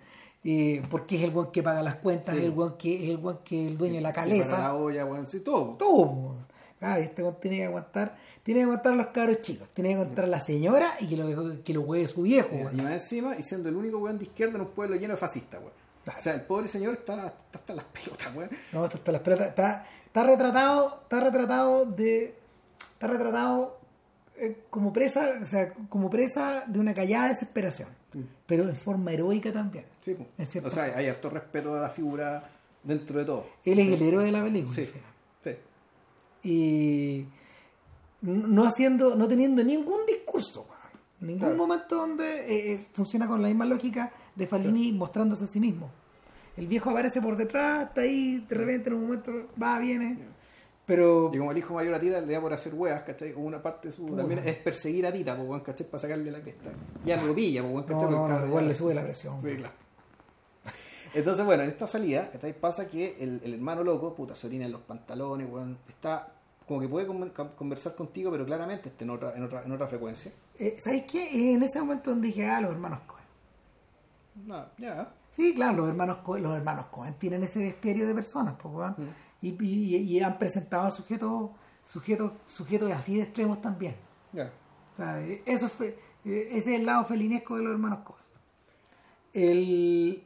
Y 0.43 0.81
porque 0.81 1.16
es 1.16 1.22
el 1.22 1.31
buen 1.31 1.51
que 1.51 1.62
paga 1.62 1.82
las 1.82 1.97
cuentas, 1.97 2.35
Sí. 2.35 2.40
es 2.40 2.47
el 2.47 2.51
buen 2.52 2.72
que 2.78 3.05
es 3.05 3.10
el 3.10 3.16
buen 3.18 3.36
que 3.44 3.66
el 3.66 3.77
dueño 3.77 3.97
de 3.97 4.01
la 4.01 4.12
caleza. 4.12 4.59
la 4.59 4.74
olla, 4.74 5.06
sí, 5.27 5.40
todo. 5.40 5.77
Todo. 5.78 6.36
Ah, 6.81 6.98
y 6.98 7.02
este 7.02 7.22
tiene 7.43 7.59
que 7.59 7.64
aguantar, 7.66 8.16
tiene 8.43 8.60
que 8.60 8.64
aguantar 8.64 8.94
a 8.94 8.97
los 8.97 9.06
cabros 9.09 9.40
chicos, 9.43 9.68
tiene 9.74 9.90
que 9.90 9.94
aguantar 9.97 10.24
a 10.24 10.28
la 10.28 10.40
señora 10.40 10.94
y 11.01 11.09
que 11.09 11.16
lo, 11.18 11.62
que 11.62 11.74
lo 11.74 11.82
hueve 11.82 12.09
su 12.09 12.22
viejo, 12.22 12.56
weón. 12.56 12.78
Y 12.78 12.82
más 12.82 12.93
encima, 12.94 13.36
y 13.39 13.43
siendo 13.43 13.68
el 13.68 13.77
único 13.77 13.98
weón 13.98 14.16
de 14.16 14.24
izquierda 14.24 14.55
en 14.55 14.62
un 14.62 14.68
pueblo 14.68 14.97
lleno 14.97 15.12
de 15.12 15.18
fascistas, 15.20 15.60
weón. 15.60 15.74
O 16.06 16.20
sea, 16.20 16.35
el 16.35 16.43
pobre 16.43 16.66
señor 16.68 16.94
está, 16.94 17.27
está 17.27 17.59
hasta 17.59 17.74
las 17.74 17.85
pelotas, 17.85 18.35
weón. 18.35 18.51
No, 18.72 18.85
está 18.85 18.98
hasta 18.98 19.12
las 19.12 19.20
pelotas. 19.20 19.48
Está, 19.48 19.86
está 20.05 20.22
retratado, 20.24 21.01
está 21.02 21.20
retratado 21.20 21.85
de. 21.86 22.35
Está 22.94 23.06
retratado 23.06 23.78
eh, 24.36 24.64
como 24.70 24.93
presa, 24.93 25.39
o 25.43 25.47
sea, 25.47 25.72
como 25.89 26.10
presa 26.10 26.64
de 26.66 26.78
una 26.78 26.94
callada 26.94 27.28
desesperación. 27.28 27.89
Pero 28.47 28.68
en 28.68 28.74
forma 28.77 29.12
heroica 29.12 29.52
también. 29.52 29.85
Sí, 30.01 30.14
pues. 30.14 30.64
O 30.64 30.70
sea, 30.70 30.85
hay 30.85 31.06
harto 31.06 31.31
respeto 31.31 31.74
a 31.77 31.82
la 31.82 31.90
figura 31.90 32.43
dentro 32.82 33.18
de 33.20 33.24
todo. 33.24 33.47
Él 33.64 33.78
es 33.78 33.89
el 33.89 34.02
héroe 34.02 34.24
de 34.24 34.32
la 34.32 34.43
película. 34.43 34.74
Sí, 34.74 34.89
sí. 35.43 35.52
Y 36.43 37.27
no 38.22 38.66
haciendo, 38.66 39.14
no 39.14 39.28
teniendo 39.28 39.62
ningún 39.62 40.05
discurso, 40.06 40.62
weón. 40.68 40.81
ningún 41.20 41.40
Claro. 41.40 41.56
momento 41.56 41.97
donde 41.97 42.40
eh, 42.40 42.72
eh, 42.74 42.86
funciona 42.94 43.27
con 43.28 43.40
la 43.43 43.48
misma 43.48 43.66
lógica 43.66 44.10
de 44.41 44.47
Fallini 44.49 44.93
mostrándose 44.93 45.45
a 45.45 45.47
sí 45.47 45.61
mismo. 45.61 45.91
El 46.57 46.67
viejo 46.67 46.91
aparece 46.91 47.23
por 47.23 47.37
detrás, 47.37 47.89
está 47.89 48.01
ahí, 48.01 48.45
de 48.49 48.55
repente 48.55 48.89
en 48.91 48.97
un 48.97 49.03
momento 49.03 49.33
va, 49.62 49.79
viene, 49.79 50.19
pero 50.85 51.31
Y 51.33 51.39
como 51.39 51.53
el 51.53 51.59
hijo 51.59 51.75
mayor 51.75 51.95
a 51.95 52.01
Tita 52.01 52.21
le 52.21 52.33
da 52.33 52.41
por 52.41 52.53
hacer 52.53 52.75
weas, 52.75 53.03
¿cachai? 53.03 53.33
Como 53.33 53.47
una 53.47 53.62
parte 53.62 53.89
de 53.89 53.93
su. 53.93 54.05
También 54.07 54.41
es 54.45 54.57
perseguir 54.57 55.07
a 55.07 55.12
Tita, 55.12 55.37
pues, 55.37 55.62
¿cachai? 55.62 55.87
Para 55.87 56.01
sacarle 56.01 56.31
la 56.33 56.41
cresta. 56.41 56.71
Ya 57.05 57.17
no 57.17 57.29
lo 57.29 57.35
pilla, 57.35 57.62
pues, 57.62 57.73
no, 57.75 57.87
¿cachai? 57.87 58.11
no, 58.11 58.23
no, 58.23 58.29
cabrón 58.29 58.49
igual 58.49 58.67
le 58.69 58.75
sube 58.75 58.93
la 58.95 59.03
presión. 59.05 59.41
Sí, 59.41 59.55
claro. 59.57 59.75
Entonces, 61.15 61.45
bueno, 61.45 61.62
en 61.65 61.69
esta 61.71 61.87
salida, 61.87 62.31
¿cachai? 62.31 62.53
Pasa 62.59 62.89
que 62.89 63.17
el, 63.21 63.41
el 63.45 63.55
hermano 63.55 63.83
loco, 63.85 64.15
puta, 64.15 64.35
se 64.35 64.47
orina 64.49 64.67
en 64.67 64.73
los 64.73 64.81
pantalones, 64.83 65.49
weón, 65.51 65.79
está 65.89 66.33
como 66.67 66.81
que 66.81 66.89
puede 66.89 67.07
con- 67.07 67.31
conversar 67.57 67.95
contigo, 67.97 68.31
pero 68.31 68.45
claramente 68.47 68.89
está 68.91 69.05
en 69.05 69.11
otra, 69.11 69.35
en 69.37 69.43
otra, 69.43 69.62
en 69.65 69.73
otra 69.73 69.87
frecuencia. 69.89 70.31
Eh, 70.59 70.77
¿Sabes 70.83 71.05
qué? 71.11 71.53
En 71.55 71.62
ese 71.65 71.81
momento 71.81 72.11
donde 72.11 72.29
dije, 72.29 72.47
ah, 72.47 72.61
los 72.61 72.71
hermanos. 72.73 73.01
No. 74.45 74.67
Sí, 75.31 75.55
claro, 75.55 75.79
los 75.79 75.89
hermanos 75.89 76.19
Cohen, 76.19 76.43
los 76.43 76.57
hermanos 76.57 76.87
Cohen 76.87 77.15
tienen 77.15 77.43
ese 77.43 77.61
bestiario 77.61 78.07
de 78.07 78.15
personas, 78.15 78.55
pues, 78.61 78.75
weón. 78.75 78.97
y, 79.43 79.57
y- 79.65 79.97
y 79.97 80.21
han 80.21 80.39
presentado 80.39 80.91
sujetos, 80.91 81.51
sujetos, 81.87 82.33
sujetos 82.47 82.91
así 82.93 83.17
de 83.17 83.23
extremos 83.23 83.61
también. 83.61 83.97
Ya. 84.33 84.53
O 84.95 84.97
sea, 84.97 85.21
eh, 85.23 85.43
eso 85.47 85.67
es 85.67 85.73
eh, 85.81 85.99
ese 86.25 86.75
es 86.75 86.81
el 86.81 86.87
lado 86.87 87.05
felinesco 87.05 87.57
de 87.57 87.62
los 87.62 87.73
hermanos 87.73 88.01
Cohen. 88.01 88.21
El 89.33 90.23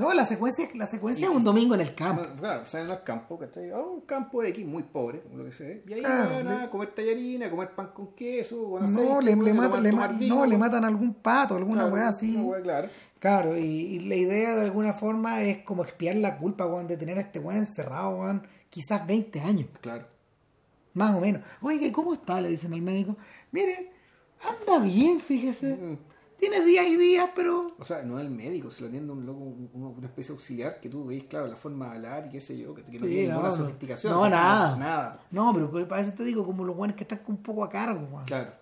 no, 0.00 0.12
la 0.14 0.26
secuencia, 0.26 0.68
la 0.74 0.86
secuencia 0.86 1.28
es 1.28 1.34
un 1.34 1.44
domingo 1.44 1.74
en 1.74 1.82
el 1.82 1.94
campo. 1.94 2.24
Claro, 2.38 2.64
salen 2.64 2.90
al 2.90 3.04
campo, 3.04 3.38
¿cachai? 3.38 3.70
A 3.70 3.78
un 3.78 4.00
campo 4.00 4.42
X 4.42 4.66
muy 4.66 4.82
pobre, 4.82 5.22
lo 5.34 5.44
que 5.44 5.52
sea. 5.52 5.76
Y 5.86 5.92
ahí 5.92 6.00
Claro, 6.00 6.30
van 6.36 6.48
a 6.48 6.62
le- 6.64 6.70
comer 6.70 6.94
tallarina, 6.94 7.50
comer 7.50 7.70
pan 7.74 7.90
con 7.94 8.14
queso, 8.14 8.70
con 8.70 8.92
No, 8.92 9.20
le, 9.20 9.36
matan, 9.36 9.82
le, 9.82 9.92
no, 10.28 10.46
le 10.46 10.56
matan 10.58 10.84
algún 10.84 11.14
pato, 11.14 11.54
alguna 11.56 11.82
Claro, 11.82 11.94
weá 11.94 12.08
así. 12.08 12.34
una 12.36 12.44
weá, 12.46 12.62
claro. 12.62 12.88
Claro, 13.18 13.58
y, 13.58 13.62
y 13.62 13.98
la 14.00 14.16
idea 14.16 14.54
de 14.56 14.62
alguna 14.64 14.94
forma 14.94 15.42
es 15.42 15.58
como 15.58 15.82
expiar 15.84 16.16
la 16.16 16.38
culpa, 16.38 16.66
weón, 16.66 16.86
de 16.88 16.96
tener 16.96 17.18
a 17.18 17.20
este 17.20 17.38
weón 17.38 17.58
encerrado, 17.58 18.16
weón, 18.16 18.46
quizás 18.70 19.06
20 19.06 19.40
años, 19.40 19.68
Claro. 19.82 20.06
más 20.94 21.14
o 21.14 21.20
menos. 21.20 21.42
Oye, 21.60 21.86
¿y 21.88 21.92
¿cómo 21.92 22.14
está? 22.14 22.40
Le 22.40 22.48
dicen 22.48 22.72
al 22.72 22.80
médico. 22.82 23.16
Mire, 23.52 23.92
anda 24.42 24.78
bien, 24.82 25.20
fíjese. 25.20 25.74
Mm. 25.74 25.98
Tiene 26.40 26.64
días 26.64 26.86
y 26.86 26.96
días, 26.96 27.30
pero... 27.36 27.74
O 27.78 27.84
sea, 27.84 28.02
no 28.02 28.18
es 28.18 28.24
el 28.24 28.30
médico, 28.32 28.70
se 28.70 28.80
lo 28.82 28.88
atiende 28.88 29.12
un 29.12 29.26
loco, 29.26 29.40
un- 29.40 29.70
un- 29.74 29.94
una 29.98 30.06
especie 30.06 30.32
de 30.32 30.38
auxiliar 30.38 30.80
que 30.80 30.88
tú 30.88 31.04
veis, 31.04 31.24
claro, 31.24 31.46
la 31.46 31.54
forma 31.56 31.90
de 31.90 31.96
hablar 31.96 32.26
y 32.26 32.30
qué 32.30 32.40
sé 32.40 32.58
yo, 32.58 32.74
que, 32.74 32.82
que 32.82 32.98
no 32.98 33.04
Sí, 33.06 33.12
tiene 33.12 33.28
no, 33.28 33.34
ninguna 33.34 33.50
no. 33.50 33.56
sofisticación. 33.56 34.12
No, 34.14 34.20
o 34.20 34.22
sea, 34.22 34.30
nada. 34.30 34.76
Nada. 34.76 35.20
No, 35.30 35.52
pero 35.54 35.70
pues, 35.70 35.84
para 35.86 36.00
eso 36.00 36.12
te 36.14 36.24
digo, 36.24 36.44
como 36.46 36.64
los 36.64 36.74
buenos 36.74 36.96
que 36.96 37.04
están 37.04 37.20
un 37.28 37.36
poco 37.42 37.62
a 37.62 37.68
cargo, 37.70 38.00
weón. 38.10 38.24
Claro. 38.24 38.52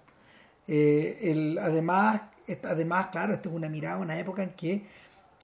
Eh, 0.66 1.18
el, 1.22 1.59
además, 1.59 2.20
además, 2.64 3.06
claro, 3.12 3.32
esto 3.32 3.48
es 3.48 3.55
una 3.55 3.68
mirada, 3.68 3.96
una 3.98 4.18
época 4.18 4.42
en 4.42 4.50
que 4.50 4.84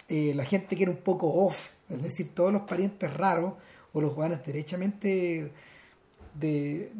eh, 0.09 0.33
la 0.35 0.45
gente 0.45 0.77
que 0.77 0.83
era 0.83 0.91
un 0.93 0.99
poco 0.99 1.33
off, 1.33 1.71
es 1.89 2.03
decir, 2.03 2.35
todos 2.35 2.53
los 2.53 2.63
parientes 2.63 3.13
raros 3.15 3.55
o 3.93 4.01
los 4.01 4.13
jóvenes 4.13 4.45
derechamente 4.45 5.53
de, 6.35 6.93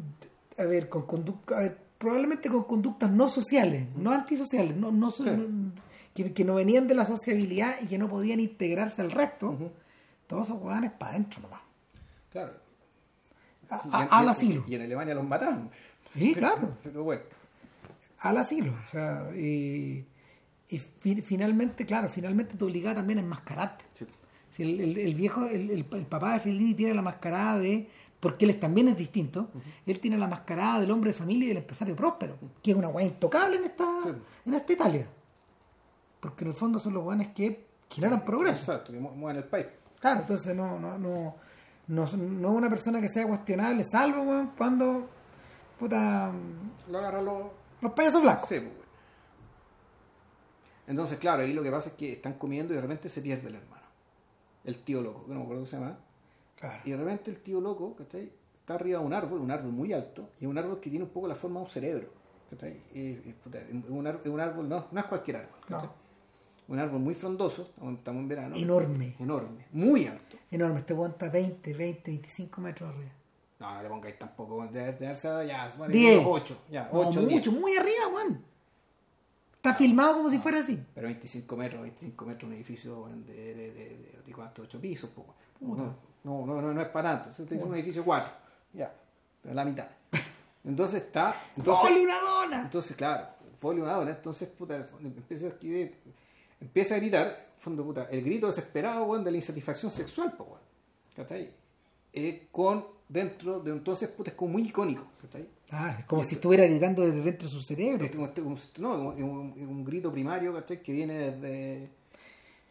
de- 0.59 0.63
a 0.63 0.65
ver, 0.67 0.89
con 0.89 1.03
conducta, 1.03 1.75
probablemente 2.05 2.49
con 2.49 2.65
conductas 2.65 3.11
no 3.11 3.29
sociales, 3.29 3.87
no 3.97 4.13
antisociales, 4.13 4.77
no, 4.77 4.93
no, 4.93 5.11
so- 5.11 5.25
Sí. 5.25 5.31
no- 5.31 5.73
que, 6.15 6.33
que 6.33 6.45
no 6.45 6.55
venían 6.55 6.87
de 6.87 6.95
la 6.95 7.05
sociabilidad 7.05 7.75
y 7.83 7.87
que 7.87 7.99
no 7.99 8.09
podían 8.09 8.39
integrarse 8.39 9.03
al 9.03 9.11
resto, 9.11 9.73
todos 10.29 10.47
esos 10.49 10.61
jóvenes 10.63 10.93
para 10.93 11.11
adentro 11.13 11.41
nomás. 11.43 11.61
Claro. 12.31 12.53
A- 13.69 13.83
Y 13.85 13.89
a- 13.93 14.03
en- 14.05 14.09
al 14.11 14.29
asilo. 14.29 14.65
Y 14.69 14.75
en 14.77 14.83
Alemania 14.83 15.15
los 15.15 15.25
mataron. 15.27 15.71
Sí, 16.15 16.33
claro. 16.35 16.77
Pero 16.85 17.03
bueno. 17.03 17.23
al 18.21 18.37
asilo. 18.39 18.73
O 18.73 18.89
sea, 18.89 19.29
y, 19.37 20.05
y 20.69 20.79
fi- 20.79 21.21
finalmente, 21.21 21.85
claro, 21.85 22.09
finalmente 22.09 22.57
te 22.57 22.65
obligaba 22.65 22.95
también 22.95 23.19
a 23.19 23.23
enmascararte. 23.23 23.85
Sí. 23.93 24.07
Si 24.51 24.63
el, 24.63 24.81
el- 24.81 24.99
el 24.99 25.15
viejo, 25.15 25.45
el, 25.47 25.69
el- 25.71 25.87
el 25.93 26.07
papá 26.07 26.35
de 26.35 26.41
Fellini 26.41 26.75
tiene 26.75 26.95
la 26.95 27.03
mascarada 27.03 27.59
de, 27.59 27.89
porque 28.25 28.45
él 28.47 28.59
también 28.59 28.89
es 28.89 28.97
distinto, 28.97 29.51
él 29.87 30.01
tiene 30.01 30.17
la 30.19 30.27
mascarada 30.27 30.81
del 30.81 30.91
hombre 30.91 31.13
de 31.13 31.19
familia 31.19 31.45
y 31.45 31.49
del 31.49 31.59
empresario 31.59 31.95
próspero, 31.95 32.37
que 32.63 32.71
es 32.71 32.77
una 32.77 32.89
weá 32.89 33.05
intocable 33.07 33.57
en 33.59 33.65
esta, 33.65 33.85
Sí. 34.03 34.09
en 34.47 34.55
esta 34.55 34.73
Italia. 34.73 35.07
Porque 36.21 36.45
en 36.45 36.51
el 36.53 36.57
fondo 36.57 36.79
son 36.79 36.95
los 36.95 37.05
weones 37.05 37.29
que 37.35 37.67
generan 37.91 38.25
progreso. 38.25 38.59
Exacto, 38.59 38.93
que 38.93 38.99
mu- 38.99 39.11
mueven 39.15 39.43
el 39.43 39.49
país. 39.49 39.67
Claro, 40.01 40.21
entonces 40.21 40.57
no, 40.57 40.81
no, 40.81 40.99
no, 40.99 41.37
no, 41.89 42.07
no 42.17 42.49
es 42.51 42.55
una 42.57 42.69
persona 42.71 43.01
que 43.01 43.09
sea 43.11 43.27
cuestionable, 43.27 43.85
salvo 43.85 44.23
weón, 44.23 44.53
cuando 44.57 45.07
puta, 45.79 46.33
Lo 46.91 46.99
agarran 46.99 47.25
los. 47.27 47.43
los 47.83 47.93
payasos 47.93 48.23
blancos. 48.23 48.49
Sí, 48.49 48.59
pues. 48.59 48.73
Entonces, 50.87 51.19
claro, 51.19 51.43
ahí 51.43 51.53
lo 51.53 51.63
que 51.63 51.71
pasa 51.71 51.91
es 51.91 51.95
que 51.97 52.13
están 52.13 52.35
comiendo 52.35 52.73
y 52.73 52.77
de 52.77 52.83
repente 52.83 53.09
se 53.09 53.21
pierde 53.23 53.49
el 53.49 53.55
hermano. 53.57 53.85
El 54.65 54.79
tío 54.79 55.01
loco, 55.03 55.25
que 55.25 55.29
no 55.33 55.37
me 55.37 55.43
acuerdo 55.43 55.61
cómo 55.63 55.67
se 55.67 55.77
llama. 55.79 55.99
Claro. 56.65 56.83
Y 56.85 56.91
de 56.91 56.97
repente 56.97 57.31
el 57.31 57.39
tío 57.41 57.61
loco, 57.61 57.95
¿cachai? 57.95 58.33
Está 58.61 58.75
arriba 58.77 59.01
de 59.01 59.05
un 59.05 59.13
árbol, 59.13 59.41
un 59.41 59.51
árbol 59.51 59.73
muy 59.73 59.93
alto, 59.93 60.31
y 60.41 60.45
es 60.45 60.51
un 60.51 60.57
árbol 60.57 60.81
que 60.81 60.89
tiene 60.89 61.05
un 61.05 61.11
poco 61.11 61.29
la 61.29 61.35
forma 61.35 61.61
de 61.61 61.65
un 61.67 61.71
cerebro. 61.71 62.09
¿cachai? 62.51 62.81
Es 62.95 63.19
un, 63.91 64.07
es 64.07 64.27
un 64.27 64.41
árbol, 64.41 64.69
no, 64.69 64.87
no 64.91 65.01
es 65.01 65.07
cualquier 65.07 65.37
árbol. 65.37 65.61
¿cachai? 65.69 65.87
No. 65.87 66.05
Un 66.67 66.79
árbol 66.79 67.01
muy 67.01 67.15
frondoso, 67.15 67.73
estamos 67.77 68.23
en 68.23 68.29
verano. 68.29 68.57
Enorme. 68.57 69.15
Enorme, 69.19 69.67
muy 69.73 70.07
alto. 70.07 70.39
Enorme, 70.51 70.79
este 70.79 70.95
está 70.95 71.29
20, 71.29 71.75
20, 71.75 72.11
25 72.11 72.61
metros 72.63 72.89
arriba. 72.89 73.13
No, 73.61 73.75
no 73.75 73.83
le 73.83 73.89
pongáis 73.91 74.19
tampoco, 74.19 74.67
debe 74.69 74.93
de 74.93 75.07
darse 75.07 75.29
ya, 75.47 75.69
se 75.69 75.87
10. 75.87 76.23
8, 76.25 76.63
ya, 76.71 76.89
No, 76.91 77.01
8, 77.09 77.21
mucho, 77.21 77.53
muy 77.53 77.77
arriba, 77.77 78.09
weón. 78.09 78.43
Está 79.57 79.75
filmado 79.75 80.17
como 80.17 80.31
si 80.31 80.39
fuera 80.39 80.61
así. 80.61 80.83
Pero 80.95 81.09
25 81.09 81.57
metros, 81.57 81.83
25 81.83 82.25
metros 82.25 82.49
un 82.49 82.55
edificio 82.55 83.07
de, 83.09 83.33
de, 83.35 83.55
de, 83.55 83.73
de, 83.73 84.19
de 84.27 84.33
cuánto, 84.33 84.63
8 84.63 84.81
pisos, 84.81 85.11
po, 85.11 85.27
weón. 85.61 86.14
No, 86.25 86.45
no, 86.47 86.61
no, 86.61 86.73
no 86.75 86.83
es 86.83 86.89
para 86.89 87.21
tanto. 87.23 87.45
Te 87.45 87.55
dice 87.55 87.67
un 87.67 87.75
edificio 87.75 88.05
4, 88.05 88.33
ya, 88.73 88.93
de 89.43 89.55
la 89.55 89.65
mitad. 89.65 89.87
Entonces 90.65 91.03
está. 91.03 91.35
Entonces, 91.57 91.91
¡Ole, 91.91 92.03
una 92.05 92.21
dona! 92.21 92.63
entonces 92.63 92.97
claro, 92.97 93.27
folio 93.59 93.83
una 93.85 93.93
dona, 93.95 94.11
entonces 94.13 94.49
puta, 94.49 94.77
empieza 95.03 95.47
a 95.47 95.49
escribir, 95.51 95.95
empieza 96.61 96.95
a 96.95 96.99
gritar, 96.99 97.37
fondo 97.59 97.85
puta, 97.85 98.09
el 98.11 98.23
grito 98.23 98.47
desesperado, 98.47 99.05
weón, 99.05 99.23
de 99.25 99.31
la 99.31 99.37
insatisfacción 99.37 99.91
sexual, 99.93 100.33
po, 100.37 100.45
weón. 100.45 100.61
¿Cachai? 101.15 101.51
Eh, 102.13 102.49
con 102.51 102.87
dentro 103.09 103.61
de 103.61 103.71
entonces, 103.73 104.09
puta, 104.09 104.31
es 104.31 104.37
como 104.37 104.53
muy 104.53 104.63
icónico, 104.69 105.05
¿cachai? 105.21 105.47
Ah, 105.71 105.97
es 105.99 106.05
como 106.07 106.25
si 106.25 106.37
estuviera 106.37 106.65
gritando 106.67 107.03
desde 107.03 107.21
dentro 107.21 107.47
de 107.49 107.53
su 107.55 107.63
cerebro. 107.63 108.05
Este- 108.05 108.23
este- 108.23 108.41
un- 108.43 108.59
no, 108.79 108.95
un, 108.95 109.23
un- 109.23 109.55
un 109.69 109.85
grito 109.85 110.11
primario, 110.11 110.55
¿cachai? 110.55 110.83
Que 110.83 110.93
viene 110.93 111.15
desde, 111.33 111.91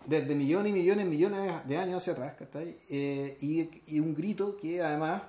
desde 0.06 0.36
millones 0.36 0.72
y 0.72 0.74
millones 0.74 1.06
y 1.06 1.10
millones 1.10 1.68
de 1.68 1.78
años 1.78 2.02
hacia 2.02 2.14
atrás, 2.14 2.34
¿cachai? 2.38 2.78
Eh, 2.90 3.38
y, 3.42 3.70
y 3.96 4.00
un 4.00 4.14
grito 4.14 4.58
que 4.58 4.82
además 4.82 5.22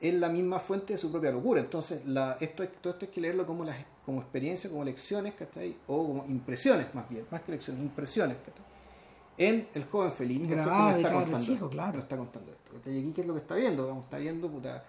es 0.00 0.14
la 0.14 0.28
misma 0.28 0.58
fuente 0.58 0.94
de 0.94 0.98
su 0.98 1.10
propia 1.12 1.30
locura. 1.30 1.60
Entonces, 1.60 2.04
la, 2.06 2.36
esto, 2.40 2.62
es- 2.64 2.72
todo 2.80 2.94
esto 2.94 3.06
hay 3.06 3.12
que 3.12 3.20
leerlo 3.20 3.46
como, 3.46 3.64
las, 3.64 3.76
como 4.04 4.20
experiencia, 4.20 4.68
como 4.68 4.82
lecciones, 4.84 5.34
¿cachai? 5.34 5.76
O 5.86 6.06
como 6.06 6.24
impresiones, 6.26 6.92
más 6.94 7.08
bien, 7.08 7.24
más 7.30 7.42
que 7.42 7.52
lecciones, 7.52 7.82
impresiones, 7.82 8.36
¿cachai? 8.38 8.64
En 9.38 9.66
el 9.74 9.84
joven 9.84 10.12
Fellini, 10.12 10.48
Que 10.48 10.54
está 10.58 10.92
contando 11.12 11.40
chico, 11.40 11.68
claro. 11.70 11.98
está 12.00 12.16
contando 12.16 12.50
esto. 12.52 12.72
¿cachai? 12.76 12.96
Y 12.96 13.00
aquí, 13.00 13.12
¿qué 13.12 13.20
es 13.22 13.26
lo 13.26 13.34
que 13.34 13.40
está 13.40 13.54
viendo? 13.54 13.86
Vamos, 13.86 14.04
está 14.04 14.18
viendo, 14.18 14.50
puta, 14.50 14.84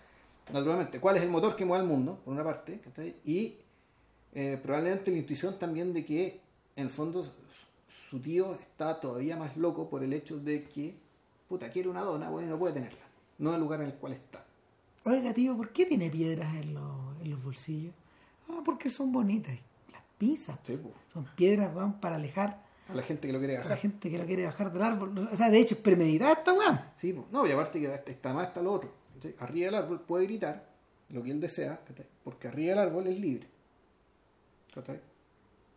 naturalmente, 0.52 1.00
cuál 1.00 1.18
es 1.18 1.24
el 1.24 1.30
motor 1.30 1.56
que 1.56 1.64
mueve 1.66 1.84
al 1.84 1.88
mundo, 1.88 2.20
por 2.26 2.34
una 2.34 2.44
parte, 2.44 2.80
¿cachai? 2.80 3.16
Y 3.24 3.58
eh, 4.34 4.60
probablemente 4.62 5.12
la 5.12 5.18
intuición 5.18 5.60
también 5.60 5.94
de 5.94 6.04
que, 6.04 6.42
en 6.76 6.84
el 6.86 6.90
fondo, 6.90 7.24
su, 8.10 8.20
tío 8.20 8.54
está 8.56 9.00
todavía 9.00 9.38
más 9.38 9.56
loco 9.58 9.90
por 9.90 10.04
el 10.04 10.14
hecho 10.14 10.40
de 10.40 10.64
que, 10.64 10.96
puta, 11.48 11.70
quiere 11.70 11.90
una 11.90 12.02
dona, 12.02 12.30
bueno, 12.30 12.48
y 12.48 12.52
no 12.52 12.58
puede 12.60 12.74
tenerla. 12.74 13.00
No 13.38 13.54
el 13.54 13.60
lugar 13.62 13.82
en 13.82 13.88
el 13.88 13.94
cual 13.96 14.14
está. 14.14 14.44
Oiga, 15.06 15.34
tío, 15.34 15.56
¿por 15.58 15.72
qué 15.72 15.86
tiene 15.86 16.10
piedras 16.10 16.56
en 16.56 16.74
los, 16.74 17.22
en 17.22 17.30
los 17.32 17.44
bolsillos? 17.44 17.94
Ah, 18.50 18.62
porque 18.64 18.90
son 18.90 19.12
bonitas. 19.12 19.58
Las 19.92 20.02
pisas. 20.18 20.58
Sí, 20.64 20.78
po. 20.78 20.92
Son 21.12 21.26
piedras, 21.36 21.76
weón, 21.76 22.00
para 22.00 22.16
alejar 22.16 22.64
A 22.88 22.94
la 22.94 23.04
gente 23.04 23.28
que 23.28 23.34
lo 23.34 23.40
quiere 23.40 23.56
a 23.56 23.60
la 23.60 23.64
bajar. 23.64 23.78
gente 23.80 24.10
que 24.10 24.18
la 24.18 24.26
quiere 24.26 24.46
bajar 24.46 24.72
del 24.72 24.82
árbol. 24.82 25.30
O 25.32 25.36
sea, 25.36 25.50
de 25.50 25.60
hecho, 25.60 25.76
es 25.76 25.82
premeditada 25.82 26.34
esta 26.34 26.54
weón. 26.54 26.80
Sí, 26.96 27.14
po. 27.14 27.26
no, 27.32 27.46
y 27.48 27.52
aparte 27.52 27.80
que 27.80 28.12
está 28.12 28.34
más 28.34 28.48
está 28.48 28.62
lo 28.62 28.72
otro. 28.72 28.92
Arriba 29.40 29.66
del 29.68 29.76
árbol 29.76 30.02
puede 30.02 30.26
gritar, 30.26 30.68
lo 31.10 31.24
que 31.24 31.32
él 31.32 31.40
desea, 31.40 31.80
porque 32.24 32.48
arriba 32.48 32.70
del 32.72 32.80
árbol 32.80 33.08
es 33.08 33.20
libre. 33.20 33.48
¿cachai? 34.74 35.00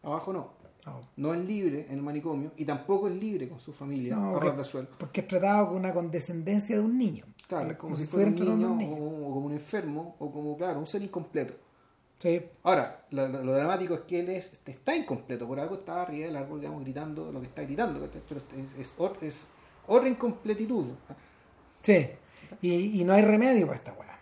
Abajo 0.07 0.33
no. 0.33 0.57
No, 0.87 1.01
No 1.17 1.35
es 1.35 1.45
libre 1.45 1.87
en 1.89 1.97
el 1.97 2.03
manicomio 2.03 2.53
y 2.57 2.65
tampoco 2.65 3.09
es 3.09 3.15
libre 3.17 3.49
con 3.49 3.59
su 3.59 3.73
familia 3.73 4.15
No, 4.17 4.31
a 4.31 4.33
porque- 4.41 4.53
de 4.53 4.65
suelo. 4.65 4.89
porque 4.99 5.21
es 5.23 5.29
tratado 5.29 5.69
con 5.69 5.79
una 5.79 5.93
condescendencia 5.93 6.77
de 6.77 6.83
un 6.83 6.97
niño. 6.97 7.25
Claro, 7.49 7.77
como, 7.77 7.97
si 7.97 8.05
estuviera 8.05 8.31
fuera 8.33 8.53
un 8.53 8.79
niño, 8.79 8.95
O, 8.95 9.29
o 9.31 9.35
como 9.35 9.47
un 9.47 9.53
enfermo 9.53 10.17
o 10.19 10.31
como, 10.33 10.57
claro, 10.57 10.79
un 10.79 10.87
ser 10.87 11.03
incompleto. 11.03 11.55
Sí, 12.19 12.41
Ahora, 12.63 13.05
lo, 13.11 13.29
dramático 13.53 13.95
es 13.95 14.01
que 14.03 14.21
él 14.21 14.31
es, 14.31 14.51
está 14.65 14.97
incompleto, 14.97 15.47
por 15.47 15.61
algo 15.61 15.75
está 15.75 16.03
arriba 16.03 16.27
del 16.27 16.37
árbol, 16.37 16.61
digamos, 16.61 16.83
gritando 16.83 17.31
lo 17.31 17.41
que 17.41 17.47
está 17.47 17.63
gritando, 17.63 18.09
pero 18.29 18.41
es, 18.57 18.79
es, 18.79 18.97
ot- 18.99 19.23
es 19.23 19.47
otra 19.87 20.09
incompletitud. 20.09 20.87
sí. 21.83 22.07
Y, 22.63 23.01
y 23.01 23.05
no 23.05 23.13
hay 23.13 23.23
remedio 23.23 23.67
para 23.67 23.79
esta 23.79 23.93
weá. 23.93 24.19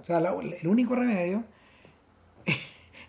O 0.00 0.04
sea, 0.04 0.18
la- 0.20 0.32
el 0.34 0.66
único 0.68 0.94
remedio 0.96 1.44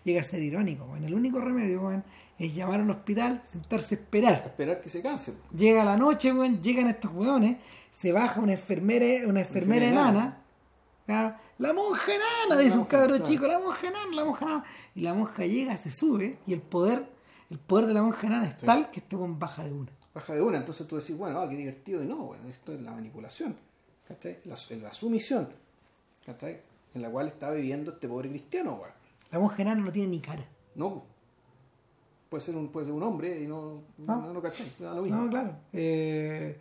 llega 0.04 0.20
a 0.20 0.24
ser 0.24 0.42
irónico. 0.42 0.84
weón. 0.84 1.04
El 1.04 1.14
único 1.14 1.40
remedio 1.40 1.80
weón, 1.82 2.04
es 2.38 2.54
llamar 2.54 2.80
al 2.80 2.90
hospital, 2.90 3.42
sentarse 3.44 3.94
a 3.94 3.98
esperar. 3.98 4.42
Esperar 4.46 4.80
que 4.80 4.88
se 4.88 5.02
canse. 5.02 5.34
Llega 5.56 5.84
la 5.84 5.96
noche, 5.96 6.32
weón, 6.32 6.60
llegan 6.62 6.88
estos 6.88 7.12
weones, 7.12 7.58
se 7.90 8.12
baja 8.12 8.40
una 8.40 8.52
enfermera, 8.52 9.26
una 9.28 9.40
enfermera 9.40 9.86
enana. 9.88 10.38
Claro, 11.06 11.34
la 11.58 11.72
monja 11.72 12.14
enana, 12.14 12.54
La 12.54 12.56
dice 12.58 12.72
un 12.72 12.78
monja, 12.78 12.90
cabro 12.90 13.16
claro. 13.16 13.24
chico, 13.30 13.46
la 13.46 13.58
monja 13.58 13.88
enana, 13.88 14.14
la 14.14 14.24
monja 14.24 14.44
enana. 14.44 14.64
Y 14.94 15.00
la 15.02 15.14
monja 15.14 15.44
llega, 15.46 15.76
se 15.76 15.90
sube, 15.90 16.38
y 16.46 16.52
el 16.52 16.62
poder, 16.62 17.04
el 17.50 17.58
poder 17.58 17.86
de 17.86 17.94
la 17.94 18.02
monja 18.02 18.26
enana 18.26 18.46
es 18.46 18.60
Sí. 18.60 18.66
tal 18.66 18.90
que 18.90 19.00
este 19.00 19.16
weón 19.16 19.38
baja 19.38 19.64
de 19.64 19.72
una. 19.72 19.92
Baja 20.14 20.34
de 20.34 20.42
una, 20.42 20.58
entonces 20.58 20.86
tú 20.86 20.96
decís, 20.96 21.16
bueno, 21.16 21.40
ah, 21.40 21.48
qué 21.48 21.56
divertido, 21.56 22.02
y 22.02 22.06
no, 22.06 22.16
bueno, 22.16 22.48
esto 22.48 22.72
es 22.72 22.80
la 22.82 22.92
manipulación, 22.92 23.56
¿cachai? 24.06 24.38
La, 24.44 24.56
la 24.82 24.92
sumisión, 24.92 25.48
¿cachai? 26.24 26.60
En 26.94 27.02
la 27.02 27.10
cual 27.10 27.28
está 27.28 27.50
viviendo 27.50 27.92
este 27.92 28.08
pobre 28.08 28.28
cristiano, 28.28 28.74
weón. 28.74 28.92
La 29.32 29.38
monja 29.40 29.62
enana 29.62 29.80
no 29.80 29.90
tiene 29.90 30.08
ni 30.08 30.20
cara. 30.20 30.44
No, 30.76 31.04
puede 32.28 32.40
ser 32.42 32.54
un, 32.56 32.68
puede 32.68 32.86
ser 32.86 32.94
un 32.94 33.02
hombre 33.02 33.42
y 33.42 33.46
no, 33.46 33.82
no. 33.98 34.42
Da 34.78 34.94
lo 34.94 35.02
mismo. 35.02 35.22
No, 35.24 35.30
claro. 35.30 35.54
Eh, 35.72 36.58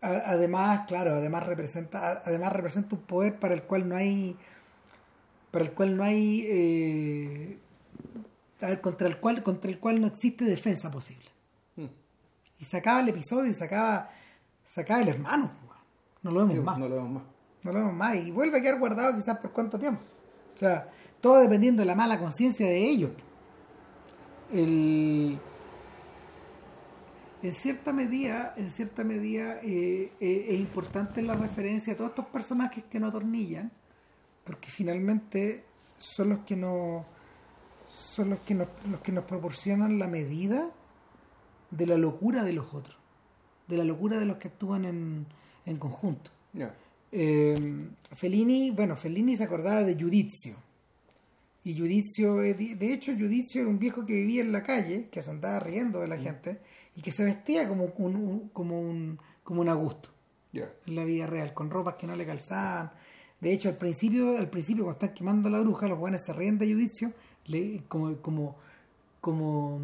además, 0.00 0.86
claro, 0.86 1.14
además 1.14 1.46
representa, 1.46 2.22
además 2.24 2.52
representa 2.52 2.96
un 2.96 3.02
poder 3.02 3.38
para 3.38 3.54
el 3.54 3.62
cual 3.62 3.88
no 3.88 3.96
hay, 3.96 4.36
para 5.50 5.64
el 5.66 5.72
cual 5.72 5.96
no 5.96 6.02
hay, 6.02 6.44
eh, 6.48 7.58
contra 8.82 9.06
el 9.08 9.18
cual, 9.18 9.42
contra 9.42 9.70
el 9.70 9.78
cual 9.78 10.00
no 10.00 10.06
existe 10.06 10.44
defensa 10.44 10.90
posible. 10.90 11.28
Mm. 11.76 11.86
Y 12.60 12.64
se 12.64 12.76
acaba 12.78 13.00
el 13.00 13.08
episodio 13.10 13.50
y 13.50 13.54
se 13.54 13.64
acaba, 13.64 14.10
se 14.64 14.80
acaba 14.80 15.00
el 15.02 15.08
hermano. 15.08 15.50
No 16.22 16.30
lo 16.30 16.40
vemos 16.40 16.54
Sí, 16.54 16.60
más. 16.60 16.78
no 16.78 16.88
lo 16.88 16.94
vemos 16.96 17.10
más. 17.12 17.22
No 17.64 17.72
lo 17.72 17.78
vemos 17.80 17.94
más. 17.94 18.16
Y 18.16 18.30
vuelve 18.30 18.58
a 18.58 18.62
quedar 18.62 18.78
guardado 18.78 19.14
quizás 19.14 19.38
por 19.38 19.52
cuánto 19.52 19.78
tiempo. 19.78 20.02
O 20.54 20.58
sea, 20.58 20.90
todo 21.24 21.38
dependiendo 21.38 21.80
de 21.80 21.86
la 21.86 21.94
mala 21.94 22.20
conciencia 22.20 22.66
de 22.66 22.86
ellos. 22.86 23.10
El, 24.52 25.38
en 27.42 27.54
cierta 27.54 27.94
medida, 27.94 28.52
en 28.58 28.68
cierta 28.68 29.04
medida 29.04 29.58
eh, 29.62 30.12
eh, 30.20 30.46
es 30.50 30.60
importante 30.60 31.22
la 31.22 31.34
referencia 31.34 31.94
a 31.94 31.96
todos 31.96 32.10
estos 32.10 32.26
personajes 32.26 32.84
que 32.90 33.00
no 33.00 33.06
atornillan, 33.06 33.72
porque 34.44 34.68
finalmente 34.68 35.64
son 35.98 36.28
los 36.28 36.40
que 36.40 36.56
nos 36.56 37.06
son 37.88 38.28
los 38.28 38.40
que 38.40 38.54
nos, 38.54 38.68
los 38.90 39.00
que 39.00 39.12
nos 39.12 39.24
proporcionan 39.24 39.98
la 39.98 40.08
medida 40.08 40.68
de 41.70 41.86
la 41.86 41.96
locura 41.96 42.44
de 42.44 42.52
los 42.52 42.74
otros, 42.74 42.98
de 43.66 43.78
la 43.78 43.84
locura 43.84 44.18
de 44.18 44.26
los 44.26 44.36
que 44.36 44.48
actúan 44.48 44.84
en, 44.84 45.26
en 45.64 45.76
conjunto. 45.78 46.30
Eh, 47.10 47.88
Fellini, 48.12 48.72
bueno, 48.72 48.94
Fellini 48.94 49.38
se 49.38 49.44
acordaba 49.44 49.84
de 49.84 49.96
Giudizio. 49.96 50.63
Y 51.64 51.74
Giudizio, 51.74 52.42
eh, 52.42 52.54
de 52.54 52.92
hecho, 52.92 53.12
Giudizio 53.16 53.62
era 53.62 53.70
un 53.70 53.78
viejo 53.78 54.04
que 54.04 54.12
vivía 54.12 54.42
en 54.42 54.52
la 54.52 54.62
calle, 54.62 55.08
que 55.10 55.22
se 55.22 55.30
andaba 55.30 55.58
riendo 55.60 56.00
de 56.00 56.08
la 56.08 56.18
gente 56.18 56.60
y 56.94 57.00
que 57.00 57.10
se 57.10 57.24
vestía 57.24 57.66
como 57.68 57.84
un, 57.96 58.48
como 58.50 58.80
un, 58.80 59.18
como 59.42 59.60
un 59.62 59.68
Augusto 59.70 60.10
en 60.86 60.94
la 60.94 61.04
vida 61.04 61.26
real, 61.26 61.54
con 61.54 61.70
ropas 61.70 61.94
que 61.96 62.06
no 62.06 62.16
le 62.16 62.26
calzaban. 62.26 62.92
De 63.40 63.52
hecho, 63.52 63.68
al 63.70 63.76
principio, 63.76 64.36
al 64.38 64.48
principio 64.50 64.84
cuando 64.84 64.98
están 65.04 65.14
quemando 65.14 65.48
a 65.48 65.52
la 65.52 65.60
bruja, 65.60 65.86
los 65.88 65.98
buenos 65.98 66.22
se 66.22 66.32
ríen 66.34 66.58
de 66.58 66.66
Giudizio, 66.66 67.12
le, 67.46 67.82
como, 67.88 68.14
como, 68.18 68.56
como, 69.20 69.80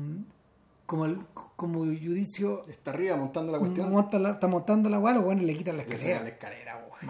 como, 0.86 1.04
el- 1.06 1.18
como 1.56 1.84
Giudizio 1.86 2.62
Está 2.68 2.90
arriba 2.92 3.16
montando 3.16 3.52
la 3.52 3.58
cuestión. 3.58 3.90
monta 3.90 4.18
la- 4.18 4.32
está 4.32 4.46
montando 4.48 4.88
la 4.90 4.98
guay, 4.98 5.14
los 5.14 5.24
buenos 5.24 5.44
le 5.44 5.56
quitan 5.56 5.76
la 5.78 5.84
Le 5.84 5.88
escalera. 5.94 6.18
sacan 6.18 6.24
la 6.28 6.34
escalera, 6.34 6.76
weón. 6.76 7.06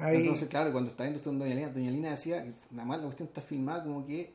Entonces, 0.00 0.48
claro, 0.48 0.70
cuando 0.72 0.90
está 0.90 1.02
viendo 1.04 1.18
esto 1.18 1.30
en 1.30 1.38
Doña 1.38 1.54
Lina, 1.54 1.68
Doña 1.70 1.90
Lina 1.90 2.10
decía, 2.10 2.44
nada 2.70 2.84
más 2.86 2.98
la 2.98 3.04
cuestión 3.04 3.28
está 3.28 3.40
filmada 3.40 3.82
como 3.82 4.06
que 4.06 4.32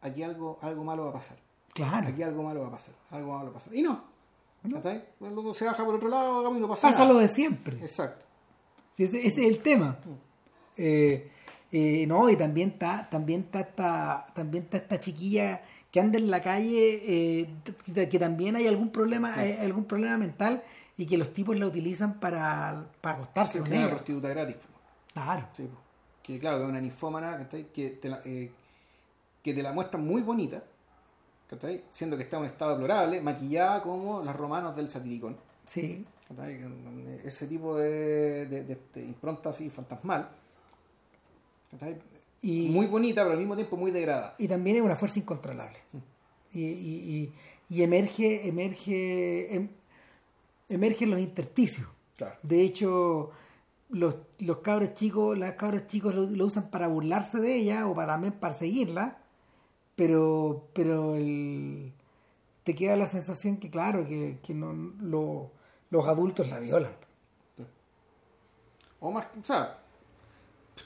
aquí 0.00 0.22
algo, 0.22 0.58
algo 0.62 0.84
malo 0.84 1.04
va 1.04 1.10
a 1.10 1.14
pasar. 1.14 1.36
claro. 1.72 2.08
Aquí 2.08 2.22
algo 2.22 2.42
malo 2.42 2.62
va 2.62 2.68
a 2.68 2.72
pasar. 2.72 2.94
Algo 3.10 3.32
malo 3.32 3.44
va 3.44 3.50
a 3.50 3.54
pasar. 3.54 3.74
Y 3.74 3.82
no. 3.82 4.16
Pues 4.62 5.02
Luego 5.20 5.54
se 5.54 5.64
baja 5.64 5.84
por 5.84 5.94
otro 5.94 6.08
lado 6.08 6.56
y 6.56 6.60
no 6.60 6.68
pasa 6.68 6.88
Pasa 6.88 7.04
lo 7.04 7.18
de 7.18 7.28
siempre. 7.28 7.78
Exacto. 7.78 8.24
Sí, 8.94 9.04
ese, 9.04 9.18
ese 9.26 9.42
es 9.42 9.56
el 9.56 9.62
tema. 9.62 9.96
Eh, 10.76 11.30
eh, 11.70 12.04
no, 12.06 12.28
y 12.30 12.36
también 12.36 12.70
está, 12.70 13.08
también 13.08 13.42
está 13.42 13.60
esta, 13.60 14.26
también 14.34 14.64
está 14.64 14.78
esta 14.78 15.00
chiquilla 15.00 15.62
que 15.90 16.00
anda 16.00 16.18
en 16.18 16.30
la 16.30 16.42
calle, 16.42 17.02
eh, 17.06 17.48
que 18.10 18.18
también 18.18 18.56
hay 18.56 18.66
algún 18.66 18.90
problema, 18.90 19.34
hay 19.34 19.52
algún 19.52 19.84
problema 19.84 20.16
mental 20.18 20.62
y 20.96 21.06
que 21.06 21.16
los 21.16 21.32
tipos 21.32 21.56
la 21.58 21.66
utilizan 21.66 22.18
para, 22.20 22.86
para 23.00 23.16
acostarse 23.16 23.58
Es 23.58 23.62
con 23.62 23.70
que 23.70 23.76
es 23.76 23.80
una 23.80 23.90
prostituta 23.90 24.28
gratis. 24.28 24.56
Claro. 25.16 25.48
Sí, 25.54 25.66
que 26.22 26.38
claro, 26.38 26.58
que 26.58 26.64
es 26.64 26.68
una 26.68 26.80
ninfómana 26.80 27.38
¿cachai? 27.38 27.72
que, 27.72 27.88
te 27.90 28.08
la, 28.10 28.20
eh, 28.26 28.50
que 29.42 29.54
te 29.54 29.62
la 29.62 29.72
muestran 29.72 30.04
muy 30.06 30.20
bonita, 30.20 30.62
¿cachai? 31.48 31.84
siendo 31.90 32.18
que 32.18 32.24
está 32.24 32.36
en 32.36 32.42
un 32.42 32.48
estado 32.48 32.72
deplorable, 32.72 33.20
maquillada 33.22 33.82
como 33.82 34.22
las 34.22 34.36
romanos 34.36 34.76
del 34.76 34.90
satiricón. 34.90 35.36
Sí. 35.66 36.04
¿cachai? 36.28 36.60
Ese 37.24 37.46
tipo 37.46 37.76
de, 37.78 38.44
de- 38.46 38.64
de- 38.64 38.78
de 38.92 39.02
impronta 39.04 39.48
así 39.48 39.70
fantasmal. 39.70 40.28
¿cachai? 41.70 41.96
Y, 42.42 42.68
Muy 42.68 42.86
bonita, 42.86 43.22
pero 43.22 43.32
al 43.32 43.38
mismo 43.38 43.56
tiempo 43.56 43.76
muy 43.78 43.90
degradada. 43.90 44.34
y 44.38 44.46
también 44.48 44.76
es 44.76 44.82
una 44.82 44.96
fuerza 44.96 45.18
incontrolable. 45.18 45.78
Y, 46.52 46.60
y, 46.62 47.32
y, 47.70 47.74
y 47.76 47.82
emerge, 47.82 48.46
emerge, 48.48 49.54
em- 49.56 49.70
emerge 50.68 51.04
en 51.04 51.10
los 51.12 51.20
intersticios. 51.20 51.88
Claro. 52.16 52.36
De 52.42 52.60
hecho, 52.60 53.30
los, 53.88 54.16
los 54.38 54.58
cabros 54.58 54.94
chicos, 54.94 55.38
las 55.38 55.54
cabros 55.54 55.86
chicos 55.86 56.14
lo, 56.14 56.22
lo 56.26 56.46
usan 56.46 56.70
para 56.70 56.88
burlarse 56.88 57.38
de 57.40 57.54
ella 57.56 57.86
o 57.86 57.94
para 57.94 58.20
para 58.40 58.54
seguirla, 58.54 59.18
pero, 59.94 60.68
pero 60.74 61.14
el- 61.16 61.92
te 62.64 62.74
queda 62.74 62.96
la 62.96 63.06
sensación 63.06 63.58
que 63.58 63.70
claro, 63.70 64.06
que, 64.06 64.38
que 64.42 64.52
no, 64.54 64.72
lo- 65.00 65.52
los 65.90 66.06
adultos 66.08 66.48
la 66.48 66.58
violan. 66.58 66.92
O 69.00 69.10
más, 69.10 69.26
o 69.40 69.44
sea, 69.44 69.78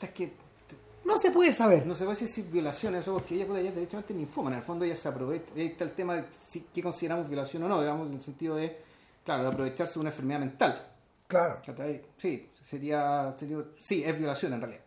es 0.01 0.11
que 0.11 0.33
No 1.05 1.17
se 1.19 1.31
puede 1.31 1.53
saber. 1.53 1.87
no 1.87 1.95
se 1.95 2.05
puede 2.05 2.19
decir 2.21 2.29
si 2.29 2.43
violación 2.51 2.95
eso, 2.97 3.15
porque 3.15 3.35
ella, 3.35 3.47
puta, 3.47 3.61
ella 3.61 3.71
es 3.71 3.75
derechamente 3.75 4.13
ninfómana. 4.15 4.57
En 4.57 4.61
el 4.61 4.67
fondo 4.67 4.85
ella 4.85 4.97
se 4.97 5.09
aprovecha, 5.09 5.53
ahí 5.57 5.67
está 5.67 5.85
el 5.85 5.93
tema 5.93 6.17
de 6.17 6.25
si, 6.31 6.67
qué 6.75 6.83
consideramos 6.83 7.29
violación 7.29 7.63
o 7.63 7.69
no, 7.69 7.81
digamos, 7.81 8.09
en 8.09 8.15
el 8.15 8.21
sentido 8.21 8.57
de, 8.57 8.77
claro, 9.25 9.45
de 9.45 9.49
aprovecharse 9.49 9.95
de 9.95 10.01
una 10.01 10.11
enfermedad 10.11 10.41
mental. 10.41 10.87
Claro. 11.31 11.63
Sí, 12.17 12.51
sería, 12.61 13.33
sería, 13.37 13.65
sí, 13.79 14.03
es 14.05 14.19
violación 14.19 14.53
en 14.55 14.61
realidad. 14.61 14.83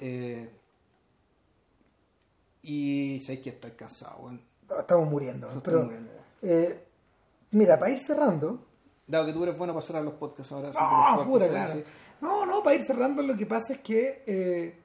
Eh, 0.00 0.50
y 2.62 3.20
sé 3.20 3.42
que 3.42 3.50
estoy 3.50 3.72
cansado. 3.72 4.30
Estamos 4.78 5.08
muriendo. 5.08 5.48
Pero, 5.62 5.82
muriendo, 5.82 6.10
eh, 6.40 6.82
mira, 7.50 7.78
para 7.78 7.92
ir 7.92 7.98
cerrando, 7.98 8.64
Dado 9.06 9.26
que 9.26 9.34
tú 9.34 9.42
eres 9.42 9.58
bueno 9.58 9.74
para 9.74 9.84
cerrar 9.84 10.02
los 10.02 10.14
podcasts 10.14 10.50
ahora, 10.50 10.70
Ah, 10.76 11.16
puta, 11.26 11.28
pues, 11.28 11.50
claro. 11.50 11.82
No, 12.22 12.46
no, 12.46 12.62
para 12.62 12.76
ir 12.76 12.82
cerrando, 12.82 13.22
lo 13.22 13.36
que 13.36 13.44
pasa 13.44 13.74
es 13.74 13.80
que. 13.80 14.22
eh, 14.26 14.78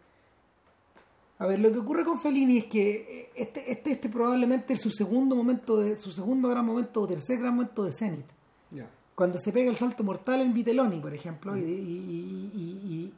a 1.37 1.45
ver, 1.45 1.59
lo 1.59 1.71
que 1.71 1.79
ocurre 1.79 2.03
con 2.03 2.19
Fellini 2.19 2.57
es 2.57 2.65
que 2.65 2.91
eh, 3.21 3.31
este, 3.33 3.71
este, 3.71 3.93
este 3.93 4.09
probablemente 4.09 4.73
es 4.73 4.81
su 4.81 4.91
segundo 4.91 5.37
momento, 5.37 5.77
de 5.77 5.97
su 5.97 6.11
segundo 6.11 6.49
gran 6.49 6.65
momento 6.65 7.01
o 7.01 7.07
tercer 7.07 7.39
gran 7.39 7.55
momento 7.55 7.85
de 7.85 7.93
Zenith. 7.93 8.29
Ya. 8.71 8.89
Cuando 9.19 9.37
se 9.37 9.51
pega 9.51 9.69
el 9.69 9.75
salto 9.75 10.01
mortal 10.01 10.39
en 10.39 10.53
Vitelloni, 10.53 10.97
por 11.01 11.13
ejemplo, 11.13 11.57
y, 11.57 13.11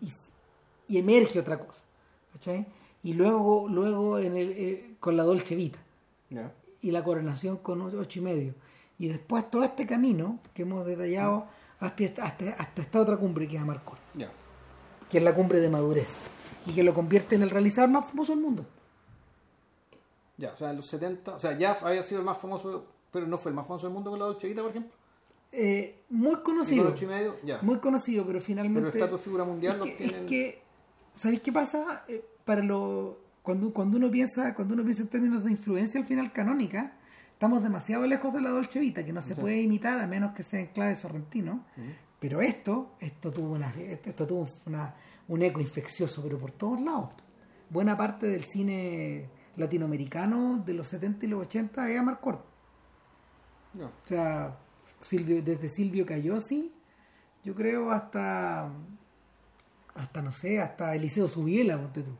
emerge 0.89 1.39
otra 1.39 1.59
cosa. 1.59 1.83
¿cachai? 2.33 2.65
Y 3.03 3.13
luego, 3.13 3.67
luego 3.69 4.17
en 4.17 4.35
el, 4.35 4.49
eh, 4.57 4.95
con 4.99 5.15
la 5.15 5.21
Dolce 5.21 5.53
Vita 5.55 5.77
y 6.81 6.89
la 6.89 7.03
coronación 7.03 7.57
con 7.57 7.79
ocho 7.83 8.17
y 8.17 8.21
medio. 8.23 8.55
Y 8.97 9.09
después 9.09 9.47
todo 9.51 9.63
este 9.63 9.85
camino 9.85 10.39
que 10.55 10.63
hemos 10.63 10.87
detallado 10.87 11.45
hasta, 11.79 12.03
esta- 12.03 12.25
hasta, 12.25 12.49
hasta 12.49 12.81
esta 12.81 12.99
otra 12.99 13.17
cumbre 13.17 13.47
que 13.47 13.57
es 13.57 13.61
Amarcor, 13.61 13.99
que 15.07 15.19
es 15.19 15.23
la 15.23 15.35
cumbre 15.35 15.59
de 15.59 15.69
madurez, 15.69 16.19
y 16.65 16.73
que 16.73 16.81
lo 16.81 16.95
convierte 16.95 17.35
en 17.35 17.43
el 17.43 17.51
realizador 17.51 17.91
más 17.91 18.07
famoso 18.09 18.31
del 18.31 18.41
mundo. 18.41 18.65
Ya, 20.37 20.53
o 20.53 20.57
sea, 20.57 20.71
en 20.71 20.77
los 20.77 20.87
70, 20.87 21.35
o 21.35 21.39
sea, 21.39 21.55
ya 21.59 21.73
había 21.73 22.01
sido 22.01 22.21
el 22.21 22.25
más 22.25 22.39
famoso, 22.39 22.85
pero 23.11 23.27
no 23.27 23.37
fue 23.37 23.51
el 23.51 23.55
más 23.55 23.67
famoso 23.67 23.85
del 23.85 23.93
mundo 23.93 24.09
con 24.09 24.19
la 24.19 24.25
Dolce 24.25 24.47
Vita, 24.47 24.63
por 24.63 24.71
ejemplo. 24.71 24.99
Eh, 25.51 26.03
muy 26.09 26.37
conocido, 26.37 26.87
ocho 26.89 27.05
y 27.05 27.07
medio, 27.07 27.35
ya. 27.43 27.59
muy 27.61 27.79
conocido, 27.79 28.25
pero 28.25 28.39
finalmente... 28.39 28.79
Pero 28.89 28.95
el 28.97 29.03
estatus 29.03 29.21
figura 29.21 29.43
mundial 29.43 29.73
es 29.73 29.79
lo 29.79 29.85
que, 29.85 29.91
tienen- 29.95 30.21
es 30.23 30.29
que, 30.29 30.61
¿sabéis 31.13 31.41
qué 31.41 31.51
pasa? 31.51 32.05
Eh, 32.07 32.23
para 32.45 32.61
lo 32.63 33.19
cuando, 33.41 33.73
cuando 33.73 33.97
uno 33.97 34.09
piensa 34.11 34.53
cuando 34.53 34.73
uno 34.75 34.83
piensa 34.83 35.01
en 35.03 35.09
términos 35.09 35.43
de 35.43 35.51
influencia 35.51 35.99
al 35.99 36.05
final 36.05 36.31
canónica 36.31 36.93
estamos 37.33 37.63
demasiado 37.63 38.05
lejos 38.05 38.33
de 38.33 38.39
la 38.41 38.51
Dolce 38.51 38.79
Vita 38.79 39.03
que 39.03 39.11
no 39.13 39.21
se 39.21 39.35
puede 39.35 39.59
imitar 39.61 39.99
a 39.99 40.05
menos 40.07 40.33
que 40.33 40.43
sea 40.43 40.59
en 40.59 40.67
clave 40.67 40.95
sorrentino. 40.95 41.65
Pero 42.19 42.39
esto 42.41 42.93
esto 42.99 43.31
tuvo 43.31 43.53
una 43.55 43.73
esto 43.77 44.27
tuvo 44.27 44.47
una, 44.67 44.93
un 45.27 45.41
eco 45.41 45.59
infeccioso 45.59 46.21
pero 46.23 46.37
por 46.37 46.51
todos 46.51 46.79
lados. 46.81 47.09
Buena 47.69 47.97
parte 47.97 48.27
del 48.27 48.43
cine 48.43 49.27
latinoamericano 49.57 50.61
de 50.65 50.73
los 50.75 50.87
70 50.89 51.25
y 51.25 51.29
los 51.29 51.41
80 51.47 51.89
es 51.89 51.99
Amarcord. 51.99 52.39
No. 53.73 53.85
o 53.87 53.91
sea 54.07 54.55
Silvio, 55.01 55.41
desde 55.41 55.69
Silvio 55.69 56.05
Cayosi 56.05 56.71
yo 57.43 57.55
creo 57.55 57.91
hasta 57.91 58.69
hasta 59.95 60.21
no 60.21 60.31
sé 60.31 60.61
hasta 60.61 60.95
Eliseo 60.95 61.27
Subiela 61.27 61.77
ponte 61.77 62.01
tú 62.03 62.11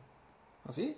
¿Así? 0.66 0.96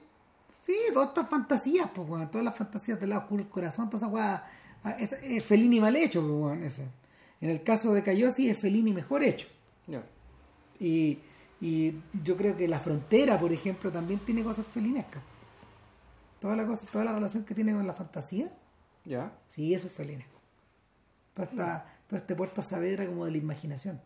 Sí, 0.65 0.75
todas 0.93 1.09
estas 1.09 1.29
fantasías, 1.29 1.89
pues, 1.93 2.07
todas 2.31 2.43
las 2.45 2.55
fantasías 2.55 2.97
del 2.99 3.09
lado 3.09 3.23
oscuro 3.23 3.43
del 3.43 3.51
corazón, 3.51 3.89
todas 3.89 4.03
esas 4.03 4.13
weas. 4.13 4.41
ah, 4.83 4.91
Es, 4.97 5.11
es 5.21 5.43
Fellini 5.45 5.79
mal 5.81 5.93
hecho, 5.95 6.25
pues, 6.25 6.61
ese. 6.61 6.87
En 7.41 7.49
el 7.49 7.63
caso 7.63 7.93
de 7.93 8.01
Cayosi 8.01 8.49
es 8.49 8.57
Fellini 8.57 8.93
mejor 8.93 9.23
hecho. 9.23 9.47
Ya. 9.87 10.01
Y, 10.79 11.19
y 11.59 11.95
yo 12.23 12.37
creo 12.37 12.55
que 12.55 12.67
La 12.69 12.79
Frontera, 12.79 13.37
por 13.37 13.51
ejemplo, 13.51 13.91
también 13.91 14.19
tiene 14.21 14.41
cosas 14.43 14.65
felinescas. 14.65 15.21
Toda 16.39 16.55
la, 16.55 16.65
cosa, 16.65 16.85
toda 16.91 17.03
la 17.05 17.13
relación 17.13 17.43
que 17.43 17.53
tiene 17.55 17.73
con 17.73 17.85
la 17.85 17.93
fantasía, 17.93 18.47
Ya. 19.03 19.33
sí, 19.49 19.73
eso 19.73 19.87
es 19.87 19.93
felinesco. 19.93 20.32
Toda 21.33 21.47
esta, 21.47 21.85
todo 22.07 22.17
este 22.19 22.35
puerto 22.35 22.61
Saavedra 22.61 23.05
como 23.07 23.25
de 23.25 23.31
la 23.31 23.37
imaginación. 23.37 23.99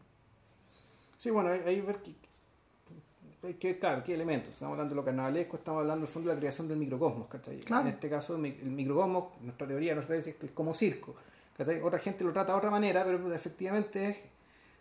Sí, 1.18 1.30
bueno, 1.30 1.50
ahí, 1.50 1.82
ver 1.82 1.98
que, 1.98 3.58
que, 3.58 3.80
claro, 3.80 4.04
qué 4.04 4.14
elementos. 4.14 4.50
Estamos 4.52 4.74
hablando 4.74 4.92
de 4.94 4.96
lo 4.98 5.06
carnavalesco, 5.06 5.58
estamos 5.58 5.82
hablando 5.82 6.06
del 6.06 6.14
fondo 6.14 6.30
de 6.30 6.36
la 6.36 6.40
creación 6.40 6.68
del 6.68 6.78
microcosmos, 6.78 7.28
¿cachai? 7.28 7.60
Claro. 7.62 7.84
En 7.84 7.94
este 7.94 8.10
caso, 8.10 8.36
el 8.36 8.42
mi- 8.42 8.50
el 8.62 8.70
microcosmos, 8.72 9.42
nuestra 9.42 9.68
teoría, 9.68 9.94
nuestra 9.94 10.16
tesis 10.16 10.34
es 10.34 10.40
que 10.40 10.46
es 10.48 10.52
como 10.52 10.74
circo, 10.74 11.16
¿cachai? 11.58 11.82
Otra 11.82 12.00
gente 12.00 12.24
lo 12.24 12.32
trata 12.34 12.52
de 12.54 12.58
otra 12.60 12.72
manera, 12.72 13.04
pero 13.04 13.34
efectivamente 13.34 14.10
es... 14.10 14.18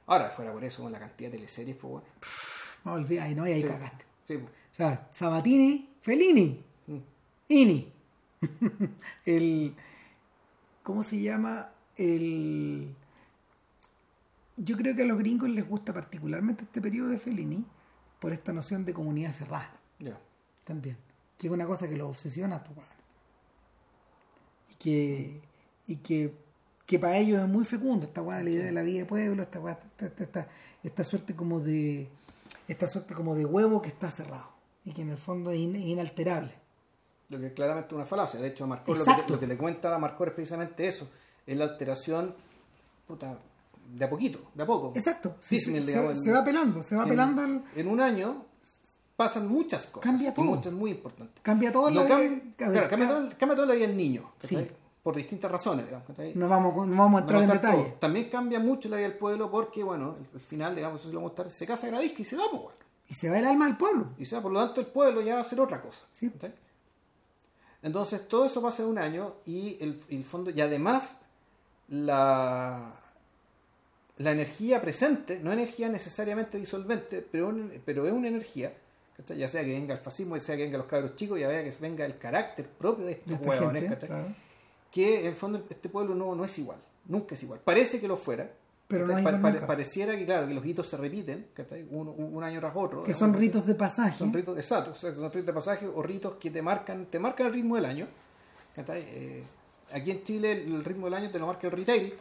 Ahora, 0.08 0.30
fuera 0.30 0.52
por 0.52 0.62
eso, 0.64 0.82
con 0.82 0.92
la 0.92 0.98
cantidad 1.00 1.30
de 1.30 1.36
teleseries, 1.38 1.76
pues 1.76 1.90
bueno. 1.90 2.06
No 2.84 2.92
olvides, 2.92 3.22
ahí 3.24 3.34
no, 3.34 3.46
y 3.48 3.52
ahí 3.52 3.62
Sí. 3.62 3.66
cagaste. 3.68 4.04
Sí, 4.22 4.38
pues. 4.38 4.52
O 4.72 4.76
sea, 4.76 5.08
Sabatini, 5.12 5.88
Fellini, 6.02 6.62
Mm. 6.86 6.98
Ini. 7.48 7.92
el. 9.24 9.74
¿Cómo 10.84 11.02
se 11.02 11.20
llama? 11.20 11.70
El. 11.96 12.94
Yo 14.56 14.76
creo 14.76 14.94
que 14.96 15.02
a 15.02 15.06
los 15.06 15.18
gringos 15.18 15.48
les 15.50 15.68
gusta 15.68 15.92
particularmente 15.92 16.64
este 16.64 16.80
periodo 16.80 17.08
de 17.10 17.18
Fellini 17.18 17.64
por 18.20 18.32
esta 18.32 18.52
noción 18.52 18.84
de 18.84 18.94
comunidad 18.94 19.32
cerrada 19.32 19.70
también. 20.64 20.96
Que 21.38 21.46
es 21.48 21.52
una 21.52 21.66
cosa 21.66 21.88
que 21.88 21.96
los 21.96 22.08
obsesiona, 22.08 22.62
pues, 22.64 22.76
weón. 22.78 22.88
Y 24.70 24.74
que. 24.76 25.40
Y 25.88 25.96
que, 25.96 26.34
que 26.86 26.98
para 26.98 27.16
ellos 27.18 27.40
es 27.40 27.48
muy 27.48 27.64
fecundo 27.64 28.06
esta 28.06 28.22
weá, 28.22 28.42
la 28.42 28.50
idea 28.50 28.64
de 28.66 28.72
la 28.72 28.82
vida 28.82 29.00
de 29.00 29.06
pueblo, 29.06 29.42
esta 29.42 29.58
esta, 29.70 30.06
esta, 30.22 30.48
esta- 30.82 31.04
suerte 31.04 31.34
como 31.36 31.60
de. 31.60 32.08
Esta 32.68 32.86
suerte 32.88 33.14
como 33.14 33.34
de 33.34 33.44
huevo 33.44 33.80
que 33.82 33.88
está 33.88 34.10
cerrado. 34.10 34.50
Y 34.84 34.92
que 34.92 35.02
en 35.02 35.10
el 35.10 35.16
fondo 35.18 35.50
es 35.50 35.58
in- 35.58 35.76
es 35.76 35.82
inalterable. 35.84 36.52
Lo 37.28 37.38
que 37.38 37.48
es 37.48 37.52
claramente 37.52 37.94
una 37.94 38.04
falacia. 38.06 38.40
De 38.40 38.48
hecho, 38.48 38.66
Marcor 38.66 38.96
lo 38.98 39.04
que, 39.04 39.32
lo 39.32 39.40
que 39.40 39.46
te 39.46 39.56
cuenta 39.56 39.94
a 39.94 39.98
Marcor 39.98 40.28
es 40.28 40.34
precisamente 40.34 40.86
eso. 40.86 41.08
Es 41.46 41.56
la 41.56 41.64
alteración, 41.64 42.34
puta, 43.06 43.38
de 43.94 44.04
a 44.04 44.10
poquito, 44.10 44.40
de 44.54 44.62
a 44.62 44.66
poco. 44.66 44.92
Exacto. 44.96 45.36
Sí, 45.40 45.60
se, 45.60 45.70
se- 45.72 45.80
digamos, 45.80 46.22
se 46.22 46.32
va 46.32 46.44
pelando, 46.44 46.82
se 46.82 46.96
va 46.96 47.04
en, 47.04 47.08
pelando, 47.08 47.44
el- 47.44 47.62
en 47.76 47.88
un 47.88 48.00
año 48.00 48.44
pasan 49.16 49.48
muchas 49.48 49.86
cosas. 49.86 50.10
Cambia 50.10 50.34
todo. 50.34 50.44
muchas 50.44 50.72
muy 50.72 50.90
importantes. 50.90 51.40
cambia 51.42 51.72
todo 51.72 51.88
la 51.90 52.02
cam- 52.06 52.18
vida- 52.20 52.42
claro, 52.56 52.88
cambia, 52.90 53.08
ca- 53.08 53.14
todo, 53.14 53.28
cambia 53.38 53.56
toda 53.56 53.66
la 53.68 53.74
vida 53.74 53.86
del 53.86 53.96
niño. 53.96 54.30
Sí. 54.40 54.58
Por 55.02 55.14
distintas 55.14 55.48
razones, 55.52 55.86
digamos. 55.86 56.08
No 56.34 56.48
vamos, 56.48 56.88
no 56.88 56.96
vamos 56.96 57.18
a 57.18 57.20
entrar 57.22 57.38
No 57.38 57.44
en 57.44 57.50
va 57.50 57.54
detalle. 57.54 57.82
todo. 57.84 57.92
También 58.00 58.28
cambia 58.28 58.58
mucho 58.58 58.88
la 58.88 58.96
vida 58.96 59.08
del 59.08 59.16
pueblo 59.18 59.48
porque, 59.52 59.84
bueno, 59.84 60.16
al 60.34 60.40
final, 60.40 60.74
digamos, 60.74 61.00
eso 61.00 61.08
se 61.10 61.14
lo 61.14 61.20
vamos 61.20 61.30
a 61.30 61.32
mostrar, 61.32 61.50
se 61.50 61.64
casa 61.64 61.86
Gradisca 61.86 62.22
y 62.22 62.24
se 62.24 62.34
va, 62.36 62.42
pues, 62.50 62.60
bueno. 62.62 62.78
Y 63.08 63.14
se 63.14 63.30
va 63.30 63.38
el 63.38 63.46
alma 63.46 63.66
del 63.66 63.76
pueblo. 63.76 64.08
Y 64.18 64.24
sea, 64.24 64.42
por 64.42 64.50
lo 64.50 64.58
tanto, 64.66 64.80
el 64.80 64.88
pueblo 64.88 65.20
ya 65.22 65.34
va 65.34 65.38
a 65.38 65.42
hacer 65.42 65.60
otra 65.60 65.80
cosa. 65.80 66.04
Sí. 66.10 66.28
Entonces, 67.82 68.26
todo 68.26 68.46
eso 68.46 68.60
pasa 68.60 68.82
en 68.82 68.88
un 68.88 68.98
año 68.98 69.34
y 69.46 69.76
el, 69.80 70.00
el 70.08 70.24
fondo, 70.24 70.50
y 70.50 70.60
además, 70.60 71.20
la, 71.88 72.92
la 74.18 74.30
energía 74.30 74.80
presente, 74.80 75.38
no 75.42 75.52
energía 75.52 75.88
necesariamente 75.88 76.58
disolvente, 76.58 77.26
pero, 77.30 77.48
un- 77.48 77.72
pero 77.84 78.06
es 78.06 78.12
una 78.12 78.28
energía, 78.28 78.72
¿cachai? 79.16 79.38
ya 79.38 79.48
sea 79.48 79.62
que 79.64 79.72
venga 79.72 79.94
el 79.94 80.00
fascismo, 80.00 80.36
ya 80.36 80.42
sea 80.42 80.56
que 80.56 80.62
venga 80.64 80.78
los 80.78 80.86
cabros 80.86 81.14
chicos, 81.16 81.38
ya 81.38 81.48
sea 81.48 81.62
que 81.62 81.72
venga 81.80 82.04
el 82.04 82.18
carácter 82.18 82.66
propio 82.66 83.04
de 83.06 83.14
De 83.14 83.20
estos 83.20 83.34
esta 83.34 83.48
huevones, 83.48 83.82
gente, 83.82 83.94
¿cachai? 83.96 84.08
claro. 84.08 84.34
que 84.90 85.20
en 85.20 85.26
el 85.26 85.34
fondo 85.34 85.64
este 85.68 85.88
pueblo 85.88 86.14
no, 86.14 86.34
no 86.34 86.44
es 86.44 86.58
igual, 86.58 86.78
nunca 87.06 87.34
es 87.34 87.42
igual. 87.42 87.60
Parece 87.62 88.00
que 88.00 88.08
lo 88.08 88.16
fuera, 88.16 88.50
Pero 88.88 89.06
no 89.06 89.66
pareciera 89.66 90.16
que, 90.16 90.24
claro, 90.24 90.46
que 90.48 90.54
los 90.54 90.64
hitos 90.64 90.86
se 90.88 90.96
repiten. 90.96 91.46
Un, 91.90 92.08
un- 92.08 92.42
año 92.44 92.60
tras 92.60 92.72
otro. 92.76 93.02
Que 93.02 93.14
son 93.14 93.34
ritos 93.34 93.66
de 93.66 93.74
pasaje. 93.74 94.16
Son 94.18 94.32
ritos, 94.32 94.56
exacto, 94.56 94.94
son 94.94 95.12
ritos 95.24 95.46
de 95.46 95.52
pasaje 95.52 95.86
o 95.86 96.02
ritos 96.02 96.36
que 96.36 96.50
te 96.50 96.62
marcan, 96.62 97.06
te 97.06 97.18
marcan 97.18 97.48
el 97.48 97.52
ritmo 97.54 97.74
del 97.76 97.84
año. 97.84 98.06
Eh, 98.76 99.42
aquí 99.92 100.10
en 100.10 100.22
Chile 100.24 100.52
el 100.52 100.84
ritmo 100.84 101.06
del 101.06 101.14
año 101.14 101.30
te 101.30 101.38
lo 101.38 101.46
marca 101.46 101.66
el 101.66 101.72
retail. 101.72 102.14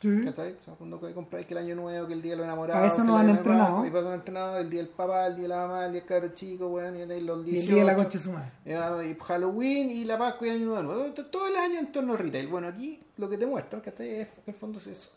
Sí. 0.00 0.24
¿cachai? 0.26 0.52
O 0.52 0.64
sea, 0.64 0.74
cuando 0.74 1.00
compráis 1.12 1.44
que 1.44 1.54
el 1.54 1.58
año 1.58 1.74
nuevo, 1.74 2.06
que 2.06 2.12
el 2.12 2.22
día 2.22 2.30
de 2.32 2.36
los 2.36 2.44
enamorados. 2.44 2.80
Para 2.80 2.92
eso 2.92 3.02
el 3.02 3.10
han 3.10 3.30
entrenado. 3.30 3.84
Y 3.84 3.88
para 3.90 4.00
eso 4.00 4.08
han 4.10 4.14
entrenado 4.14 4.58
el 4.58 4.70
día 4.70 4.80
del 4.80 4.90
papá, 4.90 5.26
el 5.26 5.34
día 5.34 5.42
de 5.42 5.48
la 5.48 5.56
mamá, 5.66 5.86
el 5.86 5.92
día 5.92 6.00
del 6.02 6.08
cabro 6.08 6.28
chico, 6.36 6.68
weón, 6.68 6.96
y 6.96 7.00
el- 7.02 7.26
los 7.26 7.40
Y 7.40 7.50
18. 7.50 7.60
el 7.68 7.74
día 7.74 7.78
de 7.78 7.84
la 7.84 7.96
concha 7.96 8.18
de 8.18 8.24
su 8.24 8.30
madre. 8.32 8.52
eh, 8.64 9.10
y 9.18 9.20
Halloween 9.24 9.90
y 9.90 10.04
la 10.04 10.16
Pascua 10.16 10.46
y 10.46 10.50
el 10.50 10.56
año 10.56 10.82
nuevo. 10.82 11.04
Todo- 11.14 11.48
el 11.48 11.56
año 11.56 11.80
en 11.80 11.90
torno 11.90 12.12
al 12.12 12.18
retail. 12.20 12.46
Bueno, 12.46 12.68
aquí 12.68 13.00
lo 13.16 13.28
que 13.28 13.36
te 13.38 13.46
muestran, 13.46 13.80
¿cachai? 13.82 14.08
Es, 14.20 14.28
en 14.38 14.44
el 14.46 14.54
fondo 14.54 14.78
es 14.78 14.86
eso. 14.86 15.10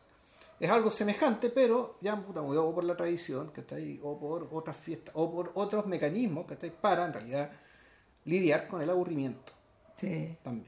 Es 0.59 0.69
algo 0.71 0.89
semejante, 0.89 1.51
pero 1.51 1.97
ya 2.01 2.15
puta, 2.15 2.41
o 2.41 2.73
por 2.73 2.83
la 2.83 2.97
tradición, 2.97 3.51
¿cachai? 3.53 3.99
O 4.01 4.17
por 4.19 4.47
otras 4.51 4.77
fiestas, 4.77 5.13
o 5.15 5.31
por 5.31 5.51
otros 5.53 5.85
mecanismos, 5.85 6.47
¿cachai? 6.47 6.71
Para, 6.71 7.05
en 7.05 7.13
realidad, 7.13 7.51
lidiar 8.25 8.67
con 8.67 8.81
el 8.81 8.89
aburrimiento 8.89 9.53
Sí. 9.95 10.35
también. 10.43 10.67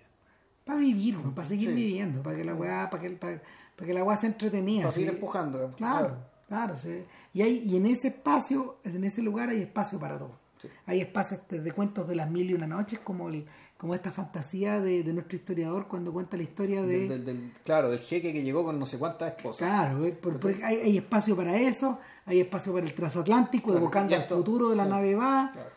Para 0.66 0.80
vivir, 0.80 1.18
para 1.36 1.48
seguir 1.48 1.70
Sí. 1.70 1.76
viviendo, 1.76 2.22
para 2.24 2.38
que 2.38 2.44
la 2.46 2.54
weá, 2.56 2.90
para 2.90 3.04
que, 3.04 3.10
para, 3.12 3.42
para 3.76 3.88
que 3.88 3.94
la 3.94 4.04
weá 4.04 4.16
sea 4.18 4.30
entretenida. 4.30 4.84
Para 4.84 4.94
seguir 4.94 5.10
empujando. 5.10 5.74
Claro, 5.78 6.16
claro. 6.48 6.78
sí. 6.78 7.04
Y, 7.34 7.42
hay, 7.42 7.64
y 7.66 7.76
en 7.78 7.86
ese 7.88 8.10
espacio, 8.10 8.78
en 8.84 9.04
ese 9.04 9.22
lugar 9.22 9.50
hay 9.50 9.62
espacio 9.62 10.00
para 10.00 10.18
todo. 10.18 10.32
Sí. 10.62 10.70
Hay 10.86 11.02
espacios 11.02 11.42
de 11.50 11.72
cuentos 11.74 12.08
de 12.08 12.16
las 12.16 12.30
mil 12.32 12.50
y 12.50 12.54
una 12.54 12.68
noches, 12.68 13.00
como 13.00 13.28
el, 13.28 13.46
como 13.78 13.94
esta 13.96 14.12
fantasía 14.14 14.80
de, 14.80 15.04
de 15.04 15.12
nuestro 15.12 15.36
historiador 15.36 15.88
cuando 15.90 16.14
cuenta 16.14 16.38
la 16.38 16.44
historia 16.44 16.82
de... 16.84 17.00
Del, 17.00 17.08
del- 17.10 17.26
del- 17.26 17.52
claro, 17.66 17.90
del 17.90 18.00
jeque 18.00 18.32
que 18.32 18.42
llegó 18.44 18.64
con 18.64 18.80
no 18.80 18.86
sé 18.86 18.98
cuántas 18.98 19.36
esposas. 19.36 19.68
Claro, 19.68 20.06
eh, 20.06 20.14
por- 20.14 20.40
por- 20.40 20.54
hay, 20.64 20.78
hay 20.78 20.98
espacio 20.98 21.36
para 21.36 21.58
eso, 21.58 22.00
hay 22.26 22.40
espacio 22.40 22.72
para 22.72 22.86
el 22.86 22.94
transatlántico, 22.94 23.66
Claro, 23.72 23.80
evocando 23.80 24.16
esto- 24.16 24.38
futuro 24.38 24.70
de 24.70 24.78
la 24.78 24.86
claro, 24.86 25.02
nave 25.02 25.16
va. 25.16 25.50
Claro. 25.52 25.70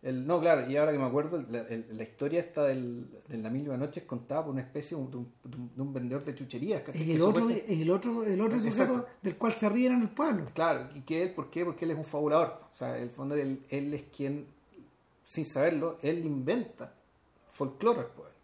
El, 0.00 0.26
no, 0.28 0.40
claro, 0.40 0.70
y 0.70 0.76
ahora 0.76 0.92
que 0.92 0.98
me 0.98 1.06
acuerdo, 1.06 1.42
la, 1.50 1.58
el- 1.62 1.86
la 1.96 2.02
historia 2.04 2.38
esta 2.38 2.62
del, 2.64 3.10
de 3.26 3.38
la 3.38 3.50
mil 3.50 3.64
y 3.64 3.68
una 3.68 3.78
noches 3.78 4.04
contada 4.04 4.44
por 4.44 4.52
una 4.52 4.62
especie 4.62 4.96
de 4.96 5.02
un, 5.02 5.10
de 5.10 5.16
un- 5.16 5.70
de 5.74 5.82
un 5.82 5.92
vendedor 5.92 6.22
de 6.24 6.34
chucherías. 6.36 6.82
Que 6.82 6.92
el 7.14 7.20
otro, 7.22 7.48
el 7.50 7.90
otro, 7.90 8.22
el 8.24 8.40
otro 8.40 8.58
sujeto 8.60 9.06
del 9.22 9.36
cual 9.36 9.52
se 9.54 9.68
ríen 9.68 9.94
en 9.94 10.02
el 10.02 10.08
pueblo. 10.10 10.44
Claro, 10.54 10.88
y 10.94 11.00
que 11.00 11.22
él, 11.24 11.34
¿por 11.34 11.50
qué? 11.50 11.64
Porque 11.64 11.84
él 11.84 11.90
es 11.90 11.96
un 11.98 12.04
fabulador. 12.04 12.60
O 12.72 12.76
sea, 12.76 12.96
el 12.96 13.10
fondo 13.10 13.34
él, 13.34 13.60
él 13.70 13.92
es 13.92 14.04
quien, 14.16 14.46
sin 15.24 15.44
saberlo, 15.44 15.96
él 16.02 16.24
inventa 16.24 16.94
folclore 17.46 18.00
al 18.00 18.06
pueblo. 18.06 18.34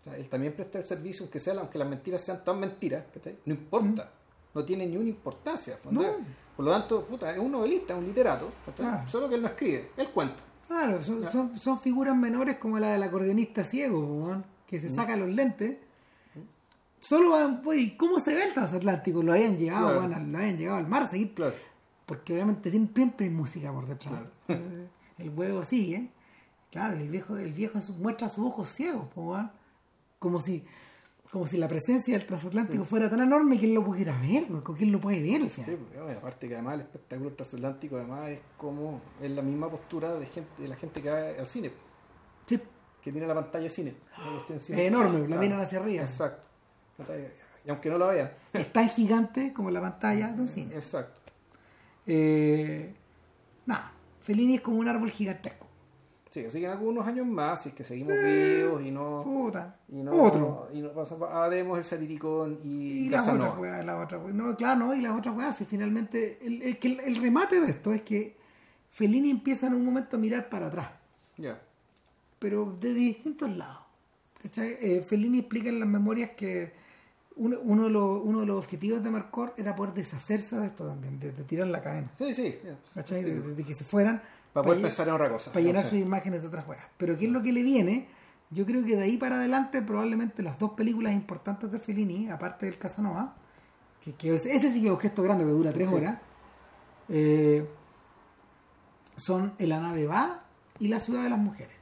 O 0.00 0.04
sea, 0.04 0.16
él 0.16 0.28
también 0.28 0.52
presta 0.52 0.78
el 0.78 0.84
servicio, 0.84 1.22
aunque, 1.24 1.38
sea, 1.38 1.54
aunque 1.54 1.78
las 1.78 1.88
mentiras 1.88 2.22
sean 2.22 2.42
tan 2.42 2.58
mentiras, 2.58 3.04
no 3.44 3.54
importa, 3.54 4.10
no 4.52 4.64
tiene 4.64 4.84
ni 4.86 4.96
una 4.96 5.08
importancia. 5.10 5.78
No. 5.92 6.02
Por 6.56 6.64
lo 6.64 6.72
tanto, 6.72 7.04
puta, 7.04 7.30
es 7.32 7.38
un 7.38 7.52
novelista, 7.52 7.94
un 7.94 8.04
literato. 8.06 8.50
Claro. 8.74 9.08
solo 9.08 9.28
que 9.28 9.36
él 9.36 9.42
no 9.42 9.48
escribe, 9.48 9.90
él 9.96 10.08
cuenta. 10.08 10.42
Claro, 10.72 11.02
son, 11.02 11.30
son, 11.30 11.58
son 11.58 11.80
figuras 11.80 12.16
menores 12.16 12.56
como 12.56 12.78
la 12.78 12.92
del 12.92 13.02
acordeonista 13.02 13.62
ciego, 13.62 14.00
weón, 14.00 14.44
que 14.66 14.80
se 14.80 14.90
saca 14.90 15.16
los 15.16 15.28
lentes. 15.28 15.76
Solo 16.98 17.30
van, 17.30 17.60
pues, 17.62 17.78
¿y 17.78 17.96
¿cómo 17.96 18.18
se 18.20 18.34
ve 18.34 18.44
el 18.44 18.54
transatlántico? 18.54 19.22
Lo 19.22 19.32
habían 19.32 19.58
llegado, 19.58 19.98
Claro. 20.06 20.24
lo 20.24 20.38
habían 20.38 20.56
llegado 20.56 20.78
al 20.78 20.88
mar, 20.88 21.08
seguir, 21.10 21.34
Claro. 21.34 21.54
porque 22.06 22.32
obviamente 22.32 22.70
siempre 22.70 23.26
hay 23.26 23.30
música 23.30 23.70
por 23.70 23.86
detrás. 23.86 24.14
El 25.18 25.28
huevo 25.30 25.62
sigue. 25.64 26.08
Claro, 26.70 26.96
el 26.96 27.08
viejo, 27.10 27.36
el 27.36 27.52
viejo 27.52 27.78
muestra 27.98 28.28
sus 28.30 28.46
ojos 28.46 28.68
ciegos, 28.70 29.04
pues, 29.14 29.26
weón. 29.26 29.50
como 30.18 30.40
si 30.40 30.64
como 31.32 31.46
si 31.46 31.56
la 31.56 31.66
presencia 31.66 32.12
del 32.18 32.26
transatlántico 32.26 32.84
fuera 32.84 33.08
tan 33.08 33.20
enorme 33.20 33.58
que 33.58 33.64
él 33.64 33.72
lo 33.72 33.82
pudiera 33.82 34.12
ver, 34.20 34.44
que 34.76 34.84
él 34.84 34.90
lo 34.92 35.00
puede 35.00 35.22
ver. 35.22 35.48
Sí, 35.48 35.62
pues, 35.64 36.02
bueno, 36.04 36.18
aparte 36.18 36.46
que 36.46 36.52
además 36.52 36.74
el 36.74 36.80
espectáculo 36.82 37.32
transatlántico 37.32 37.96
además 37.96 38.28
es 38.32 38.40
como 38.58 39.00
es 39.18 39.30
la 39.30 39.40
misma 39.40 39.70
postura 39.70 40.12
de 40.14 40.26
gente 40.26 40.50
de 40.60 40.68
la 40.68 40.76
gente 40.76 41.00
que 41.00 41.10
va 41.10 41.18
al 41.30 41.48
cine, 41.48 41.70
Sí, 42.44 42.60
que 43.00 43.10
tiene 43.12 43.26
la 43.26 43.34
pantalla 43.34 43.64
de 43.64 43.70
cine. 43.70 43.94
Es 44.54 44.68
enorme, 44.70 45.20
la 45.20 45.26
Claro. 45.26 45.40
miran 45.42 45.60
hacia 45.62 45.78
arriba. 45.78 46.02
Exacto. 46.02 46.48
Y 47.64 47.70
aunque 47.70 47.88
no 47.88 47.96
la 47.96 48.08
vean. 48.08 48.30
es 48.52 48.70
tan 48.70 48.90
gigante 48.90 49.54
como 49.54 49.70
la 49.70 49.80
pantalla 49.80 50.28
de 50.28 50.38
un 50.42 50.48
cine. 50.48 50.74
Exacto. 50.74 51.32
Eh, 52.06 52.92
nada, 53.64 53.90
Fellini 54.20 54.56
es 54.56 54.60
como 54.60 54.76
un 54.78 54.88
árbol 54.88 55.10
gigantesco. 55.10 55.61
Sí, 56.32 56.44
así 56.46 56.60
que 56.60 56.64
en 56.64 56.72
algunos 56.72 57.06
años 57.06 57.26
más, 57.26 57.62
si 57.62 57.68
es 57.68 57.74
que 57.74 57.84
seguimos 57.84 58.14
vivos 58.14 58.82
y 58.84 58.90
no. 58.90 59.22
Puta. 59.22 59.76
Y 59.90 59.96
no, 60.02 60.12
Otro. 60.12 60.68
Y 60.72 60.80
no, 60.80 60.90
haremos 61.28 61.76
el 61.78 61.84
satiricón 61.84 62.58
y, 62.64 63.04
Y 63.04 63.08
las 63.10 63.28
otras 63.28 63.58
weas, 63.58 63.84
las 63.84 64.02
otras 64.04 64.22
weas. 64.22 64.34
No, 64.34 64.56
claro, 64.56 64.86
no, 64.86 64.94
y 64.94 65.02
las 65.02 65.16
otras 65.18 65.36
weas, 65.36 65.60
y 65.60 65.66
finalmente, 65.66 66.38
el, 66.40 66.62
el, 66.62 66.78
el, 66.82 67.00
el 67.00 67.16
remate 67.16 67.60
de 67.60 67.70
esto 67.70 67.92
es 67.92 68.00
que 68.00 68.34
Fellini 68.92 69.30
empieza 69.30 69.66
en 69.66 69.74
un 69.74 69.84
momento 69.84 70.16
a 70.16 70.18
mirar 70.20 70.48
para 70.48 70.68
atrás, 70.68 70.88
Ya. 71.36 71.60
pero 72.38 72.76
de 72.80 72.94
distintos 72.94 73.50
lados. 73.54 73.82
¿cachai? 74.42 74.76
Eh, 74.80 75.02
Fellini 75.06 75.40
explica 75.40 75.68
en 75.68 75.80
las 75.80 75.88
memorias 75.88 76.30
que 76.30 76.72
uno, 77.36 77.58
uno, 77.62 77.84
de 77.84 77.90
los, 77.90 78.20
uno 78.24 78.40
de 78.40 78.46
los 78.46 78.56
objetivos 78.58 79.02
de 79.04 79.10
Marcor 79.10 79.54
era 79.56 79.74
poder 79.76 79.94
deshacerse 79.94 80.56
de 80.58 80.66
esto 80.66 80.86
también, 80.86 81.18
de, 81.20 81.30
de 81.32 81.44
tirar 81.44 81.66
la 81.68 81.80
cadena, 81.82 82.10
Sí, 82.18 82.32
sí. 82.34 82.58
De, 82.94 83.22
de- 83.22 83.54
de 83.54 83.64
que 83.64 83.74
se 83.74 83.84
fueran 83.84 84.20
Para 84.52 84.64
poder 84.66 84.82
pensar 84.82 85.08
en 85.08 85.14
otra 85.14 85.28
cosa. 85.30 85.52
para 85.52 85.64
llenar 85.64 85.84
sus 85.84 85.98
imágenes 85.98 86.42
de 86.42 86.48
otras 86.48 86.66
weas. 86.68 86.84
Pero 86.98 87.16
¿qué 87.16 87.24
es 87.26 87.30
lo 87.30 87.42
que 87.42 87.52
le 87.52 87.62
viene? 87.62 88.08
Yo 88.50 88.66
creo 88.66 88.84
que 88.84 88.96
de 88.96 89.02
ahí 89.04 89.16
para 89.16 89.36
adelante 89.36 89.80
probablemente 89.80 90.42
las 90.42 90.58
dos 90.58 90.72
películas 90.72 91.14
importantes 91.14 91.72
de 91.72 91.78
Fellini, 91.78 92.28
aparte 92.30 92.66
del 92.66 92.76
Casanova, 92.78 93.34
que, 94.04 94.12
que 94.14 94.34
es- 94.34 94.44
ese 94.46 94.70
sí 94.72 94.80
que 94.80 94.86
es 94.88 94.92
un 94.92 94.98
gesto 95.00 95.22
grande 95.22 95.44
que 95.44 95.50
dura 95.50 95.72
tres 95.72 95.88
Sí. 95.88 95.94
horas, 95.94 96.18
eh, 97.08 97.66
son 99.16 99.52
La 99.58 99.80
nave 99.80 100.06
va 100.06 100.44
y 100.78 100.88
La 100.88 101.00
ciudad 101.00 101.22
de 101.22 101.30
las 101.30 101.38
mujeres. 101.38 101.76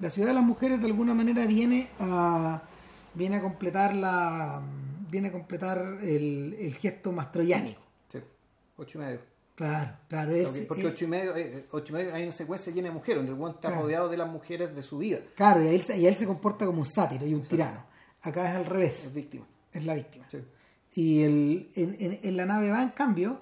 La 0.00 0.10
ciudad 0.10 0.28
de 0.28 0.34
las 0.34 0.42
mujeres 0.44 0.80
de 0.80 0.86
alguna 0.86 1.14
manera 1.14 1.46
viene 1.46 1.88
a 2.00 2.60
viene 3.14 3.36
a 3.36 3.40
completar 3.40 3.94
la 3.94 4.60
viene 5.08 5.28
a 5.28 5.32
completar 5.32 5.78
el, 6.02 6.56
el 6.58 6.74
gesto 6.74 7.12
mastroiánico. 7.12 7.80
Sí. 8.08 8.18
Ocho 8.76 8.98
y 8.98 9.02
medio. 9.02 9.20
Claro, 9.54 9.92
claro. 10.08 10.32
es- 10.32 10.48
Porque, 10.66 10.82
es- 10.82 10.88
ocho 10.88 11.04
y 11.04 11.08
medio, 11.08 11.36
eh, 11.36 11.66
ocho 11.70 11.92
y 11.92 11.96
medio 11.96 12.14
hay 12.14 12.22
una 12.24 12.32
secuencia 12.32 12.72
llena 12.72 12.88
de 12.88 12.94
mujeres, 12.94 13.18
donde 13.18 13.32
el 13.32 13.38
buen 13.38 13.54
está 13.54 13.68
Claro. 13.68 13.82
rodeado 13.82 14.08
de 14.08 14.16
las 14.16 14.28
mujeres 14.28 14.74
de 14.74 14.82
su 14.82 14.98
vida. 14.98 15.18
Claro, 15.36 15.62
y 15.62 15.68
él, 15.68 15.82
y 15.96 16.06
él 16.06 16.14
se 16.16 16.26
comporta 16.26 16.66
como 16.66 16.80
un 16.80 16.86
sátiro 16.86 17.24
y 17.26 17.34
un 17.34 17.42
tirano. 17.42 17.84
Acá 18.22 18.50
es 18.50 18.56
al 18.56 18.66
revés, 18.66 19.04
Es 19.04 19.14
víctima. 19.14 19.46
es 19.72 19.84
la 19.84 19.94
víctima. 19.94 20.26
Sí. 20.30 20.38
Y 20.94 21.22
el, 21.22 21.70
en, 21.76 21.96
en- 22.00 22.18
en 22.22 22.36
la 22.36 22.46
nave 22.46 22.70
va, 22.70 22.82
en 22.82 22.90
cambio, 22.90 23.40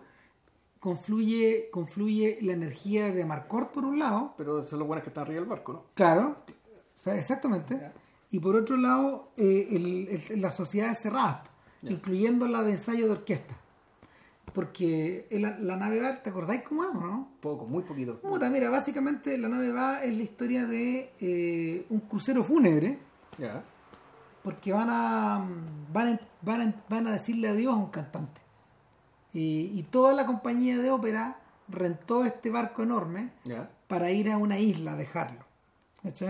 confluye, 0.81 1.69
confluye 1.71 2.39
la 2.43 2.53
energía 2.55 3.11
de 3.13 3.25
Marcort 3.25 3.73
por 3.73 3.85
un 3.85 3.99
lado, 3.99 4.35
Pero 4.37 4.67
son 4.67 4.81
los 4.81 4.89
buenos 4.89 5.05
que 5.05 5.11
están 5.11 5.25
arriba 5.25 5.41
del 5.41 5.49
barco, 5.49 5.73
¿no? 5.73 5.85
claro, 5.95 6.37
o 6.49 7.01
sea, 7.01 7.17
exactamente, 7.17 7.81
y 8.31 8.39
por 8.41 8.57
otro 8.57 8.77
lado 8.77 9.31
eh, 9.37 9.69
el- 9.71 10.09
el- 10.31 10.41
las 10.41 10.57
sociedades 10.57 10.99
cerradas, 11.01 11.43
incluyendo 11.83 12.47
la 12.49 12.63
de 12.63 12.73
ensayo 12.73 13.07
de 13.07 13.13
orquesta. 13.13 13.57
Porque 14.53 15.27
la, 15.31 15.57
la 15.59 15.77
nave 15.77 16.01
va, 16.01 16.23
¿te 16.23 16.31
acordáis 16.31 16.63
cómo 16.63 16.85
es 16.85 16.91
o 16.91 17.01
no? 17.01 17.29
Poco, 17.41 17.67
muy 17.67 17.83
poquito. 17.85 18.21
Puta, 18.21 18.51
mira, 18.51 18.69
básicamente 18.69 19.39
la 19.39 19.49
nave 19.49 19.71
va 19.73 20.03
es 20.05 20.15
la 20.17 20.23
historia 20.23 20.67
de 20.67 21.11
eh, 21.21 21.87
un 21.89 22.01
crucero 22.01 22.45
fúnebre 22.45 22.99
Ya. 23.39 23.63
porque 24.43 24.73
van 24.73 24.89
a 24.91 25.47
van 25.93 26.09
a, 26.09 26.21
van 26.43 26.61
a, 26.61 26.75
van 26.89 27.07
a 27.07 27.13
decirle 27.13 27.49
adiós 27.49 27.73
a 27.73 27.77
un 27.77 27.91
cantante. 27.91 28.41
Y, 29.33 29.71
y 29.75 29.85
toda 29.91 30.13
la 30.13 30.27
compañía 30.27 30.77
de 30.79 30.91
ópera 30.91 31.39
rentó 31.69 32.25
este 32.27 32.51
barco 32.51 32.83
enorme 32.83 33.31
para 33.87 34.11
ir 34.11 34.29
a 34.31 34.37
una 34.37 34.59
isla 34.59 34.93
a 34.93 34.97
dejarlo. 34.97 35.41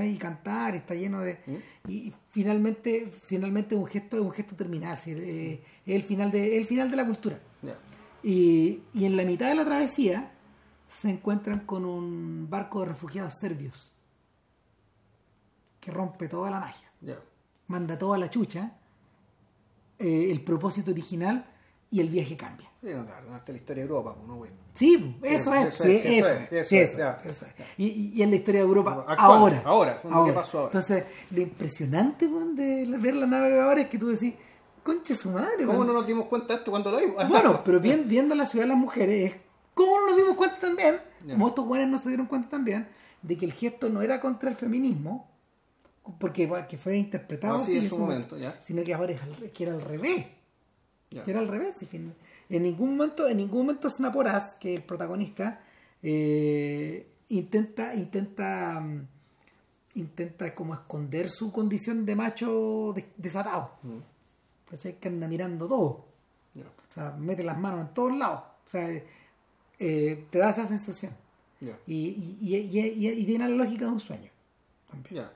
Y 0.04 0.16
cantar, 0.18 0.76
está 0.76 0.94
lleno 0.94 1.20
de... 1.22 1.40
Y, 1.88 2.08
y 2.08 2.14
finalmente, 2.30 3.10
finalmente 3.24 3.74
un 3.74 3.86
gesto 3.86 4.16
es 4.18 4.22
un 4.22 4.30
gesto 4.30 4.54
terminal, 4.54 4.92
es, 4.92 5.06
eh, 5.08 5.64
es 5.86 5.94
el 5.96 6.02
final 6.02 6.30
de, 6.30 6.54
es 6.54 6.60
el 6.60 6.66
final 6.66 6.90
de 6.90 6.96
la 6.96 7.06
cultura. 7.06 7.40
Y, 8.22 8.82
y 8.94 9.04
en 9.04 9.16
la 9.16 9.24
mitad 9.24 9.48
de 9.48 9.54
la 9.54 9.64
travesía 9.64 10.32
se 10.88 11.10
encuentran 11.10 11.60
con 11.60 11.84
un 11.84 12.48
barco 12.48 12.80
de 12.80 12.86
refugiados 12.86 13.34
serbios 13.40 13.96
que 15.80 15.90
rompe 15.90 16.28
toda 16.28 16.50
la 16.50 16.60
magia 16.60 16.92
manda 17.72 17.98
toda 17.98 18.18
la 18.18 18.28
chucha, 18.28 18.70
eh, 19.98 20.30
el 20.30 20.42
propósito 20.42 20.90
original 20.90 21.46
y 21.90 22.00
el 22.00 22.08
viaje 22.08 22.36
cambia. 22.36 22.68
Sí, 22.82 22.88
no, 22.94 23.06
claro, 23.06 23.34
hasta 23.34 23.52
la 23.52 23.58
historia 23.58 23.82
de 23.84 23.88
Europa, 23.88 24.14
pues, 24.14 24.28
no, 24.28 24.36
güey. 24.36 24.50
Sí, 24.74 25.18
eso 25.22 25.54
es, 25.54 25.74
eso 25.74 25.84
sí, 25.84 25.90
es, 25.90 26.24
es, 26.24 26.52
es, 26.52 26.72
es, 26.72 26.98
es, 26.98 27.42
es. 27.42 27.54
Y, 27.78 28.20
en 28.22 28.30
la 28.30 28.36
historia 28.36 28.60
de 28.60 28.66
Europa 28.66 29.04
Actual, 29.06 29.18
ahora. 29.18 29.62
ahora, 29.64 29.96
es 29.96 30.04
lo 30.04 30.24
que 30.24 30.32
pasó 30.32 30.58
ahora. 30.58 30.70
Entonces, 30.70 31.04
lo 31.30 31.40
impresionante 31.40 32.26
de 32.26 32.98
ver 32.98 33.14
la 33.14 33.26
nave 33.26 33.60
ahora 33.60 33.82
es 33.82 33.88
que 33.88 33.98
tú 33.98 34.08
decís, 34.08 34.34
concha 34.82 35.14
su 35.14 35.30
madre. 35.30 35.64
¿Cómo 35.66 35.72
weón". 35.78 35.86
no 35.88 35.92
nos 35.94 36.06
dimos 36.06 36.26
cuenta 36.26 36.54
de 36.54 36.58
esto 36.60 36.70
cuando 36.70 36.90
lo 36.90 36.98
vimos? 36.98 37.28
Bueno, 37.28 37.62
pero 37.64 37.80
bien, 37.80 38.06
viendo 38.08 38.34
la 38.34 38.46
ciudad 38.46 38.64
de 38.64 38.68
las 38.70 38.78
mujeres, 38.78 39.32
es 39.32 39.40
¿cómo 39.74 40.00
no 40.00 40.06
nos 40.08 40.16
dimos 40.16 40.36
cuenta 40.36 40.58
también? 40.58 40.96
Ya. 41.26 41.34
Como 41.34 41.48
estos 41.48 41.66
buenos 41.66 41.88
no 41.88 41.98
se 41.98 42.08
dieron 42.08 42.26
cuenta 42.26 42.48
también, 42.50 42.88
de 43.22 43.36
que 43.36 43.44
el 43.44 43.52
gesto 43.52 43.88
no 43.88 44.02
era 44.02 44.20
contra 44.20 44.50
el 44.50 44.56
feminismo, 44.56 45.30
porque 46.18 46.50
que 46.68 46.76
fue 46.78 46.96
interpretado 46.96 47.54
Así 47.56 47.76
en 47.78 47.88
su 47.88 47.98
momento, 47.98 48.36
ya. 48.36 48.58
sino 48.60 48.82
que 48.82 48.92
ahora 48.92 49.12
es 49.12 49.22
al- 49.22 49.50
que 49.52 49.62
era 49.64 49.72
al 49.72 49.80
revés. 49.80 50.26
Que 51.10 51.30
era 51.30 51.40
al 51.40 51.48
revés. 51.48 51.76
En 52.48 52.62
ningún 52.62 52.96
momento, 52.96 53.28
en 53.28 53.36
ningún 53.36 53.60
momento 53.66 53.88
Snaporaz, 53.90 54.56
que 54.58 54.72
es 54.74 54.80
el 54.80 54.84
protagonista, 54.84 55.60
eh, 56.02 57.06
intenta, 57.28 57.94
intenta, 57.94 58.80
mm, 58.80 59.06
intenta 59.94 60.54
como 60.54 60.74
esconder 60.74 61.28
su 61.30 61.52
condición 61.52 62.04
de 62.06 62.16
macho 62.16 62.92
des- 62.94 63.04
desatado. 63.16 63.72
¿Cachai? 64.72 64.94
Que 64.98 65.06
anda 65.08 65.28
mirando 65.28 65.68
todo. 65.68 66.04
O 66.56 66.92
sea, 66.94 67.10
mete 67.18 67.44
las 67.44 67.56
manos 67.58 67.82
en 67.88 67.94
todos 67.94 68.16
lados. 68.16 68.42
O 68.66 68.70
sea, 68.70 68.88
eh, 69.78 70.26
te 70.30 70.38
da 70.38 70.50
esa 70.50 70.66
sensación. 70.66 71.12
Y, 71.86 71.94
y, 72.08 72.38
y, 72.40 72.56
y- 72.56 73.06
y- 73.08 73.08
y 73.20 73.24
tiene 73.24 73.48
la 73.48 73.54
lógica 73.64 73.84
de 73.84 73.90
un 73.92 74.00
sueño. 74.00 74.30
También. 74.90 75.26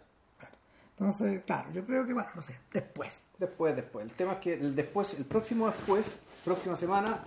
Entonces, 0.99 1.43
claro, 1.45 1.71
yo 1.73 1.85
creo 1.85 2.07
que, 2.07 2.13
bueno, 2.15 2.29
no 2.35 2.41
sé, 2.43 2.59
después. 2.73 3.23
Después, 3.39 3.77
después. 3.77 4.05
El 4.07 4.13
tema 4.15 4.33
es 4.35 4.39
que 4.39 4.55
el 4.55 4.75
después, 4.75 5.15
el 5.15 5.25
próximo 5.27 5.67
después, 5.67 6.17
próxima 6.45 6.75
semana, 6.75 7.23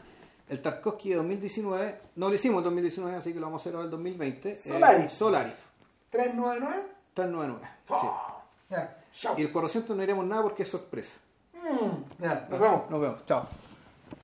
el 0.50 0.60
Tarkovsky 0.62 1.10
de 1.12 1.16
2019, 1.18 2.00
no 2.16 2.30
lo 2.30 2.34
hicimos 2.36 2.58
en 2.60 2.64
2019, 2.66 3.16
así 3.18 3.32
que 3.34 3.40
lo 3.40 3.46
vamos 3.46 3.62
a 3.62 3.64
hacer 3.64 3.76
ahora 3.76 3.86
en 3.86 3.92
2020. 3.92 4.52
eh, 4.52 4.58
Solaris. 4.58 5.12
Solaris. 5.14 5.54
399. 6.10 6.84
399. 7.14 7.68
sí. 7.88 8.08
Ya, 8.72 8.98
chao. 9.14 9.36
Y 9.38 9.42
el 9.42 9.52
400 9.52 9.96
no 9.98 10.04
iremos 10.04 10.26
nada 10.26 10.42
porque 10.44 10.64
es 10.64 10.70
sorpresa. 10.70 11.20
Ya, 12.20 12.48
nos 12.50 12.60
vemos. 12.60 12.90
Nos 12.90 13.02
vemos. 13.02 13.26
Chao. 13.26 13.46